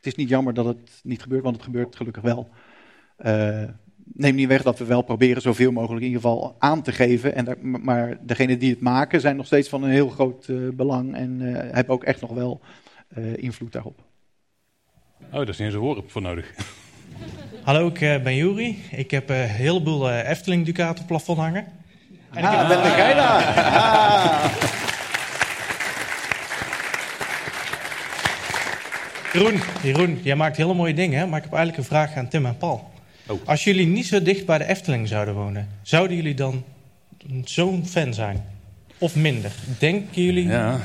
het 0.00 0.08
is 0.08 0.14
niet 0.14 0.28
jammer 0.28 0.54
dat 0.54 0.64
het 0.64 1.00
niet 1.02 1.22
gebeurt, 1.22 1.42
want 1.42 1.56
het 1.56 1.64
gebeurt 1.64 1.96
gelukkig 1.96 2.22
wel. 2.22 2.48
Uh, 3.18 3.64
neem 4.04 4.34
niet 4.34 4.48
weg 4.48 4.62
dat 4.62 4.78
we 4.78 4.84
wel 4.84 5.02
proberen 5.02 5.42
zoveel 5.42 5.72
mogelijk 5.72 6.00
in 6.00 6.06
ieder 6.06 6.22
geval 6.22 6.56
aan 6.58 6.82
te 6.82 6.92
geven. 6.92 7.34
En 7.34 7.56
maar 7.82 8.18
degenen 8.26 8.58
die 8.58 8.70
het 8.70 8.80
maken 8.80 9.20
zijn 9.20 9.36
nog 9.36 9.46
steeds 9.46 9.68
van 9.68 9.82
een 9.82 9.90
heel 9.90 10.08
groot 10.08 10.48
uh, 10.48 10.68
belang 10.72 11.14
en 11.14 11.40
uh, 11.40 11.56
hebben 11.56 11.94
ook 11.94 12.04
echt 12.04 12.20
nog 12.20 12.30
wel 12.30 12.60
invloed 13.34 13.72
daarop. 13.72 14.02
Oh, 15.20 15.32
daar 15.32 15.48
is 15.48 15.58
niet 15.58 15.66
eens 15.66 15.74
een 15.74 15.80
woord 15.80 16.12
voor 16.12 16.22
nodig. 16.22 16.54
Hallo, 17.64 17.86
ik 17.86 17.98
ben 17.98 18.36
Juri. 18.36 18.82
Ik 18.90 19.10
heb 19.10 19.28
een 19.28 19.36
heleboel 19.36 20.10
Efteling 20.10 20.64
Ducaten 20.64 21.04
plafond 21.04 21.38
hangen. 21.38 21.66
En 22.32 22.44
ah, 22.44 22.68
ben 22.68 22.96
jij 22.96 23.14
daar? 23.14 24.88
Jeroen, 29.32 29.60
Jeroen, 29.82 30.18
jij 30.22 30.36
maakt 30.36 30.56
hele 30.56 30.74
mooie 30.74 30.94
dingen, 30.94 31.18
hè? 31.18 31.26
maar 31.26 31.38
ik 31.38 31.44
heb 31.44 31.52
eigenlijk 31.52 31.82
een 31.82 31.96
vraag 31.96 32.14
aan 32.14 32.28
Tim 32.28 32.46
en 32.46 32.56
Paul. 32.56 32.90
Oh. 33.26 33.40
Als 33.44 33.64
jullie 33.64 33.86
niet 33.86 34.06
zo 34.06 34.22
dicht 34.22 34.46
bij 34.46 34.58
de 34.58 34.64
Efteling 34.64 35.08
zouden 35.08 35.34
wonen, 35.34 35.68
zouden 35.82 36.16
jullie 36.16 36.34
dan 36.34 36.64
zo'n 37.44 37.86
fan 37.86 38.14
zijn? 38.14 38.44
Of 38.98 39.16
minder? 39.16 39.52
Denken 39.78 40.22
jullie 40.24 40.46
ja. 40.46 40.80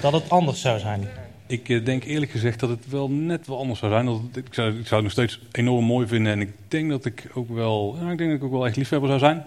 dat 0.00 0.12
het 0.12 0.30
anders 0.30 0.60
zou 0.60 0.78
zijn? 0.78 1.08
Ik 1.46 1.68
eh, 1.68 1.84
denk 1.84 2.04
eerlijk 2.04 2.30
gezegd 2.30 2.60
dat 2.60 2.68
het 2.68 2.90
wel 2.90 3.10
net 3.10 3.46
wel 3.46 3.58
anders 3.58 3.78
zou 3.78 3.92
zijn. 3.92 4.06
Dat 4.06 4.20
ik, 4.34 4.54
zou, 4.54 4.68
ik 4.68 4.86
zou 4.86 5.02
het 5.02 5.02
nog 5.02 5.10
steeds 5.10 5.40
enorm 5.52 5.84
mooi 5.84 6.06
vinden. 6.06 6.32
En 6.32 6.40
ik 6.40 6.52
denk 6.68 6.90
dat 6.90 7.04
ik 7.04 7.30
ook 7.34 7.48
wel, 7.48 7.96
ja, 8.00 8.10
ik 8.10 8.18
denk 8.18 8.30
dat 8.30 8.38
ik 8.38 8.44
ook 8.44 8.52
wel 8.52 8.66
echt 8.66 8.76
liefhebber 8.76 9.08
zou 9.08 9.20
zijn. 9.20 9.44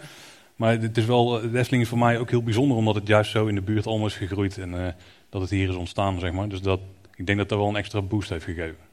Maar 0.55 0.81
het 0.81 0.97
is 0.97 1.05
wel, 1.05 1.27
de 1.27 1.57
Efteling 1.59 1.83
is 1.83 1.89
voor 1.89 1.97
mij 1.97 2.19
ook 2.19 2.29
heel 2.29 2.43
bijzonder, 2.43 2.77
omdat 2.77 2.95
het 2.95 3.07
juist 3.07 3.31
zo 3.31 3.45
in 3.45 3.55
de 3.55 3.61
buurt 3.61 3.87
allemaal 3.87 4.07
is 4.07 4.15
gegroeid. 4.15 4.57
En 4.57 4.73
uh, 4.73 4.87
dat 5.29 5.41
het 5.41 5.49
hier 5.49 5.69
is 5.69 5.75
ontstaan, 5.75 6.19
zeg 6.19 6.31
maar. 6.31 6.49
Dus 6.49 6.61
dat, 6.61 6.79
ik 7.17 7.25
denk 7.25 7.37
dat 7.37 7.49
dat 7.49 7.57
wel 7.57 7.67
een 7.67 7.75
extra 7.75 8.01
boost 8.01 8.29
heeft 8.29 8.45
gegeven. 8.45 8.86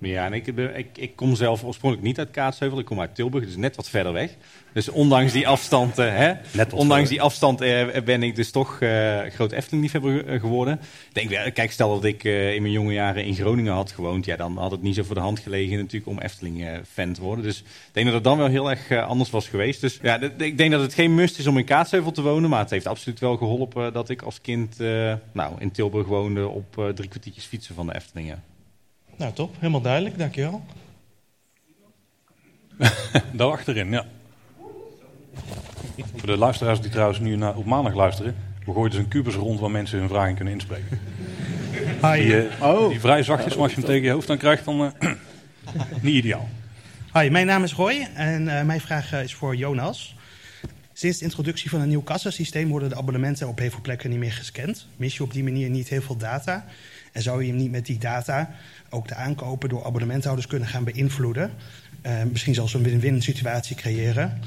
Ja, 0.00 0.24
en 0.24 0.32
ik, 0.32 0.46
ik, 0.46 0.98
ik, 0.98 1.16
kom 1.16 1.34
zelf 1.34 1.64
oorspronkelijk 1.64 2.08
niet 2.08 2.18
uit 2.18 2.30
Kaatsheuvel, 2.30 2.78
ik 2.78 2.84
kom 2.84 3.00
uit 3.00 3.14
Tilburg, 3.14 3.44
dus 3.44 3.56
net 3.56 3.76
wat 3.76 3.88
verder 3.88 4.12
weg. 4.12 4.30
Dus 4.72 4.88
ondanks 4.88 5.32
die 5.32 5.48
afstand, 5.48 5.98
uh, 5.98 6.06
hè, 6.16 6.34
ondanks 6.72 7.08
die 7.08 7.22
afstand 7.22 7.62
uh, 7.62 7.86
ben 8.04 8.22
ik 8.22 8.36
dus 8.36 8.50
toch 8.50 8.80
uh, 8.80 9.20
groot 9.20 9.52
Efteling-liefhebber 9.52 10.40
geworden. 10.40 10.80
Denk, 11.12 11.54
kijk, 11.54 11.72
stel 11.72 11.94
dat 11.94 12.04
ik 12.04 12.24
in 12.24 12.62
mijn 12.62 12.70
jonge 12.70 12.92
jaren 12.92 13.24
in 13.24 13.34
Groningen 13.34 13.72
had 13.72 13.92
gewoond, 13.92 14.24
ja, 14.24 14.36
dan 14.36 14.56
had 14.56 14.70
het 14.70 14.82
niet 14.82 14.94
zo 14.94 15.02
voor 15.02 15.14
de 15.14 15.20
hand 15.20 15.38
gelegen 15.38 15.76
natuurlijk 15.76 16.06
om 16.06 16.18
Efteling-fan 16.18 17.12
te 17.12 17.22
worden. 17.22 17.44
Dus 17.44 17.58
ik 17.58 17.64
denk 17.92 18.06
dat 18.06 18.14
het 18.14 18.24
dan 18.24 18.38
wel 18.38 18.48
heel 18.48 18.70
erg 18.70 18.92
anders 18.92 19.30
was 19.30 19.48
geweest. 19.48 19.80
Dus 19.80 19.98
ja, 20.02 20.20
ik 20.20 20.58
denk 20.58 20.70
dat 20.70 20.80
het 20.80 20.94
geen 20.94 21.14
must 21.14 21.38
is 21.38 21.46
om 21.46 21.58
in 21.58 21.64
Kaatsheuvel 21.64 22.12
te 22.12 22.22
wonen, 22.22 22.50
maar 22.50 22.60
het 22.60 22.70
heeft 22.70 22.86
absoluut 22.86 23.20
wel 23.20 23.36
geholpen 23.36 23.92
dat 23.92 24.08
ik 24.08 24.22
als 24.22 24.40
kind 24.40 24.78
nou, 25.32 25.54
in 25.58 25.70
Tilburg 25.70 26.06
woonde 26.06 26.48
op 26.48 26.92
drie 26.94 27.08
kwartiertjes 27.08 27.44
fietsen 27.44 27.74
van 27.74 27.86
de 27.86 27.94
Eftelingen. 27.94 28.56
Nou, 29.18 29.32
top. 29.32 29.54
Helemaal 29.58 29.80
duidelijk. 29.80 30.18
Dankjewel. 30.18 30.64
Daar 33.32 33.50
achterin, 33.50 33.90
ja. 33.90 34.06
Voor 36.16 36.26
de 36.28 36.36
luisteraars 36.36 36.80
die 36.80 36.90
trouwens 36.90 37.20
nu 37.20 37.42
op 37.42 37.64
maandag 37.64 37.94
luisteren, 37.94 38.36
we 38.64 38.72
gooien 38.72 38.90
dus 38.90 38.98
een 38.98 39.08
kubus 39.08 39.34
rond 39.34 39.60
waar 39.60 39.70
mensen 39.70 39.98
hun 39.98 40.08
vragen 40.08 40.34
kunnen 40.34 40.52
inspreken. 40.52 41.00
Hi. 42.02 42.22
Die, 42.22 42.46
uh, 42.46 42.62
oh. 42.62 42.88
die 42.88 43.00
vrij 43.00 43.22
zachtjes, 43.22 43.54
maar 43.54 43.62
als 43.62 43.72
je 43.72 43.78
hem 43.78 43.86
tegen 43.86 44.02
je 44.02 44.10
hoofd 44.10 44.26
dan 44.26 44.38
krijgt, 44.38 44.64
dan 44.64 44.80
uh, 45.00 45.12
niet 46.02 46.14
ideaal. 46.14 46.48
Hi, 47.12 47.30
mijn 47.30 47.46
naam 47.46 47.64
is 47.64 47.72
Roy 47.72 48.08
en 48.14 48.42
uh, 48.42 48.62
mijn 48.62 48.80
vraag 48.80 49.12
is 49.12 49.34
voor 49.34 49.56
Jonas. 49.56 50.16
Sinds 50.92 51.18
de 51.18 51.24
introductie 51.24 51.70
van 51.70 51.80
een 51.80 51.88
nieuw 51.88 52.02
kassasysteem 52.02 52.68
worden 52.68 52.88
de 52.88 52.96
abonnementen 52.96 53.48
op 53.48 53.58
heel 53.58 53.70
veel 53.70 53.80
plekken 53.80 54.10
niet 54.10 54.18
meer 54.18 54.32
gescand. 54.32 54.86
Mis 54.96 55.16
je 55.16 55.22
op 55.22 55.32
die 55.32 55.42
manier 55.42 55.70
niet 55.70 55.88
heel 55.88 56.02
veel 56.02 56.16
data? 56.16 56.64
En 57.12 57.22
zou 57.22 57.44
je 57.44 57.52
niet 57.52 57.70
met 57.70 57.86
die 57.86 57.98
data 57.98 58.50
ook 58.90 59.08
de 59.08 59.14
aankopen 59.14 59.68
door 59.68 59.84
abonnementhouders 59.84 60.46
kunnen 60.46 60.68
gaan 60.68 60.84
beïnvloeden? 60.84 61.52
Uh, 62.06 62.22
misschien 62.30 62.54
zelfs 62.54 62.74
een 62.74 62.82
win-win 62.82 63.22
situatie 63.22 63.76
creëren. 63.76 64.40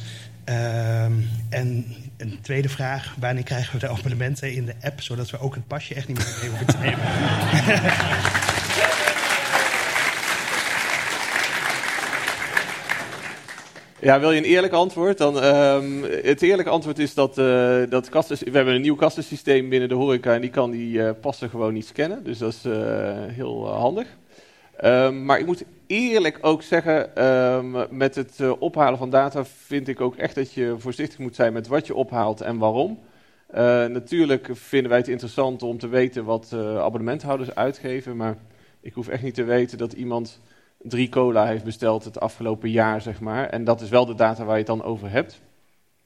Uh, 0.49 1.03
en 1.49 1.85
een 2.17 2.39
tweede 2.41 2.69
vraag: 2.69 3.15
wanneer 3.19 3.43
krijgen 3.43 3.73
we 3.73 3.79
de 3.79 3.89
abonnementen 3.89 4.53
in 4.53 4.65
de 4.65 4.75
app, 4.81 5.01
zodat 5.01 5.29
we 5.29 5.39
ook 5.39 5.55
het 5.55 5.67
pasje 5.67 5.93
echt 5.93 6.07
niet 6.07 6.17
meer 6.17 6.37
mee 6.39 6.49
hoeven 6.49 6.67
te 6.67 6.77
nemen? 6.77 6.99
Ja, 14.03 14.19
wil 14.19 14.31
je 14.31 14.37
een 14.37 14.43
eerlijk 14.43 14.73
antwoord? 14.73 15.17
Dan, 15.17 15.43
um, 15.43 16.03
het 16.03 16.41
eerlijke 16.41 16.71
antwoord 16.71 16.99
is 16.99 17.13
dat, 17.13 17.37
uh, 17.37 17.81
dat 17.89 18.09
kasten, 18.09 18.37
we 18.37 18.55
hebben 18.55 18.73
een 18.73 18.81
nieuw 18.81 18.95
kastensysteem 18.95 19.69
binnen 19.69 19.89
de 19.89 19.95
horeca 19.95 20.33
en 20.33 20.41
die 20.41 20.49
kan 20.49 20.71
die 20.71 21.13
passen 21.13 21.49
gewoon 21.49 21.73
niet 21.73 21.85
scannen. 21.85 22.23
Dus 22.23 22.37
dat 22.37 22.53
is 22.53 22.63
heel 23.35 23.67
handig. 23.67 24.07
Um, 24.83 25.25
maar 25.25 25.39
ik 25.39 25.45
moet 25.45 25.63
eerlijk 25.87 26.37
ook 26.41 26.61
zeggen, 26.61 27.25
um, 27.25 27.85
met 27.89 28.15
het 28.15 28.57
ophalen 28.59 28.97
van 28.97 29.09
data 29.09 29.45
vind 29.45 29.87
ik 29.87 30.01
ook 30.01 30.15
echt 30.15 30.35
dat 30.35 30.53
je 30.53 30.75
voorzichtig 30.77 31.17
moet 31.17 31.35
zijn 31.35 31.53
met 31.53 31.67
wat 31.67 31.87
je 31.87 31.95
ophaalt 31.95 32.41
en 32.41 32.57
waarom. 32.57 32.99
natuurlijk 33.91 34.49
vinden 34.51 34.89
wij 34.89 34.99
het 34.99 35.07
interessant 35.07 35.63
om 35.63 35.77
te 35.77 35.87
weten 35.87 36.25
wat 36.25 36.53
abonnementhouders 36.77 37.55
uitgeven, 37.55 38.17
maar 38.17 38.37
ik 38.81 38.93
hoef 38.93 39.07
echt 39.07 39.23
niet 39.23 39.33
te 39.33 39.43
weten 39.43 39.77
dat 39.77 39.93
iemand 39.93 40.39
drie 40.81 41.09
cola 41.09 41.45
heeft 41.45 41.63
besteld 41.63 42.03
het 42.03 42.19
afgelopen 42.19 42.69
jaar, 42.69 43.01
zeg 43.01 43.19
maar. 43.19 43.49
En 43.49 43.63
dat 43.63 43.81
is 43.81 43.89
wel 43.89 44.05
de 44.05 44.15
data 44.15 44.43
waar 44.43 44.53
je 44.53 44.63
het 44.63 44.67
dan 44.67 44.83
over 44.83 45.09
hebt. 45.11 45.41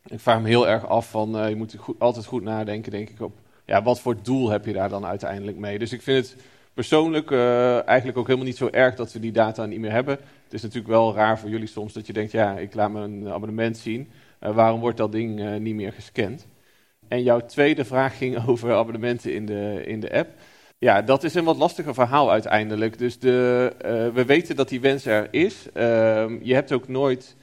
Ik 0.06 0.19
vraag 0.19 0.41
me 0.41 0.47
heel 0.47 0.68
erg 0.68 0.88
af 0.88 1.10
van, 1.10 1.41
uh, 1.41 1.49
je 1.49 1.56
moet 1.56 1.76
altijd 1.97 2.26
goed 2.26 2.43
nadenken, 2.43 2.91
denk 2.91 3.10
ik, 3.10 3.22
op 3.22 3.34
ja, 3.65 3.84
wat 3.84 3.99
voor 3.99 4.15
doel 4.22 4.49
heb 4.49 4.65
je 4.65 4.73
daar 4.73 4.89
dan 4.89 5.06
uiteindelijk 5.06 5.57
mee. 5.57 5.80
Dus 5.80 5.93
ik 5.93 6.02
vind 6.02 6.30
het 6.30 6.43
persoonlijk 6.76 7.31
uh, 7.31 7.88
eigenlijk 7.88 8.18
ook 8.18 8.26
helemaal 8.26 8.47
niet 8.47 8.57
zo 8.57 8.68
erg 8.72 8.95
dat 8.95 9.14
we 9.14 9.19
die 9.19 9.31
data 9.31 9.65
niet 9.65 9.80
meer 9.80 9.91
hebben. 9.91 10.18
Het 10.43 10.53
is 10.53 10.61
natuurlijk 10.61 10.93
wel 10.93 11.14
raar 11.14 11.39
voor 11.39 11.49
jullie 11.49 11.68
soms 11.68 11.93
dat 11.93 12.07
je 12.07 12.14
denkt, 12.14 12.31
ja, 12.31 12.57
ik 12.57 12.73
laat 12.73 12.95
een 12.95 13.30
abonnement 13.30 13.77
zien. 13.77 14.10
Uh, 14.41 14.56
waarom 14.56 14.80
wordt 14.80 14.97
dat 14.97 15.11
ding 15.11 15.60
niet 15.60 15.76
meer 15.76 15.93
gescand? 15.93 16.47
En 17.07 17.23
jouw 17.23 17.39
tweede 17.39 17.85
vraag 17.85 18.18
ging 18.18 18.38
over 18.47 18.73
abonnementen 18.73 19.34
in 19.34 19.45
de, 19.45 19.81
in 19.85 19.99
de 19.99 20.14
app. 20.14 20.30
Ja, 20.77 21.02
dat 21.02 21.23
is 21.23 21.34
een 21.34 21.43
wat 21.43 21.57
lastiger 21.57 21.93
verhaal 21.93 22.31
uiteindelijk. 22.31 22.97
Dus 22.97 23.19
de, 23.19 23.72
we 24.14 24.26
weten 24.26 24.56
dat 24.56 24.69
die 24.69 24.81
wens 24.81 25.06
er 25.06 25.27
is. 25.31 25.68
Uh, 25.73 26.26
je 26.41 26.53
hebt 26.53 26.72
ook 26.72 26.88
nooit. 26.88 27.35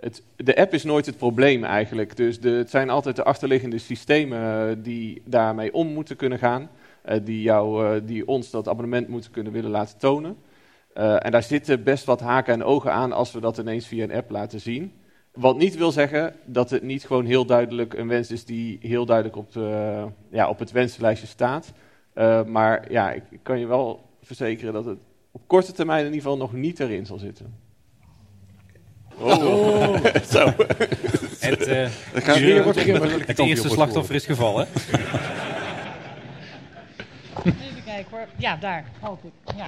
Het, 0.00 0.22
de 0.36 0.56
app 0.56 0.72
is 0.74 0.84
nooit 0.84 1.06
het 1.06 1.16
probleem 1.16 1.64
eigenlijk. 1.64 2.16
Dus 2.16 2.40
de, 2.40 2.50
het 2.50 2.70
zijn 2.70 2.90
altijd 2.90 3.16
de 3.16 3.24
achterliggende 3.24 3.78
systemen 3.78 4.82
die 4.82 5.22
daarmee 5.24 5.74
om 5.74 5.92
moeten 5.92 6.16
kunnen 6.16 6.38
gaan. 6.38 6.70
Uh, 7.08 7.16
die, 7.24 7.42
jou, 7.42 8.04
die 8.04 8.26
ons 8.26 8.50
dat 8.50 8.68
abonnement 8.68 9.08
moeten 9.08 9.30
kunnen 9.30 9.52
willen 9.52 9.70
laten 9.70 9.98
tonen. 9.98 10.36
en 10.94 11.30
daar 11.30 11.42
zitten 11.42 11.82
best 11.82 12.04
wat 12.04 12.20
haken 12.20 12.52
en 12.54 12.64
ogen 12.64 12.92
aan 12.92 13.12
als 13.12 13.32
we 13.32 13.40
dat 13.40 13.58
ineens 13.58 13.86
via 13.86 14.04
een 14.04 14.12
app 14.12 14.30
laten 14.30 14.60
zien. 14.60 14.92
Wat 15.32 15.56
niet 15.56 15.76
wil 15.76 15.90
zeggen 15.90 16.34
dat 16.44 16.70
het 16.70 16.82
niet 16.82 17.04
gewoon 17.06 17.24
heel 17.24 17.46
duidelijk 17.46 17.94
een 17.94 18.08
wens 18.08 18.30
is 18.30 18.44
die 18.44 18.78
heel 18.80 19.04
duidelijk 19.06 19.36
op, 19.36 19.52
de, 19.52 20.04
ja, 20.30 20.48
op 20.48 20.58
het 20.58 20.72
wensenlijstje 20.72 21.26
staat. 21.26 21.72
maar 22.46 22.92
ja, 22.92 23.12
ik 23.12 23.22
kan 23.42 23.58
je 23.58 23.66
wel 23.66 24.04
verzekeren 24.22 24.72
dat 24.72 24.84
het 24.84 24.98
op 25.30 25.42
korte 25.46 25.72
termijn 25.72 26.06
in 26.06 26.12
ieder 26.12 26.20
geval 26.20 26.36
nog 26.36 26.52
niet 26.52 26.80
erin 26.80 27.06
zal 27.06 27.18
zitten. 27.18 27.54
Oh. 29.18 30.04
Zo. 30.34 30.52
Het, 31.38 31.68
uh, 31.68 31.88
het, 32.12 33.26
het 33.26 33.38
eerste 33.38 33.68
slachtoffer 33.68 34.14
is 34.14 34.26
gevallen. 34.26 34.66
Hoor. 38.02 38.28
Ja, 38.36 38.56
daar, 38.56 38.84
hoop 39.00 39.24
ik. 39.24 39.32
Ja. 39.56 39.66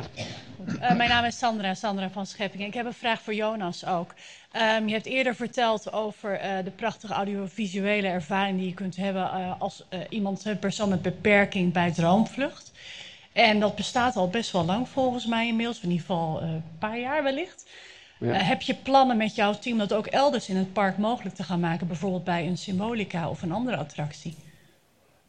Uh, 0.81 0.97
mijn 0.97 1.09
naam 1.09 1.25
is 1.25 1.39
Sandra, 1.39 1.75
Sandra 1.75 2.11
van 2.11 2.27
Schepping. 2.27 2.65
Ik 2.65 2.75
heb 2.75 2.87
een 2.87 2.93
vraag 2.93 3.21
voor 3.21 3.35
Jonas 3.35 3.87
ook. 3.87 4.15
Um, 4.53 4.89
je 4.89 4.95
hebt 4.95 5.07
eerder 5.07 5.35
verteld 5.35 5.93
over 5.93 6.45
uh, 6.45 6.65
de 6.65 6.71
prachtige 6.71 7.13
audiovisuele 7.13 8.07
ervaring 8.07 8.59
die 8.59 8.69
je 8.69 8.75
kunt 8.75 8.97
hebben 8.97 9.59
als 9.59 9.85
iemand, 10.09 10.45
een 10.45 10.59
persoon 10.59 10.89
met 10.89 11.03
beperking 11.03 11.73
bij 11.73 11.93
droomvlucht. 11.93 12.73
En 13.33 13.61
dat 13.61 13.75
bestaat 13.75 14.17
al 14.17 14.29
best 14.29 14.51
wel 14.51 14.65
lang 14.65 14.89
volgens 14.89 15.27
mij 15.27 15.47
inmiddels, 15.47 15.81
in 15.81 15.91
ieder 15.91 16.07
geval 16.07 16.43
een 16.43 16.65
paar 16.79 16.99
jaar 16.99 17.23
wellicht. 17.23 17.67
Ja. 18.19 18.27
Uh, 18.27 18.49
heb 18.49 18.63
je 18.63 18.75
plannen 18.75 19.17
met 19.17 19.35
jouw 19.35 19.53
team 19.53 19.79
dat 19.79 19.93
ook 19.93 20.07
elders 20.07 20.49
in 20.49 20.57
het 20.57 20.73
park 20.73 20.99
mogelijk 20.99 21.35
te 21.35 21.43
gaan 21.43 21.61
maken? 21.61 21.87
Bijvoorbeeld 21.87 22.25
bij 22.25 22.47
een 22.47 22.59
Symbolica 22.59 23.29
of 23.29 23.43
een 23.43 23.53
andere 23.53 23.77
attractie? 23.77 24.37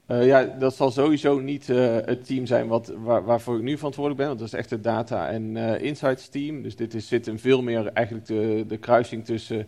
Uh, 0.08 0.26
ja, 0.26 0.44
dat 0.44 0.76
zal 0.76 0.92
sowieso 0.92 1.40
niet 1.40 1.68
uh, 1.68 1.96
het 2.06 2.26
team 2.26 2.46
zijn 2.46 2.68
wat, 2.68 2.94
waar, 2.98 3.24
waarvoor 3.26 3.56
ik 3.58 3.62
nu 3.62 3.78
verantwoordelijk 3.78 4.20
ben. 4.20 4.28
Want 4.28 4.40
dat 4.40 4.48
is 4.54 4.60
echt 4.60 4.70
het 4.70 4.84
data- 4.84 5.30
en 5.30 5.58
insights 5.82 6.28
team. 6.28 6.62
Dus 6.62 6.76
dit 6.76 6.94
is, 6.94 7.08
zit 7.08 7.26
hem 7.26 7.40
veel 7.40 7.62
meer 7.62 7.88
eigenlijk 7.88 8.28
de, 8.28 8.64
de 8.68 8.78
kruising 8.78 9.26
tussen... 9.26 9.68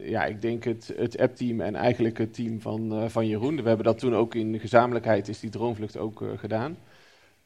ja, 0.00 0.24
ik 0.24 0.42
denk 0.42 0.64
het, 0.64 0.92
het 0.96 1.18
app-team 1.18 1.60
en 1.60 1.74
eigenlijk 1.74 2.18
het 2.18 2.34
team 2.34 2.60
van, 2.60 3.10
van 3.10 3.26
Jeroen. 3.26 3.62
We 3.62 3.68
hebben 3.68 3.86
dat 3.86 3.98
toen 3.98 4.14
ook 4.14 4.34
in 4.34 4.60
gezamenlijkheid, 4.60 5.28
is 5.28 5.40
die 5.40 5.50
droomvlucht 5.50 5.96
ook 5.96 6.22
gedaan. 6.36 6.76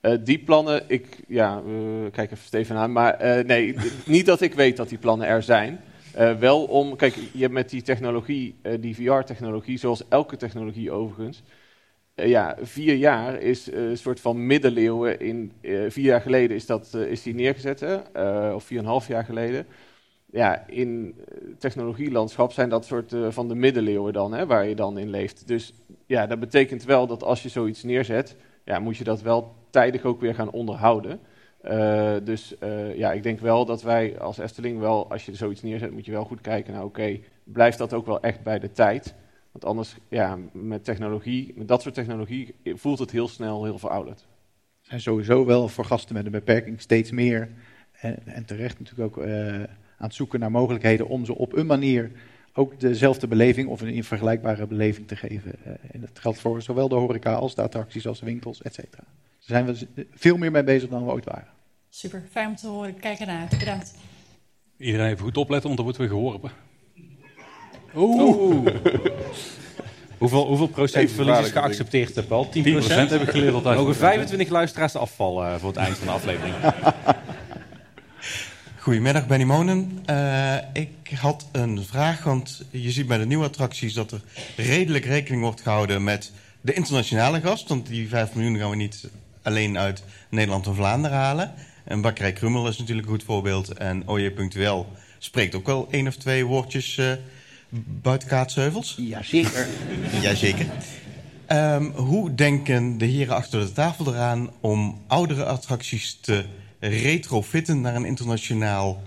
Uh, 0.02 0.14
die 0.20 0.38
plannen, 0.38 0.82
ik, 0.86 1.22
ja, 1.28 1.62
uh, 1.66 2.10
kijk 2.10 2.30
even 2.30 2.46
Steven 2.46 2.76
aan, 2.76 2.92
maar 2.92 3.38
uh, 3.38 3.44
nee, 3.44 3.76
niet 4.06 4.26
dat 4.26 4.40
ik 4.40 4.54
weet 4.54 4.76
dat 4.76 4.88
die 4.88 4.98
plannen 4.98 5.26
er 5.26 5.42
zijn. 5.42 5.80
wel 6.38 6.64
om, 6.64 6.96
kijk, 6.96 7.14
je 7.14 7.40
hebt 7.40 7.52
met 7.52 7.70
die 7.70 7.82
technologie, 7.82 8.54
die 8.80 8.94
VR-technologie, 8.94 9.78
zoals 9.78 10.08
elke 10.08 10.36
technologie 10.36 10.90
overigens, 10.90 11.42
ja, 12.14 12.56
vier 12.60 12.94
jaar 12.94 13.40
is 13.40 13.72
een 13.72 13.98
soort 13.98 14.20
van 14.20 14.46
middeleeuwen. 14.46 15.20
In, 15.20 15.52
vier 15.88 16.04
jaar 16.04 16.20
geleden 16.20 16.56
is, 16.56 16.66
dat, 16.66 16.94
is 16.94 17.22
die 17.22 17.34
neergezet, 17.34 17.82
of 18.54 18.64
vier 18.64 18.78
en 18.78 18.84
een 18.84 18.90
half 18.90 19.08
jaar 19.08 19.24
geleden. 19.24 19.66
Ja, 20.26 20.66
in 20.66 21.14
technologielandschap 21.58 22.52
zijn 22.52 22.68
dat 22.68 22.84
soort 22.84 23.14
van 23.28 23.48
de 23.48 23.54
middeleeuwen 23.54 24.12
dan, 24.12 24.32
hè, 24.32 24.46
waar 24.46 24.66
je 24.66 24.74
dan 24.74 24.98
in 24.98 25.10
leeft. 25.10 25.46
Dus 25.46 25.72
ja, 26.06 26.26
dat 26.26 26.40
betekent 26.40 26.84
wel 26.84 27.06
dat 27.06 27.22
als 27.22 27.42
je 27.42 27.48
zoiets 27.48 27.82
neerzet, 27.82 28.36
ja, 28.64 28.78
moet 28.78 28.96
je 28.96 29.04
dat 29.04 29.22
wel 29.22 29.54
tijdig 29.70 30.04
ook 30.04 30.20
weer 30.20 30.34
gaan 30.34 30.50
onderhouden. 30.50 31.20
Dus 32.24 32.54
ja, 32.94 33.12
ik 33.12 33.22
denk 33.22 33.40
wel 33.40 33.64
dat 33.64 33.82
wij 33.82 34.20
als 34.20 34.38
Efteling 34.38 34.78
wel, 34.78 35.10
als 35.10 35.26
je 35.26 35.34
zoiets 35.34 35.62
neerzet, 35.62 35.90
moet 35.90 36.04
je 36.04 36.12
wel 36.12 36.24
goed 36.24 36.40
kijken 36.40 36.72
naar, 36.72 36.84
oké, 36.84 37.18
blijft 37.44 37.78
dat 37.78 37.92
ook 37.92 38.06
wel 38.06 38.20
echt 38.20 38.42
bij 38.42 38.58
de 38.58 38.72
tijd? 38.72 39.14
Want 39.52 39.64
anders, 39.64 39.96
ja, 40.08 40.38
met 40.52 40.84
technologie, 40.84 41.52
met 41.56 41.68
dat 41.68 41.82
soort 41.82 41.94
technologie, 41.94 42.54
voelt 42.64 42.98
het 42.98 43.10
heel 43.10 43.28
snel 43.28 43.64
heel 43.64 43.78
verouderd. 43.78 44.26
En 44.88 45.00
sowieso 45.00 45.44
wel 45.44 45.68
voor 45.68 45.84
gasten 45.84 46.14
met 46.14 46.24
een 46.24 46.32
beperking 46.32 46.80
steeds 46.80 47.10
meer, 47.10 47.48
en, 47.92 48.26
en 48.26 48.44
terecht 48.44 48.78
natuurlijk 48.78 49.16
ook 49.16 49.24
uh, 49.24 49.54
aan 49.62 49.68
het 50.08 50.14
zoeken 50.14 50.40
naar 50.40 50.50
mogelijkheden 50.50 51.08
om 51.08 51.24
ze 51.24 51.34
op 51.34 51.56
een 51.56 51.66
manier 51.66 52.10
ook 52.52 52.80
dezelfde 52.80 53.26
beleving 53.26 53.68
of 53.68 53.80
een 53.80 54.04
vergelijkbare 54.04 54.66
beleving 54.66 55.08
te 55.08 55.16
geven. 55.16 55.52
en 55.90 56.00
dat 56.00 56.18
geldt 56.18 56.40
voor 56.40 56.62
zowel 56.62 56.88
de 56.88 56.94
horeca 56.94 57.34
als 57.34 57.54
de 57.54 57.62
attracties 57.62 58.06
als 58.06 58.20
de 58.20 58.26
winkels, 58.26 58.62
et 58.62 58.74
cetera. 58.74 59.04
Daar 59.46 59.64
zijn 59.64 59.66
we 59.66 60.06
veel 60.10 60.36
meer 60.36 60.50
mee 60.50 60.64
bezig 60.64 60.88
dan 60.88 61.04
we 61.04 61.12
ooit 61.12 61.24
waren. 61.24 61.48
Super, 61.88 62.22
fijn 62.30 62.48
om 62.48 62.56
te 62.56 62.66
horen. 62.66 62.98
Kijk 62.98 63.18
ernaar. 63.18 63.48
Bedankt. 63.58 63.94
Iedereen 64.76 65.10
even 65.10 65.24
goed 65.24 65.36
opletten, 65.36 65.66
want 65.66 65.76
dan 65.76 65.84
wordt 65.84 65.98
weer 65.98 66.08
geworpen. 66.08 66.50
Oeh. 67.96 68.66
hoeveel, 70.18 70.46
hoeveel 70.46 70.66
procent 70.66 71.10
verlies 71.10 71.38
is 71.38 71.50
geaccepteerd, 71.50 72.28
Paul? 72.28 72.46
10%, 72.46 72.50
10 72.50 72.62
heb 72.62 73.22
ik 73.22 73.28
geleerd 73.28 73.54
altijd. 73.54 73.78
Mogen 73.78 73.96
25 73.96 74.48
luisteraars 74.48 74.96
afvallen 74.96 75.52
uh, 75.52 75.58
voor 75.58 75.68
het 75.68 75.78
eind 75.78 75.96
van 75.96 76.06
de 76.06 76.12
aflevering. 76.12 76.54
Goedemiddag, 78.76 79.26
Benny 79.26 79.44
Monen. 79.44 80.02
Uh, 80.10 80.56
ik 80.72 81.10
had 81.20 81.46
een 81.52 81.82
vraag, 81.84 82.24
want 82.24 82.64
je 82.70 82.90
ziet 82.90 83.06
bij 83.06 83.18
de 83.18 83.26
nieuwe 83.26 83.44
attracties 83.44 83.94
dat 83.94 84.12
er 84.12 84.20
redelijk 84.56 85.04
rekening 85.04 85.42
wordt 85.42 85.60
gehouden 85.60 86.04
met 86.04 86.32
de 86.60 86.72
internationale 86.72 87.40
gast, 87.40 87.68
want 87.68 87.86
die 87.86 88.08
5 88.08 88.34
miljoen 88.34 88.58
gaan 88.58 88.70
we 88.70 88.76
niet 88.76 89.08
alleen 89.42 89.78
uit 89.78 90.04
Nederland 90.28 90.66
en 90.66 90.74
Vlaanderen 90.74 91.18
halen. 91.18 91.54
En 91.84 92.00
Bakkerij 92.00 92.32
Krummel 92.32 92.68
is 92.68 92.78
natuurlijk 92.78 93.06
een 93.06 93.12
goed 93.12 93.24
voorbeeld. 93.24 93.72
En 93.72 94.08
OJ 94.08 94.30
Punctueel 94.30 94.86
spreekt 95.18 95.54
ook 95.54 95.66
wel 95.66 95.88
één 95.90 96.06
of 96.06 96.16
twee 96.16 96.44
woordjes 96.44 96.96
uh, 96.96 97.12
buiten 98.02 98.28
kaatsheuvels. 98.28 98.96
Jazeker. 98.98 99.66
Jazeker. 100.20 100.66
Um, 101.48 101.90
hoe 101.90 102.34
denken 102.34 102.98
de 102.98 103.04
heren 103.04 103.34
achter 103.34 103.60
de 103.60 103.72
tafel 103.72 104.06
eraan 104.06 104.50
om 104.60 105.02
oudere 105.06 105.44
attracties 105.44 106.18
te 106.20 106.44
retrofitten 106.80 107.80
naar 107.80 107.94
een 107.94 108.04
internationaal 108.04 109.02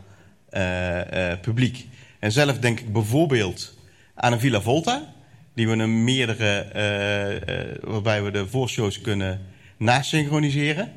uh, 0.52 0.98
uh, 0.98 1.34
publiek? 1.42 1.88
En 2.20 2.32
zelf 2.32 2.60
denk 2.60 2.80
ik 2.80 2.94
bijvoorbeeld 2.94 3.78
aan 4.16 4.34
een 4.34 4.40
Villa 4.40 4.62
Volta 4.62 5.14
die 5.54 5.68
we 5.68 5.74
een 5.74 6.04
meerdere, 6.04 6.72
uh, 6.76 7.56
uh, 7.58 7.76
waarbij 7.82 8.24
we 8.24 8.32
de 8.32 8.48
voorshows 8.48 9.02
kunnen 9.02 9.42
nasynchroniseren. 9.78 10.92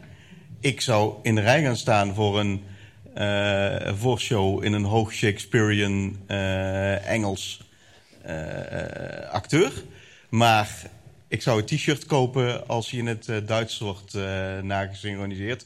Ik 0.61 0.81
zou 0.81 1.15
in 1.23 1.35
de 1.35 1.41
rij 1.41 1.63
gaan 1.63 1.77
staan 1.77 2.15
voor 2.15 2.41
een 2.41 2.63
voorshow 3.97 4.65
in 4.65 4.73
een 4.73 4.85
hoog 4.85 5.13
Shakespearean 5.13 6.17
Engels 7.05 7.61
acteur. 9.33 9.73
Maar 10.29 10.69
ik 11.31 11.43
zou 11.43 11.59
een 11.59 11.65
t-shirt 11.65 12.07
kopen 12.07 12.69
als 12.69 12.91
hij 12.91 12.99
in 12.99 13.07
het 13.07 13.27
uh, 13.31 13.37
Duits 13.47 13.79
wordt 13.79 14.15
uh, 14.15 14.23
nagesynchroniseerd. 14.63 15.65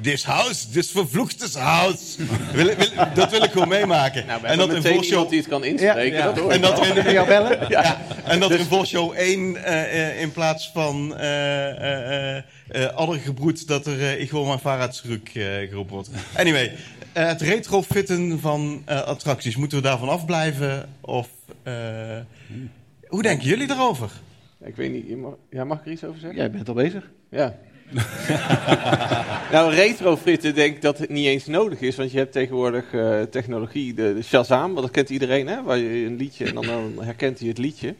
This 0.00 0.24
house, 0.24 0.70
this 0.70 0.90
vervloekte 0.90 1.58
house. 1.58 2.02
wil, 2.52 2.66
wil, 2.76 2.88
dat 3.14 3.30
wil 3.30 3.42
ik 3.42 3.50
gewoon 3.50 3.68
meemaken. 3.68 4.26
Nou, 4.26 4.44
en 4.44 4.58
dat 4.58 4.72
in 4.72 4.82
voorshow 4.82 5.28
die 5.28 5.38
het 5.38 5.48
kan 5.48 5.64
inspreken. 5.64 6.18
Ja, 6.18 6.26
ja. 6.26 6.32
Dat 6.32 6.50
en 6.50 6.60
dat 6.60 6.86
er 6.86 7.06
in, 7.06 7.12
jou 7.12 7.26
bellen? 7.26 7.66
Ja. 7.68 8.00
En 8.24 8.40
dat 8.40 8.50
er 8.50 8.58
in 8.58 8.66
voorshow 8.66 9.12
1 9.16 9.54
uh, 9.54 10.20
in 10.20 10.32
plaats 10.32 10.70
van 10.72 11.16
alle 12.94 13.18
gebroed 13.18 13.68
dat 13.68 13.86
er 13.86 14.18
ik 14.18 14.30
wil 14.30 14.44
mijn 14.44 14.58
Fahrradschruk 14.58 15.30
geroepen 15.68 15.94
wordt. 15.94 16.10
Anyway, 16.36 16.72
het 17.14 17.40
retrofitten 17.40 18.40
van 18.40 18.82
attracties, 18.86 19.56
moeten 19.56 19.78
we 19.78 19.84
daarvan 19.84 20.08
afblijven? 20.08 20.88
Of 21.00 21.28
hoe 23.08 23.22
denken 23.22 23.46
jullie 23.46 23.66
daarover? 23.66 24.10
Ik 24.64 24.76
weet 24.76 24.92
niet, 24.92 25.16
mag, 25.16 25.34
ja, 25.50 25.64
mag 25.64 25.78
ik 25.78 25.86
er 25.86 25.92
iets 25.92 26.04
over 26.04 26.20
zeggen? 26.20 26.38
Jij 26.38 26.50
bent 26.50 26.68
al 26.68 26.74
bezig. 26.74 27.10
Ja. 27.28 27.58
nou, 29.52 29.74
retrofitten 29.74 30.54
denk 30.54 30.74
ik 30.74 30.82
dat 30.82 30.98
het 30.98 31.08
niet 31.08 31.26
eens 31.26 31.46
nodig 31.46 31.80
is, 31.80 31.96
want 31.96 32.12
je 32.12 32.18
hebt 32.18 32.32
tegenwoordig 32.32 32.92
uh, 32.92 33.22
technologie, 33.22 33.94
de, 33.94 34.14
de, 34.14 34.22
Shazam, 34.22 34.74
dat 34.74 34.90
kent 34.90 35.10
iedereen, 35.10 35.46
hè? 35.46 35.62
waar 35.62 35.78
je 35.78 36.06
een 36.06 36.16
liedje 36.16 36.44
en 36.44 36.54
dan, 36.54 36.66
dan 36.66 37.04
herkent 37.04 37.38
hij 37.38 37.48
het 37.48 37.58
liedje. 37.58 37.94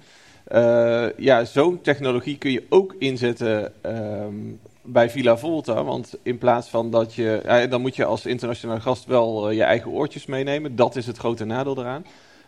Uh, 0.52 1.06
ja, 1.16 1.44
zo'n 1.44 1.80
technologie 1.80 2.38
kun 2.38 2.50
je 2.50 2.64
ook 2.68 2.94
inzetten 2.98 3.72
um, 3.82 4.60
bij 4.86 5.10
Villa 5.10 5.36
Volta, 5.36 5.84
want 5.84 6.18
in 6.22 6.38
plaats 6.38 6.68
van 6.68 6.90
dat 6.90 7.14
je, 7.14 7.42
uh, 7.46 7.70
dan 7.70 7.80
moet 7.80 7.96
je 7.96 8.04
als 8.04 8.26
internationale 8.26 8.80
gast 8.80 9.04
wel 9.04 9.50
je 9.50 9.62
eigen 9.62 9.90
oortjes 9.90 10.26
meenemen, 10.26 10.76
dat 10.76 10.96
is 10.96 11.06
het 11.06 11.16
grote 11.16 11.44
nadeel 11.44 11.78
eraan. 11.78 12.04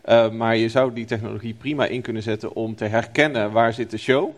Uh, 0.09 0.31
maar 0.31 0.57
je 0.57 0.69
zou 0.69 0.93
die 0.93 1.05
technologie 1.05 1.55
prima 1.55 1.87
in 1.87 2.03
kunnen 2.03 2.23
zetten 2.23 2.55
om 2.55 2.75
te 2.75 2.85
herkennen 2.85 3.53
waar 3.53 3.73
zit 3.73 3.91
de 3.91 3.99
show. 3.99 4.31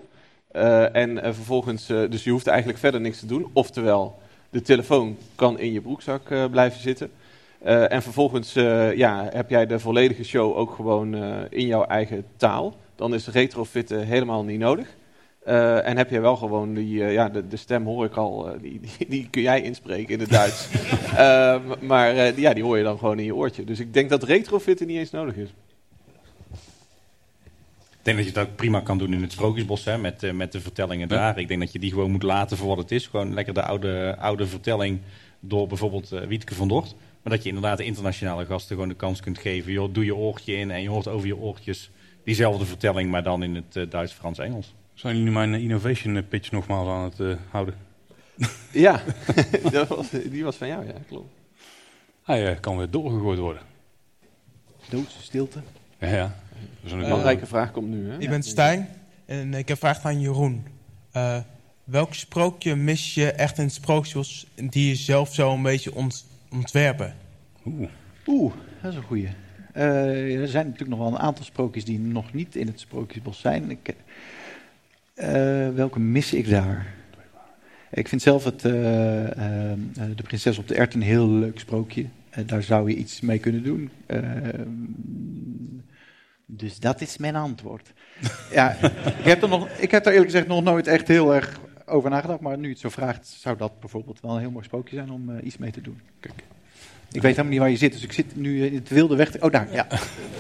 En 0.92 1.18
vervolgens, 1.22 1.86
dus 1.86 2.24
je 2.24 2.30
hoeft 2.30 2.46
eigenlijk 2.46 2.78
verder 2.78 3.00
niks 3.00 3.20
te 3.20 3.26
doen. 3.26 3.50
Oftewel, 3.52 4.18
de 4.50 4.62
telefoon 4.62 5.16
kan 5.34 5.58
in 5.58 5.72
je 5.72 5.80
broekzak 5.80 6.50
blijven 6.50 6.80
zitten. 6.80 7.10
en 7.64 8.02
vervolgens 8.02 8.52
ja, 8.94 9.28
heb 9.32 9.50
jij 9.50 9.66
de 9.66 9.78
volledige 9.78 10.24
show 10.24 10.56
ook 10.56 10.74
gewoon 10.74 11.14
in 11.50 11.66
jouw 11.66 11.84
eigen 11.84 12.24
taal. 12.36 12.76
Dan 12.96 13.14
is 13.14 13.28
retrofitten 13.28 14.06
helemaal 14.06 14.44
niet 14.44 14.58
nodig. 14.58 14.96
En 15.84 15.96
heb 15.96 16.10
je 16.10 16.20
wel 16.20 16.36
gewoon 16.36 16.74
die, 16.74 16.98
ja, 16.98 17.28
de, 17.28 17.46
de, 17.46 17.56
stem 17.56 17.84
hoor 17.84 18.04
ik 18.04 18.16
al, 18.16 18.50
die, 18.60 18.80
die, 18.80 19.08
die, 19.08 19.28
kun 19.30 19.42
jij 19.42 19.62
inspreken 19.62 20.14
in 20.14 20.20
het 20.20 20.30
Duits. 20.30 20.68
maar 21.90 22.14
ja, 22.40 22.52
die 22.52 22.62
hoor 22.62 22.76
je 22.76 22.84
dan 22.84 22.98
gewoon 22.98 23.18
in 23.18 23.24
je 23.24 23.34
oortje. 23.34 23.64
Dus 23.64 23.80
ik 23.80 23.92
denk 23.92 24.10
dat 24.10 24.22
retrofitten 24.22 24.86
niet 24.86 24.96
eens 24.96 25.10
nodig 25.10 25.34
is. 25.34 25.48
Ik 27.98 28.04
denk 28.04 28.16
dat 28.16 28.26
je 28.26 28.40
het 28.40 28.48
ook 28.48 28.56
prima 28.56 28.80
kan 28.80 28.98
doen 28.98 29.12
in 29.12 29.22
het 29.22 29.32
Sprookjesbos 29.32 29.84
hè, 29.84 29.98
met, 29.98 30.32
met 30.32 30.52
de 30.52 30.60
vertellingen 30.60 31.08
daar. 31.08 31.38
Ik 31.38 31.48
denk 31.48 31.60
dat 31.60 31.72
je 31.72 31.78
die 31.78 31.90
gewoon 31.90 32.10
moet 32.10 32.22
laten 32.22 32.56
voor 32.56 32.68
wat 32.68 32.78
het 32.78 32.90
is. 32.90 33.06
Gewoon 33.06 33.34
lekker 33.34 33.54
de 33.54 33.62
oude, 33.62 34.16
oude 34.18 34.46
vertelling 34.46 35.00
door 35.40 35.66
bijvoorbeeld 35.66 36.12
uh, 36.12 36.20
Wietke 36.20 36.54
van 36.54 36.68
Dort. 36.68 36.94
Maar 37.22 37.32
dat 37.32 37.42
je 37.42 37.48
inderdaad 37.48 37.78
de 37.78 37.84
internationale 37.84 38.46
gasten 38.46 38.74
gewoon 38.74 38.88
de 38.88 38.96
kans 38.96 39.20
kunt 39.20 39.38
geven. 39.38 39.72
Joh, 39.72 39.94
doe 39.94 40.04
je 40.04 40.14
oortje 40.14 40.56
in 40.56 40.70
en 40.70 40.82
je 40.82 40.88
hoort 40.88 41.08
over 41.08 41.26
je 41.26 41.36
oortjes 41.36 41.90
diezelfde 42.24 42.64
vertelling, 42.64 43.10
maar 43.10 43.22
dan 43.22 43.42
in 43.42 43.54
het 43.54 43.76
uh, 43.76 43.90
Duits, 43.90 44.12
Frans, 44.12 44.38
Engels. 44.38 44.74
Zijn 44.98 45.16
jullie 45.16 45.32
mijn 45.32 45.54
innovation 45.54 46.28
pitch 46.28 46.50
nogmaals 46.50 46.88
aan 46.88 47.04
het 47.04 47.18
uh, 47.18 47.36
houden? 47.50 47.74
Ja, 48.72 49.02
was, 49.88 50.10
die 50.10 50.44
was 50.44 50.56
van 50.56 50.68
jou, 50.68 50.86
ja, 50.86 50.92
klopt. 51.08 51.32
Hij 52.22 52.58
kan 52.60 52.76
weer 52.76 52.90
doorgegooid 52.90 53.38
worden. 53.38 53.62
Doodse 54.88 55.22
stilte. 55.22 55.60
Ja, 55.98 56.08
ja. 56.08 56.36
een 56.84 56.98
belangrijke 56.98 57.46
vraag 57.46 57.70
komt 57.70 57.88
nu. 57.88 58.10
Hè? 58.10 58.18
Ik 58.18 58.28
ben 58.28 58.42
Stijn 58.42 58.88
en 59.26 59.54
ik 59.54 59.68
heb 59.68 59.78
vraag 59.78 60.04
aan 60.04 60.20
Jeroen. 60.20 60.66
Uh, 61.16 61.38
welk 61.84 62.14
sprookje 62.14 62.74
mis 62.74 63.14
je 63.14 63.32
echt 63.32 63.58
in 63.58 63.70
sprookjes 63.70 64.46
die 64.54 64.88
je 64.88 64.94
zelf 64.94 65.34
zo 65.34 65.52
een 65.52 65.62
beetje 65.62 65.94
ont 65.94 66.26
ontwerpen? 66.50 67.14
Oeh. 67.64 67.88
Oeh, 68.26 68.54
dat 68.82 68.90
is 68.90 68.96
een 68.96 69.04
goeie. 69.04 69.28
Uh, 69.74 70.40
er 70.40 70.48
zijn 70.48 70.64
natuurlijk 70.64 70.98
nog 70.98 71.08
wel 71.08 71.18
een 71.18 71.24
aantal 71.24 71.44
sprookjes 71.44 71.84
die 71.84 71.98
nog 71.98 72.32
niet 72.32 72.56
in 72.56 72.66
het 72.66 72.80
sprookjesbos 72.80 73.40
zijn. 73.40 73.70
Ik, 73.70 73.94
uh, 75.20 75.68
welke 75.74 76.00
mis 76.00 76.32
ik 76.32 76.48
daar? 76.48 76.94
Ik 77.90 78.08
vind 78.08 78.22
zelf 78.22 78.44
het, 78.44 78.60
De 78.60 80.22
Prinses 80.22 80.58
op 80.58 80.68
de 80.68 80.74
Ert 80.74 80.94
een 80.94 81.02
heel 81.02 81.28
leuk 81.28 81.58
sprookje. 81.58 82.04
daar 82.46 82.62
zou 82.62 82.90
je 82.90 82.96
iets 82.96 83.20
mee 83.20 83.38
kunnen 83.38 83.62
doen. 83.62 83.90
dus 86.46 86.80
dat 86.80 87.00
is 87.00 87.16
mijn 87.16 87.36
antwoord. 87.36 87.92
ja, 88.52 88.76
ik 89.18 89.24
heb, 89.24 89.42
er 89.42 89.48
nog, 89.48 89.68
ik 89.68 89.90
heb 89.90 90.06
er 90.06 90.12
eerlijk 90.12 90.30
gezegd 90.30 90.48
nog 90.48 90.62
nooit 90.62 90.86
echt 90.86 91.08
heel 91.08 91.34
erg 91.34 91.60
over 91.88 92.10
nagedacht. 92.10 92.40
Maar 92.40 92.58
nu 92.58 92.64
je 92.64 92.68
het 92.68 92.78
zo 92.78 92.88
vraagt, 92.88 93.26
zou 93.26 93.56
dat 93.56 93.80
bijvoorbeeld 93.80 94.20
wel 94.20 94.34
een 94.34 94.40
heel 94.40 94.50
mooi 94.50 94.64
sprookje 94.64 94.96
zijn 94.96 95.10
om 95.10 95.30
uh, 95.30 95.36
iets 95.42 95.56
mee 95.56 95.70
te 95.70 95.80
doen. 95.80 96.00
Kijk. 96.20 96.42
Ik 97.12 97.22
weet 97.22 97.30
helemaal 97.30 97.50
niet 97.50 97.60
waar 97.60 97.70
je 97.70 97.76
zit, 97.76 97.92
dus 97.92 98.02
ik 98.02 98.12
zit 98.12 98.36
nu 98.36 98.64
in 98.66 98.74
het 98.74 98.88
wilde 98.88 99.16
weg. 99.16 99.40
Oh, 99.40 99.52
daar, 99.52 99.72
ja. 99.72 99.86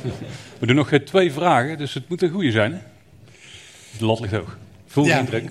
We 0.58 0.66
doen 0.66 0.76
nog 0.76 0.90
twee 1.04 1.32
vragen, 1.32 1.78
dus 1.78 1.94
het 1.94 2.08
moet 2.08 2.22
een 2.22 2.30
goede 2.30 2.50
zijn, 2.50 2.72
hè? 2.72 2.78
De 3.98 4.04
lat 4.04 4.20
ligt 4.20 4.32
hoog. 4.32 4.58
Voel 4.88 5.06
ja. 5.06 5.18
indruk. 5.18 5.50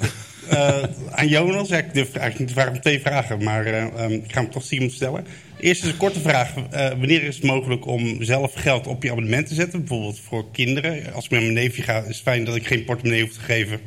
Uh, 0.51 0.83
aan 1.11 1.27
Jonas, 1.27 1.69
ik 1.69 1.93
durf 1.93 2.15
eigenlijk 2.15 2.39
niet 2.39 2.47
te 2.47 2.53
vragen 2.53 2.73
om 2.73 2.81
twee 2.81 2.99
vragen, 2.99 3.43
maar 3.43 3.67
uh, 3.67 3.83
um, 3.83 4.11
ik 4.11 4.31
ga 4.31 4.41
hem 4.41 4.51
toch 4.51 4.63
stiekem 4.63 4.89
stellen. 4.89 5.25
Eerst 5.59 5.83
is 5.83 5.89
een 5.89 5.97
korte 5.97 6.19
vraag. 6.19 6.55
Uh, 6.55 6.89
wanneer 6.89 7.23
is 7.23 7.35
het 7.35 7.43
mogelijk 7.43 7.85
om 7.85 8.23
zelf 8.23 8.53
geld 8.53 8.87
op 8.87 9.03
je 9.03 9.11
abonnement 9.11 9.47
te 9.47 9.53
zetten? 9.53 9.79
Bijvoorbeeld 9.79 10.19
voor 10.19 10.51
kinderen. 10.51 11.13
Als 11.13 11.25
ik 11.25 11.31
met 11.31 11.41
mijn 11.41 11.53
neefje 11.53 11.81
ga, 11.81 11.97
is 11.97 12.07
het 12.07 12.17
fijn 12.17 12.43
dat 12.43 12.55
ik 12.55 12.67
geen 12.67 12.83
portemonnee 12.83 13.21
hoef 13.21 13.33
te 13.33 13.39
geven 13.39 13.79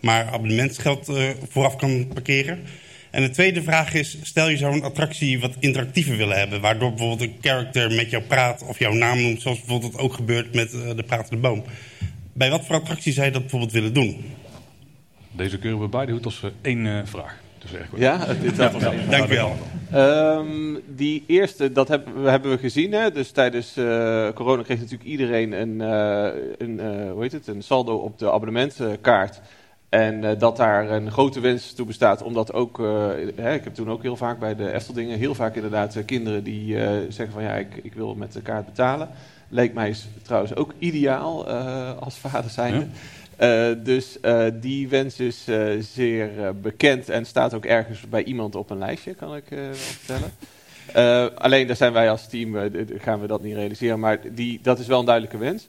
maar 0.00 0.26
abonnementsgeld 0.26 1.12
vooraf 1.48 1.76
kan 1.76 2.08
parkeren. 2.08 2.58
En 3.10 3.22
de 3.22 3.30
tweede 3.30 3.62
vraag 3.62 3.94
is, 3.94 4.18
stel 4.22 4.48
je 4.48 4.56
zou 4.56 4.74
een 4.74 4.82
attractie 4.82 5.40
wat 5.40 5.54
interactiever 5.58 6.16
willen 6.16 6.38
hebben... 6.38 6.60
waardoor 6.60 6.88
bijvoorbeeld 6.88 7.20
een 7.20 7.36
character 7.40 7.92
met 7.92 8.10
jou 8.10 8.22
praat 8.22 8.62
of 8.62 8.78
jouw 8.78 8.92
naam 8.92 9.22
noemt... 9.22 9.42
zoals 9.42 9.58
bijvoorbeeld 9.58 9.98
ook 9.98 10.14
gebeurt 10.14 10.54
met 10.54 10.70
de 10.70 11.04
Pratende 11.06 11.40
Boom. 11.40 11.64
Bij 12.32 12.50
wat 12.50 12.66
voor 12.66 12.74
attractie 12.74 13.12
zou 13.12 13.26
je 13.26 13.32
dat 13.32 13.40
bijvoorbeeld 13.40 13.72
willen 13.72 13.92
doen? 13.92 14.24
Deze 15.36 15.58
keuren 15.58 15.80
we 15.80 15.88
beide 15.88 16.12
goed 16.12 16.24
als 16.24 16.42
één 16.60 16.84
uh, 16.84 17.00
vraag. 17.04 17.36
Dus. 17.58 17.70
Ja, 17.94 18.26
dit 18.40 18.56
ja, 18.56 18.70
ja, 18.78 18.92
dank 19.10 19.28
je 19.28 19.34
wel. 19.34 19.56
Um, 19.94 20.80
die 20.86 21.24
eerste, 21.26 21.72
dat 21.72 21.88
hebben, 21.88 22.22
hebben 22.22 22.50
we 22.50 22.58
gezien. 22.58 22.92
Hè? 22.92 23.10
Dus 23.10 23.30
tijdens 23.30 23.76
uh, 23.76 24.28
corona 24.34 24.62
kreeg 24.62 24.78
natuurlijk 24.78 25.08
iedereen 25.08 25.52
een, 25.52 25.80
uh, 25.80 26.42
een, 26.58 26.80
uh, 26.80 27.12
hoe 27.12 27.22
heet 27.22 27.32
het, 27.32 27.46
een 27.46 27.62
saldo 27.62 27.96
op 27.96 28.18
de 28.18 28.32
abonnementkaart. 28.32 29.40
En 29.88 30.22
uh, 30.22 30.30
dat 30.38 30.56
daar 30.56 30.90
een 30.90 31.10
grote 31.10 31.40
wens 31.40 31.72
toe 31.72 31.86
bestaat, 31.86 32.22
omdat 32.22 32.52
ook, 32.52 32.78
uh, 32.78 33.06
hè, 33.36 33.54
ik 33.54 33.64
heb 33.64 33.74
toen 33.74 33.90
ook 33.90 34.02
heel 34.02 34.16
vaak 34.16 34.38
bij 34.38 34.54
de 34.54 34.72
Efteldingen, 34.72 35.18
heel 35.18 35.34
vaak 35.34 35.54
inderdaad 35.54 35.94
uh, 35.94 36.04
kinderen 36.04 36.44
die 36.44 36.78
zeggen 37.08 37.32
van 37.32 37.42
ja, 37.42 37.54
ik, 37.54 37.76
ik, 37.82 37.94
wil 37.94 38.14
met 38.14 38.32
de 38.32 38.42
kaart 38.42 38.64
betalen. 38.64 39.08
Leek 39.48 39.74
mij 39.74 39.94
trouwens 40.22 40.54
ook 40.54 40.74
ideaal 40.78 41.48
als 42.00 42.18
vader 42.18 42.50
zijnde. 42.50 42.78
Ja. 42.78 42.86
Dus 43.82 44.18
die 44.60 44.88
wens 44.88 45.20
is 45.20 45.44
zeer 45.78 46.54
bekend 46.60 47.08
en 47.08 47.24
staat 47.26 47.54
ook 47.54 47.64
ergens 47.64 48.08
bij 48.08 48.24
iemand 48.24 48.54
op 48.54 48.70
een 48.70 48.78
lijstje, 48.78 49.14
kan 49.14 49.36
ik 49.36 49.44
wel 49.48 49.74
vertellen. 49.74 50.32
alleen 51.38 51.66
daar 51.66 51.76
zijn 51.76 51.92
wij 51.92 52.10
als 52.10 52.28
team, 52.28 52.70
gaan 52.98 53.20
we 53.20 53.26
dat 53.26 53.42
niet 53.42 53.54
realiseren, 53.54 54.00
maar 54.00 54.18
die, 54.34 54.58
dat 54.62 54.78
is 54.78 54.86
wel 54.86 54.98
een 54.98 55.04
duidelijke 55.04 55.38
wens. 55.38 55.68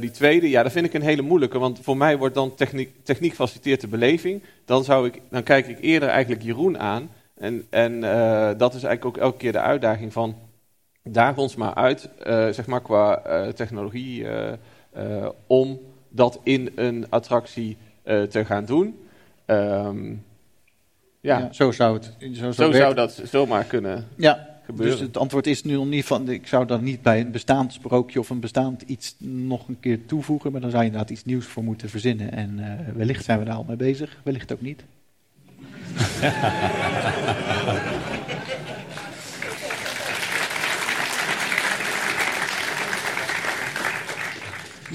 Die 0.00 0.10
tweede, 0.10 0.48
ja, 0.48 0.62
dat 0.62 0.72
vind 0.72 0.86
ik 0.86 0.94
een 0.94 1.02
hele 1.02 1.22
moeilijke, 1.22 1.58
want 1.58 1.78
voor 1.82 1.96
mij 1.96 2.16
wordt 2.16 2.34
dan 2.34 2.54
techniek, 2.54 2.94
techniek 3.02 3.34
faciliteert 3.34 3.80
de 3.80 3.88
beleving. 3.88 4.42
Dan, 4.64 4.84
zou 4.84 5.06
ik, 5.06 5.20
dan 5.30 5.42
kijk 5.42 5.66
ik 5.66 5.78
eerder 5.80 6.08
eigenlijk 6.08 6.42
Jeroen 6.42 6.78
aan. 6.78 7.10
En, 7.34 7.66
en 7.70 8.00
dat 8.58 8.74
is 8.74 8.82
eigenlijk 8.82 9.04
ook 9.04 9.16
elke 9.16 9.38
keer 9.38 9.52
de 9.52 9.60
uitdaging 9.60 10.12
van, 10.12 10.36
daag 11.02 11.36
ons 11.36 11.56
maar 11.56 11.74
uit, 11.74 12.08
zeg 12.54 12.66
maar 12.66 12.82
qua 12.82 13.22
technologie, 13.52 14.26
om 15.46 15.80
dat 16.08 16.40
in 16.42 16.72
een 16.74 17.06
attractie 17.08 17.76
te 18.04 18.44
gaan 18.44 18.64
doen. 18.64 18.98
Um, 19.46 20.24
ja. 21.20 21.38
ja. 21.38 21.52
zo 21.52 21.70
zou 21.72 21.94
het. 21.94 22.12
Zo, 22.32 22.52
zo 22.52 22.72
zou 22.72 22.94
dat 22.94 23.22
zomaar 23.24 23.64
kunnen. 23.64 24.06
Ja, 24.16 24.58
dus 24.74 25.00
het 25.00 25.16
antwoord 25.16 25.46
is 25.46 25.64
nu 25.64 25.74
nog 25.74 25.86
niet 25.86 26.04
van, 26.04 26.30
ik 26.30 26.46
zou 26.46 26.66
dan 26.66 26.84
niet 26.84 27.02
bij 27.02 27.20
een 27.20 27.30
bestaand 27.30 27.72
sprookje 27.72 28.18
of 28.18 28.30
een 28.30 28.40
bestaand 28.40 28.82
iets 28.82 29.14
nog 29.18 29.68
een 29.68 29.80
keer 29.80 30.06
toevoegen, 30.06 30.52
maar 30.52 30.60
dan 30.60 30.70
zou 30.70 30.82
je 30.82 30.88
inderdaad 30.88 31.12
iets 31.12 31.24
nieuws 31.24 31.46
voor 31.46 31.64
moeten 31.64 31.88
verzinnen. 31.88 32.32
En 32.32 32.58
uh, 32.58 32.72
wellicht 32.96 33.24
zijn 33.24 33.38
we 33.38 33.44
daar 33.44 33.54
al 33.54 33.64
mee 33.68 33.76
bezig, 33.76 34.16
wellicht 34.22 34.52
ook 34.52 34.60
niet. 34.60 34.84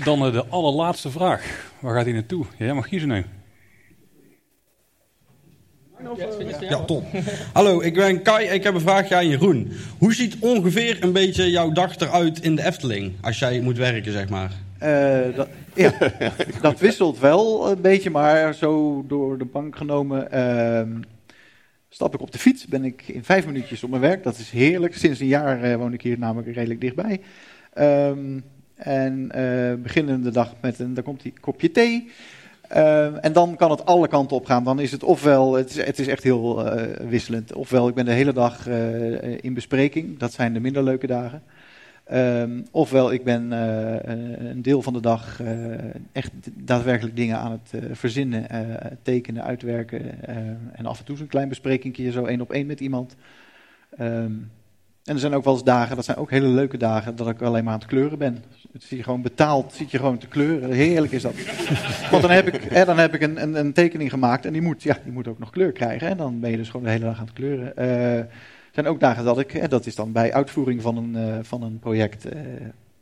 Dan 0.03 0.25
uh, 0.25 0.33
de 0.33 0.45
allerlaatste 0.45 1.11
vraag. 1.11 1.71
Waar 1.79 1.95
gaat 1.95 2.05
hij 2.05 2.13
naartoe? 2.13 2.45
Jij 2.57 2.73
mag 2.73 2.87
kiezen 2.87 3.07
nu. 3.07 3.25
Ja, 6.59 6.83
top. 6.85 7.05
Hallo, 7.53 7.81
ik 7.81 7.93
ben 7.93 8.21
Kai 8.21 8.47
en 8.47 8.53
ik 8.53 8.63
heb 8.63 8.73
een 8.73 8.81
vraagje 8.81 9.15
aan 9.15 9.27
Jeroen. 9.27 9.71
Hoe 9.97 10.13
ziet 10.13 10.37
ongeveer 10.39 11.03
een 11.03 11.11
beetje 11.11 11.49
jouw 11.49 11.71
dag 11.71 11.99
eruit 11.99 12.41
in 12.41 12.55
de 12.55 12.65
Efteling? 12.65 13.13
Als 13.21 13.39
jij 13.39 13.59
moet 13.59 13.77
werken, 13.77 14.11
zeg 14.11 14.29
maar. 14.29 14.51
Uh, 14.83 15.35
dat, 15.35 15.49
ja, 15.73 15.93
dat 16.61 16.79
wisselt 16.79 17.19
wel 17.19 17.71
een 17.71 17.81
beetje, 17.81 18.09
maar 18.09 18.53
zo 18.53 19.03
door 19.07 19.37
de 19.37 19.45
bank 19.45 19.75
genomen... 19.75 20.27
Uh, 20.33 20.97
stap 21.89 22.13
ik 22.13 22.21
op 22.21 22.31
de 22.31 22.39
fiets, 22.39 22.67
ben 22.67 22.83
ik 22.83 23.03
in 23.07 23.23
vijf 23.23 23.45
minuutjes 23.45 23.83
op 23.83 23.89
mijn 23.89 24.01
werk. 24.01 24.23
Dat 24.23 24.37
is 24.37 24.49
heerlijk. 24.49 24.95
Sinds 24.95 25.19
een 25.19 25.27
jaar 25.27 25.69
uh, 25.69 25.75
woon 25.75 25.93
ik 25.93 26.01
hier 26.01 26.19
namelijk 26.19 26.53
redelijk 26.55 26.81
dichtbij. 26.81 27.21
Um, 27.77 28.43
en 28.83 29.31
uh, 29.35 29.73
beginnen 29.73 30.21
de 30.21 30.31
dag 30.31 30.53
met 30.61 30.79
een, 30.79 30.93
dan 30.93 31.03
komt 31.03 31.21
die 31.21 31.33
kopje 31.39 31.71
thee... 31.71 32.11
Uh, 32.75 33.25
en 33.25 33.33
dan 33.33 33.55
kan 33.55 33.71
het 33.71 33.85
alle 33.85 34.07
kanten 34.07 34.37
op 34.37 34.45
gaan. 34.45 34.63
Dan 34.63 34.79
is 34.79 34.91
het 34.91 35.03
ofwel, 35.03 35.53
het 35.53 35.69
is, 35.69 35.85
het 35.85 35.99
is 35.99 36.07
echt 36.07 36.23
heel 36.23 36.65
uh, 36.65 36.83
wisselend. 37.09 37.53
Ofwel, 37.53 37.87
ik 37.87 37.93
ben 37.93 38.05
de 38.05 38.11
hele 38.11 38.33
dag 38.33 38.67
in 39.41 39.53
bespreking. 39.53 40.19
Dat 40.19 40.33
zijn 40.33 40.53
de 40.53 40.59
minder 40.59 40.83
leuke 40.83 41.07
dagen. 41.07 41.41
Ofwel, 42.71 43.11
ik 43.11 43.23
ben 43.23 43.51
een 43.51 44.61
deel 44.61 44.81
van 44.81 44.93
de 44.93 45.01
dag 45.01 45.41
echt 46.11 46.31
daadwerkelijk 46.53 47.15
dingen 47.15 47.37
aan 47.37 47.51
het 47.51 47.83
verzinnen, 47.91 48.47
tekenen, 49.01 49.43
uitwerken. 49.43 50.25
en 50.73 50.85
af 50.85 50.99
en 50.99 51.05
toe 51.05 51.17
zo'n 51.17 51.27
klein 51.27 51.49
besprekingje, 51.49 52.11
zo 52.11 52.25
één 52.25 52.41
op 52.41 52.51
één 52.51 52.65
met 52.65 52.79
iemand. 52.79 53.15
Um, 53.99 54.51
en 55.03 55.13
er 55.13 55.19
zijn 55.19 55.33
ook 55.33 55.43
wel 55.43 55.53
eens 55.53 55.63
dagen, 55.63 55.95
dat 55.95 56.05
zijn 56.05 56.17
ook 56.17 56.29
hele 56.29 56.47
leuke 56.47 56.77
dagen, 56.77 57.15
dat 57.15 57.27
ik 57.27 57.41
alleen 57.41 57.63
maar 57.63 57.73
aan 57.73 57.79
het 57.79 57.87
kleuren 57.87 58.17
ben. 58.17 58.43
Het 58.71 58.83
zie 58.83 58.97
je 58.97 59.03
gewoon 59.03 59.21
betaald, 59.21 59.73
zit 59.73 59.91
je 59.91 59.97
gewoon 59.97 60.17
te 60.17 60.27
kleuren. 60.27 60.71
Heerlijk 60.71 61.11
is 61.11 61.21
dat. 61.21 61.33
Want 62.11 62.21
dan 62.21 62.31
heb 62.31 62.47
ik, 62.47 62.61
hè, 62.63 62.85
dan 62.85 62.97
heb 62.97 63.13
ik 63.13 63.21
een, 63.21 63.41
een, 63.41 63.55
een, 63.55 63.73
tekening 63.73 64.09
gemaakt 64.09 64.45
en 64.45 64.53
die 64.53 64.61
moet, 64.61 64.83
ja, 64.83 64.97
die 65.03 65.13
moet 65.13 65.27
ook 65.27 65.39
nog 65.39 65.49
kleur 65.49 65.71
krijgen. 65.71 66.07
En 66.07 66.17
dan 66.17 66.39
ben 66.39 66.51
je 66.51 66.57
dus 66.57 66.69
gewoon 66.69 66.85
de 66.85 66.91
hele 66.91 67.05
dag 67.05 67.19
aan 67.19 67.25
het 67.25 67.33
kleuren. 67.33 67.73
Uh, 67.77 68.17
er 68.17 68.27
zijn 68.71 68.87
ook 68.87 68.99
dagen 68.99 69.25
dat 69.25 69.39
ik, 69.39 69.51
hè, 69.51 69.67
dat 69.67 69.85
is 69.85 69.95
dan 69.95 70.11
bij 70.11 70.33
uitvoering 70.33 70.81
van 70.81 70.97
een, 70.97 71.15
uh, 71.15 71.37
van 71.41 71.63
een 71.63 71.79
project, 71.79 72.25
uh, 72.25 72.41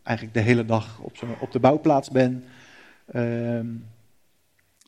eigenlijk 0.03 0.36
de 0.38 0.44
hele 0.44 0.65
dag 0.65 0.99
op, 0.99 1.18
zo, 1.18 1.26
op 1.40 1.52
de 1.52 1.60
bouwplaats 1.60 2.10
ben. 2.10 2.44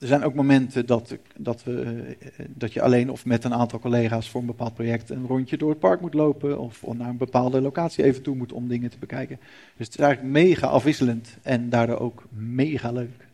Er 0.03 0.09
zijn 0.09 0.23
ook 0.23 0.33
momenten 0.33 0.85
dat, 0.85 1.17
dat, 1.37 1.63
we, 1.63 1.81
eh, 2.19 2.45
dat 2.49 2.73
je 2.73 2.81
alleen 2.81 3.11
of 3.11 3.25
met 3.25 3.43
een 3.43 3.53
aantal 3.53 3.79
collega's 3.79 4.29
voor 4.29 4.41
een 4.41 4.47
bepaald 4.47 4.73
project 4.73 5.09
een 5.09 5.27
rondje 5.27 5.57
door 5.57 5.69
het 5.69 5.79
park 5.79 6.01
moet 6.01 6.13
lopen. 6.13 6.59
Of 6.59 6.83
naar 6.93 7.09
een 7.09 7.17
bepaalde 7.17 7.61
locatie 7.61 8.03
even 8.03 8.21
toe 8.21 8.35
moet 8.35 8.53
om 8.53 8.67
dingen 8.67 8.89
te 8.89 8.97
bekijken. 8.99 9.39
Dus 9.77 9.85
het 9.85 9.95
is 9.95 10.01
eigenlijk 10.03 10.33
mega 10.33 10.67
afwisselend 10.67 11.37
en 11.41 11.69
daardoor 11.69 11.99
ook 11.99 12.23
mega 12.29 12.91
leuk. 12.91 13.27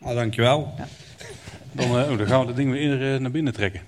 Ah, 0.00 0.14
dankjewel. 0.14 0.72
Ja. 0.76 0.86
Dan, 1.72 1.86
uh, 1.86 2.18
dan, 2.18 2.26
gaan 2.26 2.40
we 2.40 2.46
dat 2.46 2.56
ding 2.56 2.70
weer 2.70 3.14
uh, 3.14 3.20
naar 3.20 3.30
binnen 3.30 3.52
trekken. 3.52 3.80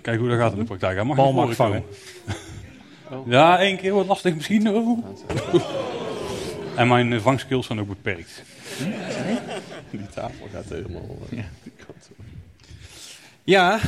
Kijk 0.00 0.18
hoe 0.18 0.28
dat 0.28 0.38
gaat 0.38 0.52
in 0.52 0.58
de 0.58 0.64
praktijk. 0.64 0.96
Hij 0.96 1.04
mag 1.04 1.16
Bal 1.16 1.32
mag 1.32 1.54
vangen. 1.54 1.82
Oh. 3.10 3.26
Ja, 3.34 3.58
één 3.58 3.76
keer 3.76 3.92
wordt 3.92 4.08
lastig 4.08 4.34
misschien. 4.34 4.68
Oh. 4.68 4.98
En 6.78 6.88
mijn 6.88 7.20
vangskills 7.20 7.66
zijn 7.66 7.80
ook 7.80 7.88
beperkt. 7.88 8.42
Die 9.90 10.06
tafel 10.14 10.48
gaat 10.52 10.68
helemaal... 10.68 11.18
Uh, 11.32 11.38
ja. 11.38 11.44
ja, 13.44 13.80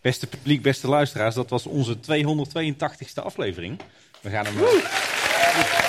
Beste 0.00 0.26
publiek, 0.26 0.62
beste 0.62 0.88
luisteraars, 0.88 1.34
dat 1.34 1.50
was 1.50 1.66
onze 1.66 1.96
282ste 1.96 3.22
aflevering. 3.22 3.80
We 4.20 4.30
gaan 4.30 4.46
hem... 4.46 4.56
eh, 4.58 5.85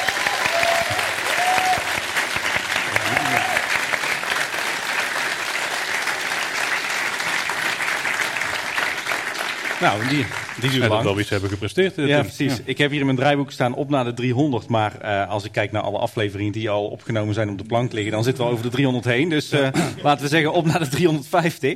Nou, 9.82 10.08
die, 10.08 10.26
die 10.60 10.70
duurt 10.70 10.74
En 10.74 10.80
dat 10.80 10.90
lang. 10.90 11.02
we 11.02 11.08
wel 11.10 11.20
iets 11.20 11.30
hebben 11.30 11.50
gepresteerd. 11.50 11.98
eh, 11.98 12.08
Ja, 12.08 12.16
Tim. 12.16 12.26
precies. 12.26 12.56
Ja. 12.58 12.62
Ik 12.66 12.78
heb 12.78 12.90
hier 12.92 13.00
in 13.00 13.06
mijn 13.06 13.18
draaiboek 13.18 13.52
staan 13.52 13.74
op 13.76 13.90
naar 13.90 14.04
de 14.06 14.14
300. 14.14 14.68
Maar 14.68 15.00
eh, 15.02 15.30
als 15.30 15.44
ik 15.44 15.52
kijk 15.52 15.72
naar 15.72 15.82
alle 15.82 15.98
afleveringen 15.98 16.52
die 16.52 16.70
al 16.70 16.86
opgenomen 16.88 17.34
zijn 17.34 17.50
op 17.50 17.58
de 17.58 17.64
plank 17.64 17.92
liggen, 17.92 18.12
dan 18.12 18.24
zitten 18.24 18.44
we 18.46 18.52
over 18.52 18.64
de 18.64 18.70
300 18.70 19.06
heen. 19.06 19.30
Dus 19.30 19.52
eh, 19.52 19.68
laten 20.04 20.24
we 20.24 20.30
zeggen 20.30 20.54
op 20.54 20.66
naar 20.66 20.80
de 20.80 20.88
350. 20.88 21.76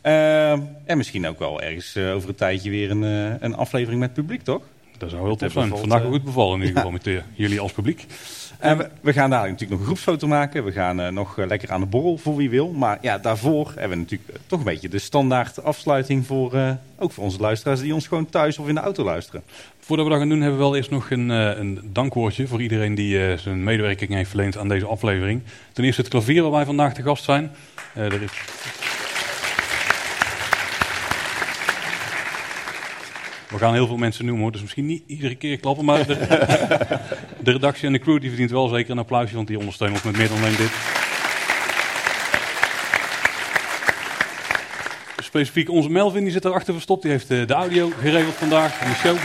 Eh, 0.00 0.52
en 0.52 0.96
misschien 0.96 1.26
ook 1.26 1.38
wel 1.38 1.60
ergens 1.62 1.96
over 1.96 2.28
een 2.28 2.34
tijdje 2.34 2.70
weer 2.70 2.90
een, 2.90 3.02
een 3.44 3.54
aflevering 3.56 4.00
met 4.00 4.12
publiek, 4.12 4.42
toch? 4.42 4.62
Dat 4.98 5.10
zou 5.10 5.22
heel 5.22 5.36
tof 5.36 5.52
zijn. 5.52 5.68
Vandaag 5.68 5.82
bijvoorbeeld, 5.88 6.12
goed 6.14 6.24
bevallen 6.24 6.60
in 6.60 6.66
ieder 6.66 6.76
geval 6.82 6.90
met 7.04 7.22
jullie 7.34 7.60
als 7.60 7.72
publiek. 7.72 8.06
En 8.62 8.78
we, 8.78 8.88
we 9.00 9.12
gaan 9.12 9.30
dadelijk 9.30 9.52
natuurlijk 9.52 9.70
nog 9.70 9.80
een 9.80 9.86
groepsfoto 9.86 10.26
maken. 10.26 10.64
We 10.64 10.72
gaan 10.72 11.00
eh, 11.00 11.08
nog 11.08 11.38
eh, 11.38 11.46
lekker 11.46 11.72
aan 11.72 11.80
de 11.80 11.86
borrel 11.86 12.18
voor 12.18 12.36
wie 12.36 12.50
wil. 12.50 12.72
Maar 12.72 12.98
ja, 13.00 13.18
daarvoor 13.18 13.66
hebben 13.66 13.90
we 13.90 13.96
natuurlijk 13.96 14.30
eh, 14.30 14.36
toch 14.46 14.58
een 14.58 14.64
beetje 14.64 14.88
de 14.88 14.98
standaard 14.98 15.64
afsluiting 15.64 16.26
voor, 16.26 16.76
ook 16.98 17.12
voor 17.12 17.24
onze 17.24 17.40
luisteraars 17.40 17.80
die 17.80 17.94
ons 17.94 18.06
gewoon 18.06 18.26
thuis 18.26 18.58
of 18.58 18.68
in 18.68 18.74
de 18.74 18.80
auto 18.80 19.04
luisteren. 19.04 19.42
Voordat 19.80 20.06
we 20.06 20.12
dat 20.12 20.20
gaan 20.20 20.28
doen, 20.28 20.40
hebben 20.40 20.58
we 20.58 20.64
wel 20.64 20.76
eerst 20.76 20.90
nog 20.90 21.10
een, 21.10 21.28
een 21.28 21.80
dankwoordje 21.84 22.46
voor 22.46 22.62
iedereen 22.62 22.94
die 22.94 23.38
zijn 23.38 23.64
medewerking 23.64 24.12
heeft 24.12 24.28
verleend 24.28 24.58
aan 24.58 24.68
deze 24.68 24.86
aflevering. 24.86 25.42
Ten 25.72 25.84
eerste 25.84 26.00
het 26.00 26.10
klavier 26.10 26.42
waar 26.42 26.50
wij 26.50 26.64
vandaag 26.64 26.94
te 26.94 27.02
gast 27.02 27.24
zijn. 27.24 27.50
Er 27.94 28.22
is... 28.22 28.32
We 33.48 33.58
gaan 33.58 33.74
heel 33.74 33.86
veel 33.86 33.96
mensen 33.96 34.24
noemen 34.24 34.42
hoor, 34.42 34.52
dus 34.52 34.60
misschien 34.60 34.86
niet 34.86 35.02
iedere 35.06 35.34
keer 35.34 35.58
klappen, 35.58 35.84
maar 35.84 36.06
de 37.42 37.52
redactie 37.52 37.86
en 37.86 37.92
de 37.92 37.98
crew 37.98 38.20
die 38.20 38.28
verdient 38.28 38.50
wel 38.50 38.68
zeker 38.68 38.90
een 38.90 38.98
applausje, 38.98 39.34
want 39.34 39.46
die 39.46 39.58
ondersteunen 39.58 39.96
ons 39.96 40.04
met 40.04 40.16
meer 40.16 40.28
dan 40.28 40.36
alleen 40.36 40.56
dit. 40.56 40.70
Specifiek 45.22 45.70
onze 45.70 45.88
Melvin, 45.88 46.22
die 46.22 46.32
zit 46.32 46.44
erachter 46.44 46.72
verstopt, 46.72 47.02
die 47.02 47.10
heeft 47.10 47.30
eh, 47.30 47.46
de 47.46 47.54
audio 47.54 47.90
geregeld 48.00 48.34
vandaag 48.34 48.80
en 48.80 48.88
de 48.88 48.94
show. 48.94 49.16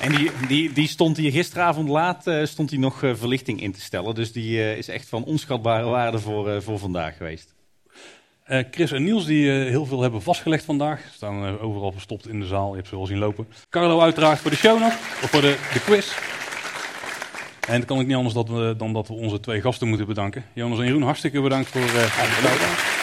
En 0.00 0.12
die, 0.12 0.30
die, 0.48 0.72
die 0.72 0.88
stond 0.88 1.16
hier 1.16 1.30
gisteravond 1.30 1.88
laat 1.88 2.26
eh, 2.26 2.44
stond 2.44 2.70
hij 2.70 2.78
nog 2.78 3.02
eh, 3.02 3.14
verlichting 3.14 3.60
in 3.60 3.72
te 3.72 3.80
stellen. 3.80 4.14
Dus 4.14 4.32
die 4.32 4.76
is 4.76 4.88
echt 4.88 5.08
van 5.08 5.24
onschatbare 5.24 5.84
waarde 5.84 6.18
voor, 6.18 6.62
voor 6.62 6.78
vandaag 6.78 7.16
geweest. 7.16 7.53
Eh, 8.44 8.64
Chris 8.70 8.92
en 8.92 9.04
Niels 9.04 9.24
die 9.26 9.50
eh, 9.50 9.68
heel 9.68 9.86
veel 9.86 10.00
hebben 10.00 10.22
vastgelegd 10.22 10.64
vandaag. 10.64 11.00
Ze 11.00 11.14
staan 11.14 11.46
eh, 11.46 11.64
overal 11.64 11.92
verstopt 11.92 12.28
in 12.28 12.40
de 12.40 12.46
zaal. 12.46 12.68
Je 12.68 12.76
hebt 12.76 12.88
ze 12.88 12.96
wel 12.96 13.06
zien 13.06 13.18
lopen. 13.18 13.48
Carlo 13.70 14.00
uiteraard 14.00 14.38
voor 14.38 14.50
de 14.50 14.56
show 14.56 14.80
nog. 14.80 14.92
Of 14.92 15.30
voor 15.30 15.40
de, 15.40 15.56
de 15.72 15.80
quiz. 15.80 16.12
En 17.68 17.76
dan 17.78 17.84
kan 17.84 18.00
ik 18.00 18.06
niet 18.06 18.16
anders 18.16 18.34
dat 18.34 18.48
we, 18.48 18.74
dan 18.76 18.92
dat 18.92 19.08
we 19.08 19.14
onze 19.14 19.40
twee 19.40 19.60
gasten 19.60 19.88
moeten 19.88 20.06
bedanken. 20.06 20.44
Jonas 20.52 20.78
en 20.78 20.84
Jeroen, 20.84 21.02
hartstikke 21.02 21.40
bedankt 21.40 21.68
voor 21.68 21.80
eh 21.80 21.88
het. 21.92 22.94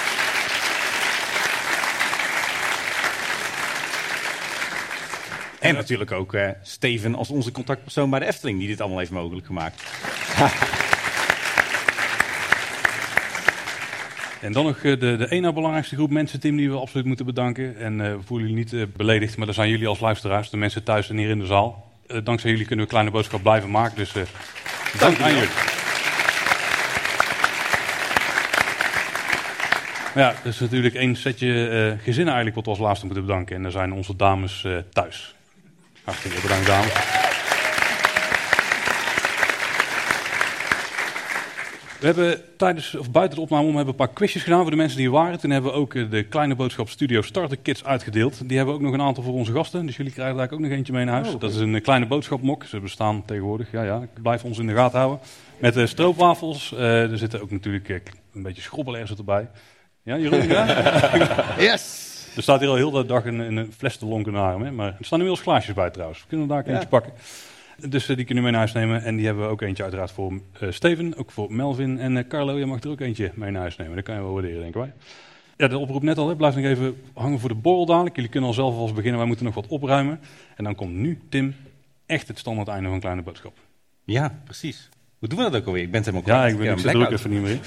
En 5.59 5.75
natuurlijk 5.75 6.11
ook 6.11 6.33
eh, 6.33 6.49
Steven 6.61 7.15
als 7.15 7.29
onze 7.29 7.51
contactpersoon 7.51 8.09
bij 8.09 8.19
de 8.19 8.25
Efteling, 8.25 8.59
die 8.59 8.67
dit 8.67 8.79
allemaal 8.79 8.99
heeft 8.99 9.11
mogelijk 9.11 9.45
gemaakt. 9.45 9.83
En 14.41 14.51
dan 14.51 14.65
nog 14.65 14.77
eh, 14.77 14.99
de, 14.99 15.15
de 15.15 15.31
ene 15.31 15.53
belangrijkste 15.53 15.95
groep 15.95 16.09
mensen, 16.09 16.39
Tim, 16.39 16.57
die 16.57 16.69
we 16.69 16.77
absoluut 16.77 17.05
moeten 17.05 17.25
bedanken. 17.25 17.77
En 17.77 18.01
eh, 18.01 18.15
we 18.15 18.21
voelen 18.25 18.47
jullie 18.47 18.63
niet 18.63 18.73
eh, 18.73 18.95
beledigd, 18.95 19.37
maar 19.37 19.45
dat 19.45 19.55
zijn 19.55 19.69
jullie 19.69 19.87
als 19.87 19.99
luisteraars, 19.99 20.49
de 20.49 20.57
mensen 20.57 20.83
thuis 20.83 21.09
en 21.09 21.17
hier 21.17 21.29
in 21.29 21.39
de 21.39 21.45
zaal. 21.45 21.89
Dankzij 22.23 22.49
jullie 22.49 22.65
kunnen 22.65 22.85
we 22.85 22.91
Kleine 22.91 23.11
Boodschap 23.11 23.41
blijven 23.41 23.71
maken, 23.71 23.97
dus 23.97 24.15
eh 24.15 24.21
dank 24.99 25.19
aan 25.19 25.33
jullie. 25.33 25.49
Maar 30.13 30.23
ja, 30.23 30.29
er 30.29 30.49
is 30.49 30.59
natuurlijk 30.59 30.95
één 30.95 31.15
setje 31.15 31.69
eh, 31.69 32.03
gezinnen 32.03 32.33
eigenlijk 32.33 32.55
wat 32.55 32.65
we 32.65 32.71
als 32.71 32.79
laatste 32.79 33.05
moeten 33.05 33.25
bedanken. 33.25 33.55
En 33.55 33.63
dat 33.63 33.71
zijn 33.71 33.93
onze 33.93 34.15
dames 34.15 34.67
thuis. 34.93 35.35
Hartelijk 36.03 36.41
bedankt, 36.41 36.67
dames. 36.67 37.30
We 42.01 42.07
hebben 42.07 42.41
tijdens, 42.57 42.95
of 42.95 43.11
buiten 43.11 43.35
de 43.37 43.43
opname 43.43 43.61
om 43.67 43.75
hebben 43.75 43.85
we 43.95 43.99
een 44.01 44.05
paar 44.07 44.15
quizjes 44.15 44.43
gedaan 44.43 44.61
voor 44.61 44.69
de 44.71 44.77
mensen 44.77 44.97
die 44.97 45.05
er 45.05 45.11
waren. 45.11 45.39
Toen 45.39 45.49
hebben 45.51 45.71
we 45.71 45.77
ook 45.77 45.93
eh, 45.95 46.09
de 46.09 46.23
Kleine 46.23 46.55
Boodschap 46.55 46.89
Studio 46.89 47.21
Starter 47.21 47.57
Kits 47.57 47.83
uitgedeeld. 47.83 48.47
Die 48.47 48.57
hebben 48.57 48.75
we 48.75 48.79
ook 48.81 48.85
nog 48.85 48.93
een 48.99 49.05
aantal 49.05 49.23
voor 49.23 49.33
onze 49.33 49.51
gasten. 49.51 49.85
Dus 49.85 49.97
jullie 49.97 50.11
krijgen 50.11 50.37
daar 50.37 50.51
ook 50.51 50.59
nog 50.59 50.71
eentje 50.71 50.93
mee 50.93 51.05
naar 51.05 51.13
huis. 51.23 51.37
Dat 51.39 51.51
is 51.51 51.57
een 51.57 51.75
eh, 51.75 51.81
kleine 51.83 52.05
boodschapmok. 52.05 52.63
Ze 52.63 52.79
bestaan 52.79 53.23
tegenwoordig. 53.25 53.71
Ja, 53.71 53.83
ja, 53.83 54.01
blijf 54.21 54.43
ons 54.43 54.59
in 54.59 54.67
de 54.67 54.73
gaten 54.73 54.99
houden. 54.99 55.19
Met 55.57 55.77
eh, 55.77 55.85
stroopwafels. 55.85 56.73
Eh, 56.73 57.11
er 57.11 57.17
zitten 57.17 57.41
ook 57.41 57.51
natuurlijk 57.51 58.11
een 58.33 58.43
beetje 58.43 58.61
schrobbelair 58.61 59.11
erbij. 59.17 59.47
Ja, 60.03 60.17
Jeroen? 60.17 60.47
Ja? 60.47 60.65
Yes! 61.57 62.09
Er 62.35 62.41
staat 62.43 62.59
hier 62.59 62.69
al 62.69 62.75
heel 62.75 62.91
de 62.91 63.05
dag 63.05 63.25
een, 63.25 63.39
een 63.57 63.73
fles 63.77 63.97
te 63.97 64.05
lonken 64.05 64.33
naar 64.33 64.51
hem. 64.51 64.61
Hè? 64.61 64.71
Maar 64.71 64.87
er 64.87 65.05
staan 65.05 65.19
inmiddels 65.19 65.41
glaasjes 65.41 65.75
bij 65.75 65.89
trouwens. 65.89 66.19
We 66.19 66.25
kunnen 66.27 66.47
daar 66.47 66.59
ook 66.59 66.65
Ja. 66.65 66.73
eentje 66.73 66.87
pakken. 66.87 67.11
Dus 67.89 68.09
eh, 68.09 68.15
die 68.15 68.25
kunnen 68.25 68.43
we 68.43 68.49
mee 68.49 68.59
naar 68.59 68.69
huis 68.69 68.85
nemen. 68.85 69.03
En 69.03 69.15
die 69.15 69.25
hebben 69.25 69.43
we 69.43 69.49
ook 69.51 69.61
eentje 69.61 69.83
uiteraard 69.83 70.11
voor 70.11 70.33
eh, 70.59 70.71
Steven, 70.71 71.17
ook 71.17 71.31
voor 71.31 71.53
Melvin. 71.53 71.99
En 71.99 72.17
eh, 72.17 72.27
Carlo, 72.27 72.57
jij 72.57 72.65
mag 72.65 72.81
er 72.83 72.89
ook 72.89 72.99
eentje 72.99 73.31
mee 73.35 73.51
naar 73.51 73.61
huis 73.61 73.75
nemen. 73.77 73.95
Dat 73.95 74.03
kan 74.03 74.15
je 74.15 74.21
wel 74.21 74.33
waarderen, 74.33 74.61
denken 74.61 74.79
wij. 74.81 74.93
Ja, 75.57 75.67
de 75.67 75.77
oproep 75.77 76.03
net 76.03 76.17
al, 76.17 76.29
hè. 76.29 76.35
blijf 76.35 76.55
nog 76.55 76.65
even 76.65 76.95
hangen 77.13 77.39
voor 77.39 77.49
de 77.49 77.55
borrel 77.55 77.85
dadelijk. 77.85 78.15
Jullie 78.15 78.31
kunnen 78.31 78.49
al 78.49 78.55
zelf 78.55 78.73
alvast 78.73 78.93
beginnen, 78.95 79.19
wij 79.19 79.27
moeten 79.27 79.45
nog 79.45 79.55
wat 79.55 79.67
opruimen. 79.67 80.19
En 80.55 80.63
dan 80.63 80.75
komt 80.75 80.93
nu, 80.93 81.19
Tim, 81.29 81.55
echt 82.05 82.27
het 82.27 82.39
standaard 82.39 82.67
einde 82.67 82.83
van 82.85 82.93
een 82.93 82.99
kleine 82.99 83.21
boodschap. 83.21 83.57
Ja, 84.05 84.41
precies. 84.43 84.89
Hoe 85.19 85.29
doen 85.29 85.37
we 85.37 85.43
dat 85.43 85.55
ook 85.61 85.65
alweer? 85.67 85.81
Ik 85.83 85.91
ben 85.91 86.01
het 86.03 86.09
helemaal 86.13 86.35
Ja, 86.35 86.39
kwijt. 86.39 86.51
ik, 86.53 86.57
ben, 86.59 86.67
heb 86.67 86.77
ik 86.77 86.83
zit 86.83 86.93
er 86.93 87.01
ook 87.07 87.11
even 87.11 87.29
niet 87.29 87.41
meer. 87.41 87.59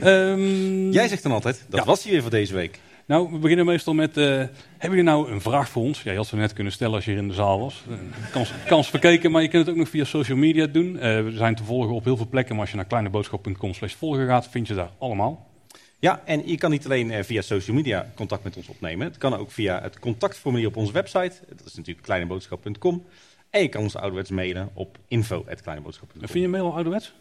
Ehm, 0.30 0.90
Jij 0.90 1.08
zegt 1.08 1.22
dan 1.22 1.32
altijd, 1.32 1.64
dat 1.68 1.80
Ja. 1.80 1.86
was 1.86 2.02
hij 2.02 2.12
weer 2.12 2.20
voor 2.22 2.30
deze 2.30 2.54
week. 2.54 2.78
Nou, 3.10 3.30
we 3.32 3.38
beginnen 3.38 3.66
meestal 3.66 3.94
met, 3.94 4.16
eh, 4.16 4.24
hebben 4.24 4.52
jullie 4.78 5.02
nou 5.02 5.30
een 5.32 5.40
vraag 5.40 5.68
voor 5.68 5.82
ons? 5.82 6.02
Ja, 6.02 6.10
je 6.10 6.16
had 6.16 6.26
ze 6.26 6.36
net 6.36 6.52
kunnen 6.52 6.72
stellen 6.72 6.94
als 6.94 7.04
je 7.04 7.10
hier 7.10 7.20
in 7.20 7.28
de 7.28 7.34
zaal 7.34 7.60
was. 7.60 7.84
Eh, 7.90 7.96
kans, 8.32 8.52
kans 8.66 8.90
verkeken, 8.90 9.30
maar 9.30 9.42
je 9.42 9.48
kunt 9.48 9.62
het 9.66 9.74
ook 9.74 9.80
nog 9.80 9.88
via 9.88 10.04
social 10.04 10.38
media 10.38 10.66
doen. 10.66 10.98
Eh, 10.98 11.22
we 11.22 11.32
zijn 11.34 11.54
te 11.54 11.64
volgen 11.64 11.94
op 11.94 12.04
heel 12.04 12.16
veel 12.16 12.28
plekken, 12.28 12.52
maar 12.52 12.60
als 12.60 12.70
je 12.70 12.76
naar 12.76 12.86
kleineboodschap.com 12.86 13.74
slash 13.74 13.94
volgen 13.94 14.26
gaat, 14.26 14.48
vind 14.48 14.66
je 14.66 14.74
daar 14.74 14.90
allemaal. 14.98 15.50
Ja, 15.98 16.22
en 16.24 16.48
je 16.48 16.56
kan 16.56 16.70
niet 16.70 16.84
alleen 16.84 17.24
via 17.24 17.42
social 17.42 17.76
media 17.76 18.10
contact 18.14 18.44
met 18.44 18.56
ons 18.56 18.68
opnemen. 18.68 19.06
Het 19.06 19.18
kan 19.18 19.36
ook 19.36 19.50
via 19.50 19.82
het 19.82 19.98
contactformulier 19.98 20.68
op 20.68 20.76
onze 20.76 20.92
website. 20.92 21.32
Dat 21.56 21.66
is 21.66 21.74
natuurlijk 21.74 22.06
kleineboodschap.com. 22.06 23.04
En 23.50 23.62
je 23.62 23.68
kan 23.68 23.82
ons 23.82 23.96
ouderwets 23.96 24.30
mailen 24.30 24.70
op 24.74 24.98
info.kleineboodschap.com. 25.08 26.28
Vind 26.28 26.44
je 26.44 26.48
mail 26.48 26.64
al 26.64 26.74
ouderwets? 26.74 27.14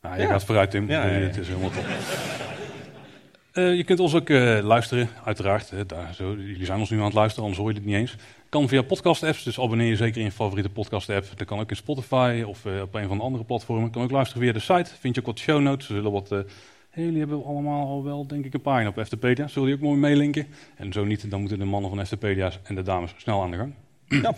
Ah, 0.00 0.16
je 0.16 0.22
Ja. 0.22 0.28
gaat 0.28 0.44
vooruit, 0.44 0.70
Tim. 0.70 0.88
Ja, 0.88 1.06
ja, 1.06 1.16
ja. 1.16 1.26
Het 1.26 1.36
is 1.36 1.48
helemaal 1.48 1.70
top. 1.70 1.84
Eh, 3.52 3.76
je 3.76 3.84
kunt 3.84 4.00
ons 4.00 4.14
ook 4.14 4.28
eh, 4.28 4.58
luisteren, 4.62 5.08
uiteraard. 5.24 5.88
daar, 5.88 6.14
zo, 6.14 6.34
jullie 6.38 6.64
zijn 6.64 6.78
ons 6.78 6.90
nu 6.90 6.98
aan 6.98 7.04
het 7.04 7.14
luisteren, 7.14 7.42
anders 7.42 7.60
hoor 7.60 7.68
je 7.68 7.78
dit 7.78 7.84
niet 7.84 7.94
eens. 7.94 8.16
Kan 8.48 8.68
via 8.68 8.82
podcast-apps, 8.82 9.42
dus 9.42 9.60
abonneer 9.60 9.88
je 9.88 9.96
zeker 9.96 10.18
in 10.18 10.24
je 10.24 10.32
favoriete 10.32 10.70
podcast-app. 10.70 11.26
Dat 11.36 11.46
kan 11.46 11.60
ook 11.60 11.70
in 11.70 11.76
Spotify 11.76 12.42
of 12.46 12.64
eh, 12.64 12.80
op 12.80 12.94
een 12.94 13.08
van 13.08 13.16
de 13.16 13.22
andere 13.22 13.44
platformen. 13.44 13.90
Kan 13.90 14.02
ook 14.02 14.10
luisteren 14.10 14.42
via 14.42 14.52
de 14.52 14.58
site. 14.58 14.98
Vind 15.00 15.14
je 15.14 15.20
ook 15.20 15.26
wat 15.26 15.38
show 15.38 15.60
notes. 15.60 15.86
Zullen 15.86 16.12
wat... 16.12 16.28
hey, 16.28 17.04
jullie 17.04 17.18
hebben 17.18 17.44
allemaal 17.44 17.86
al 17.86 18.04
wel, 18.04 18.26
denk 18.26 18.44
ik, 18.44 18.54
een 18.54 18.60
pagina 18.60 18.88
op 18.88 18.98
Eftepedia. 18.98 19.48
Zullen 19.48 19.68
die 19.68 19.76
ook 19.76 19.84
mooi 19.84 19.98
meelinken? 19.98 20.46
En 20.76 20.92
zo 20.92 21.04
niet, 21.04 21.30
dan 21.30 21.40
moeten 21.40 21.58
de 21.58 21.64
mannen 21.64 21.90
van 21.90 22.00
Eftepedia 22.00 22.52
en 22.62 22.74
de 22.74 22.82
dames 22.82 23.14
snel 23.16 23.42
aan 23.42 23.50
de 23.50 23.56
gang. 23.56 23.74
Ja. 24.08 24.34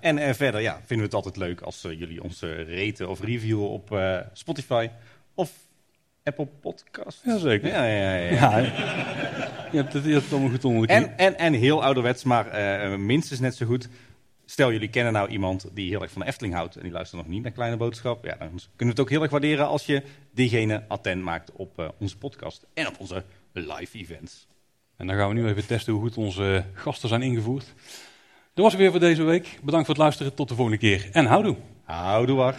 En 0.00 0.34
verder 0.34 0.60
ja, 0.60 0.72
vinden 0.72 0.96
we 0.96 1.02
het 1.02 1.14
altijd 1.14 1.36
leuk 1.36 1.60
als 1.60 1.82
jullie 1.82 2.22
ons 2.22 2.40
raten 2.66 3.08
of 3.08 3.20
reviewen 3.20 3.68
op 3.68 4.00
Spotify 4.32 4.88
of 5.34 5.65
Apple 6.26 6.46
Podcasts. 6.60 7.22
Jazeker. 7.24 7.68
Ja, 7.68 7.84
ja, 7.84 8.14
ja. 8.14 8.30
ja. 8.30 8.58
Ja, 8.58 8.58
je 9.70 9.76
hebt 9.76 9.92
het, 9.92 10.04
je 10.04 10.10
hebt 10.10 10.24
het 10.24 10.32
allemaal 10.32 10.50
goed 10.50 10.64
onder 10.64 10.86
de 10.86 10.94
knie. 10.94 11.06
En, 11.06 11.18
en, 11.18 11.38
en 11.38 11.52
heel 11.52 11.82
ouderwets, 11.82 12.24
maar 12.24 12.46
eh, 12.46 12.96
minstens 12.96 13.40
net 13.40 13.56
zo 13.56 13.66
goed. 13.66 13.88
Stel, 14.44 14.72
jullie 14.72 14.88
kennen 14.88 15.12
nou 15.12 15.28
iemand 15.28 15.68
die 15.72 15.90
heel 15.90 16.02
erg 16.02 16.10
van 16.10 16.20
de 16.22 16.26
Efteling 16.28 16.54
houdt 16.54 16.76
en 16.76 16.82
die 16.82 16.92
luistert 16.92 17.22
nog 17.22 17.30
niet 17.30 17.42
naar 17.42 17.52
Kleine 17.52 17.76
Boodschap. 17.76 18.24
Ja, 18.24 18.36
dan 18.38 18.48
kunnen 18.48 18.60
we 18.76 18.86
het 18.86 19.00
ook 19.00 19.10
heel 19.10 19.22
erg 19.22 19.30
waarderen 19.30 19.66
als 19.66 19.86
je 19.86 20.02
diegene 20.34 20.84
attent 20.88 21.22
maakt 21.22 21.52
op 21.52 21.78
eh, 21.78 21.88
onze 21.98 22.18
podcast 22.18 22.66
en 22.74 22.88
op 22.88 22.94
onze 22.98 23.24
live 23.52 23.98
events. 23.98 24.46
En 24.96 25.06
dan 25.06 25.16
gaan 25.16 25.28
we 25.28 25.34
nu 25.34 25.48
even 25.48 25.66
testen 25.66 25.92
hoe 25.92 26.02
goed 26.02 26.16
onze 26.16 26.64
gasten 26.72 27.08
zijn 27.08 27.22
ingevoerd. 27.22 27.74
Dat 28.54 28.64
was 28.64 28.72
het 28.72 28.80
weer 28.80 28.90
voor 28.90 29.00
deze 29.00 29.22
week. 29.22 29.58
Bedankt 29.62 29.86
voor 29.86 29.94
het 29.94 30.04
luisteren. 30.04 30.34
Tot 30.34 30.48
de 30.48 30.54
volgende 30.54 30.78
keer. 30.78 31.08
En 31.12 31.26
houdoe. 31.26 31.56
Houdoe, 31.84 32.36
waar. 32.36 32.56